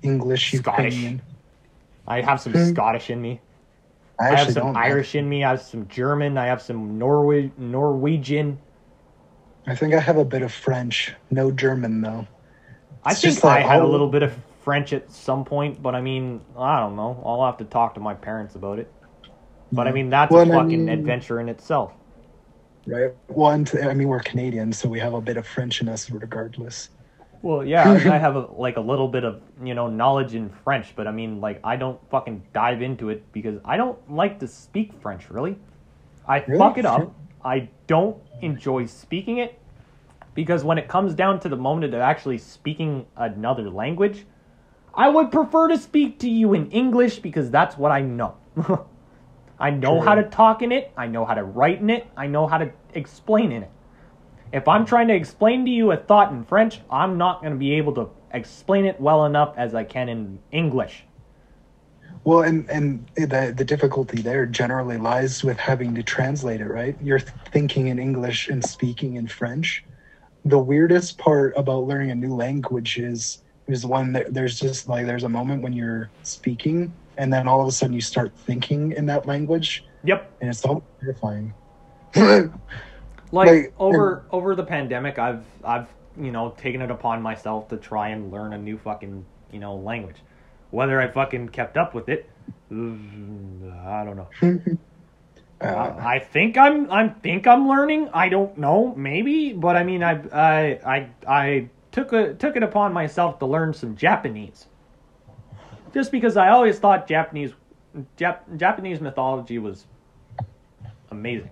English, 0.03 0.53
Scottish. 0.53 0.95
Ukrainian. 0.95 1.23
I 2.07 2.23
have 2.23 2.41
some 2.41 2.53
Hmm. 2.53 2.69
Scottish 2.73 3.11
in 3.11 3.21
me. 3.21 3.41
I 4.19 4.29
I 4.31 4.37
have 4.37 4.53
some. 4.53 4.77
Irish 4.77 5.15
in 5.15 5.29
me. 5.29 5.45
I 5.45 5.51
have 5.51 5.63
some 5.63 5.87
German. 5.89 6.39
I 6.39 6.47
have 6.47 6.63
some 6.63 6.99
Norway 6.99 7.51
Norwegian. 7.59 8.59
I 9.71 9.77
think 9.77 9.95
I 9.95 10.01
have 10.01 10.17
a 10.17 10.25
bit 10.25 10.43
of 10.43 10.53
French. 10.53 11.15
No 11.31 11.53
German 11.53 12.01
though. 12.01 12.27
I 13.05 13.15
think 13.15 13.45
I 13.45 13.61
had 13.61 13.83
a 13.83 13.87
little 13.87 14.09
bit 14.09 14.25
of 14.25 14.37
French 14.65 14.93
at 14.93 15.11
some 15.13 15.45
point, 15.45 15.81
but 15.81 15.95
I 15.95 16.01
mean, 16.01 16.41
I 16.59 16.81
don't 16.81 16.97
know. 16.97 17.23
I'll 17.25 17.47
have 17.47 17.57
to 17.59 17.65
talk 17.65 17.95
to 17.95 18.01
my 18.01 18.13
parents 18.13 18.57
about 18.57 18.81
it. 18.81 18.93
But 19.71 19.87
I 19.87 19.91
mm-hmm. 19.91 19.95
mean, 19.95 20.11
that's 20.11 20.33
Well, 20.33 20.41
a 20.41 20.43
and 20.43 20.53
I 20.53 20.57
fucking 20.57 20.87
mean- 20.87 20.89
adventure 20.89 21.39
in 21.39 21.49
itself. 21.49 21.93
Right. 22.85 23.15
One. 23.29 23.65
I 23.81 23.95
mean, 23.95 24.09
we're 24.09 24.19
Canadian, 24.21 24.73
so 24.73 24.89
we 24.89 24.99
have 24.99 25.15
a 25.15 25.21
bit 25.21 25.37
of 25.37 25.47
French 25.47 25.81
in 25.83 25.89
us, 25.89 26.11
regardless. 26.11 26.89
Well, 27.43 27.65
yeah, 27.65 27.89
I 27.93 27.97
have 28.19 28.35
a, 28.35 28.49
like 28.57 28.77
a 28.77 28.81
little 28.81 29.07
bit 29.07 29.23
of 29.23 29.41
you 29.63 29.75
know 29.75 29.87
knowledge 29.87 30.35
in 30.35 30.51
French, 30.65 30.97
but 30.97 31.07
I 31.07 31.13
mean, 31.13 31.41
like 31.41 31.61
I 31.63 31.77
don't 31.77 32.01
fucking 32.11 32.43
dive 32.53 32.83
into 32.83 33.11
it 33.11 33.31
because 33.33 33.61
I 33.65 33.77
don't 33.77 33.99
like 34.11 34.41
to 34.41 34.49
speak 34.49 34.93
French. 35.01 35.31
Really, 35.31 35.57
I 36.27 36.39
Really? 36.41 36.59
fuck 36.59 36.79
it 36.79 36.87
up. 36.87 37.15
I 37.45 37.69
don't 37.87 38.17
enjoy 38.43 38.87
speaking 38.87 39.39
it 39.39 39.60
because 40.35 40.65
when 40.65 40.79
it 40.79 40.89
comes 40.89 41.15
down 41.15 41.41
to 41.41 41.49
the 41.49 41.57
moment 41.57 41.95
of 41.95 42.01
actually 42.01 42.39
speaking 42.39 43.07
another 43.17 43.69
language, 43.71 44.27
I 44.95 45.09
would 45.09 45.31
prefer 45.31 45.69
to 45.69 45.79
speak 45.79 46.19
to 46.21 46.31
you 46.31 46.55
in 46.55 46.71
English 46.71 47.19
because 47.19 47.51
that's 47.51 47.77
what 47.77 47.93
I 47.93 48.01
know. 48.01 48.37
I 49.59 49.71
know 49.71 49.99
True. 49.99 50.07
how 50.07 50.15
to 50.15 50.23
talk 50.25 50.63
in 50.63 50.73
it. 50.73 50.91
I 50.97 51.07
know 51.07 51.25
how 51.25 51.35
to 51.35 51.45
write 51.45 51.81
in 51.81 51.91
it. 51.91 52.07
I 52.17 52.27
know 52.27 52.47
how 52.47 52.59
to 52.59 52.73
explain 52.95 53.53
in 53.53 53.63
it. 53.65 53.71
If 54.53 54.67
I'm 54.67 54.85
trying 54.85 55.09
to 55.09 55.15
explain 55.15 55.65
to 55.67 55.71
you 55.71 55.93
a 55.93 55.97
thought 55.97 56.33
in 56.33 56.45
French, 56.45 56.81
I'm 56.91 57.19
not 57.19 57.41
going 57.41 57.53
to 57.53 57.59
be 57.59 57.75
able 57.75 57.95
to 57.95 58.11
explain 58.33 58.85
it 58.85 59.01
well 59.01 59.27
enough 59.27 59.55
as 59.57 59.75
I 59.75 59.85
can 59.85 60.09
in 60.09 60.39
English. 60.51 61.05
Well, 62.25 62.43
and 62.43 62.69
and 62.69 63.07
the 63.17 63.55
the 63.57 63.65
difficulty 63.65 64.21
there 64.21 64.45
generally 64.45 64.99
lies 64.99 65.43
with 65.43 65.59
having 65.59 65.95
to 65.95 66.03
translate 66.03 66.61
it. 66.61 66.67
Right. 66.67 66.97
You're 67.01 67.21
thinking 67.21 67.87
in 67.87 67.99
English 67.99 68.49
and 68.49 68.65
speaking 68.65 69.15
in 69.15 69.27
French. 69.27 69.85
The 70.45 70.59
weirdest 70.59 71.19
part 71.19 71.55
about 71.57 71.85
learning 71.85 72.11
a 72.11 72.15
new 72.15 72.35
language 72.35 72.99
is 72.99 73.39
is 73.69 73.87
when 73.87 74.13
there, 74.13 74.27
there's 74.29 74.59
just 74.59 74.89
like 74.89 75.07
there's 75.07 75.25
a 75.25 75.29
moment 75.29 75.63
when 75.63 75.73
you're 75.73 76.11
speaking 76.23 76.93
and 77.17 77.33
then 77.33 77.47
all 77.47 77.61
of 77.61 77.69
a 77.69 77.71
sudden 77.71 77.95
you 77.95 78.01
start 78.01 78.33
thinking 78.37 78.93
in 78.93 79.07
that 79.07 79.27
language 79.27 79.85
Yep. 80.05 80.31
and 80.41 80.51
it's 80.51 80.65
all 80.65 80.83
terrifying. 81.01 81.53
Like, 83.33 83.47
Like, 83.49 83.75
over 83.79 84.25
over 84.33 84.57
the 84.57 84.65
pandemic, 84.65 85.19
I've 85.19 85.45
I've 85.65 85.87
you 86.17 86.33
know 86.33 86.51
taken 86.59 86.83
it 86.83 86.91
upon 86.91 87.23
myself 87.23 87.69
to 87.69 87.77
try 87.77 88.09
and 88.09 88.33
learn 88.33 88.53
a 88.53 88.59
new 88.59 88.77
fucking 88.77 89.25
you 89.53 89.61
know 89.61 89.77
language. 89.77 90.17
Whether 90.71 91.01
I 91.01 91.07
fucking 91.09 91.51
kept 91.51 91.77
up 91.77 91.95
with 91.95 92.09
it, 92.09 92.29
mm, 92.73 93.87
I 93.87 94.05
don't 94.05 94.17
know. 94.17 94.79
Uh, 95.61 95.67
I, 95.67 96.15
I 96.15 96.19
think 96.19 96.57
I'm 96.57 96.91
I'm 96.91 97.15
think 97.17 97.47
I'm 97.47 97.69
learning. 97.69 98.09
I 98.15 98.29
don't 98.29 98.57
know, 98.57 98.95
maybe, 98.97 99.53
but 99.53 99.77
I 99.77 99.85
mean, 99.85 100.03
I 100.03 100.23
I 100.33 100.81
I 100.85 101.09
I 101.29 101.69
took 101.93 102.13
a 102.13 102.35
took 102.35 102.57
it 102.57 102.63
upon 102.63 102.93
myself 102.93 103.39
to 103.41 103.47
learn 103.47 103.75
some 103.75 103.97
Japanese. 103.97 104.67
Just 105.93 106.13
because 106.13 106.37
I 106.37 106.51
always 106.51 106.79
thought 106.79 107.07
Japanese 107.07 107.53
Jap, 108.17 108.57
Japanese 108.57 109.01
mythology 109.01 109.59
was 109.59 109.87
amazing. 111.11 111.51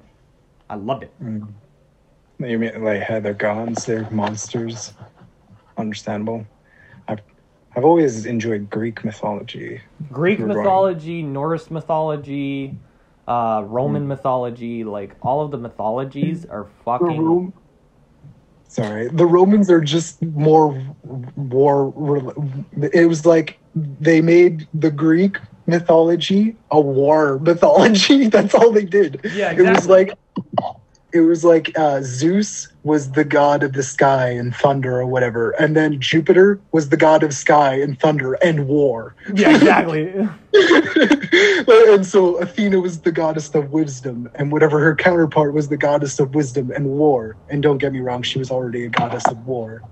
I 0.70 0.77
loved 0.77 1.03
it. 1.05 1.12
mm. 1.23 1.49
you 2.39 2.59
mean 2.59 2.83
like 2.83 3.03
how 3.03 3.20
they're 3.20 3.35
gods, 3.35 3.85
they're 3.85 4.09
monsters. 4.11 4.95
Understandable. 5.77 6.47
I've 7.09 7.20
I've 7.77 7.85
always 7.85 8.27
enjoyed 8.27 8.70
Greek 8.70 9.05
mythology. 9.05 9.81
Greek 10.11 10.39
mythology, 10.39 11.23
Norse 11.23 11.70
mythology, 11.70 12.77
uh, 13.29 13.63
Roman 13.67 14.09
mythology, 14.09 14.85
like 14.85 15.15
all 15.23 15.43
of 15.43 15.51
the 15.51 15.59
mythologies 15.59 16.47
are 16.47 16.67
fucking. 16.85 17.23
Rome- 17.23 17.53
Sorry, 18.71 19.09
the 19.09 19.27
Romans 19.27 19.71
are 19.71 19.81
just 19.81 20.23
more 20.23 20.69
war. 21.37 21.93
It 22.93 23.09
was 23.09 23.25
like 23.25 23.59
they 23.75 24.21
made 24.21 24.67
the 24.75 24.91
Greek 24.91 25.39
mythology 25.67 26.57
a 26.71 26.81
war 26.81 27.39
mythology. 27.39 28.29
That's 28.37 28.55
all 28.55 28.73
they 28.73 28.85
did. 28.85 29.21
Yeah, 29.35 29.53
It 29.53 29.63
was 29.63 29.89
like 29.89 30.13
it 31.12 31.20
was 31.20 31.45
like 31.45 31.77
uh, 31.78 32.01
Zeus 32.03 32.69
was 32.83 33.12
the 33.12 33.25
god 33.25 33.62
of 33.62 33.73
the 33.73 33.83
sky 33.83 34.28
and 34.28 34.55
thunder 34.55 35.01
or 35.01 35.07
whatever, 35.07 35.51
and 35.53 35.77
then 35.77 36.01
Jupiter 36.01 36.61
was 36.73 36.91
the 36.91 36.97
god 36.97 37.23
of 37.23 37.33
sky 37.33 37.81
and 37.81 37.99
thunder 37.99 38.35
and 38.35 38.69
war. 38.69 39.15
Yeah, 39.35 39.55
exactly. 39.55 40.12
and 41.93 42.07
so 42.07 42.37
Athena 42.37 42.81
was 42.81 43.01
the 43.01 43.12
goddess 43.12 43.55
of 43.55 43.70
wisdom, 43.70 44.31
and 44.35 44.53
whatever 44.53 44.81
her 44.81 44.95
counterpart 44.95 45.55
was 45.55 45.69
the 45.69 45.77
goddess 45.77 46.20
of 46.20 46.35
wisdom 46.35 46.70
and 46.70 46.87
war. 46.87 47.37
And 47.49 47.62
don't 47.62 47.78
get 47.78 47.93
me 47.93 48.01
wrong, 48.01 48.23
she 48.23 48.39
was 48.39 48.51
already 48.51 48.85
a 48.85 48.89
goddess 48.89 49.27
of 49.28 49.47
war. 49.47 49.83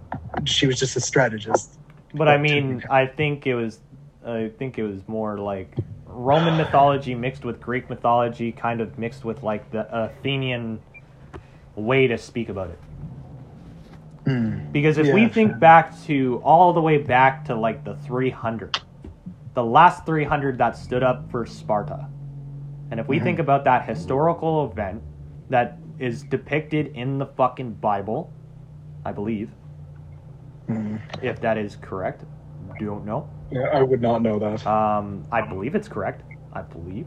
She 0.44 0.66
was 0.66 0.78
just 0.78 0.96
a 0.96 1.00
strategist. 1.00 1.78
But 2.14 2.28
I 2.28 2.36
mean, 2.36 2.82
I 2.90 3.06
think 3.06 3.46
it 3.46 3.54
was, 3.54 3.80
I 4.24 4.50
think 4.58 4.78
it 4.78 4.82
was 4.82 5.00
more 5.06 5.38
like 5.38 5.74
Roman 6.04 6.56
mythology 6.56 7.14
mixed 7.14 7.44
with 7.44 7.60
Greek 7.60 7.90
mythology, 7.90 8.52
kind 8.52 8.80
of 8.80 8.98
mixed 8.98 9.24
with 9.24 9.42
like 9.42 9.70
the 9.70 9.86
Athenian 9.94 10.80
way 11.76 12.06
to 12.06 12.18
speak 12.18 12.48
about 12.48 12.70
it. 12.70 12.78
Hmm. 14.26 14.70
Because 14.72 14.98
if 14.98 15.14
we 15.14 15.28
think 15.28 15.52
sure. 15.52 15.58
back 15.58 15.98
to 16.04 16.40
all 16.44 16.72
the 16.72 16.80
way 16.80 16.98
back 16.98 17.44
to 17.44 17.54
like 17.54 17.84
the 17.84 17.94
300, 17.96 18.80
the 19.54 19.64
last 19.64 20.04
300 20.04 20.58
that 20.58 20.76
stood 20.76 21.02
up 21.04 21.30
for 21.30 21.46
Sparta, 21.46 22.08
and 22.90 22.98
if 22.98 23.06
we 23.08 23.18
Mhm. 23.20 23.22
think 23.22 23.38
about 23.38 23.64
that 23.64 23.88
historical 23.88 24.64
event 24.70 25.02
that 25.48 25.78
is 25.98 26.24
depicted 26.24 26.88
in 26.88 27.18
the 27.18 27.26
fucking 27.26 27.74
Bible, 27.74 28.30
I 29.04 29.12
believe, 29.12 29.50
Hmm. 30.66 30.96
if 31.22 31.40
that 31.40 31.56
is 31.56 31.76
correct, 31.76 32.24
don't 32.80 33.06
know. 33.06 33.28
Yeah, 33.50 33.68
I 33.72 33.82
would 33.82 34.02
not 34.02 34.22
know 34.22 34.38
that. 34.38 34.66
Um, 34.66 35.22
I 35.30 35.40
believe 35.40 35.74
it's 35.74 35.88
correct. 35.88 36.22
I 36.52 36.62
believe 36.62 37.06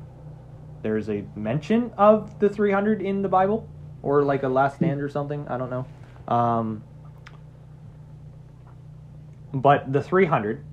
there's 0.81 1.09
a 1.09 1.23
mention 1.35 1.91
of 1.97 2.39
the 2.39 2.49
300 2.49 3.01
in 3.01 3.21
the 3.21 3.29
Bible, 3.29 3.67
or 4.01 4.23
like 4.23 4.43
a 4.43 4.47
last 4.49 4.77
stand 4.77 5.01
or 5.01 5.09
something. 5.09 5.47
I 5.47 5.57
don't 5.57 5.69
know. 5.69 5.85
Um, 6.27 6.83
but 9.53 9.91
the 9.91 10.01
300 10.01 10.63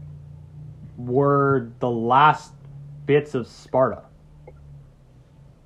were 0.96 1.70
the 1.80 1.90
last 1.90 2.52
bits 3.06 3.34
of 3.34 3.46
Sparta. 3.46 4.02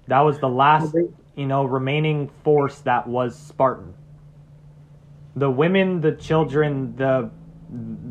That 0.06 0.20
was 0.20 0.38
the 0.38 0.48
last, 0.48 0.94
you 1.36 1.46
know, 1.46 1.64
remaining 1.64 2.30
force 2.44 2.80
that 2.80 3.06
was 3.06 3.36
Spartan. 3.38 3.94
The 5.36 5.50
women, 5.50 6.00
the 6.00 6.12
children, 6.12 6.96
the 6.96 7.30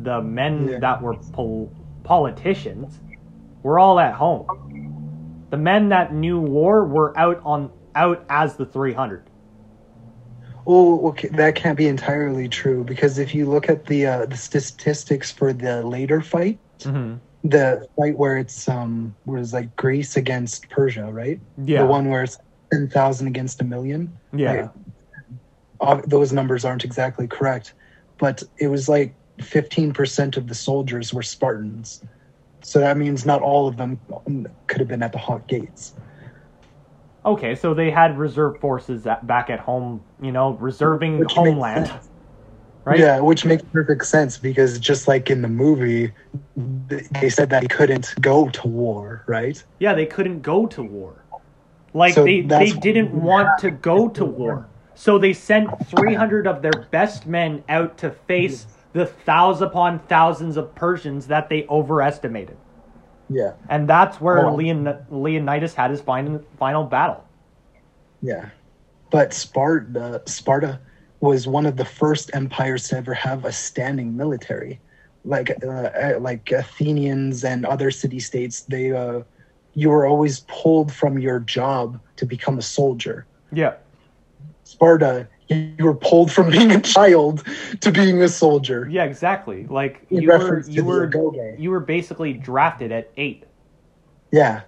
the 0.02 0.22
men 0.22 0.68
Yeah. 0.68 0.78
that 0.78 1.02
were 1.02 1.14
pol- 1.32 1.70
politicians 2.02 2.98
were 3.62 3.78
all 3.78 4.00
at 4.00 4.14
home. 4.14 4.46
The 5.50 5.58
men 5.58 5.90
that 5.90 6.14
knew 6.14 6.40
war 6.40 6.86
were 6.86 7.12
out 7.18 7.40
on 7.44 7.70
out 7.94 8.24
as 8.30 8.56
the 8.56 8.64
300. 8.64 9.24
Okay, 10.70 11.28
that 11.28 11.54
can't 11.56 11.76
be 11.76 11.88
entirely 11.88 12.48
true 12.48 12.84
because 12.84 13.18
if 13.18 13.34
you 13.34 13.48
look 13.50 13.68
at 13.68 13.86
the 13.86 14.06
uh, 14.06 14.26
the 14.26 14.36
statistics 14.36 15.30
for 15.30 15.52
the 15.52 15.82
later 15.84 16.20
fight, 16.20 16.58
Mm-hmm. 16.80 17.16
the 17.48 17.86
fight 17.96 18.16
where 18.16 18.38
it's 18.38 18.68
um 18.68 19.14
was 19.26 19.52
like 19.52 19.74
Greece 19.76 20.16
against 20.16 20.68
Persia, 20.70 21.10
right? 21.12 21.38
Yeah. 21.64 21.82
The 21.82 21.86
one 21.88 22.08
where 22.08 22.22
it's 22.22 22.38
ten 22.72 22.88
thousand 22.88 23.26
against 23.26 23.60
a 23.60 23.64
million. 23.64 24.16
yeah. 24.32 24.68
those 26.06 26.32
numbers 26.32 26.64
aren't 26.64 26.84
exactly 26.84 27.26
correct, 27.26 27.74
but 28.18 28.42
it 28.58 28.68
was 28.68 28.88
like 28.88 29.14
15% 29.38 30.36
of 30.36 30.46
the 30.46 30.54
soldiers 30.54 31.12
were 31.14 31.22
Spartans. 31.22 32.02
So 32.62 32.78
that 32.80 32.96
means 32.98 33.24
not 33.24 33.40
all 33.40 33.66
of 33.66 33.76
them 33.78 33.98
could 34.66 34.80
have 34.80 34.88
been 34.88 35.02
at 35.02 35.12
the 35.12 35.18
Hot 35.18 35.46
Gates. 35.48 35.94
Okay, 37.24 37.54
so 37.54 37.74
they 37.74 37.90
had 37.90 38.18
reserve 38.18 38.58
forces 38.60 39.06
at, 39.06 39.26
back 39.26 39.50
at 39.50 39.60
home, 39.60 40.02
you 40.22 40.32
know, 40.32 40.52
reserving 40.54 41.18
Which 41.18 41.32
homeland, 41.32 41.90
right? 42.84 42.98
Yeah, 42.98 43.20
which 43.20 43.44
makes 43.44 43.62
perfect 43.62 44.06
sense 44.06 44.38
because 44.38 44.78
just 44.78 45.06
like 45.06 45.30
in 45.30 45.42
the 45.42 45.48
movie, 45.48 46.12
they 46.56 47.28
said 47.28 47.50
that 47.50 47.62
he 47.62 47.68
couldn't 47.68 48.14
go 48.20 48.48
to 48.48 48.68
war, 48.68 49.24
right? 49.28 49.62
Yeah, 49.78 49.94
they 49.94 50.06
couldn't 50.06 50.40
go 50.40 50.66
to 50.68 50.82
war. 50.82 51.26
Like 51.92 52.14
So 52.14 52.24
they 52.24 52.42
they 52.42 52.72
didn't 52.72 53.12
want 53.12 53.58
to 53.58 53.70
go 53.70 54.08
to 54.08 54.24
war. 54.24 54.68
So 54.94 55.18
they 55.18 55.32
sent 55.32 55.68
300 55.88 56.46
of 56.46 56.62
their 56.62 56.88
best 56.90 57.26
men 57.26 57.64
out 57.68 57.98
to 57.98 58.10
face 58.10 58.66
the 58.92 59.06
thousands 59.06 59.62
upon 59.62 59.98
thousands 60.00 60.56
of 60.56 60.74
Persians 60.74 61.26
that 61.28 61.48
they 61.48 61.66
overestimated. 61.68 62.59
Yeah, 63.32 63.52
And 63.68 63.88
that's 63.88 64.20
where 64.20 64.44
Oh. 64.44 64.54
Leon, 64.56 64.92
Leonidas 65.10 65.72
had 65.74 65.90
his 65.92 66.00
final 66.00 66.42
final 66.58 66.84
battle. 66.84 67.22
yeah. 68.20 68.50
But 69.10 69.32
Sparta, 69.32 70.22
Sparta 70.26 70.78
was 71.20 71.46
one 71.46 71.66
of 71.66 71.76
the 71.76 71.84
first 71.84 72.30
empires 72.34 72.88
to 72.88 72.96
ever 72.96 73.14
have 73.14 73.44
a 73.44 73.52
standing 73.52 74.16
military. 74.16 74.80
Like 75.24 75.50
uh, 75.64 75.68
uh, 75.68 76.18
like 76.20 76.50
Athenians 76.50 77.44
and 77.44 77.66
other 77.66 77.90
city 77.90 78.20
states, 78.20 78.62
they 78.62 78.92
uh, 78.92 79.22
you 79.74 79.90
were 79.90 80.06
always 80.06 80.40
pulled 80.48 80.92
from 80.92 81.18
your 81.18 81.38
job 81.40 81.98
to 82.16 82.24
become 82.26 82.58
a 82.58 82.62
soldier. 82.62 83.26
Yeah. 83.52 83.74
Sparta, 84.64 85.26
you 85.50 85.84
were 85.84 85.94
pulled 85.94 86.30
from 86.30 86.50
being 86.50 86.70
a 86.70 86.80
child 86.80 87.44
to 87.80 87.90
being 87.90 88.22
a 88.22 88.28
soldier. 88.28 88.88
Yeah, 88.90 89.04
exactly. 89.04 89.66
Like 89.66 90.06
In 90.10 90.22
you 90.22 90.28
were 90.28 90.60
you 90.62 90.84
were 90.84 91.10
you 91.58 91.70
were 91.70 91.80
basically 91.80 92.32
drafted 92.34 92.92
at 92.92 93.10
8. 93.16 93.44
Yeah. 94.30 94.62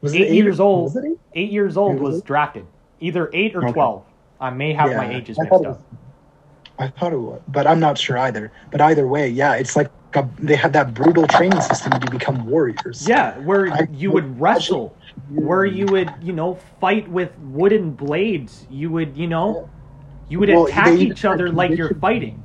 Was 0.00 0.14
Eight 0.14 0.30
years 0.30 0.60
or- 0.60 0.62
old. 0.64 0.94
Was 0.94 1.04
eight? 1.04 1.18
8 1.34 1.50
years 1.50 1.76
old 1.76 1.92
Years 1.94 2.00
was 2.02 2.14
old? 2.16 2.24
drafted. 2.24 2.66
Either 3.00 3.28
8 3.32 3.56
or 3.56 3.64
Okay. 3.64 3.72
12. 3.72 4.04
I 4.40 4.50
may 4.50 4.72
have 4.72 4.90
my 4.96 5.12
ages 5.12 5.36
mixed 5.38 5.52
up. 5.52 5.60
was- 5.62 5.78
I 6.78 6.86
thought 6.88 7.12
it 7.12 7.18
was, 7.18 7.40
but 7.48 7.66
I'm 7.66 7.80
not 7.80 7.98
sure 7.98 8.16
either. 8.18 8.52
But 8.70 8.80
either 8.80 9.04
way, 9.08 9.28
yeah, 9.28 9.54
it's 9.54 9.74
like 9.74 9.90
a, 10.14 10.24
they 10.38 10.54
had 10.54 10.72
that 10.74 10.94
brutal 10.94 11.26
training 11.26 11.60
system 11.60 11.98
to 11.98 12.08
become 12.10 12.46
warriors. 12.46 13.04
Yeah, 13.08 13.36
where 13.40 13.66
I- 13.72 13.88
you 13.92 14.12
would 14.12 14.40
wrestle, 14.40 14.94
where 15.34 15.64
you 15.64 15.86
would, 15.86 16.08
you 16.22 16.32
know, 16.32 16.54
fight 16.80 17.08
with 17.10 17.36
wooden 17.50 17.90
blades. 17.90 18.64
You 18.70 18.92
would, 18.92 19.16
you 19.16 19.26
know, 19.26 19.68
you 20.28 20.38
would 20.38 20.48
Well, 20.48 20.66
attack 20.66 20.98
each 20.98 21.24
other 21.24 21.50
like 21.50 21.76
you're 21.76 21.94
fighting. 21.94 22.42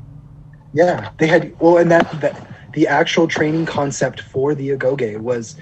Yeah, 0.73 1.11
they 1.17 1.27
had 1.27 1.59
well, 1.59 1.77
and 1.77 1.91
that, 1.91 2.09
that 2.21 2.47
the 2.73 2.87
actual 2.87 3.27
training 3.27 3.65
concept 3.65 4.21
for 4.21 4.55
the 4.55 4.69
agoge 4.69 5.17
was 5.19 5.55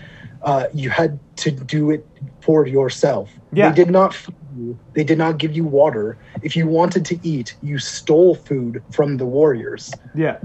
uh, 0.43 0.67
you 0.73 0.89
had 0.89 1.19
to 1.37 1.51
do 1.51 1.91
it 1.91 2.07
for 2.41 2.65
yourself. 2.65 3.29
Yeah. 3.51 3.69
They 3.69 3.75
did 3.75 3.91
not 3.91 4.15
you. 4.57 4.77
They 4.93 5.03
did 5.03 5.17
not 5.17 5.37
give 5.37 5.55
you 5.55 5.65
water. 5.65 6.17
If 6.41 6.55
you 6.55 6.67
wanted 6.67 7.05
to 7.05 7.19
eat, 7.23 7.55
you 7.61 7.77
stole 7.77 8.35
food 8.35 8.83
from 8.91 9.17
the 9.17 9.25
warriors. 9.25 9.91
Yeah. 10.15 10.39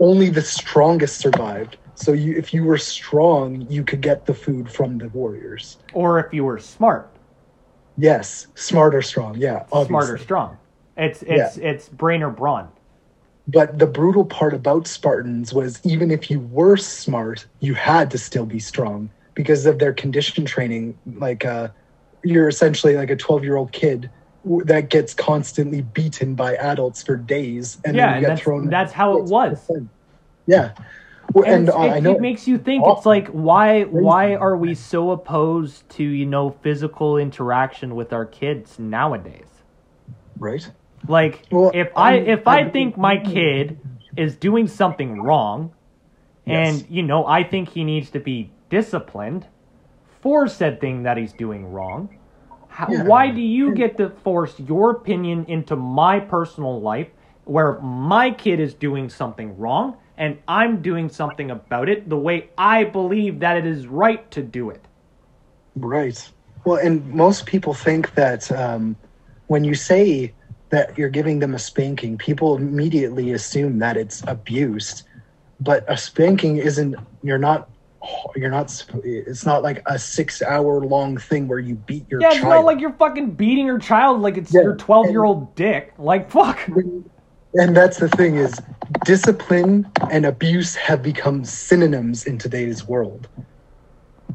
Only 0.00 0.30
the 0.30 0.42
strongest 0.42 1.18
survived. 1.18 1.76
So 1.94 2.12
you, 2.12 2.36
if 2.36 2.52
you 2.52 2.64
were 2.64 2.78
strong, 2.78 3.66
you 3.70 3.84
could 3.84 4.00
get 4.00 4.26
the 4.26 4.34
food 4.34 4.68
from 4.70 4.98
the 4.98 5.08
warriors. 5.08 5.78
Or 5.92 6.18
if 6.18 6.32
you 6.32 6.44
were 6.44 6.58
smart, 6.58 7.10
Yes, 7.96 8.48
smart 8.56 8.94
or 8.94 9.02
strong. 9.02 9.36
Yeah, 9.36 9.66
obviously. 9.70 9.86
smart 9.86 10.10
or 10.10 10.18
strong. 10.18 10.58
It's 10.96 11.22
it's 11.22 11.56
it's 11.56 11.88
brain 11.88 12.22
or 12.22 12.30
brawn. 12.30 12.68
But 13.46 13.78
the 13.78 13.86
brutal 13.86 14.24
part 14.24 14.54
about 14.54 14.86
Spartans 14.86 15.52
was 15.52 15.80
even 15.84 16.10
if 16.10 16.30
you 16.30 16.40
were 16.40 16.76
smart, 16.76 17.46
you 17.60 17.74
had 17.74 18.10
to 18.12 18.18
still 18.18 18.46
be 18.46 18.58
strong 18.58 19.10
because 19.34 19.66
of 19.66 19.78
their 19.78 19.92
condition 19.92 20.44
training. 20.46 20.96
Like, 21.04 21.44
uh, 21.44 21.68
you're 22.22 22.48
essentially 22.48 22.96
like 22.96 23.10
a 23.10 23.16
12 23.16 23.44
year 23.44 23.56
old 23.56 23.72
kid 23.72 24.08
that 24.64 24.88
gets 24.88 25.12
constantly 25.12 25.82
beaten 25.82 26.34
by 26.34 26.54
adults 26.56 27.02
for 27.02 27.16
days, 27.16 27.78
and 27.84 27.96
Yeah, 27.96 28.06
then 28.06 28.14
you 28.14 28.20
get 28.20 28.26
that's- 28.28 28.40
thrown. 28.44 28.70
that's 28.70 28.92
how 28.92 29.18
it 29.18 29.24
was. 29.24 29.70
Yeah, 30.46 30.72
And, 31.34 31.46
and, 31.46 31.70
uh, 31.70 31.72
it, 31.80 31.90
I 31.92 32.00
know 32.00 32.12
it 32.12 32.20
makes 32.20 32.46
you 32.46 32.56
think 32.58 32.84
it's 32.86 33.06
like 33.06 33.28
why 33.28 33.82
why 33.84 34.34
are 34.36 34.56
we 34.56 34.74
so 34.74 35.10
opposed 35.10 35.88
to 35.96 36.02
you 36.04 36.26
know 36.26 36.50
physical 36.50 37.16
interaction 37.18 37.94
with 37.94 38.12
our 38.12 38.24
kids 38.26 38.78
nowadays? 38.78 39.48
right. 40.38 40.70
Like 41.08 41.42
Well, 41.50 41.70
if 41.74 41.90
I 41.96 42.14
I'm- 42.14 42.26
if 42.26 42.48
I 42.48 42.68
think 42.68 42.96
my 42.96 43.18
kid 43.18 43.78
is 44.16 44.36
doing 44.36 44.66
something 44.66 45.20
wrong, 45.20 45.72
and 46.46 46.76
Yes. 46.76 46.84
you 46.90 47.02
know 47.02 47.26
I 47.26 47.42
think 47.42 47.70
he 47.70 47.84
needs 47.84 48.10
to 48.10 48.20
be 48.20 48.50
disciplined 48.70 49.46
for 50.20 50.46
said 50.46 50.80
thing 50.80 51.02
that 51.02 51.16
he's 51.16 51.32
doing 51.32 51.70
wrong. 51.72 52.08
How, 52.68 52.88
Yeah. 52.90 53.04
Why 53.04 53.30
do 53.30 53.40
you 53.40 53.72
get 53.74 53.96
to 53.98 54.10
force 54.10 54.58
your 54.58 54.90
opinion 54.90 55.44
into 55.46 55.76
my 55.76 56.18
personal 56.18 56.80
life 56.80 57.08
where 57.44 57.78
my 57.80 58.30
kid 58.30 58.58
is 58.58 58.74
doing 58.74 59.08
something 59.08 59.56
wrong 59.58 59.96
and 60.16 60.38
I'm 60.48 60.80
doing 60.82 61.08
something 61.08 61.50
about 61.50 61.88
it 61.88 62.08
the 62.08 62.16
way 62.18 62.48
I 62.56 62.84
believe 62.84 63.40
that 63.40 63.56
it 63.56 63.66
is 63.66 63.86
right 63.86 64.28
to 64.32 64.42
do 64.42 64.70
it? 64.70 64.84
Right. 65.76 66.18
Well, 66.64 66.78
and 66.78 67.06
most 67.14 67.46
people 67.46 67.74
think 67.74 68.14
that 68.14 68.50
um, 68.50 68.96
when 69.48 69.62
you 69.64 69.74
say 69.74 70.32
that 70.74 70.98
you're 70.98 71.08
giving 71.08 71.38
them 71.38 71.54
a 71.54 71.58
spanking, 71.58 72.18
people 72.18 72.56
immediately 72.56 73.32
assume 73.32 73.78
that 73.78 73.96
it's 73.96 74.22
abuse. 74.26 75.04
But 75.60 75.84
a 75.88 75.96
spanking 75.96 76.56
isn't. 76.56 76.96
You're 77.22 77.38
not. 77.38 77.70
You're 78.34 78.50
not. 78.50 78.84
It's 79.04 79.46
not 79.46 79.62
like 79.62 79.82
a 79.86 79.98
six-hour-long 79.98 81.16
thing 81.18 81.46
where 81.46 81.60
you 81.60 81.76
beat 81.76 82.06
your 82.10 82.20
Yeah, 82.20 82.28
it's 82.32 82.36
child. 82.38 82.48
not 82.48 82.64
like 82.64 82.80
you're 82.80 82.92
fucking 82.92 83.30
beating 83.30 83.66
your 83.66 83.78
child 83.78 84.20
like 84.20 84.36
it's 84.36 84.52
Yeah, 84.52 84.62
your 84.62 84.76
12 84.76 85.10
year 85.10 85.24
old 85.24 85.54
dick. 85.54 85.94
Like, 85.96 86.28
fuck. 86.30 86.58
and 86.66 87.76
that's 87.76 87.98
the 87.98 88.08
thing 88.08 88.34
is 88.34 88.60
discipline 89.04 89.88
and 90.10 90.26
abuse 90.26 90.74
have 90.74 91.02
become 91.02 91.44
synonyms 91.44 92.26
in 92.26 92.36
today's 92.36 92.86
world 92.86 93.28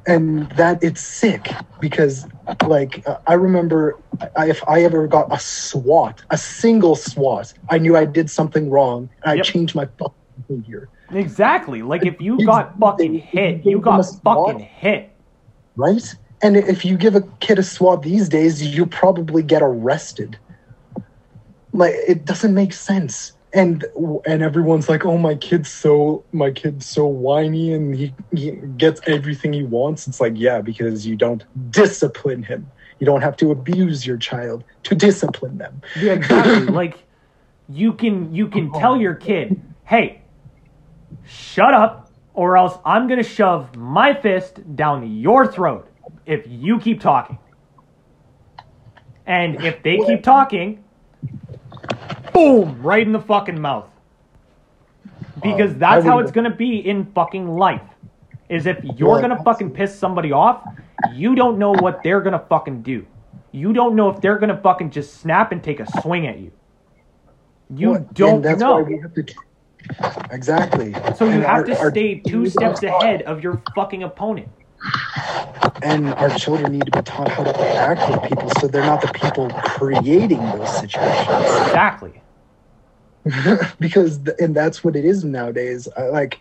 and 0.08 0.50
that 0.51 0.82
it's 0.84 1.01
sick 1.01 1.51
because 1.80 2.26
like 2.66 3.06
uh, 3.06 3.18
i 3.27 3.34
remember 3.34 3.95
I, 4.38 4.50
if 4.50 4.64
i 4.68 4.82
ever 4.84 5.08
got 5.08 5.34
a 5.34 5.40
swat 5.40 6.24
a 6.30 6.38
single 6.38 6.95
swat 6.95 7.53
i 7.69 7.77
knew 7.77 7.98
i 7.98 8.06
did 8.06 8.30
something 8.30 8.69
wrong 8.69 9.09
and 9.24 9.40
i 9.40 9.43
changed 9.43 9.76
my 9.76 9.85
fucking 9.98 10.16
behavior. 10.48 10.90
Exactly. 11.11 11.82
Like, 11.82 12.06
if 12.06 12.22
you 12.22 12.45
got 12.45 12.77
fucking 12.80 13.16
hit, 13.19 13.66
you 13.66 13.80
got 13.80 14.06
fucking 14.24 14.59
hit. 14.59 15.11
right? 15.76 16.16
And 16.42 16.56
if 16.56 16.85
you 16.85 16.98
give 16.98 17.16
a 17.16 17.22
kid 17.40 17.59
a 17.59 17.64
swat 17.64 18.01
these 18.03 18.30
days 18.30 18.66
you 18.66 18.85
probably 18.85 19.43
get 19.43 19.61
arrested. 19.61 20.38
Like 21.74 21.93
it 22.08 22.26
doesn't 22.26 22.53
make 22.53 22.74
sense 22.74 23.34
and 23.53 23.84
and 24.26 24.44
everyone's 24.44 24.88
like 24.88 25.06
oh 25.06 25.18
my 25.18 25.34
kid's 25.36 25.69
so 25.69 26.24
my 26.32 26.52
kid's 26.52 26.86
so 26.86 27.06
whiny 27.08 27.74
and 27.74 27.95
he, 27.95 28.14
he 28.32 28.52
gets 28.78 29.02
everything 29.08 29.53
he 29.53 29.64
wants 29.64 30.08
it's 30.08 30.22
like 30.22 30.34
yeah 30.36 30.61
because 30.61 31.08
you 31.08 31.16
don't 31.16 31.45
discipline 31.72 32.44
him 32.44 32.69
you 33.00 33.06
don't 33.06 33.22
have 33.22 33.36
to 33.38 33.52
abuse 33.52 34.06
your 34.06 34.18
child 34.18 34.64
to 34.84 34.94
discipline 34.94 35.58
them 35.58 35.82
Yeah, 36.00 36.14
exactly. 36.14 36.66
like, 36.74 37.03
you 37.68 37.94
can 37.94 38.34
you 38.34 38.48
can 38.48 38.72
oh. 38.74 38.80
tell 38.80 38.98
your 38.98 39.16
kid, 39.16 39.61
hey, 39.86 40.22
shut 41.26 41.74
up, 41.74 42.11
or 42.34 42.58
else 42.58 42.78
I'm 42.86 43.08
gonna 43.08 43.24
shove 43.24 43.76
my 43.76 44.14
fist 44.14 44.76
down 44.76 45.19
your 45.19 45.48
throat 45.48 45.88
if 46.26 46.45
you 46.48 46.80
keep 46.80 47.00
talking. 47.00 47.38
And 49.26 49.64
if 49.64 49.84
they 49.84 49.98
keep 49.98 50.24
talking, 50.24 50.84
boom, 52.33 52.82
right 52.82 53.06
in 53.06 53.11
the 53.14 53.19
fucking 53.22 53.59
mouth. 53.59 53.85
Because 55.41 55.72
Um, 55.72 55.80
that's 55.80 56.06
how 56.06 56.19
it's 56.19 56.32
gonna 56.32 56.49
be 56.53 56.77
in 56.88 57.06
fucking 57.14 57.48
life. 57.48 57.82
Is 58.49 58.66
if 58.66 58.83
you're 58.98 59.22
gonna 59.22 59.41
fucking 59.43 59.72
piss 59.72 59.98
somebody 59.98 60.32
off, 60.32 60.64
you 61.14 61.35
don't 61.35 61.58
know 61.59 61.72
what 61.74 62.01
they're 62.03 62.22
gonna 62.22 62.43
fucking 62.49 62.82
do. 62.82 63.06
You 63.51 63.74
don't 63.74 63.95
know 63.95 64.09
if 64.09 64.22
they're 64.22 64.38
gonna 64.38 64.58
fucking 64.58 64.90
just 64.91 65.16
snap 65.22 65.51
and 65.51 65.64
take 65.64 65.80
a 65.80 66.01
swing 66.01 66.27
at 66.27 66.40
you. 66.40 66.51
You 67.74 67.91
Well, 67.91 68.06
don't 68.14 68.41
that's 68.41 68.59
know. 68.59 68.75
why 68.77 68.82
we 68.82 68.98
have 68.99 69.14
to 69.14 69.24
exactly 70.32 70.93
So 71.16 71.25
you 71.25 71.32
And 71.32 71.43
have 71.43 71.49
our- 71.59 71.64
to 71.64 71.80
our- 71.80 71.90
stay 71.91 72.16
two 72.19 72.48
steps 72.48 72.83
ahead 72.83 73.22
of 73.24 73.41
your 73.43 73.61
fucking 73.75 74.03
opponent. 74.03 74.49
And 75.83 76.14
our 76.16 76.30
children 76.38 76.72
need 76.72 76.85
to 76.85 76.91
be 76.91 77.01
taught 77.01 77.30
how 77.30 77.43
to 77.43 77.67
act 77.77 78.09
with 78.09 78.30
people 78.30 78.49
so 78.59 78.67
they're 78.67 78.85
not 78.85 79.01
the 79.01 79.08
people 79.14 79.49
creating 79.64 80.40
those 80.51 80.74
situations 80.80 81.27
Exactly. 81.67 82.22
because 83.80 84.19
th- 84.24 84.38
and 84.40 84.56
that's 84.56 84.83
what 84.83 84.95
it 84.95 85.06
is 85.06 85.24
nowadays 85.24 85.88
like 86.11 86.40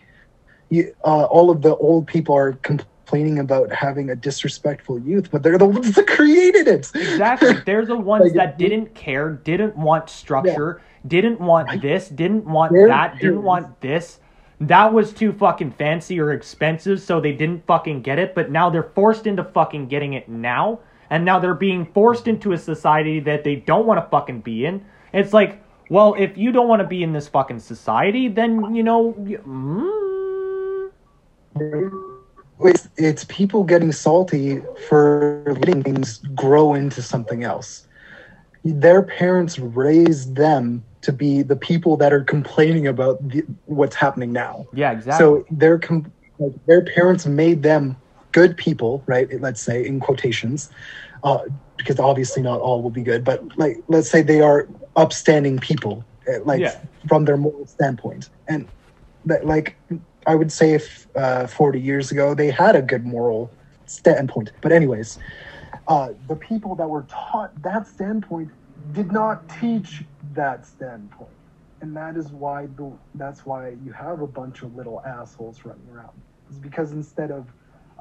you, 0.69 0.93
uh, 1.03 1.23
all 1.25 1.49
of 1.49 1.61
the 1.61 1.75
old 1.77 2.07
people 2.07 2.35
are 2.35 2.53
complaining 2.53 3.39
about 3.39 3.71
having 3.71 4.09
a 4.09 4.15
disrespectful 4.15 4.99
youth 4.99 5.29
but 5.31 5.43
they're 5.43 5.57
the 5.57 5.65
ones 5.65 5.93
that 5.95 6.07
created 6.07 6.67
it 6.67 6.89
Exactly. 6.95 7.53
They're 7.65 7.85
the 7.85 7.97
ones 7.97 8.25
Like, 8.25 8.33
that 8.33 8.57
didn't 8.57 8.95
care, 8.95 9.31
didn't 9.31 9.75
want 9.75 10.09
structure, 10.09 10.81
didn't 11.05 11.39
want 11.39 11.81
this, 11.81 12.09
didn't 12.09 12.45
want 12.45 12.73
that, 12.73 13.19
didn't 13.19 13.43
want 13.43 13.81
this. 13.81 14.19
That 14.61 14.93
was 14.93 15.13
too 15.13 15.31
fucking 15.31 15.71
fancy 15.71 16.19
or 16.19 16.31
expensive, 16.31 17.01
so 17.01 17.21
they 17.21 17.31
didn't 17.31 17.65
fucking 17.65 18.01
get 18.01 18.19
it, 18.19 18.35
but 18.35 18.51
now 18.51 18.69
they're 18.69 18.83
forced 18.83 19.25
into 19.25 19.43
fucking 19.43 19.87
getting 19.87 20.13
it 20.13 20.27
now. 20.27 20.79
And 21.09 21.23
now 21.25 21.39
they're 21.39 21.53
being 21.53 21.85
forced 21.85 22.27
into 22.27 22.51
a 22.51 22.57
society 22.57 23.19
that 23.21 23.43
they 23.43 23.55
don't 23.55 23.85
want 23.85 24.03
to 24.03 24.09
fucking 24.09 24.41
be 24.41 24.65
in. 24.65 24.85
It's 25.13 25.33
like, 25.33 25.63
well, 25.89 26.13
if 26.17 26.37
you 26.37 26.51
don't 26.51 26.67
want 26.67 26.81
to 26.81 26.87
be 26.87 27.01
in 27.03 27.13
this 27.13 27.27
fucking 27.27 27.59
society, 27.59 28.27
then, 28.27 28.75
you 28.75 28.83
know, 28.83 29.15
you- 29.25 29.39
mm, 29.39 30.91
it's, 32.61 32.89
it's 32.97 33.23
people 33.25 33.63
getting 33.63 33.91
salty 33.91 34.61
for 34.87 35.43
letting 35.47 35.81
things 35.81 36.19
grow 36.35 36.75
into 36.75 37.01
something 37.01 37.43
else 37.43 37.87
their 38.63 39.01
parents 39.01 39.57
raised 39.59 40.35
them 40.35 40.83
to 41.01 41.11
be 41.13 41.41
the 41.41 41.55
people 41.55 41.97
that 41.97 42.11
are 42.11 42.23
complaining 42.23 42.87
about 42.87 43.25
the, 43.29 43.43
what's 43.65 43.95
happening 43.95 44.31
now 44.31 44.65
yeah, 44.73 44.91
exactly. 44.91 45.25
So 45.25 45.45
their 45.49 45.79
com- 45.79 46.11
like, 46.39 46.53
their 46.67 46.81
parents 46.83 47.25
made 47.25 47.63
them 47.63 47.97
good 48.31 48.55
people, 48.57 49.03
right? 49.07 49.27
Let's 49.41 49.61
say 49.61 49.85
in 49.85 49.99
quotations, 49.99 50.69
uh, 51.23 51.39
because 51.77 51.99
obviously 51.99 52.41
not 52.41 52.59
all 52.61 52.81
will 52.81 52.89
be 52.91 53.01
good, 53.01 53.23
but 53.23 53.43
like 53.57 53.77
let's 53.87 54.09
say 54.09 54.21
they 54.21 54.41
are 54.41 54.67
upstanding 54.95 55.59
people, 55.59 56.03
uh, 56.27 56.43
like 56.45 56.61
Yeah. 56.61 56.75
from 57.07 57.25
their 57.25 57.37
moral 57.37 57.65
standpoint, 57.67 58.29
and 58.47 58.67
that 59.25 59.45
like 59.45 59.77
I 60.27 60.35
would 60.35 60.51
say 60.51 60.73
if 60.73 61.07
uh, 61.15 61.47
forty 61.47 61.81
years 61.81 62.11
ago 62.11 62.33
they 62.33 62.51
had 62.51 62.75
a 62.75 62.81
good 62.81 63.05
moral 63.05 63.51
standpoint, 63.85 64.51
but 64.61 64.71
anyways, 64.71 65.17
uh, 65.87 66.09
the 66.27 66.35
people 66.35 66.75
that 66.75 66.89
were 66.89 67.05
taught 67.09 67.51
that 67.63 67.87
standpoint 67.87 68.49
did 68.93 69.11
not 69.11 69.49
teach 69.59 70.03
that 70.39 70.65
standpoint 70.65 71.39
and 71.81 71.95
that 71.95 72.17
is 72.17 72.31
why 72.31 72.67
the 72.77 72.91
that's 73.15 73.45
why 73.45 73.69
you 73.83 73.91
have 73.91 74.21
a 74.21 74.27
bunch 74.27 74.61
of 74.63 74.75
little 74.75 75.01
assholes 75.05 75.63
running 75.65 75.87
around. 75.93 76.21
Is 76.49 76.57
because 76.57 76.91
instead 76.91 77.31
of 77.31 77.47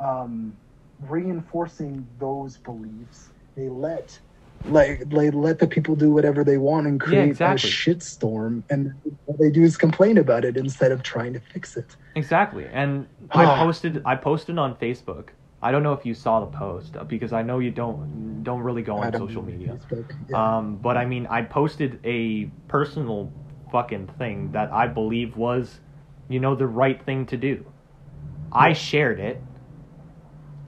um, 0.03 0.57
reinforcing 1.01 2.07
those 2.19 2.57
beliefs, 2.57 3.31
they 3.57 3.69
let 3.69 4.19
like 4.65 5.09
they 5.09 5.31
let 5.31 5.59
the 5.59 5.67
people 5.67 5.95
do 5.95 6.11
whatever 6.11 6.43
they 6.43 6.59
want 6.59 6.87
and 6.87 7.01
create 7.01 7.29
exactly. 7.29 7.71
a 7.71 7.73
shitstorm, 7.73 8.63
and 8.71 8.93
what 9.27 9.39
they 9.39 9.51
do 9.51 9.63
is 9.63 9.77
complain 9.77 10.19
about 10.19 10.45
it 10.45 10.57
instead 10.57 10.91
of 10.91 11.03
trying 11.03 11.33
to 11.35 11.41
fix 11.41 11.77
it. 11.77 11.97
Exactly. 12.17 12.67
And 12.73 13.07
I 13.31 13.45
posted 13.59 14.03
I 14.05 14.17
posted 14.17 14.59
on 14.59 14.75
Facebook. 14.77 15.29
I 15.61 15.73
don't 15.73 15.83
know 15.83 15.93
if 15.93 16.07
you 16.07 16.15
saw 16.15 16.41
the 16.41 16.47
post 16.47 16.97
uh, 16.97 17.05
because 17.05 17.33
I 17.33 17.43
know 17.43 17.59
you 17.59 17.71
don't 17.71 18.43
don't 18.45 18.61
really 18.61 18.83
go 18.83 18.99
on 18.99 19.13
social 19.13 19.43
media. 19.43 19.79
Facebook. 19.91 20.17
Yeah. 20.29 20.57
Um, 20.59 20.77
but 20.77 20.97
I 20.97 21.05
mean, 21.05 21.27
I 21.27 21.43
posted 21.43 21.99
a 22.05 22.47
personal 22.69 23.33
fucking 23.73 24.07
thing 24.19 24.53
that 24.53 24.73
I 24.73 24.87
believe 24.87 25.37
was, 25.37 25.81
you 26.29 26.41
know, 26.41 26.55
the 26.55 26.67
right 26.67 27.05
thing 27.05 27.27
to 27.27 27.37
do. 27.37 27.65
I 28.53 28.73
shared 28.73 29.21
it. 29.21 29.43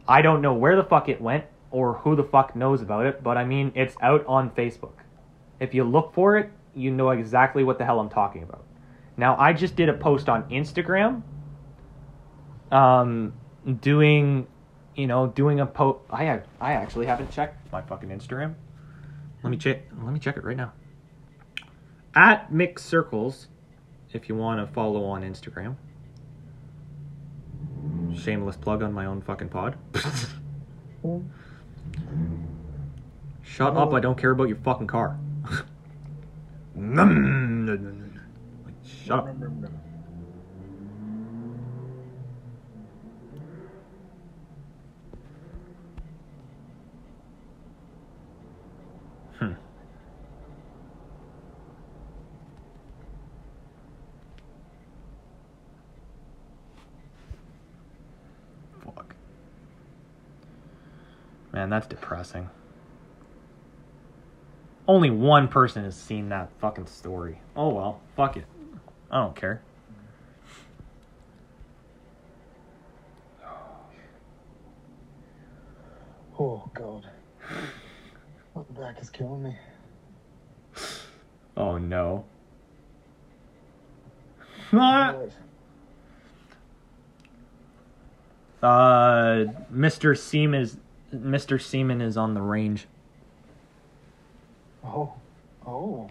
I 0.07 0.23
don't 0.23 0.43
know 0.43 0.55
where 0.55 0.77
the 0.77 0.85
fuck 0.85 1.09
it 1.09 1.21
went 1.21 1.45
or 1.71 1.95
who 1.95 2.17
the 2.17 2.25
fuck 2.25 2.57
knows 2.57 2.83
about 2.83 3.07
it, 3.07 3.23
but 3.23 3.37
I 3.37 3.45
mean, 3.45 3.73
it's 3.75 3.95
out 4.03 4.25
on 4.27 4.51
Facebook. 4.51 5.05
If 5.61 5.73
you 5.73 5.85
look 5.85 6.13
for 6.15 6.37
it, 6.37 6.51
you 6.75 6.91
know 6.91 7.11
exactly 7.11 7.65
what 7.65 7.79
the 7.79 7.85
hell 7.85 8.01
I'm 8.01 8.09
talking 8.09 8.43
about. 8.43 8.65
Now, 9.17 9.37
I 9.39 9.53
just 9.53 9.77
did 9.77 9.89
a 9.89 9.95
post 9.95 10.29
on 10.29 10.49
Instagram, 10.51 11.23
um, 12.73 13.35
doing, 13.81 14.47
you 15.01 15.07
know, 15.07 15.27
doing 15.29 15.61
a 15.61 15.67
post. 15.67 16.01
I 16.11 16.41
I 16.61 16.73
actually 16.75 17.07
haven't 17.07 17.31
checked 17.31 17.73
my 17.73 17.81
fucking 17.83 18.11
Instagram. 18.11 18.55
Let 19.43 19.51
me 19.51 19.57
check. 19.57 19.83
Let 20.03 20.13
me 20.13 20.21
check 20.21 20.37
it 20.37 20.45
right 20.45 20.57
now. 20.57 20.73
At 22.15 22.53
Mixed 22.53 22.87
Circles, 22.87 23.49
if 24.13 24.29
you 24.29 24.35
want 24.35 24.61
to 24.67 24.73
follow 24.73 25.05
on 25.05 25.23
Instagram. 25.23 25.77
Shameless 28.15 28.57
plug 28.57 28.83
on 28.83 28.93
my 28.93 29.07
own 29.07 29.23
fucking 29.23 29.49
pod. 29.49 29.79
Shut 33.43 33.77
up! 33.77 33.95
I 33.95 34.01
don't 34.01 34.19
care 34.19 34.33
about 34.33 34.49
your 34.49 34.59
fucking 34.59 34.87
car. 34.87 35.19
Shut 38.85 39.19
up. 39.19 39.27
Hmm. 49.39 49.53
Fuck. 58.85 59.15
Man, 61.61 61.69
that's 61.69 61.87
depressing. 61.87 62.49
Only 64.89 65.11
one 65.11 65.47
person 65.47 65.85
has 65.85 65.95
seen 65.95 66.31
that 66.31 66.49
fucking 66.59 66.87
story. 66.87 67.39
Oh 67.55 67.69
well, 67.69 68.01
fuck 68.17 68.39
it. 68.39 68.47
I 69.11 69.21
don't 69.21 69.37
care. 69.37 69.61
Oh. 76.39 76.71
God. 76.73 77.07
The 78.55 78.81
back 78.81 79.03
is 79.03 79.11
killing 79.11 79.43
me. 79.43 79.59
Oh 81.59 81.77
no. 81.77 82.25
Uh, 88.63 89.47
Mr. 89.73 90.15
Seaman 90.19 90.61
is 90.61 90.77
Mr. 91.15 91.61
Seaman 91.61 92.01
is 92.01 92.17
on 92.17 92.35
the 92.35 92.41
range. 92.43 92.87
Oh. 94.85 95.13
Oh. 95.67 96.11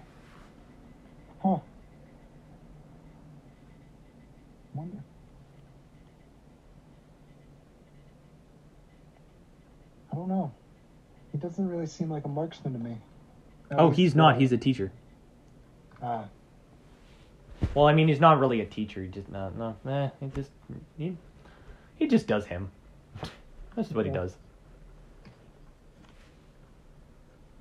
Huh. 1.42 1.58
Wonder. 4.74 4.98
I 10.12 10.16
don't 10.16 10.28
know. 10.28 10.52
He 11.32 11.38
doesn't 11.38 11.68
really 11.68 11.86
seem 11.86 12.10
like 12.10 12.26
a 12.26 12.30
marksman 12.30 12.74
to 12.74 12.80
me. 12.80 12.98
Oh, 13.72 13.92
he's 13.92 14.16
not. 14.16 14.38
He's 14.40 14.52
a 14.52 14.58
teacher. 14.58 14.92
Ah, 16.02 16.26
Well, 17.76 17.88
I 17.88 17.94
mean, 17.94 18.08
he's 18.08 18.20
not 18.20 18.40
really 18.40 18.62
a 18.62 18.66
teacher. 18.66 19.04
He 19.04 19.10
just 19.10 19.30
no, 19.30 19.52
no. 19.86 19.92
Eh, 19.92 20.10
he 20.20 20.28
just 20.34 20.50
he 20.98 21.18
he 21.98 22.08
just 22.08 22.26
does 22.26 22.46
him. 22.46 22.72
That's 23.76 23.92
what 23.92 24.06
he 24.06 24.12
does. 24.12 24.36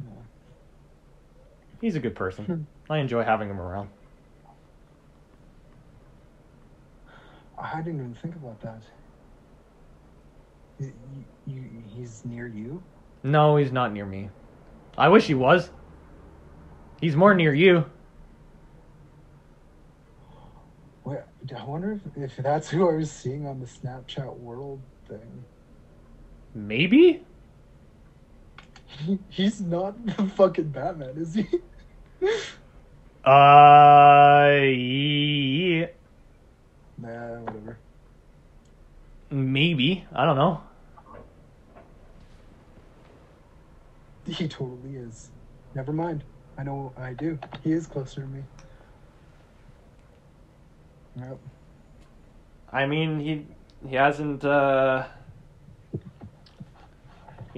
Yeah. 0.00 0.10
He's 1.80 1.94
a 1.94 2.00
good 2.00 2.14
person. 2.14 2.44
Hmm. 2.44 2.92
I 2.92 2.98
enjoy 2.98 3.22
having 3.22 3.48
him 3.48 3.60
around. 3.60 3.90
I 7.60 7.78
didn't 7.78 8.00
even 8.00 8.14
think 8.14 8.36
about 8.36 8.60
that. 8.60 8.82
You, 10.78 10.92
you, 11.46 11.64
he's 11.94 12.24
near 12.24 12.46
you? 12.46 12.82
No, 13.22 13.56
he's 13.56 13.72
not 13.72 13.92
near 13.92 14.06
me. 14.06 14.30
I 14.96 15.08
wish 15.08 15.26
he 15.26 15.34
was. 15.34 15.70
He's 17.00 17.16
more 17.16 17.34
near 17.34 17.52
you. 17.52 17.84
Wait, 21.04 21.18
I 21.56 21.64
wonder 21.64 22.00
if, 22.16 22.22
if 22.22 22.36
that's 22.36 22.68
who 22.70 22.88
I 22.88 22.94
was 22.94 23.10
seeing 23.10 23.46
on 23.46 23.60
the 23.60 23.66
Snapchat 23.66 24.36
world 24.38 24.80
thing. 25.08 25.44
Maybe? 26.54 27.24
He, 28.88 29.18
he's 29.28 29.60
not 29.60 30.04
the 30.16 30.24
fucking 30.28 30.70
Batman, 30.70 31.16
is 31.18 31.34
he? 31.34 31.46
Uh, 33.24 34.48
yeah, 34.62 35.86
nah, 36.96 37.40
whatever. 37.40 37.78
maybe. 39.30 40.06
I 40.14 40.24
don't 40.24 40.36
know. 40.36 40.62
He 44.26 44.48
totally 44.48 44.96
is. 44.96 45.30
Never 45.74 45.92
mind. 45.92 46.24
I 46.56 46.62
know 46.64 46.92
I 46.96 47.12
do. 47.14 47.38
He 47.62 47.72
is 47.72 47.86
closer 47.86 48.22
to 48.22 48.26
me. 48.26 48.44
Yep. 51.16 51.38
I 52.72 52.86
mean, 52.86 53.20
he 53.20 53.46
he 53.88 53.96
hasn't 53.96 54.44
uh 54.44 55.06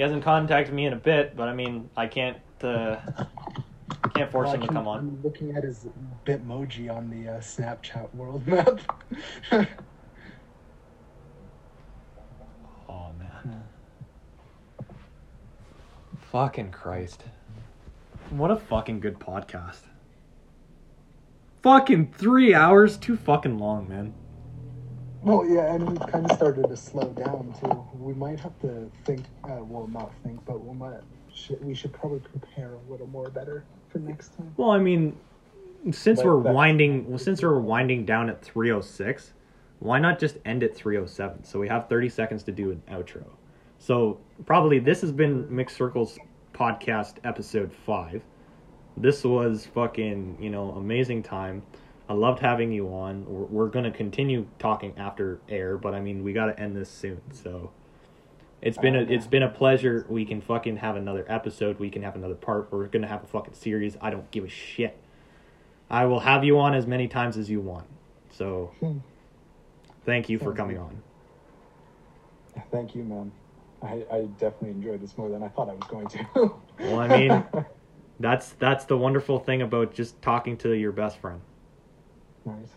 he 0.01 0.03
hasn't 0.03 0.25
contacted 0.25 0.75
me 0.75 0.87
in 0.87 0.95
a 0.95 0.97
bit, 0.97 1.37
but 1.37 1.47
I 1.47 1.53
mean, 1.53 1.91
I 1.95 2.07
can't 2.07 2.39
uh 2.62 2.97
can't 4.15 4.33
force 4.33 4.51
him 4.51 4.62
to 4.62 4.67
come 4.67 4.89
on. 4.89 4.99
I'm 4.99 5.23
looking 5.23 5.55
at 5.55 5.62
his 5.62 5.89
Bitmoji 6.25 6.91
on 6.91 7.11
the 7.11 7.33
uh, 7.33 7.39
Snapchat 7.41 8.15
world 8.15 8.47
map. 8.47 8.81
Oh 12.89 13.11
man. 13.19 13.62
Fucking 16.33 16.70
Christ. 16.70 17.25
What 18.31 18.51
a 18.51 18.57
fucking 18.57 19.01
good 19.01 19.19
podcast. 19.19 19.83
Fucking 21.62 22.15
three 22.17 22.55
hours, 22.55 22.97
too 22.97 23.17
fucking 23.17 23.59
long, 23.59 23.89
man. 23.89 24.15
Well, 25.23 25.47
yeah, 25.47 25.75
and 25.75 25.89
we've 25.89 26.07
kind 26.11 26.29
of 26.31 26.37
started 26.37 26.69
to 26.69 26.77
slow 26.77 27.09
down 27.11 27.55
too. 27.61 27.85
We 27.99 28.15
might 28.15 28.41
have 28.41 28.59
to 28.61 28.91
think. 29.05 29.23
Uh, 29.45 29.59
well, 29.61 29.87
not 29.89 30.13
think, 30.25 30.45
but 30.45 30.65
we 30.65 30.75
might. 30.75 31.01
Should, 31.33 31.65
we 31.65 31.75
should 31.75 31.93
probably 31.93 32.21
prepare 32.21 32.75
a 32.75 32.91
little 32.91 33.07
more 33.07 33.31
better 33.31 33.65
for 33.89 33.99
next 33.99 34.37
time. 34.37 34.53
Well, 34.57 34.71
I 34.71 34.79
mean, 34.79 35.17
since 35.93 36.19
Like 36.19 36.27
we're 36.27 36.43
that. 36.43 36.53
winding, 36.53 37.09
well, 37.09 37.19
since 37.19 37.43
we're 37.43 37.59
winding 37.61 38.05
down 38.05 38.29
at 38.29 38.43
306, 38.43 39.33
why 39.79 39.99
not 39.99 40.19
just 40.19 40.37
end 40.45 40.63
at 40.63 40.75
307? 40.77 41.45
So 41.45 41.59
we 41.59 41.69
have 41.69 41.89
30 41.89 42.09
seconds 42.09 42.43
to 42.45 42.53
do 42.53 42.71
an 42.73 42.83
outro. 42.91 43.25
So 43.79 44.19
probably 44.45 44.79
this 44.79 45.01
has 45.01 45.13
been 45.13 45.47
Mixed 45.55 45.77
Circles 45.77 46.19
podcast 46.53 47.15
episode 47.25 47.73
five. 47.73 48.23
This 48.97 49.25
was 49.25 49.67
fucking, 49.67 50.37
you 50.41 50.51
know, 50.51 50.73
amazing 50.73 51.23
time. 51.23 51.63
I 52.11 52.13
loved 52.13 52.41
having 52.41 52.73
you 52.73 52.89
on. 52.89 53.25
We're, 53.25 53.45
we're 53.45 53.69
gonna 53.69 53.93
continue 53.93 54.49
talking 54.59 54.95
after 54.97 55.39
air, 55.49 55.79
but 55.79 55.95
I 55.95 56.01
mean, 56.01 56.25
we 56.25 56.33
gotta 56.33 56.59
end 56.59 56.75
this 56.75 56.91
soon. 56.91 57.21
So 57.33 57.71
it's 58.61 58.77
been 58.77 58.97
a, 58.97 59.03
it's 59.03 59.29
been 59.29 59.45
a 59.45 59.49
pleasure. 59.49 60.05
We 60.09 60.25
can 60.25 60.41
fucking 60.41 60.79
have 60.79 60.97
another 60.97 61.25
episode. 61.29 61.79
We 61.79 61.89
can 61.89 62.03
have 62.03 62.17
another 62.17 62.35
part. 62.35 62.73
We're 62.73 62.89
gonna 62.89 63.07
have 63.07 63.23
a 63.23 63.29
fucking 63.29 63.55
series. 63.55 63.97
I 64.01 64.11
don't 64.11 64.29
give 64.33 64.43
a 64.43 64.49
shit. 64.49 64.99
I 65.89 66.07
will 66.07 66.19
have 66.19 66.43
you 66.43 66.59
on 66.59 66.75
as 66.75 66.85
many 66.85 67.07
times 67.07 67.37
as 67.37 67.49
you 67.49 67.61
want. 67.61 67.87
So 68.31 68.73
thank 70.05 70.29
you 70.29 70.41
for 70.41 70.53
coming 70.53 70.79
on. 70.79 71.01
Thank 72.73 72.97
you, 72.97 73.05
man. 73.05 73.31
I, 73.83 74.05
I 74.13 74.21
definitely 74.41 74.71
enjoyed 74.71 75.01
this 75.01 75.17
more 75.17 75.29
than 75.29 75.45
I 75.45 75.49
thought 75.49 75.69
I 75.69 75.75
was 75.75 75.87
going 75.89 76.09
to. 76.09 76.55
Well, 76.81 76.99
I 76.99 77.07
mean, 77.07 77.45
that's 78.21 78.51
that's 78.59 78.85
the 78.87 78.99
wonderful 78.99 79.39
thing 79.39 79.63
about 79.63 79.95
just 79.95 80.21
talking 80.23 80.57
to 80.59 80.73
your 80.73 80.91
best 80.91 81.19
friend. 81.19 81.41
Nice. 82.44 82.69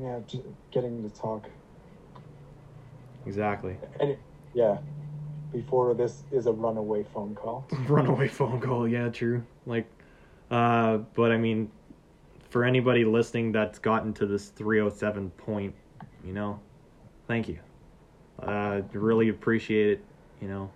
Yeah, 0.00 0.20
j- 0.26 0.42
getting 0.70 1.08
to 1.08 1.14
talk. 1.16 1.48
Exactly. 3.26 3.76
And 4.00 4.16
yeah, 4.54 4.78
before 5.52 5.94
this 5.94 6.22
is 6.30 6.46
a 6.46 6.52
runaway 6.52 7.04
phone 7.14 7.34
call. 7.34 7.66
Runaway 7.88 8.28
phone 8.28 8.60
call. 8.60 8.86
Yeah, 8.86 9.08
true. 9.08 9.42
Like, 9.64 9.86
uh, 10.50 10.98
but 11.14 11.32
I 11.32 11.36
mean, 11.36 11.70
for 12.50 12.64
anybody 12.64 13.04
listening 13.04 13.52
that's 13.52 13.78
gotten 13.78 14.12
to 14.14 14.26
this 14.26 14.48
307 14.48 15.30
point, 15.30 15.74
you 16.24 16.32
know, 16.32 16.60
thank 17.26 17.48
you. 17.48 17.58
Uh, 18.40 18.82
really 18.92 19.28
appreciate 19.28 19.90
it. 19.90 20.04
You 20.40 20.48
know, 20.48 20.70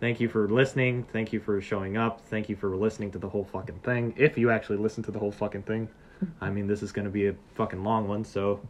thank 0.00 0.20
you 0.20 0.28
for 0.28 0.48
listening. 0.48 1.04
Thank 1.12 1.32
you 1.32 1.40
for 1.40 1.60
showing 1.60 1.96
up. 1.96 2.20
Thank 2.28 2.48
you 2.48 2.56
for 2.56 2.76
listening 2.76 3.10
to 3.12 3.18
the 3.18 3.28
whole 3.28 3.44
fucking 3.44 3.80
thing. 3.80 4.14
If 4.16 4.38
you 4.38 4.50
actually 4.50 4.78
listen 4.78 5.02
to 5.04 5.10
the 5.10 5.18
whole 5.18 5.32
fucking 5.32 5.62
thing, 5.62 5.88
I 6.40 6.50
mean, 6.50 6.66
this 6.66 6.82
is 6.82 6.92
gonna 6.92 7.10
be 7.10 7.28
a 7.28 7.34
fucking 7.54 7.82
long 7.82 8.08
one. 8.08 8.24
So, 8.24 8.60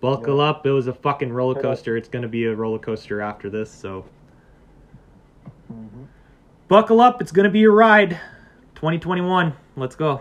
buckle 0.00 0.40
up. 0.40 0.66
It 0.66 0.70
was 0.70 0.86
a 0.86 0.94
fucking 0.94 1.32
roller 1.32 1.60
coaster. 1.60 1.96
It's 1.96 2.08
gonna 2.08 2.28
be 2.28 2.44
a 2.44 2.54
roller 2.54 2.78
coaster 2.78 3.20
after 3.20 3.50
this. 3.50 3.70
So. 3.70 4.04
hmm 5.68 6.04
Buckle 6.68 7.00
up, 7.00 7.22
it's 7.22 7.32
gonna 7.32 7.48
be 7.50 7.64
a 7.64 7.70
ride. 7.70 8.20
2021. 8.74 9.54
Let's 9.76 9.96
go. 9.96 10.20